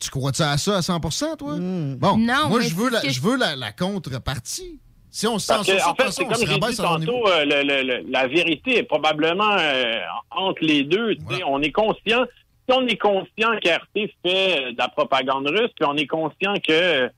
Tu 0.02 0.10
crois-tu 0.10 0.42
à 0.42 0.58
ça 0.58 0.78
à 0.78 0.82
100% 0.82 1.38
toi? 1.38 1.56
Bon, 1.58 2.18
Non, 2.18 2.50
moi, 2.50 2.62
je 2.62 2.74
veux, 2.76 2.90
la, 2.90 3.02
que 3.02 3.10
je 3.10 3.22
veux 3.22 3.38
la, 3.38 3.56
la 3.56 3.72
contrepartie. 3.72 4.80
Si 5.12 5.26
on 5.28 5.40
se 5.40 5.48
en 5.52 5.96
fait, 5.96 6.12
c'est 6.12 6.24
comme 6.26 6.36
j'ai 6.48 6.54
dit 6.60 6.78
tantôt, 7.06 7.28
euh, 7.28 7.44
le- 7.46 7.64
le- 7.64 7.84
le- 8.04 8.12
la 8.12 8.28
vérité 8.28 8.78
est 8.78 8.84
probablement 8.84 9.56
euh, 9.58 10.00
entre 10.32 10.64
les 10.64 10.84
deux. 10.84 11.16
On 11.48 11.62
est 11.62 11.72
conscient, 11.72 12.26
si 12.70 12.76
on 12.78 12.86
est 12.86 12.98
conscient 12.98 13.50
qu'RT 13.64 14.08
fait 14.24 14.72
de 14.74 14.78
la 14.78 14.88
propagande 14.90 15.48
russe, 15.48 15.72
puis 15.80 15.86
on 15.90 15.96
est 15.98 16.06
conscient 16.08 16.54
que 16.66 17.10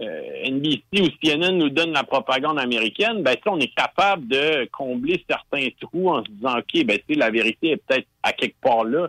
euh, 0.00 0.50
NBC 0.50 0.82
ou 1.00 1.08
CNN 1.22 1.58
nous 1.58 1.68
donne 1.68 1.92
la 1.92 2.04
propagande 2.04 2.58
américaine, 2.58 3.22
ben 3.22 3.36
ça, 3.44 3.50
on 3.50 3.60
est 3.60 3.74
capable 3.74 4.26
de 4.28 4.68
combler 4.72 5.24
certains 5.28 5.68
trous 5.80 6.10
en 6.10 6.24
se 6.24 6.30
disant, 6.30 6.58
OK, 6.58 6.84
ben 6.84 6.98
tu 6.98 7.14
sais, 7.14 7.14
la 7.14 7.30
vérité 7.30 7.72
est 7.72 7.76
peut-être 7.76 8.06
à 8.22 8.32
quelque 8.32 8.60
part 8.60 8.84
là. 8.84 9.08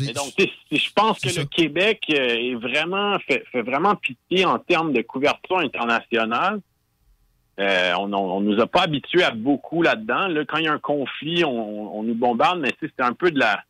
Et 0.00 0.12
donc, 0.12 0.32
je 0.70 0.92
pense 0.94 1.18
que 1.18 1.40
le 1.40 1.44
Québec 1.44 2.04
euh, 2.10 2.14
est 2.14 2.54
vraiment 2.54 3.18
fait, 3.18 3.42
fait 3.50 3.62
vraiment 3.62 3.96
pitié 3.96 4.44
en 4.44 4.60
termes 4.60 4.92
de 4.92 5.02
couverture 5.02 5.58
internationale. 5.58 6.60
Euh, 7.58 7.92
on, 7.98 8.12
on, 8.12 8.36
on 8.36 8.40
nous 8.40 8.60
a 8.60 8.66
pas 8.68 8.82
habitués 8.82 9.24
à 9.24 9.32
beaucoup 9.32 9.82
là-dedans. 9.82 10.28
Là, 10.28 10.44
quand 10.44 10.58
il 10.58 10.64
y 10.64 10.68
a 10.68 10.72
un 10.72 10.78
conflit, 10.78 11.44
on, 11.44 11.98
on 11.98 12.04
nous 12.04 12.14
bombarde, 12.14 12.60
mais 12.60 12.72
c'est 12.80 13.00
un 13.00 13.12
peu 13.12 13.32
de 13.32 13.40
la 13.40 13.64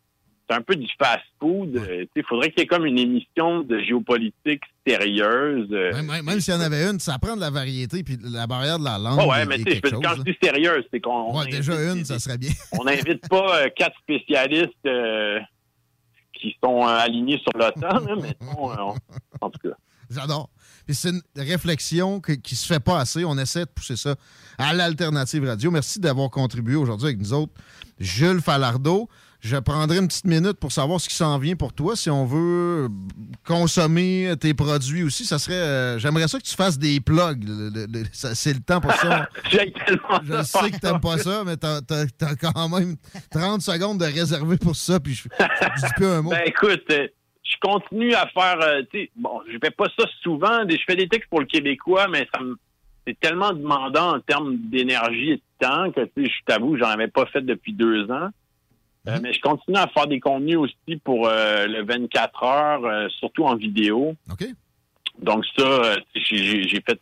c'est 0.53 0.59
un 0.59 0.63
peu 0.63 0.77
du 0.77 0.87
fast-food. 0.99 1.77
Euh, 1.77 2.05
Il 2.15 2.23
faudrait 2.25 2.51
qu'il 2.51 2.61
y 2.61 2.63
ait 2.63 2.67
comme 2.67 2.85
une 2.87 2.99
émission 2.99 3.63
de 3.63 3.79
géopolitique 3.81 4.63
sérieuse. 4.87 5.69
euh, 5.73 5.93
Même, 5.93 6.07
même- 6.07 6.25
même 6.25 6.41
s'il 6.41 6.53
y 6.55 6.57
en 6.57 6.61
avait 6.61 6.85
une, 6.91 7.01
ça 7.01 7.19
prend 7.19 7.35
de 7.37 7.41
la 7.41 7.51
variété 7.51 8.03
puis 8.03 8.19
la 8.23 8.47
barrière 8.47 8.79
de 8.79 8.85
la 8.85 8.99
langue. 8.99 9.19
Ouais, 9.21 9.27
ouais, 9.29 9.47
mais 9.47 9.59
tu 9.59 9.73
sais, 9.73 9.81
quand 9.81 10.15
je 10.17 10.23
dis 10.23 10.37
sérieuse, 10.43 10.85
c'est 10.93 11.01
qu'on 11.01 11.11
on 11.31 11.39
Ouais, 11.39 11.47
déjà 11.47 11.73
une, 11.93 12.05
ça 12.05 12.19
serait 12.19 12.39
bien. 12.39 12.51
on 12.79 12.85
n'invite 12.85 13.29
pas 13.29 13.63
euh, 13.65 13.69
quatre 13.75 13.97
spécialistes 14.03 14.73
euh, 14.87 15.39
qui 16.35 16.57
sont 16.63 16.83
euh, 16.87 16.91
alignés 16.99 17.39
sur 17.39 17.53
l'OTAN, 17.59 18.01
là, 18.05 18.15
mais 18.21 18.35
bon, 18.41 18.71
euh, 18.73 18.75
on- 18.79 18.97
en 19.47 19.51
tout 19.51 19.59
cas. 19.69 19.75
J'adore. 20.11 20.51
Puis 20.85 20.95
c'est 20.95 21.11
une 21.11 21.23
réflexion 21.37 22.21
que- 22.21 22.33
qui 22.33 22.55
se 22.57 22.67
fait 22.67 22.81
pas 22.81 22.99
assez. 23.01 23.25
On 23.25 23.39
essaie 23.39 23.61
de 23.65 23.71
pousser 23.71 23.97
ça 23.97 24.15
à 24.59 24.75
l'Alternative 24.75 25.45
Radio. 25.47 25.71
Merci 25.71 26.01
d'avoir 26.01 26.29
contribué 26.29 26.75
aujourd'hui 26.75 27.07
avec 27.07 27.19
nous 27.21 27.33
autres. 27.33 27.53
Jules 27.99 28.41
Falardeau, 28.43 29.09
je 29.43 29.57
prendrai 29.57 29.99
une 29.99 30.07
petite 30.07 30.25
minute 30.25 30.53
pour 30.61 30.71
savoir 30.71 31.01
ce 31.01 31.09
qui 31.09 31.17
s'en 31.17 31.37
vient 31.37 31.57
pour 31.57 31.73
toi. 31.73 31.97
Si 31.97 32.09
on 32.09 32.25
veut 32.25 32.89
consommer 33.45 34.33
tes 34.41 34.55
produits 34.55 35.03
aussi, 35.03 35.25
ça 35.25 35.39
serait. 35.41 35.57
euh, 35.57 35.99
J'aimerais 35.99 36.29
ça 36.29 36.39
que 36.39 36.45
tu 36.45 36.55
fasses 36.55 36.79
des 36.79 37.01
plugs. 37.01 37.45
C'est 38.13 38.55
le 38.55 38.61
temps 38.61 38.81
pour 38.81 38.93
ça. 38.93 39.29
J'ai 39.51 39.73
tellement 39.73 40.21
Je 40.25 40.43
sais 40.45 40.71
que 40.71 40.79
t'aimes 40.79 41.01
pas 41.01 41.19
ça, 41.19 41.43
mais 41.45 41.57
t'as 41.57 41.79
as, 41.91 42.37
quand 42.37 42.69
même 42.69 42.95
30 43.33 43.61
secondes 43.63 43.99
de 43.99 44.05
réserver 44.05 44.57
pour 44.59 44.77
ça, 44.77 45.01
puis 45.01 45.15
je, 45.15 45.23
je 45.29 45.87
dis 45.87 45.93
plus 45.97 46.07
un 46.07 46.23
mot. 46.23 46.31
Ben 46.33 46.43
écoute, 46.47 46.85
euh, 46.91 47.09
je 47.43 47.57
continue 47.61 48.15
à 48.15 48.27
faire, 48.29 48.61
euh, 48.63 48.83
bon, 49.17 49.41
je 49.53 49.59
fais 49.63 49.73
pas 49.73 49.87
ça 49.99 50.07
souvent. 50.23 50.63
Je 50.69 50.77
fais 50.87 50.95
des 50.97 51.09
textes 51.09 51.29
pour 51.29 51.41
le 51.41 51.47
Québécois, 51.47 52.07
mais 52.09 52.29
ça 52.33 52.41
me, 52.41 52.57
c'est 53.07 53.19
tellement 53.19 53.53
demandant 53.53 54.15
en 54.17 54.21
termes 54.21 54.57
d'énergie 54.71 55.33
et 55.33 55.37
de 55.37 55.43
temps 55.59 55.91
que, 55.91 56.03
tu 56.17 56.25
sais, 56.25 56.31
je 56.31 56.45
t'avoue, 56.47 56.77
j'en 56.79 56.87
avais 56.91 57.09
pas 57.09 57.27
fait 57.27 57.43
depuis 57.43 57.73
deux 57.73 58.09
ans. 58.11 58.29
Euh, 59.09 59.19
mais 59.21 59.33
je 59.33 59.41
continue 59.41 59.77
à 59.79 59.89
faire 59.89 60.07
des 60.07 60.21
contenus 60.21 60.57
aussi 60.59 60.97
pour 61.03 61.27
euh, 61.27 61.67
le 61.67 61.83
24 61.85 62.43
heures, 62.45 62.85
euh, 62.85 63.09
surtout 63.19 63.45
en 63.45 63.57
vidéo. 63.57 64.15
OK. 64.31 64.47
Donc 65.19 65.45
ça, 65.57 65.65
euh, 65.67 65.97
j'ai 66.15 66.81
fait 66.87 67.01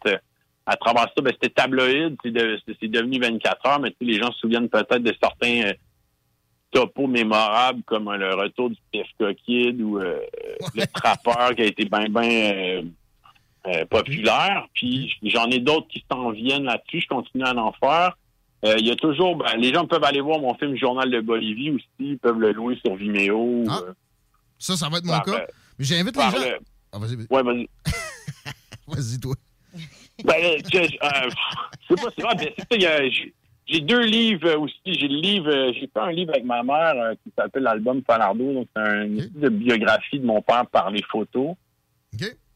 à 0.67 0.77
travers 0.77 1.05
ça, 1.15 1.23
ben, 1.23 1.33
c'était 1.33 1.51
tabloïd, 1.51 2.17
c'est 2.25 2.31
de- 2.31 2.59
devenu 2.87 3.19
24 3.21 3.67
heures, 3.67 3.81
mais 3.81 3.95
les 4.01 4.15
gens 4.19 4.33
se 4.33 4.39
souviennent 4.41 4.69
peut-être 4.69 4.99
de 5.03 5.15
certains 5.23 5.73
topos 6.71 7.07
mémorables 7.07 7.83
comme 7.85 8.11
le 8.15 8.35
retour 8.35 8.71
du 8.71 8.77
PFK 8.93 9.35
Kid 9.45 9.81
ou 9.83 9.99
le 9.99 10.87
trappeur 10.95 11.55
qui 11.57 11.63
a 11.63 11.67
été 11.67 11.85
bien, 11.85 12.05
bien 12.09 12.83
populaire. 13.91 14.67
Puis 14.75 15.13
j'en 15.23 15.47
ai 15.51 15.59
d'autres 15.59 15.89
qui 15.89 16.05
s'en 16.11 16.31
viennent 16.31 16.65
là-dessus. 16.65 17.01
Je 17.03 17.09
continue 17.09 17.45
à 17.45 17.55
en 17.57 17.73
faire. 17.73 18.17
Euh, 18.65 18.75
Il 18.79 18.87
y 18.87 18.91
a 18.91 18.97
toujours, 18.97 19.37
ben, 19.37 19.57
les 19.57 19.73
gens 19.73 19.87
peuvent 19.87 20.05
aller 20.05 20.21
voir 20.21 20.39
mon 20.39 20.55
film 20.55 20.77
Journal 20.77 21.11
de 21.11 21.21
Bolivie 21.21 21.71
aussi, 21.71 21.87
ils 21.99 22.19
peuvent 22.19 22.39
le 22.39 22.53
louer 22.53 22.79
sur 22.85 22.95
Vimeo. 22.95 23.65
Ah. 23.69 23.81
euh, 23.85 23.93
Ça, 24.59 24.77
ça 24.77 24.89
va 24.89 24.99
être 24.99 25.05
mon 25.07 25.13
par, 25.13 25.25
cas. 25.25 25.47
Mais 25.79 25.85
j'invite 25.85 26.17
les 26.17 26.23
gens. 26.23 26.31
le- 26.39 26.59
Ah, 26.93 26.99
vas-y, 26.99 27.17
vas-y. 27.17 27.27
Ouais, 27.31 27.43
vas-y. 27.43 27.69
Vas-y, 28.89 29.21
toi. 29.21 29.35
Ben, 30.25 30.35
euh, 30.37 30.59
je, 30.71 30.79
je- 30.79 30.97
euh, 31.03 31.31
je 31.89 31.95
sais 31.95 32.03
pas, 32.03 32.11
c'est 32.15 32.23
vrai, 32.23 32.35
ben, 32.35 32.49
c'est 32.59 32.83
ça, 32.83 32.91
a- 32.93 33.09
j'ai- 33.09 33.81
deux 33.81 34.05
livres 34.05 34.55
aussi. 34.57 34.75
J'ai 34.85 35.09
le 35.09 35.17
livre, 35.21 35.51
j'ai 35.73 35.87
fait 35.87 36.01
un 36.01 36.11
livre 36.13 36.33
avec 36.33 36.45
ma 36.45 36.63
mère 36.63 37.13
qui 37.25 37.33
s'appelle 37.39 37.63
l'album 37.63 38.03
Falardo. 38.07 38.53
Donc, 38.53 38.67
c'est 38.77 38.83
un- 38.83 39.05
une 39.07 39.19
espèce 39.21 39.41
de 39.41 39.49
biographie 39.49 40.19
de 40.19 40.27
mon 40.27 40.43
père 40.43 40.67
par 40.67 40.91
les 40.91 41.03
photos. 41.05 41.55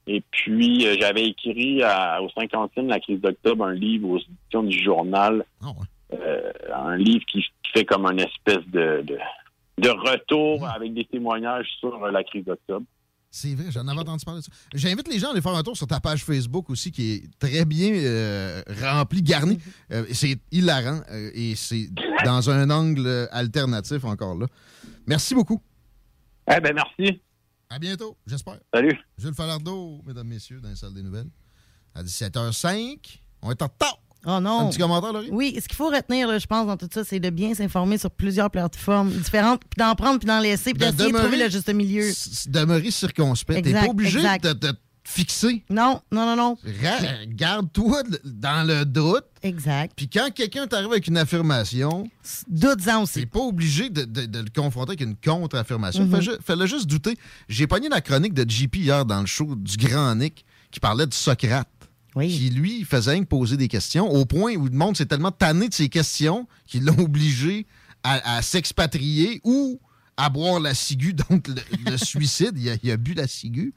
Et 0.07 0.23
puis, 0.33 0.87
euh, 0.87 0.97
j'avais 1.01 1.29
écrit 1.29 1.83
à- 1.83 2.21
au 2.21 2.29
50e, 2.31 2.89
la 2.89 3.01
crise 3.01 3.21
d'octobre, 3.23 3.65
un 3.65 3.73
livre 3.73 4.09
aux 4.11 4.19
éditions 4.19 4.63
du 4.65 4.83
journal. 4.85 5.47
Euh, 6.21 6.53
un 6.75 6.97
livre 6.97 7.25
qui, 7.27 7.41
qui 7.41 7.73
fait 7.73 7.85
comme 7.85 8.07
une 8.07 8.21
espèce 8.21 8.65
de, 8.69 9.03
de, 9.03 9.19
de 9.79 9.89
retour 9.89 10.67
avec 10.69 10.95
des 10.95 11.05
témoignages 11.05 11.69
sur 11.81 11.99
la 12.07 12.23
crise 12.25 12.45
d'octobre. 12.45 12.87
C'est 13.37 13.57
vrai, 13.57 13.65
j'en 13.73 13.89
avais 13.89 13.99
entendu 13.99 14.25
parler 14.25 14.43
de 14.43 14.45
ça. 14.45 14.53
J'invite 14.75 15.09
les 15.09 15.19
gens 15.19 15.27
à 15.27 15.31
aller 15.33 15.41
faire 15.41 15.57
un 15.57 15.63
tour 15.65 15.77
sur 15.77 15.89
ta 15.89 15.99
page 15.99 16.25
Facebook 16.25 16.71
aussi, 16.71 16.93
qui 16.93 17.15
est 17.15 17.39
très 17.41 17.65
bien 17.65 17.93
euh, 17.93 18.63
remplie, 18.81 19.23
garnie. 19.23 19.59
Euh, 19.91 20.05
c'est 20.13 20.39
hilarant 20.53 21.01
euh, 21.11 21.33
et 21.35 21.57
c'est 21.57 21.89
dans 22.25 22.49
un 22.49 22.71
angle 22.71 23.29
alternatif 23.33 24.05
encore 24.05 24.37
là. 24.37 24.47
Merci 25.09 25.35
beaucoup. 25.35 25.61
Eh 26.49 26.61
ben 26.61 26.77
merci. 26.77 27.21
À 27.69 27.81
bientôt, 27.81 28.17
j'espère. 28.25 28.61
Salut. 28.73 28.97
Jules 29.19 29.35
Falardeau, 29.35 30.01
mesdames, 30.07 30.29
messieurs, 30.29 30.61
dans 30.61 30.69
la 30.69 30.77
salle 30.77 30.95
des 30.95 31.03
nouvelles. 31.03 31.31
À 31.93 32.05
17h05. 32.05 33.19
On 33.43 33.51
est 33.51 33.63
en 33.63 33.67
retard. 33.67 33.99
Oh 34.27 34.41
non. 34.41 34.61
Un 34.61 34.71
petit 34.71 34.79
commentaire, 34.79 35.13
Laurie? 35.13 35.29
Oui, 35.31 35.55
ce 35.61 35.67
qu'il 35.69 35.77
faut 35.77 35.89
retenir, 35.89 36.29
là, 36.29 36.39
je 36.39 36.47
pense, 36.47 36.67
dans 36.67 36.77
tout 36.77 36.89
ça, 36.93 37.05
c'est 37.05 37.21
de 37.21 37.31
bien 37.31 37.55
s'informer 37.55 37.99
sur 37.99 38.11
plusieurs 38.11 38.51
plateformes 38.51 39.11
différentes, 39.11 39.61
puis 39.69 39.79
d'en 39.79 39.95
prendre, 39.95 40.19
puis 40.19 40.27
d'en 40.27 40.41
laisser, 40.41 40.73
puis 40.73 40.85
De 40.87 40.91
d'essayer 40.91 41.13
de 41.13 41.19
trouver 41.19 41.37
le 41.37 41.51
juste 41.51 41.73
milieu. 41.73 42.11
Demeurer 42.49 42.91
circonspect. 42.91 43.63
T'es 43.65 43.73
pas 43.73 43.87
obligé 43.87 44.19
exact. 44.19 44.45
de 44.47 44.53
te 44.53 44.67
fixer. 45.07 45.63
Non, 45.69 46.01
non, 46.11 46.25
non, 46.25 46.37
non. 46.37 46.57
Garde-toi 47.29 48.03
de- 48.05 48.21
dans 48.25 48.67
le 48.67 48.85
doute. 48.85 49.25
Exact. 49.43 49.93
Puis 49.95 50.09
quand 50.09 50.31
quelqu'un 50.35 50.67
t'arrive 50.67 50.91
avec 50.91 51.07
une 51.07 51.19
affirmation, 51.19 52.09
doute-en 52.49 53.03
aussi. 53.03 53.21
T'es 53.21 53.27
pas 53.27 53.41
obligé 53.41 53.91
de, 53.91 54.05
de- 54.05 54.25
de 54.27 54.39
le 54.39 54.47
confronter 54.55 54.93
avec 54.93 55.01
une 55.03 55.17
contre-affirmation. 55.17 56.09
Ju- 56.21 56.31
Fais-le 56.45 56.67
juste 56.67 56.87
douter. 56.87 57.17
J'ai 57.49 57.67
pogné 57.67 57.89
la 57.91 58.01
chronique 58.01 58.33
de 58.35 58.49
JP 58.51 58.77
hier 58.77 59.05
dans 59.05 59.21
le 59.21 59.27
show 59.27 59.55
du 59.55 59.77
Grand 59.77 60.15
Nick 60.15 60.45
qui 60.71 60.81
parlait 60.81 61.07
de 61.07 61.15
Socrate. 61.15 61.69
Qui, 62.23 62.51
lui, 62.51 62.85
faisait 62.85 63.19
que 63.21 63.25
poser 63.25 63.57
des 63.57 63.69
questions 63.69 64.09
au 64.09 64.25
point 64.25 64.55
où 64.55 64.67
le 64.67 64.71
monde 64.77 64.97
s'est 64.97 65.07
tellement 65.07 65.33
tanné 65.33 65.69
de 65.69 65.75
ses 65.75 65.89
questions 65.89 66.47
qu'il 66.67 66.85
l'a 66.85 66.93
obligé 67.01 67.67
à, 68.05 68.37
à 68.37 68.43
s'expatrier 68.43 69.41
ou 69.45 69.81
à 70.17 70.29
boire 70.31 70.61
la 70.61 70.75
ciguë, 70.75 71.13
donc 71.31 71.49
le, 71.49 71.91
le 71.91 71.97
suicide. 71.99 72.53
Il 72.57 72.69
a, 72.71 72.77
il 72.83 72.91
a 72.91 72.97
bu 72.97 73.15
la 73.15 73.27
ciguë. 73.27 73.75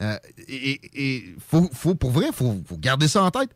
Euh, 0.00 0.18
et 0.48 0.80
et 0.94 1.34
faut, 1.48 1.68
faut, 1.72 1.94
pour 1.94 2.10
vrai, 2.10 2.26
il 2.28 2.34
faut, 2.34 2.62
faut 2.66 2.76
garder 2.78 3.08
ça 3.08 3.22
en 3.22 3.30
tête. 3.30 3.50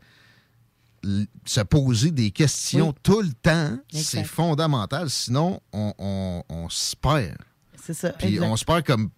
L- 1.03 1.27
se 1.45 1.61
poser 1.61 2.11
des 2.11 2.31
questions 2.31 2.89
Oui. 2.89 2.95
tout 3.03 3.21
le 3.21 3.31
temps, 3.33 3.77
c'est 3.93 4.23
fondamental. 4.23 5.09
Sinon, 5.09 5.59
on, 5.71 5.93
on- 5.99 6.43
on 6.49 6.69
se 6.69 6.95
perd. 6.95 7.37
C'est 7.83 7.93
ça. 7.93 8.09
Puis 8.09 8.29
exact. 8.35 8.45
on 8.47 8.55
se 8.55 8.65
perd 8.65 8.83
comme 8.83 9.09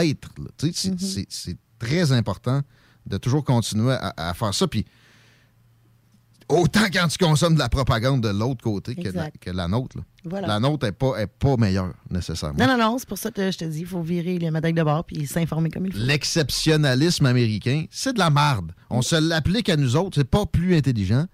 être. 0.00 0.28
Mhm. 0.62 0.98
c'est- 0.98 1.26
C'est 1.28 1.56
très 1.78 2.10
important 2.12 2.62
de 3.06 3.16
toujours 3.16 3.44
continuer 3.44 3.92
à, 3.92 4.12
à 4.16 4.34
faire 4.34 4.54
ça. 4.54 4.66
Puis 4.68 4.84
autant 6.48 6.86
quand 6.92 7.06
tu 7.08 7.18
consommes 7.18 7.54
de 7.54 7.58
la 7.60 7.68
propagande 7.68 8.22
de 8.22 8.28
l'autre 8.28 8.62
côté 8.62 8.94
que 8.96 9.08
la, 9.08 9.30
que 9.30 9.50
la 9.50 9.68
nôtre. 9.68 9.98
là. 9.98 10.04
Voilà. 10.24 10.48
La 10.48 10.60
nôtre 10.60 10.84
n'est 10.86 10.92
pas, 10.92 11.16
est 11.20 11.26
pas 11.28 11.56
meilleure, 11.56 11.94
nécessairement. 12.10 12.58
Non, 12.58 12.66
non, 12.66 12.76
non, 12.78 12.98
c'est 12.98 13.08
pour 13.08 13.18
ça 13.18 13.30
que 13.30 13.50
je 13.50 13.58
te 13.58 13.64
dis, 13.64 13.80
il 13.80 13.86
faut 13.86 14.02
virer 14.02 14.38
les 14.38 14.50
médailles 14.50 14.72
de 14.74 14.82
bord 14.82 15.04
puis 15.04 15.26
s'informer 15.26 15.70
comme 15.70 15.86
il 15.86 15.92
faut. 15.92 15.98
L'exceptionnalisme 16.00 17.26
américain, 17.26 17.84
c'est 17.90 18.12
de 18.14 18.18
la 18.18 18.30
marde. 18.30 18.72
On 18.90 19.00
se 19.02 19.16
l'applique 19.16 19.68
à 19.68 19.76
nous 19.76 19.96
autres, 19.96 20.16
c'est 20.16 20.28
pas 20.28 20.44
plus 20.44 20.76
intelligent. 20.76 21.26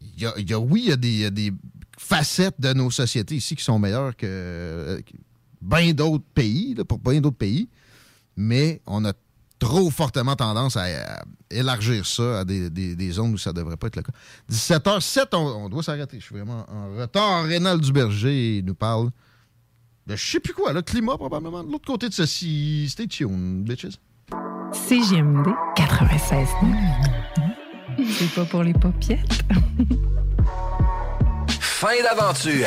Il 0.00 0.22
y 0.22 0.26
a, 0.26 0.34
il 0.36 0.48
y 0.48 0.52
a- 0.52 0.60
oui, 0.60 0.82
il 0.84 0.90
y 0.90 0.92
a, 0.92 0.96
des, 0.96 1.08
il 1.08 1.18
y 1.20 1.24
a 1.24 1.30
des 1.30 1.52
facettes 1.98 2.60
de 2.60 2.72
nos 2.74 2.90
sociétés 2.90 3.36
ici 3.36 3.56
qui 3.56 3.64
sont 3.64 3.78
meilleures 3.78 4.14
que, 4.14 5.00
que 5.06 5.12
bien 5.62 5.92
d'autres 5.94 6.24
pays, 6.34 6.74
là, 6.74 6.84
pour 6.84 6.98
bien 6.98 7.20
d'autres 7.20 7.38
pays, 7.38 7.68
mais 8.36 8.82
on 8.86 9.04
a 9.06 9.12
trop 9.58 9.90
fortement 9.90 10.36
tendance 10.36 10.76
à, 10.76 10.82
à 10.84 11.22
élargir 11.50 12.04
ça 12.06 12.40
à 12.40 12.44
des, 12.44 12.68
des- 12.70 12.94
des 12.96 13.10
zones 13.12 13.32
où 13.34 13.38
ça 13.38 13.52
devrait 13.52 13.76
pas 13.76 13.86
être 13.86 13.96
le 13.96 14.02
cas. 14.02 14.12
17h07, 14.50 15.28
on, 15.34 15.36
on 15.64 15.68
doit 15.68 15.82
s'arrêter. 15.82 16.18
Je 16.20 16.24
suis 16.26 16.34
vraiment 16.34 16.66
en 16.68 16.98
retard. 17.00 17.44
Rénal 17.44 17.80
Duberger 17.80 18.62
nous 18.64 18.74
parle 18.74 19.10
de 20.06 20.16
je 20.16 20.30
sais 20.32 20.40
plus 20.40 20.52
quoi, 20.52 20.72
le 20.72 20.82
climat 20.82 21.16
probablement, 21.16 21.64
de 21.64 21.72
l'autre 21.72 21.86
côté 21.86 22.08
de 22.08 22.14
ceci. 22.14 22.88
Stay 22.90 23.06
tuned, 23.06 23.64
bitches. 23.64 23.96
CGMD 24.72 25.46
96 25.76 26.48
C'est 28.10 28.34
pas 28.34 28.44
pour 28.44 28.62
les 28.64 28.74
paupiètes. 28.74 29.42
Fin 31.60 32.02
d'aventure! 32.02 32.66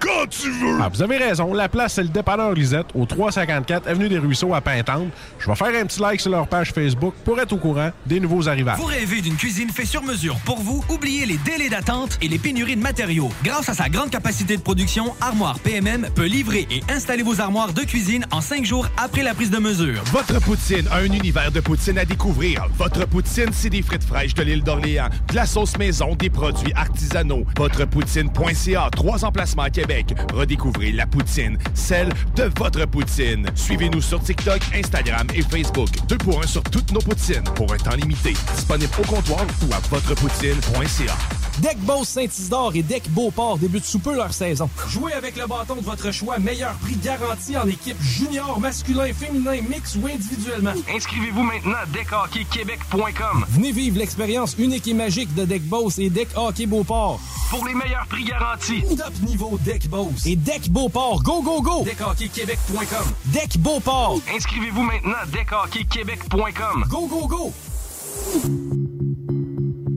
quand 0.00 0.26
tu 0.28 0.50
veux! 0.50 0.78
Ah, 0.80 0.88
vous 0.92 1.02
avez 1.02 1.16
raison. 1.16 1.52
La 1.54 1.68
place, 1.68 1.94
c'est 1.94 2.02
le 2.02 2.08
dépanneur 2.08 2.52
Lisette, 2.52 2.86
au 2.94 3.06
354 3.06 3.86
Avenue 3.88 4.08
des 4.08 4.18
Ruisseaux 4.18 4.54
à 4.54 4.60
Pintante. 4.60 5.08
Je 5.38 5.48
vais 5.48 5.54
faire 5.54 5.80
un 5.80 5.86
petit 5.86 6.00
like 6.00 6.20
sur 6.20 6.30
leur 6.30 6.46
page 6.46 6.72
Facebook 6.72 7.14
pour 7.24 7.40
être 7.40 7.52
au 7.52 7.56
courant 7.56 7.90
des 8.06 8.20
nouveaux 8.20 8.48
arrivages. 8.48 8.78
Vous 8.78 8.84
rêvez 8.86 9.20
d'une 9.20 9.36
cuisine 9.36 9.70
faite 9.70 9.86
sur 9.86 10.02
mesure 10.02 10.36
pour 10.44 10.58
vous? 10.58 10.84
Oubliez 10.88 11.26
les 11.26 11.38
délais 11.38 11.68
d'attente 11.68 12.18
et 12.20 12.28
les 12.28 12.38
pénuries 12.38 12.76
de 12.76 12.82
matériaux. 12.82 13.30
Grâce 13.42 13.68
à 13.68 13.74
sa 13.74 13.88
grande 13.88 14.10
capacité 14.10 14.56
de 14.56 14.62
production, 14.62 15.14
Armoire 15.20 15.58
PMM 15.60 16.08
peut 16.14 16.26
livrer 16.26 16.66
et 16.70 16.82
installer 16.90 17.22
vos 17.22 17.40
armoires 17.40 17.72
de 17.72 17.82
cuisine 17.82 18.26
en 18.30 18.40
cinq 18.40 18.64
jours 18.64 18.88
après 18.96 19.22
la 19.22 19.34
prise 19.34 19.50
de 19.50 19.58
mesure. 19.58 20.02
Votre 20.12 20.40
poutine, 20.40 20.88
un 20.92 21.04
univers 21.04 21.52
de 21.52 21.60
poutine 21.60 21.98
à 21.98 22.04
découvrir. 22.04 22.66
Votre 22.76 23.06
poutine, 23.06 23.50
c'est 23.52 23.70
des 23.70 23.82
frites 23.82 24.04
fraîches 24.04 24.34
de 24.34 24.42
l'île 24.42 24.62
d'Orléans, 24.62 25.08
de 25.28 25.34
la 25.34 25.46
sauce 25.46 25.76
maison, 25.78 26.14
des 26.14 26.30
produits 26.30 26.72
artisanaux. 26.74 27.44
Votrepoutine.ca, 27.56 28.88
trois 28.90 29.24
emplacements 29.24 29.62
à 29.62 29.70
Québec. 29.70 29.83
Redécouvrez 30.32 30.92
la 30.92 31.06
poutine, 31.06 31.58
celle 31.74 32.08
de 32.36 32.50
votre 32.56 32.86
poutine. 32.86 33.46
Suivez-nous 33.54 34.00
sur 34.00 34.20
TikTok, 34.20 34.60
Instagram 34.74 35.26
et 35.34 35.42
Facebook. 35.42 35.90
Deux 36.08 36.16
pour 36.18 36.42
un 36.42 36.46
sur 36.46 36.62
toutes 36.62 36.90
nos 36.92 37.00
poutines, 37.00 37.44
pour 37.54 37.70
un 37.72 37.76
temps 37.76 37.94
limité. 37.94 38.32
Disponible 38.54 38.92
au 38.98 39.06
comptoir 39.06 39.44
ou 39.68 39.74
à 39.74 39.80
votrepoutine.ca. 39.90 41.16
Deck 41.58 41.78
Boss 41.80 42.08
Saint-Isidore 42.08 42.72
et 42.74 42.82
Deck 42.82 43.08
Beauport 43.10 43.58
débutent 43.58 43.84
sous 43.84 44.00
peu 44.00 44.16
leur 44.16 44.32
saison. 44.32 44.68
Jouez 44.88 45.12
avec 45.12 45.36
le 45.36 45.46
bâton 45.46 45.76
de 45.76 45.82
votre 45.82 46.10
choix, 46.10 46.38
meilleur 46.38 46.74
prix 46.74 46.96
garanti 46.96 47.56
en 47.56 47.68
équipe 47.68 48.00
junior, 48.02 48.58
masculin, 48.58 49.12
féminin, 49.12 49.60
mix 49.68 49.96
ou 49.96 50.06
individuellement. 50.06 50.72
Inscrivez-vous 50.94 51.42
maintenant 51.42 51.76
à 51.82 51.86
deckhockeyquebec.com. 51.86 53.46
Venez 53.50 53.72
vivre 53.72 53.98
l'expérience 53.98 54.56
unique 54.58 54.88
et 54.88 54.94
magique 54.94 55.32
de 55.34 55.44
Deck 55.44 55.62
Boss 55.62 55.98
et 55.98 56.10
Deck 56.10 56.28
Hockey 56.34 56.66
Beauport. 56.66 57.20
Pour 57.50 57.66
les 57.66 57.74
meilleurs 57.74 58.06
prix 58.08 58.24
garantis. 58.24 58.82
Top 58.96 59.12
niveau 59.22 59.58
Deck 59.64 59.73
Boss 59.88 60.26
et 60.26 60.36
Deck 60.36 60.70
Beauport. 60.70 61.22
Go, 61.22 61.42
go, 61.42 61.60
go! 61.60 61.84
DeckHockeyQuébec.com. 61.84 63.06
Deck 63.26 63.58
Beauport. 63.58 64.20
Inscrivez-vous 64.34 64.82
maintenant 64.82 65.14
à 65.20 65.26
deckhockeyquebec.com. 65.26 66.84
Go, 66.88 67.06
go, 67.06 67.26
go! 67.26 67.52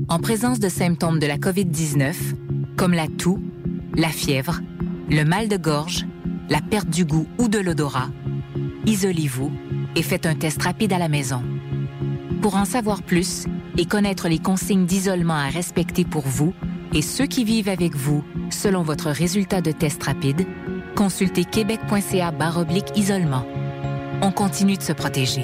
En 0.09 0.19
présence 0.19 0.59
de 0.59 0.69
symptômes 0.69 1.19
de 1.19 1.27
la 1.27 1.37
COVID-19, 1.37 2.15
comme 2.75 2.93
la 2.93 3.07
toux, 3.07 3.39
la 3.95 4.09
fièvre, 4.09 4.61
le 5.09 5.23
mal 5.23 5.47
de 5.47 5.57
gorge, 5.57 6.05
la 6.49 6.61
perte 6.61 6.89
du 6.89 7.05
goût 7.05 7.27
ou 7.37 7.47
de 7.47 7.59
l'odorat, 7.59 8.09
isolez-vous 8.85 9.51
et 9.95 10.01
faites 10.01 10.25
un 10.25 10.35
test 10.35 10.61
rapide 10.63 10.93
à 10.93 10.97
la 10.97 11.09
maison. 11.09 11.43
Pour 12.41 12.55
en 12.55 12.65
savoir 12.65 13.03
plus 13.03 13.45
et 13.77 13.85
connaître 13.85 14.27
les 14.27 14.39
consignes 14.39 14.85
d'isolement 14.85 15.35
à 15.35 15.49
respecter 15.49 16.03
pour 16.03 16.27
vous 16.27 16.53
et 16.97 17.03
ceux 17.03 17.27
qui 17.27 17.43
vivent 17.43 17.69
avec 17.69 17.95
vous 17.95 18.23
selon 18.49 18.81
votre 18.81 19.11
résultat 19.11 19.61
de 19.61 19.71
test 19.71 20.01
rapide, 20.01 20.47
consultez 20.95 21.45
québec.ca 21.45 22.33
isolement. 22.95 23.45
On 24.23 24.31
continue 24.31 24.77
de 24.77 24.81
se 24.81 24.93
protéger. 24.93 25.43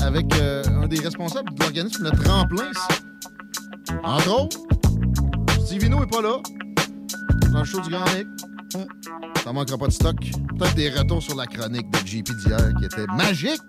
Avec 0.00 0.34
euh, 0.36 0.62
un 0.82 0.86
des 0.86 1.00
responsables 1.00 1.52
de 1.54 1.60
l'organisme 1.60 2.04
Le 2.04 2.10
Tremplin. 2.10 2.70
Entre 4.02 4.40
autres, 4.40 4.58
Stevino 5.64 6.02
est 6.02 6.10
pas 6.10 6.22
là. 6.22 6.40
dans 7.52 7.58
le 7.58 7.64
show 7.64 7.80
du 7.80 7.90
Grand 7.90 8.04
Nick. 8.14 8.26
Ça 9.42 9.52
manquera 9.52 9.76
pas 9.76 9.88
de 9.88 9.92
stock. 9.92 10.16
Peut-être 10.58 10.74
des 10.74 10.88
retours 10.88 11.22
sur 11.22 11.36
la 11.36 11.46
chronique 11.46 11.90
de 11.90 11.98
JP 11.98 12.30
d'hier 12.36 12.72
qui 12.78 12.86
était 12.86 13.06
magique. 13.16 13.60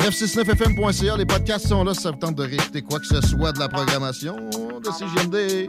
969fm.ca, 0.00 1.16
les 1.16 1.26
podcasts 1.26 1.68
sont 1.68 1.84
là 1.84 1.94
si 1.94 2.02
ça 2.02 2.10
vous 2.10 2.18
tente 2.18 2.36
de 2.36 2.42
réécouter 2.42 2.82
quoi 2.82 3.00
que 3.00 3.06
ce 3.06 3.20
soit 3.22 3.52
de 3.52 3.58
la 3.58 3.68
programmation 3.68 4.36
de 4.36 4.90
CGMD. 4.90 5.66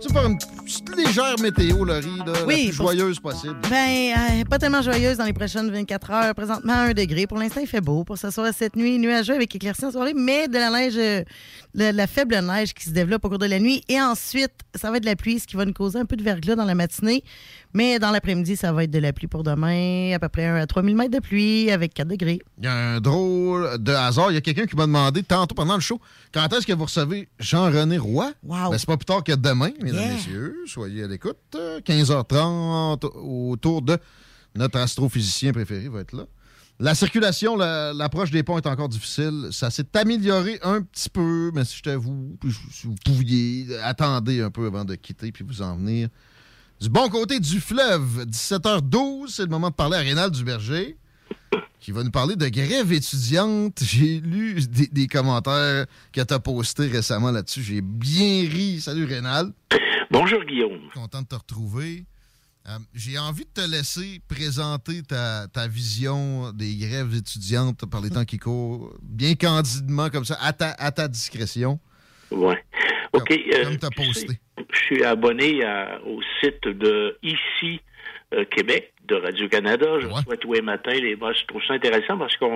Tu 0.00 0.12
faire 0.12 0.26
une 0.26 0.38
petite 0.80 0.96
légère 0.96 1.34
météo, 1.40 1.84
Laurie, 1.84 2.18
là, 2.18 2.32
la 2.32 2.44
plus 2.46 2.76
pour- 2.76 2.86
joyeuse 2.86 3.20
possible. 3.20 3.56
Ben, 3.68 4.14
euh, 4.40 4.44
pas 4.48 4.58
tellement 4.58 4.80
joyeuse 4.82 5.18
dans 5.18 5.24
les 5.24 5.32
prochaines 5.32 5.70
24 5.70 6.10
heures. 6.10 6.34
Présentement, 6.34 6.72
1 6.72 6.92
degré. 6.94 7.26
Pour 7.26 7.38
l'instant, 7.38 7.60
il 7.60 7.66
fait 7.66 7.80
beau. 7.80 8.04
Pour 8.04 8.16
ce 8.18 8.30
soir, 8.30 8.50
cette 8.56 8.76
nuit, 8.76 8.98
nuageux 8.98 9.34
avec 9.34 9.54
éclaircies 9.54 9.84
en 9.84 9.90
soirée, 9.92 10.14
mais 10.14 10.48
de 10.48 10.54
la 10.54 10.70
neige, 10.70 10.94
euh, 10.96 11.22
de 11.74 11.84
la 11.94 12.06
faible 12.06 12.38
neige 12.40 12.72
qui 12.74 12.84
se 12.84 12.90
développe 12.90 13.24
au 13.24 13.28
cours 13.28 13.38
de 13.38 13.46
la 13.46 13.58
nuit. 13.58 13.82
Et 13.88 14.00
ensuite, 14.00 14.52
ça 14.74 14.90
va 14.90 14.96
être 14.96 15.02
de 15.02 15.08
la 15.08 15.16
pluie, 15.16 15.38
ce 15.40 15.46
qui 15.46 15.56
va 15.56 15.64
nous 15.64 15.72
causer 15.72 15.98
un 15.98 16.04
peu 16.06 16.16
de 16.16 16.22
verglas 16.22 16.56
dans 16.56 16.64
la 16.64 16.74
matinée. 16.74 17.22
Mais 17.74 17.98
dans 17.98 18.10
l'après-midi, 18.10 18.56
ça 18.56 18.70
va 18.72 18.84
être 18.84 18.90
de 18.90 18.98
la 18.98 19.12
pluie 19.14 19.28
pour 19.28 19.42
demain, 19.42 20.12
à 20.14 20.18
peu 20.18 20.28
près 20.28 20.44
1 20.46 20.56
à 20.56 20.66
3 20.66 20.82
mm 20.82 21.08
de 21.08 21.18
pluie 21.20 21.70
avec 21.70 21.94
4 21.94 22.08
degrés. 22.08 22.38
Il 22.58 22.64
y 22.64 22.68
a 22.68 22.74
un 22.74 23.00
drôle 23.00 23.78
de 23.78 23.92
hasard. 23.92 24.30
Il 24.30 24.34
y 24.34 24.36
a 24.36 24.40
quelqu'un 24.42 24.66
qui 24.66 24.76
m'a 24.76 24.86
demandé 24.86 25.22
tantôt 25.22 25.54
pendant 25.54 25.74
le 25.74 25.80
show 25.80 25.98
quand 26.34 26.52
est-ce 26.52 26.66
que 26.66 26.72
vous 26.74 26.84
recevez 26.84 27.28
Jean-René 27.38 27.96
Roy? 27.98 28.30
Ben, 28.42 28.70
c'est 28.76 28.86
pas 28.86 28.96
plus 28.98 29.06
tard 29.06 29.24
que 29.24 29.32
demain, 29.32 29.70
mesdames 29.82 30.00
et 30.00 30.04
Yeah. 30.04 30.14
messieurs. 30.14 30.56
Soyez 30.66 31.04
à 31.04 31.06
l'écoute. 31.08 31.36
Euh, 31.54 31.80
15h30 31.80 33.06
autour 33.14 33.82
de 33.82 33.98
notre 34.54 34.78
astrophysicien 34.78 35.52
préféré 35.52 35.88
va 35.88 36.00
être 36.00 36.12
là. 36.12 36.24
La 36.80 36.94
circulation, 36.94 37.56
la- 37.56 37.92
l'approche 37.92 38.30
des 38.30 38.42
ponts 38.42 38.56
est 38.58 38.66
encore 38.66 38.88
difficile. 38.88 39.48
Ça 39.52 39.70
s'est 39.70 39.96
amélioré 39.96 40.58
un 40.62 40.82
petit 40.82 41.08
peu, 41.10 41.50
mais 41.54 41.64
si 41.64 41.76
je 41.78 41.82
t'avoue, 41.82 42.36
si 42.72 42.86
vous 42.86 42.94
pouviez, 43.04 43.66
attendez 43.82 44.40
un 44.40 44.50
peu 44.50 44.66
avant 44.66 44.84
de 44.84 44.94
quitter 44.94 45.30
puis 45.32 45.44
vous 45.46 45.62
en 45.62 45.76
venir. 45.76 46.08
Du 46.80 46.88
bon 46.88 47.08
côté 47.08 47.38
du 47.38 47.60
fleuve, 47.60 48.24
17h12, 48.26 49.28
c'est 49.28 49.42
le 49.42 49.48
moment 49.48 49.68
de 49.70 49.74
parler 49.74 49.96
à 49.96 50.00
Rénal 50.00 50.30
Duberger 50.30 50.96
qui 51.78 51.92
va 51.92 52.02
nous 52.04 52.10
parler 52.10 52.34
de 52.36 52.48
grève 52.48 52.92
étudiante. 52.92 53.78
J'ai 53.82 54.20
lu 54.20 54.54
des, 54.68 54.86
des 54.88 55.06
commentaires 55.08 55.86
que 56.12 56.20
tu 56.20 56.34
as 56.34 56.38
postés 56.38 56.86
récemment 56.86 57.30
là-dessus. 57.30 57.62
J'ai 57.62 57.80
bien 57.80 58.48
ri. 58.48 58.80
Salut 58.80 59.04
Rénal. 59.04 59.52
Bonjour 60.12 60.44
Guillaume. 60.44 60.80
Content 60.94 61.22
de 61.22 61.26
te 61.26 61.34
retrouver. 61.34 62.04
Euh, 62.68 62.78
J'ai 62.94 63.18
envie 63.18 63.44
de 63.44 63.50
te 63.62 63.68
laisser 63.68 64.20
présenter 64.28 65.02
ta, 65.02 65.48
ta 65.48 65.66
vision 65.66 66.52
des 66.52 66.76
grèves 66.76 67.14
étudiantes 67.14 67.84
par 67.90 68.00
les 68.00 68.10
temps 68.10 68.24
qui 68.24 68.38
courent, 68.38 68.94
bien 69.02 69.34
candidement 69.34 70.10
comme 70.10 70.24
ça, 70.24 70.36
à 70.40 70.52
ta, 70.52 70.70
à 70.72 70.92
ta 70.92 71.08
discrétion. 71.08 71.80
Ouais. 72.30 72.62
OK. 73.14 73.30
euh, 73.32 73.64
comme 73.64 73.78
t'as 73.78 73.90
posté. 73.90 74.38
Je 74.72 74.78
suis 74.78 75.02
abonné 75.04 75.64
à- 75.64 76.00
au 76.06 76.20
site 76.40 76.62
de 76.68 77.18
Ici 77.22 77.80
euh, 78.34 78.44
Québec 78.44 78.92
de 79.12 79.16
Radio-Canada. 79.16 79.86
Je 80.00 80.06
reçois 80.06 80.36
tous 80.36 80.52
les 80.54 80.62
matins 80.62 80.92
les 80.92 81.16
moi, 81.16 81.32
Je 81.32 81.44
trouve 81.46 81.62
ça 81.64 81.74
intéressant 81.74 82.16
parce 82.18 82.36
que 82.36 82.46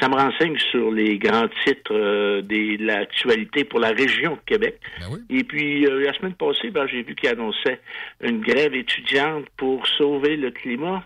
ça 0.00 0.08
me 0.08 0.14
renseigne 0.14 0.58
sur 0.70 0.90
les 0.90 1.18
grands 1.18 1.48
titres 1.64 1.92
euh, 1.92 2.42
de 2.42 2.82
l'actualité 2.84 3.64
pour 3.64 3.80
la 3.80 3.90
région 3.90 4.32
de 4.32 4.40
Québec. 4.46 4.80
Et 5.28 5.44
puis, 5.44 5.86
euh, 5.86 6.00
la 6.00 6.12
semaine 6.14 6.34
passée, 6.34 6.70
ben, 6.70 6.86
j'ai 6.86 7.02
vu 7.02 7.14
qu'il 7.14 7.28
annonçait 7.28 7.80
une 8.22 8.40
grève 8.40 8.74
étudiante 8.74 9.44
pour 9.56 9.86
sauver 9.86 10.36
le 10.36 10.50
climat. 10.50 11.04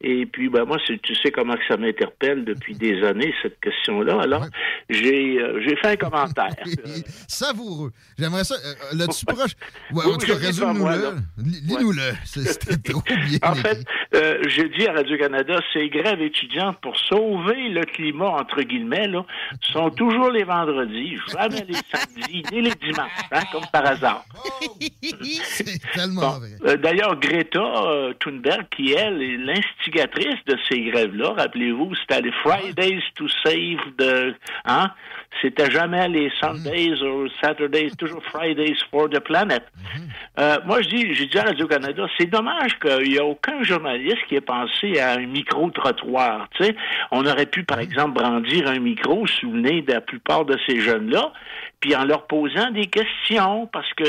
Et 0.00 0.26
puis, 0.26 0.50
ben, 0.50 0.64
moi, 0.64 0.76
tu 1.02 1.14
sais 1.14 1.30
comment 1.30 1.54
que 1.54 1.62
ça 1.66 1.76
m'interpelle 1.78 2.44
depuis 2.44 2.74
des 2.74 3.02
années, 3.04 3.32
cette 3.42 3.58
question-là. 3.60 4.20
Alors, 4.20 4.44
j'ai 4.90 5.38
euh, 5.40 5.62
j'ai 5.66 5.76
fait 5.76 5.92
un 5.92 5.96
commentaire. 5.96 6.50
Savoureux. 7.28 7.90
J'aimerais 8.18 8.44
ça. 8.44 8.54
euh, 8.56 8.58
euh, 8.92 8.96
L'as-tu 8.98 9.24
proche? 9.24 9.52
Ouais, 9.92 10.02
Oui, 10.06 10.12
en 10.12 10.18
tout 10.18 10.26
cas, 10.26 10.34
résume-nous-le. 10.34 11.16
Lis-nous-le. 11.38 12.12
C'était 12.24 12.76
trop 12.92 13.00
bien. 13.06 13.38
En 13.42 13.54
fait, 13.54 13.82
euh, 14.14 14.42
je 14.46 14.62
dis 14.76 14.86
à 14.86 14.92
Radio-Canada, 14.92 15.60
ces 15.72 15.88
grèves 15.88 16.20
étudiantes 16.20 16.78
pour 16.82 16.96
sauver 16.98 17.68
le 17.70 17.84
climat, 17.84 18.28
entre 18.28 18.60
guillemets, 18.62 19.08
là, 19.08 19.24
sont 19.72 19.88
toujours 19.90 20.30
les 20.30 20.44
vendredis, 20.44 21.16
jamais 21.32 21.64
les 21.66 21.74
samedis, 21.90 22.42
ni 22.52 22.60
les 22.62 22.74
dimanches, 22.74 23.10
hein, 23.32 23.42
comme 23.52 23.64
par 23.72 23.86
hasard. 23.86 24.24
C'est 25.44 25.80
tellement 25.92 26.20
Bon, 26.32 26.38
vrai. 26.40 26.48
euh, 26.66 26.76
D'ailleurs, 26.76 27.18
Greta 27.18 27.62
Thunberg, 28.20 28.66
qui, 28.76 28.92
elle, 28.92 29.22
est 29.22 29.36
de 29.90 30.56
ces 30.68 30.80
grèves-là, 30.80 31.32
rappelez-vous, 31.32 31.94
c'était 31.96 32.22
les 32.22 32.32
Fridays 32.32 33.02
to 33.14 33.26
Save 33.44 33.80
the... 33.98 34.34
Hein? 34.64 34.90
C'était 35.42 35.70
jamais 35.70 36.08
les 36.08 36.30
Sundays 36.40 37.02
ou 37.02 37.28
Saturdays, 37.42 37.90
toujours 37.98 38.22
Fridays 38.24 38.76
for 38.90 39.10
the 39.10 39.18
Planet. 39.18 39.64
Euh, 40.38 40.58
moi, 40.64 40.80
je 40.82 40.88
dis, 40.88 41.14
j'ai 41.14 41.26
dit 41.26 41.38
à 41.38 41.42
Radio-Canada, 41.42 42.06
c'est 42.16 42.30
dommage 42.30 42.78
qu'il 42.78 43.10
n'y 43.10 43.18
a 43.18 43.24
aucun 43.24 43.62
journaliste 43.62 44.18
qui 44.28 44.36
ait 44.36 44.40
pensé 44.40 45.00
à 45.00 45.14
un 45.14 45.26
micro-trottoir. 45.26 46.48
Tu 46.54 46.64
sais, 46.64 46.76
on 47.10 47.26
aurait 47.26 47.46
pu, 47.46 47.64
par 47.64 47.80
exemple, 47.80 48.22
brandir 48.22 48.68
un 48.68 48.78
micro 48.78 49.26
sous 49.26 49.50
le 49.50 49.60
nez 49.60 49.82
de 49.82 49.92
la 49.92 50.00
plupart 50.00 50.44
de 50.44 50.56
ces 50.66 50.80
jeunes-là, 50.80 51.32
puis 51.80 51.94
en 51.94 52.04
leur 52.04 52.26
posant 52.26 52.70
des 52.70 52.86
questions, 52.86 53.66
parce 53.66 53.92
que 53.94 54.04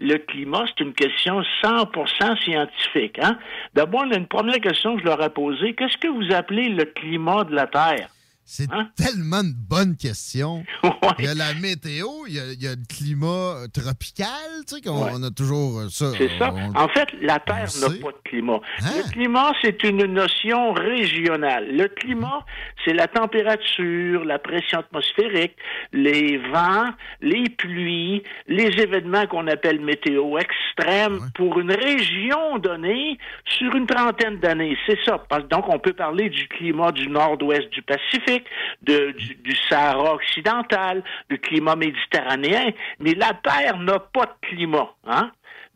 le 0.00 0.16
climat, 0.18 0.64
c'est 0.68 0.84
une 0.84 0.94
question 0.94 1.42
100% 1.62 2.42
scientifique. 2.42 3.18
Hein? 3.22 3.38
D'abord, 3.74 4.04
une 4.04 4.26
première 4.26 4.60
question 4.60 4.96
que 4.96 5.02
je 5.02 5.06
leur 5.06 5.22
ai 5.22 5.30
posée. 5.30 5.74
Qu'est-ce 5.74 5.98
que 5.98 6.08
vous 6.08 6.32
appelez 6.34 6.68
le 6.68 6.84
climat 6.84 7.44
de 7.44 7.54
la 7.54 7.66
Terre? 7.66 8.08
C'est 8.52 8.66
Hein? 8.72 8.88
tellement 8.96 9.42
une 9.42 9.54
bonne 9.54 9.96
question. 9.96 10.64
Il 11.20 11.24
y 11.24 11.28
a 11.28 11.34
la 11.34 11.54
météo, 11.54 12.08
il 12.26 12.34
y 12.34 12.40
a, 12.40 12.52
il 12.52 12.60
y 12.62 12.66
a 12.66 12.70
le 12.74 12.82
climat 12.88 13.26
euh, 13.62 13.66
tropical, 13.72 14.26
tu 14.66 14.74
sais, 14.76 14.80
qu'on 14.80 15.04
Ouais. 15.04 15.10
on 15.14 15.22
a 15.22 15.30
toujours 15.30 15.78
euh, 15.80 15.88
ça. 15.88 16.06
C'est 16.18 16.30
ça. 16.38 16.52
on- 16.52 16.74
En 16.74 16.88
fait, 16.88 17.08
la 17.22 17.38
Terre 17.38 17.68
n'a 17.80 17.88
pas 18.02 18.10
de 18.10 18.20
climat. 18.28 18.60
Hein? 18.82 18.86
Le 18.96 19.12
climat, 19.12 19.52
c'est 19.62 19.82
une 19.84 20.04
notion 20.06 20.72
régionale. 20.72 21.68
Le 21.76 21.86
climat, 21.88 22.44
c'est 22.84 22.92
la 22.92 23.06
température, 23.06 24.24
la 24.24 24.38
pression 24.38 24.80
atmosphérique, 24.80 25.54
les 25.92 26.38
vents, 26.38 26.90
les 27.20 27.44
pluies, 27.50 28.22
les 28.48 28.70
événements 28.82 29.26
qu'on 29.26 29.46
appelle 29.46 29.80
météo 29.80 30.38
extrêmes 30.38 31.20
pour 31.34 31.58
une 31.60 31.72
région 31.72 32.58
donnée 32.58 33.18
sur 33.44 33.74
une 33.76 33.86
trentaine 33.86 34.38
d'années. 34.40 34.76
C'est 34.86 34.98
ça. 35.04 35.22
Donc, 35.50 35.68
on 35.68 35.78
peut 35.78 35.92
parler 35.92 36.30
du 36.30 36.48
climat 36.48 36.90
du 36.92 37.08
nord-ouest 37.08 37.68
du 37.70 37.82
Pacifique, 37.82 38.39
du, 38.82 39.12
du 39.14 39.56
Sahara 39.68 40.14
occidental, 40.14 41.02
du 41.28 41.38
climat 41.38 41.76
méditerranéen, 41.76 42.72
mais 42.98 43.14
la 43.14 43.34
Terre 43.34 43.78
n'a 43.78 43.98
pas 43.98 44.26
de 44.26 44.48
climat. 44.48 44.94
Hein? 45.06 45.30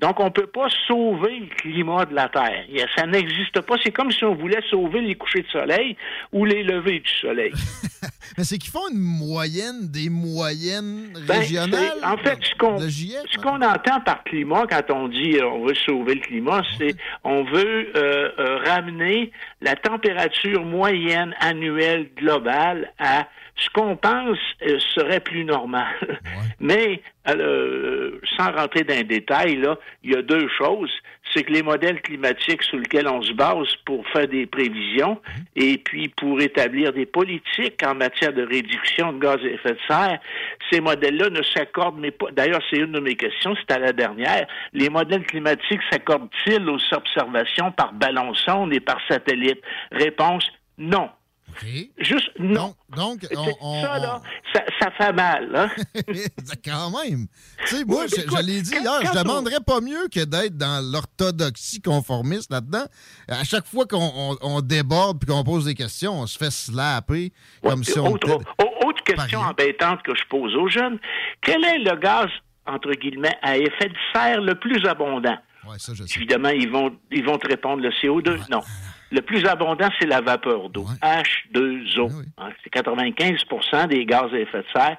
Donc, 0.04 0.20
on 0.20 0.24
ne 0.26 0.28
peut 0.28 0.46
pas 0.46 0.66
sauver 0.86 1.40
le 1.40 1.46
climat 1.46 2.04
de 2.04 2.14
la 2.14 2.28
Terre. 2.28 2.66
Ça 2.94 3.06
n'existe 3.06 3.58
pas. 3.62 3.76
C'est 3.82 3.90
comme 3.90 4.10
si 4.10 4.22
on 4.22 4.34
voulait 4.34 4.60
sauver 4.68 5.00
les 5.00 5.14
couchers 5.14 5.40
de 5.40 5.48
soleil 5.48 5.96
ou 6.30 6.44
les 6.44 6.62
levées 6.62 7.00
du 7.00 7.10
soleil. 7.22 7.52
Mais 8.36 8.44
c'est 8.44 8.58
qu'ils 8.58 8.70
font 8.70 8.86
une 8.92 8.98
moyenne 9.00 9.88
des 9.90 10.10
moyennes 10.10 11.14
Ben, 11.26 11.38
régionales. 11.38 11.94
en 12.04 12.18
fait, 12.18 12.38
qu'on 12.58 12.78
ce 12.78 13.38
qu'on 13.38 13.62
entend 13.62 14.00
par 14.04 14.22
climat 14.24 14.66
quand 14.68 14.90
on 14.90 15.08
dit 15.08 15.38
euh, 15.38 15.48
on 15.48 15.64
veut 15.64 15.74
sauver 15.74 16.16
le 16.16 16.20
climat, 16.20 16.60
c'est 16.76 16.94
on 17.22 17.44
veut 17.44 17.90
euh, 17.96 18.30
euh, 18.38 18.58
ramener 18.66 19.32
la 19.62 19.74
température 19.74 20.66
moyenne 20.66 21.34
annuelle 21.40 22.10
globale 22.14 22.92
à 22.98 23.26
ce 23.56 23.70
qu'on 23.70 23.96
pense 23.96 24.38
euh, 24.66 24.78
serait 24.94 25.20
plus 25.20 25.44
normal. 25.44 25.94
Mais 26.60 27.00
euh, 27.28 28.18
sans 28.36 28.52
rentrer 28.52 28.82
dans 28.84 28.94
les 28.94 29.04
détails, 29.04 29.56
là, 29.56 29.78
il 30.02 30.12
y 30.12 30.16
a 30.16 30.22
deux 30.22 30.48
choses. 30.48 30.92
C'est 31.32 31.42
que 31.44 31.52
les 31.52 31.62
modèles 31.62 32.00
climatiques 32.02 32.62
sur 32.62 32.76
lesquels 32.78 33.08
on 33.08 33.22
se 33.22 33.32
base 33.32 33.68
pour 33.86 34.06
faire 34.08 34.28
des 34.28 34.46
prévisions 34.46 35.20
et 35.56 35.78
puis 35.78 36.08
pour 36.08 36.40
établir 36.40 36.92
des 36.92 37.06
politiques 37.06 37.82
en 37.84 37.94
matière 37.94 38.32
de 38.32 38.42
réduction 38.42 39.12
de 39.14 39.18
gaz 39.18 39.40
à 39.42 39.48
effet 39.48 39.72
de 39.72 39.78
serre, 39.88 40.18
ces 40.70 40.80
modèles-là 40.80 41.30
ne 41.30 41.42
s'accordent, 41.42 41.98
mais 41.98 42.10
pas. 42.10 42.30
D'ailleurs, 42.32 42.60
c'est 42.70 42.78
une 42.78 42.92
de 42.92 43.00
mes 43.00 43.16
questions, 43.16 43.54
c'était 43.56 43.78
la 43.78 43.92
dernière. 43.92 44.46
Les 44.72 44.90
modèles 44.90 45.24
climatiques 45.24 45.80
s'accordent-ils 45.90 46.68
aux 46.68 46.94
observations 46.94 47.72
par 47.72 47.92
ballon 47.92 48.34
sonde 48.34 48.72
et 48.74 48.80
par 48.80 49.00
satellite? 49.08 49.60
Réponse 49.92 50.44
non. 50.78 51.08
Juste 51.98 52.30
non. 52.38 52.74
Donc, 52.96 53.26
on, 53.36 53.48
on- 53.60 53.82
ça, 53.82 53.98
là, 53.98 54.22
ça, 54.52 54.62
ça 54.80 54.90
fait 54.92 55.12
mal. 55.12 55.50
Hein? 55.54 55.68
Quand 56.64 56.90
même. 56.90 57.26
Tu 57.66 57.76
sais, 57.76 57.84
moi, 57.84 58.02
Oui, 58.04 58.08
je, 58.10 58.36
je 58.36 58.42
l'ai 58.42 58.62
dit 58.62 58.72
hier, 58.74 59.00
je 59.02 59.10
on- 59.18 59.22
demanderais 59.22 59.60
pas 59.66 59.80
mieux 59.80 60.08
que 60.12 60.24
d'être 60.24 60.56
dans 60.56 60.84
l'orthodoxie 60.92 61.80
conformiste 61.80 62.50
là-dedans. 62.52 62.84
À 63.28 63.44
chaque 63.44 63.66
fois 63.66 63.86
qu'on 63.86 63.98
on- 64.14 64.36
on 64.42 64.60
déborde 64.60 65.18
puis 65.20 65.28
qu'on 65.32 65.44
pose 65.44 65.64
des 65.66 65.74
questions, 65.74 66.20
on 66.20 66.26
se 66.26 66.38
fait 66.38 66.50
slapper 66.50 67.32
comme 67.62 67.84
si 67.84 67.98
on 67.98 68.12
autre, 68.12 68.26
était... 68.28 68.86
autre 68.86 69.02
question 69.04 69.40
embêtante 69.40 70.02
que 70.02 70.14
je 70.14 70.24
pose 70.28 70.54
aux 70.54 70.68
jeunes. 70.68 70.98
Quel 71.40 71.64
est 71.64 71.78
le 71.78 71.96
gaz, 71.96 72.28
entre 72.66 72.90
guillemets, 72.92 73.36
à 73.42 73.56
effet 73.56 73.88
de 73.88 73.96
serre 74.14 74.40
le 74.40 74.54
plus 74.58 74.84
abondant? 74.86 75.36
Ouais, 75.68 75.78
ça, 75.78 75.94
je 75.94 76.04
sais. 76.04 76.16
Évidemment, 76.18 76.50
ils 76.50 76.70
vont, 76.70 76.94
ils 77.10 77.24
vont 77.24 77.38
te 77.38 77.48
répondre 77.48 77.82
le 77.82 77.88
CO2. 77.90 78.38
Non. 78.50 78.60
Le 79.14 79.22
plus 79.22 79.46
abondant, 79.46 79.88
c'est 80.00 80.08
la 80.08 80.20
vapeur 80.20 80.70
d'eau, 80.70 80.86
H2O. 81.00 82.10
Hein, 82.36 82.48
c'est 82.64 82.74
95% 82.74 83.86
des 83.86 84.04
gaz 84.06 84.24
à 84.32 84.38
effet 84.40 84.58
de 84.58 84.64
serre, 84.74 84.96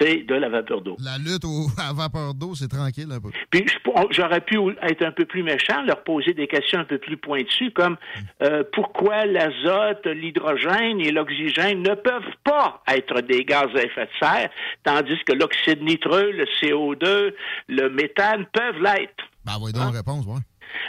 c'est 0.00 0.26
de 0.26 0.34
la 0.34 0.48
vapeur 0.48 0.80
d'eau. 0.80 0.96
La 0.98 1.18
lutte 1.18 1.44
au, 1.44 1.66
à 1.78 1.92
vapeur 1.92 2.32
d'eau, 2.32 2.54
c'est 2.54 2.68
tranquille 2.68 3.12
un 3.12 3.20
peu. 3.20 3.28
Puis 3.50 3.66
j'aurais 4.12 4.40
pu 4.40 4.58
être 4.80 5.04
un 5.04 5.12
peu 5.12 5.26
plus 5.26 5.42
méchant, 5.42 5.82
leur 5.82 6.02
poser 6.02 6.32
des 6.32 6.46
questions 6.46 6.80
un 6.80 6.86
peu 6.86 6.96
plus 6.96 7.18
pointues, 7.18 7.72
comme 7.72 7.98
euh, 8.42 8.64
pourquoi 8.72 9.26
l'azote, 9.26 10.06
l'hydrogène 10.06 10.98
et 11.00 11.10
l'oxygène 11.10 11.82
ne 11.82 11.94
peuvent 11.94 12.22
pas 12.44 12.82
être 12.88 13.20
des 13.20 13.44
gaz 13.44 13.66
à 13.74 13.82
effet 13.82 14.06
de 14.06 14.18
serre, 14.18 14.50
tandis 14.82 15.22
que 15.26 15.34
l'oxyde 15.34 15.82
nitreux, 15.82 16.30
le 16.32 16.46
CO2, 16.62 17.34
le 17.68 17.90
méthane 17.90 18.46
peuvent 18.50 18.80
l'être? 18.82 19.24
Ben, 19.44 19.58
voyons 19.58 19.78
donc 19.78 19.92
la 19.92 19.98
réponse, 19.98 20.24
ouais. 20.24 20.40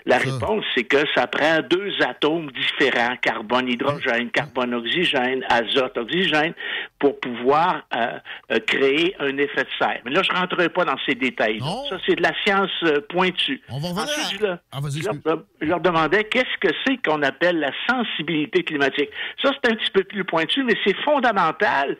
La 0.05 0.17
réponse, 0.33 0.63
c'est 0.75 0.83
que 0.83 0.97
ça 1.15 1.27
prend 1.27 1.59
deux 1.69 1.91
atomes 2.01 2.49
différents, 2.51 3.15
carbone-hydrogène, 3.21 4.29
carbone-oxygène, 4.31 5.43
azote-oxygène, 5.49 6.53
pour 6.99 7.19
pouvoir 7.19 7.83
euh, 7.95 8.17
euh, 8.51 8.59
créer 8.65 9.15
un 9.19 9.37
effet 9.37 9.63
de 9.63 9.69
serre. 9.79 9.99
Mais 10.05 10.11
là, 10.11 10.21
je 10.23 10.31
ne 10.31 10.37
rentrerai 10.37 10.69
pas 10.69 10.85
dans 10.85 10.97
ces 11.05 11.15
détails. 11.15 11.59
Ça, 11.89 11.97
c'est 12.05 12.15
de 12.15 12.21
la 12.21 12.31
science 12.43 12.71
euh, 12.83 13.01
pointue. 13.09 13.61
Ensuite, 14.03 14.39
je, 14.39 14.45
leur- 14.45 14.57
je 15.01 15.29
leur, 15.29 15.43
je 15.61 15.67
leur 15.67 15.79
demandais 15.81 16.23
qu'est-ce 16.25 16.57
que 16.59 16.73
c'est 16.85 16.97
qu'on 17.05 17.21
appelle 17.23 17.59
la 17.59 17.71
sensibilité 17.89 18.63
climatique? 18.63 19.09
Ça, 19.41 19.51
c'est 19.63 19.71
un 19.71 19.75
petit 19.75 19.91
peu 19.91 20.03
plus 20.03 20.23
pointu, 20.23 20.63
mais 20.63 20.75
c'est 20.85 20.95
fondamental 21.03 21.97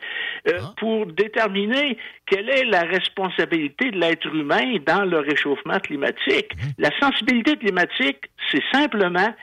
euh, 0.48 0.58
pour 0.78 1.06
déterminer 1.06 1.98
quelle 2.26 2.48
est 2.48 2.64
la 2.64 2.82
responsabilité 2.82 3.90
de 3.90 3.98
l'être 3.98 4.26
humain 4.26 4.76
dans 4.86 5.04
le 5.04 5.18
réchauffement 5.18 5.78
climatique. 5.80 6.52
La 6.78 6.88
sensibilité 6.98 7.56
climatique, 7.56 7.73
c'est 7.98 8.62
simplement 8.72 9.34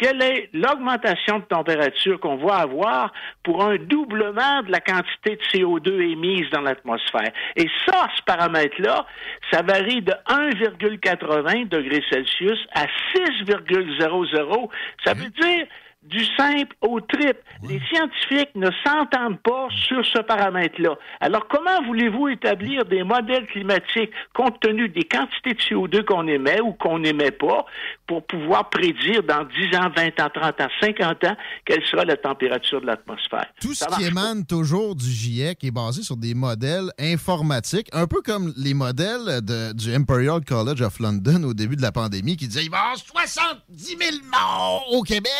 quelle 0.00 0.22
est 0.22 0.48
l'augmentation 0.54 1.40
de 1.40 1.44
température 1.44 2.18
qu'on 2.20 2.36
va 2.36 2.60
avoir 2.60 3.12
pour 3.42 3.62
un 3.62 3.76
doublement 3.76 4.62
de 4.62 4.72
la 4.72 4.80
quantité 4.80 5.36
de 5.36 5.42
CO2 5.52 6.00
émise 6.12 6.48
dans 6.50 6.62
l'atmosphère. 6.62 7.30
Et 7.54 7.68
ça, 7.86 8.08
ce 8.16 8.22
paramètre-là, 8.22 9.04
ça 9.52 9.60
varie 9.60 10.00
de 10.00 10.12
1,80 10.26 11.68
degrés 11.68 12.02
Celsius 12.10 12.58
à 12.74 12.86
6,00. 13.14 14.70
Ça 15.04 15.12
veut 15.12 15.28
dire 15.28 15.66
du 16.02 16.24
simple 16.36 16.74
au 16.80 17.00
triple. 17.00 17.42
Les 17.68 17.80
scientifiques 17.92 18.54
ne 18.54 18.70
s'entendent 18.84 19.38
pas 19.42 19.68
sur 19.86 20.04
ce 20.04 20.18
paramètre-là. 20.22 20.96
Alors, 21.20 21.46
comment 21.48 21.82
voulez-vous 21.86 22.28
établir 22.28 22.84
des 22.86 23.02
modèles 23.04 23.46
climatiques 23.46 24.10
compte 24.34 24.58
tenu 24.60 24.88
des 24.88 25.02
quantités 25.04 25.52
de 25.54 25.60
CO2 25.60 26.04
qu'on 26.04 26.26
émet 26.26 26.60
ou 26.62 26.72
qu'on 26.72 26.98
n'émet 27.00 27.30
pas 27.30 27.66
pour 28.06 28.26
pouvoir 28.26 28.70
prédire 28.70 29.22
dans 29.22 29.44
10 29.44 29.76
ans, 29.76 29.90
20 29.94 30.20
ans, 30.20 30.30
30 30.34 30.60
ans, 30.62 30.68
50 30.80 31.24
ans 31.24 31.36
quelle 31.66 31.84
sera 31.84 32.04
la 32.04 32.16
température 32.16 32.80
de 32.80 32.86
l'atmosphère? 32.86 33.46
Tout 33.60 33.74
ce 33.74 33.84
qui 33.96 34.04
émane 34.06 34.46
toujours 34.46 34.96
du 34.96 35.04
GIEC 35.08 35.62
est 35.64 35.70
basé 35.70 36.02
sur 36.02 36.16
des 36.16 36.34
modèles 36.34 36.90
informatiques, 36.98 37.88
un 37.92 38.06
peu 38.06 38.22
comme 38.22 38.52
les 38.56 38.74
modèles 38.74 39.42
de- 39.42 39.72
du 39.74 39.94
Imperial 39.94 40.40
College 40.44 40.80
of 40.80 40.98
London 40.98 41.44
au 41.44 41.54
début 41.54 41.76
de 41.76 41.82
la 41.82 41.92
pandémie 41.92 42.36
qui 42.36 42.48
disaient 42.48 42.64
il 42.64 42.70
va 42.70 42.78
y 42.78 42.80
avoir 42.80 42.96
70 42.96 43.96
000 43.98 43.98
morts 44.32 44.86
au 44.92 45.02
Québec 45.02 45.30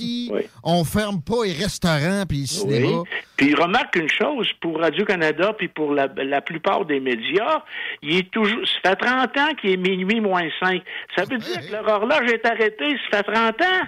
si 0.00 0.32
on 0.64 0.84
ferme 0.84 1.22
pas 1.22 1.44
les 1.44 1.52
restaurants 1.52 2.24
puis 2.28 2.38
les 2.38 2.46
cinémas. 2.46 2.98
Oui. 3.02 3.08
Puis 3.36 3.54
remarque 3.54 3.96
une 3.96 4.08
chose, 4.10 4.48
pour 4.60 4.78
Radio-Canada, 4.80 5.54
puis 5.56 5.68
pour 5.68 5.94
la, 5.94 6.08
la 6.16 6.40
plupart 6.42 6.84
des 6.84 7.00
médias, 7.00 7.62
il 8.02 8.18
est 8.18 8.30
toujours. 8.30 8.60
Ça 8.82 8.90
fait 8.90 8.96
30 8.96 9.36
ans 9.38 9.54
qu'il 9.60 9.70
est 9.70 9.76
minuit 9.78 10.20
moins 10.20 10.46
5. 10.60 10.82
Ça 11.16 11.24
veut 11.24 11.38
dire 11.38 11.60
que 11.66 11.72
leur 11.72 11.88
horloge 11.88 12.30
est 12.30 12.44
arrêtée, 12.46 12.96
ça 13.10 13.18
fait 13.22 13.32
30 13.32 13.54
ans. 13.62 13.86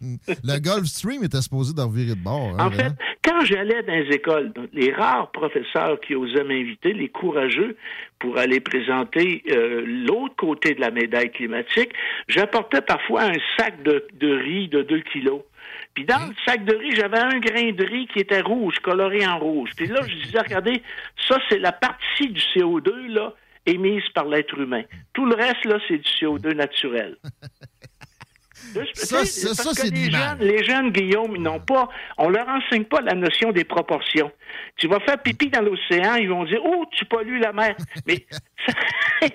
Le 0.44 0.58
Gulf 0.60 0.86
Stream 0.86 1.24
était 1.24 1.40
supposé 1.42 1.74
de 1.74 1.80
revirer 1.80 2.14
de 2.14 2.22
bord. 2.22 2.54
hein, 2.58 2.66
En 2.66 2.70
fait, 2.70 2.92
quand 3.24 3.44
j'allais 3.44 3.82
dans 3.82 3.92
les 3.92 4.14
écoles, 4.14 4.52
les 4.72 4.92
rares 4.92 5.30
professeurs 5.32 5.98
qui 6.00 6.14
osaient 6.14 6.44
m'inviter, 6.44 6.92
les 6.92 7.08
courageux, 7.08 7.76
pour 8.20 8.38
aller 8.38 8.60
présenter 8.60 9.42
euh, 9.50 9.82
l'autre 9.84 10.36
côté 10.36 10.74
de 10.74 10.80
la 10.80 10.92
médaille 10.92 11.32
climatique, 11.32 11.90
j'apportais 12.28 12.80
parfois 12.82 13.22
un 13.24 13.32
sac 13.58 13.82
de, 13.82 14.06
de 14.20 14.32
riz 14.38 14.68
de 14.68 14.82
2 14.82 15.00
kilos. 15.12 15.40
Puis 15.94 16.04
dans 16.04 16.26
le 16.26 16.34
sac 16.46 16.64
de 16.64 16.74
riz, 16.74 16.94
j'avais 16.96 17.18
un 17.18 17.38
grain 17.38 17.72
de 17.72 17.84
riz 17.84 18.06
qui 18.08 18.20
était 18.20 18.40
rouge, 18.40 18.76
coloré 18.82 19.26
en 19.26 19.38
rouge. 19.38 19.70
Puis 19.76 19.86
là, 19.86 20.00
je 20.06 20.14
disais, 20.24 20.40
regardez, 20.40 20.82
ça, 21.28 21.38
c'est 21.48 21.58
la 21.58 21.72
partie 21.72 22.28
du 22.28 22.40
CO2, 22.40 23.08
là, 23.08 23.34
émise 23.66 24.08
par 24.14 24.24
l'être 24.24 24.58
humain. 24.58 24.82
Tout 25.12 25.26
le 25.26 25.34
reste, 25.34 25.64
là, 25.66 25.78
c'est 25.88 25.98
du 25.98 26.08
CO2 26.20 26.54
naturel. 26.54 27.16
Ça, 28.94 29.24
ça, 29.24 29.70
c'est 29.74 29.90
les 29.90 30.10
jeunes, 30.10 30.38
les 30.40 30.64
jeunes, 30.64 30.90
Guillaume, 30.90 31.36
ils 31.36 31.42
n'ont 31.42 31.60
pas, 31.60 31.88
on 32.18 32.28
leur 32.28 32.48
enseigne 32.48 32.84
pas 32.84 33.00
la 33.00 33.14
notion 33.14 33.52
des 33.52 33.64
proportions. 33.64 34.30
Tu 34.76 34.88
vas 34.88 35.00
faire 35.00 35.20
pipi 35.20 35.48
dans 35.48 35.62
l'océan, 35.62 36.14
ils 36.16 36.28
vont 36.28 36.44
dire, 36.44 36.60
oh, 36.64 36.84
tu 36.92 37.04
pollues 37.04 37.38
la 37.38 37.52
mer. 37.52 37.76
Mais 38.06 38.26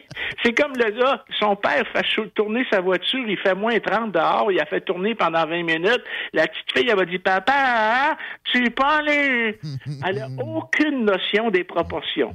c'est 0.43 0.53
comme 0.53 0.73
le 0.75 0.91
gars, 0.99 1.23
son 1.39 1.55
père 1.55 1.85
fait 1.93 2.05
tourner 2.35 2.65
sa 2.69 2.81
voiture, 2.81 3.27
il 3.27 3.37
fait 3.37 3.55
moins 3.55 3.79
30 3.79 4.11
dehors, 4.11 4.51
il 4.51 4.59
a 4.59 4.65
fait 4.65 4.81
tourner 4.81 5.15
pendant 5.15 5.45
20 5.45 5.63
minutes. 5.63 6.03
La 6.33 6.47
petite 6.47 6.71
fille, 6.75 6.89
elle 6.89 6.97
va 6.97 7.05
dire, 7.05 7.21
papa, 7.23 8.17
tu 8.45 8.65
es 8.65 8.69
pas 8.69 8.97
allé. 8.97 9.59
Elle 10.05 10.15
n'a 10.15 10.27
aucune 10.43 11.05
notion 11.05 11.49
des 11.49 11.63
proportions. 11.63 12.33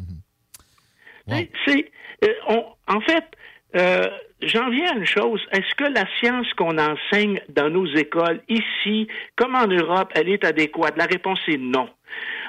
C'est, 1.29 1.91
euh, 2.25 2.61
en 2.89 3.01
fait, 3.01 3.25
euh, 3.77 4.09
j'en 4.43 4.71
viens 4.71 4.93
à 4.93 4.97
une 4.97 5.07
chose. 5.07 5.41
Est-ce 5.53 5.75
que 5.75 5.85
la 5.85 6.07
science 6.19 6.53
qu'on 6.55 6.79
enseigne 6.79 7.41
dans 7.49 7.71
nos 7.71 7.87
écoles, 7.87 8.41
ici, 8.49 9.09
comme 9.37 9.55
en 9.55 9.67
Europe, 9.67 10.13
elle 10.15 10.29
est 10.29 10.45
adéquate? 10.45 10.97
La 10.97 11.07
réponse 11.07 11.41
est 11.49 11.59
non. 11.59 11.89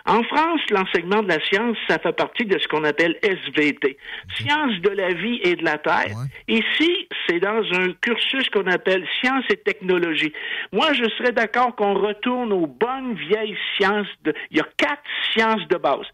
En 0.05 0.21
France, 0.23 0.59
l'enseignement 0.69 1.23
de 1.23 1.29
la 1.29 1.39
science, 1.45 1.77
ça 1.87 1.97
fait 1.97 2.11
partie 2.11 2.45
de 2.45 2.59
ce 2.59 2.67
qu'on 2.67 2.83
appelle 2.83 3.17
SVT, 3.23 3.97
sciences 4.35 4.81
de 4.81 4.89
la 4.89 5.13
vie 5.13 5.39
et 5.43 5.55
de 5.55 5.63
la 5.63 5.77
terre. 5.77 6.17
Ici, 6.49 7.07
c'est 7.25 7.39
dans 7.39 7.63
un 7.73 7.93
cursus 8.01 8.49
qu'on 8.49 8.67
appelle 8.67 9.07
sciences 9.21 9.45
et 9.49 9.55
technologies. 9.55 10.33
Moi, 10.73 10.91
je 10.91 11.05
serais 11.17 11.31
d'accord 11.31 11.75
qu'on 11.75 11.93
retourne 11.93 12.51
aux 12.51 12.67
bonnes 12.67 13.13
vieilles 13.13 13.57
sciences. 13.77 14.07
De... 14.25 14.33
Il 14.51 14.57
y 14.57 14.59
a 14.59 14.67
quatre 14.75 15.03
sciences 15.31 15.65
de 15.69 15.77
base 15.77 16.07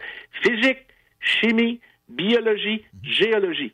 physique, 0.43 0.85
chimie, 1.19 1.79
biologie, 2.09 2.83
géologie. 3.03 3.73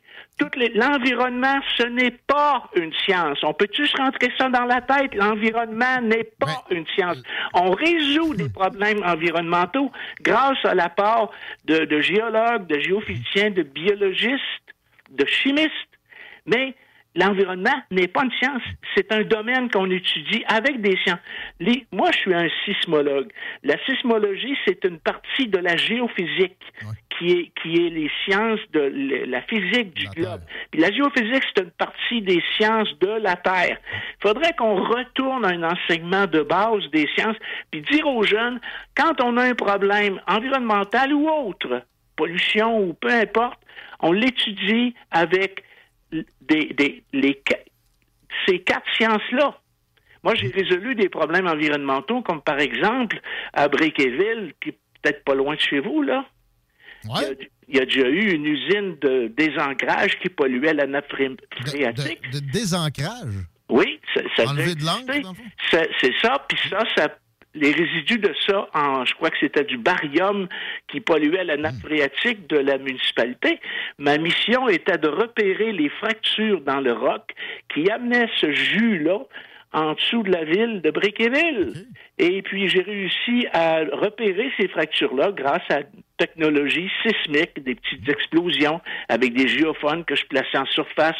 Les... 0.56 0.68
L'environnement, 0.70 1.58
ce 1.76 1.84
n'est 1.84 2.16
pas 2.26 2.70
une 2.76 2.92
science. 2.92 3.38
On 3.42 3.54
peut-tu 3.54 3.86
se 3.86 3.96
rentrer 3.96 4.30
ça 4.38 4.48
dans 4.48 4.64
la 4.64 4.80
tête? 4.80 5.14
L'environnement 5.14 6.00
n'est 6.02 6.30
pas 6.38 6.64
une 6.70 6.86
science. 6.94 7.22
On 7.54 7.70
résout 7.70 8.34
des 8.34 8.48
problèmes 8.52 9.02
environnementaux 9.04 9.90
grâce 10.22 10.62
à 10.64 10.74
l'apport 10.74 11.32
de, 11.64 11.84
de 11.84 12.00
géologues, 12.00 12.66
de 12.66 12.78
géophysiciens, 12.78 13.50
de 13.50 13.62
biologistes, 13.62 14.42
de 15.10 15.24
chimistes. 15.26 15.72
Mais 16.46 16.74
l'environnement 17.16 17.74
n'est 17.90 18.08
pas 18.08 18.24
une 18.24 18.32
science. 18.32 18.62
C'est 18.94 19.10
un 19.12 19.22
domaine 19.22 19.70
qu'on 19.70 19.90
étudie 19.90 20.44
avec 20.48 20.80
des 20.80 20.96
sciences. 20.98 21.18
Les- 21.60 21.86
moi, 21.92 22.10
je 22.12 22.18
suis 22.18 22.34
un 22.34 22.48
sismologue. 22.64 23.30
La 23.64 23.76
sismologie, 23.86 24.56
c'est 24.66 24.84
une 24.84 24.98
partie 24.98 25.48
de 25.48 25.58
la 25.58 25.76
géophysique 25.76 26.56
qui 27.18 27.30
est, 27.32 27.52
qui 27.62 27.86
est 27.86 27.90
les 27.90 28.10
sciences 28.24 28.60
de 28.72 29.24
la 29.26 29.40
physique 29.42 29.94
du 29.94 30.06
globe. 30.08 30.42
Puis 30.70 30.80
la 30.80 30.92
géophysique, 30.92 31.42
c'est 31.54 31.62
une 31.64 31.70
partie 31.70 32.20
des 32.20 32.42
sciences 32.56 32.96
de 33.00 33.08
la 33.22 33.36
Terre. 33.36 33.78
Il 33.92 34.22
faudrait 34.28 34.52
qu'on 34.52 34.76
retourne 34.76 35.44
à 35.44 35.48
un 35.48 35.62
enseignement 35.62 36.26
de 36.26 36.42
base 36.42 36.88
des 36.92 37.08
sciences, 37.16 37.36
puis 37.70 37.80
dire 37.80 38.06
aux 38.06 38.22
jeunes, 38.22 38.60
quand 38.94 39.20
on 39.22 39.36
a 39.38 39.44
un 39.44 39.54
problème 39.54 40.20
environnemental 40.28 41.12
ou 41.14 41.28
autre, 41.28 41.82
pollution 42.16 42.78
ou 42.80 42.92
peu 42.94 43.10
importe, 43.10 43.58
on 44.00 44.12
l'étudie 44.12 44.94
avec 45.10 45.62
des, 46.40 46.66
des- 46.74 47.02
les, 47.12 47.34
qua- 47.34 47.58
ces 48.46 48.60
quatre 48.60 48.86
sciences-là. 48.96 49.58
Moi, 50.22 50.34
j'ai 50.34 50.48
résolu 50.48 50.94
des 50.94 51.08
problèmes 51.08 51.46
environnementaux, 51.46 52.22
comme 52.22 52.42
par 52.42 52.58
exemple 52.58 53.20
à 53.52 53.68
Briqueville, 53.68 54.54
qui 54.60 54.70
est 54.70 54.78
peut-être 55.02 55.24
pas 55.24 55.34
loin 55.34 55.54
de 55.54 55.60
chez 55.60 55.78
vous, 55.80 56.02
là. 56.02 56.24
Il, 57.04 57.10
y 57.10 57.24
a, 57.24 57.28
il 57.68 57.76
y 57.76 57.80
a 57.80 57.84
déjà 57.84 58.08
eu 58.08 58.32
une 58.32 58.46
usine 58.46 58.96
de 59.00 59.28
désancrage 59.28 60.18
qui 60.18 60.28
polluait 60.28 60.74
la 60.74 60.86
nappe 60.86 61.08
phréatique. 61.10 62.20
De 62.32 62.40
désancrage? 62.40 63.34
Oui, 63.68 64.00
ça, 64.14 64.22
ça 64.36 64.50
Enlever 64.50 64.74
de 64.74 64.84
l'encre, 64.84 65.32
C'est 65.70 66.12
ça, 66.22 66.44
puis 66.48 66.58
ça, 66.68 66.78
ça, 66.96 67.08
les 67.56 67.72
résidus 67.72 68.18
de 68.18 68.32
ça, 68.46 68.68
en, 68.74 69.04
je 69.04 69.14
crois 69.14 69.30
que 69.30 69.38
c'était 69.40 69.64
du 69.64 69.78
barium 69.78 70.48
qui 70.88 71.00
polluait 71.00 71.44
la 71.44 71.56
Hmm. 71.56 71.62
nappe 71.62 71.80
phréatique 71.82 72.46
de 72.48 72.58
la 72.58 72.78
municipalité. 72.78 73.60
Ma 73.98 74.18
mission 74.18 74.68
était 74.68 74.98
de 74.98 75.08
repérer 75.08 75.72
les 75.72 75.88
fractures 75.88 76.60
dans 76.60 76.80
le 76.80 76.92
roc 76.92 77.22
qui 77.72 77.90
amenaient 77.90 78.28
ce 78.40 78.52
jus-là 78.52 79.18
en 79.72 79.94
dessous 79.94 80.22
de 80.22 80.30
la 80.30 80.44
ville 80.44 80.80
de 80.82 80.90
Briqueville. 80.90 81.86
Et 82.18 82.42
puis, 82.42 82.68
j'ai 82.68 82.82
réussi 82.82 83.46
à 83.52 83.80
repérer 83.92 84.50
ces 84.58 84.68
fractures-là 84.68 85.32
grâce 85.32 85.68
à 85.70 85.80
technologie 86.16 86.90
sismique, 87.02 87.62
des 87.62 87.74
petites 87.74 88.08
explosions 88.08 88.80
avec 89.08 89.34
des 89.34 89.48
géophones 89.48 90.04
que 90.04 90.14
je 90.14 90.24
plaçais 90.26 90.58
en 90.58 90.66
surface. 90.66 91.16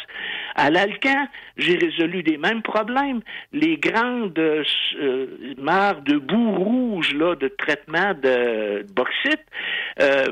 À 0.55 0.69
l'Alcan, 0.69 1.27
j'ai 1.57 1.77
résolu 1.77 2.23
des 2.23 2.37
mêmes 2.37 2.61
problèmes. 2.61 3.21
Les 3.53 3.77
grandes 3.77 4.37
euh, 4.39 5.27
mares 5.57 6.01
de 6.01 6.17
boue 6.17 6.55
rouge 6.55 7.13
là, 7.13 7.35
de 7.35 7.47
traitement 7.47 8.13
de 8.13 8.85
bauxite, 8.93 9.45
euh, 10.01 10.25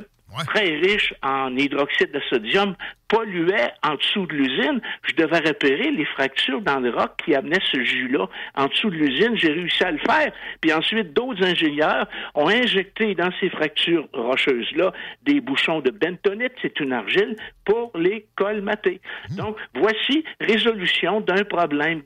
très 0.48 0.76
riches 0.78 1.14
en 1.22 1.56
hydroxyde 1.56 2.12
de 2.12 2.22
sodium, 2.30 2.76
polluaient 3.08 3.72
en 3.84 3.96
dessous 3.96 4.26
de 4.26 4.34
l'usine. 4.34 4.82
Je 5.04 5.16
devais 5.16 5.40
repérer 5.40 5.92
les 5.92 6.06
fractures 6.06 6.62
dans 6.62 6.80
le 6.80 6.90
roc 6.90 7.12
qui 7.24 7.36
amenaient 7.36 7.62
ce 7.72 7.84
jus-là 7.84 8.28
en 8.56 8.68
dessous 8.68 8.90
de 8.90 8.96
l'usine. 8.96 9.36
J'ai 9.36 9.52
réussi 9.52 9.84
à 9.84 9.92
le 9.92 10.00
faire. 10.00 10.32
Puis 10.62 10.74
ensuite, 10.74 11.14
d'autres 11.14 11.44
ingénieurs 11.44 12.08
ont 12.34 12.50
injecté 12.50 13.16
dans 13.16 13.30
ces 13.40 13.50
fractures 13.50 14.08
rocheuses-là 14.14 14.92
des 15.24 15.40
bouchons 15.42 15.82
de 15.82 15.92
bentonite, 15.92 16.54
c'est 16.62 16.80
une 16.80 16.94
argile, 16.94 17.36
pour 17.66 17.92
les 17.96 18.26
colmater. 18.36 19.02
Donc, 19.38 19.58
voici 19.76 20.24
résolution 20.40 21.22
d'un 21.22 21.44
problème 21.44 22.02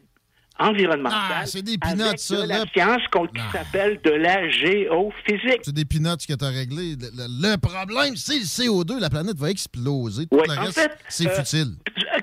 Ah, 0.62 1.46
c'est 1.46 1.62
des 1.62 1.78
avec 1.82 1.98
peanuts, 1.98 2.18
ça, 2.18 2.36
de 2.36 2.48
la 2.48 2.58
là. 2.60 2.66
science 2.74 3.02
qu'on- 3.12 3.28
qui 3.28 3.42
s'appelle 3.52 4.00
de 4.04 4.12
la 4.12 4.50
géophysique. 4.50 5.62
C'est 5.64 5.74
des 5.74 5.86
peanuts 5.86 6.18
que 6.28 6.34
t'as 6.34 6.50
réglé. 6.50 6.96
Le, 7.00 7.08
le- 7.16 7.52
le 7.52 7.58
problème, 7.58 8.16
c'est 8.16 8.36
le 8.40 8.44
CO2. 8.46 9.00
La 9.00 9.10
planète 9.10 9.38
va 9.38 9.50
exploser. 9.50 10.26
Tout 10.28 10.38
le 10.46 10.58
en 10.58 10.62
reste, 10.62 10.80
fait, 10.80 10.92
c'est 11.08 11.28
euh, 11.28 11.36
futile. 11.36 11.74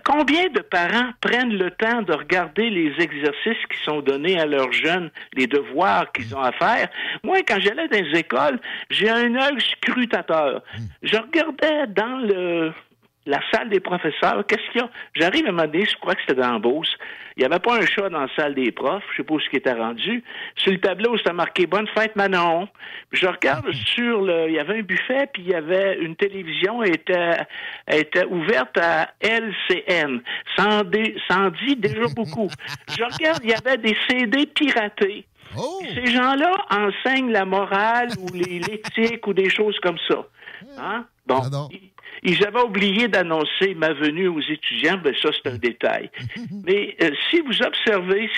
Combien 0.04 0.48
de 0.50 0.60
parents 0.60 1.10
prennent 1.20 1.54
le 1.56 1.70
temps 1.70 2.02
de 2.02 2.12
regarder 2.12 2.68
les 2.70 2.92
exercices 3.02 3.62
qui 3.70 3.82
sont 3.84 4.00
donnés 4.02 4.38
à 4.38 4.46
leurs 4.46 4.72
jeunes, 4.72 5.10
les 5.34 5.46
devoirs 5.46 6.12
qu'ils 6.12 6.34
ont 6.34 6.40
à 6.42 6.52
faire? 6.52 6.88
Moi, 7.24 7.38
quand 7.48 7.58
j'allais 7.60 7.88
dans 7.88 8.00
les 8.02 8.18
écoles, 8.18 8.60
j'ai 8.90 9.08
un 9.08 9.34
œil 9.34 9.56
scrutateur. 9.72 10.62
Je 11.02 11.16
regardais 11.16 11.86
dans 11.94 12.18
le 12.18 12.72
la 13.26 13.40
salle 13.52 13.68
des 13.68 13.80
professeurs, 13.80 14.44
qu'est-ce 14.46 14.70
qu'il 14.72 14.80
y 14.80 14.84
a? 14.84 14.88
J'arrive 15.14 15.46
à 15.46 15.48
un 15.48 15.52
moment 15.52 15.66
donné, 15.68 15.84
je 15.84 15.96
crois 15.96 16.14
que 16.14 16.20
c'était 16.26 16.40
dans 16.40 16.52
la 16.52 16.58
Beauce. 16.58 16.94
Il 17.36 17.40
n'y 17.40 17.44
avait 17.46 17.58
pas 17.58 17.76
un 17.76 17.84
chat 17.84 18.08
dans 18.08 18.20
la 18.20 18.34
salle 18.34 18.54
des 18.54 18.72
profs, 18.72 19.02
je 19.12 19.16
sais 19.18 19.22
pas 19.24 19.34
où 19.34 19.40
ce 19.40 19.48
qui 19.50 19.56
était 19.56 19.72
rendu. 19.72 20.22
Sur 20.56 20.72
le 20.72 20.78
tableau, 20.78 21.18
c'était 21.18 21.32
marqué 21.34 21.66
Bonne 21.66 21.86
fête 21.88 22.16
Manon. 22.16 22.68
Puis 23.10 23.20
je 23.20 23.26
regarde 23.26 23.70
sur 23.94 24.22
le. 24.22 24.48
Il 24.48 24.54
y 24.54 24.58
avait 24.58 24.78
un 24.78 24.82
buffet, 24.82 25.28
puis 25.32 25.42
il 25.42 25.48
y 25.50 25.54
avait 25.54 25.98
une 26.00 26.16
télévision, 26.16 26.82
elle 26.82 26.94
était, 26.94 27.36
elle 27.86 28.00
était 28.00 28.24
ouverte 28.24 28.78
à 28.78 29.10
LCN. 29.20 30.20
Ça 30.56 30.68
en, 30.80 30.84
dé- 30.84 31.16
ça 31.28 31.38
en 31.40 31.50
dit 31.50 31.76
déjà 31.76 32.06
beaucoup. 32.14 32.48
Je 32.96 33.02
regarde, 33.04 33.40
il 33.44 33.50
y 33.50 33.54
avait 33.54 33.76
des 33.76 33.96
CD 34.08 34.46
piratés. 34.46 35.26
Ces 35.94 36.06
gens-là 36.12 36.52
enseignent 36.70 37.32
la 37.32 37.44
morale 37.44 38.08
ou 38.20 38.26
les- 38.32 38.58
l'éthique 38.68 39.26
ou 39.26 39.32
des 39.34 39.50
choses 39.50 39.78
comme 39.80 39.98
ça. 40.08 40.24
Hein? 40.78 41.04
Bon. 41.26 41.40
Ils- 42.22 42.44
avaient 42.46 42.62
oublié 42.62 43.08
d'annoncer 43.08 43.74
ma 43.74 43.92
venue 43.92 44.28
aux 44.28 44.40
étudiants, 44.40 44.98
ben 45.02 45.14
ça 45.20 45.30
c'est 45.32 45.50
un 45.50 45.58
détail. 45.58 46.10
Mais 46.66 46.96
euh, 47.02 47.10
si 47.30 47.40
vous 47.40 47.62
observez 47.62 48.30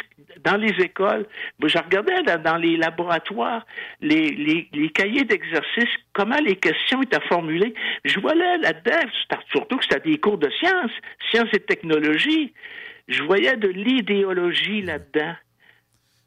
dans 0.45 0.57
les 0.57 0.73
écoles, 0.83 1.27
ben, 1.59 1.69
je 1.69 1.79
regardais 1.79 2.23
dans, 2.39 2.57
les 2.57 2.77
laboratoires 2.77 3.67
les, 4.01 4.31
les, 4.31 4.69
les 4.73 4.91
cahiers 4.91 5.25
d'exercice, 5.25 5.91
comment 6.13 6.39
les 6.45 6.57
questions 6.57 7.03
étaient 7.03 7.27
formulées. 7.29 7.75
Je 8.05 8.19
voyais 8.21 8.59
là-dedans, 8.59 9.09
surtout 9.51 9.77
que 9.77 9.85
c'était 9.85 10.09
des 10.09 10.19
cours 10.19 10.39
de 10.39 10.51
sciences, 10.51 10.93
sciences 11.31 11.51
et 11.53 11.61
technologies, 11.61 12.53
je 13.09 13.23
voyais 13.23 13.57
de 13.57 13.69
l'idéologie 13.69 14.83
là-dedans. 14.83 15.35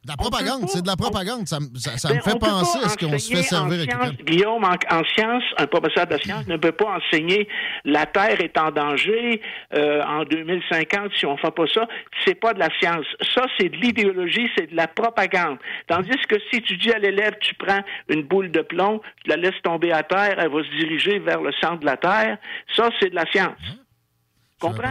De 0.03 0.09
la 0.09 0.17
propagande, 0.17 0.67
c'est 0.67 0.81
de 0.81 0.87
la 0.87 0.95
propagande. 0.95 1.47
Ça, 1.47 1.59
me- 1.59 1.75
ça- 1.77 1.95
ça 1.95 2.09
me 2.09 2.15
Ben, 2.15 2.21
fait 2.21 2.31
on 2.31 2.39
peut 2.39 2.47
penser 2.47 2.79
à 2.83 2.89
ce 2.89 2.97
qu'on 2.97 3.19
se 3.19 3.35
fait 3.35 3.43
servir 3.43 3.67
en 3.67 3.71
avec 3.71 3.91
sciences, 3.91 4.25
Guillaume, 4.25 4.63
en, 4.63 4.69
en 4.95 5.03
sciences, 5.15 5.43
un 5.59 5.67
professeur 5.67 6.07
de 6.07 6.17
sciences 6.17 6.47
ne 6.47 6.57
peut 6.57 6.71
pas 6.71 6.97
enseigner 6.97 7.47
la 7.85 8.07
Terre 8.07 8.41
est 8.41 8.57
en 8.57 8.71
danger 8.71 9.41
euh, 9.75 10.01
en 10.03 10.23
2050 10.23 11.11
si 11.15 11.27
on 11.27 11.37
fait 11.37 11.51
pas 11.51 11.67
ça. 11.71 11.87
C'est 12.25 12.33
pas 12.33 12.55
de 12.55 12.59
la 12.59 12.69
science. 12.79 13.05
Ça, 13.35 13.45
c'est 13.59 13.69
de 13.69 13.75
l'idéologie, 13.77 14.49
c'est 14.57 14.71
de 14.71 14.75
la 14.75 14.87
propagande. 14.87 15.59
Tandis 15.87 16.09
que 16.27 16.37
si 16.51 16.63
tu 16.63 16.77
dis 16.77 16.91
à 16.91 16.97
l'élève, 16.97 17.35
tu 17.39 17.53
prends 17.53 17.81
une 18.09 18.23
boule 18.23 18.49
de 18.49 18.61
plomb, 18.61 19.01
tu 19.23 19.29
la 19.29 19.37
laisses 19.37 19.61
tomber 19.61 19.91
à 19.91 20.01
terre, 20.01 20.35
elle 20.39 20.49
va 20.49 20.63
se 20.63 20.77
diriger 20.79 21.19
vers 21.19 21.41
le 21.41 21.51
centre 21.61 21.81
de 21.81 21.85
la 21.85 21.97
Terre, 21.97 22.39
ça, 22.75 22.89
c'est 22.99 23.11
de 23.11 23.15
la 23.15 23.25
science. 23.31 23.53
Comprends? 24.59 24.89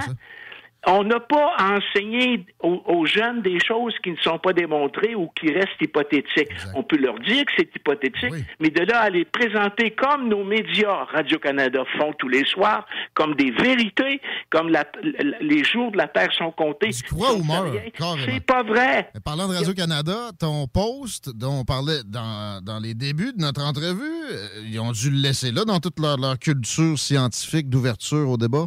On 0.86 1.04
n'a 1.04 1.20
pas 1.20 1.52
à 1.58 1.76
enseigner 1.76 2.46
aux, 2.62 2.82
aux 2.86 3.04
jeunes 3.06 3.42
des 3.42 3.58
choses 3.60 3.92
qui 4.02 4.12
ne 4.12 4.16
sont 4.16 4.38
pas 4.38 4.52
démontrées 4.54 5.14
ou 5.14 5.28
qui 5.38 5.52
restent 5.52 5.80
hypothétiques. 5.80 6.48
On 6.74 6.82
peut 6.82 6.96
leur 6.96 7.18
dire 7.20 7.44
que 7.44 7.52
c'est 7.58 7.68
hypothétique, 7.76 8.32
mais 8.60 8.70
de 8.70 8.80
là 8.84 9.00
à 9.00 9.10
les 9.10 9.24
présenter 9.26 9.90
comme 9.90 10.28
nos 10.28 10.42
médias 10.42 11.04
Radio-Canada 11.12 11.82
font 11.98 12.12
tous 12.18 12.28
les 12.28 12.44
soirs, 12.46 12.86
comme 13.14 13.34
des 13.34 13.50
vérités, 13.50 14.20
comme 14.50 14.70
la- 14.70 14.86
la- 15.02 15.38
les 15.40 15.64
jours 15.64 15.92
de 15.92 15.98
la 15.98 16.08
Terre 16.08 16.32
sont 16.38 16.50
comptés. 16.52 16.90
Ou 17.12 17.44
meurt, 17.44 17.72
sérieux. 17.72 17.90
carrément. 17.96 18.22
C'est 18.26 18.40
pas 18.44 18.62
vrai. 18.62 19.10
Mais 19.14 19.20
parlant 19.20 19.48
de 19.48 19.54
Radio-Canada, 19.54 20.30
ton 20.38 20.66
post 20.66 21.30
dont 21.36 21.60
on 21.60 21.64
parlait 21.64 22.00
dans, 22.06 22.64
dans 22.64 22.78
les 22.78 22.94
débuts 22.94 23.32
de 23.36 23.40
notre 23.42 23.62
entrevue, 23.62 24.00
euh, 24.32 24.62
ils 24.66 24.80
ont 24.80 24.92
dû 24.92 25.10
le 25.10 25.18
laisser 25.18 25.52
là 25.52 25.64
dans 25.66 25.78
toute 25.78 25.98
leur, 26.00 26.16
leur 26.16 26.38
culture 26.38 26.98
scientifique 26.98 27.68
d'ouverture 27.68 28.28
au 28.30 28.36
débat? 28.38 28.66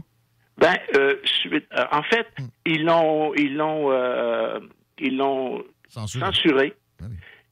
Ben, 0.58 0.76
euh, 0.96 1.16
suite- 1.24 1.66
euh, 1.78 1.84
en 1.92 2.04
fait, 2.04 2.28
ils 2.66 2.84
l'ont, 2.86 3.34
ils 3.36 3.56
l'ont, 3.56 3.92
euh, 3.92 4.60
ils 5.00 5.18
l'ont 5.18 5.64
censuré. 6.20 6.74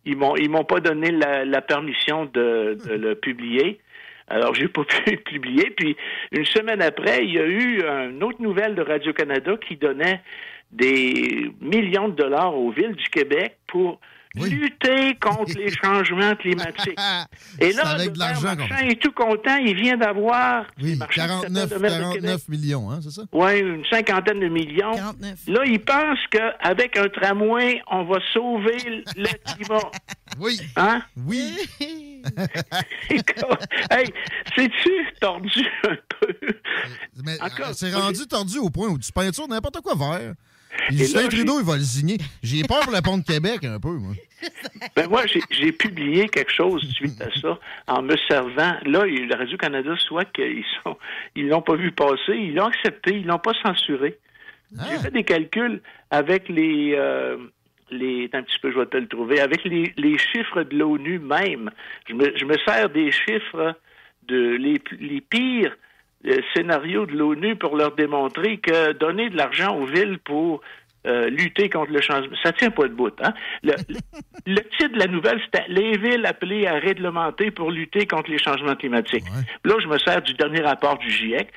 Ils 0.06 0.18
m'ont, 0.18 0.36
ils 0.36 0.50
m'ont 0.50 0.64
pas 0.64 0.80
donné 0.80 1.12
la, 1.12 1.46
la 1.46 1.62
permission 1.62 2.26
de, 2.26 2.78
de 2.86 2.94
le 2.94 3.16
publier. 3.16 3.80
Alors, 4.28 4.54
j'ai 4.56 4.68
pas 4.68 4.84
pu 5.06 5.12
le 5.12 5.18
publier. 5.18 5.70
Puis, 5.72 5.96
une 6.32 6.46
semaine 6.46 6.82
après, 6.82 7.24
il 7.26 7.32
y 7.34 7.40
a 7.40 7.46
eu 7.46 7.82
une 8.10 8.24
autre 8.24 8.42
nouvelle 8.42 8.76
de 8.76 8.82
Radio-Canada 8.82 9.58
qui 9.68 9.76
donnait 9.76 10.22
des 10.72 11.52
millions 11.60 12.08
de 12.08 12.16
dollars 12.16 12.56
aux 12.56 12.72
villes 12.72 12.96
du 12.96 13.10
Québec 13.10 13.58
pour 13.68 14.00
lutter 14.36 15.16
contre 15.16 15.58
les 15.58 15.72
changements 15.72 16.36
climatiques. 16.36 17.00
Et 17.60 17.74
là, 17.74 17.98
le 17.98 18.12
Marchand 18.18 18.78
est 18.78 19.02
tout 19.02 19.12
content. 19.12 19.58
Il 19.58 19.76
vient 19.76 19.98
d'avoir... 19.98 20.66
Oui, 20.82 20.96
Marchand, 20.96 21.28
49, 21.28 21.70
c'est 21.70 21.76
le 21.76 21.80
maire 21.82 21.92
de 21.92 22.14
Québec. 22.14 22.22
49 22.22 22.50
millions, 22.50 22.92
hein, 22.92 23.00
c'est 23.04 23.12
ça? 23.12 23.24
Oui, 23.32 23.60
une 23.60 23.86
cinquantaine 23.86 24.40
de 24.40 24.48
millions. 24.48 24.96
Là, 25.48 25.66
ils 25.66 25.82
pensent 25.82 26.20
qu'avec 26.32 26.98
un 26.98 27.10
tramway, 27.10 27.82
on 27.90 28.04
va 28.04 28.20
sauver 28.34 29.04
le 29.16 29.54
climat. 29.54 29.92
Oui. 30.40 30.58
Hein? 30.78 31.02
Oui. 31.18 31.58
hey, 33.92 34.14
c'est-tu 34.56 34.92
tordu 35.20 35.68
un 35.90 35.98
peu? 36.20 36.34
C'est 37.74 37.94
rendu 37.94 38.26
tordu 38.28 38.58
au 38.60 38.70
point 38.70 38.88
où 38.88 38.98
tu 38.98 39.12
peintures 39.12 39.50
n'importe 39.50 39.82
quoi 39.82 39.94
vert. 39.96 40.34
Justin 40.90 41.24
là, 41.24 41.28
Trudeau, 41.30 41.60
il 41.60 41.66
va 41.66 41.78
le 41.78 41.84
signer. 41.84 42.18
J'ai 42.44 42.64
peur 42.64 42.80
pour 42.82 42.94
le 42.94 43.02
pont 43.02 43.18
de 43.18 43.24
Québec 43.24 43.64
un 43.64 43.80
peu, 43.80 43.90
moi. 43.92 44.14
Ben 44.96 45.08
moi, 45.08 45.24
j'ai- 45.28 45.72
publié 45.72 46.28
quelque 46.28 46.52
chose 46.52 46.84
suite 46.94 47.22
à 47.22 47.30
ça 47.40 47.60
en 47.88 48.02
me 48.02 48.16
servant. 48.28 48.76
Là, 48.86 49.06
le 49.06 49.36
Radio-Canada 49.36 49.96
soit 50.00 50.26
qu'ils 50.26 50.64
sont, 50.84 50.98
ils 51.36 51.48
l'ont 51.48 51.62
pas 51.62 51.76
vu 51.76 51.92
passer, 51.92 52.34
ils 52.34 52.56
l'ont 52.56 52.66
accepté, 52.66 53.12
ils 53.18 53.26
l'ont 53.28 53.38
pas 53.40 53.54
censuré. 53.64 54.18
J'ai 54.90 54.98
fait 55.00 55.12
des 55.12 55.24
calculs 55.24 55.82
avec 56.10 56.50
les, 56.50 56.94
euh, 56.96 57.38
les, 57.92 58.30
un 58.34 58.42
petit 58.42 58.58
peu, 58.60 58.72
je 58.72 58.80
vais 58.80 58.86
te 58.88 58.98
le 58.98 59.08
trouver, 59.08 59.40
avec 59.42 59.64
les, 59.66 59.94
les 59.98 60.18
chiffres 60.18 60.64
de 60.64 60.76
l'ONU 60.78 61.20
même. 61.20 61.70
Je 62.08 62.14
me, 62.16 62.36
je 62.36 62.46
me 62.46 62.58
sers 62.66 62.90
des 62.90 63.12
chiffres 63.12 63.76
de 64.28 64.56
les, 64.56 64.82
les 65.00 65.22
pires 65.22 65.76
euh, 66.28 66.38
scénarios 66.54 67.06
de 67.06 67.14
l'ONU 67.14 67.56
pour 67.56 67.76
leur 67.76 67.96
démontrer 67.96 68.58
que 68.58 68.94
donner 68.94 69.30
de 69.30 69.38
l'argent 69.38 69.76
aux 69.76 69.86
villes 69.86 70.20
pour 70.24 70.62
euh, 71.08 71.30
lutter 71.32 71.68
contre 71.68 71.92
le 71.92 72.00
changement, 72.02 72.36
ça 72.44 72.52
tient 72.52 72.70
pas 72.70 72.84
de 72.88 72.94
bout. 72.94 73.12
Hein? 73.24 73.34
Le, 73.64 73.74
le- 74.46 74.62
titre 74.78 74.94
de 74.94 75.00
la 75.00 75.08
nouvelle, 75.08 75.42
c'était 75.44 75.66
Les 75.68 75.98
villes 75.98 76.26
appelées 76.28 76.68
à 76.68 76.74
réglementer 76.74 77.50
pour 77.50 77.72
lutter 77.72 78.06
contre 78.06 78.30
les 78.30 78.38
changements 78.38 78.76
climatiques. 78.76 79.24
Là, 79.66 79.76
je 79.82 79.88
me 79.88 79.98
sers 79.98 80.22
du 80.22 80.34
dernier 80.36 80.62
rapport 80.62 81.00
du 81.00 81.10
GIEC, 81.10 81.48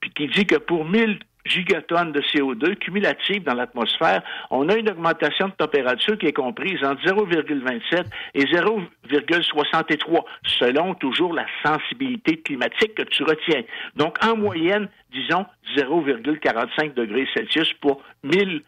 puis 0.00 0.10
qui 0.14 0.28
dit 0.28 0.46
que 0.46 0.56
pour 0.56 0.86
1000 0.88 1.18
gigatonnes 1.44 2.12
de 2.12 2.20
CO2 2.20 2.76
cumulatives 2.76 3.42
dans 3.44 3.54
l'atmosphère, 3.54 4.22
on 4.50 4.68
a 4.68 4.76
une 4.76 4.90
augmentation 4.90 5.48
de 5.48 5.52
température 5.52 6.18
qui 6.18 6.26
est 6.26 6.32
comprise 6.32 6.82
entre 6.84 7.02
0,27 7.02 8.04
et 8.34 8.44
0,63, 8.44 10.24
selon 10.44 10.94
toujours 10.94 11.34
la 11.34 11.46
sensibilité 11.64 12.40
climatique 12.40 12.94
que 12.94 13.02
tu 13.02 13.22
retiens. 13.22 13.62
Donc, 13.96 14.16
en 14.24 14.36
moyenne, 14.36 14.88
disons 15.12 15.46
0,45 15.76 16.94
degrés 16.94 17.26
Celsius 17.34 17.72
pour 17.80 18.02
1000 18.24 18.62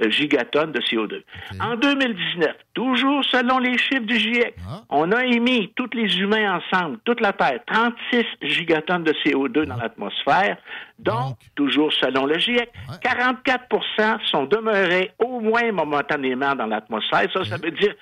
euh, 0.00 0.10
gigatonnes 0.10 0.72
de 0.72 0.80
CO2. 0.80 1.22
En 1.60 1.76
2019, 1.76 2.56
toujours 2.72 3.22
selon 3.26 3.58
les 3.58 3.76
chiffres 3.76 4.06
du 4.06 4.18
GIEC, 4.18 4.54
on 4.88 5.12
a 5.12 5.24
émis, 5.26 5.70
tous 5.76 5.90
les 5.92 6.18
humains 6.18 6.58
ensemble, 6.58 6.98
toute 7.04 7.20
la 7.20 7.34
Terre, 7.34 7.60
36 7.66 8.24
gigatonnes 8.40 9.04
de 9.04 9.12
CO2 9.12 9.66
dans 9.66 9.76
l'atmosphère. 9.76 10.56
Donc, 11.02 11.38
toujours 11.56 11.92
selon 11.92 12.26
le 12.26 12.38
GIEC, 12.38 12.70
44% 13.02 14.24
sont 14.30 14.44
demeurés 14.44 15.10
au 15.18 15.40
moins 15.40 15.72
momentanément 15.72 16.54
dans 16.54 16.66
l'atmosphère. 16.66 17.26
Ça, 17.32 17.44
ça 17.44 17.56
veut 17.56 17.72
dire 17.72 17.92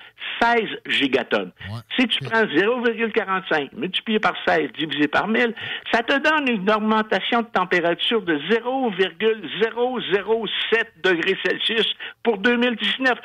16 0.41 0.61
gigatonnes. 0.87 1.51
Si 1.97 2.07
tu 2.07 2.23
prends 2.23 2.43
0,45 2.43 3.75
multiplié 3.75 4.19
par 4.19 4.35
16 4.47 4.71
divisé 4.77 5.07
par 5.07 5.27
1000, 5.27 5.55
ça 5.91 6.03
te 6.03 6.13
donne 6.19 6.47
une 6.47 6.69
augmentation 6.69 7.41
de 7.41 7.47
température 7.47 8.21
de 8.21 8.39
0,007 8.49 10.93
degrés 11.03 11.39
Celsius 11.43 11.95
pour 12.23 12.37
2019. 12.37 13.17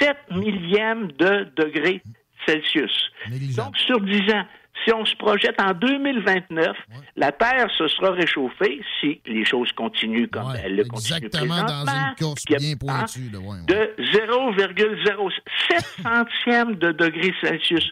7 0.00 0.16
millièmes 0.32 1.12
de 1.12 1.46
degrés 1.56 2.02
Celsius. 2.46 3.12
Donc, 3.56 3.76
sur 3.76 4.00
10 4.00 4.32
ans, 4.32 4.44
si 4.84 4.92
on 4.92 5.04
se 5.04 5.14
projette 5.16 5.60
en 5.60 5.72
2029, 5.72 6.76
la 7.16 7.32
Terre 7.32 7.68
se 7.76 7.86
sera 7.88 8.12
réchauffée 8.12 8.80
si 9.00 9.20
les 9.26 9.44
choses 9.44 9.70
continuent 9.72 10.28
comme 10.28 10.54
elles 10.62 10.76
le 10.76 10.84
continuent 10.84 11.16
Exactement 11.18 11.56
dans 11.56 11.64
présentement, 11.84 12.08
une 12.18 12.24
course 12.26 12.44
bien 12.46 12.76
pointue. 12.76 13.30
là, 13.32 13.38
ouais, 13.38 13.58
de 13.66 13.94
0,07 14.78 16.02
centièmes 16.02 16.74
de 16.76 16.92
degrés 16.92 17.34
Celsius. 17.42 17.90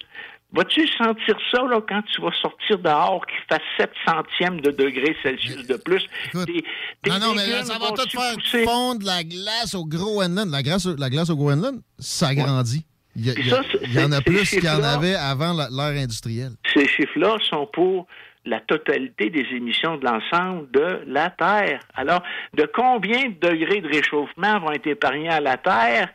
Vas-tu 0.50 0.86
sentir 0.97 1.36
ça 1.50 1.60
là, 1.65 1.78
quand 1.86 2.00
tu 2.10 2.23
vas 2.23 2.33
sortir 2.41 2.78
dehors 2.78 3.23
qui 3.26 3.34
fasse 3.50 3.60
7 3.78 3.91
centièmes 4.07 4.60
de 4.62 4.70
degrés 4.70 5.15
Celsius 5.23 5.67
de 5.67 5.76
plus? 5.76 6.07
Tes- 6.33 6.65
tes 7.02 7.10
Non, 7.10 7.18
non, 7.18 7.34
mais 7.34 7.47
là, 7.47 7.57
légumes 7.58 7.65
ça 7.67 7.78
va 7.78 7.89
tout 7.91 8.08
faire 8.18 8.34
pousser? 8.34 8.65
fondre 8.65 9.05
la 9.05 9.25
glace 9.25 9.75
au 9.75 9.84
Groenland. 9.84 10.50
La 10.50 10.62
glace, 10.62 10.86
la 10.86 11.10
glace 11.10 11.28
au 11.28 11.36
Groenland, 11.36 11.83
ça 11.99 12.34
grandit. 12.34 12.86
Il 13.18 13.26
y, 13.26 13.30
a- 13.30 13.56
ça, 13.56 13.62
il 13.82 13.98
en 14.00 14.12
a 14.12 14.20
plus 14.20 14.48
qu'il 14.48 14.64
y 14.64 14.68
en 14.68 14.82
avait 14.82 15.14
avant 15.16 15.52
l'ère 15.52 16.02
industrielle. 16.02 16.52
Ces 16.72 16.86
chiffres-là 16.88 17.36
sont 17.50 17.66
pour 17.66 18.06
la 18.44 18.60
totalité 18.60 19.28
des 19.28 19.44
émissions 19.55 19.97
de 19.98 20.05
l'ensemble 20.06 20.70
de 20.70 21.02
la 21.06 21.28
Terre. 21.30 21.80
Alors, 21.94 22.22
de 22.55 22.64
combien 22.72 23.28
de 23.28 23.34
degrés 23.48 23.80
de 23.80 23.88
réchauffement 23.88 24.60
vont 24.60 24.70
être 24.72 24.86
épargnés 24.86 25.28
à 25.28 25.40
la 25.40 25.56
Terre 25.58 26.08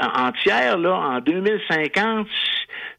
en- 0.00 0.28
entière 0.28 0.78
là, 0.78 0.94
en 0.94 1.20
2050 1.20 2.26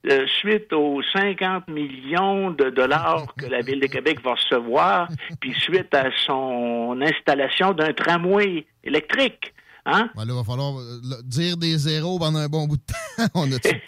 euh, 0.09 0.25
suite 0.39 0.71
aux 0.71 1.01
50 1.13 1.67
millions 1.67 2.51
de 2.51 2.69
dollars 2.69 3.25
que 3.37 3.47
la 3.47 3.59
Ville 3.61 3.81
de 3.81 3.87
Québec 3.87 4.19
va 4.23 4.35
recevoir, 4.35 5.09
puis 5.41 5.53
suite 5.59 5.93
à 5.93 6.05
son 6.25 6.97
installation 7.01 7.73
d'un 7.73 7.91
tramway 7.91 8.65
électrique? 8.85 9.53
Hein? 9.85 10.09
Ben 10.15 10.25
là, 10.25 10.33
il 10.33 10.35
va 10.35 10.43
falloir 10.43 10.77
euh, 10.77 10.99
le- 11.03 11.23
dire 11.23 11.57
des 11.57 11.77
zéros 11.77 12.19
pendant 12.19 12.39
un 12.39 12.47
bon 12.47 12.67
bout 12.67 12.77
de 12.77 12.81
temps. 12.83 13.25
On 13.35 13.51
a 13.51 13.55
ces 13.61 13.81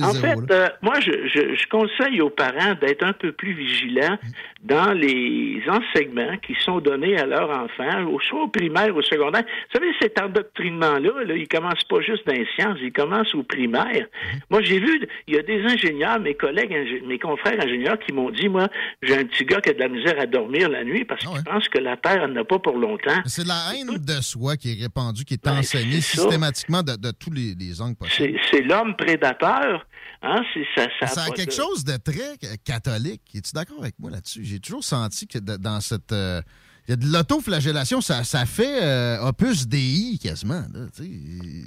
En 0.02 0.12
fait, 0.14 0.36
euh, 0.50 0.68
moi, 0.82 0.98
je, 1.00 1.10
je- 1.28 1.54
je 1.54 1.66
conseille 1.68 2.20
aux 2.20 2.30
parents 2.30 2.74
d'être 2.80 3.04
un 3.04 3.12
peu 3.12 3.32
plus 3.32 3.52
vigilants 3.54 4.18
dans 4.62 4.92
les 4.92 5.60
enseignements 5.68 6.36
qui 6.38 6.54
sont 6.64 6.80
donnés 6.80 7.18
à 7.18 7.26
leurs 7.26 7.50
enfants, 7.50 8.18
soit 8.28 8.42
au 8.44 8.48
primaire 8.48 8.94
ou 8.94 9.00
au 9.00 9.02
secondaire. 9.02 9.42
Vous 9.44 9.78
savez, 9.78 9.92
cet 10.00 10.18
endoctrinement-là, 10.20 11.24
là, 11.26 11.34
il 11.36 11.46
commence 11.48 11.82
pas 11.88 12.00
juste 12.00 12.26
dans 12.26 12.32
les 12.32 12.46
sciences, 12.56 12.78
il 12.82 12.92
commence 12.92 13.34
au 13.34 13.42
primaire. 13.42 14.06
Moi, 14.50 14.62
j'ai 14.62 14.78
vu, 14.78 15.06
il 15.28 15.34
y 15.34 15.38
a 15.38 15.42
des 15.42 15.62
ingénieurs, 15.64 16.18
mes 16.20 16.34
collègues, 16.34 16.72
mes 17.06 17.18
confrères 17.18 17.60
ingénieurs 17.60 17.98
qui 17.98 18.12
m'ont 18.12 18.30
dit, 18.30 18.48
moi, 18.48 18.68
j'ai 19.02 19.16
un 19.18 19.24
petit 19.24 19.44
gars 19.44 19.60
qui 19.60 19.70
a 19.70 19.72
de 19.74 19.78
la 19.80 19.88
misère 19.88 20.18
à 20.18 20.26
dormir 20.26 20.68
la 20.70 20.82
nuit 20.84 21.04
parce 21.04 21.20
qu'il 21.24 21.44
pense 21.44 21.68
que 21.68 21.78
la 21.78 21.96
Terre 21.96 22.26
n'en 22.28 22.40
a 22.40 22.44
pas 22.44 22.58
pour 22.58 22.78
longtemps. 22.78 23.20
C'est 23.26 23.44
de 23.44 23.48
la 23.48 23.72
haine 23.74 23.98
de 23.98 24.22
soi 24.22 24.56
qui 24.56 24.72
est 24.72 24.82
répandue, 24.82 25.23
qui 25.24 25.34
est 25.34 25.44
Ben, 25.44 25.62
ça. 25.62 25.78
systématiquement 25.80 26.82
de, 26.82 26.96
de 26.96 27.10
tous 27.10 27.30
les, 27.30 27.54
les 27.54 27.80
angles 27.80 27.96
possibles. 27.96 28.38
C'est 28.50 28.60
l'homme 28.62 28.94
prédateur. 28.96 29.86
Hein? 30.22 30.42
C'est, 30.54 30.64
ça, 30.74 30.88
ça, 31.00 31.06
Ça 31.06 31.22
a 31.24 31.30
quelque 31.30 31.50
de- 31.50 31.54
chose 31.54 31.84
de 31.84 31.96
très 31.96 32.32
euh, 32.44 32.56
catholique. 32.64 33.22
Es-tu 33.34 33.52
d'accord 33.52 33.80
avec 33.80 33.98
moi 33.98 34.10
là-dessus? 34.10 34.44
J'ai 34.44 34.58
toujours 34.60 34.82
senti 34.84 35.26
que 35.26 35.38
de- 35.38 35.56
dans 35.56 35.80
cette. 35.80 36.12
euh, 36.12 36.40
il 36.86 36.90
y 36.90 36.94
a 36.94 36.96
de 36.96 37.06
l'autoflagellation, 37.06 38.00
ça, 38.00 38.24
ça 38.24 38.44
fait 38.46 38.82
euh, 38.82 39.16
opus 39.28 39.66
DI 39.68 40.18
quasiment. 40.22 40.62
là. 40.74 40.86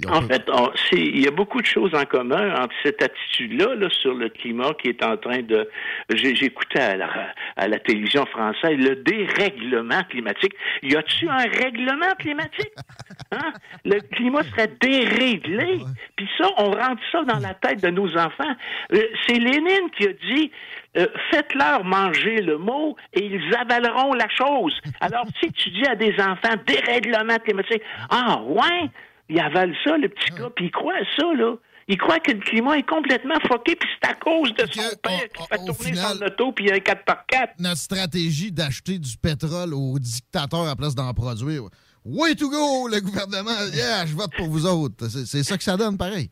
On 0.06 0.12
En 0.14 0.20
peut- 0.20 0.34
fait, 0.34 0.44
on- 0.52 0.70
il 0.92 1.20
y 1.20 1.26
a 1.26 1.30
beaucoup 1.32 1.60
de 1.60 1.66
choses 1.66 1.92
en 1.94 2.04
commun 2.04 2.54
entre 2.62 2.74
cette 2.84 3.02
attitude-là 3.02 3.74
là, 3.74 3.88
sur 4.00 4.14
le 4.14 4.28
climat 4.28 4.72
qui 4.80 4.88
est 4.90 5.02
en 5.02 5.16
train 5.16 5.42
de... 5.42 5.68
J'ai- 6.14 6.36
J'écoutais 6.36 6.80
à 6.80 6.96
la, 6.96 7.08
à 7.56 7.66
la 7.68 7.78
télévision 7.80 8.24
française 8.26 8.76
le 8.78 8.96
dérèglement 8.96 10.02
climatique. 10.08 10.52
Y 10.82 10.94
a-tu 10.96 11.28
un 11.28 11.36
règlement 11.38 12.14
climatique? 12.18 12.72
Hein? 13.30 13.52
Le 13.84 14.00
climat 14.16 14.42
serait 14.44 14.72
déréglé. 14.80 15.80
Puis 16.16 16.26
ça, 16.38 16.48
on 16.56 16.70
rentre 16.70 17.02
ça 17.12 17.24
dans 17.24 17.38
la 17.40 17.52
tête 17.52 17.82
de 17.82 17.88
nos 17.90 18.08
enfants. 18.16 18.54
Euh, 18.94 19.02
c'est 19.26 19.34
Lénine 19.34 19.90
qui 19.98 20.04
a 20.08 20.12
dit 20.14 20.50
euh, 20.96 21.06
faites-leur 21.30 21.84
manger 21.84 22.40
le 22.40 22.58
mot 22.58 22.96
et 23.12 23.26
ils 23.26 23.54
avaleront 23.54 24.14
la 24.14 24.28
chose. 24.28 24.74
Alors, 25.00 25.26
si 25.40 25.52
tu 25.52 25.70
dis 25.70 25.86
à 25.86 25.94
des 25.94 26.14
enfants 26.18 26.56
dérèglement 26.66 27.38
climatique, 27.38 27.82
ah 28.10 28.40
ouais, 28.46 28.90
ils 29.28 29.40
avalent 29.40 29.74
ça, 29.84 29.96
le 29.96 30.08
petit 30.08 30.30
gars, 30.30 30.50
puis 30.54 30.66
ils 30.66 30.70
croient 30.70 30.94
à 30.94 31.20
ça, 31.20 31.26
là. 31.34 31.54
Ils 31.90 31.96
croient 31.96 32.20
que 32.20 32.32
le 32.32 32.40
climat 32.40 32.76
est 32.76 32.86
complètement 32.86 33.38
foqué, 33.46 33.74
puis 33.74 33.88
c'est 34.00 34.10
à 34.10 34.14
cause 34.14 34.52
de 34.54 34.66
son 34.70 34.96
père 35.02 35.28
qui 35.34 35.42
fait 35.46 35.64
tourner 35.64 35.94
son 35.94 36.22
auto, 36.22 36.52
puis 36.52 36.66
il 36.66 36.68
y 36.68 36.72
a 36.72 36.74
un 36.74 36.78
4x4. 36.78 37.48
Notre 37.58 37.78
stratégie 37.78 38.52
d'acheter 38.52 38.98
du 38.98 39.16
pétrole 39.16 39.72
aux 39.72 39.98
dictateurs 39.98 40.68
à 40.68 40.76
place 40.76 40.94
d'en 40.94 41.14
produire. 41.14 41.62
Way 42.04 42.34
to 42.36 42.50
go, 42.50 42.88
le 42.88 43.00
gouvernement. 43.00 43.50
Yeah, 43.72 44.06
je 44.06 44.14
vote 44.14 44.30
pour 44.36 44.48
vous 44.48 44.66
autres. 44.66 45.08
C'est 45.08 45.42
ça 45.42 45.56
que 45.56 45.64
ça 45.64 45.76
donne, 45.76 45.96
pareil. 45.96 46.30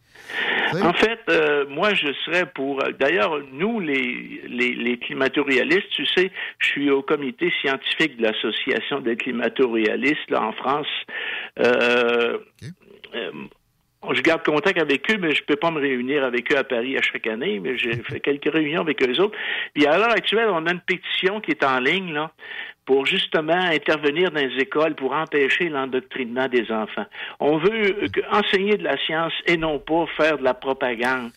En 0.83 0.93
fait, 0.93 1.21
euh, 1.29 1.65
moi, 1.69 1.95
je 1.95 2.13
serais 2.25 2.47
pour. 2.47 2.83
euh, 2.83 2.93
D'ailleurs, 2.99 3.41
nous, 3.53 3.81
les, 3.81 4.43
les, 4.49 4.75
les 4.75 4.99
climato-réalistes, 4.99 5.89
tu 5.91 6.07
sais, 6.07 6.31
je 6.59 6.67
suis 6.67 6.91
au 6.91 7.03
comité 7.03 7.53
scientifique 7.61 8.17
de 8.17 8.23
l'Association 8.23 9.01
des 9.01 9.17
climato-réalistes, 9.17 10.31
là, 10.31 10.43
en 10.43 10.53
France. 10.53 10.89
Euh, 11.61 12.39
euh, 13.15 13.31
je 14.13 14.21
garde 14.23 14.45
contact 14.45 14.79
avec 14.81 15.11
eux, 15.11 15.17
mais 15.19 15.33
je 15.35 15.43
peux 15.45 15.57
pas 15.57 15.71
me 15.71 15.81
réunir 15.81 16.25
avec 16.25 16.53
eux 16.53 16.57
à 16.57 16.65
Paris 16.65 16.97
à 16.97 17.03
chaque 17.03 17.27
année, 17.27 17.59
mais 17.61 17.77
j'ai 17.77 17.95
fait 18.09 18.21
quelques 18.21 18.53
réunions 18.53 18.83
avec 18.83 19.03
eux 19.03 19.21
autres. 19.21 19.37
Puis 19.75 19.87
à 19.87 19.97
l'heure 19.99 20.13
actuelle, 20.13 20.49
on 20.51 20.67
a 20.67 20.73
une 20.73 20.81
pétition 20.81 21.41
qui 21.41 21.51
est 21.53 21.65
en 21.65 21.81
ligne, 21.81 22.13
là, 22.13 22.31
pour 22.87 23.05
justement 23.05 23.53
intervenir 23.53 24.31
dans 24.31 24.41
les 24.41 24.63
écoles 24.63 24.95
pour 24.95 25.13
empêcher 25.13 25.69
l'endoctrinement 25.69 26.49
des 26.49 26.71
enfants. 26.71 27.05
On 27.41 27.59
veut 27.59 28.09
enseigner 28.31 28.77
de 28.77 28.85
la 28.85 28.97
science 28.97 29.33
et 29.47 29.57
non 29.57 29.79
pas 29.81 30.07
faire 30.17 30.39
de 30.39 30.45
la 30.45 30.55
propagande. 30.55 31.31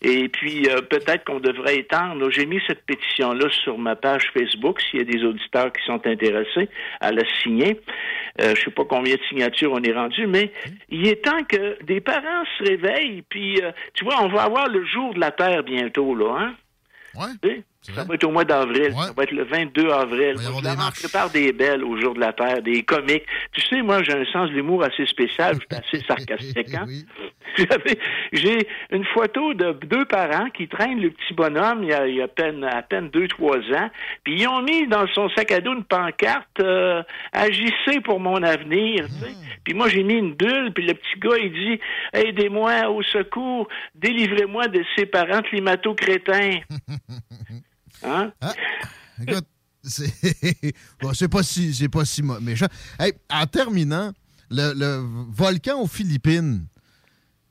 Et 0.00 0.28
puis, 0.28 0.66
euh, 0.68 0.80
peut-être 0.80 1.24
qu'on 1.24 1.40
devrait 1.40 1.76
étendre. 1.76 2.30
J'ai 2.30 2.46
mis 2.46 2.60
cette 2.66 2.84
pétition-là 2.84 3.48
sur 3.50 3.78
ma 3.78 3.96
page 3.96 4.30
Facebook, 4.32 4.80
s'il 4.80 5.00
y 5.00 5.02
a 5.02 5.04
des 5.04 5.24
auditeurs 5.24 5.72
qui 5.72 5.84
sont 5.84 6.06
intéressés 6.06 6.68
à 7.00 7.12
la 7.12 7.22
signer. 7.42 7.80
Euh, 8.40 8.54
je 8.54 8.64
sais 8.64 8.70
pas 8.70 8.84
combien 8.84 9.14
de 9.14 9.22
signatures 9.28 9.72
on 9.72 9.82
est 9.82 9.92
rendu, 9.92 10.26
mais 10.26 10.52
il 10.88 11.06
est 11.06 11.24
temps 11.24 11.44
que 11.44 11.82
des 11.84 12.00
parents 12.00 12.44
se 12.58 12.64
réveillent. 12.64 13.22
Puis, 13.28 13.60
euh, 13.62 13.72
tu 13.94 14.04
vois, 14.04 14.22
on 14.22 14.28
va 14.28 14.42
avoir 14.42 14.68
le 14.68 14.84
jour 14.84 15.14
de 15.14 15.20
la 15.20 15.30
Terre 15.30 15.62
bientôt, 15.62 16.14
là, 16.14 16.36
hein? 16.38 16.54
Oui. 17.16 17.62
Ça 17.92 18.04
va 18.04 18.14
être 18.14 18.24
au 18.24 18.30
mois 18.30 18.44
d'avril. 18.44 18.94
Ça 18.96 19.12
va 19.14 19.22
être 19.24 19.32
le 19.32 19.44
22 19.44 19.90
avril. 19.90 20.36
Moi, 20.40 20.60
je 20.62 20.68
en 20.68 20.90
prépare 20.90 21.30
des 21.30 21.52
belles 21.52 21.84
au 21.84 22.00
jour 22.00 22.14
de 22.14 22.20
la 22.20 22.32
Terre, 22.32 22.62
des 22.62 22.82
comiques. 22.82 23.26
Tu 23.52 23.60
sais, 23.60 23.82
moi, 23.82 24.02
j'ai 24.02 24.12
un 24.12 24.24
sens 24.26 24.48
de 24.50 24.54
l'humour 24.54 24.82
assez 24.84 25.06
spécial. 25.06 25.56
Je 25.70 25.76
suis 25.76 25.98
assez 25.98 26.06
sarcastique. 26.08 26.74
Hein? 26.74 26.86
J'ai 28.32 28.66
une 28.90 29.04
photo 29.04 29.54
de 29.54 29.72
deux 29.86 30.04
parents 30.06 30.50
qui 30.50 30.66
traînent 30.66 31.00
le 31.00 31.10
petit 31.10 31.34
bonhomme 31.34 31.84
il 31.84 31.90
y 31.90 31.92
a, 31.92 32.06
il 32.06 32.16
y 32.16 32.20
a 32.20 32.24
à 32.24 32.28
peine, 32.28 32.64
à 32.64 32.82
peine 32.82 33.10
deux, 33.10 33.28
trois 33.28 33.58
ans. 33.58 33.90
Puis 34.24 34.40
ils 34.40 34.48
ont 34.48 34.62
mis 34.62 34.86
dans 34.88 35.06
son 35.08 35.28
sac 35.30 35.52
à 35.52 35.60
dos 35.60 35.74
une 35.74 35.84
pancarte 35.84 36.60
euh, 36.60 37.02
Agissez 37.32 38.00
pour 38.02 38.18
mon 38.18 38.42
avenir. 38.42 39.06
sais. 39.08 39.34
Puis 39.62 39.74
moi, 39.74 39.88
j'ai 39.88 40.02
mis 40.02 40.14
une 40.14 40.34
bulle. 40.34 40.72
Puis 40.74 40.86
le 40.86 40.94
petit 40.94 41.18
gars, 41.20 41.36
il 41.40 41.52
dit 41.52 41.80
Aidez-moi 42.12 42.88
au 42.88 43.02
secours. 43.02 43.68
Délivrez-moi 43.94 44.68
de 44.68 44.82
ces 44.96 45.06
parents 45.06 45.42
climato-crétins. 45.42 46.60
Hein? 48.04 48.32
Écoute, 49.26 49.46
c'est 49.82 50.12
bon, 51.02 51.12
c'est 51.14 51.28
pas 51.28 51.42
si 51.42 51.74
c'est 51.74 51.88
pas 51.88 52.04
si 52.04 52.22
méchant. 52.22 52.66
Hey, 52.98 53.12
en 53.30 53.46
terminant, 53.46 54.12
le, 54.50 54.72
le 54.74 55.04
volcan 55.32 55.80
aux 55.80 55.86
Philippines, 55.86 56.66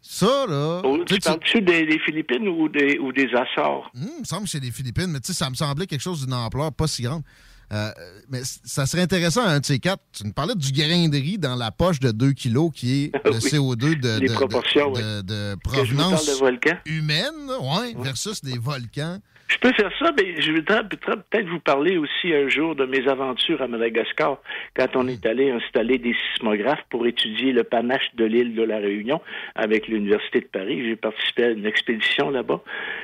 ça 0.02 0.46
là. 0.48 0.82
Oh, 0.84 1.04
tu 1.06 1.18
parles-tu 1.20 1.62
des, 1.62 1.86
des 1.86 2.00
Philippines 2.00 2.48
ou 2.48 2.68
des, 2.70 2.98
ou 3.00 3.12
des 3.12 3.28
Açores? 3.34 3.90
Hum, 3.96 4.10
il 4.16 4.20
me 4.22 4.26
semble 4.26 4.44
que 4.44 4.50
c'est 4.50 4.60
les 4.60 4.72
Philippines, 4.72 5.08
mais 5.08 5.20
tu 5.20 5.28
sais, 5.28 5.38
ça 5.38 5.50
me 5.50 5.56
semblait 5.56 5.88
quelque 5.88 6.02
chose 6.02 6.24
d'une 6.26 6.34
ampleur 6.34 6.72
pas 6.74 6.88
si 6.88 7.04
grande. 7.04 7.24
Euh, 7.72 7.92
mais 8.30 8.42
ça 8.44 8.86
serait 8.86 9.02
intéressant, 9.02 9.42
un 9.46 9.60
de 9.60 9.66
ces 9.66 9.80
quatre. 9.80 10.04
Tu 10.12 10.26
nous 10.26 10.34
parlais 10.34 10.54
du 10.54 10.72
grain 10.72 11.08
de 11.08 11.18
riz 11.18 11.40
dans 11.40 11.56
la 11.56 11.72
poche 11.72 12.00
de 12.00 12.12
2 12.12 12.34
kilos 12.34 12.72
qui 12.76 13.06
est 13.06 13.12
le 13.26 13.32
Oui. 13.32 13.40
CO2 13.40 13.76
de, 13.78 13.96
de- 13.96 15.56
oui. 15.58 15.60
provenance 15.64 16.30
volcan. 16.40 16.78
humaine, 16.86 17.50
ouais, 17.62 17.96
versus 18.00 18.42
des 18.44 18.60
volcans. 18.60 19.18
Je 19.48 19.58
peux 19.58 19.74
faire 19.74 19.92
ça, 20.00 20.12
mais 20.18 20.42
je 20.42 20.52
voudrais 20.52 20.84
peut-être 20.88 21.48
vous 21.48 21.60
parler 21.60 21.98
aussi 21.98 22.34
un 22.34 22.48
jour 22.48 22.76
de 22.76 22.86
mes 22.86 23.08
aventures 23.08 23.62
à 23.62 23.68
Madagascar, 23.68 24.42
quand 24.76 24.96
on 24.96 25.08
est 25.08 25.26
allé 25.26 25.52
installer 25.52 25.98
des 25.98 26.16
sismographes 26.32 26.84
pour 26.90 27.06
étudier 27.06 27.52
le 27.52 27.64
panache 27.64 28.10
de 28.16 28.26
l'île 28.26 28.56
de 28.56 28.64
la 28.64 28.78
Réunion 28.78 29.22
avec 29.56 29.88
l'Université 29.88 30.40
de 30.40 30.46
Paris. 30.46 30.84
J'ai 30.86 30.96
participé 30.96 31.44
à 31.44 31.50
une 31.52 31.66
expédition 31.66 32.30
là-bas. 32.30 32.62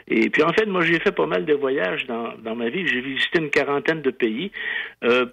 Et 0.07 0.29
puis 0.29 0.43
en 0.43 0.53
fait, 0.53 0.65
moi 0.65 0.81
j'ai 0.81 0.99
fait 0.99 1.11
pas 1.11 1.27
mal 1.27 1.45
de 1.45 1.53
voyages 1.53 2.07
dans, 2.07 2.33
dans 2.37 2.55
ma 2.55 2.69
vie. 2.69 2.87
J'ai 2.87 3.01
visité 3.01 3.39
une 3.39 3.49
quarantaine 3.49 4.01
de 4.01 4.11
pays. 4.11 4.51
Euh, 5.03 5.25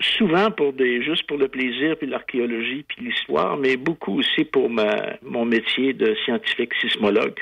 souvent 0.00 0.50
pour 0.50 0.72
des 0.72 1.02
juste 1.02 1.26
pour 1.26 1.36
le 1.36 1.48
plaisir 1.48 1.96
puis 1.98 2.06
l'archéologie 2.06 2.84
puis 2.88 3.06
l'histoire, 3.06 3.56
mais 3.56 3.76
beaucoup 3.76 4.18
aussi 4.18 4.44
pour 4.44 4.70
ma, 4.70 5.18
mon 5.22 5.44
métier 5.44 5.92
de 5.92 6.16
scientifique 6.24 6.72
sismologue. 6.80 7.34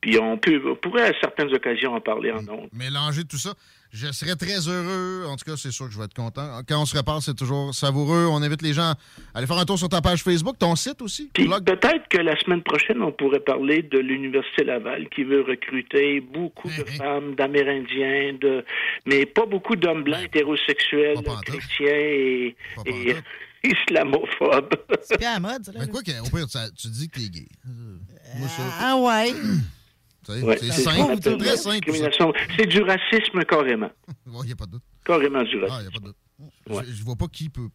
Puis 0.00 0.18
on 0.18 0.38
peut 0.38 0.60
on 0.66 0.76
pourrait 0.76 1.10
à 1.10 1.20
certaines 1.20 1.52
occasions 1.54 1.94
en 1.94 2.00
parler 2.00 2.32
en 2.32 2.46
ondes. 2.48 2.68
Mélanger 2.72 3.24
tout 3.24 3.36
ça. 3.36 3.54
Je 3.98 4.12
serais 4.12 4.36
très 4.36 4.68
heureux. 4.68 5.24
En 5.26 5.36
tout 5.36 5.44
cas, 5.50 5.56
c'est 5.56 5.70
sûr 5.70 5.86
que 5.86 5.92
je 5.92 5.98
vais 5.98 6.04
être 6.04 6.12
content. 6.14 6.60
Quand 6.68 6.82
on 6.82 6.84
se 6.84 6.94
reparle, 6.96 7.22
c'est 7.22 7.34
toujours 7.34 7.74
savoureux. 7.74 8.26
On 8.30 8.42
invite 8.42 8.60
les 8.60 8.74
gens 8.74 8.90
à 8.90 8.96
aller 9.34 9.46
faire 9.46 9.56
un 9.56 9.64
tour 9.64 9.78
sur 9.78 9.88
ta 9.88 10.02
page 10.02 10.22
Facebook, 10.22 10.58
ton 10.58 10.76
site 10.76 11.00
aussi. 11.00 11.30
Peut-être 11.34 12.06
que 12.10 12.18
la 12.18 12.38
semaine 12.40 12.62
prochaine, 12.62 13.00
on 13.00 13.10
pourrait 13.12 13.40
parler 13.40 13.82
de 13.82 13.98
l'Université 13.98 14.64
Laval 14.64 15.08
qui 15.08 15.24
veut 15.24 15.40
recruter 15.40 16.20
beaucoup 16.20 16.68
de 16.68 16.84
femmes, 16.98 17.34
d'Amérindiens, 17.36 18.34
de 18.38 18.64
mais 19.06 19.24
pas 19.24 19.46
beaucoup 19.46 19.76
d'hommes 19.76 20.04
blancs 20.04 20.24
hétérosexuels, 20.24 21.16
chrétiens 21.46 21.86
et, 21.86 22.56
et 22.84 23.16
islamophobes. 23.64 24.74
C'est 25.02 25.18
bien 25.18 25.34
à 25.36 25.40
mode, 25.40 25.64
ça. 25.64 25.72
Là. 25.72 25.78
Mais 25.80 25.88
quoi 25.88 26.02
qu'au 26.02 26.36
pire, 26.36 26.46
tu 26.76 26.88
dis 26.88 27.08
que 27.08 27.18
t'es 27.18 27.28
gay. 27.28 27.46
Moi, 28.36 28.48
ça- 28.48 28.62
Ah 28.80 28.96
ouais. 28.96 29.32
Ouais, 30.28 30.58
c'est 30.60 30.70
simple, 30.72 31.16
c'est 31.22 31.38
très 31.38 31.56
simple. 31.56 31.90
C'est 32.56 32.66
du 32.66 32.82
racisme 32.82 33.44
carrément. 33.48 33.90
Il 34.26 34.46
n'y 34.46 34.52
a 34.52 34.56
pas 34.56 34.66
de 34.66 34.72
doute. 34.72 34.82
Carrément 35.04 35.42
du 35.42 35.56
Ah, 35.64 35.68
racisme. 35.74 35.84
y 35.84 35.88
a 35.88 35.90
pas 35.90 35.98
de 36.00 36.04
doute. 36.06 36.16
Je, 36.88 36.92
je 36.94 37.02
vois 37.04 37.16
pas 37.16 37.26
qui 37.28 37.48
peut 37.48 37.68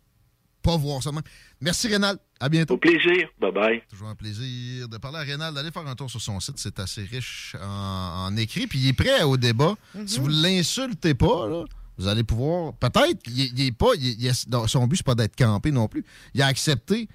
pas 0.62 0.78
voir 0.78 1.02
ça 1.02 1.12
même. 1.12 1.24
Merci, 1.60 1.88
Rénal. 1.88 2.18
À 2.40 2.48
bientôt. 2.48 2.76
Au 2.76 2.78
plaisir. 2.78 3.28
Bye-bye. 3.42 3.82
Toujours 3.90 4.10
un 4.10 4.16
plaisir 4.16 4.88
de 4.88 4.98
parler 4.98 5.18
à 5.18 5.22
Rénal, 5.22 5.54
d'aller 5.56 5.72
faire 5.72 5.88
un 5.88 5.96
tour 5.96 6.10
sur 6.10 6.22
son 6.22 6.40
site. 6.40 6.60
C'est 6.60 6.80
assez 6.80 7.02
riche 7.04 7.56
en, 7.60 8.28
en 8.28 8.38
écrit. 8.38 8.68
Puis 8.68 8.78
il 8.80 8.88
est 8.90 8.94
prêt 8.94 9.24
au 9.24 9.38
débat. 9.38 9.76
Si 10.06 10.20
vous 10.20 10.28
l'insultez 10.28 11.16
pas, 11.16 11.48
là, 11.50 11.64
vous 11.98 12.08
allez 12.08 12.24
pouvoir. 12.24 12.74
Peut-être, 12.76 13.20
il, 13.28 13.42
est- 13.42 13.52
il 13.56 13.62
est 13.68 13.72
pas. 13.72 13.90
il- 13.96 14.20
il 14.22 14.28
est- 14.28 14.48
non, 14.50 14.68
son 14.68 14.86
but, 14.86 14.98
c'est 14.98 15.06
pas 15.06 15.16
d'être 15.16 15.36
campé 15.36 15.72
non 15.72 15.88
plus. 15.88 16.06
Il 16.36 16.42
a 16.44 16.46
accepté 16.48 17.08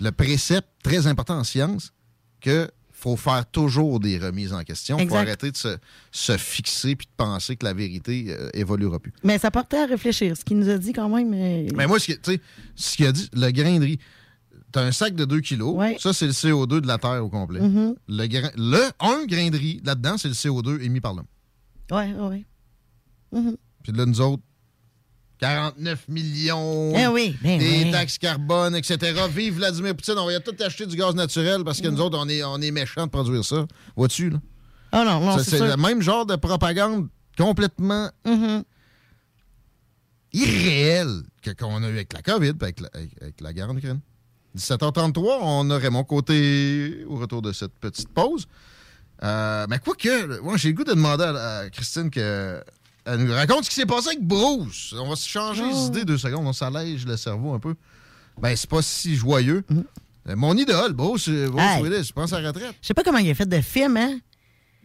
le 0.00 0.12
précepte 0.12 0.68
très 0.84 1.08
important 1.08 1.36
en 1.38 1.44
science 1.44 1.92
que 2.40 2.70
faut 3.04 3.16
faire 3.18 3.44
toujours 3.44 4.00
des 4.00 4.16
remises 4.18 4.54
en 4.54 4.62
question. 4.62 4.96
Il 4.98 5.06
faut 5.08 5.16
arrêter 5.16 5.50
de 5.50 5.56
se, 5.58 5.76
se 6.10 6.38
fixer 6.38 6.96
puis 6.96 7.06
de 7.06 7.12
penser 7.18 7.54
que 7.54 7.66
la 7.66 7.74
vérité 7.74 8.26
euh, 8.30 8.48
évoluera 8.54 8.98
plus. 8.98 9.12
Mais 9.22 9.36
ça 9.38 9.50
portait 9.50 9.76
à 9.82 9.84
réfléchir. 9.84 10.34
Ce 10.38 10.42
qu'il 10.42 10.56
nous 10.58 10.70
a 10.70 10.78
dit 10.78 10.94
quand 10.94 11.10
même. 11.10 11.30
euh, 11.34 11.68
Mais 11.76 11.86
moi, 11.86 11.98
ce 11.98 12.06
qui- 12.06 12.18
tu 12.18 12.32
sais, 12.32 12.40
ce 12.74 12.96
qu'il 12.96 13.06
a 13.06 13.12
dit, 13.12 13.28
le 13.34 13.50
grain 13.50 13.78
de 13.78 13.84
riz, 13.84 13.98
t'as 14.72 14.84
un 14.84 14.90
sac 14.92 15.14
de 15.14 15.26
2 15.26 15.40
kilos, 15.40 15.76
ça, 15.98 16.14
c'est 16.14 16.24
le 16.26 16.32
CO2 16.32 16.80
de 16.80 16.86
la 16.86 16.96
Terre 16.96 17.22
au 17.22 17.28
complet. 17.28 17.60
Mhm. 17.60 17.94
le, 18.08 18.26
grain, 18.26 18.50
le 18.56 18.80
un 19.00 19.26
grain 19.26 19.50
de 19.50 19.58
riz, 19.58 19.82
là-dedans, 19.84 20.16
c'est 20.16 20.28
le 20.28 20.34
CO2 20.34 20.80
émis 20.82 21.00
par 21.02 21.12
l'homme. 21.12 21.26
Ouais, 21.90 22.10
ouais, 22.14 22.28
ouais. 22.28 22.44
Mhm. 23.32 23.56
Puis 23.82 23.92
là, 23.92 24.06
nous 24.06 24.20
autres, 24.22 24.42
49 25.40 26.08
millions, 26.08 26.92
Eh 26.96 27.06
oui, 27.08 27.36
ben 27.42 27.58
des 27.58 27.84
oui. 27.84 27.90
taxes 27.90 28.18
carbone, 28.18 28.74
etc. 28.76 29.20
Vive 29.30 29.54
Vladimir 29.56 29.94
Poutine, 29.94 30.14
on 30.18 30.26
va 30.26 30.40
tout 30.40 30.54
acheter 30.60 30.86
du 30.86 30.96
gaz 30.96 31.14
naturel 31.14 31.64
parce 31.64 31.80
que 31.80 31.88
nous 31.88 32.00
autres, 32.00 32.16
on 32.18 32.28
est, 32.28 32.42
on 32.44 32.60
est 32.60 32.70
méchants 32.70 33.06
de 33.06 33.10
produire 33.10 33.44
ça. 33.44 33.66
Vois-tu, 33.96 34.30
là? 34.30 34.38
Ah 34.92 35.04
non, 35.04 35.20
non, 35.20 35.38
c'est 35.38 35.58
le 35.58 35.76
même 35.76 36.00
genre 36.02 36.24
de 36.24 36.36
propagande 36.36 37.08
complètement 37.36 38.10
Mhm. 38.24 38.62
irréelle 40.32 41.22
que- 41.42 41.50
qu'on 41.50 41.82
a 41.82 41.88
eu 41.88 41.92
avec 41.94 42.12
la 42.12 42.22
COVID 42.22 42.52
avec 42.60 42.80
la, 42.80 42.88
avec, 42.94 43.40
la 43.40 43.52
guerre 43.52 43.70
en 43.70 43.76
Ukraine. 43.76 44.00
17h33, 44.56 45.38
on 45.42 45.68
a 45.70 45.78
Raymond 45.78 46.04
Côté 46.04 47.04
au 47.08 47.16
retour 47.16 47.42
de 47.42 47.52
cette 47.52 47.74
petite 47.80 48.08
pause. 48.08 48.46
Euh, 49.22 49.66
mais 49.68 49.78
quoi 49.78 49.94
que, 49.96 50.40
moi, 50.40 50.56
j'ai 50.56 50.68
le 50.68 50.74
goût 50.74 50.84
de 50.84 50.92
demander 50.92 51.24
à, 51.24 51.58
à 51.58 51.70
Christine 51.70 52.10
que 52.10 52.62
elle 53.04 53.24
nous 53.24 53.32
raconte 53.32 53.64
ce 53.64 53.70
qui 53.70 53.76
s'est 53.76 53.86
passé 53.86 54.08
avec 54.08 54.22
Bruce. 54.22 54.94
On 54.98 55.08
va 55.08 55.16
se 55.16 55.28
changer 55.28 55.64
les 55.64 55.86
idées 55.86 56.04
deux 56.04 56.18
secondes, 56.18 56.46
on 56.46 56.52
s'allège 56.52 57.04
le 57.06 57.16
cerveau 57.16 57.54
un 57.54 57.58
peu. 57.60 57.74
Ben, 58.40 58.54
c'est 58.56 58.68
pas 58.68 58.82
si 58.82 59.14
joyeux. 59.16 59.64
Euh, 60.28 60.34
Mon 60.36 60.56
idole, 60.56 60.92
Bruce, 60.92 61.28
euh, 61.28 61.48
Bruce 61.48 61.62
Hey. 61.62 61.82
Willis, 61.82 62.04
je 62.04 62.12
pense 62.12 62.32
à 62.32 62.40
la 62.40 62.48
retraite. 62.48 62.74
Je 62.80 62.86
sais 62.86 62.94
pas 62.94 63.02
comment 63.02 63.18
il 63.18 63.30
a 63.30 63.34
fait 63.34 63.48
de 63.48 63.60
films, 63.60 63.96
hein? 63.96 64.18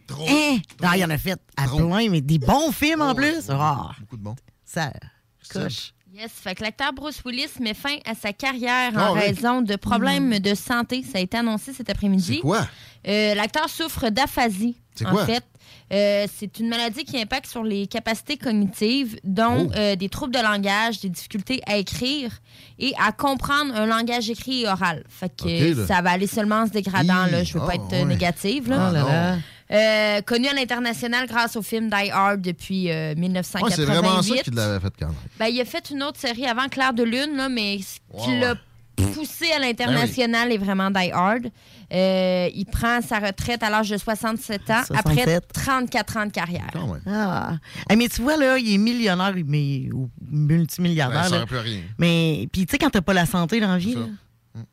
Trop. 0.06 0.26
Hein? 0.28 0.58
Non, 0.82 0.92
il 0.94 1.04
en 1.04 1.10
a 1.10 1.18
fait 1.18 1.40
à 1.56 1.66
plein, 1.68 2.10
mais 2.10 2.20
des 2.20 2.38
bons 2.38 2.72
films 2.72 3.00
en 3.00 3.14
plus. 3.14 3.48
Ah, 3.48 3.90
Beaucoup 4.00 4.16
de 4.16 4.22
bons. 4.22 4.36
ça 4.64 4.92
coche. 5.48 5.92
Yes, 6.12 6.30
fait 6.32 6.54
que 6.56 6.62
l'acteur 6.64 6.92
Bruce 6.92 7.22
Willis 7.24 7.48
met 7.60 7.72
fin 7.74 7.96
à 8.04 8.14
sa 8.14 8.32
carrière 8.32 8.92
Ah 8.96 9.12
en 9.12 9.14
oui. 9.14 9.20
raison 9.20 9.62
de 9.62 9.76
problèmes 9.76 10.40
de 10.40 10.54
santé. 10.56 11.02
Ça 11.04 11.18
a 11.18 11.20
été 11.20 11.38
annoncé 11.38 11.72
cet 11.72 11.88
après-midi. 11.88 12.34
C'est 12.36 12.40
quoi? 12.40 12.66
Euh, 13.06 13.34
l'acteur 13.34 13.68
souffre 13.68 14.10
d'aphasie. 14.10 14.76
C'est 14.96 15.06
en 15.06 15.12
quoi? 15.12 15.24
fait. 15.26 15.44
Euh, 15.92 16.26
c'est 16.38 16.58
une 16.60 16.68
maladie 16.68 17.04
qui 17.04 17.20
impacte 17.20 17.46
sur 17.46 17.64
les 17.64 17.86
capacités 17.86 18.36
cognitives, 18.36 19.18
dont 19.24 19.68
Oh. 19.68 19.72
euh, 19.76 19.96
des 19.96 20.08
troubles 20.08 20.32
de 20.34 20.40
langage, 20.40 21.00
des 21.00 21.08
difficultés 21.08 21.60
à 21.66 21.76
écrire 21.76 22.30
et 22.78 22.92
à 23.04 23.10
comprendre 23.12 23.74
un 23.74 23.86
langage 23.86 24.30
écrit 24.30 24.62
et 24.62 24.68
oral. 24.68 25.02
Fait 25.08 25.28
que 25.34 25.86
ça 25.86 26.00
va 26.02 26.10
aller 26.12 26.26
seulement 26.28 26.62
en 26.62 26.66
se 26.66 26.72
dégradant. 26.72 27.26
Hi. 27.26 27.30
Là. 27.32 27.44
Je 27.44 27.52
veux 27.54 27.60
pas 27.60 27.70
Ah, 27.72 27.74
être 27.74 27.92
euh, 27.92 27.98
ouais. 28.02 28.04
négative. 28.04 28.68
Là. 28.70 28.88
Ah, 28.88 28.92
là, 28.92 29.02
là. 29.04 29.38
Euh, 29.72 30.20
connu 30.22 30.48
à 30.48 30.52
l'international 30.52 31.26
grâce 31.28 31.54
au 31.54 31.62
film 31.62 31.88
Die 31.90 32.10
Hard 32.10 32.40
depuis 32.40 32.90
euh, 32.90 33.10
Ouais, 33.10 33.14
1988. 33.14 33.74
c'est 33.76 33.84
vraiment 33.84 34.20
ça 34.22 34.34
qui 34.42 34.50
l'avait 34.50 34.80
fait 34.80 34.92
quand 34.98 35.06
même. 35.06 35.16
Ben, 35.38 35.46
il 35.46 35.60
a 35.60 35.64
fait 35.64 35.90
une 35.90 36.02
autre 36.02 36.18
série 36.18 36.44
avant 36.46 36.66
Claire 36.68 36.92
de 36.92 37.04
Lune, 37.04 37.36
là, 37.36 37.48
mais 37.48 37.78
ce 37.78 37.98
qui 38.24 38.30
Ouais, 38.30 38.40
l'a 38.40 38.54
poussé 39.06 39.50
à 39.52 39.58
l'international 39.58 40.52
est 40.52 40.58
vraiment 40.58 40.90
Die 40.90 41.10
Hard. 41.12 41.50
Euh, 41.92 42.48
il 42.54 42.66
prend 42.66 43.00
sa 43.02 43.18
retraite 43.18 43.62
à 43.62 43.70
l'âge 43.70 43.90
de 43.90 43.96
67 43.96 44.70
ans, 44.70 44.82
après 44.94 45.14
67. 45.14 45.52
34 45.52 46.16
ans 46.16 46.26
de 46.26 46.30
carrière. 46.30 46.70
Ah. 47.06 47.54
Mais 47.96 48.08
tu 48.08 48.22
vois, 48.22 48.36
là, 48.36 48.58
il 48.58 48.74
est 48.74 48.78
millionnaire 48.78 49.34
mais, 49.44 49.88
ou 49.92 50.08
multimilliardaire. 50.30 51.30
Ben, 51.30 51.40
ça 51.40 51.46
plus 51.46 51.58
rien. 51.58 51.80
Mais, 51.98 52.48
puis 52.52 52.66
tu 52.66 52.72
sais, 52.72 52.78
quand 52.78 52.90
t'as 52.90 53.00
pas 53.00 53.12
la 53.14 53.26
santé 53.26 53.58
dans 53.60 53.72
la 53.72 53.78
vie, 53.78 53.96
C'est 53.96 54.58
ça. 54.58 54.66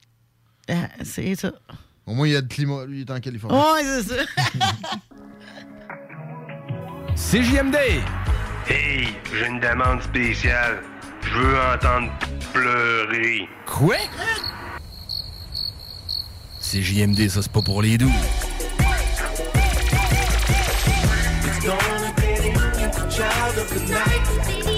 ah, 0.70 1.04
c'est 1.04 1.36
ça. 1.36 1.52
Au 2.06 2.14
moins, 2.14 2.28
il 2.28 2.34
y 2.34 2.36
a 2.36 2.42
de 2.42 2.48
climat. 2.48 2.86
Lui, 2.86 3.00
il 3.00 3.02
est 3.02 3.12
en 3.12 3.20
Californie. 3.20 3.58
Ouais, 3.58 3.84
c'est 3.84 4.04
ça. 4.04 4.24
CJMD! 7.42 7.76
Hey, 8.70 9.08
j'ai 9.34 9.48
une 9.48 9.60
demande 9.60 10.02
spéciale. 10.04 10.84
Je 11.28 11.40
veux 11.40 11.60
entendre 11.60 12.12
pleurer. 12.54 13.50
Quoi? 13.66 13.96
CJMD, 16.62 17.30
ça 17.30 17.42
c'est 17.42 17.52
pas 17.52 17.62
pour 17.62 17.82
les 17.82 17.98
doux. 17.98 18.12
It's 21.44 21.66
gonna 21.66 22.14
get 22.18 22.46
in 22.46 22.92
the 22.92 23.10
child 23.10 23.58
of 23.58 23.70
the 23.74 23.80
night. 23.92 24.77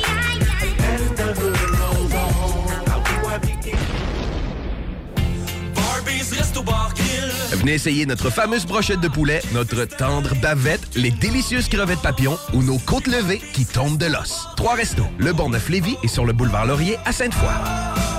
Venez 7.52 7.74
essayer 7.74 8.06
notre 8.06 8.30
fameuse 8.30 8.66
brochette 8.66 9.02
de 9.02 9.08
poulet, 9.08 9.42
notre 9.54 9.86
tendre 9.86 10.34
bavette, 10.36 10.96
les 10.96 11.12
délicieuses 11.12 11.68
crevettes 11.68 12.02
papillons 12.02 12.38
ou 12.54 12.64
nos 12.64 12.78
côtes 12.78 13.08
levées 13.08 13.42
qui 13.54 13.66
tombent 13.66 13.98
de 13.98 14.06
l'os. 14.06 14.48
Trois 14.56 14.76
restos, 14.76 15.08
le 15.18 15.34
Bonneuf-Lévis 15.34 15.98
et 16.04 16.08
sur 16.08 16.26
le 16.26 16.34
boulevard 16.34 16.66
Laurier 16.66 16.98
à 17.06 17.12
Sainte-Foy. 17.12 18.19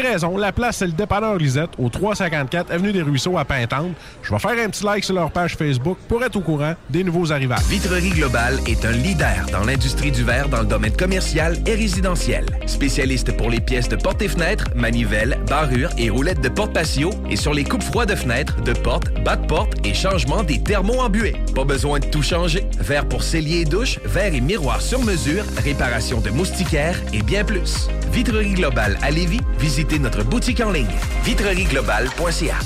raison. 0.00 0.36
La 0.36 0.52
place, 0.52 0.78
c'est 0.78 0.86
le 0.86 0.92
dépanneur 0.92 1.36
Lisette, 1.36 1.70
au 1.78 1.88
354 1.88 2.70
Avenue 2.70 2.92
des 2.92 3.02
Ruisseaux 3.02 3.38
à 3.38 3.44
Pintante. 3.44 3.92
Je 4.22 4.30
vais 4.32 4.38
faire 4.38 4.64
un 4.64 4.68
petit 4.68 4.84
like 4.84 5.04
sur 5.04 5.14
leur 5.14 5.30
page 5.30 5.56
Facebook 5.56 5.98
pour 6.08 6.22
être 6.24 6.36
au 6.36 6.40
courant 6.40 6.74
des 6.90 7.04
nouveaux 7.04 7.32
arrivages. 7.32 7.64
Vitrerie 7.68 8.10
Globale 8.10 8.58
est 8.66 8.84
un 8.84 8.92
leader 8.92 9.46
dans 9.52 9.64
l'industrie 9.64 10.10
du 10.10 10.24
verre 10.24 10.48
dans 10.48 10.60
le 10.60 10.66
domaine 10.66 10.96
commercial 10.96 11.56
et 11.66 11.74
résidentiel. 11.74 12.46
Spécialiste 12.66 13.36
pour 13.36 13.50
les 13.50 13.60
pièces 13.60 13.88
de 13.88 13.96
portes 13.96 14.22
et 14.22 14.28
fenêtres, 14.28 14.66
manivelles, 14.74 15.38
barrures 15.48 15.90
et 15.98 16.10
roulettes 16.10 16.40
de 16.40 16.48
porte 16.48 16.72
patio 16.72 17.10
et 17.30 17.36
sur 17.36 17.54
les 17.54 17.64
coupes 17.64 17.82
froides 17.82 18.10
de 18.10 18.14
fenêtres, 18.14 18.60
de 18.62 18.72
portes, 18.72 19.12
bas 19.24 19.36
de 19.36 19.46
porte 19.46 19.74
et 19.84 19.94
changement 19.94 20.42
des 20.42 20.62
thermos 20.62 20.98
embués. 20.98 21.36
Pas 21.54 21.64
besoin 21.64 21.98
de 21.98 22.06
tout 22.06 22.22
changer. 22.22 22.66
Verre 22.78 23.06
pour 23.08 23.22
cellier 23.22 23.60
et 23.60 23.64
douche, 23.64 23.98
verre 24.04 24.34
et 24.34 24.40
miroir 24.40 24.80
sur 24.80 25.02
mesure, 25.02 25.44
réparation 25.62 26.20
de 26.20 26.30
moustiquaires 26.30 27.00
et 27.12 27.22
bien 27.22 27.44
plus. 27.44 27.88
Vitrerie 28.12 28.54
Globale 28.54 28.98
à 29.02 29.10
Lévis, 29.10 29.40
visitez 29.76 29.98
notre 29.98 30.22
boutique 30.22 30.62
en 30.62 30.70
ligne 30.70 30.86
vitrerieglobale.ca. 31.22 32.56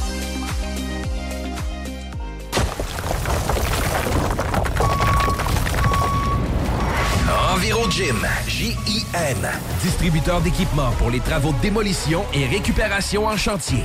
Gym, 7.91 8.17
J-I-M, 8.47 9.49
distributeur 9.83 10.41
d'équipements 10.41 10.93
pour 10.99 11.11
les 11.11 11.19
travaux 11.19 11.53
de 11.53 11.61
démolition 11.61 12.25
et 12.33 12.47
récupération 12.47 13.27
en 13.27 13.37
chantier. 13.37 13.85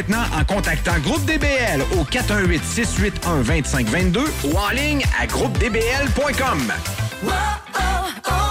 en 0.09 0.43
contactant 0.45 0.97
Groupe 1.03 1.23
DBL 1.25 1.81
au 1.97 2.03
418-681-2522 2.05 4.19
ou 4.45 4.57
en 4.57 4.69
ligne 4.69 5.03
à 5.21 5.27
groupedbl.com. 5.27 6.73
Wow, 7.23 7.31
oh, 7.75 7.79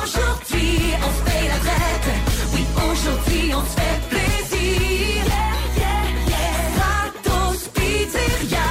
aujourd'hui, 0.04 0.92
on 1.02 1.10
se 1.10 1.22
fait 1.30 1.48
la 1.48 1.54
fête. 1.54 2.08
Oui, 2.54 2.64
aujourd'hui, 2.76 3.52
on 3.54 3.64
se 3.64 3.70
fait 3.80 4.00
plaisir. 4.08 5.24
Yeah, 5.26 5.52
yeah, 5.76 6.02
yeah. 6.28 6.70
Stratos 6.72 7.68
Pizzeria. 7.74 8.68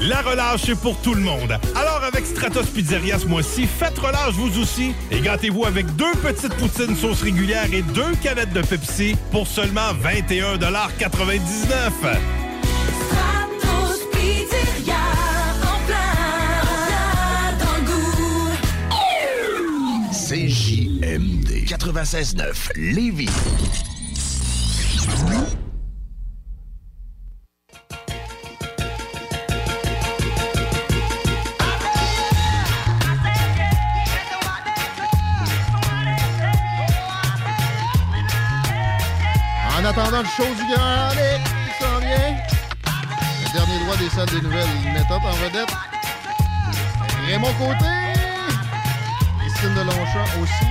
La 0.00 0.22
relâche 0.22 0.68
est 0.68 0.80
pour 0.80 0.96
tout 1.02 1.14
le 1.14 1.22
monde. 1.22 1.56
Alors 1.76 1.95
avec 2.06 2.26
Stratos 2.26 2.66
Pizzeria 2.66 3.18
ce 3.18 3.26
mois-ci, 3.26 3.66
faites 3.66 3.98
relâche 3.98 4.34
vous 4.34 4.60
aussi 4.60 4.94
et 5.10 5.20
gâtez-vous 5.20 5.64
avec 5.64 5.86
deux 5.96 6.12
petites 6.22 6.54
poutines 6.54 6.96
sauce 6.96 7.22
régulière 7.22 7.66
et 7.72 7.82
deux 7.82 8.14
canettes 8.22 8.52
de 8.52 8.62
Pepsi 8.62 9.16
pour 9.30 9.46
seulement 9.46 9.92
21,99 10.02 11.40
Stratos 13.08 14.00
Pizzeria. 14.12 14.94
En 15.62 15.78
plein, 15.86 16.12
en 16.42 16.86
plein 16.86 17.64
dans 17.64 17.76
le 17.76 17.84
goût. 17.86 18.50
CJMD 20.12 21.50
96.9 21.66 22.70
Lévis. 22.76 23.28
Attendant 40.16 40.22
le 40.22 40.44
show 40.44 40.54
du 40.54 40.72
Grand 40.72 41.10
qui 41.10 41.84
s'en 41.84 41.98
vient, 41.98 42.36
le 43.42 43.52
dernier 43.52 43.84
droit 43.84 43.96
des 43.96 44.08
salles 44.08 44.28
des 44.28 44.40
nouvelles 44.40 44.66
mettant 44.94 45.16
en 45.16 45.32
vedette 45.32 45.68
Raymond 47.26 47.52
Côté, 47.58 47.90
Christine 49.40 49.74
de 49.74 49.80
Longchamp 49.80 50.24
aussi. 50.42 50.64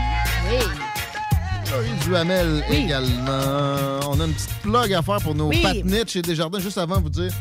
Oui. 0.50 1.86
Duhamel 2.06 2.64
également. 2.72 4.00
On 4.10 4.20
a 4.20 4.26
une 4.26 4.34
petite 4.34 4.54
plug 4.64 4.94
à 4.94 5.02
faire 5.04 5.18
pour 5.18 5.36
nos 5.36 5.50
Oui. 5.50 5.64
chez 6.08 6.22
Desjardins, 6.24 6.60
juste 6.60 6.78
avant 6.78 6.98
de 6.98 7.04
vous 7.04 7.10
dire 7.10 7.32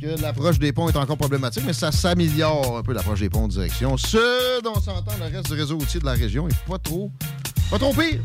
que 0.00 0.20
l'approche 0.20 0.58
des 0.58 0.72
ponts 0.72 0.88
est 0.88 0.96
encore 0.96 1.18
problématique, 1.18 1.62
mais 1.64 1.74
ça 1.74 1.92
s'améliore 1.92 2.78
un 2.78 2.82
peu 2.82 2.92
l'approche 2.92 3.20
des 3.20 3.30
ponts 3.30 3.46
de 3.46 3.52
direction. 3.52 3.96
Ce 3.96 4.60
dont 4.62 4.74
s'entend 4.74 5.12
le 5.20 5.36
reste 5.36 5.52
du 5.52 5.60
réseau 5.60 5.78
routier 5.78 6.00
de 6.00 6.06
la 6.06 6.12
région 6.12 6.48
est 6.48 6.64
pas 6.66 6.78
trop, 6.78 7.12
pas 7.70 7.78
trop 7.78 7.92
pire. 7.92 8.18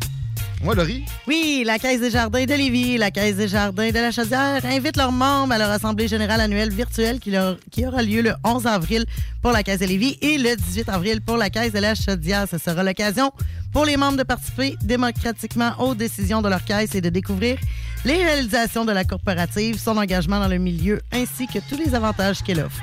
Oui, 1.27 1.64
la 1.66 1.77
Caisse 1.77 2.02
des 2.02 2.10
Jardins 2.10 2.45
de 2.45 2.53
Lévis, 2.53 2.98
la 2.98 3.11
Caisse 3.11 3.36
des 3.36 3.48
Jardins 3.48 3.90
de 3.90 4.00
la 4.00 4.11
Chaudière 4.11 4.66
invite 4.66 4.98
leurs 4.98 5.11
membres 5.11 5.53
à 5.53 5.58
leur 5.60 5.69
assemblée 5.69 6.08
générale 6.08 6.42
annuelle 6.42 6.72
virtuelle 6.72 7.19
qui 7.19 7.86
aura 7.86 8.02
lieu 8.02 8.22
le 8.22 8.34
11 8.44 8.66
avril 8.66 9.06
pour 9.44 9.52
la 9.52 9.61
Caisse 9.61 9.82
de 9.82 9.86
Lévis 9.86 10.18
et 10.22 10.40
le 10.40 10.56
18 10.56 10.90
avril 10.90 11.22
pour 11.22 11.38
la 11.38 11.52
Caisse 11.52 11.74
de 11.74 11.80
la 11.80 11.94
Chaudière. 11.94 12.48
Ce 12.50 12.58
sera 12.58 12.84
l'occasion 12.84 13.32
pour 13.72 13.86
les 13.86 13.98
membres 13.98 14.18
de 14.18 14.24
participer 14.24 14.76
démocratiquement 14.82 15.74
aux 15.80 15.94
décisions 15.94 16.42
de 16.42 16.50
leur 16.50 16.64
caisse 16.66 16.95
et 16.95 17.02
de 17.02 17.10
découvrir 17.10 17.58
les 18.03 18.16
réalisations 18.16 18.84
de 18.84 18.92
la 18.92 19.03
corporative, 19.03 19.77
son 19.80 19.95
engagement 19.98 20.40
dans 20.40 20.48
le 20.48 20.58
milieu 20.58 21.02
ainsi 21.11 21.45
que 21.45 21.60
tous 21.69 21.77
les 21.77 21.94
avantages 21.94 22.42
qu'elle 22.42 22.61
offre. 22.61 22.82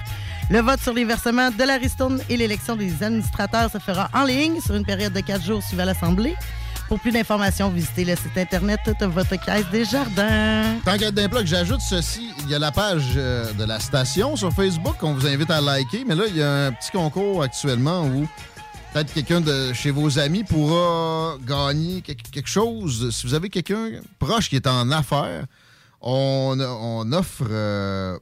Le 0.51 0.61
vote 0.61 0.81
sur 0.81 0.93
les 0.93 1.05
versements 1.05 1.51
de 1.51 1.65
la 1.65 1.77
ristourne 1.77 2.21
et 2.29 2.37
l'élection 2.37 2.77
des 2.77 3.03
administrateurs 3.03 3.71
se 3.73 3.79
fera 3.79 4.11
en 4.15 4.25
ligne 4.25 4.61
sur 4.61 4.77
une 4.77 4.85
période 4.85 5.13
de 5.13 5.21
quatre 5.21 5.45
jours 5.45 5.63
suivant 5.63 5.87
l'Assemblée. 5.87 6.35
Pour 6.89 7.01
plus 7.01 7.13
d'informations, 7.13 7.71
visitez 7.71 8.05
le 8.05 8.15
site 8.15 8.37
Internet 8.37 8.81
de 9.01 9.07
votre 9.07 9.37
Caisse 9.37 9.69
des 9.71 9.85
Jardins. 9.85 10.79
Tant 10.85 10.99
qu'à 10.99 11.11
bloc, 11.11 11.47
j'ajoute 11.47 11.81
ceci. 11.81 12.31
Il 12.41 12.51
y 12.51 12.55
a 12.55 12.59
la 12.59 12.73
page 12.73 13.15
euh, 13.17 13.51
de 13.55 13.65
la 13.65 13.81
station 13.81 14.37
sur 14.37 14.53
Facebook 14.53 14.97
qu'on 14.99 15.15
vous 15.15 15.27
invite 15.27 15.51
à 15.51 15.61
liker, 15.63 16.05
mais 16.07 16.15
là, 16.15 16.25
il 16.29 16.37
y 16.37 16.43
a 16.43 16.67
un 16.67 16.73
petit 16.73 16.91
concours 16.91 17.43
actuellement 17.43 18.05
où 18.05 18.29
peut-être 18.93 19.13
quelqu'un 19.15 19.41
de 19.41 19.73
chez 19.73 19.91
vos 19.91 20.19
amis 20.19 20.45
pourra 20.45 21.39
gagner 21.47 22.03
quelque 22.03 22.49
chose. 22.49 23.11
Si 23.11 23.27
vous 23.27 23.35
avez 23.35 23.49
quelqu'un 23.49 23.89
proche 24.19 24.51
qui 24.51 24.57
est 24.57 24.67
en 24.67 24.91
affaires, 24.91 25.47
on, 26.03 27.13
offre, 27.13 27.47
euh, 27.51 28.19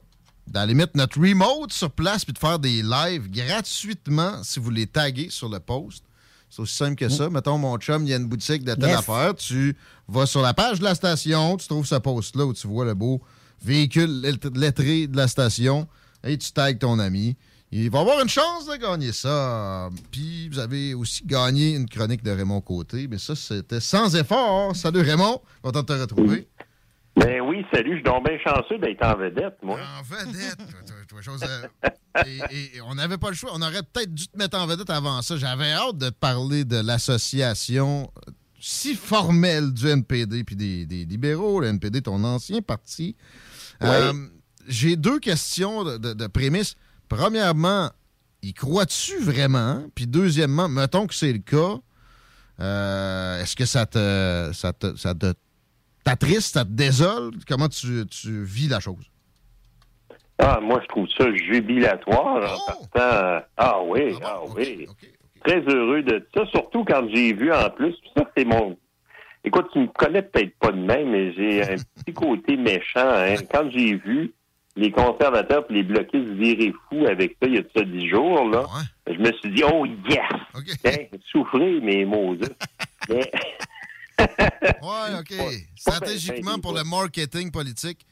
la 0.53 0.65
limite, 0.65 0.95
notre 0.95 1.19
remote 1.19 1.73
sur 1.73 1.91
place 1.91 2.23
puis 2.23 2.33
de 2.33 2.39
faire 2.39 2.59
des 2.59 2.81
lives 2.81 3.29
gratuitement 3.29 4.41
si 4.43 4.59
vous 4.59 4.69
les 4.69 4.87
taguez 4.87 5.29
sur 5.29 5.49
le 5.49 5.59
post. 5.59 6.03
C'est 6.55 6.61
aussi 6.61 6.75
simple 6.75 6.93
que 6.95 7.09
ça. 7.09 7.31
Mettons, 7.31 7.57
mon 7.57 7.75
chum, 7.79 8.03
il 8.03 8.09
y 8.09 8.13
a 8.13 8.17
une 8.17 8.27
boutique 8.27 8.63
de 8.63 8.75
telle 8.75 8.89
Yes. 8.89 8.99
affaire. 8.99 9.33
Tu 9.33 9.75
vas 10.07 10.27
sur 10.27 10.43
la 10.43 10.53
page 10.53 10.77
de 10.77 10.83
la 10.83 10.93
station, 10.93 11.57
tu 11.57 11.67
trouves 11.67 11.87
ce 11.87 11.95
post-là 11.95 12.45
où 12.45 12.53
tu 12.53 12.67
vois 12.67 12.85
le 12.85 12.93
beau 12.93 13.21
véhicule 13.63 14.21
let- 14.21 14.51
lettré 14.55 15.07
de 15.07 15.17
la 15.17 15.27
station 15.27 15.87
et 16.23 16.37
tu 16.37 16.51
tags 16.51 16.71
ton 16.75 16.99
ami. 16.99 17.35
Il 17.71 17.89
va 17.89 18.01
avoir 18.01 18.21
une 18.21 18.29
chance 18.29 18.67
de 18.67 18.75
gagner 18.75 19.11
ça. 19.13 19.89
Puis 20.11 20.47
vous 20.49 20.59
avez 20.59 20.93
aussi 20.93 21.25
gagné 21.25 21.73
une 21.75 21.89
chronique 21.89 22.21
de 22.23 22.29
Raymond 22.29 22.61
Côté, 22.61 23.07
mais 23.09 23.17
ça, 23.17 23.33
c'était 23.35 23.79
sans 23.79 24.15
effort. 24.15 24.75
Salut 24.75 25.01
Raymond, 25.01 25.41
content 25.63 25.81
de 25.81 25.85
te 25.87 25.93
retrouver. 25.93 26.47
Ben 27.15 27.41
oui, 27.41 27.65
salut, 27.73 27.91
je 27.91 27.95
suis 27.95 28.03
donc 28.03 28.25
bien 28.27 28.37
chanceux 28.43 28.77
d'être 28.77 29.03
en 29.03 29.15
vedette, 29.17 29.57
moi. 29.63 29.79
En 29.79 30.03
vedette, 30.03 30.57
toi, 31.13 31.21
toi, 31.21 31.37
chose, 31.37 31.41
euh, 31.43 31.89
et, 32.25 32.39
et- 32.55 32.75
et 32.77 32.81
on 32.81 32.95
n'avait 32.95 33.17
pas 33.17 33.29
le 33.29 33.35
choix. 33.35 33.51
On 33.53 33.61
aurait 33.61 33.83
peut-être 33.83 34.13
dû 34.13 34.27
te 34.27 34.37
mettre 34.37 34.57
en 34.57 34.65
vedette 34.67 34.89
avant 34.89 35.21
ça. 35.21 35.37
J'avais 35.37 35.71
hâte 35.71 35.97
de 35.97 36.09
parler 36.09 36.65
de 36.65 36.77
l'association 36.77 38.11
euh, 38.27 38.31
si 38.59 38.95
formelle 38.95 39.73
du 39.73 39.87
NPD 39.87 40.43
puis 40.43 40.55
des, 40.55 40.85
des 40.85 41.05
libéraux, 41.05 41.59
le 41.59 41.67
NPD, 41.67 42.01
ton 42.01 42.23
ancien 42.23 42.61
parti. 42.61 43.15
Euh, 43.83 44.13
J'ai 44.67 44.95
deux 44.95 45.19
questions 45.19 45.83
de, 45.83 45.97
de, 45.97 46.13
de 46.13 46.27
prémisse. 46.27 46.75
Premièrement, 47.09 47.91
y 48.41 48.53
crois-tu 48.53 49.19
vraiment? 49.19 49.85
Puis 49.95 50.07
deuxièmement, 50.07 50.69
mettons 50.69 51.07
que 51.07 51.15
c'est 51.15 51.33
le 51.33 51.39
cas, 51.39 51.77
Euh, 52.59 53.41
Est-ce 53.41 53.55
que 53.55 53.65
ça 53.65 53.85
te, 53.87 54.51
ça 54.53 54.71
te, 54.73 54.95
ça 54.95 55.15
te 55.15 55.33
t'attriste, 56.03 56.53
ça 56.53 56.63
te 56.63 56.69
désole? 56.71 57.31
Comment 57.47 57.67
tu, 57.67 58.05
tu 58.07 58.43
vis 58.43 58.67
la 58.67 58.79
chose? 58.79 59.03
Ah, 60.39 60.59
moi, 60.61 60.79
je 60.81 60.87
trouve 60.87 61.07
ça 61.17 61.25
jubilatoire. 61.35 62.53
en 62.59 62.65
partant, 62.65 63.15
euh, 63.17 63.39
ah 63.57 63.81
oui, 63.83 64.15
ah, 64.23 64.39
oui. 64.55 64.87
Très 65.45 65.61
heureux 65.61 66.01
de 66.01 66.25
ça, 66.33 66.45
surtout 66.47 66.83
quand 66.85 67.07
j'ai 67.13 67.33
vu 67.33 67.51
en 67.53 67.69
plus, 67.69 67.93
ça, 68.15 68.23
c'est 68.35 68.45
mon... 68.45 68.77
Écoute, 69.45 69.67
tu 69.73 69.79
me 69.79 69.87
connais 69.87 70.21
peut-être 70.21 70.57
pas 70.57 70.71
de 70.71 70.77
même, 70.79 71.09
mais 71.11 71.33
j'ai 71.33 71.61
un 71.63 71.75
petit 72.05 72.13
côté 72.13 72.55
méchant. 72.57 72.99
hein. 73.09 73.35
Quand 73.51 73.69
j'ai 73.71 73.95
vu 73.95 74.33
les 74.75 74.89
conservateurs 74.91 75.65
et 75.69 75.73
les 75.73 75.83
bloquistes 75.83 76.29
virer 76.29 76.73
fous 76.89 77.05
avec 77.05 77.37
ça 77.41 77.47
il 77.47 77.55
y 77.55 77.57
a 77.57 77.61
de 77.61 77.69
ça 77.75 77.83
dix 77.83 78.07
jours, 78.09 78.49
là, 78.49 78.65
je 79.05 79.17
me 79.19 79.31
suis 79.33 79.51
dit, 79.51 79.63
oh 79.63 79.85
yes! 80.09 80.19
Hein, 80.85 81.17
souffrez, 81.31 81.79
mes 81.81 82.05
mots. 82.05 82.35
Mais... 83.09 83.29
Ouais, 84.19 85.19
OK. 85.19 85.33
Stratégiquement, 85.75 86.57
pour 86.59 86.73
le 86.73 86.83
marketing 86.83 87.51
politique, 87.51 88.05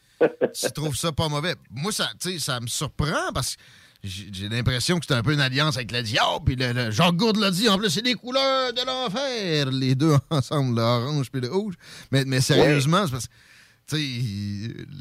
tu 0.53 0.71
trouves 0.71 0.95
ça 0.95 1.11
pas 1.11 1.27
mauvais. 1.29 1.55
Moi, 1.71 1.91
ça, 1.91 2.09
ça 2.39 2.59
me 2.59 2.67
surprend 2.67 3.31
parce 3.33 3.55
que 3.55 3.61
j'ai 4.03 4.49
l'impression 4.49 4.99
que 4.99 5.05
c'est 5.07 5.13
un 5.13 5.21
peu 5.21 5.33
une 5.33 5.41
alliance 5.41 5.77
avec 5.77 5.91
le 5.91 6.01
diable. 6.01 6.43
Puis 6.45 6.55
le, 6.55 6.73
le 6.73 6.91
Jacques 6.91 7.15
Gourde 7.15 7.37
l'a 7.37 7.51
dit, 7.51 7.69
en 7.69 7.77
plus, 7.77 7.89
c'est 7.89 8.01
des 8.01 8.15
couleurs 8.15 8.73
de 8.73 8.85
l'enfer, 8.85 9.71
les 9.71 9.95
deux 9.95 10.15
ensemble, 10.29 10.75
l'orange 10.75 11.29
puis 11.31 11.41
le 11.41 11.49
rouge. 11.49 11.75
Mais, 12.11 12.25
mais 12.25 12.41
sérieusement, 12.41 13.05
c'est 13.05 13.11
parce 13.11 13.27
que, 13.27 13.31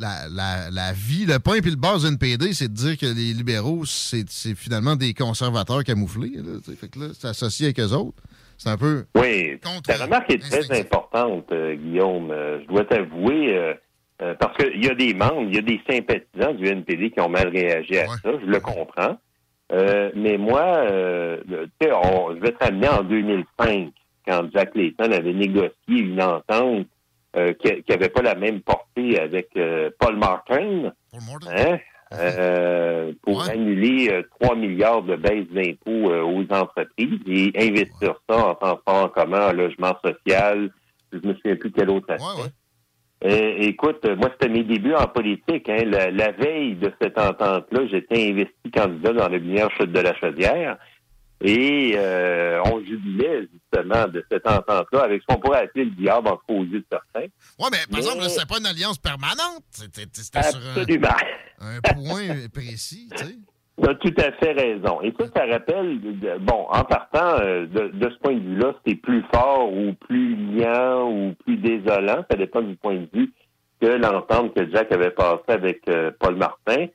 la, 0.01 0.29
la, 0.29 0.71
la 0.71 0.93
vie, 0.93 1.25
le 1.25 1.39
pain 1.39 1.61
puis 1.61 1.71
le 1.71 1.77
base 1.77 2.05
d'une 2.05 2.19
PD, 2.19 2.53
c'est 2.53 2.69
de 2.69 2.75
dire 2.75 2.99
que 2.99 3.07
les 3.07 3.33
libéraux, 3.33 3.85
c'est 3.87 4.27
finalement 4.57 4.97
des 4.97 5.15
conservateurs 5.15 5.85
camouflés. 5.85 6.33
Là, 6.37 6.59
fait 6.77 6.89
que 6.89 6.99
là, 6.99 7.07
c'est 7.19 7.29
associé 7.29 7.67
avec 7.67 7.81
eux 7.81 7.93
autres. 7.93 8.21
C'est 8.59 8.69
un 8.69 8.77
peu. 8.77 9.07
Oui, 9.15 9.59
ta 9.87 9.97
remarque 9.97 10.31
est 10.31 10.39
très 10.39 10.79
importante, 10.79 11.51
euh, 11.51 11.75
Guillaume. 11.77 12.31
Euh, 12.31 12.61
je 12.61 12.67
dois 12.67 12.85
t'avouer, 12.85 13.57
euh, 13.57 13.73
euh, 14.23 14.35
parce 14.35 14.57
qu'il 14.57 14.85
y 14.85 14.89
a 14.91 14.95
des 14.95 15.15
membres, 15.15 15.43
il 15.49 15.55
y 15.55 15.59
a 15.59 15.63
des 15.63 15.81
sympathisants 15.89 16.55
du 16.55 16.67
NPD 16.67 17.11
qui 17.11 17.21
ont 17.21 17.29
mal 17.29 17.49
réagi 17.49 17.99
à 17.99 18.07
ça, 18.23 18.31
je 18.41 18.47
le 18.47 18.61
comprends. 18.61 19.17
Euh, 19.73 20.11
mais 20.15 20.37
moi, 20.37 20.63
euh, 20.63 21.39
le- 21.49 21.67
tu 21.81 21.87
sais, 21.87 21.93
on- 21.93 22.35
je 22.35 22.41
vais 22.41 22.53
te 22.53 22.65
ramener 22.65 22.89
en 22.89 23.03
2005, 23.05 23.93
quand 24.27 24.43
Jack 24.53 24.75
Layton 24.75 25.13
avait 25.13 25.33
négocié 25.33 25.73
une 25.89 26.21
entente 26.23 26.87
euh, 27.37 27.53
qui 27.55 27.69
n'avait 27.89 28.09
pas 28.09 28.23
la 28.23 28.35
même 28.35 28.61
portée 28.61 29.19
avec 29.21 29.51
Paul 30.01 30.17
Martin. 30.17 30.93
Hein? 31.49 31.79
Pour 33.23 33.39
annuler 33.49 34.09
euh, 34.11 34.23
3 34.41 34.57
milliards 34.57 35.03
de 35.03 35.15
baisse 35.15 35.47
d'impôts 35.53 36.11
aux 36.13 36.45
entreprises 36.53 37.21
et 37.29 37.53
investir 37.57 38.17
ça 38.29 38.49
en 38.49 38.55
transport 38.57 38.95
en 39.05 39.09
commun, 39.09 39.51
en 39.51 39.53
logement 39.53 39.97
social, 40.05 40.71
je 41.13 41.19
me 41.19 41.35
souviens 41.35 41.55
plus 41.55 41.71
quel 41.71 41.89
autre 41.91 42.13
aspect. 42.13 42.51
Euh, 43.23 43.55
écoute, 43.59 44.01
euh, 44.05 44.17
moi, 44.17 44.31
c'était 44.33 44.49
mes 44.53 44.65
débuts 44.65 44.95
en 44.95 45.07
politique. 45.07 45.69
Hein. 45.69 45.85
La, 45.87 46.11
la 46.11 46.33
veille 46.33 46.75
de 46.77 46.93
cette 47.01 47.19
entente-là, 47.19 47.87
j'étais 47.91 48.31
investi 48.31 48.71
candidat 48.75 49.13
dans 49.13 49.29
le 49.29 49.39
binière 49.39 49.71
chute 49.77 49.93
de 49.93 50.01
la 50.01 50.15
Chaudière. 50.19 50.79
Et 51.43 51.93
euh, 51.97 52.61
on 52.67 52.81
jubilait 52.81 53.49
justement 53.53 54.07
de 54.09 54.25
cette 54.31 54.47
entente-là 54.47 55.05
avec 55.05 55.23
ce 55.23 55.27
qu'on 55.27 55.41
pourrait 55.41 55.65
appeler 55.65 55.85
le 55.87 55.91
diable 55.93 56.29
entre 56.29 56.45
aux 56.49 56.65
yeux 56.65 56.81
de 56.81 56.87
certains. 56.91 57.29
Ouais, 57.59 57.69
mais 57.71 57.79
par 57.91 57.99
exemple, 57.99 58.19
là, 58.23 58.29
c'est 58.29 58.47
pas 58.47 58.59
une 58.59 58.67
alliance 58.67 58.99
permanente. 58.99 59.65
C'était 59.71 60.05
c'était 60.13 60.43
sur 60.43 60.61
un, 60.77 60.85
un 61.61 61.81
point 61.95 62.49
précis, 62.53 63.09
tu 63.17 63.25
sais. 63.25 63.37
Tu 63.83 63.89
as 63.89 63.95
tout 63.95 64.15
à 64.19 64.33
fait 64.33 64.53
raison. 64.53 65.01
Et 65.03 65.13
ça, 65.19 65.27
ça 65.35 65.47
rappelle, 65.47 65.99
bon, 66.41 66.67
en 66.71 66.85
partant 66.85 67.41
euh, 67.41 67.67
de, 67.67 67.89
de 67.89 68.11
ce 68.11 68.19
point 68.19 68.35
de 68.35 68.41
vue-là, 68.41 68.75
c'était 68.79 69.01
plus 69.01 69.23
fort 69.33 69.73
ou 69.73 69.95
plus 69.95 70.37
liant 70.37 71.11
ou 71.11 71.35
plus 71.45 71.57
désolant, 71.57 72.25
ça 72.31 72.37
dépend 72.37 72.63
du 72.63 72.77
point 72.77 72.95
de 72.97 73.09
vue, 73.13 73.33
que 73.81 73.87
l'entente 73.87 74.55
que 74.55 74.71
Jack 74.71 74.93
avait 74.93 75.11
passée 75.11 75.41
avec 75.49 75.81
euh, 75.89 76.11
Paul 76.19 76.37
Martin. 76.37 76.87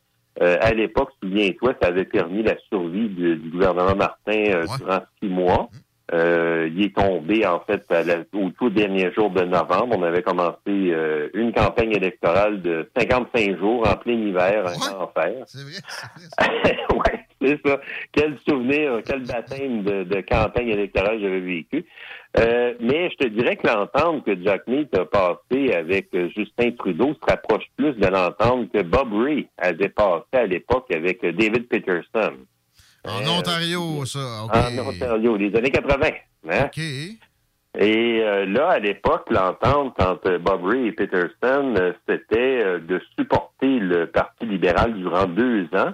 Euh, 0.42 0.58
à 0.62 0.74
l'époque, 0.74 1.12
souviens-toi, 1.24 1.74
ça 1.82 1.88
avait 1.88 2.06
permis 2.06 2.44
la 2.44 2.58
survie 2.70 3.08
du, 3.08 3.38
du 3.38 3.50
gouvernement 3.50 3.96
Martin 3.96 4.44
euh, 4.54 4.66
durant 4.78 5.00
six 5.22 5.30
mois. 5.30 5.70
Euh, 6.14 6.70
il 6.72 6.86
est 6.86 6.96
tombé, 6.96 7.46
en 7.48 7.60
fait, 7.62 7.84
la- 7.90 8.20
au 8.40 8.50
tout 8.52 8.70
dernier 8.70 9.12
jour 9.14 9.32
de 9.32 9.42
novembre. 9.44 9.96
On 9.98 10.04
avait 10.04 10.22
commencé 10.22 10.60
euh, 10.68 11.30
une 11.34 11.52
campagne 11.52 11.94
électorale 11.94 12.62
de 12.62 12.88
55 12.96 13.58
jours 13.58 13.88
en 13.90 13.96
plein 13.98 14.14
hiver, 14.14 14.66
un 14.68 14.98
enfer. 15.00 15.34
C'est 15.48 15.64
vrai. 15.64 16.78
ouais, 16.94 17.20
c'est 17.42 17.60
ça. 17.68 17.80
Quel 18.12 18.38
souvenir, 18.48 19.02
quel 19.06 19.24
baptême 19.24 19.82
de, 19.84 20.04
de 20.04 20.22
campagne 20.22 20.70
électorale 20.70 21.20
j'avais 21.20 21.40
vécu. 21.40 21.86
Euh, 22.38 22.74
mais 22.82 23.10
je 23.10 23.16
te 23.16 23.28
dirais 23.30 23.56
que 23.56 23.66
l'entente 23.66 24.26
que 24.26 24.36
Jack 24.44 24.68
Mead 24.68 24.90
a 25.00 25.06
passée 25.06 25.74
avec 25.74 26.10
euh, 26.14 26.30
Justin 26.36 26.72
Trudeau 26.72 27.14
se 27.14 27.26
rapproche 27.32 27.64
plus 27.78 27.94
de 27.94 28.08
l'entente 28.08 28.72
que 28.74 28.82
Bob 28.84 29.14
Ray 29.14 29.48
avait 29.58 29.90
passée 29.90 30.24
à 30.34 30.46
l'époque 30.46 30.86
avec 30.94 31.24
euh, 31.24 31.32
David 31.32 31.68
Peterson. 31.70 32.34
En 33.08 33.40
Ontario, 33.40 34.06
ça. 34.06 34.44
OK. 34.46 34.52
En 34.56 34.90
Ontario, 34.90 35.38
les 35.38 35.56
années 35.56 35.72
80. 35.72 36.08
hein? 36.50 36.70
Et 37.78 38.22
euh, 38.24 38.46
là, 38.46 38.70
à 38.70 38.80
l'époque, 38.80 39.28
l'entente 39.30 40.02
entre 40.02 40.38
Bob 40.38 40.64
Ray 40.66 40.88
et 40.88 40.92
Peterson, 40.94 41.76
euh, 41.78 41.92
c'était 42.08 42.64
euh, 42.64 42.80
de 42.80 43.02
supporter 43.18 43.80
le 43.80 44.08
Parti 44.08 44.46
libéral 44.46 44.94
durant 44.94 45.26
deux 45.26 45.66
ans. 45.74 45.92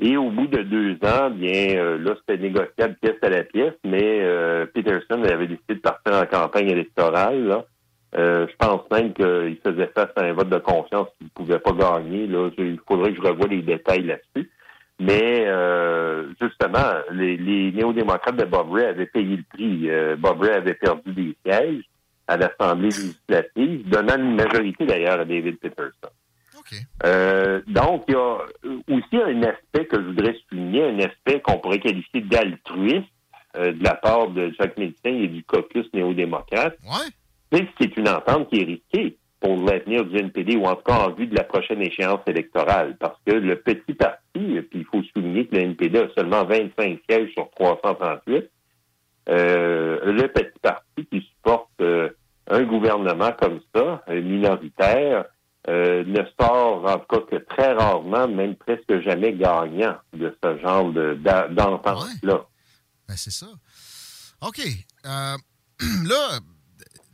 Et 0.00 0.16
au 0.16 0.30
bout 0.30 0.46
de 0.46 0.62
deux 0.62 0.92
ans, 1.06 1.28
bien, 1.30 1.76
euh, 1.76 1.98
là, 1.98 2.14
c'était 2.20 2.40
négociable 2.42 2.96
pièce 3.02 3.16
à 3.22 3.28
la 3.28 3.42
pièce, 3.42 3.74
mais 3.84 4.20
euh, 4.22 4.64
Peterson 4.72 5.22
avait 5.24 5.48
décidé 5.48 5.74
de 5.74 5.80
partir 5.80 6.14
en 6.14 6.24
campagne 6.24 6.68
électorale. 6.70 7.44
là. 7.46 7.64
Euh, 8.16 8.46
je 8.48 8.56
pense 8.56 8.80
même 8.90 9.12
qu'il 9.12 9.58
faisait 9.62 9.90
face 9.94 10.08
à 10.16 10.22
un 10.22 10.32
vote 10.32 10.48
de 10.48 10.56
confiance 10.58 11.08
qu'il 11.18 11.26
ne 11.26 11.30
pouvait 11.34 11.58
pas 11.58 11.72
gagner. 11.72 12.26
Là. 12.26 12.48
Il 12.56 12.78
faudrait 12.88 13.10
que 13.12 13.16
je 13.18 13.28
revoie 13.28 13.48
les 13.48 13.60
détails 13.60 14.04
là-dessus. 14.04 14.50
Mais 15.00 15.44
euh, 15.46 16.32
justement, 16.40 16.94
les, 17.12 17.36
les 17.36 17.72
néo-démocrates 17.72 18.36
de 18.36 18.44
Bob 18.44 18.72
Ray 18.72 18.86
avaient 18.86 19.06
payé 19.06 19.36
le 19.36 19.44
prix. 19.44 19.90
Euh, 19.90 20.16
Bob 20.16 20.40
Ray 20.40 20.50
avait 20.50 20.74
perdu 20.74 21.12
des 21.12 21.36
sièges 21.44 21.84
à 22.26 22.36
l'Assemblée 22.36 22.88
législative, 22.88 23.88
donnant 23.88 24.18
une 24.18 24.34
majorité 24.34 24.86
d'ailleurs 24.86 25.20
à 25.20 25.24
David 25.24 25.58
Peterson. 25.58 26.10
Euh, 27.04 27.62
donc, 27.66 28.04
il 28.08 28.12
y 28.12 28.16
a 28.16 28.38
aussi 28.88 29.16
un 29.16 29.42
aspect 29.42 29.86
que 29.86 29.96
je 29.96 30.06
voudrais 30.06 30.36
souligner, 30.48 30.84
un 30.84 30.98
aspect 30.98 31.40
qu'on 31.40 31.58
pourrait 31.58 31.78
qualifier 31.78 32.20
d'altruiste 32.20 33.08
euh, 33.56 33.72
de 33.72 33.82
la 33.82 33.94
part 33.94 34.28
de 34.28 34.52
Jacques 34.58 34.76
Médecin 34.76 35.10
et 35.10 35.28
du 35.28 35.42
caucus 35.44 35.86
néo-démocrate. 35.94 36.76
Mais 37.52 37.66
c'est 37.80 37.96
une 37.96 38.08
entente 38.08 38.50
qui 38.50 38.60
est 38.60 38.64
risquée 38.64 39.16
pour 39.40 39.56
l'avenir 39.56 40.04
du 40.04 40.16
NPD 40.16 40.56
ou 40.56 40.64
en 40.64 40.74
tout 40.74 40.82
cas 40.82 41.06
en 41.06 41.12
vue 41.12 41.26
de 41.26 41.36
la 41.36 41.44
prochaine 41.44 41.80
échéance 41.80 42.20
électorale. 42.26 42.96
Parce 42.98 43.18
que 43.24 43.32
le 43.32 43.60
petit 43.60 43.94
parti, 43.94 44.20
puis 44.34 44.68
il 44.74 44.84
faut 44.84 45.02
souligner 45.14 45.46
que 45.46 45.54
le 45.54 45.62
NPD 45.62 45.98
a 45.98 46.08
seulement 46.16 46.44
25 46.44 47.00
sièges 47.08 47.32
sur 47.34 47.48
338, 47.50 48.50
euh, 49.28 50.00
le 50.04 50.28
petit 50.28 50.58
parti 50.62 51.06
qui 51.10 51.20
supporte 51.20 51.68
euh, 51.80 52.10
un 52.48 52.62
gouvernement 52.62 53.32
comme 53.32 53.60
ça, 53.74 54.02
euh, 54.08 54.22
minoritaire, 54.22 55.24
ne 55.66 56.22
sort 56.40 56.86
en 56.86 56.98
tout 56.98 57.16
cas 57.16 57.20
que 57.30 57.44
très 57.44 57.74
rarement, 57.74 58.26
même 58.26 58.56
presque 58.56 59.02
jamais 59.02 59.34
gagnant 59.34 59.96
de 60.14 60.34
ce 60.42 60.58
genre 60.60 60.90
d'entente-là. 60.90 62.46
Ben, 63.06 63.16
c'est 63.16 63.30
ça. 63.30 63.48
OK. 64.40 64.60
Là, 65.04 66.38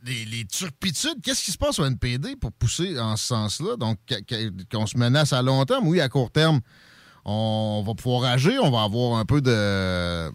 les, 0.05 0.25
les 0.25 0.45
turpitudes, 0.45 1.21
qu'est-ce 1.23 1.43
qui 1.43 1.51
se 1.51 1.57
passe 1.57 1.79
au 1.79 1.85
NPD 1.85 2.35
pour 2.35 2.51
pousser 2.51 2.99
en 2.99 3.15
ce 3.17 3.25
sens-là? 3.27 3.75
Donc, 3.77 3.97
qu- 4.05 4.23
qu- 4.23 4.51
qu'on 4.71 4.85
se 4.85 4.97
menace 4.97 5.33
à 5.33 5.41
long 5.41 5.63
terme? 5.65 5.87
Oui, 5.87 5.99
à 6.01 6.09
court 6.09 6.31
terme, 6.31 6.61
on 7.25 7.83
va 7.85 7.93
pouvoir 7.95 8.31
agir, 8.31 8.63
on 8.63 8.71
va 8.71 8.83
avoir 8.83 9.17
un 9.17 9.25
peu 9.25 9.41
de 9.41 10.31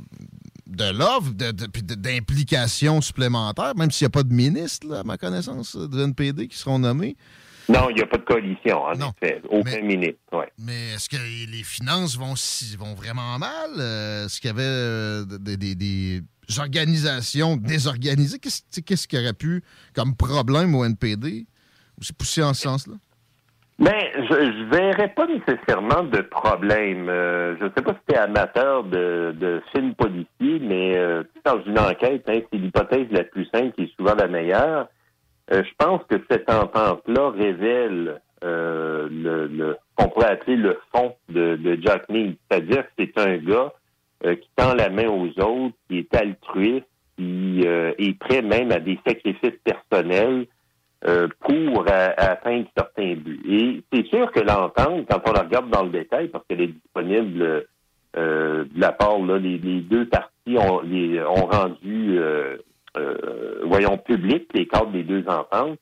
de 0.66 0.84
l'offre, 0.96 1.32
de, 1.34 1.50
de- 1.50 1.66
puis 1.66 1.82
de- 1.82 1.96
d'implication 1.96 3.00
supplémentaire, 3.00 3.74
même 3.76 3.90
s'il 3.90 4.04
n'y 4.04 4.10
a 4.10 4.10
pas 4.10 4.22
de 4.22 4.32
ministre, 4.32 4.86
là, 4.88 5.00
à 5.00 5.02
ma 5.02 5.18
connaissance, 5.18 5.76
du 5.76 6.00
NPD 6.00 6.46
qui 6.46 6.56
seront 6.56 6.78
nommés. 6.78 7.16
Non, 7.68 7.88
il 7.90 7.96
n'y 7.96 8.02
a 8.02 8.06
pas 8.06 8.18
de 8.18 8.24
coalition, 8.24 8.82
en 8.82 8.92
effet. 8.94 9.42
Aucun 9.50 9.82
ministre, 9.82 10.18
ouais. 10.32 10.48
Mais 10.58 10.94
est-ce 10.94 11.08
que 11.08 11.16
les 11.16 11.62
finances 11.64 12.16
vont, 12.16 12.34
vraiment 12.94 13.38
mal? 13.38 13.70
Euh, 13.78 14.26
Est-ce 14.26 14.40
qu'il 14.40 14.48
y 14.48 14.52
avait 14.52 14.62
euh, 14.64 15.24
des, 15.24 15.56
des- 15.56 15.74
des 15.74 16.22
organisations 16.58 17.56
désorganisées? 17.56 18.38
Qu'est-ce 18.38 18.80
qu'est-ce 18.80 19.06
qu'il 19.06 19.18
aurait 19.20 19.32
pu 19.32 19.62
comme 19.94 20.16
problème 20.16 20.74
au 20.74 20.84
NPD? 20.84 21.46
Ou 21.98 22.02
c'est 22.02 22.16
poussé 22.16 22.42
en 22.42 22.54
ce 22.54 22.62
sens-là? 22.62 22.94
Mais 23.80 24.12
je 24.14 24.34
ne 24.34 24.70
verrais 24.70 25.08
pas 25.08 25.26
nécessairement 25.26 26.02
de 26.02 26.20
problème. 26.20 27.08
Euh, 27.08 27.56
je 27.58 27.64
ne 27.64 27.70
sais 27.70 27.82
pas 27.82 27.92
si 27.92 28.00
tu 28.08 28.14
es 28.14 28.18
amateur 28.18 28.84
de, 28.84 29.34
de 29.38 29.62
films 29.72 29.94
policiers, 29.94 30.60
mais 30.60 30.98
euh, 30.98 31.22
dans 31.46 31.62
une 31.62 31.78
enquête, 31.78 32.28
hein, 32.28 32.40
c'est 32.52 32.58
l'hypothèse 32.58 33.06
la 33.10 33.24
plus 33.24 33.46
simple 33.46 33.72
qui 33.72 33.84
est 33.84 33.96
souvent 33.96 34.14
la 34.14 34.28
meilleure. 34.28 34.88
Euh, 35.50 35.62
je 35.64 35.70
pense 35.78 36.02
que 36.10 36.16
cette 36.30 36.50
entente-là 36.50 37.30
révèle 37.30 38.20
le, 38.42 39.46
le 39.46 39.76
qu'on 39.96 40.08
pourrait 40.08 40.32
appeler 40.32 40.56
le 40.56 40.78
fond 40.94 41.14
de, 41.30 41.78
Jack 41.82 42.08
Mead. 42.10 42.36
C'est-à-dire 42.50 42.84
que 42.84 42.90
c'est 42.98 43.18
un 43.18 43.36
gars 43.38 43.72
euh, 44.26 44.34
qui 44.34 44.50
tend 44.54 44.74
la 44.74 44.90
main 44.90 45.08
aux 45.08 45.28
autres, 45.40 45.74
qui 45.88 45.98
est 46.00 46.14
altruiste, 46.14 46.86
qui 47.16 47.62
euh, 47.64 47.92
est 47.96 48.18
prêt 48.18 48.42
même 48.42 48.70
à 48.70 48.78
des 48.78 48.98
sacrifices 49.06 49.58
personnels 49.64 50.46
euh, 51.06 51.26
pour 51.40 51.86
atteindre 51.88 52.66
certains 52.76 53.14
buts. 53.14 53.40
Et 53.48 53.82
c'est 53.90 54.06
sûr 54.08 54.30
que 54.30 54.40
l'entente, 54.40 55.06
quand 55.08 55.22
on 55.26 55.32
la 55.32 55.40
regarde 55.40 55.70
dans 55.70 55.84
le 55.84 55.90
détail, 55.90 56.28
parce 56.28 56.44
qu'elle 56.46 56.60
est 56.60 56.66
disponible 56.66 57.64
de 58.14 58.68
la 58.76 58.92
part, 58.92 59.18
là, 59.20 59.38
les, 59.38 59.58
deux 59.58 60.06
parties 60.06 60.58
ont, 60.58 60.82
ont 60.82 61.46
rendu, 61.46 62.18
voyons, 63.64 63.96
public 63.96 64.50
les 64.52 64.66
cadres 64.66 64.90
des 64.90 65.04
deux 65.04 65.24
ententes. 65.28 65.78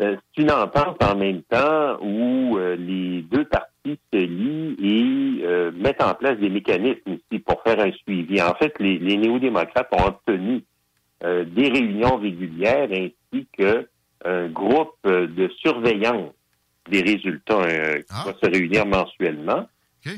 C'est 0.00 0.18
une 0.38 0.50
entente 0.50 1.02
en 1.02 1.16
même 1.16 1.42
temps 1.42 1.98
où 2.00 2.56
les 2.56 3.20
deux 3.22 3.44
parties 3.44 3.71
se 3.84 4.18
lient 4.18 4.76
et 4.80 5.44
euh, 5.44 5.72
mettent 5.72 6.02
en 6.02 6.14
place 6.14 6.38
des 6.38 6.50
mécanismes 6.50 7.12
ici 7.12 7.38
pour 7.40 7.62
faire 7.62 7.80
un 7.80 7.92
suivi. 7.92 8.40
En 8.40 8.54
fait, 8.54 8.74
les, 8.78 8.98
les 8.98 9.16
néo-démocrates 9.16 9.88
ont 9.92 10.06
obtenu 10.06 10.62
euh, 11.24 11.44
des 11.44 11.68
réunions 11.68 12.16
régulières 12.16 12.88
ainsi 12.90 13.46
que 13.58 13.88
un 14.24 14.48
groupe 14.48 14.96
de 15.04 15.48
surveillance 15.58 16.32
des 16.90 17.00
résultats 17.00 17.62
euh, 17.62 18.02
qui 18.02 18.26
va 18.26 18.34
se 18.42 18.50
réunir 18.50 18.86
mensuellement. 18.86 19.66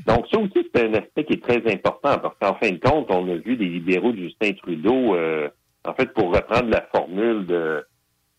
Donc, 0.06 0.26
ça 0.32 0.38
aussi, 0.40 0.66
c'est 0.74 0.88
un 0.88 0.94
aspect 0.94 1.24
qui 1.24 1.34
est 1.34 1.42
très 1.42 1.62
important 1.70 2.18
parce 2.18 2.36
qu'en 2.40 2.54
fin 2.54 2.70
de 2.70 2.78
compte, 2.78 3.10
on 3.10 3.28
a 3.30 3.34
vu 3.34 3.56
des 3.56 3.66
libéraux 3.66 4.12
de 4.12 4.16
Justin 4.16 4.52
Trudeau, 4.54 5.14
euh, 5.14 5.48
en 5.84 5.92
fait, 5.92 6.06
pour 6.14 6.34
reprendre 6.34 6.70
la 6.70 6.80
formule 6.94 7.44
de, 7.46 7.84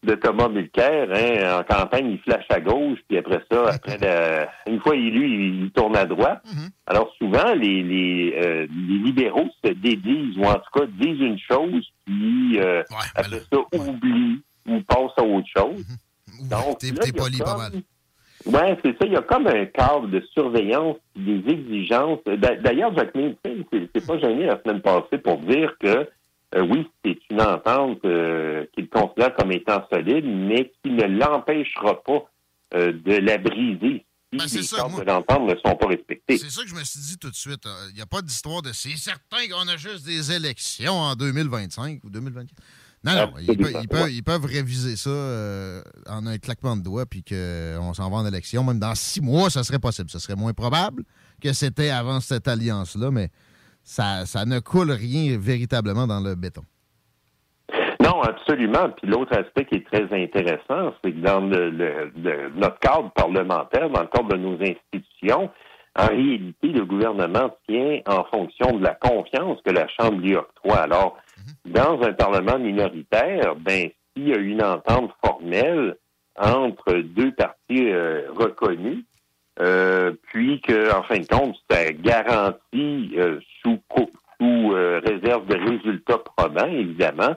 de 0.06 0.16
Thomas 0.16 0.48
Mulcair, 0.50 1.08
hein, 1.12 1.60
en 1.60 1.64
campagne, 1.64 2.12
il 2.12 2.20
flash 2.20 2.46
à 2.50 2.60
gauche, 2.60 3.00
puis 3.08 3.18
après 3.18 3.42
ça, 3.52 3.66
après 3.70 3.98
la- 3.98 4.50
une 4.72 4.80
fois 4.80 4.96
élu, 4.96 5.28
il, 5.64 5.72
tourne 5.72 5.96
à 5.98 6.06
droite. 6.06 6.44
Alors 6.88 7.14
souvent, 7.18 7.54
les, 7.56 7.84
les, 7.84 8.34
euh, 8.38 8.68
les 8.88 8.98
libéraux 9.00 9.50
se 9.64 9.72
dédisent, 9.72 10.38
ou 10.38 10.44
en 10.46 10.56
tout 10.56 10.80
cas 10.80 10.86
disent 10.88 11.20
une 11.22 11.40
chose, 11.40 11.92
puis 12.06 12.60
euh, 12.60 12.84
après 13.16 13.40
ça, 13.52 13.60
oublient 13.90 14.42
ou 14.68 14.82
passent 14.82 15.18
à 15.18 15.24
autre 15.24 15.48
chose. 15.56 15.84
Donc, 16.50 16.80
T'es 17.06 17.12
poli 17.12 17.38
pas 17.38 17.58
mal. 17.58 17.72
Ouais, 18.46 18.78
c'est 18.84 18.92
ça. 19.00 19.06
Il 19.08 19.14
y 19.14 19.16
a 19.16 19.22
comme 19.24 19.48
un 19.48 19.66
cadre 19.66 20.08
de 20.08 20.22
surveillance, 20.34 20.98
des 21.16 21.42
exigences. 21.52 22.20
D'a- 22.28 22.56
D'ailleurs, 22.58 22.92
c'est 22.96 23.90
c'est 23.96 24.06
pas 24.06 24.20
gêné 24.20 24.46
la 24.46 24.62
semaine 24.62 24.82
passée 24.82 25.18
pour 25.24 25.38
dire 25.40 25.74
que 25.80 26.08
euh, 26.56 26.62
oui, 26.70 26.88
c'est 27.04 27.18
une 27.30 27.42
entente 27.42 28.00
euh, 28.06 28.66
qu'il 28.74 28.88
considère 28.90 29.36
comme 29.36 29.52
étant 29.52 29.86
solide, 29.92 30.26
mais 30.26 30.72
qui 30.84 30.92
ne 30.92 31.04
l'empêchera 31.06 32.02
pas 32.04 32.24
euh, 32.76 32.94
de 32.94 33.16
la 33.18 33.38
briser 33.38 34.06
si 34.48 34.58
les 34.58 34.68
cadres 34.68 35.00
de 35.00 35.06
l'entente 35.06 35.50
ne 35.50 35.56
sont 35.56 35.76
pas 35.78 35.88
respectés. 35.88 36.38
C'est 36.38 36.50
ça 36.50 36.64
que 36.64 36.68
je 36.70 36.76
me 36.76 36.84
suis 36.84 37.00
dit 37.00 37.18
tout 37.18 37.30
de 37.30 37.36
suite. 37.36 37.66
Il 37.90 37.96
n'y 37.96 38.02
a 38.02 38.06
pas 38.06 38.22
d'histoire 38.22 38.62
de 38.62 38.72
c'est 38.74 38.96
certain 38.98 39.48
qu'on 39.50 39.68
a 39.68 39.78
juste 39.78 40.06
des 40.06 40.32
élections 40.34 40.94
en 40.94 41.16
2025 41.16 42.04
ou 42.04 42.10
2024. 42.10 42.50
Non, 43.04 43.14
non, 43.14 43.34
ils, 43.40 43.56
peuvent, 43.56 43.78
ils 43.84 43.88
peuvent- 43.88 44.12
ils 44.12 44.24
peuvent 44.24 44.46
réviser 44.46 44.96
ça 44.96 45.12
euh, 45.12 45.82
en 46.08 46.26
un 46.26 46.38
claquement 46.40 46.76
de 46.76 46.82
doigts 46.82 47.06
puis 47.06 47.24
qu'on 47.24 47.94
s'en 47.94 48.10
va 48.10 48.18
en 48.18 48.26
élection. 48.26 48.64
Même 48.64 48.80
dans 48.80 48.96
six 48.96 49.22
mois, 49.22 49.50
ça 49.52 49.64
serait 49.64 49.78
possible. 49.80 50.10
Ça 50.10 50.20
serait 50.20 50.36
moins 50.36 50.54
probable 50.54 51.04
que 51.40 51.54
c'était 51.54 51.92
avant 51.92 52.20
cette 52.20 52.48
alliance-là, 52.48 53.12
mais 53.12 53.30
ça, 53.86 54.26
ça 54.26 54.44
ne 54.46 54.60
coule 54.60 54.92
rien 54.92 55.38
véritablement 55.40 56.08
dans 56.08 56.20
le 56.20 56.36
béton. 56.36 56.64
Non, 58.02 58.22
absolument. 58.22 58.90
Puis 58.98 59.08
l'autre 59.10 59.38
aspect 59.38 59.66
qui 59.66 59.76
est 59.76 59.86
très 59.88 60.04
intéressant, 60.24 60.94
c'est 61.04 61.12
que 61.12 61.20
dans 61.20 61.40
le, 61.40 61.70
le- 61.70 62.12
le- 62.22 62.50
notre 62.56 62.78
cadre 62.80 63.10
parlementaire, 63.12 63.90
dans 63.90 64.02
le 64.02 64.08
cadre 64.08 64.30
de 64.30 64.38
nos 64.38 64.58
institutions, 64.62 65.50
en 65.98 66.08
réalité, 66.08 66.68
le 66.68 66.84
gouvernement 66.86 67.56
tient 67.70 68.00
en 68.08 68.26
fonction 68.26 68.78
de 68.78 68.84
la 68.84 68.96
confiance 68.96 69.60
que 69.66 69.72
la 69.72 69.88
Chambre 69.88 70.20
lui 70.20 70.36
octroie. 70.36 70.80
Alors, 70.82 71.18
dans 71.66 72.02
un 72.02 72.12
Parlement 72.14 72.60
minoritaire, 72.60 73.56
ben, 73.56 73.90
s'il 74.16 74.28
y 74.28 74.34
a 74.34 74.38
une 74.38 74.62
entente 74.64 75.12
formelle 75.26 75.96
entre 76.38 76.94
deux 77.00 77.32
partis 77.34 77.90
euh, 77.92 78.24
reconnus, 78.36 79.06
euh, 79.60 80.14
puis 80.28 80.62
que, 80.62 80.94
en 80.94 81.04
fin 81.04 81.20
de 81.20 81.28
compte, 81.28 81.56
ça 81.70 81.92
garantit 81.94 83.14
euh, 83.18 83.40
sous, 83.62 83.80
sous 84.40 84.74
euh, 84.74 85.00
réserve 85.04 85.48
de 85.48 85.56
résultats 85.56 86.18
probants, 86.18 86.68
évidemment, 86.68 87.36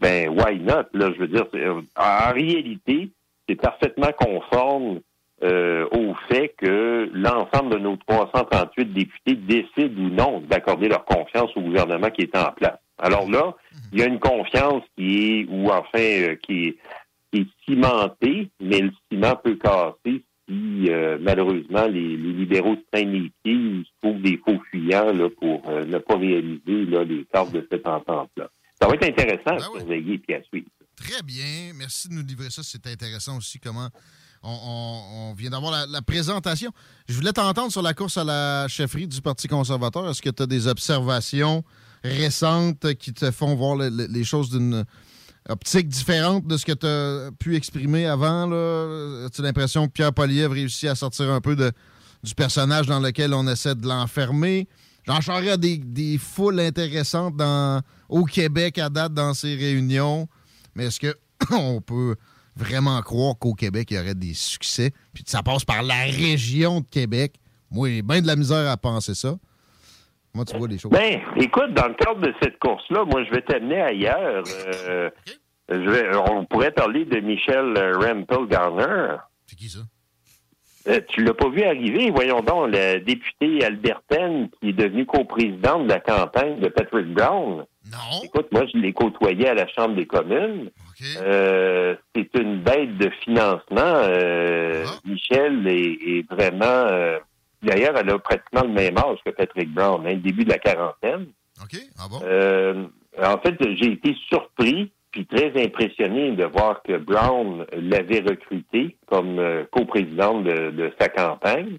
ben 0.00 0.28
why 0.30 0.58
not? 0.58 0.86
Là, 0.92 1.12
je 1.14 1.20
veux 1.20 1.28
dire, 1.28 1.46
euh, 1.54 1.80
en 1.96 2.32
réalité, 2.32 3.10
c'est 3.48 3.54
parfaitement 3.54 4.10
conforme 4.18 5.00
euh, 5.44 5.86
au 5.92 6.14
fait 6.28 6.54
que 6.58 7.08
l'ensemble 7.12 7.74
de 7.74 7.78
nos 7.78 7.96
338 7.96 8.92
députés 8.92 9.34
décident 9.34 10.02
ou 10.02 10.08
non 10.08 10.40
d'accorder 10.40 10.88
leur 10.88 11.04
confiance 11.04 11.50
au 11.56 11.60
gouvernement 11.60 12.10
qui 12.10 12.22
est 12.22 12.36
en 12.36 12.52
place. 12.52 12.78
Alors 12.98 13.28
là, 13.28 13.54
il 13.92 14.00
y 14.00 14.02
a 14.02 14.06
une 14.06 14.20
confiance 14.20 14.82
qui 14.96 15.40
est, 15.40 15.46
ou 15.48 15.68
enfin, 15.70 16.36
qui 16.42 16.76
est 17.32 17.46
cimentée, 17.64 18.50
mais 18.60 18.80
le 18.80 18.90
ciment 19.10 19.36
peut 19.36 19.56
casser 19.56 20.22
euh, 20.88 21.18
malheureusement 21.20 21.86
les, 21.86 22.16
les 22.16 22.32
libéraux 22.32 22.74
se 22.76 22.80
prennent 22.90 23.12
les 23.12 23.32
pieds 23.42 23.82
se 23.84 23.90
trouvent 24.02 24.22
des 24.22 24.38
faux 24.44 24.60
fuyants 24.70 25.12
là, 25.12 25.28
pour 25.40 25.62
euh, 25.68 25.84
ne 25.84 25.98
pas 25.98 26.16
réaliser 26.16 26.84
là, 26.90 27.04
les 27.04 27.24
cartes 27.32 27.52
de 27.52 27.66
cette 27.70 27.86
entente-là. 27.86 28.48
Ça 28.80 28.88
va 28.88 28.94
être 28.94 29.04
intéressant 29.08 29.56
à 29.56 29.60
surveiller 29.60 30.20
et 30.28 30.34
à 30.34 30.42
suivre. 30.42 30.66
Très 30.96 31.22
bien. 31.22 31.72
Merci 31.76 32.08
de 32.08 32.14
nous 32.14 32.22
livrer 32.24 32.50
ça. 32.50 32.62
C'est 32.64 32.86
intéressant 32.86 33.36
aussi 33.38 33.58
comment 33.60 33.88
on, 34.42 34.50
on- 34.50 35.30
on 35.30 35.34
vient 35.34 35.50
d'avoir 35.50 35.70
la, 35.72 35.86
la 35.86 36.02
présentation. 36.02 36.70
Je 37.08 37.14
voulais 37.14 37.32
t'entendre 37.32 37.70
sur 37.72 37.82
la 37.82 37.94
course 37.94 38.18
à 38.18 38.24
la 38.24 38.66
chefferie 38.68 39.06
du 39.06 39.20
Parti 39.20 39.46
conservateur. 39.48 40.08
Est-ce 40.10 40.20
que 40.22 40.30
tu 40.30 40.42
as 40.42 40.46
des 40.46 40.66
observations 40.66 41.62
récentes 42.04 42.94
qui 42.94 43.12
te 43.12 43.30
font 43.30 43.54
voir 43.54 43.76
le- 43.76 43.88
le- 43.88 44.06
les 44.10 44.24
choses 44.24 44.50
d'une 44.50 44.84
optique 45.48 45.88
différente 45.88 46.46
de 46.46 46.56
ce 46.56 46.64
que 46.64 46.72
tu 46.72 46.86
as 46.86 47.30
pu 47.38 47.56
exprimer 47.56 48.06
avant? 48.06 48.50
As-tu 49.24 49.42
l'impression 49.42 49.86
que 49.86 49.92
Pierre 49.92 50.12
Poliev 50.12 50.52
réussit 50.52 50.88
à 50.88 50.94
sortir 50.94 51.30
un 51.30 51.40
peu 51.40 51.56
de, 51.56 51.72
du 52.22 52.34
personnage 52.34 52.86
dans 52.86 53.00
lequel 53.00 53.34
on 53.34 53.46
essaie 53.48 53.74
de 53.74 53.86
l'enfermer? 53.86 54.68
Jean 55.06 55.20
Charest 55.20 55.58
des, 55.60 55.78
des 55.78 56.18
foules 56.18 56.60
intéressantes 56.60 57.40
au 58.08 58.24
Québec 58.24 58.78
à 58.78 58.88
date 58.88 59.14
dans 59.14 59.34
ses 59.34 59.56
réunions. 59.56 60.28
Mais 60.74 60.86
est-ce 60.86 61.00
que 61.00 61.16
on 61.50 61.80
peut 61.80 62.16
vraiment 62.56 63.00
croire 63.02 63.36
qu'au 63.38 63.54
Québec, 63.54 63.88
il 63.90 63.96
y 63.96 64.00
aurait 64.00 64.14
des 64.14 64.34
succès? 64.34 64.92
Puis 65.12 65.24
ça 65.26 65.42
passe 65.42 65.64
par 65.64 65.82
la 65.82 66.04
région 66.04 66.80
de 66.80 66.86
Québec. 66.86 67.34
Moi, 67.70 67.88
j'ai 67.88 68.02
bien 68.02 68.20
de 68.20 68.26
la 68.26 68.36
misère 68.36 68.70
à 68.70 68.76
penser 68.76 69.14
ça. 69.14 69.36
Comment 70.32 70.44
tu 70.44 70.56
vois 70.56 70.68
les 70.68 70.78
choses? 70.78 70.90
Ben, 70.90 71.20
écoute, 71.36 71.74
dans 71.74 71.88
le 71.88 71.94
cadre 71.94 72.20
de 72.20 72.32
cette 72.42 72.58
course-là, 72.58 73.04
moi, 73.04 73.22
je 73.24 73.30
vais 73.30 73.42
t'amener 73.42 73.80
ailleurs. 73.80 74.44
Euh, 75.70 75.84
je 75.84 75.90
vais, 75.90 76.16
on 76.28 76.44
pourrait 76.44 76.72
parler 76.72 77.04
de 77.04 77.20
Michel 77.20 77.76
euh, 77.76 77.96
Rempel 77.96 78.46
Garner. 78.48 79.14
C'est 79.46 79.56
qui 79.56 79.68
ça? 79.68 79.78
Euh, 80.88 81.00
tu 81.08 81.22
l'as 81.22 81.34
pas 81.34 81.48
vu 81.48 81.62
arriver, 81.62 82.10
voyons 82.10 82.40
donc, 82.40 82.72
la 82.72 82.98
députée 82.98 83.64
albertaine 83.64 84.48
qui 84.50 84.70
est 84.70 84.72
devenue 84.72 85.06
coprésidente 85.06 85.84
de 85.84 85.88
la 85.90 86.00
campagne 86.00 86.58
de 86.58 86.68
Patrick 86.68 87.06
Brown. 87.14 87.64
Non. 87.90 88.22
Écoute, 88.24 88.48
moi, 88.50 88.64
je 88.72 88.78
l'ai 88.78 88.92
côtoyé 88.92 89.48
à 89.48 89.54
la 89.54 89.68
Chambre 89.68 89.94
des 89.94 90.06
communes. 90.06 90.70
Euh, 91.20 91.94
c'est 92.14 92.34
une 92.34 92.60
bête 92.60 92.98
de 92.98 93.10
financement. 93.22 93.80
Euh, 93.80 94.84
Michel 95.04 95.66
est, 95.68 96.18
est 96.18 96.28
vraiment... 96.28 96.86
D'ailleurs, 97.62 97.96
elle 97.96 98.10
a 98.10 98.18
pratiquement 98.18 98.62
le 98.62 98.68
même 98.72 98.96
âge 98.98 99.18
que 99.24 99.30
Patrick 99.30 99.72
Brown, 99.72 100.02
hein, 100.06 100.10
le 100.14 100.16
début 100.20 100.44
de 100.44 100.50
la 100.50 100.58
quarantaine. 100.58 101.26
Euh, 102.24 102.84
en 103.22 103.38
fait, 103.38 103.54
j'ai 103.76 103.92
été 103.92 104.14
surpris 104.28 104.90
puis 105.12 105.26
très 105.26 105.52
impressionné 105.62 106.30
de 106.32 106.44
voir 106.44 106.82
que 106.82 106.96
Brown 106.96 107.66
l'avait 107.76 108.20
recruté 108.20 108.96
comme 109.06 109.38
euh, 109.38 109.64
coprésidente 109.70 110.44
de, 110.44 110.70
de 110.70 110.90
sa 110.98 111.08
campagne. 111.10 111.76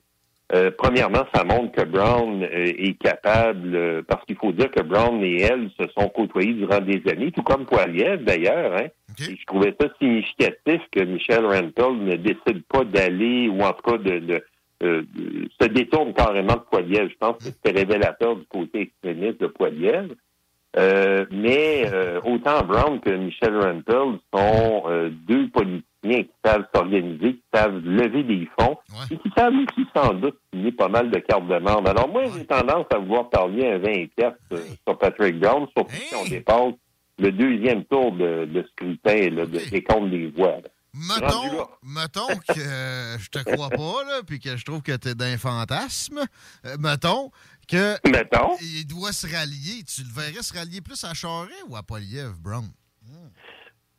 Euh, 0.53 0.69
premièrement, 0.77 1.23
ça 1.33 1.43
montre 1.43 1.71
que 1.71 1.83
Brown 1.83 2.43
euh, 2.43 2.47
est 2.77 2.95
capable, 3.01 3.75
euh, 3.75 4.01
parce 4.07 4.23
qu'il 4.25 4.35
faut 4.35 4.51
dire 4.51 4.69
que 4.69 4.83
Brown 4.83 5.23
et 5.23 5.41
elle 5.41 5.71
se 5.79 5.87
sont 5.97 6.09
côtoyés 6.09 6.53
durant 6.53 6.79
des 6.79 7.01
années, 7.11 7.31
tout 7.31 7.41
comme 7.41 7.65
Poiliev 7.65 8.23
d'ailleurs. 8.23 8.75
Hein. 8.77 8.87
Et 9.31 9.35
je 9.35 9.45
trouvais 9.47 9.73
ça 9.81 9.87
significatif 9.99 10.81
que 10.91 11.03
Michel 11.03 11.43
Rempel 11.43 11.95
ne 12.05 12.15
décide 12.17 12.63
pas 12.69 12.83
d'aller, 12.83 13.49
ou 13.49 13.61
en 13.61 13.73
tout 13.73 13.91
cas 13.91 13.97
de, 13.97 14.19
de- 14.19 14.43
euh, 14.83 15.03
se 15.59 15.67
détourne 15.67 16.13
carrément 16.13 16.55
de 16.55 16.61
Poiliev. 16.69 17.09
Je 17.09 17.17
pense 17.17 17.37
que 17.37 17.45
c'était 17.45 17.71
révélateur 17.71 18.35
du 18.35 18.45
côté 18.45 18.81
extrémiste 18.81 19.39
de 19.41 19.47
Poiliev. 19.47 20.13
Euh, 20.75 21.25
mais 21.29 21.83
euh, 21.93 22.19
autant 22.25 22.63
Brown 22.63 22.99
que 22.99 23.11
Michel 23.11 23.55
Rempel 23.55 24.17
sont 24.33 24.83
euh, 24.87 25.11
deux 25.27 25.47
politiciens 25.49 26.23
qui 26.23 26.31
savent 26.43 26.65
s'organiser, 26.73 27.33
qui 27.35 27.43
savent 27.53 27.77
lever 27.85 28.23
des 28.23 28.47
fonds 28.59 28.77
et 29.11 29.17
qui 29.17 29.29
savent 29.37 29.53
aussi 29.53 29.87
sans 29.95 30.15
doute 30.15 30.35
signer 30.51 30.71
pas 30.71 30.87
mal 30.87 31.11
de 31.11 31.19
cartes 31.19 31.47
de 31.47 31.59
membres. 31.59 31.89
Alors 31.89 32.09
moi, 32.09 32.23
j'ai 32.35 32.45
tendance 32.45 32.87
à 32.91 32.97
vouloir 32.97 33.29
parler 33.29 33.67
un 33.67 33.77
20 33.77 34.07
piastres, 34.15 34.39
euh, 34.53 34.57
sur 34.87 34.97
Patrick 34.97 35.39
Brown, 35.39 35.67
surtout 35.77 35.93
si 35.93 36.15
on 36.15 36.27
dépasse 36.27 36.73
le 37.19 37.31
deuxième 37.31 37.83
tour 37.85 38.11
de, 38.11 38.45
de 38.45 38.63
scrutin, 38.71 39.29
là, 39.29 39.45
de 39.45 39.69
décompte 39.69 40.09
des 40.09 40.25
voix. 40.35 40.57
là. 40.63 40.69
Mettons, 40.93 41.67
mettons 41.83 42.27
que 42.47 42.59
euh, 42.59 43.17
je 43.17 43.29
te 43.29 43.39
crois 43.39 43.69
pas, 43.69 44.03
là, 44.05 44.21
puis 44.25 44.39
que 44.39 44.55
je 44.55 44.63
trouve 44.63 44.83
que 44.83 44.95
t'es 44.95 45.15
d'un 45.15 45.37
fantasme. 45.37 46.19
Euh, 46.65 46.77
mettons 46.79 47.31
que. 47.67 47.95
Mettons. 48.07 48.55
Il 48.61 48.85
doit 48.85 49.11
se 49.11 49.25
rallier. 49.25 49.83
Tu 49.83 50.03
le 50.03 50.13
verrais 50.13 50.43
se 50.43 50.53
rallier 50.53 50.81
plus 50.81 51.03
à 51.03 51.13
Charest 51.13 51.65
ou 51.67 51.75
à 51.75 51.81
Poliev, 51.81 52.39
Brown? 52.39 52.65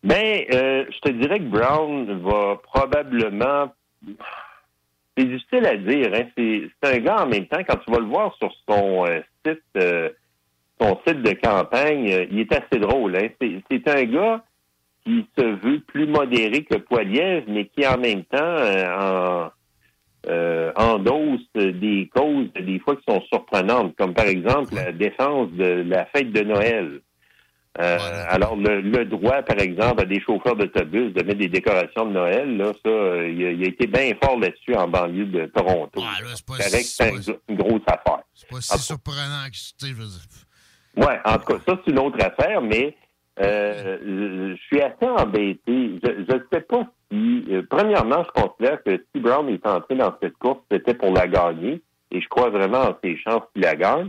Ben, 0.04 0.44
euh, 0.52 0.84
je 0.88 0.98
te 1.00 1.10
dirais 1.12 1.40
que 1.40 1.48
Brown 1.48 2.22
va 2.22 2.56
probablement. 2.62 3.74
C'est 5.16 5.24
difficile 5.24 5.66
à 5.66 5.76
dire. 5.76 6.12
Hein? 6.14 6.28
C'est 6.36 6.70
un 6.82 6.98
gars 6.98 7.22
en 7.24 7.26
même 7.26 7.46
temps, 7.46 7.64
quand 7.66 7.76
tu 7.78 7.90
vas 7.90 8.00
le 8.00 8.06
voir 8.06 8.36
sur 8.36 8.52
son 8.68 9.06
site, 9.44 9.62
son 10.80 11.00
site 11.06 11.22
de 11.22 11.32
campagne, 11.42 12.28
il 12.30 12.38
est 12.38 12.52
assez 12.52 12.78
drôle. 12.78 13.16
Hein? 13.16 13.28
C'est 13.40 13.88
un 13.88 14.04
gars 14.04 14.44
qui 15.04 15.26
se 15.38 15.44
veut 15.44 15.80
plus 15.80 16.06
modéré 16.06 16.64
que 16.64 16.76
Poiliev, 16.76 17.44
mais 17.48 17.66
qui 17.66 17.86
en 17.86 17.98
même 17.98 18.24
temps 18.24 18.38
euh, 18.42 19.46
en, 19.46 19.50
euh, 20.28 20.72
endosse 20.76 21.40
des 21.54 22.08
causes 22.14 22.48
des 22.54 22.78
fois 22.80 22.96
qui 22.96 23.02
sont 23.08 23.20
surprenantes, 23.32 23.94
comme 23.96 24.14
par 24.14 24.26
exemple 24.26 24.74
la 24.74 24.92
défense 24.92 25.50
de 25.52 25.84
la 25.86 26.06
fête 26.06 26.32
de 26.32 26.40
Noël. 26.42 27.00
Euh, 27.80 27.98
Alors, 28.28 28.54
le, 28.54 28.80
le 28.80 29.04
droit, 29.04 29.42
par 29.42 29.58
exemple, 29.58 30.02
à 30.02 30.04
des 30.04 30.20
chauffeurs 30.20 30.54
d'autobus 30.54 31.12
de 31.12 31.22
mettre 31.24 31.40
des 31.40 31.48
décorations 31.48 32.06
de 32.06 32.12
Noël, 32.12 32.56
là, 32.56 32.66
ça, 32.66 32.88
il, 33.26 33.44
a, 33.46 33.50
il 33.50 33.64
a 33.64 33.66
été 33.68 33.88
bien 33.88 34.12
fort 34.22 34.38
là-dessus 34.38 34.76
en 34.76 34.86
banlieue 34.86 35.26
de 35.26 35.46
Toronto. 35.46 36.00
c'est 36.36 36.46
pas 36.46 36.54
si- 36.78 36.84
c'est 36.84 37.32
un- 37.32 37.36
une 37.48 37.56
grosse 37.56 37.82
affaire. 37.88 38.22
C'est 38.32 38.48
pas 38.48 38.60
si 38.60 38.78
surprenant 38.78 39.44
que 39.50 39.86
je 39.88 39.92
veux 39.92 40.06
dire. 40.06 40.28
Ouais, 40.96 41.18
en 41.24 41.36
tout 41.38 41.46
cas, 41.46 41.58
ça, 41.66 41.80
c'est 41.84 41.90
une 41.90 41.98
autre 41.98 42.24
affaire, 42.24 42.62
mais 42.62 42.96
euh, 43.40 44.54
je, 44.56 44.56
suis 44.66 44.80
assez 44.80 45.06
embêté. 45.06 45.98
Je 46.04 46.10
ne 46.34 46.40
sais 46.52 46.60
pas 46.60 46.86
si... 47.10 47.44
euh, 47.50 47.62
premièrement, 47.68 48.22
je 48.24 48.40
considère 48.42 48.82
que 48.82 49.04
si 49.14 49.20
Brown 49.20 49.48
est 49.48 49.66
entré 49.66 49.96
dans 49.96 50.14
cette 50.22 50.36
course, 50.38 50.60
c'était 50.70 50.94
pour 50.94 51.12
la 51.12 51.26
gagner, 51.26 51.82
et 52.10 52.20
je 52.20 52.28
crois 52.28 52.50
vraiment 52.50 52.82
en 52.82 52.96
ses 53.02 53.16
chances 53.16 53.42
qu'il 53.52 53.62
la 53.62 53.74
gagne. 53.74 54.08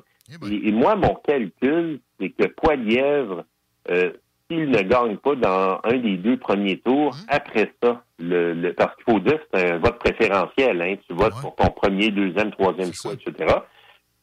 Et, 0.51 0.69
et 0.69 0.71
moi, 0.71 0.95
mon 0.95 1.15
calcul, 1.15 1.99
c'est 2.19 2.29
que 2.29 2.47
Poilièvre, 2.47 3.45
euh, 3.89 4.11
s'il 4.49 4.69
ne 4.69 4.81
gagne 4.81 5.17
pas 5.17 5.35
dans 5.35 5.79
un 5.83 5.97
des 5.97 6.17
deux 6.17 6.37
premiers 6.37 6.77
tours, 6.79 7.15
après 7.27 7.71
ça, 7.81 8.03
le, 8.19 8.53
le- 8.53 8.73
parce 8.73 8.95
qu'il 8.95 9.13
faut 9.13 9.19
dire 9.19 9.39
que 9.39 9.45
c'est 9.59 9.71
un 9.71 9.77
vote 9.79 9.97
préférentiel, 9.99 10.81
hein, 10.81 10.95
tu 11.07 11.13
votes 11.15 11.33
pour 11.41 11.55
ton 11.55 11.69
premier, 11.71 12.09
deuxième, 12.11 12.51
troisième 12.51 12.93
choix, 12.93 13.13
etc. 13.13 13.55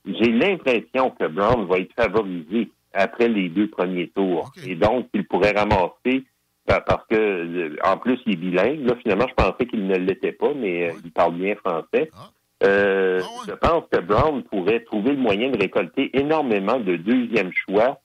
J'ai 0.04 0.32
l'impression 0.32 1.10
que 1.10 1.26
Brown 1.26 1.66
va 1.66 1.78
être 1.78 1.92
favorisé 1.96 2.70
après 2.94 3.28
les 3.28 3.48
deux 3.48 3.68
premiers 3.70 4.08
tours. 4.10 4.52
Et 4.70 4.74
donc, 4.76 5.08
il 5.14 5.26
pourrait 5.26 5.52
ramasser, 5.52 6.24
pa- 6.66 6.80
parce 6.80 7.06
que, 7.08 7.16
euh, 7.16 7.76
en 7.84 7.96
plus, 7.98 8.18
il 8.26 8.32
est 8.32 8.36
bilingue. 8.36 8.86
Là, 8.86 8.94
finalement, 9.02 9.26
je 9.28 9.34
pensais 9.34 9.66
qu'il 9.66 9.86
ne 9.86 9.96
l'était 9.96 10.32
pas, 10.32 10.52
mais 10.54 10.90
euh, 10.90 10.92
il 11.04 11.10
parle 11.12 11.34
bien 11.36 11.54
français. 11.56 12.10
Euh, 12.64 13.20
Je 13.48 13.52
pense 13.54 13.84
que 13.90 13.98
Brown 14.00 14.42
pourrait 14.44 14.84
trouver 14.84 15.10
le 15.10 15.16
moyen 15.16 15.50
de 15.50 15.58
récolter 15.58 16.16
énormément 16.16 16.78
de 16.78 16.96
deuxième 16.96 17.50
choix, 17.52 18.00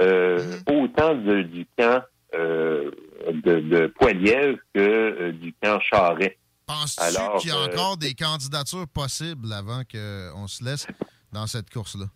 euh, 0.00 0.58
autant 0.70 1.14
de- 1.14 1.42
du 1.42 1.66
camp 1.78 2.02
euh, 2.34 2.90
de, 3.30 3.60
de 3.60 3.86
Poiliev 3.88 4.56
que 4.74 5.30
du 5.32 5.54
camp 5.62 5.78
Charret. 5.80 6.38
Penses-tu 6.66 7.02
qu'il 7.40 7.50
y 7.50 7.52
a 7.52 7.56
encore 7.74 7.96
des 7.98 8.14
candidatures 8.14 8.86
possibles 8.88 9.52
avant 9.52 9.82
qu'on 9.90 10.46
se 10.46 10.64
laisse 10.64 10.86
dans 11.32 11.46
cette 11.46 11.68
course-là? 11.70 12.06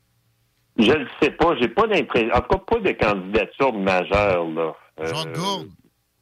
Je 0.79 0.93
ne 0.93 1.07
sais 1.23 1.31
pas, 1.31 1.57
j'ai 1.57 1.69
pas 1.69 1.87
d'impression. 1.87 2.31
En 2.35 2.41
tout 2.41 2.59
cas, 2.59 2.75
pas 2.75 2.81
de 2.81 2.93
candidature 2.93 3.73
majeure, 3.73 4.49
là. 4.51 4.75
Euh, 5.01 5.13
Gourde 5.35 5.69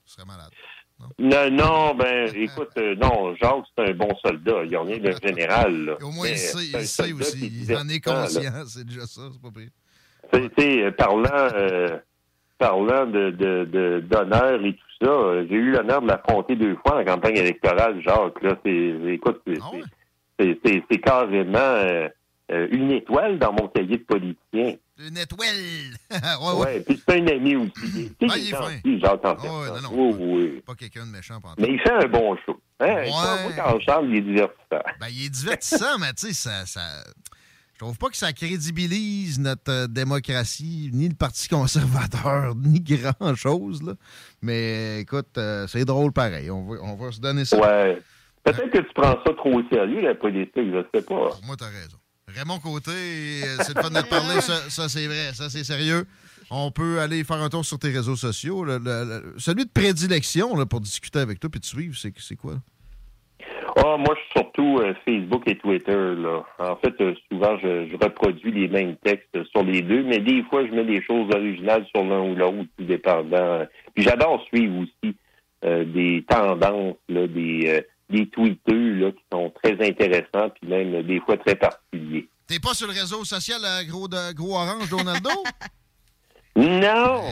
serait 0.05 0.27
malade. 0.27 0.51
Non, 1.19 1.51
non, 1.51 1.95
ben, 1.97 2.31
écoute, 2.37 2.71
euh, 2.79 2.95
non, 2.95 3.35
Jacques, 3.37 3.65
c'est 3.77 3.91
un 3.91 3.95
bon 3.95 4.09
soldat. 4.25 4.63
Il 4.63 4.71
n'y 4.71 4.77
a 4.77 4.81
rien 4.83 4.99
de 4.99 5.13
général, 5.23 5.85
là. 5.85 5.97
Au 6.03 6.11
moins, 6.11 6.29
il 6.29 6.39
sait, 6.39 6.65
il 6.67 6.87
sait 6.87 7.13
aussi. 7.13 7.47
est 7.47 7.71
Il 7.73 7.77
en 7.77 7.89
est 7.89 8.01
conscient. 8.01 8.43
C'est 8.67 8.87
déjà 8.87 9.07
ça, 9.07 9.23
c'est 9.33 9.43
pas 9.43 9.51
pire. 9.51 9.71
Tu 10.33 10.51
sais, 10.57 10.83
euh, 10.85 10.91
parlant, 10.93 11.29
euh, 11.55 11.99
parlant 12.59 13.07
de, 13.07 13.31
de, 13.31 13.65
de- 13.71 14.01
d'honneur 14.07 14.65
et 14.65 14.73
tout 14.73 15.05
ça, 15.05 15.11
euh, 15.11 15.47
j'ai 15.51 15.57
eu 15.57 15.73
l'honneur 15.73 16.01
de 16.01 16.07
l'affronter 16.09 16.57
deux 16.57 16.77
fois 16.77 17.01
en 17.01 17.05
campagne 17.05 17.37
électorale, 17.37 18.01
Jacques. 18.01 18.41
Là, 18.43 18.57
c'est, 18.65 18.95
écoute, 19.09 19.43
c'est, 20.39 20.59
c'est 20.91 20.99
carrément 20.99 21.59
euh, 21.59 22.09
euh, 22.53 22.69
une 22.73 22.91
étoile 22.91 23.39
dans 23.39 23.53
mon 23.53 23.69
cahier 23.69 23.99
de 23.99 24.05
politicien. 24.05 24.77
Une 24.99 25.17
étoile! 25.19 25.95
ouais, 26.11 26.61
Ouais, 26.61 26.81
puis 26.81 27.03
c'est 27.07 27.21
un 27.21 27.27
ami 27.27 27.57
aussi. 27.57 27.73
Tu 28.21 28.29
sais, 28.29 28.31
Ah, 28.31 28.39
il 28.39 28.49
est 28.51 28.55
en 28.55 29.21
Ah 29.23 29.33
ouais, 29.33 29.37
personne. 29.43 29.83
non, 29.83 29.91
Oui, 29.93 30.17
oui. 30.21 30.63
Pas 30.65 30.75
quelqu'un 30.75 31.07
de 31.07 31.11
méchant, 31.11 31.41
pendant 31.41 31.55
Mais 31.59 31.69
il 31.69 31.81
fait 31.81 31.91
un 31.93 32.07
bon 32.09 32.37
show. 32.47 32.61
Hein? 32.81 32.87
Ouais. 32.95 33.11
Moi, 33.11 33.53
quand 33.57 33.81
Charles, 33.81 34.07
il 34.11 34.17
est 34.17 34.21
divertissant. 34.21 34.83
Ben, 35.01 35.07
il 35.11 35.27
est 35.27 35.31
divertissant, 35.31 35.99
mais 36.01 36.13
tu 36.13 36.27
sais, 36.29 36.33
ça, 36.33 36.67
ça. 36.67 36.83
Je 37.73 37.79
trouve 37.81 37.99
pas 37.99 38.09
que 38.09 38.17
ça 38.17 38.33
crédibilise 38.33 39.41
notre 39.41 39.73
euh, 39.73 39.87
démocratie, 39.89 40.91
ni 40.93 41.09
le 41.09 41.15
Parti 41.17 41.49
conservateur, 41.49 42.55
ni 42.57 42.81
grand-chose, 42.81 43.83
là. 43.83 43.95
Mais 44.43 45.01
écoute, 45.01 45.37
euh, 45.39 45.67
c'est 45.67 45.85
drôle 45.85 46.13
pareil. 46.13 46.51
On 46.53 46.65
va, 46.69 46.77
on 46.83 46.95
va 46.95 47.11
se 47.11 47.21
donner 47.21 47.45
ça. 47.45 47.59
Ouais. 47.59 48.01
Peut-être 48.45 48.71
que 48.71 48.79
tu 48.79 48.93
prends 48.95 49.19
ça 49.27 49.33
trop 49.37 49.59
au 49.59 49.63
sérieux, 49.73 50.03
la 50.03 50.15
politique, 50.15 50.53
je 50.57 50.85
sais 50.95 51.03
pas. 51.03 51.31
Pour 51.31 51.41
moi, 51.47 51.57
t'as 51.59 51.67
raison. 51.67 51.97
Raymond 52.37 52.59
Côté, 52.59 52.91
euh, 52.91 53.57
c'est 53.63 53.75
le 53.77 53.83
fun 53.83 53.91
de 53.91 54.01
te 54.01 54.09
parler, 54.11 54.41
ça, 54.41 54.69
ça, 54.71 54.89
c'est 54.89 55.07
vrai, 55.07 55.33
ça 55.33 55.49
c'est 55.51 55.65
sérieux. 55.65 56.05
On 56.51 56.71
peut 56.71 57.01
aller 57.01 57.25
faire 57.25 57.41
un 57.43 57.49
tour 57.49 57.65
sur 57.65 57.79
tes 57.79 57.89
réseaux 57.91 58.17
sociaux. 58.17 58.65
Le- 58.65 58.79
le- 58.79 59.05
le- 59.05 59.35
celui 59.39 59.65
de 59.65 59.71
prédilection 59.73 60.57
là, 60.57 60.67
pour 60.67 60.81
discuter 60.81 61.19
avec 61.19 61.41
toi 61.41 61.49
puis 61.51 61.61
te 61.61 61.67
suivre, 61.67 61.97
c'est 61.97 62.13
c'est 62.19 62.37
quoi? 62.37 62.55
Ah, 63.77 63.97
moi, 63.99 64.15
je 64.17 64.21
suis 64.21 64.33
surtout 64.37 64.79
euh, 64.79 64.95
Facebook 65.05 65.43
et 65.47 65.57
Twitter. 65.59 65.93
Là. 66.17 66.45
En 66.61 66.77
fait, 66.77 66.95
euh, 67.01 67.15
souvent, 67.31 67.59
je, 67.63 67.89
je 67.91 67.97
reproduis 67.97 68.53
les 68.53 68.69
mêmes 68.69 68.97
textes 68.97 69.43
sur 69.51 69.65
les 69.65 69.83
deux, 69.83 70.05
mais 70.05 70.19
des 70.21 70.43
fois, 70.45 70.65
je 70.67 70.71
mets 70.73 70.85
des 70.85 71.03
choses 71.03 71.29
originales 71.35 71.85
sur 71.95 72.05
l'un 72.05 72.21
ou 72.21 72.35
l'autre, 72.37 72.69
tout 72.79 72.85
dépendant. 72.85 73.67
Puis 73.95 74.05
j'adore 74.05 74.45
suivre 74.45 74.77
aussi 74.79 75.17
euh, 75.65 75.85
des 75.85 76.25
tendances, 76.29 76.97
là, 77.09 77.27
des, 77.27 77.65
euh, 77.67 77.81
des 78.15 78.29
tweeteux 78.29 78.95
là, 78.95 79.11
qui 79.13 79.25
sont 79.33 79.53
très 79.63 79.73
intéressants, 79.73 80.51
puis 80.51 80.69
même 80.69 80.95
euh, 80.95 81.03
des 81.03 81.21
fois 81.21 81.37
très 81.37 81.57
particuliers. 81.57 82.29
T'es 82.47 82.61
pas 82.61 82.75
sur 82.75 82.87
le 82.87 82.93
réseau 82.93 83.25
social 83.25 83.61
euh, 83.65 83.85
gros, 83.85 84.07
de, 84.07 84.33
gros 84.33 84.55
orange, 84.55 84.89
Donaldo? 84.89 85.31
Non! 86.57 87.23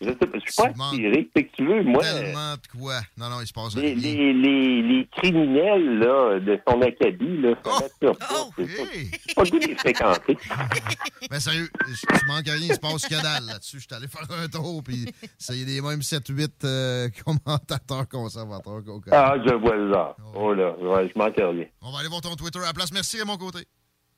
Je 0.00 0.08
sais 0.08 0.14
pas, 0.16 0.38
je 0.44 0.52
suis 0.52 0.56
pas 0.56 0.86
attiré. 0.88 1.30
C'est 1.36 1.44
que 1.44 1.56
tu 1.56 1.64
veux, 1.66 1.82
moi. 1.84 2.02
Tellement 2.02 2.54
de 2.54 2.78
quoi? 2.78 3.00
Non, 3.16 3.28
non, 3.30 3.40
il 3.40 3.46
se 3.46 3.52
passe 3.52 3.76
Les, 3.76 3.94
rien. 3.94 3.94
les, 3.94 4.32
les, 4.32 4.82
les 4.82 5.08
criminels 5.16 5.98
là, 6.00 6.40
de 6.40 6.60
son 6.66 6.82
acadie, 6.82 7.36
là, 7.38 7.54
Oh! 7.64 7.70
m'attire 7.80 8.18
pas. 8.18 8.48
C'est 8.58 8.66
pas- 8.76 9.34
pas 9.36 9.42
le 9.44 9.50
goût 9.50 9.58
de 9.60 9.66
les 9.68 9.74
fréquenter. 9.76 10.36
Ben 11.30 11.38
sérieux, 11.38 11.68
je- 11.88 12.18
tu 12.18 12.26
manques 12.26 12.48
à 12.48 12.52
rien, 12.54 12.66
il 12.70 12.74
se 12.74 12.80
passe 12.80 13.06
que 13.06 13.22
dalle 13.22 13.44
là-dessus. 13.46 13.78
Je 13.78 13.86
suis 13.86 13.94
allé 13.94 14.08
faire 14.08 14.26
un 14.36 14.48
tour, 14.48 14.82
puis 14.82 15.06
c'est 15.38 15.54
les 15.54 15.80
mêmes 15.80 16.00
7-8 16.00 16.48
euh, 16.64 17.08
commentateurs 17.24 18.08
conservateurs 18.08 18.82
qu'on 18.84 19.00
connaît. 19.00 19.16
Ah, 19.16 19.36
je 19.46 19.54
vois 19.54 19.76
là. 19.76 20.16
Oh 20.34 20.52
là, 20.52 20.76
ouais, 20.78 21.08
je 21.14 21.18
manque 21.18 21.38
à 21.38 21.48
rien. 21.50 21.66
On 21.80 21.92
va 21.92 22.00
aller 22.00 22.08
voir 22.08 22.20
ton 22.20 22.34
Twitter 22.34 22.58
à 22.58 22.62
la 22.66 22.72
place. 22.72 22.92
Merci, 22.92 23.18
Raymond 23.18 23.36
Côté. 23.38 23.60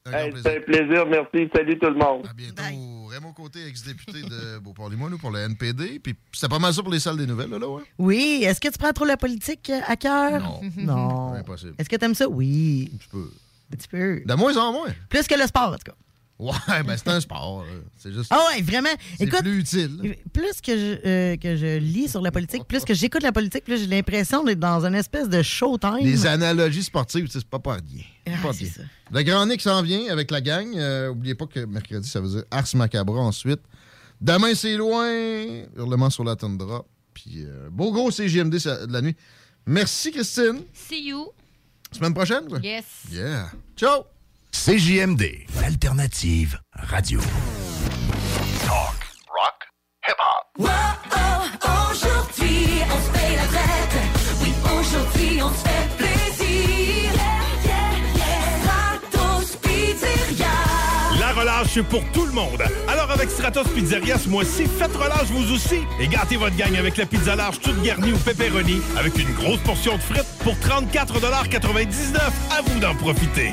Hey, 0.07 0.33
C'est 0.43 0.59
un 0.59 0.61
plaisir, 0.61 1.07
merci. 1.07 1.49
Salut 1.55 1.79
tout 1.79 1.87
le 1.89 1.95
monde. 1.95 2.27
À 2.29 2.33
bientôt. 2.35 3.04
Raymond 3.15 3.33
Côté, 3.33 3.65
ex-député 3.67 4.23
de 4.23 4.59
Beauport-Limoilou 4.63 5.19
pour 5.19 5.31
le 5.31 5.39
NPD. 5.41 6.01
Puis 6.01 6.17
c'était 6.33 6.49
pas 6.49 6.59
mal 6.59 6.75
ça 6.75 6.83
pour 6.83 6.93
les 6.93 6.99
salles 6.99 7.17
des 7.17 7.27
nouvelles, 7.27 7.51
là, 7.51 7.59
là 7.61 7.69
ouais? 7.69 7.83
Oui. 7.99 8.41
Est-ce 8.43 8.61
que 8.61 8.69
tu 8.69 8.77
prends 8.79 8.93
trop 8.93 9.05
la 9.05 9.17
politique 9.17 9.71
euh, 9.71 9.81
à 9.87 9.97
cœur? 9.97 10.41
Non. 10.41 10.61
Non. 10.77 11.33
Impossible. 11.35 11.75
Est-ce 11.79 11.89
que 11.89 11.97
tu 11.97 12.05
aimes 12.05 12.15
ça? 12.15 12.29
Oui. 12.29 12.91
Un 12.93 12.97
petit 12.97 13.09
peu. 13.09 13.31
Un 13.73 13.77
petit 13.77 13.89
peu. 13.89 14.23
De 14.27 14.35
moins 14.35 14.57
en 14.57 14.73
moins. 14.73 14.89
Plus 15.09 15.27
que 15.29 15.35
le 15.35 15.47
sport, 15.47 15.73
en 15.73 15.77
tout 15.77 15.85
cas. 15.85 15.95
Ouais, 16.39 16.83
ben 16.85 16.97
c'est 16.97 17.09
un 17.09 17.21
sport. 17.21 17.65
C'est 17.97 18.13
juste. 18.13 18.27
Ah 18.31 18.41
ouais, 18.51 18.63
vraiment. 18.63 18.89
C'est 19.19 19.25
Écoute, 19.25 19.41
plus 19.41 19.59
utile. 19.61 20.17
plus 20.33 20.61
que 20.61 20.77
je, 20.77 21.07
euh, 21.07 21.37
que 21.37 21.57
je 21.57 21.79
lis 21.79 22.09
sur 22.09 22.21
la 22.21 22.33
politique, 22.33 22.65
plus 22.65 22.85
que 22.85 22.93
j'écoute 22.93 23.23
la 23.23 23.31
politique, 23.31 23.63
plus 23.65 23.79
j'ai 23.79 23.87
l'impression 23.87 24.43
d'être 24.43 24.59
dans 24.59 24.85
une 24.85 24.97
espèce 24.97 25.29
de 25.29 25.43
showtime. 25.43 25.99
Les 26.03 26.27
analogies 26.27 26.83
sportives, 26.83 27.29
c'est 27.31 27.45
pas 27.45 27.61
pas 27.61 27.79
bien. 27.79 28.03
Ah, 28.27 28.31
pas 28.43 28.53
c'est 28.53 28.65
bien. 28.65 28.73
ça. 28.73 28.83
Le 29.13 29.23
Grand 29.23 29.47
Nick 29.47 29.61
s'en 29.61 29.81
vient 29.83 30.11
avec 30.11 30.33
la 30.33 30.41
gang. 30.41 30.67
Euh, 30.75 31.11
oubliez 31.11 31.37
pas 31.37 31.47
que 31.47 31.61
mercredi, 31.61 32.09
ça 32.09 32.21
veut 32.21 32.29
dire 32.29 32.45
Ars 32.51 32.67
Macabra 32.75 33.21
ensuite. 33.21 33.61
Demain, 34.21 34.55
c'est 34.55 34.77
loin. 34.77 35.09
Hurlement 35.77 36.11
sur 36.11 36.25
la 36.25 36.35
tundra. 36.35 36.85
Puis, 37.13 37.45
euh, 37.45 37.69
beau 37.71 37.93
gros 37.93 38.11
CGMD 38.11 38.55
de 38.55 38.93
la 38.93 39.03
nuit. 39.03 39.17
Merci, 39.67 40.11
Christine. 40.11 40.63
See 40.73 41.09
you. 41.09 41.29
Semaine 41.93 42.13
prochaine, 42.15 42.49
quoi? 42.49 42.59
Yes. 42.59 42.85
Yeah. 43.13 43.51
Ciao. 43.77 44.05
CJMD, 44.55 45.47
l'alternative 45.61 46.59
radio. 46.75 47.21
Talk, 48.65 48.95
rock, 49.29 49.59
hip-hop. 50.07 50.71
Aujourd'hui, 51.91 52.81
on 52.89 53.05
se 53.05 53.11
paye 53.11 53.37
la 53.37 53.47
traite. 53.49 53.99
Oui, 54.41 54.55
aujourd'hui, 54.65 55.43
on 55.43 55.51
se 55.51 55.69
fait 55.69 55.89
plaisir. 55.99 57.11
Yeah, 57.13 57.43
yeah, 57.67 57.91
yeah. 58.15 58.63
Stratos 58.63 59.57
Pizzeria. 59.61 60.55
La 61.21 61.33
relâche 61.33 61.81
pour 61.91 62.05
tout 62.13 62.25
le 62.25 62.33
monde. 62.33 62.63
Alors 62.89 63.11
avec 63.11 63.31
Stratos 63.31 63.67
Pizzeria 63.75 64.19
ce 64.19 64.29
mois-ci, 64.29 64.67
faites 64.79 64.97
relâche 64.97 65.29
vous 65.31 65.53
aussi 65.53 65.81
et 66.01 66.07
gâtez 66.07 66.37
votre 66.37 66.57
gang 66.57 66.75
avec 66.77 66.97
la 66.97 67.05
pizza 67.05 67.35
large 67.37 67.59
toute 67.59 67.83
garnie 67.83 68.13
au 68.13 68.19
pepperoni 68.19 68.81
avec 68.97 69.19
une 69.19 69.35
grosse 69.35 69.61
portion 69.61 69.97
de 69.97 70.03
frites 70.03 70.39
pour 70.45 70.55
34,99 70.55 72.19
À 72.57 72.63
vous 72.63 72.79
d'en 72.79 72.95
profiter. 72.95 73.53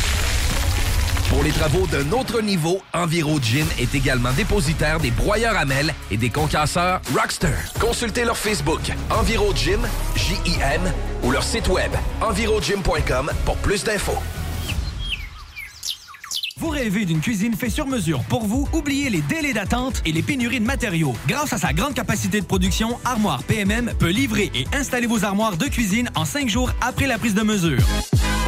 Pour 1.31 1.43
les 1.43 1.51
travaux 1.51 1.87
d'un 1.87 2.11
autre 2.11 2.41
niveau, 2.41 2.81
Enviro 2.93 3.39
Gym 3.39 3.65
est 3.79 3.95
également 3.95 4.33
dépositaire 4.33 4.99
des 4.99 5.11
broyeurs 5.11 5.55
à 5.55 5.63
mêles 5.63 5.93
et 6.11 6.17
des 6.17 6.29
concasseurs 6.29 6.99
Rockster. 7.15 7.55
Consultez 7.79 8.25
leur 8.25 8.35
Facebook 8.35 8.81
Enviro 9.09 9.55
Gym, 9.55 9.79
J-I-M, 10.17 10.81
ou 11.23 11.31
leur 11.31 11.43
site 11.43 11.69
web 11.69 11.89
envirogym.com 12.19 13.31
pour 13.45 13.55
plus 13.57 13.85
d'infos. 13.85 14.21
Vous 16.57 16.67
rêvez 16.67 17.05
d'une 17.05 17.21
cuisine 17.21 17.55
faite 17.55 17.71
sur 17.71 17.87
mesure 17.87 18.23
pour 18.25 18.45
vous? 18.45 18.67
Oubliez 18.73 19.09
les 19.09 19.21
délais 19.21 19.53
d'attente 19.53 20.01
et 20.05 20.11
les 20.11 20.21
pénuries 20.21 20.59
de 20.59 20.65
matériaux. 20.65 21.15
Grâce 21.29 21.53
à 21.53 21.57
sa 21.57 21.71
grande 21.71 21.93
capacité 21.93 22.41
de 22.41 22.45
production, 22.45 22.99
Armoire 23.05 23.41
PMM 23.43 23.93
peut 23.97 24.09
livrer 24.09 24.51
et 24.53 24.67
installer 24.73 25.07
vos 25.07 25.23
armoires 25.23 25.55
de 25.55 25.67
cuisine 25.67 26.09
en 26.13 26.25
cinq 26.25 26.49
jours 26.49 26.73
après 26.81 27.07
la 27.07 27.17
prise 27.17 27.35
de 27.35 27.41
mesure. 27.41 27.79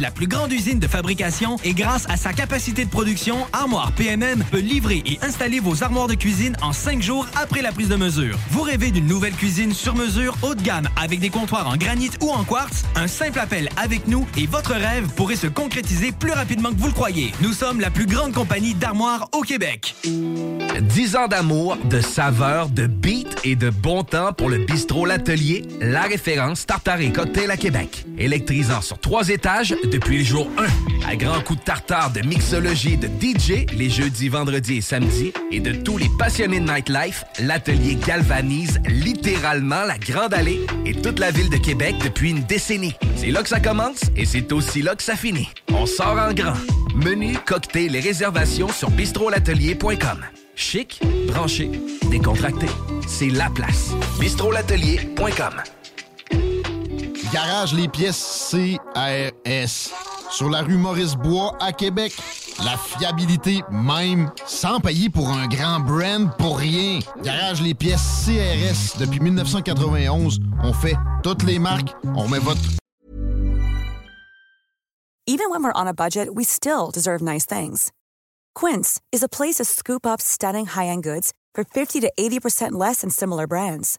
la 0.00 0.10
plus 0.10 0.26
grande 0.26 0.52
usine 0.52 0.78
de 0.78 0.86
fabrication 0.86 1.56
et 1.64 1.72
grâce 1.72 2.06
à 2.08 2.16
sa 2.16 2.32
capacité 2.32 2.84
de 2.84 2.90
production, 2.90 3.36
Armoire 3.52 3.92
PMM 3.92 4.42
peut 4.50 4.58
livrer 4.58 5.02
et 5.06 5.18
installer 5.22 5.60
vos 5.60 5.82
armoires 5.82 6.08
de 6.08 6.14
cuisine 6.14 6.56
en 6.60 6.72
cinq 6.72 7.02
jours 7.02 7.26
après 7.40 7.62
la 7.62 7.72
prise 7.72 7.88
de 7.88 7.96
mesure. 7.96 8.36
Vous 8.50 8.62
rêvez 8.62 8.90
d'une 8.90 9.06
nouvelle 9.06 9.34
cuisine 9.34 9.72
sur 9.72 9.94
mesure 9.94 10.36
haut 10.42 10.54
de 10.54 10.62
gamme 10.62 10.88
avec 11.00 11.20
des 11.20 11.30
comptoirs 11.30 11.68
en 11.68 11.76
granit 11.76 12.10
ou 12.20 12.30
en 12.30 12.44
quartz? 12.44 12.84
Un 12.96 13.06
simple 13.06 13.38
appel 13.38 13.68
avec 13.76 14.08
nous 14.08 14.26
et 14.36 14.46
votre 14.46 14.72
rêve 14.72 15.08
pourrait 15.14 15.36
se 15.36 15.46
concrétiser 15.46 16.12
plus 16.12 16.32
rapidement 16.32 16.70
que 16.70 16.78
vous 16.78 16.88
le 16.88 16.92
croyez. 16.92 17.32
Nous 17.40 17.52
sommes 17.52 17.80
la 17.80 17.90
plus 17.90 18.06
grande 18.06 18.32
compagnie 18.32 18.74
d'armoires 18.74 19.28
au 19.32 19.42
Québec. 19.42 19.94
10 20.04 21.16
ans 21.16 21.28
d'amour, 21.28 21.76
de 21.84 22.00
saveur, 22.00 22.68
de 22.68 22.86
beat 22.86 23.36
et 23.44 23.56
de 23.56 23.70
bon 23.70 24.04
temps 24.04 24.32
pour 24.32 24.48
le 24.48 24.58
bistrot 24.58 25.06
L'Atelier, 25.06 25.62
la 25.80 26.02
référence 26.02 26.66
tartare 26.66 27.00
et 27.00 27.12
cocktail 27.12 27.50
à 27.50 27.56
Québec. 27.56 28.04
Électrisant 28.18 28.80
sur 28.80 28.98
étages 29.30 29.74
depuis 29.84 30.18
le 30.18 30.24
jour 30.24 30.48
1. 31.04 31.10
À 31.10 31.16
grands 31.16 31.40
coups 31.40 31.60
de 31.60 31.64
tartare, 31.64 32.10
de 32.12 32.20
mixologie, 32.20 32.96
de 32.96 33.06
DJ, 33.06 33.66
les 33.72 33.90
jeudis, 33.90 34.28
vendredis 34.28 34.78
et 34.78 34.80
samedis, 34.80 35.32
et 35.50 35.60
de 35.60 35.72
tous 35.72 35.98
les 35.98 36.08
passionnés 36.18 36.60
de 36.60 36.70
nightlife, 36.70 37.24
l'Atelier 37.40 37.96
galvanise 38.06 38.80
littéralement 38.86 39.84
la 39.84 39.98
Grande 39.98 40.34
Allée 40.34 40.60
et 40.84 40.94
toute 40.94 41.18
la 41.18 41.30
ville 41.30 41.50
de 41.50 41.56
Québec 41.56 41.96
depuis 42.04 42.30
une 42.30 42.42
décennie. 42.42 42.94
C'est 43.16 43.30
là 43.30 43.42
que 43.42 43.48
ça 43.48 43.60
commence 43.60 44.02
et 44.16 44.24
c'est 44.24 44.52
aussi 44.52 44.82
là 44.82 44.94
que 44.94 45.02
ça 45.02 45.16
finit. 45.16 45.48
On 45.72 45.86
sort 45.86 46.18
en 46.18 46.32
grand. 46.32 46.56
Menu, 46.94 47.36
cocktail 47.46 47.94
et 47.96 48.00
réservations 48.00 48.68
sur 48.68 48.90
bistrolatelier.com. 48.90 50.24
Chic, 50.56 51.00
branché, 51.28 51.70
décontracté. 52.10 52.66
C'est 53.06 53.30
la 53.30 53.48
place. 53.50 53.92
bistrolatelier.com. 54.18 55.62
Garage 57.32 57.74
les 57.74 57.88
pièces 57.88 58.50
CRS. 58.50 59.92
Sur 60.30 60.48
la 60.48 60.62
rue 60.62 60.78
Maurice-Bois 60.78 61.56
à 61.60 61.72
Québec. 61.72 62.16
La 62.64 62.76
fiabilité 62.76 63.62
même, 63.70 64.30
sans 64.46 64.80
payer 64.80 65.10
pour 65.10 65.28
un 65.28 65.46
grand 65.46 65.80
brand 65.80 66.34
pour 66.38 66.58
rien. 66.58 67.00
Garage 67.22 67.60
les 67.60 67.74
pièces 67.74 68.24
CRS. 68.24 68.98
Depuis 68.98 69.20
1991, 69.20 70.40
on 70.62 70.72
fait 70.72 70.96
toutes 71.22 71.42
les 71.42 71.58
marques. 71.58 71.94
On 72.16 72.28
met 72.28 72.38
votre 72.38 72.60
Even 75.26 75.50
when 75.50 75.62
we're 75.62 75.72
on 75.74 75.86
a 75.86 75.92
budget, 75.92 76.34
we 76.34 76.42
still 76.42 76.90
deserve 76.90 77.20
nice 77.20 77.44
things. 77.44 77.92
Quince 78.54 78.98
is 79.12 79.22
a 79.22 79.28
place 79.28 79.56
to 79.56 79.64
scoop 79.64 80.06
up 80.06 80.22
stunning 80.22 80.64
high-end 80.64 81.02
goods 81.02 81.32
for 81.54 81.64
50 81.64 82.00
to 82.00 82.10
80% 82.18 82.72
less 82.72 83.02
than 83.02 83.10
similar 83.10 83.46
brands. 83.46 83.98